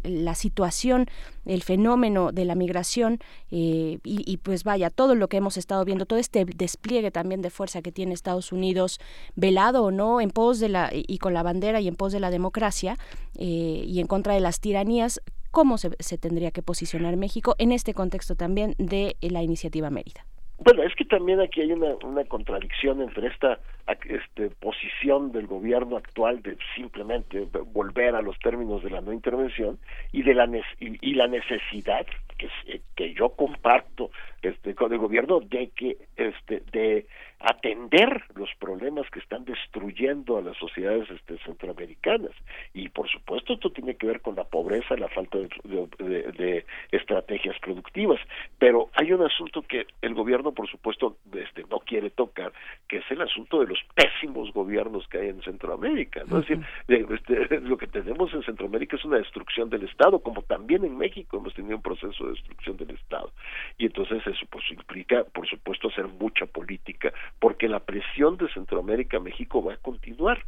la 0.03 0.35
situación, 0.35 1.07
el 1.45 1.63
fenómeno 1.63 2.33
de 2.33 2.45
la 2.45 2.55
migración 2.55 3.19
eh, 3.51 3.99
y, 4.03 4.37
pues 4.39 4.65
vaya, 4.65 4.91
todo 4.91 5.15
lo 5.15 5.29
que 5.29 5.37
hemos 5.37 5.57
estado 5.57 5.85
viendo, 5.85 6.07
todo 6.07 6.19
este 6.19 6.45
despliegue 6.45 7.11
también 7.11 7.43
de 7.43 7.51
fuerza 7.51 7.83
que 7.83 7.93
tiene 7.93 8.15
Estados 8.15 8.53
Unidos, 8.53 9.01
velado 9.37 9.85
o 9.85 9.91
no, 9.91 10.21
en 10.21 10.31
pos 10.31 10.59
de 10.59 10.69
la, 10.69 10.91
y 10.93 11.19
con 11.19 11.35
la 11.35 11.43
bandera 11.43 11.81
y 11.81 11.89
en 11.89 11.97
pos 11.97 12.13
de 12.13 12.21
la 12.21 12.31
democracia 12.31 12.99
eh, 13.39 13.85
y 13.87 14.01
en 14.01 14.07
contra 14.07 14.35
de 14.35 14.41
las 14.41 14.61
tiranías, 14.61 15.21
¿cómo 15.51 15.79
se 15.79 16.19
tendría 16.19 16.51
que 16.51 16.63
posicionar 16.63 17.17
México 17.17 17.55
en 17.59 17.73
este 17.73 17.95
contexto 17.95 18.35
también 18.35 18.75
de 18.79 19.17
la 19.21 19.43
iniciativa 19.43 19.91
Mérida? 19.91 20.27
Bueno, 20.63 20.83
es 20.83 20.95
que 20.95 21.07
también 21.07 21.41
aquí 21.41 21.63
hay 21.63 21.73
una, 21.73 21.95
una 22.05 22.23
contradicción 22.25 23.01
entre 23.01 23.29
esta 23.29 23.59
este, 24.05 24.51
posición 24.51 25.33
del 25.33 25.47
gobierno 25.47 25.97
actual 25.97 26.43
de 26.43 26.59
simplemente 26.77 27.49
volver 27.73 28.15
a 28.15 28.21
los 28.21 28.39
términos 28.41 28.83
de 28.83 28.91
la 28.91 29.01
no 29.01 29.15
intervención 29.15 29.79
y 30.13 30.23
de 30.23 30.35
la 30.35 30.47
y, 30.79 31.15
la 31.15 31.29
necesidad 31.29 32.07
que, 32.37 32.83
que 32.95 33.15
yo 33.15 33.31
comparto 33.31 34.11
este, 34.43 34.75
con 34.75 34.93
el 34.93 34.99
gobierno 34.99 35.41
de 35.41 35.69
que 35.71 35.97
este, 36.17 36.63
de 36.73 37.07
atender 37.41 38.23
los 38.35 38.51
problemas 38.59 39.09
que 39.11 39.19
están 39.19 39.47
destruyendo 39.47 40.37
a 40.37 40.43
las 40.43 40.57
sociedades 40.59 41.11
este, 41.11 41.39
centroamericanas. 41.39 42.33
Y 42.75 42.91
por 42.91 43.09
supuesto 43.09 43.55
esto 43.55 43.71
tiene 43.71 43.97
que 43.97 44.07
ver 44.07 44.21
con 44.21 44.37
la 44.37 44.45
pobreza 44.45 44.95
la 44.97 45.09
falta 45.09 45.39
de, 45.39 46.65
estrategias 46.93 47.59
productivas. 47.61 48.21
Pero 48.59 48.91
hay 48.93 49.13
un 49.13 49.23
asunto 49.23 49.63
que 49.63 49.87
el 50.03 50.15
gobierno 50.15 50.53
por 50.53 50.69
supuesto 50.69 51.17
este, 51.33 51.65
no 51.71 51.81
quiere 51.81 52.11
tocar 52.11 52.53
que 52.89 52.99
es 52.99 53.11
el 53.11 53.23
asunto 53.23 53.61
de 53.61 53.69
los 53.69 53.79
pésimos 53.95 54.53
gobiernos 54.53 55.07
que 55.09 55.19
hay 55.19 55.29
en 55.29 55.43
Centroamérica 55.43 56.23
¿no? 56.27 56.41
es 56.41 56.49
decir 56.49 56.65
este, 56.89 57.61
lo 57.61 57.79
que 57.79 57.87
tenemos 57.87 58.33
en 58.35 58.43
Centroamérica 58.43 58.97
es 58.97 59.05
una 59.05 59.19
destrucción 59.19 59.71
del 59.71 59.85
Estado 59.85 60.19
como 60.19 60.43
también 60.43 60.85
en 60.85 60.97
México 60.99 61.39
hemos 61.39 61.55
tenido 61.55 61.77
un 61.77 61.83
proceso 61.83 62.25
de 62.25 62.33
destrucción 62.33 62.77
del 62.77 62.91
Estado. 62.91 63.33
Y 63.79 63.87
entonces 63.87 64.27
eso 64.31 64.47
pues 64.51 64.65
implica 64.71 65.25
por 65.25 65.49
supuesto 65.49 65.89
hacer 65.89 66.07
mucha 66.07 66.47
política 66.47 67.13
porque 67.39 67.69
la 67.69 67.81
presión 67.81 68.37
de 68.37 68.49
Centroamérica 68.53 69.19
a 69.19 69.21
México 69.21 69.63
va 69.63 69.75
a 69.75 69.79
continuar 69.79 70.45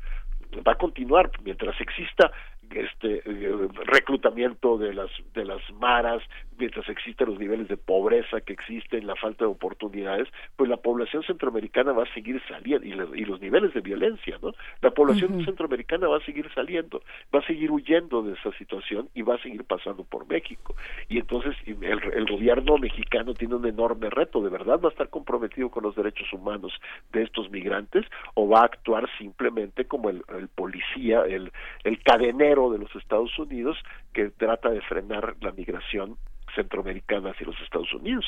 va 0.67 0.73
a 0.73 0.79
continuar 0.79 1.31
mientras 1.45 1.81
exista 1.81 2.31
este 2.71 3.23
eh, 3.27 3.69
reclutamiento 3.85 4.79
de 4.79 4.95
las 4.95 5.11
de 5.35 5.45
las 5.45 5.61
maras 5.73 6.23
mientras 6.63 6.89
existen 6.89 7.27
los 7.29 7.41
niveles 7.41 7.67
de 7.67 7.77
pobreza 7.77 8.41
que 8.41 8.53
existen 8.53 9.05
la 9.05 9.17
falta 9.17 9.45
de 9.45 9.51
oportunidades 9.51 10.29
pues 10.55 10.71
la 10.71 10.77
población 10.77 11.25
centroamericana 11.25 11.91
va 11.91 12.05
a 12.05 12.15
seguir 12.15 12.41
saliendo 12.47 12.87
y, 12.87 13.25
los 13.25 13.41
niveles 13.41 13.75
de 13.75 13.81
violencia 13.81 14.39
no 14.41 14.53
la 14.81 14.93
población 14.93 15.45
centroamericana 15.45 16.07
va 16.07 16.19
a 16.19 16.25
seguir 16.25 16.49
saliendo 16.55 17.03
va 17.35 17.41
a 17.41 17.47
seguir 17.49 17.73
huyendo 17.73 18.23
de 18.23 18.35
esa 18.35 18.53
situación 18.59 19.09
y 19.13 19.23
va 19.23 19.35
a 19.35 19.43
seguir 19.43 19.65
pasando 19.65 20.05
por 20.05 20.29
México. 20.29 20.77
Y 21.09 21.19
entonces 21.19 21.57
el, 21.67 21.83
el 21.83 22.27
gobierno 22.27 22.79
mexicano 22.79 23.35
tiene 23.35 23.57
un 23.57 23.67
enorme 23.67 24.09
reto 24.09 24.41
de 24.41 24.51
verdad 24.51 24.79
va 24.79 24.89
a 24.91 24.93
estar 24.93 25.09
comprometido 25.09 25.69
con 25.69 25.83
los 25.83 25.97
derechos 25.97 26.33
humanos 26.33 26.73
de 27.13 27.25
estos 27.25 27.51
migrantes 27.51 28.07
o 28.35 28.49
va 28.49 28.61
a 28.61 28.67
actuar 28.67 29.09
simplemente 29.19 29.87
como 29.87 30.11
el, 30.11 30.23
el 30.39 30.47
policía 30.47 31.25
el, 31.27 31.51
el 31.83 32.03
cadenero 32.05 32.71
de 32.71 32.79
los 32.79 32.95
Estados 32.95 33.37
Unidos 33.37 33.77
que 34.13 34.31
trata 34.31 34.71
de 34.71 34.81
frenar 34.83 35.35
la 35.41 35.51
migración 35.51 36.17
centroamericana 36.55 37.31
hacia 37.31 37.47
los 37.47 37.61
Estados 37.61 37.93
Unidos. 37.95 38.25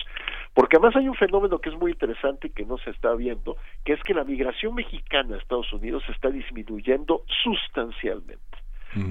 Porque 0.53 0.77
además 0.77 0.97
hay 0.97 1.09
un 1.09 1.15
fenómeno 1.15 1.59
que 1.59 1.71
es 1.71 1.77
muy 1.77 1.93
interesante 1.93 2.49
y 2.49 2.51
que 2.51 2.65
no 2.65 2.79
se 2.79 2.91
está 2.91 3.15
viendo, 3.15 3.57
que 3.85 3.93
es 3.95 4.03
que 4.03 4.15
la 4.15 4.25
migración 4.25 4.75
mexicana 4.75 5.37
a 5.37 5.39
Estados 5.39 5.73
Unidos 5.73 6.03
está 6.09 6.31
disminuyendo 6.31 7.25
sustancialmente. 7.43 8.55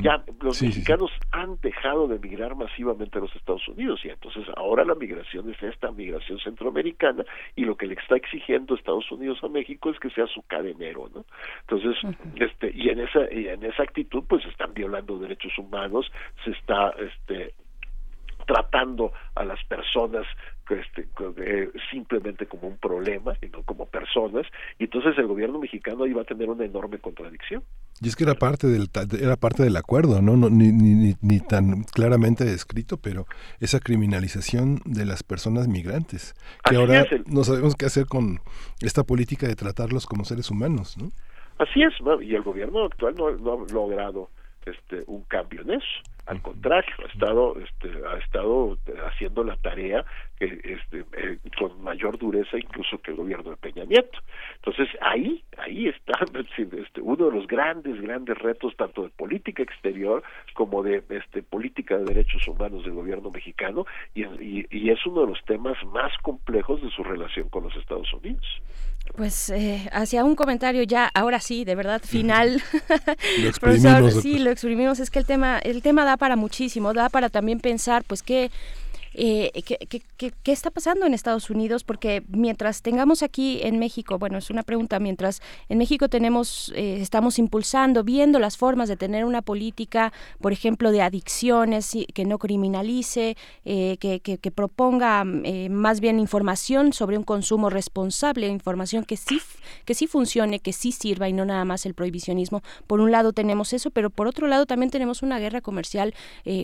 Ya 0.02 0.24
los 0.42 0.62
mexicanos 0.62 1.12
han 1.32 1.60
dejado 1.62 2.08
de 2.08 2.18
migrar 2.18 2.56
masivamente 2.56 3.18
a 3.18 3.22
los 3.22 3.36
Estados 3.36 3.68
Unidos 3.68 4.00
y 4.06 4.10
entonces 4.10 4.46
ahora 4.56 4.86
la 4.86 4.96
migración 4.96 5.50
es 5.50 5.62
esta 5.62 5.92
migración 5.92 6.40
centroamericana 6.40 7.26
y 7.56 7.66
lo 7.66 7.76
que 7.76 7.88
le 7.88 7.96
está 7.96 8.16
exigiendo 8.16 8.76
Estados 8.76 9.12
Unidos 9.12 9.40
a 9.44 9.50
México 9.50 9.90
es 9.90 10.00
que 10.00 10.10
sea 10.12 10.26
su 10.28 10.42
cadenero, 10.44 11.10
¿no? 11.14 11.26
Entonces, 11.68 11.98
este 12.36 12.72
y 12.74 12.90
en 12.90 13.02
esa 13.02 13.32
y 13.32 13.50
en 13.50 13.64
esa 13.66 13.84
actitud 13.84 14.24
pues 14.28 14.46
están 14.46 14.74
violando 14.74 15.20
derechos 15.20 15.52
humanos, 15.58 16.10
se 16.46 16.52
está 16.52 16.92
este 16.92 17.54
tratando 18.46 19.12
a 19.36 19.44
las 19.44 19.64
personas 19.66 20.26
este, 20.70 21.08
simplemente 21.92 22.46
como 22.46 22.70
un 22.70 22.78
problema 22.78 23.34
y 23.42 23.48
no 23.48 23.64
como 23.64 23.86
personas 23.86 24.46
y 24.80 24.86
entonces 24.86 25.18
el 25.18 25.28
gobierno 25.28 25.60
mexicano 25.60 26.08
iba 26.08 26.22
a 26.22 26.26
tener 26.26 26.50
una 26.50 26.64
enorme 26.64 27.00
contradicción. 27.00 27.64
Y 28.02 28.08
es 28.08 28.16
que 28.16 28.24
era 28.24 28.36
parte 28.36 28.68
del 28.68 28.90
era 29.20 29.36
parte 29.36 29.64
del 29.64 29.76
acuerdo 29.76 30.22
no, 30.22 30.38
no 30.38 30.50
ni, 30.50 30.72
ni, 30.72 31.16
ni 31.22 31.40
tan 31.42 31.84
claramente 31.84 32.46
descrito 32.46 32.98
pero 32.98 33.26
esa 33.60 33.80
criminalización 33.80 34.80
de 34.86 35.06
las 35.06 35.22
personas 35.22 35.68
migrantes 35.68 36.34
que 36.64 36.78
ahora 36.78 37.06
no 37.26 37.44
sabemos 37.44 37.76
qué 37.76 37.86
hacer 37.86 38.06
con 38.06 38.40
esta 38.82 39.04
política 39.04 39.48
de 39.48 39.56
tratarlos 39.56 40.06
como 40.06 40.24
seres 40.24 40.50
humanos 40.50 40.98
no 40.98 41.10
así 41.60 41.84
es 41.84 41.94
y 42.22 42.36
el 42.36 42.42
gobierno 42.42 42.86
actual 42.86 43.16
no, 43.16 43.32
no 43.32 43.54
ha 43.54 43.74
logrado 43.74 44.30
este 44.66 45.04
un 45.08 45.24
cambio 45.24 45.62
en 45.62 45.72
eso 45.72 46.13
al 46.26 46.42
contrario 46.42 46.94
ha 47.04 47.12
estado 47.12 47.56
este, 47.60 47.90
ha 48.08 48.18
estado 48.18 48.78
haciendo 49.08 49.44
la 49.44 49.56
tarea 49.58 50.06
este, 50.40 51.06
eh, 51.18 51.38
con 51.58 51.82
mayor 51.82 52.18
dureza 52.18 52.58
incluso 52.58 52.98
que 53.00 53.12
el 53.12 53.18
gobierno 53.18 53.52
de 53.52 53.58
Peña 53.58 53.86
Nieto. 53.86 54.20
Entonces 54.56 54.88
ahí 55.02 55.44
ahí 55.58 55.88
está 55.88 56.14
este, 56.58 57.02
uno 57.02 57.26
de 57.30 57.32
los 57.38 57.48
grandes 57.48 58.02
grandes 58.02 58.38
retos 58.38 58.76
tanto 58.78 59.04
de 59.04 59.10
política 59.10 59.64
exterior 59.64 60.24
como 60.54 60.84
de 60.84 61.04
este 61.10 61.44
política 61.44 61.98
de 61.98 62.06
derechos 62.06 62.48
humanos 62.48 62.84
del 62.84 62.94
gobierno 62.94 63.30
mexicano 63.30 63.86
y, 64.14 64.24
y, 64.24 64.68
y 64.70 64.90
es 64.90 65.06
uno 65.06 65.22
de 65.22 65.28
los 65.28 65.44
temas 65.46 65.78
más 65.86 66.18
complejos 66.22 66.82
de 66.82 66.90
su 66.90 67.04
relación 67.04 67.50
con 67.50 67.64
los 67.64 67.76
Estados 67.76 68.12
Unidos 68.14 68.62
Pues 69.16 69.50
eh, 69.50 69.88
hacia 69.92 70.24
un 70.24 70.36
comentario 70.36 70.82
ya, 70.84 71.10
ahora 71.14 71.40
sí, 71.40 71.66
de 71.66 71.76
verdad, 71.76 72.02
final. 72.04 72.64
lo 73.40 73.52
Profesor, 73.62 74.12
sí, 74.12 74.40
lo 74.40 74.50
exprimimos. 74.50 75.00
Es 75.00 75.12
que 75.12 75.20
el 75.20 75.26
tema, 75.26 75.60
el 75.60 75.84
tema 75.84 76.04
da 76.04 76.18
para 76.18 76.36
muchísimo, 76.36 76.94
da 76.94 77.10
para 77.10 77.30
también 77.30 77.60
pensar, 77.60 78.04
pues, 78.06 78.24
qué 78.24 78.50
eh, 79.14 79.52
¿qué, 80.18 80.52
está 80.52 80.72
pasando 80.72 81.06
en 81.06 81.14
Estados 81.14 81.50
Unidos? 81.50 81.84
Porque 81.84 82.24
mientras 82.28 82.82
tengamos 82.82 83.24
aquí 83.24 83.60
en 83.62 83.80
México, 83.80 84.18
bueno, 84.18 84.38
es 84.38 84.50
una 84.50 84.64
pregunta, 84.64 85.00
mientras 85.00 85.42
en 85.70 85.78
México 85.78 86.10
tenemos, 86.10 86.72
eh, 86.76 86.98
estamos 87.02 87.40
impulsando, 87.40 88.04
viendo 88.04 88.40
las 88.40 88.58
formas 88.58 88.90
de 88.90 88.98
tener 88.98 89.26
una 89.26 89.42
política, 89.42 90.14
por 90.42 90.54
ejemplo, 90.54 90.92
de 90.92 91.02
adicciones, 91.02 91.92
que 92.14 92.26
no 92.26 92.40
criminalice, 92.40 93.38
eh, 93.66 93.98
que, 94.00 94.20
que, 94.20 94.52
proponga 94.52 95.24
eh, 95.44 95.70
más 95.70 96.00
bien 96.00 96.20
información 96.20 96.94
sobre 96.94 97.18
un 97.18 97.24
consumo 97.24 97.70
responsable, 97.70 98.48
información 98.48 99.04
que 99.04 99.18
sí, 99.18 99.40
que 99.86 99.94
sí 99.94 100.08
funcione, 100.08 100.60
que 100.60 100.74
sí 100.74 100.92
sirva 100.92 101.28
y 101.30 101.34
no 101.34 101.46
nada 101.46 101.66
más 101.66 101.86
el 101.86 101.94
prohibicionismo. 101.94 102.62
Por 102.88 103.00
un 103.00 103.12
lado 103.12 103.34
tenemos 103.34 103.74
eso, 103.74 103.92
pero 103.92 104.10
por 104.10 104.28
otro 104.28 104.48
lado 104.48 104.66
también 104.66 104.92
tenemos 104.92 105.24
una 105.24 105.40
guerra 105.40 105.62
comercial 105.62 106.14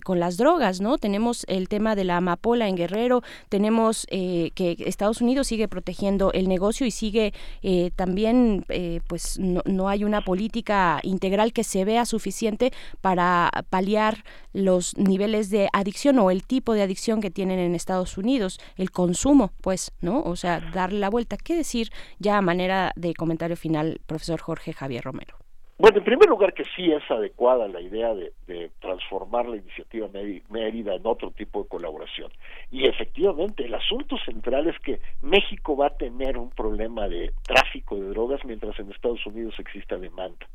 con 0.04 0.20
las 0.20 0.38
drogas, 0.38 0.82
¿no? 0.82 0.98
Tenemos 0.98 1.46
el 1.48 1.68
tema 1.68 1.96
de 1.96 2.04
la 2.04 2.22
Pola 2.40 2.68
en 2.68 2.76
Guerrero, 2.76 3.22
tenemos 3.50 4.06
eh, 4.10 4.52
que 4.56 4.76
Estados 4.80 5.22
Unidos 5.22 5.48
sigue 5.48 5.68
protegiendo 5.68 6.32
el 6.34 6.48
negocio 6.48 6.86
y 6.86 6.92
sigue 6.92 7.34
eh, 7.62 7.92
también, 7.96 8.66
eh, 8.70 9.02
pues 9.08 9.40
no, 9.40 9.62
no, 9.66 9.90
hay 9.90 10.04
una 10.04 10.22
política 10.22 11.00
integral 11.04 11.54
que 11.54 11.64
se 11.64 11.86
vea 11.86 12.06
suficiente 12.06 12.72
para 13.02 13.52
paliar 13.70 14.24
los 14.54 14.98
niveles 14.98 15.50
de 15.50 15.70
adicción 15.74 16.20
o 16.20 16.32
el 16.32 16.44
tipo 16.44 16.74
de 16.74 16.82
adicción 16.82 17.22
que 17.22 17.32
tienen 17.32 17.60
en 17.60 17.76
Estados 17.76 18.18
Unidos, 18.18 18.60
el 18.78 18.92
consumo, 18.92 19.52
pues, 19.62 19.92
¿no? 20.02 20.22
O 20.22 20.36
sea, 20.36 20.60
darle 20.74 21.00
la 21.00 21.10
vuelta. 21.10 21.38
¿Qué 21.38 21.56
decir 21.56 21.92
ya 22.20 22.38
a 22.38 22.42
manera 22.42 22.92
de 22.96 23.14
comentario 23.14 23.58
final, 23.58 24.02
profesor 24.06 24.40
Jorge 24.40 24.74
Javier 24.74 25.04
Romero? 25.04 25.49
Bueno, 25.80 26.00
en 26.00 26.04
primer 26.04 26.28
lugar 26.28 26.54
que 26.54 26.66
sí 26.76 26.92
es 26.92 27.10
adecuada 27.10 27.70
la 27.70 27.80
idea 27.80 28.14
de, 28.14 28.34
transformar 28.82 29.48
la 29.48 29.56
iniciativa 29.56 30.10
Mérida 30.50 30.96
en 30.96 31.06
otro 31.06 31.32
tipo 31.32 31.64
de 31.64 31.70
colaboración. 31.70 32.30
Y 32.70 32.86
efectivamente, 32.86 33.64
el 33.64 33.74
asunto 33.74 34.18
central 34.26 34.68
es 34.68 34.78
que 34.80 35.00
México 35.22 35.78
va 35.78 35.88
a 35.88 35.98
tener 35.98 36.38
un 36.38 36.50
problema 36.50 37.08
de 37.08 37.32
tráfico 37.44 37.96
de 37.96 38.10
drogas 38.10 38.44
mientras 38.44 38.78
en 38.78 38.92
Estados 38.92 39.26
Unidos 39.26 39.56
exista 39.58 39.98
demanda. 39.98 40.46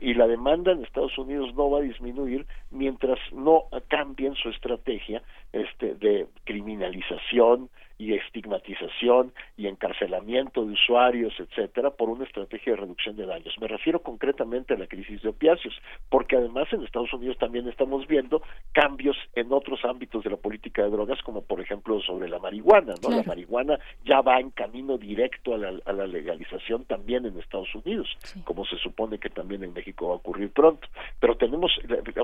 y 0.00 0.14
la 0.14 0.26
demanda 0.26 0.72
en 0.72 0.82
Estados 0.82 1.16
Unidos 1.18 1.54
no 1.54 1.70
va 1.70 1.78
a 1.78 1.82
disminuir 1.82 2.44
mientras 2.72 3.20
no 3.32 3.66
cambien 3.86 4.34
su 4.34 4.48
estrategia 4.48 5.22
este, 5.52 5.94
de 5.94 6.26
criminalización, 6.44 7.70
y 7.98 8.14
estigmatización 8.14 9.32
y 9.56 9.66
encarcelamiento 9.66 10.64
de 10.64 10.72
usuarios, 10.72 11.34
etcétera, 11.38 11.90
por 11.90 12.08
una 12.08 12.24
estrategia 12.24 12.72
de 12.72 12.80
reducción 12.80 13.16
de 13.16 13.26
daños. 13.26 13.54
Me 13.60 13.66
refiero 13.66 14.00
concretamente 14.02 14.74
a 14.74 14.78
la 14.78 14.86
crisis 14.86 15.20
de 15.22 15.30
opiáceos, 15.30 15.74
porque 16.08 16.36
además 16.36 16.72
en 16.72 16.84
Estados 16.84 17.12
Unidos 17.12 17.36
también 17.38 17.68
estamos 17.68 18.06
viendo 18.06 18.40
cambios 18.72 19.16
en 19.34 19.52
otros 19.52 19.84
ámbitos 19.84 20.22
de 20.22 20.30
la 20.30 20.36
política 20.36 20.82
de 20.82 20.90
drogas, 20.90 21.20
como 21.22 21.42
por 21.42 21.60
ejemplo 21.60 22.00
sobre 22.02 22.28
la 22.28 22.38
marihuana, 22.38 22.94
¿no? 23.02 23.10
La 23.10 23.24
marihuana 23.24 23.80
ya 24.04 24.20
va 24.20 24.38
en 24.38 24.50
camino 24.50 24.96
directo 24.96 25.54
a 25.54 25.58
la, 25.58 26.06
legalización 26.06 26.84
también 26.84 27.26
en 27.26 27.38
Estados 27.38 27.74
Unidos, 27.74 28.08
como 28.44 28.64
se 28.64 28.76
supone 28.78 29.18
que 29.18 29.28
también 29.28 29.64
en 29.64 29.72
México 29.72 30.08
va 30.08 30.14
a 30.14 30.16
ocurrir 30.16 30.50
pronto. 30.52 30.86
Pero 31.18 31.36
tenemos 31.36 31.72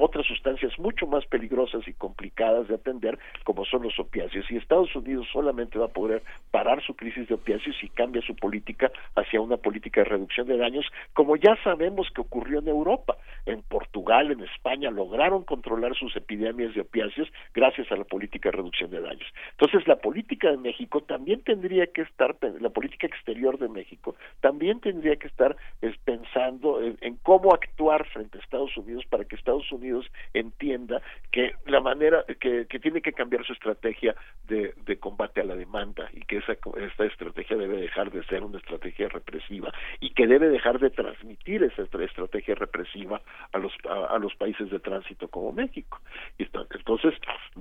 otras 0.00 0.26
sustancias 0.26 0.78
mucho 0.78 1.06
más 1.06 1.26
peligrosas 1.26 1.86
y 1.88 1.92
complicadas 1.94 2.68
de 2.68 2.76
atender, 2.76 3.18
como 3.42 3.64
son 3.64 3.82
los 3.82 3.98
opiáceos, 3.98 4.48
y 4.50 4.56
Estados 4.56 4.94
Unidos 4.94 5.26
solamente 5.32 5.63
va 5.78 5.86
a 5.86 5.88
poder 5.88 6.22
parar 6.50 6.82
su 6.82 6.94
crisis 6.94 7.28
de 7.28 7.34
opiáceos 7.34 7.76
y 7.82 7.88
cambia 7.88 8.22
su 8.22 8.36
política 8.36 8.90
hacia 9.16 9.40
una 9.40 9.56
política 9.56 10.02
de 10.02 10.10
reducción 10.10 10.46
de 10.46 10.56
daños, 10.56 10.86
como 11.12 11.36
ya 11.36 11.56
sabemos 11.64 12.08
que 12.14 12.20
ocurrió 12.20 12.60
en 12.60 12.68
Europa. 12.68 13.16
En 13.46 13.60
Portugal, 13.62 14.30
en 14.30 14.40
España, 14.40 14.90
lograron 14.90 15.42
controlar 15.44 15.94
sus 15.94 16.16
epidemias 16.16 16.74
de 16.74 16.80
opiáceos 16.80 17.28
gracias 17.52 17.90
a 17.92 17.96
la 17.96 18.04
política 18.04 18.48
de 18.48 18.56
reducción 18.56 18.90
de 18.90 19.00
daños. 19.00 19.28
Entonces, 19.50 19.86
la 19.86 19.96
política 19.96 20.50
de 20.50 20.56
México 20.56 21.02
también 21.02 21.42
tendría 21.42 21.86
que 21.88 22.02
estar, 22.02 22.36
la 22.60 22.70
política 22.70 23.06
exterior 23.06 23.58
de 23.58 23.68
México 23.68 24.14
también 24.40 24.80
tendría 24.80 25.16
que 25.16 25.26
estar 25.26 25.56
pensando 26.04 26.80
en, 26.82 27.16
cómo 27.22 27.52
actuar 27.54 28.06
frente 28.08 28.38
a 28.38 28.40
Estados 28.40 28.76
Unidos 28.76 29.04
para 29.08 29.24
que 29.24 29.36
Estados 29.36 29.70
Unidos 29.72 30.06
entienda 30.32 31.02
que 31.30 31.52
la 31.66 31.80
manera 31.80 32.24
que, 32.40 32.66
tiene 32.80 33.00
que 33.00 33.12
cambiar 33.12 33.44
su 33.44 33.52
estrategia 33.52 34.14
de, 34.46 34.74
de 34.84 34.96
combate 34.98 35.40
a 35.40 35.44
la 35.44 35.53
demanda 35.54 36.08
y 36.12 36.20
que 36.20 36.38
esa, 36.38 36.52
esta 36.52 37.04
estrategia 37.04 37.56
debe 37.56 37.76
dejar 37.76 38.10
de 38.10 38.24
ser 38.24 38.42
una 38.42 38.58
estrategia 38.58 39.08
represiva 39.08 39.72
y 40.00 40.10
que 40.10 40.26
debe 40.26 40.48
dejar 40.48 40.78
de 40.78 40.90
transmitir 40.90 41.62
esa 41.62 41.82
estrategia 41.82 42.54
represiva 42.54 43.20
a 43.52 43.58
los, 43.58 43.72
a, 43.88 44.18
los 44.18 44.34
países 44.34 44.70
de 44.70 44.80
tránsito 44.80 45.28
como 45.28 45.52
México. 45.52 46.00
entonces, 46.38 47.14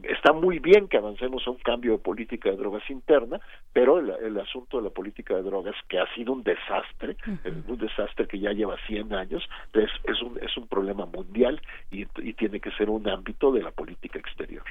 está 0.03 0.33
muy 0.33 0.59
bien 0.59 0.87
que 0.87 0.97
avancemos 0.97 1.45
a 1.47 1.51
un 1.51 1.57
cambio 1.57 1.93
de 1.93 1.97
política 1.99 2.49
de 2.49 2.57
drogas 2.57 2.89
interna, 2.89 3.39
pero 3.71 3.99
el, 3.99 4.39
asunto 4.39 4.77
de 4.77 4.83
la 4.83 4.89
política 4.89 5.35
de 5.35 5.43
drogas, 5.43 5.75
que 5.87 5.99
ha 5.99 6.13
sido 6.15 6.33
un 6.33 6.43
desastre, 6.43 7.15
un 7.67 7.77
desastre 7.77 8.27
que 8.27 8.39
ya 8.39 8.51
lleva 8.51 8.75
100 8.87 9.13
años, 9.13 9.47
es, 9.73 9.89
es, 10.03 10.21
un, 10.21 10.37
es 10.41 10.55
un 10.57 10.67
problema 10.67 11.05
mundial 11.05 11.61
y 11.91 12.05
tiene 12.33 12.59
que 12.59 12.71
ser 12.71 12.89
un 12.89 13.07
ámbito 13.07 13.51
de 13.51 13.61
la 13.61 13.71
política 13.71 14.19
exterior. 14.19 14.63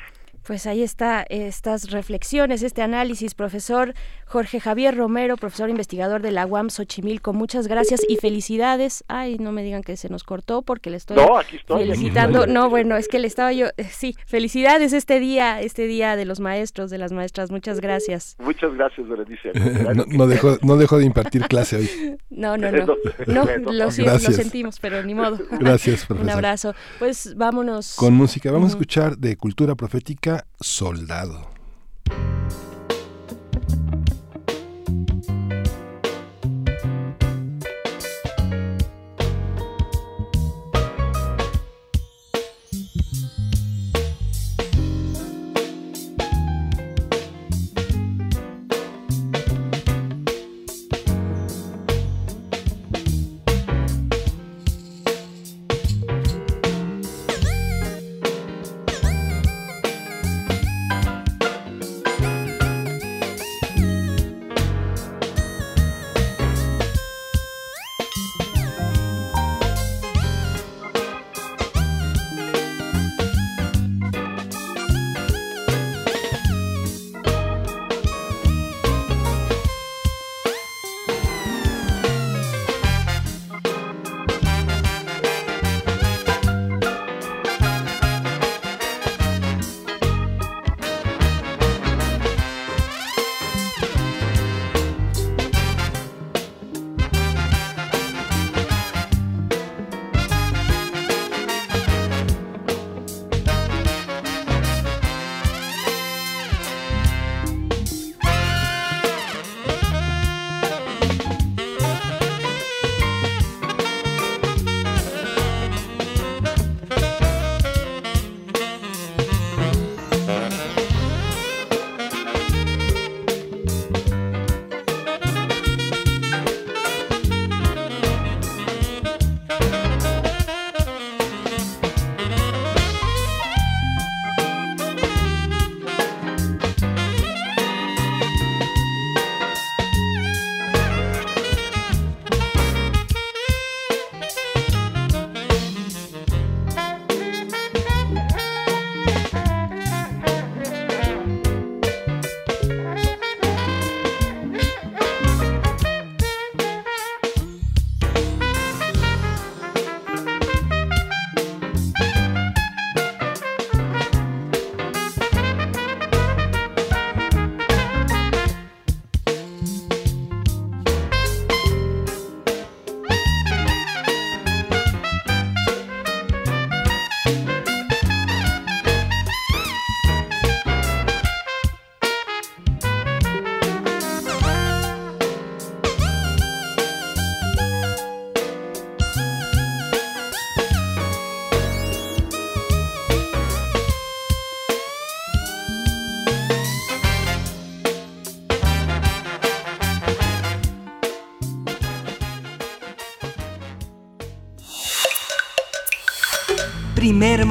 Pues 0.46 0.66
ahí 0.66 0.82
está 0.82 1.24
estas 1.28 1.90
reflexiones, 1.90 2.62
este 2.62 2.82
análisis, 2.82 3.34
profesor 3.34 3.94
Jorge 4.26 4.60
Javier 4.60 4.96
Romero, 4.96 5.36
profesor 5.36 5.68
investigador 5.68 6.22
de 6.22 6.32
la 6.32 6.46
UAM 6.46 6.70
Xochimilco. 6.70 7.32
Muchas 7.32 7.68
gracias 7.68 8.00
y 8.08 8.16
felicidades. 8.16 9.04
Ay, 9.06 9.36
no 9.38 9.52
me 9.52 9.62
digan 9.62 9.82
que 9.82 9.96
se 9.96 10.08
nos 10.08 10.24
cortó 10.24 10.62
porque 10.62 10.90
le 10.90 10.96
estoy, 10.96 11.18
felicitando. 11.66 12.46
No, 12.52 12.68
bueno, 12.68 12.96
es 12.96 13.08
que 13.08 13.18
le 13.18 13.28
estaba 13.28 13.52
yo. 13.52 13.66
Eh, 13.76 13.84
sí, 13.84 14.16
felicidades 14.26 14.92
este 14.92 15.20
día, 15.20 15.60
este 15.60 15.86
día 15.86 16.16
de 16.16 16.24
los 16.24 16.40
maestros, 16.40 16.90
de 16.90 16.98
las 16.98 17.12
maestras. 17.12 17.50
Muchas 17.50 17.80
gracias. 17.80 18.36
Muchas 18.40 18.74
gracias, 18.74 19.08
Berenice. 19.08 19.52
no, 19.94 20.04
no, 20.06 20.26
dejó, 20.26 20.58
no 20.62 20.76
dejó 20.76 20.98
de 20.98 21.04
impartir 21.04 21.42
clase 21.46 21.76
hoy. 21.76 21.90
No, 22.32 22.56
no, 22.56 22.72
no. 22.72 22.86
No, 23.26 23.44
lo, 23.44 23.72
lo, 23.72 23.90
sentimos, 23.90 24.80
pero 24.80 25.02
ni 25.02 25.14
modo. 25.14 25.38
Gracias, 25.60 26.06
profesor. 26.06 26.24
Un 26.24 26.30
abrazo. 26.30 26.74
Pues 26.98 27.34
vámonos. 27.36 27.94
Con 27.94 28.14
música. 28.14 28.50
Vamos 28.50 28.70
a 28.70 28.72
escuchar 28.72 29.18
de 29.18 29.36
Cultura 29.36 29.74
Profética 29.74 30.31
Soldado. 30.60 31.51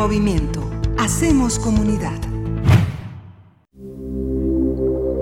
Movimiento. 0.01 0.67
Hacemos 0.97 1.59
comunidad. 1.59 2.19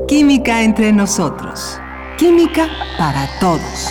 Química 0.08 0.61
entre 0.61 0.93
nosotros. 0.93 1.77
Química 2.17 2.69
para 2.98 3.27
todos. 3.41 3.90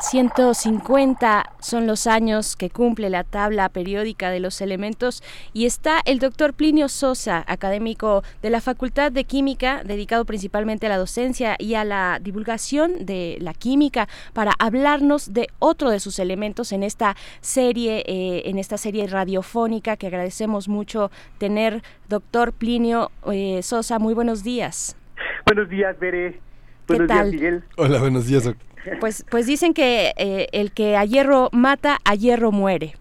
150 0.00 1.47
son 1.68 1.86
los 1.86 2.06
años 2.06 2.56
que 2.56 2.70
cumple 2.70 3.10
la 3.10 3.24
tabla 3.24 3.68
periódica 3.68 4.30
de 4.30 4.40
los 4.40 4.60
elementos 4.60 5.22
y 5.52 5.66
está 5.66 6.00
el 6.04 6.18
doctor 6.18 6.54
Plinio 6.54 6.88
Sosa, 6.88 7.44
académico 7.46 8.22
de 8.42 8.50
la 8.50 8.60
Facultad 8.60 9.12
de 9.12 9.24
Química, 9.24 9.82
dedicado 9.84 10.24
principalmente 10.24 10.86
a 10.86 10.88
la 10.88 10.96
docencia 10.96 11.56
y 11.58 11.74
a 11.74 11.84
la 11.84 12.18
divulgación 12.20 13.04
de 13.04 13.36
la 13.40 13.54
química, 13.54 14.08
para 14.32 14.52
hablarnos 14.58 15.32
de 15.32 15.48
otro 15.58 15.90
de 15.90 16.00
sus 16.00 16.18
elementos 16.18 16.72
en 16.72 16.82
esta 16.82 17.16
serie, 17.40 18.02
eh, 18.06 18.42
en 18.46 18.58
esta 18.58 18.78
serie 18.78 19.06
radiofónica 19.06 19.96
que 19.96 20.06
agradecemos 20.06 20.68
mucho 20.68 21.10
tener. 21.38 21.82
Doctor 22.08 22.52
Plinio 22.52 23.10
eh, 23.30 23.60
Sosa, 23.62 23.98
muy 23.98 24.14
buenos 24.14 24.42
días. 24.42 24.96
Buenos 25.44 25.68
días, 25.68 25.98
Bere. 25.98 26.40
Buenos 26.86 27.08
días, 27.08 27.26
Miguel. 27.26 27.64
Hola, 27.76 27.98
buenos 27.98 28.26
días, 28.26 28.44
doctor. 28.44 28.67
Pues, 29.00 29.24
pues 29.30 29.46
dicen 29.46 29.74
que 29.74 30.12
eh, 30.16 30.46
el 30.52 30.72
que 30.72 30.96
a 30.96 31.04
hierro 31.04 31.48
mata, 31.52 31.98
a 32.04 32.14
hierro 32.14 32.52
muere. 32.52 32.94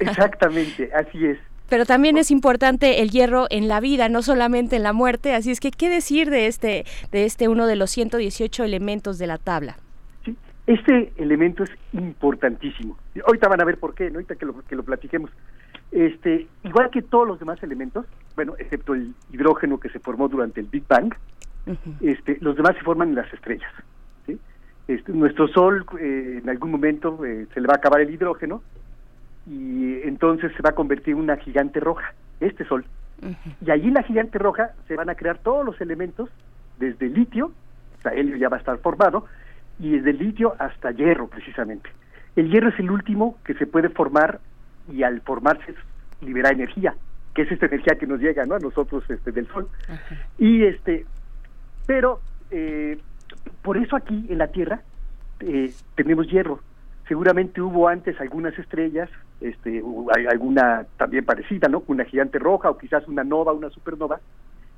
Exactamente, 0.00 0.90
así 0.94 1.24
es. 1.24 1.38
Pero 1.68 1.84
también 1.84 2.16
es 2.16 2.30
importante 2.30 3.02
el 3.02 3.10
hierro 3.10 3.46
en 3.50 3.68
la 3.68 3.80
vida, 3.80 4.08
no 4.08 4.22
solamente 4.22 4.76
en 4.76 4.82
la 4.82 4.92
muerte. 4.92 5.34
Así 5.34 5.50
es 5.50 5.60
que, 5.60 5.70
¿qué 5.70 5.90
decir 5.90 6.30
de 6.30 6.46
este, 6.46 6.84
de 7.12 7.24
este 7.24 7.48
uno 7.48 7.66
de 7.66 7.76
los 7.76 7.90
118 7.90 8.64
elementos 8.64 9.18
de 9.18 9.26
la 9.26 9.36
tabla? 9.36 9.76
Sí, 10.24 10.34
este 10.66 11.12
elemento 11.18 11.64
es 11.64 11.70
importantísimo. 11.92 12.96
Ahorita 13.26 13.48
van 13.48 13.60
a 13.60 13.64
ver 13.64 13.78
por 13.78 13.94
qué, 13.94 14.10
¿no? 14.10 14.14
ahorita 14.16 14.36
que 14.36 14.46
lo, 14.46 14.64
que 14.64 14.76
lo 14.76 14.82
platiquemos. 14.82 15.30
Este, 15.90 16.46
igual 16.64 16.90
que 16.90 17.02
todos 17.02 17.26
los 17.26 17.38
demás 17.38 17.62
elementos, 17.62 18.06
bueno, 18.34 18.54
excepto 18.58 18.94
el 18.94 19.14
hidrógeno 19.30 19.78
que 19.78 19.90
se 19.90 19.98
formó 19.98 20.28
durante 20.28 20.60
el 20.60 20.66
Big 20.66 20.86
Bang, 20.86 21.14
este, 22.00 22.38
los 22.40 22.56
demás 22.56 22.76
se 22.76 22.82
forman 22.82 23.10
en 23.10 23.14
las 23.14 23.32
estrellas. 23.32 23.72
Este, 24.88 25.12
nuestro 25.12 25.48
Sol 25.48 25.84
eh, 26.00 26.40
en 26.42 26.48
algún 26.48 26.70
momento 26.70 27.22
eh, 27.24 27.46
se 27.52 27.60
le 27.60 27.68
va 27.68 27.74
a 27.74 27.76
acabar 27.76 28.00
el 28.00 28.10
hidrógeno 28.10 28.62
y 29.46 30.00
entonces 30.02 30.50
se 30.56 30.62
va 30.62 30.70
a 30.70 30.74
convertir 30.74 31.14
en 31.14 31.20
una 31.20 31.36
gigante 31.36 31.78
roja, 31.78 32.14
este 32.40 32.64
Sol. 32.64 32.84
Y 33.64 33.70
allí 33.70 33.88
en 33.88 33.94
la 33.94 34.02
gigante 34.02 34.38
roja 34.38 34.70
se 34.86 34.96
van 34.96 35.10
a 35.10 35.14
crear 35.14 35.38
todos 35.38 35.64
los 35.64 35.80
elementos, 35.80 36.30
desde 36.78 37.08
litio, 37.08 37.52
o 37.98 38.02
sea, 38.02 38.12
helio 38.12 38.36
ya 38.36 38.48
va 38.48 38.56
a 38.56 38.60
estar 38.60 38.78
formado, 38.78 39.26
y 39.78 39.98
desde 39.98 40.12
litio 40.12 40.54
hasta 40.58 40.90
hierro 40.92 41.28
precisamente. 41.28 41.90
El 42.36 42.50
hierro 42.50 42.68
es 42.68 42.78
el 42.78 42.90
último 42.90 43.36
que 43.44 43.54
se 43.54 43.66
puede 43.66 43.88
formar 43.90 44.40
y 44.90 45.02
al 45.02 45.20
formarse 45.20 45.74
libera 46.20 46.50
energía, 46.50 46.94
que 47.34 47.42
es 47.42 47.52
esta 47.52 47.66
energía 47.66 47.96
que 47.98 48.06
nos 48.06 48.20
llega 48.20 48.44
¿no? 48.46 48.54
a 48.54 48.58
nosotros 48.58 49.04
este, 49.10 49.32
del 49.32 49.46
Sol. 49.48 49.68
Y 50.38 50.64
este, 50.64 51.04
pero 51.86 52.20
eh, 52.50 52.98
por 53.62 53.76
eso 53.76 53.96
aquí 53.96 54.26
en 54.28 54.38
la 54.38 54.48
Tierra 54.48 54.82
eh, 55.40 55.72
tenemos 55.94 56.28
hierro. 56.28 56.60
Seguramente 57.06 57.60
hubo 57.60 57.88
antes 57.88 58.20
algunas 58.20 58.58
estrellas, 58.58 59.08
este, 59.40 59.82
alguna 60.30 60.86
también 60.96 61.24
parecida, 61.24 61.68
¿no? 61.68 61.82
Una 61.86 62.04
gigante 62.04 62.38
roja 62.38 62.70
o 62.70 62.76
quizás 62.78 63.06
una 63.08 63.24
nova, 63.24 63.52
una 63.52 63.70
supernova, 63.70 64.20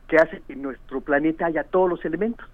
que 0.06 0.16
hace 0.16 0.40
que 0.46 0.52
en 0.52 0.62
nuestro 0.62 1.00
planeta 1.00 1.46
haya 1.46 1.64
todos 1.64 1.88
los 1.88 2.04
elementos. 2.04 2.46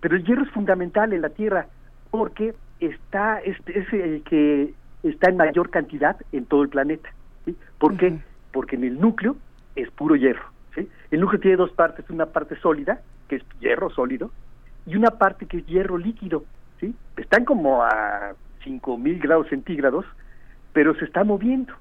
Pero 0.00 0.16
el 0.16 0.24
hierro 0.24 0.42
es 0.42 0.50
fundamental 0.50 1.12
en 1.12 1.22
la 1.22 1.30
Tierra 1.30 1.66
porque 2.10 2.54
está 2.80 3.40
es, 3.40 3.56
es 3.66 3.92
el 3.92 4.22
que 4.22 4.74
está 5.02 5.30
en 5.30 5.36
mayor 5.36 5.70
cantidad 5.70 6.16
en 6.32 6.44
todo 6.44 6.62
el 6.62 6.68
planeta. 6.68 7.08
¿sí? 7.44 7.56
¿Por 7.78 7.96
qué? 7.96 8.18
Porque 8.52 8.76
en 8.76 8.84
el 8.84 9.00
núcleo 9.00 9.36
es 9.74 9.90
puro 9.90 10.16
hierro. 10.16 10.44
¿sí? 10.74 10.88
El 11.10 11.20
núcleo 11.20 11.40
tiene 11.40 11.56
dos 11.56 11.72
partes, 11.72 12.08
una 12.10 12.26
parte 12.26 12.56
sólida, 12.56 13.00
que 13.28 13.36
es 13.36 13.42
hierro 13.60 13.90
sólido, 13.90 14.30
y 14.86 14.96
una 14.96 15.10
parte 15.10 15.46
que 15.46 15.58
es 15.58 15.66
hierro 15.66 15.98
líquido, 15.98 16.44
¿sí? 16.80 16.94
Están 17.16 17.44
como 17.44 17.82
a 17.82 18.34
5000 18.62 19.18
grados 19.18 19.48
centígrados, 19.48 20.04
pero 20.72 20.94
se 20.94 21.04
está 21.04 21.24
moviendo. 21.24 21.74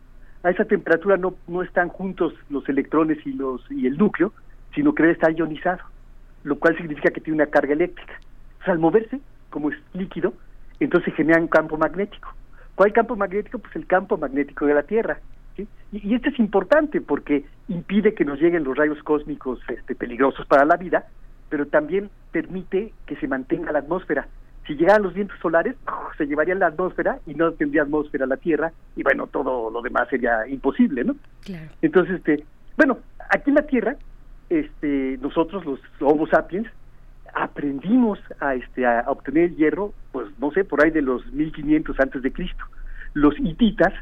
A 0.44 0.50
esa 0.50 0.66
temperatura 0.66 1.18
no, 1.18 1.36
no 1.48 1.62
están 1.62 1.90
juntos 1.90 2.34
los 2.50 2.68
electrones 2.70 3.18
y 3.26 3.34
los 3.34 3.62
y 3.72 3.88
el 3.88 3.98
núcleo, 3.98 4.34
sino 4.74 4.94
que 4.94 5.10
estar 5.10 5.32
ionizado, 5.32 5.84
lo 6.44 6.58
cual 6.58 6.78
significa 6.78 7.12
que 7.12 7.22
tiene 7.22 7.42
una 7.44 7.52
carga 7.52 7.74
eléctrica. 7.74 8.14
O 8.62 8.64
sea, 8.64 8.74
al 8.74 8.80
moverse, 8.80 9.20
como 9.50 9.72
es 9.72 9.78
líquido, 9.94 10.34
entonces 10.80 11.14
genera 11.16 11.40
un 11.40 11.48
campo 11.48 11.78
magnético. 11.78 12.34
¿Cuál 12.76 12.92
campo 12.92 13.16
magnético? 13.16 13.60
Pues 13.60 13.76
el 13.76 13.88
campo 13.88 14.18
magnético 14.18 14.66
de 14.66 14.74
la 14.74 14.84
Tierra. 14.84 15.20
¿sí? 15.56 15.68
Y, 15.92 16.10
y, 16.10 16.16
esto 16.16 16.30
es 16.30 16.40
importante 16.40 17.00
porque 17.02 17.46
impide 17.70 18.14
que 18.14 18.26
nos 18.26 18.40
lleguen 18.40 18.64
los 18.64 18.78
rayos 18.78 19.02
cósmicos 19.04 19.60
este, 19.70 19.96
peligrosos 19.96 20.46
para 20.48 20.66
la 20.66 20.76
vida, 20.76 21.06
pero 21.50 21.68
también 21.68 22.10
permite 22.32 22.94
que 23.06 23.16
se 23.18 23.28
mantenga 23.28 23.72
la 23.72 23.80
atmósfera. 23.80 24.28
Si 24.68 24.76
llegaran 24.76 25.04
los 25.04 25.14
vientos 25.14 25.38
solares, 25.40 25.76
se 26.18 26.26
llevarían 26.26 26.60
la 26.60 26.68
atmósfera 26.68 27.20
y 27.28 27.36
no 27.36 27.52
tendría 27.54 27.84
atmósfera 27.84 28.26
la 28.26 28.38
Tierra 28.38 28.72
y 28.96 29.04
bueno, 29.04 29.28
todo 29.28 29.70
lo 29.70 29.82
demás 29.82 30.08
sería 30.10 30.48
imposible, 30.48 31.04
¿no? 31.04 31.16
Claro. 31.44 31.70
Entonces, 31.82 32.16
este, 32.16 32.44
bueno, 32.76 32.98
aquí 33.30 33.52
en 33.52 33.56
la 33.56 33.68
Tierra, 33.68 33.96
este, 34.50 35.18
nosotros 35.22 35.66
los 35.66 35.80
Homo 36.00 36.28
sapiens 36.28 36.68
aprendimos 37.34 38.18
a 38.40 38.56
este 38.56 38.86
a 38.86 39.04
obtener 39.08 39.46
el 39.46 39.56
hierro, 39.56 39.94
pues 40.12 40.28
no 40.40 40.52
sé, 40.52 40.64
por 40.64 40.84
ahí 40.84 40.90
de 40.90 41.02
los 41.02 41.26
1500 41.34 42.00
antes 42.00 42.22
de 42.22 42.32
Cristo. 42.32 42.64
Los 43.14 43.38
hititas 43.40 43.94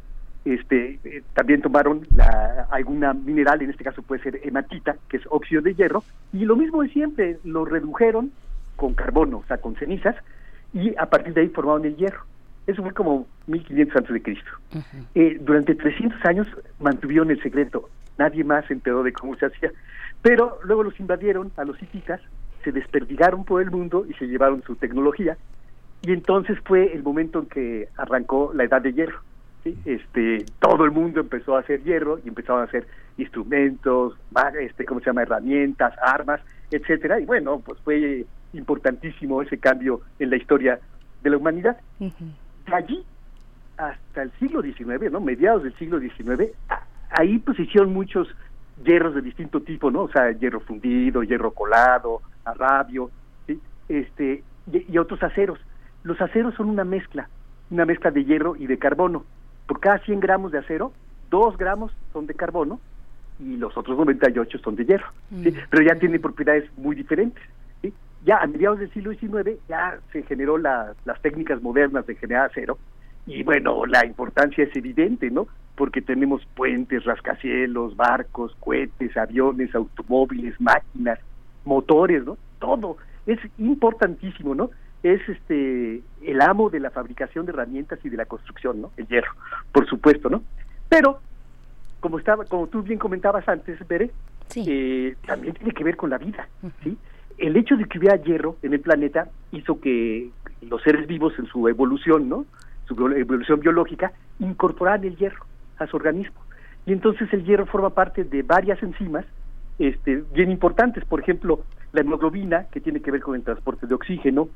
este 0.46 1.00
eh, 1.04 1.24
también 1.34 1.62
tomaron 1.62 2.06
la, 2.16 2.68
alguna 2.72 3.14
mineral, 3.14 3.62
en 3.62 3.70
este 3.70 3.84
caso 3.84 4.02
puede 4.02 4.22
ser 4.24 4.42
hematita, 4.44 4.98
que 5.08 5.18
es 5.18 5.24
óxido 5.30 5.62
de 5.62 5.74
hierro, 5.74 6.04
y 6.34 6.46
lo 6.46 6.56
mismo 6.56 6.84
de 6.84 6.90
siempre, 6.90 7.38
lo 7.44 7.66
redujeron 7.66 8.32
con 8.76 8.94
carbono, 8.94 9.38
o 9.38 9.46
sea, 9.46 9.58
con 9.58 9.76
cenizas, 9.76 10.16
y 10.74 10.94
a 10.98 11.06
partir 11.06 11.34
de 11.34 11.42
ahí 11.42 11.50
formaron 11.50 11.86
el 11.86 11.96
hierro. 11.96 12.26
Eso 12.66 12.82
fue 12.82 12.94
como 12.94 13.28
1500 13.48 13.96
antes 13.98 14.14
de 14.14 14.22
Cristo. 14.22 14.52
Eh, 15.16 15.38
durante 15.42 15.76
300 15.76 16.26
años 16.26 16.48
mantuvieron 16.80 17.30
el 17.32 17.42
secreto, 17.42 17.90
nadie 18.18 18.44
más 18.44 18.66
se 18.66 18.74
enteró 18.74 19.04
de 19.04 19.14
cómo 19.14 19.36
se 19.36 19.46
hacía, 19.46 19.72
pero 20.22 20.60
luego 20.64 20.84
los 20.84 21.00
invadieron 21.00 21.52
a 21.58 21.64
los 21.64 21.82
hititas, 21.82 22.22
se 22.64 22.72
desperdigaron 22.72 23.44
por 23.44 23.62
el 23.62 23.72
mundo 23.72 24.06
y 24.10 24.14
se 24.14 24.28
llevaron 24.28 24.64
su 24.64 24.76
tecnología, 24.76 25.38
y 26.02 26.12
entonces 26.12 26.58
fue 26.66 26.94
el 26.94 27.04
momento 27.04 27.40
en 27.40 27.46
que 27.46 27.90
arrancó 27.98 28.52
la 28.54 28.66
edad 28.66 28.82
de 28.82 28.94
hierro 28.94 29.22
¿sí? 29.64 29.78
este 29.86 30.46
todo 30.60 30.86
el 30.86 30.92
mundo 30.92 31.20
empezó 31.20 31.56
a 31.56 31.60
hacer 31.60 31.84
hierro 31.84 32.20
y 32.24 32.30
empezaron 32.30 32.62
a 32.62 32.66
hacer 32.66 32.88
instrumentos 33.18 34.16
este 34.60 34.86
cómo 34.86 35.00
se 35.00 35.08
llama 35.08 35.24
herramientas 35.24 35.94
armas 36.02 36.42
etcétera. 36.72 37.20
Y 37.20 37.26
bueno 37.26 37.60
pues 37.60 37.80
fue 37.82 38.26
importantísimo 38.54 39.42
ese 39.42 39.58
cambio 39.58 40.02
en 40.20 40.30
la 40.30 40.38
historia 40.38 40.80
de 41.22 41.30
la 41.30 41.38
humanidad. 41.38 41.78
De 42.00 42.76
allí 42.76 43.04
hasta 43.78 44.22
el 44.22 44.32
siglo 44.40 44.62
XIX 44.62 45.12
no 45.12 45.20
mediados 45.20 45.64
del 45.64 45.76
siglo 45.78 46.00
XIX 46.00 46.52
ahí 47.10 47.40
pues 47.40 47.60
hicieron 47.60 47.94
muchos 47.94 48.28
hierros 48.84 49.16
de 49.16 49.22
distinto 49.22 49.62
tipo 49.62 49.92
no 49.92 50.04
o 50.04 50.10
sea 50.10 50.32
hierro 50.32 50.60
fundido 50.60 51.24
hierro 51.24 51.52
colado 51.52 52.22
arabio 52.46 53.12
¿sí? 53.48 53.60
este 53.88 54.44
y, 54.72 54.94
y 54.94 54.98
otros 54.98 55.22
aceros. 55.24 55.60
Los 56.04 56.20
aceros 56.20 56.54
son 56.56 56.70
una 56.70 56.84
mezcla 56.84 57.30
una 57.70 57.86
mezcla 57.86 58.12
de 58.12 58.24
hierro 58.24 58.56
y 58.56 58.68
de 58.68 58.78
carbono 58.78 59.26
por 59.68 59.80
cada 59.80 60.00
100 60.00 60.20
gramos 60.20 60.52
de 60.52 60.60
acero, 60.60 60.94
2 61.30 61.58
gramos 61.58 61.92
son 62.12 62.28
de 62.28 62.34
carbono 62.34 62.80
y 63.40 63.58
los 63.58 63.76
otros 63.78 63.98
98 63.98 64.60
son 64.60 64.76
de 64.76 64.86
hierro. 64.86 65.08
¿sí? 65.44 65.54
Pero 65.70 65.84
ya 65.84 65.96
tienen 65.96 66.22
propiedades 66.22 66.70
muy 66.78 66.96
diferentes. 66.96 67.44
¿sí? 67.82 67.94
Ya 68.26 68.38
a 68.38 68.48
mediados 68.48 68.80
del 68.80 68.92
siglo 68.92 69.12
XIX 69.14 69.60
ya 69.68 70.00
se 70.12 70.24
generó 70.24 70.58
la, 70.58 70.94
las 71.06 71.22
técnicas 71.22 71.62
modernas 71.62 72.06
de 72.06 72.16
generar 72.16 72.50
acero 72.52 72.78
y 73.26 73.44
bueno, 73.44 73.86
la 73.86 74.06
importancia 74.06 74.64
es 74.64 74.76
evidente, 74.76 75.32
¿no? 75.32 75.48
Porque 75.76 76.02
tenemos 76.02 76.46
puentes, 76.56 77.06
rascacielos, 77.06 77.96
barcos, 77.96 78.56
cohetes, 78.60 79.16
aviones, 79.16 79.74
automóviles, 79.74 80.60
máquinas, 80.60 81.20
motores, 81.64 82.26
¿no? 82.26 82.38
Todo 82.60 82.98
es 83.26 83.40
importantísimo, 83.58 84.56
¿no? 84.56 84.72
Es 85.04 85.22
este 85.28 86.02
el 86.22 86.42
amo 86.42 86.70
de 86.70 86.80
la 86.80 86.90
fabricación 86.90 87.46
de 87.46 87.52
herramientas 87.52 88.00
y 88.04 88.10
de 88.10 88.18
la 88.18 88.26
construcción, 88.26 88.82
¿no? 88.82 88.92
El 88.98 89.08
hierro, 89.08 89.32
por 89.72 89.88
supuesto, 89.88 90.30
¿no? 90.30 90.42
Pero 90.90 91.20
como 92.00 92.20
estaba, 92.20 92.46
como 92.46 92.68
tú 92.68 92.82
bien 92.82 93.00
comentabas 93.00 93.48
antes, 93.48 93.86
Bere, 93.88 94.12
eh, 94.56 95.16
también 95.26 95.54
tiene 95.54 95.74
que 95.74 95.84
ver 95.84 95.96
con 95.96 96.10
la 96.10 96.18
vida, 96.18 96.48
¿sí? 96.84 96.98
El 97.38 97.58
hecho 97.58 97.76
de 97.76 97.86
que 97.86 97.98
hubiera 97.98 98.16
hierro 98.18 98.58
en 98.62 98.74
el 98.74 98.80
planeta 98.80 99.30
hizo 99.52 99.80
que 99.80 100.30
los 100.62 100.82
seres 100.84 101.08
vivos 101.08 101.34
en 101.38 101.48
su 101.48 101.68
evolución, 101.68 102.30
¿no? 102.30 102.46
Su 102.88 102.94
evolución 103.10 103.60
biológica 103.60 104.14
incorporaran 104.40 105.04
el 105.04 105.18
hierro 105.18 105.46
a 105.80 105.88
su 105.88 105.98
organismo. 105.98 106.42
Y 106.86 106.94
entonces 106.94 107.32
el 107.34 107.44
hierro 107.44 107.66
forma 107.66 107.90
parte 107.90 108.24
de 108.24 108.44
varias 108.44 108.82
enzimas 108.84 109.26
este, 109.80 110.24
bien 110.34 110.52
importantes, 110.52 111.04
por 111.06 111.20
ejemplo, 111.20 111.64
la 111.94 112.02
hemoglobina, 112.02 112.66
que 112.66 112.82
tiene 112.82 113.02
que 113.02 113.12
ver 113.12 113.22
con 113.22 113.36
el 113.36 113.44
transporte 113.44 113.88
de 113.88 113.96
oxígeno, 113.96 114.50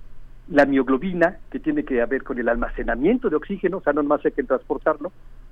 la 0.50 0.66
mioglobina, 0.66 1.38
que 1.52 1.60
tiene 1.60 1.84
que 1.84 2.04
ver 2.06 2.24
con 2.24 2.40
el 2.40 2.48
almacenamiento 2.50 3.30
de 3.30 3.36
oxígeno, 3.36 3.78
o 3.78 3.82
sea, 3.82 3.94
no 3.94 4.04
más 4.04 4.26
hay 4.26 4.32
que 4.32 4.44
transportarlo, 4.44 5.12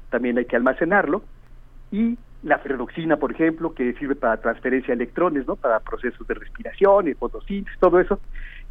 también 0.09 0.37
hay 0.37 0.45
que 0.45 0.55
almacenarlo, 0.55 1.23
y 1.91 2.17
la 2.43 2.59
ferrodoxina, 2.59 3.17
por 3.17 3.31
ejemplo, 3.31 3.73
que 3.73 3.93
sirve 3.93 4.15
para 4.15 4.37
transferencia 4.37 4.95
de 4.95 5.03
electrones, 5.03 5.47
¿no? 5.47 5.55
Para 5.55 5.79
procesos 5.79 6.27
de 6.27 6.35
respiración 6.35 7.13
fotosíntesis, 7.15 7.79
todo 7.79 7.99
eso, 7.99 8.19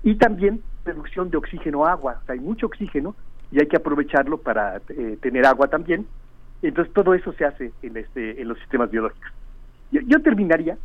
y 0.03 0.15
también 0.17 0.63
reducción 0.85 1.31
de 1.31 1.37
oxígeno-agua, 1.37 2.21
o 2.23 2.27
sea, 2.27 2.35
hay 2.35 2.41
mucho 2.41 2.67
oxígeno 2.67 3.15
y 3.51 3.61
hay 3.61 3.67
que 3.67 3.77
aprovecharlo 3.77 4.39
para 4.39 4.81
eh, 4.89 5.19
tener 5.21 5.45
agua 5.47 5.69
también, 5.69 6.07
entonces 6.63 6.93
todo 6.95 7.15
eso 7.15 7.33
se 7.35 7.45
hace 7.45 7.73
en 7.83 7.97
este 7.97 8.41
en 8.41 8.49
los 8.49 8.59
sistemas 8.59 8.91
biológicos. 8.91 9.31
Yo, 10.03 10.21
terminaría 10.23 10.77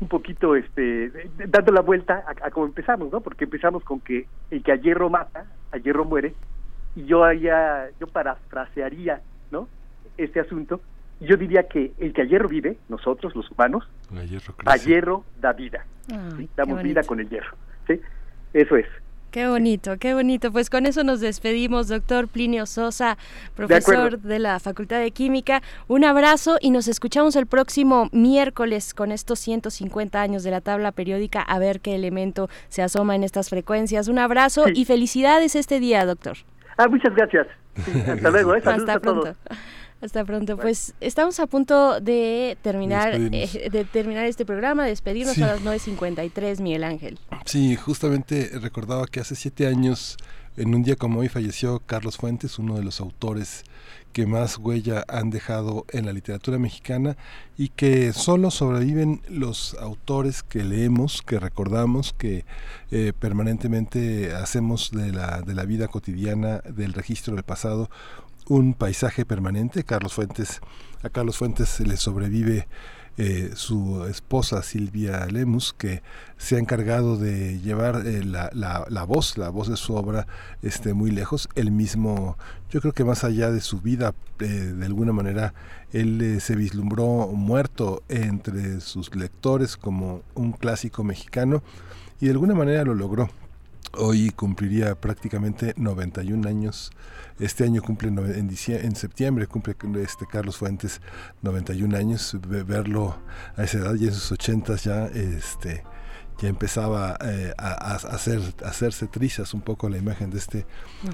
un 0.00 0.08
poquito 0.08 0.56
este 0.56 1.30
dando 1.46 1.70
la 1.70 1.82
vuelta 1.82 2.24
a, 2.26 2.50
cómo 2.50 2.66
empezamos, 2.66 3.12
¿no? 3.12 3.20
Porque 3.20 3.44
empezamos 3.44 3.84
con 3.84 4.00
que 4.00 4.26
el 4.50 4.62
que 4.64 4.72
a 4.72 4.76
hierro 4.76 5.08
mata, 5.08 5.46
a 5.70 5.76
hierro 5.76 6.04
muere, 6.04 6.34
y 6.96 7.04
yo 7.04 7.22
haya, 7.22 7.88
yo 8.00 8.08
parafrasearía, 8.08 9.20
¿no? 9.52 9.68
Este 10.16 10.40
asunto, 10.40 10.80
yo 11.20 11.36
diría 11.36 11.68
que 11.68 11.92
el 11.98 12.12
que 12.12 12.22
a 12.22 12.24
hierro 12.24 12.48
vive, 12.48 12.76
nosotros 12.88 13.36
los 13.36 13.48
humanos, 13.52 13.88
a 14.64 14.76
hierro 14.76 15.24
da 15.40 15.52
vida. 15.52 15.86
Damos 16.56 16.82
vida 16.82 17.02
con 17.04 17.20
el 17.20 17.28
hierro, 17.28 17.56
¿sí? 17.86 18.00
Eso 18.52 18.76
es. 18.76 18.86
Qué 19.36 19.46
bonito, 19.46 19.98
qué 19.98 20.14
bonito. 20.14 20.50
Pues 20.50 20.70
con 20.70 20.86
eso 20.86 21.04
nos 21.04 21.20
despedimos, 21.20 21.88
doctor 21.88 22.26
Plinio 22.26 22.64
Sosa, 22.64 23.18
profesor 23.54 24.18
de, 24.18 24.38
la 24.38 24.58
Facultad 24.60 24.98
de 24.98 25.10
Química. 25.10 25.60
Un 25.88 26.04
abrazo 26.06 26.56
y 26.58 26.70
nos 26.70 26.88
escuchamos 26.88 27.36
el 27.36 27.44
próximo 27.44 28.08
miércoles 28.12 28.94
con 28.94 29.12
estos 29.12 29.38
150 29.40 30.22
años 30.22 30.42
de 30.42 30.52
la 30.52 30.62
tabla 30.62 30.90
periódica 30.90 31.42
a 31.42 31.58
ver 31.58 31.80
qué 31.80 31.94
elemento 31.94 32.48
se 32.70 32.80
asoma 32.80 33.14
en 33.14 33.24
estas 33.24 33.50
frecuencias. 33.50 34.08
Un 34.08 34.20
abrazo 34.20 34.68
y 34.72 34.86
felicidades 34.86 35.54
este 35.54 35.80
día, 35.80 36.06
doctor. 36.06 36.38
Ah, 36.78 36.88
muchas 36.88 37.14
gracias. 37.14 37.46
hasta 38.08 38.30
luego. 38.30 38.54
¿eh? 38.54 38.62
Hasta 38.64 39.00
pronto. 39.00 39.36
Hasta 40.00 40.24
pronto. 40.24 40.56
Pues 40.56 40.94
estamos 41.00 41.40
a 41.40 41.46
punto 41.46 42.00
de 42.00 42.58
terminar 42.62 43.14
eh, 43.14 43.68
de 43.70 43.84
terminar 43.84 44.26
este 44.26 44.44
programa, 44.44 44.84
despedirnos 44.84 45.38
a 45.38 45.46
las 45.46 45.62
9.53, 45.62 46.60
Miguel 46.60 46.84
Ángel. 46.84 47.18
Sí, 47.46 47.76
justamente 47.76 48.50
recordaba 48.60 49.06
que 49.06 49.20
hace 49.20 49.34
siete 49.34 49.66
años, 49.66 50.16
en 50.56 50.74
un 50.74 50.82
día 50.82 50.96
como 50.96 51.20
hoy, 51.20 51.28
falleció 51.28 51.80
Carlos 51.86 52.18
Fuentes, 52.18 52.58
uno 52.58 52.76
de 52.76 52.84
los 52.84 53.00
autores 53.00 53.64
que 54.16 54.26
más 54.26 54.56
huella 54.56 55.04
han 55.08 55.28
dejado 55.28 55.84
en 55.90 56.06
la 56.06 56.12
literatura 56.14 56.58
mexicana 56.58 57.18
y 57.58 57.68
que 57.68 58.14
solo 58.14 58.50
sobreviven 58.50 59.20
los 59.28 59.74
autores 59.74 60.42
que 60.42 60.64
leemos, 60.64 61.20
que 61.20 61.38
recordamos, 61.38 62.14
que 62.14 62.46
eh, 62.90 63.12
permanentemente 63.18 64.34
hacemos 64.34 64.90
de 64.90 65.12
la, 65.12 65.42
de 65.42 65.52
la 65.52 65.66
vida 65.66 65.88
cotidiana, 65.88 66.60
del 66.60 66.94
registro 66.94 67.34
del 67.34 67.44
pasado, 67.44 67.90
un 68.48 68.74
paisaje 68.74 69.24
permanente. 69.24 69.84
Carlos 69.84 70.14
Fuentes, 70.14 70.60
a 71.02 71.08
Carlos 71.08 71.38
Fuentes 71.38 71.80
le 71.80 71.96
sobrevive 71.96 72.68
eh, 73.18 73.52
su 73.54 74.04
esposa 74.04 74.62
Silvia 74.62 75.24
Lemus, 75.24 75.72
que 75.72 76.02
se 76.36 76.56
ha 76.56 76.58
encargado 76.58 77.16
de 77.16 77.58
llevar 77.60 78.06
eh, 78.06 78.22
la, 78.22 78.50
la, 78.52 79.04
voz, 79.04 79.38
la 79.38 79.48
voz 79.48 79.68
de 79.68 79.76
su 79.76 79.94
obra 79.94 80.26
este, 80.60 80.92
muy 80.92 81.10
lejos. 81.10 81.48
Él 81.54 81.70
mismo, 81.70 82.36
yo 82.70 82.80
creo 82.82 82.92
que 82.92 83.04
más 83.04 83.24
allá 83.24 83.50
de 83.50 83.62
su 83.62 83.80
vida, 83.80 84.14
eh, 84.40 84.46
de 84.46 84.84
alguna 84.84 85.12
manera, 85.12 85.54
él 85.92 86.40
se 86.42 86.56
vislumbró 86.56 87.28
muerto 87.28 88.02
entre 88.08 88.82
sus 88.82 89.14
lectores 89.14 89.78
como 89.78 90.22
un 90.34 90.52
clásico 90.52 91.02
mexicano 91.02 91.62
y 92.20 92.26
de 92.26 92.32
alguna 92.32 92.54
manera 92.54 92.84
lo 92.84 92.94
logró. 92.94 93.30
Hoy 93.98 94.30
cumpliría 94.30 94.94
prácticamente 95.00 95.74
91 95.76 96.48
años 96.48 96.92
este 97.38 97.64
año 97.64 97.82
cumple 97.82 98.08
en, 98.08 98.48
en 98.48 98.96
septiembre, 98.96 99.46
cumple 99.46 99.76
este 100.02 100.26
Carlos 100.26 100.56
Fuentes 100.56 101.02
91 101.42 101.94
años. 101.96 102.36
Verlo 102.40 103.18
a 103.56 103.64
esa 103.64 103.78
edad, 103.78 103.94
y 103.94 104.06
en 104.06 104.14
sus 104.14 104.32
80 104.32 104.76
ya, 104.76 105.04
este, 105.06 105.84
ya 106.40 106.48
empezaba 106.48 107.18
eh, 107.22 107.52
a, 107.58 107.94
hacer, 107.94 108.40
hacerse 108.64 109.06
trizas 109.06 109.52
un 109.52 109.60
poco 109.60 109.90
la 109.90 109.98
imagen 109.98 110.30
de 110.30 110.38
este 110.38 110.66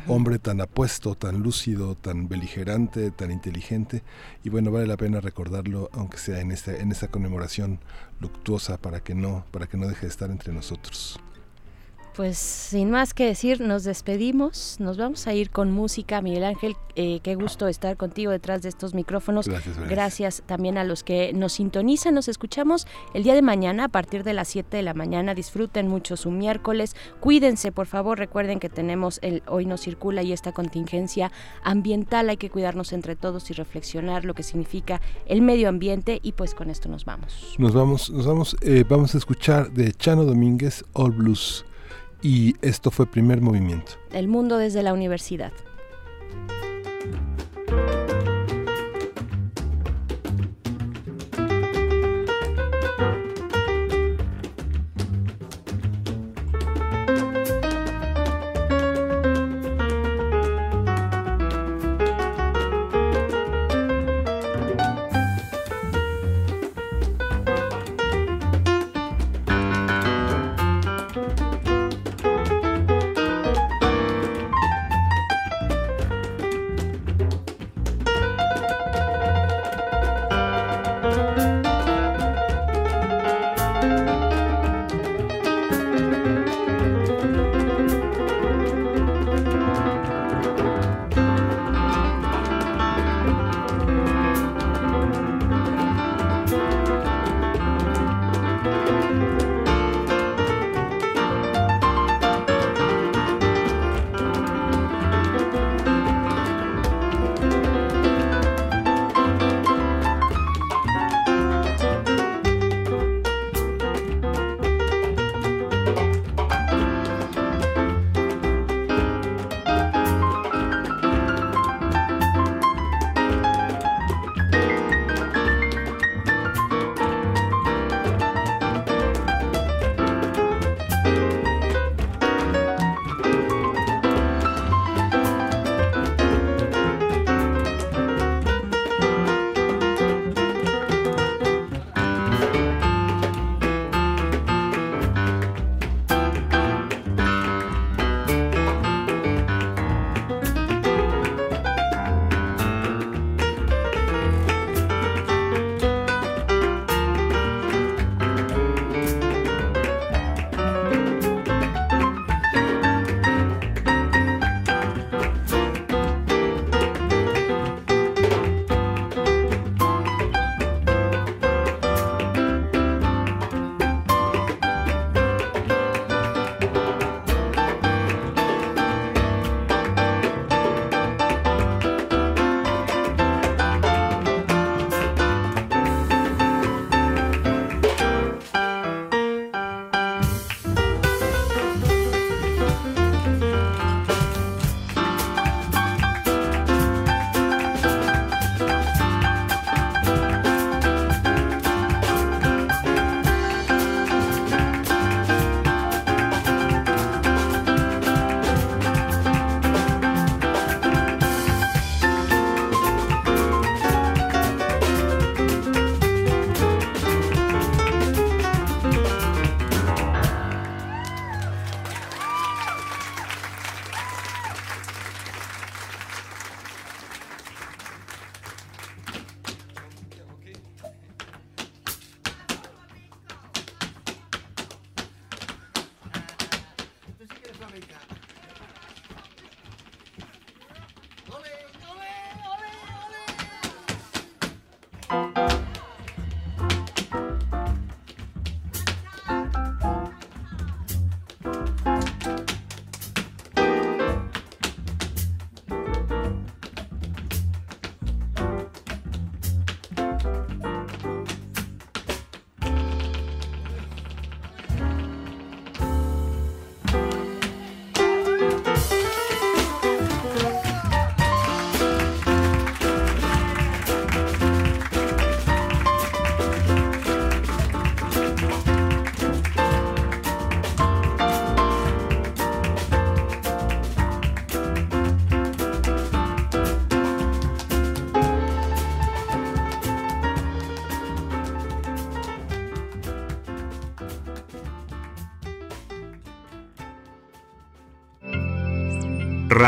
hombre 0.06 0.38
tan 0.38 0.60
apuesto, 0.60 1.16
tan 1.16 1.42
lúcido, 1.42 1.96
tan 1.96 2.28
beligerante, 2.28 3.10
tan 3.10 3.32
inteligente. 3.32 4.04
Y 4.44 4.50
bueno, 4.50 4.70
vale 4.70 4.86
la 4.86 4.96
pena 4.96 5.20
recordarlo, 5.20 5.90
aunque 5.92 6.18
sea 6.18 6.38
en 6.38 6.52
esta, 6.52 6.76
en 6.76 6.92
esta 6.92 7.08
conmemoración 7.08 7.80
luctuosa, 8.20 8.78
para 8.78 9.00
que 9.00 9.16
no, 9.16 9.44
para 9.50 9.66
que 9.66 9.76
no 9.76 9.88
deje 9.88 10.02
de 10.02 10.08
estar 10.08 10.30
entre 10.30 10.52
nosotros. 10.52 11.18
Pues 12.14 12.36
sin 12.36 12.90
más 12.90 13.14
que 13.14 13.24
decir, 13.24 13.62
nos 13.62 13.84
despedimos, 13.84 14.76
nos 14.80 14.98
vamos 14.98 15.26
a 15.26 15.32
ir 15.32 15.50
con 15.50 15.70
música. 15.70 16.20
Miguel 16.20 16.44
Ángel, 16.44 16.76
eh, 16.94 17.20
qué 17.22 17.36
gusto 17.36 17.68
estar 17.68 17.96
contigo 17.96 18.30
detrás 18.30 18.60
de 18.60 18.68
estos 18.68 18.92
micrófonos. 18.92 19.48
Gracias, 19.88 20.42
también 20.44 20.76
a 20.76 20.84
los 20.84 21.04
que 21.04 21.32
nos 21.32 21.54
sintonizan, 21.54 22.14
nos 22.14 22.28
escuchamos 22.28 22.86
el 23.14 23.22
día 23.22 23.34
de 23.34 23.40
mañana 23.40 23.84
a 23.84 23.88
partir 23.88 24.24
de 24.24 24.34
las 24.34 24.48
7 24.48 24.76
de 24.76 24.82
la 24.82 24.92
mañana. 24.92 25.34
Disfruten 25.34 25.88
mucho 25.88 26.18
su 26.18 26.30
miércoles, 26.30 26.96
cuídense 27.20 27.72
por 27.72 27.86
favor, 27.86 28.18
recuerden 28.18 28.60
que 28.60 28.68
tenemos 28.68 29.18
el 29.22 29.42
Hoy 29.46 29.64
no 29.64 29.78
circula 29.78 30.22
y 30.22 30.32
esta 30.32 30.52
contingencia 30.52 31.32
ambiental, 31.64 32.28
hay 32.28 32.36
que 32.36 32.50
cuidarnos 32.50 32.92
entre 32.92 33.16
todos 33.16 33.50
y 33.50 33.54
reflexionar 33.54 34.26
lo 34.26 34.34
que 34.34 34.42
significa 34.42 35.00
el 35.24 35.40
medio 35.40 35.70
ambiente 35.70 36.20
y 36.22 36.32
pues 36.32 36.54
con 36.54 36.68
esto 36.68 36.90
nos 36.90 37.06
vamos. 37.06 37.54
Nos 37.56 37.72
vamos, 37.72 38.10
nos 38.10 38.26
vamos, 38.26 38.56
eh, 38.60 38.84
vamos 38.86 39.14
a 39.14 39.18
escuchar 39.18 39.72
de 39.72 39.92
Chano 39.92 40.24
Domínguez 40.24 40.84
All 40.92 41.12
Blues 41.12 41.64
y 42.22 42.54
esto 42.62 42.90
fue 42.90 43.06
primer 43.06 43.40
movimiento. 43.40 43.92
El 44.12 44.28
mundo 44.28 44.56
desde 44.56 44.82
la 44.82 44.92
universidad. 44.92 45.52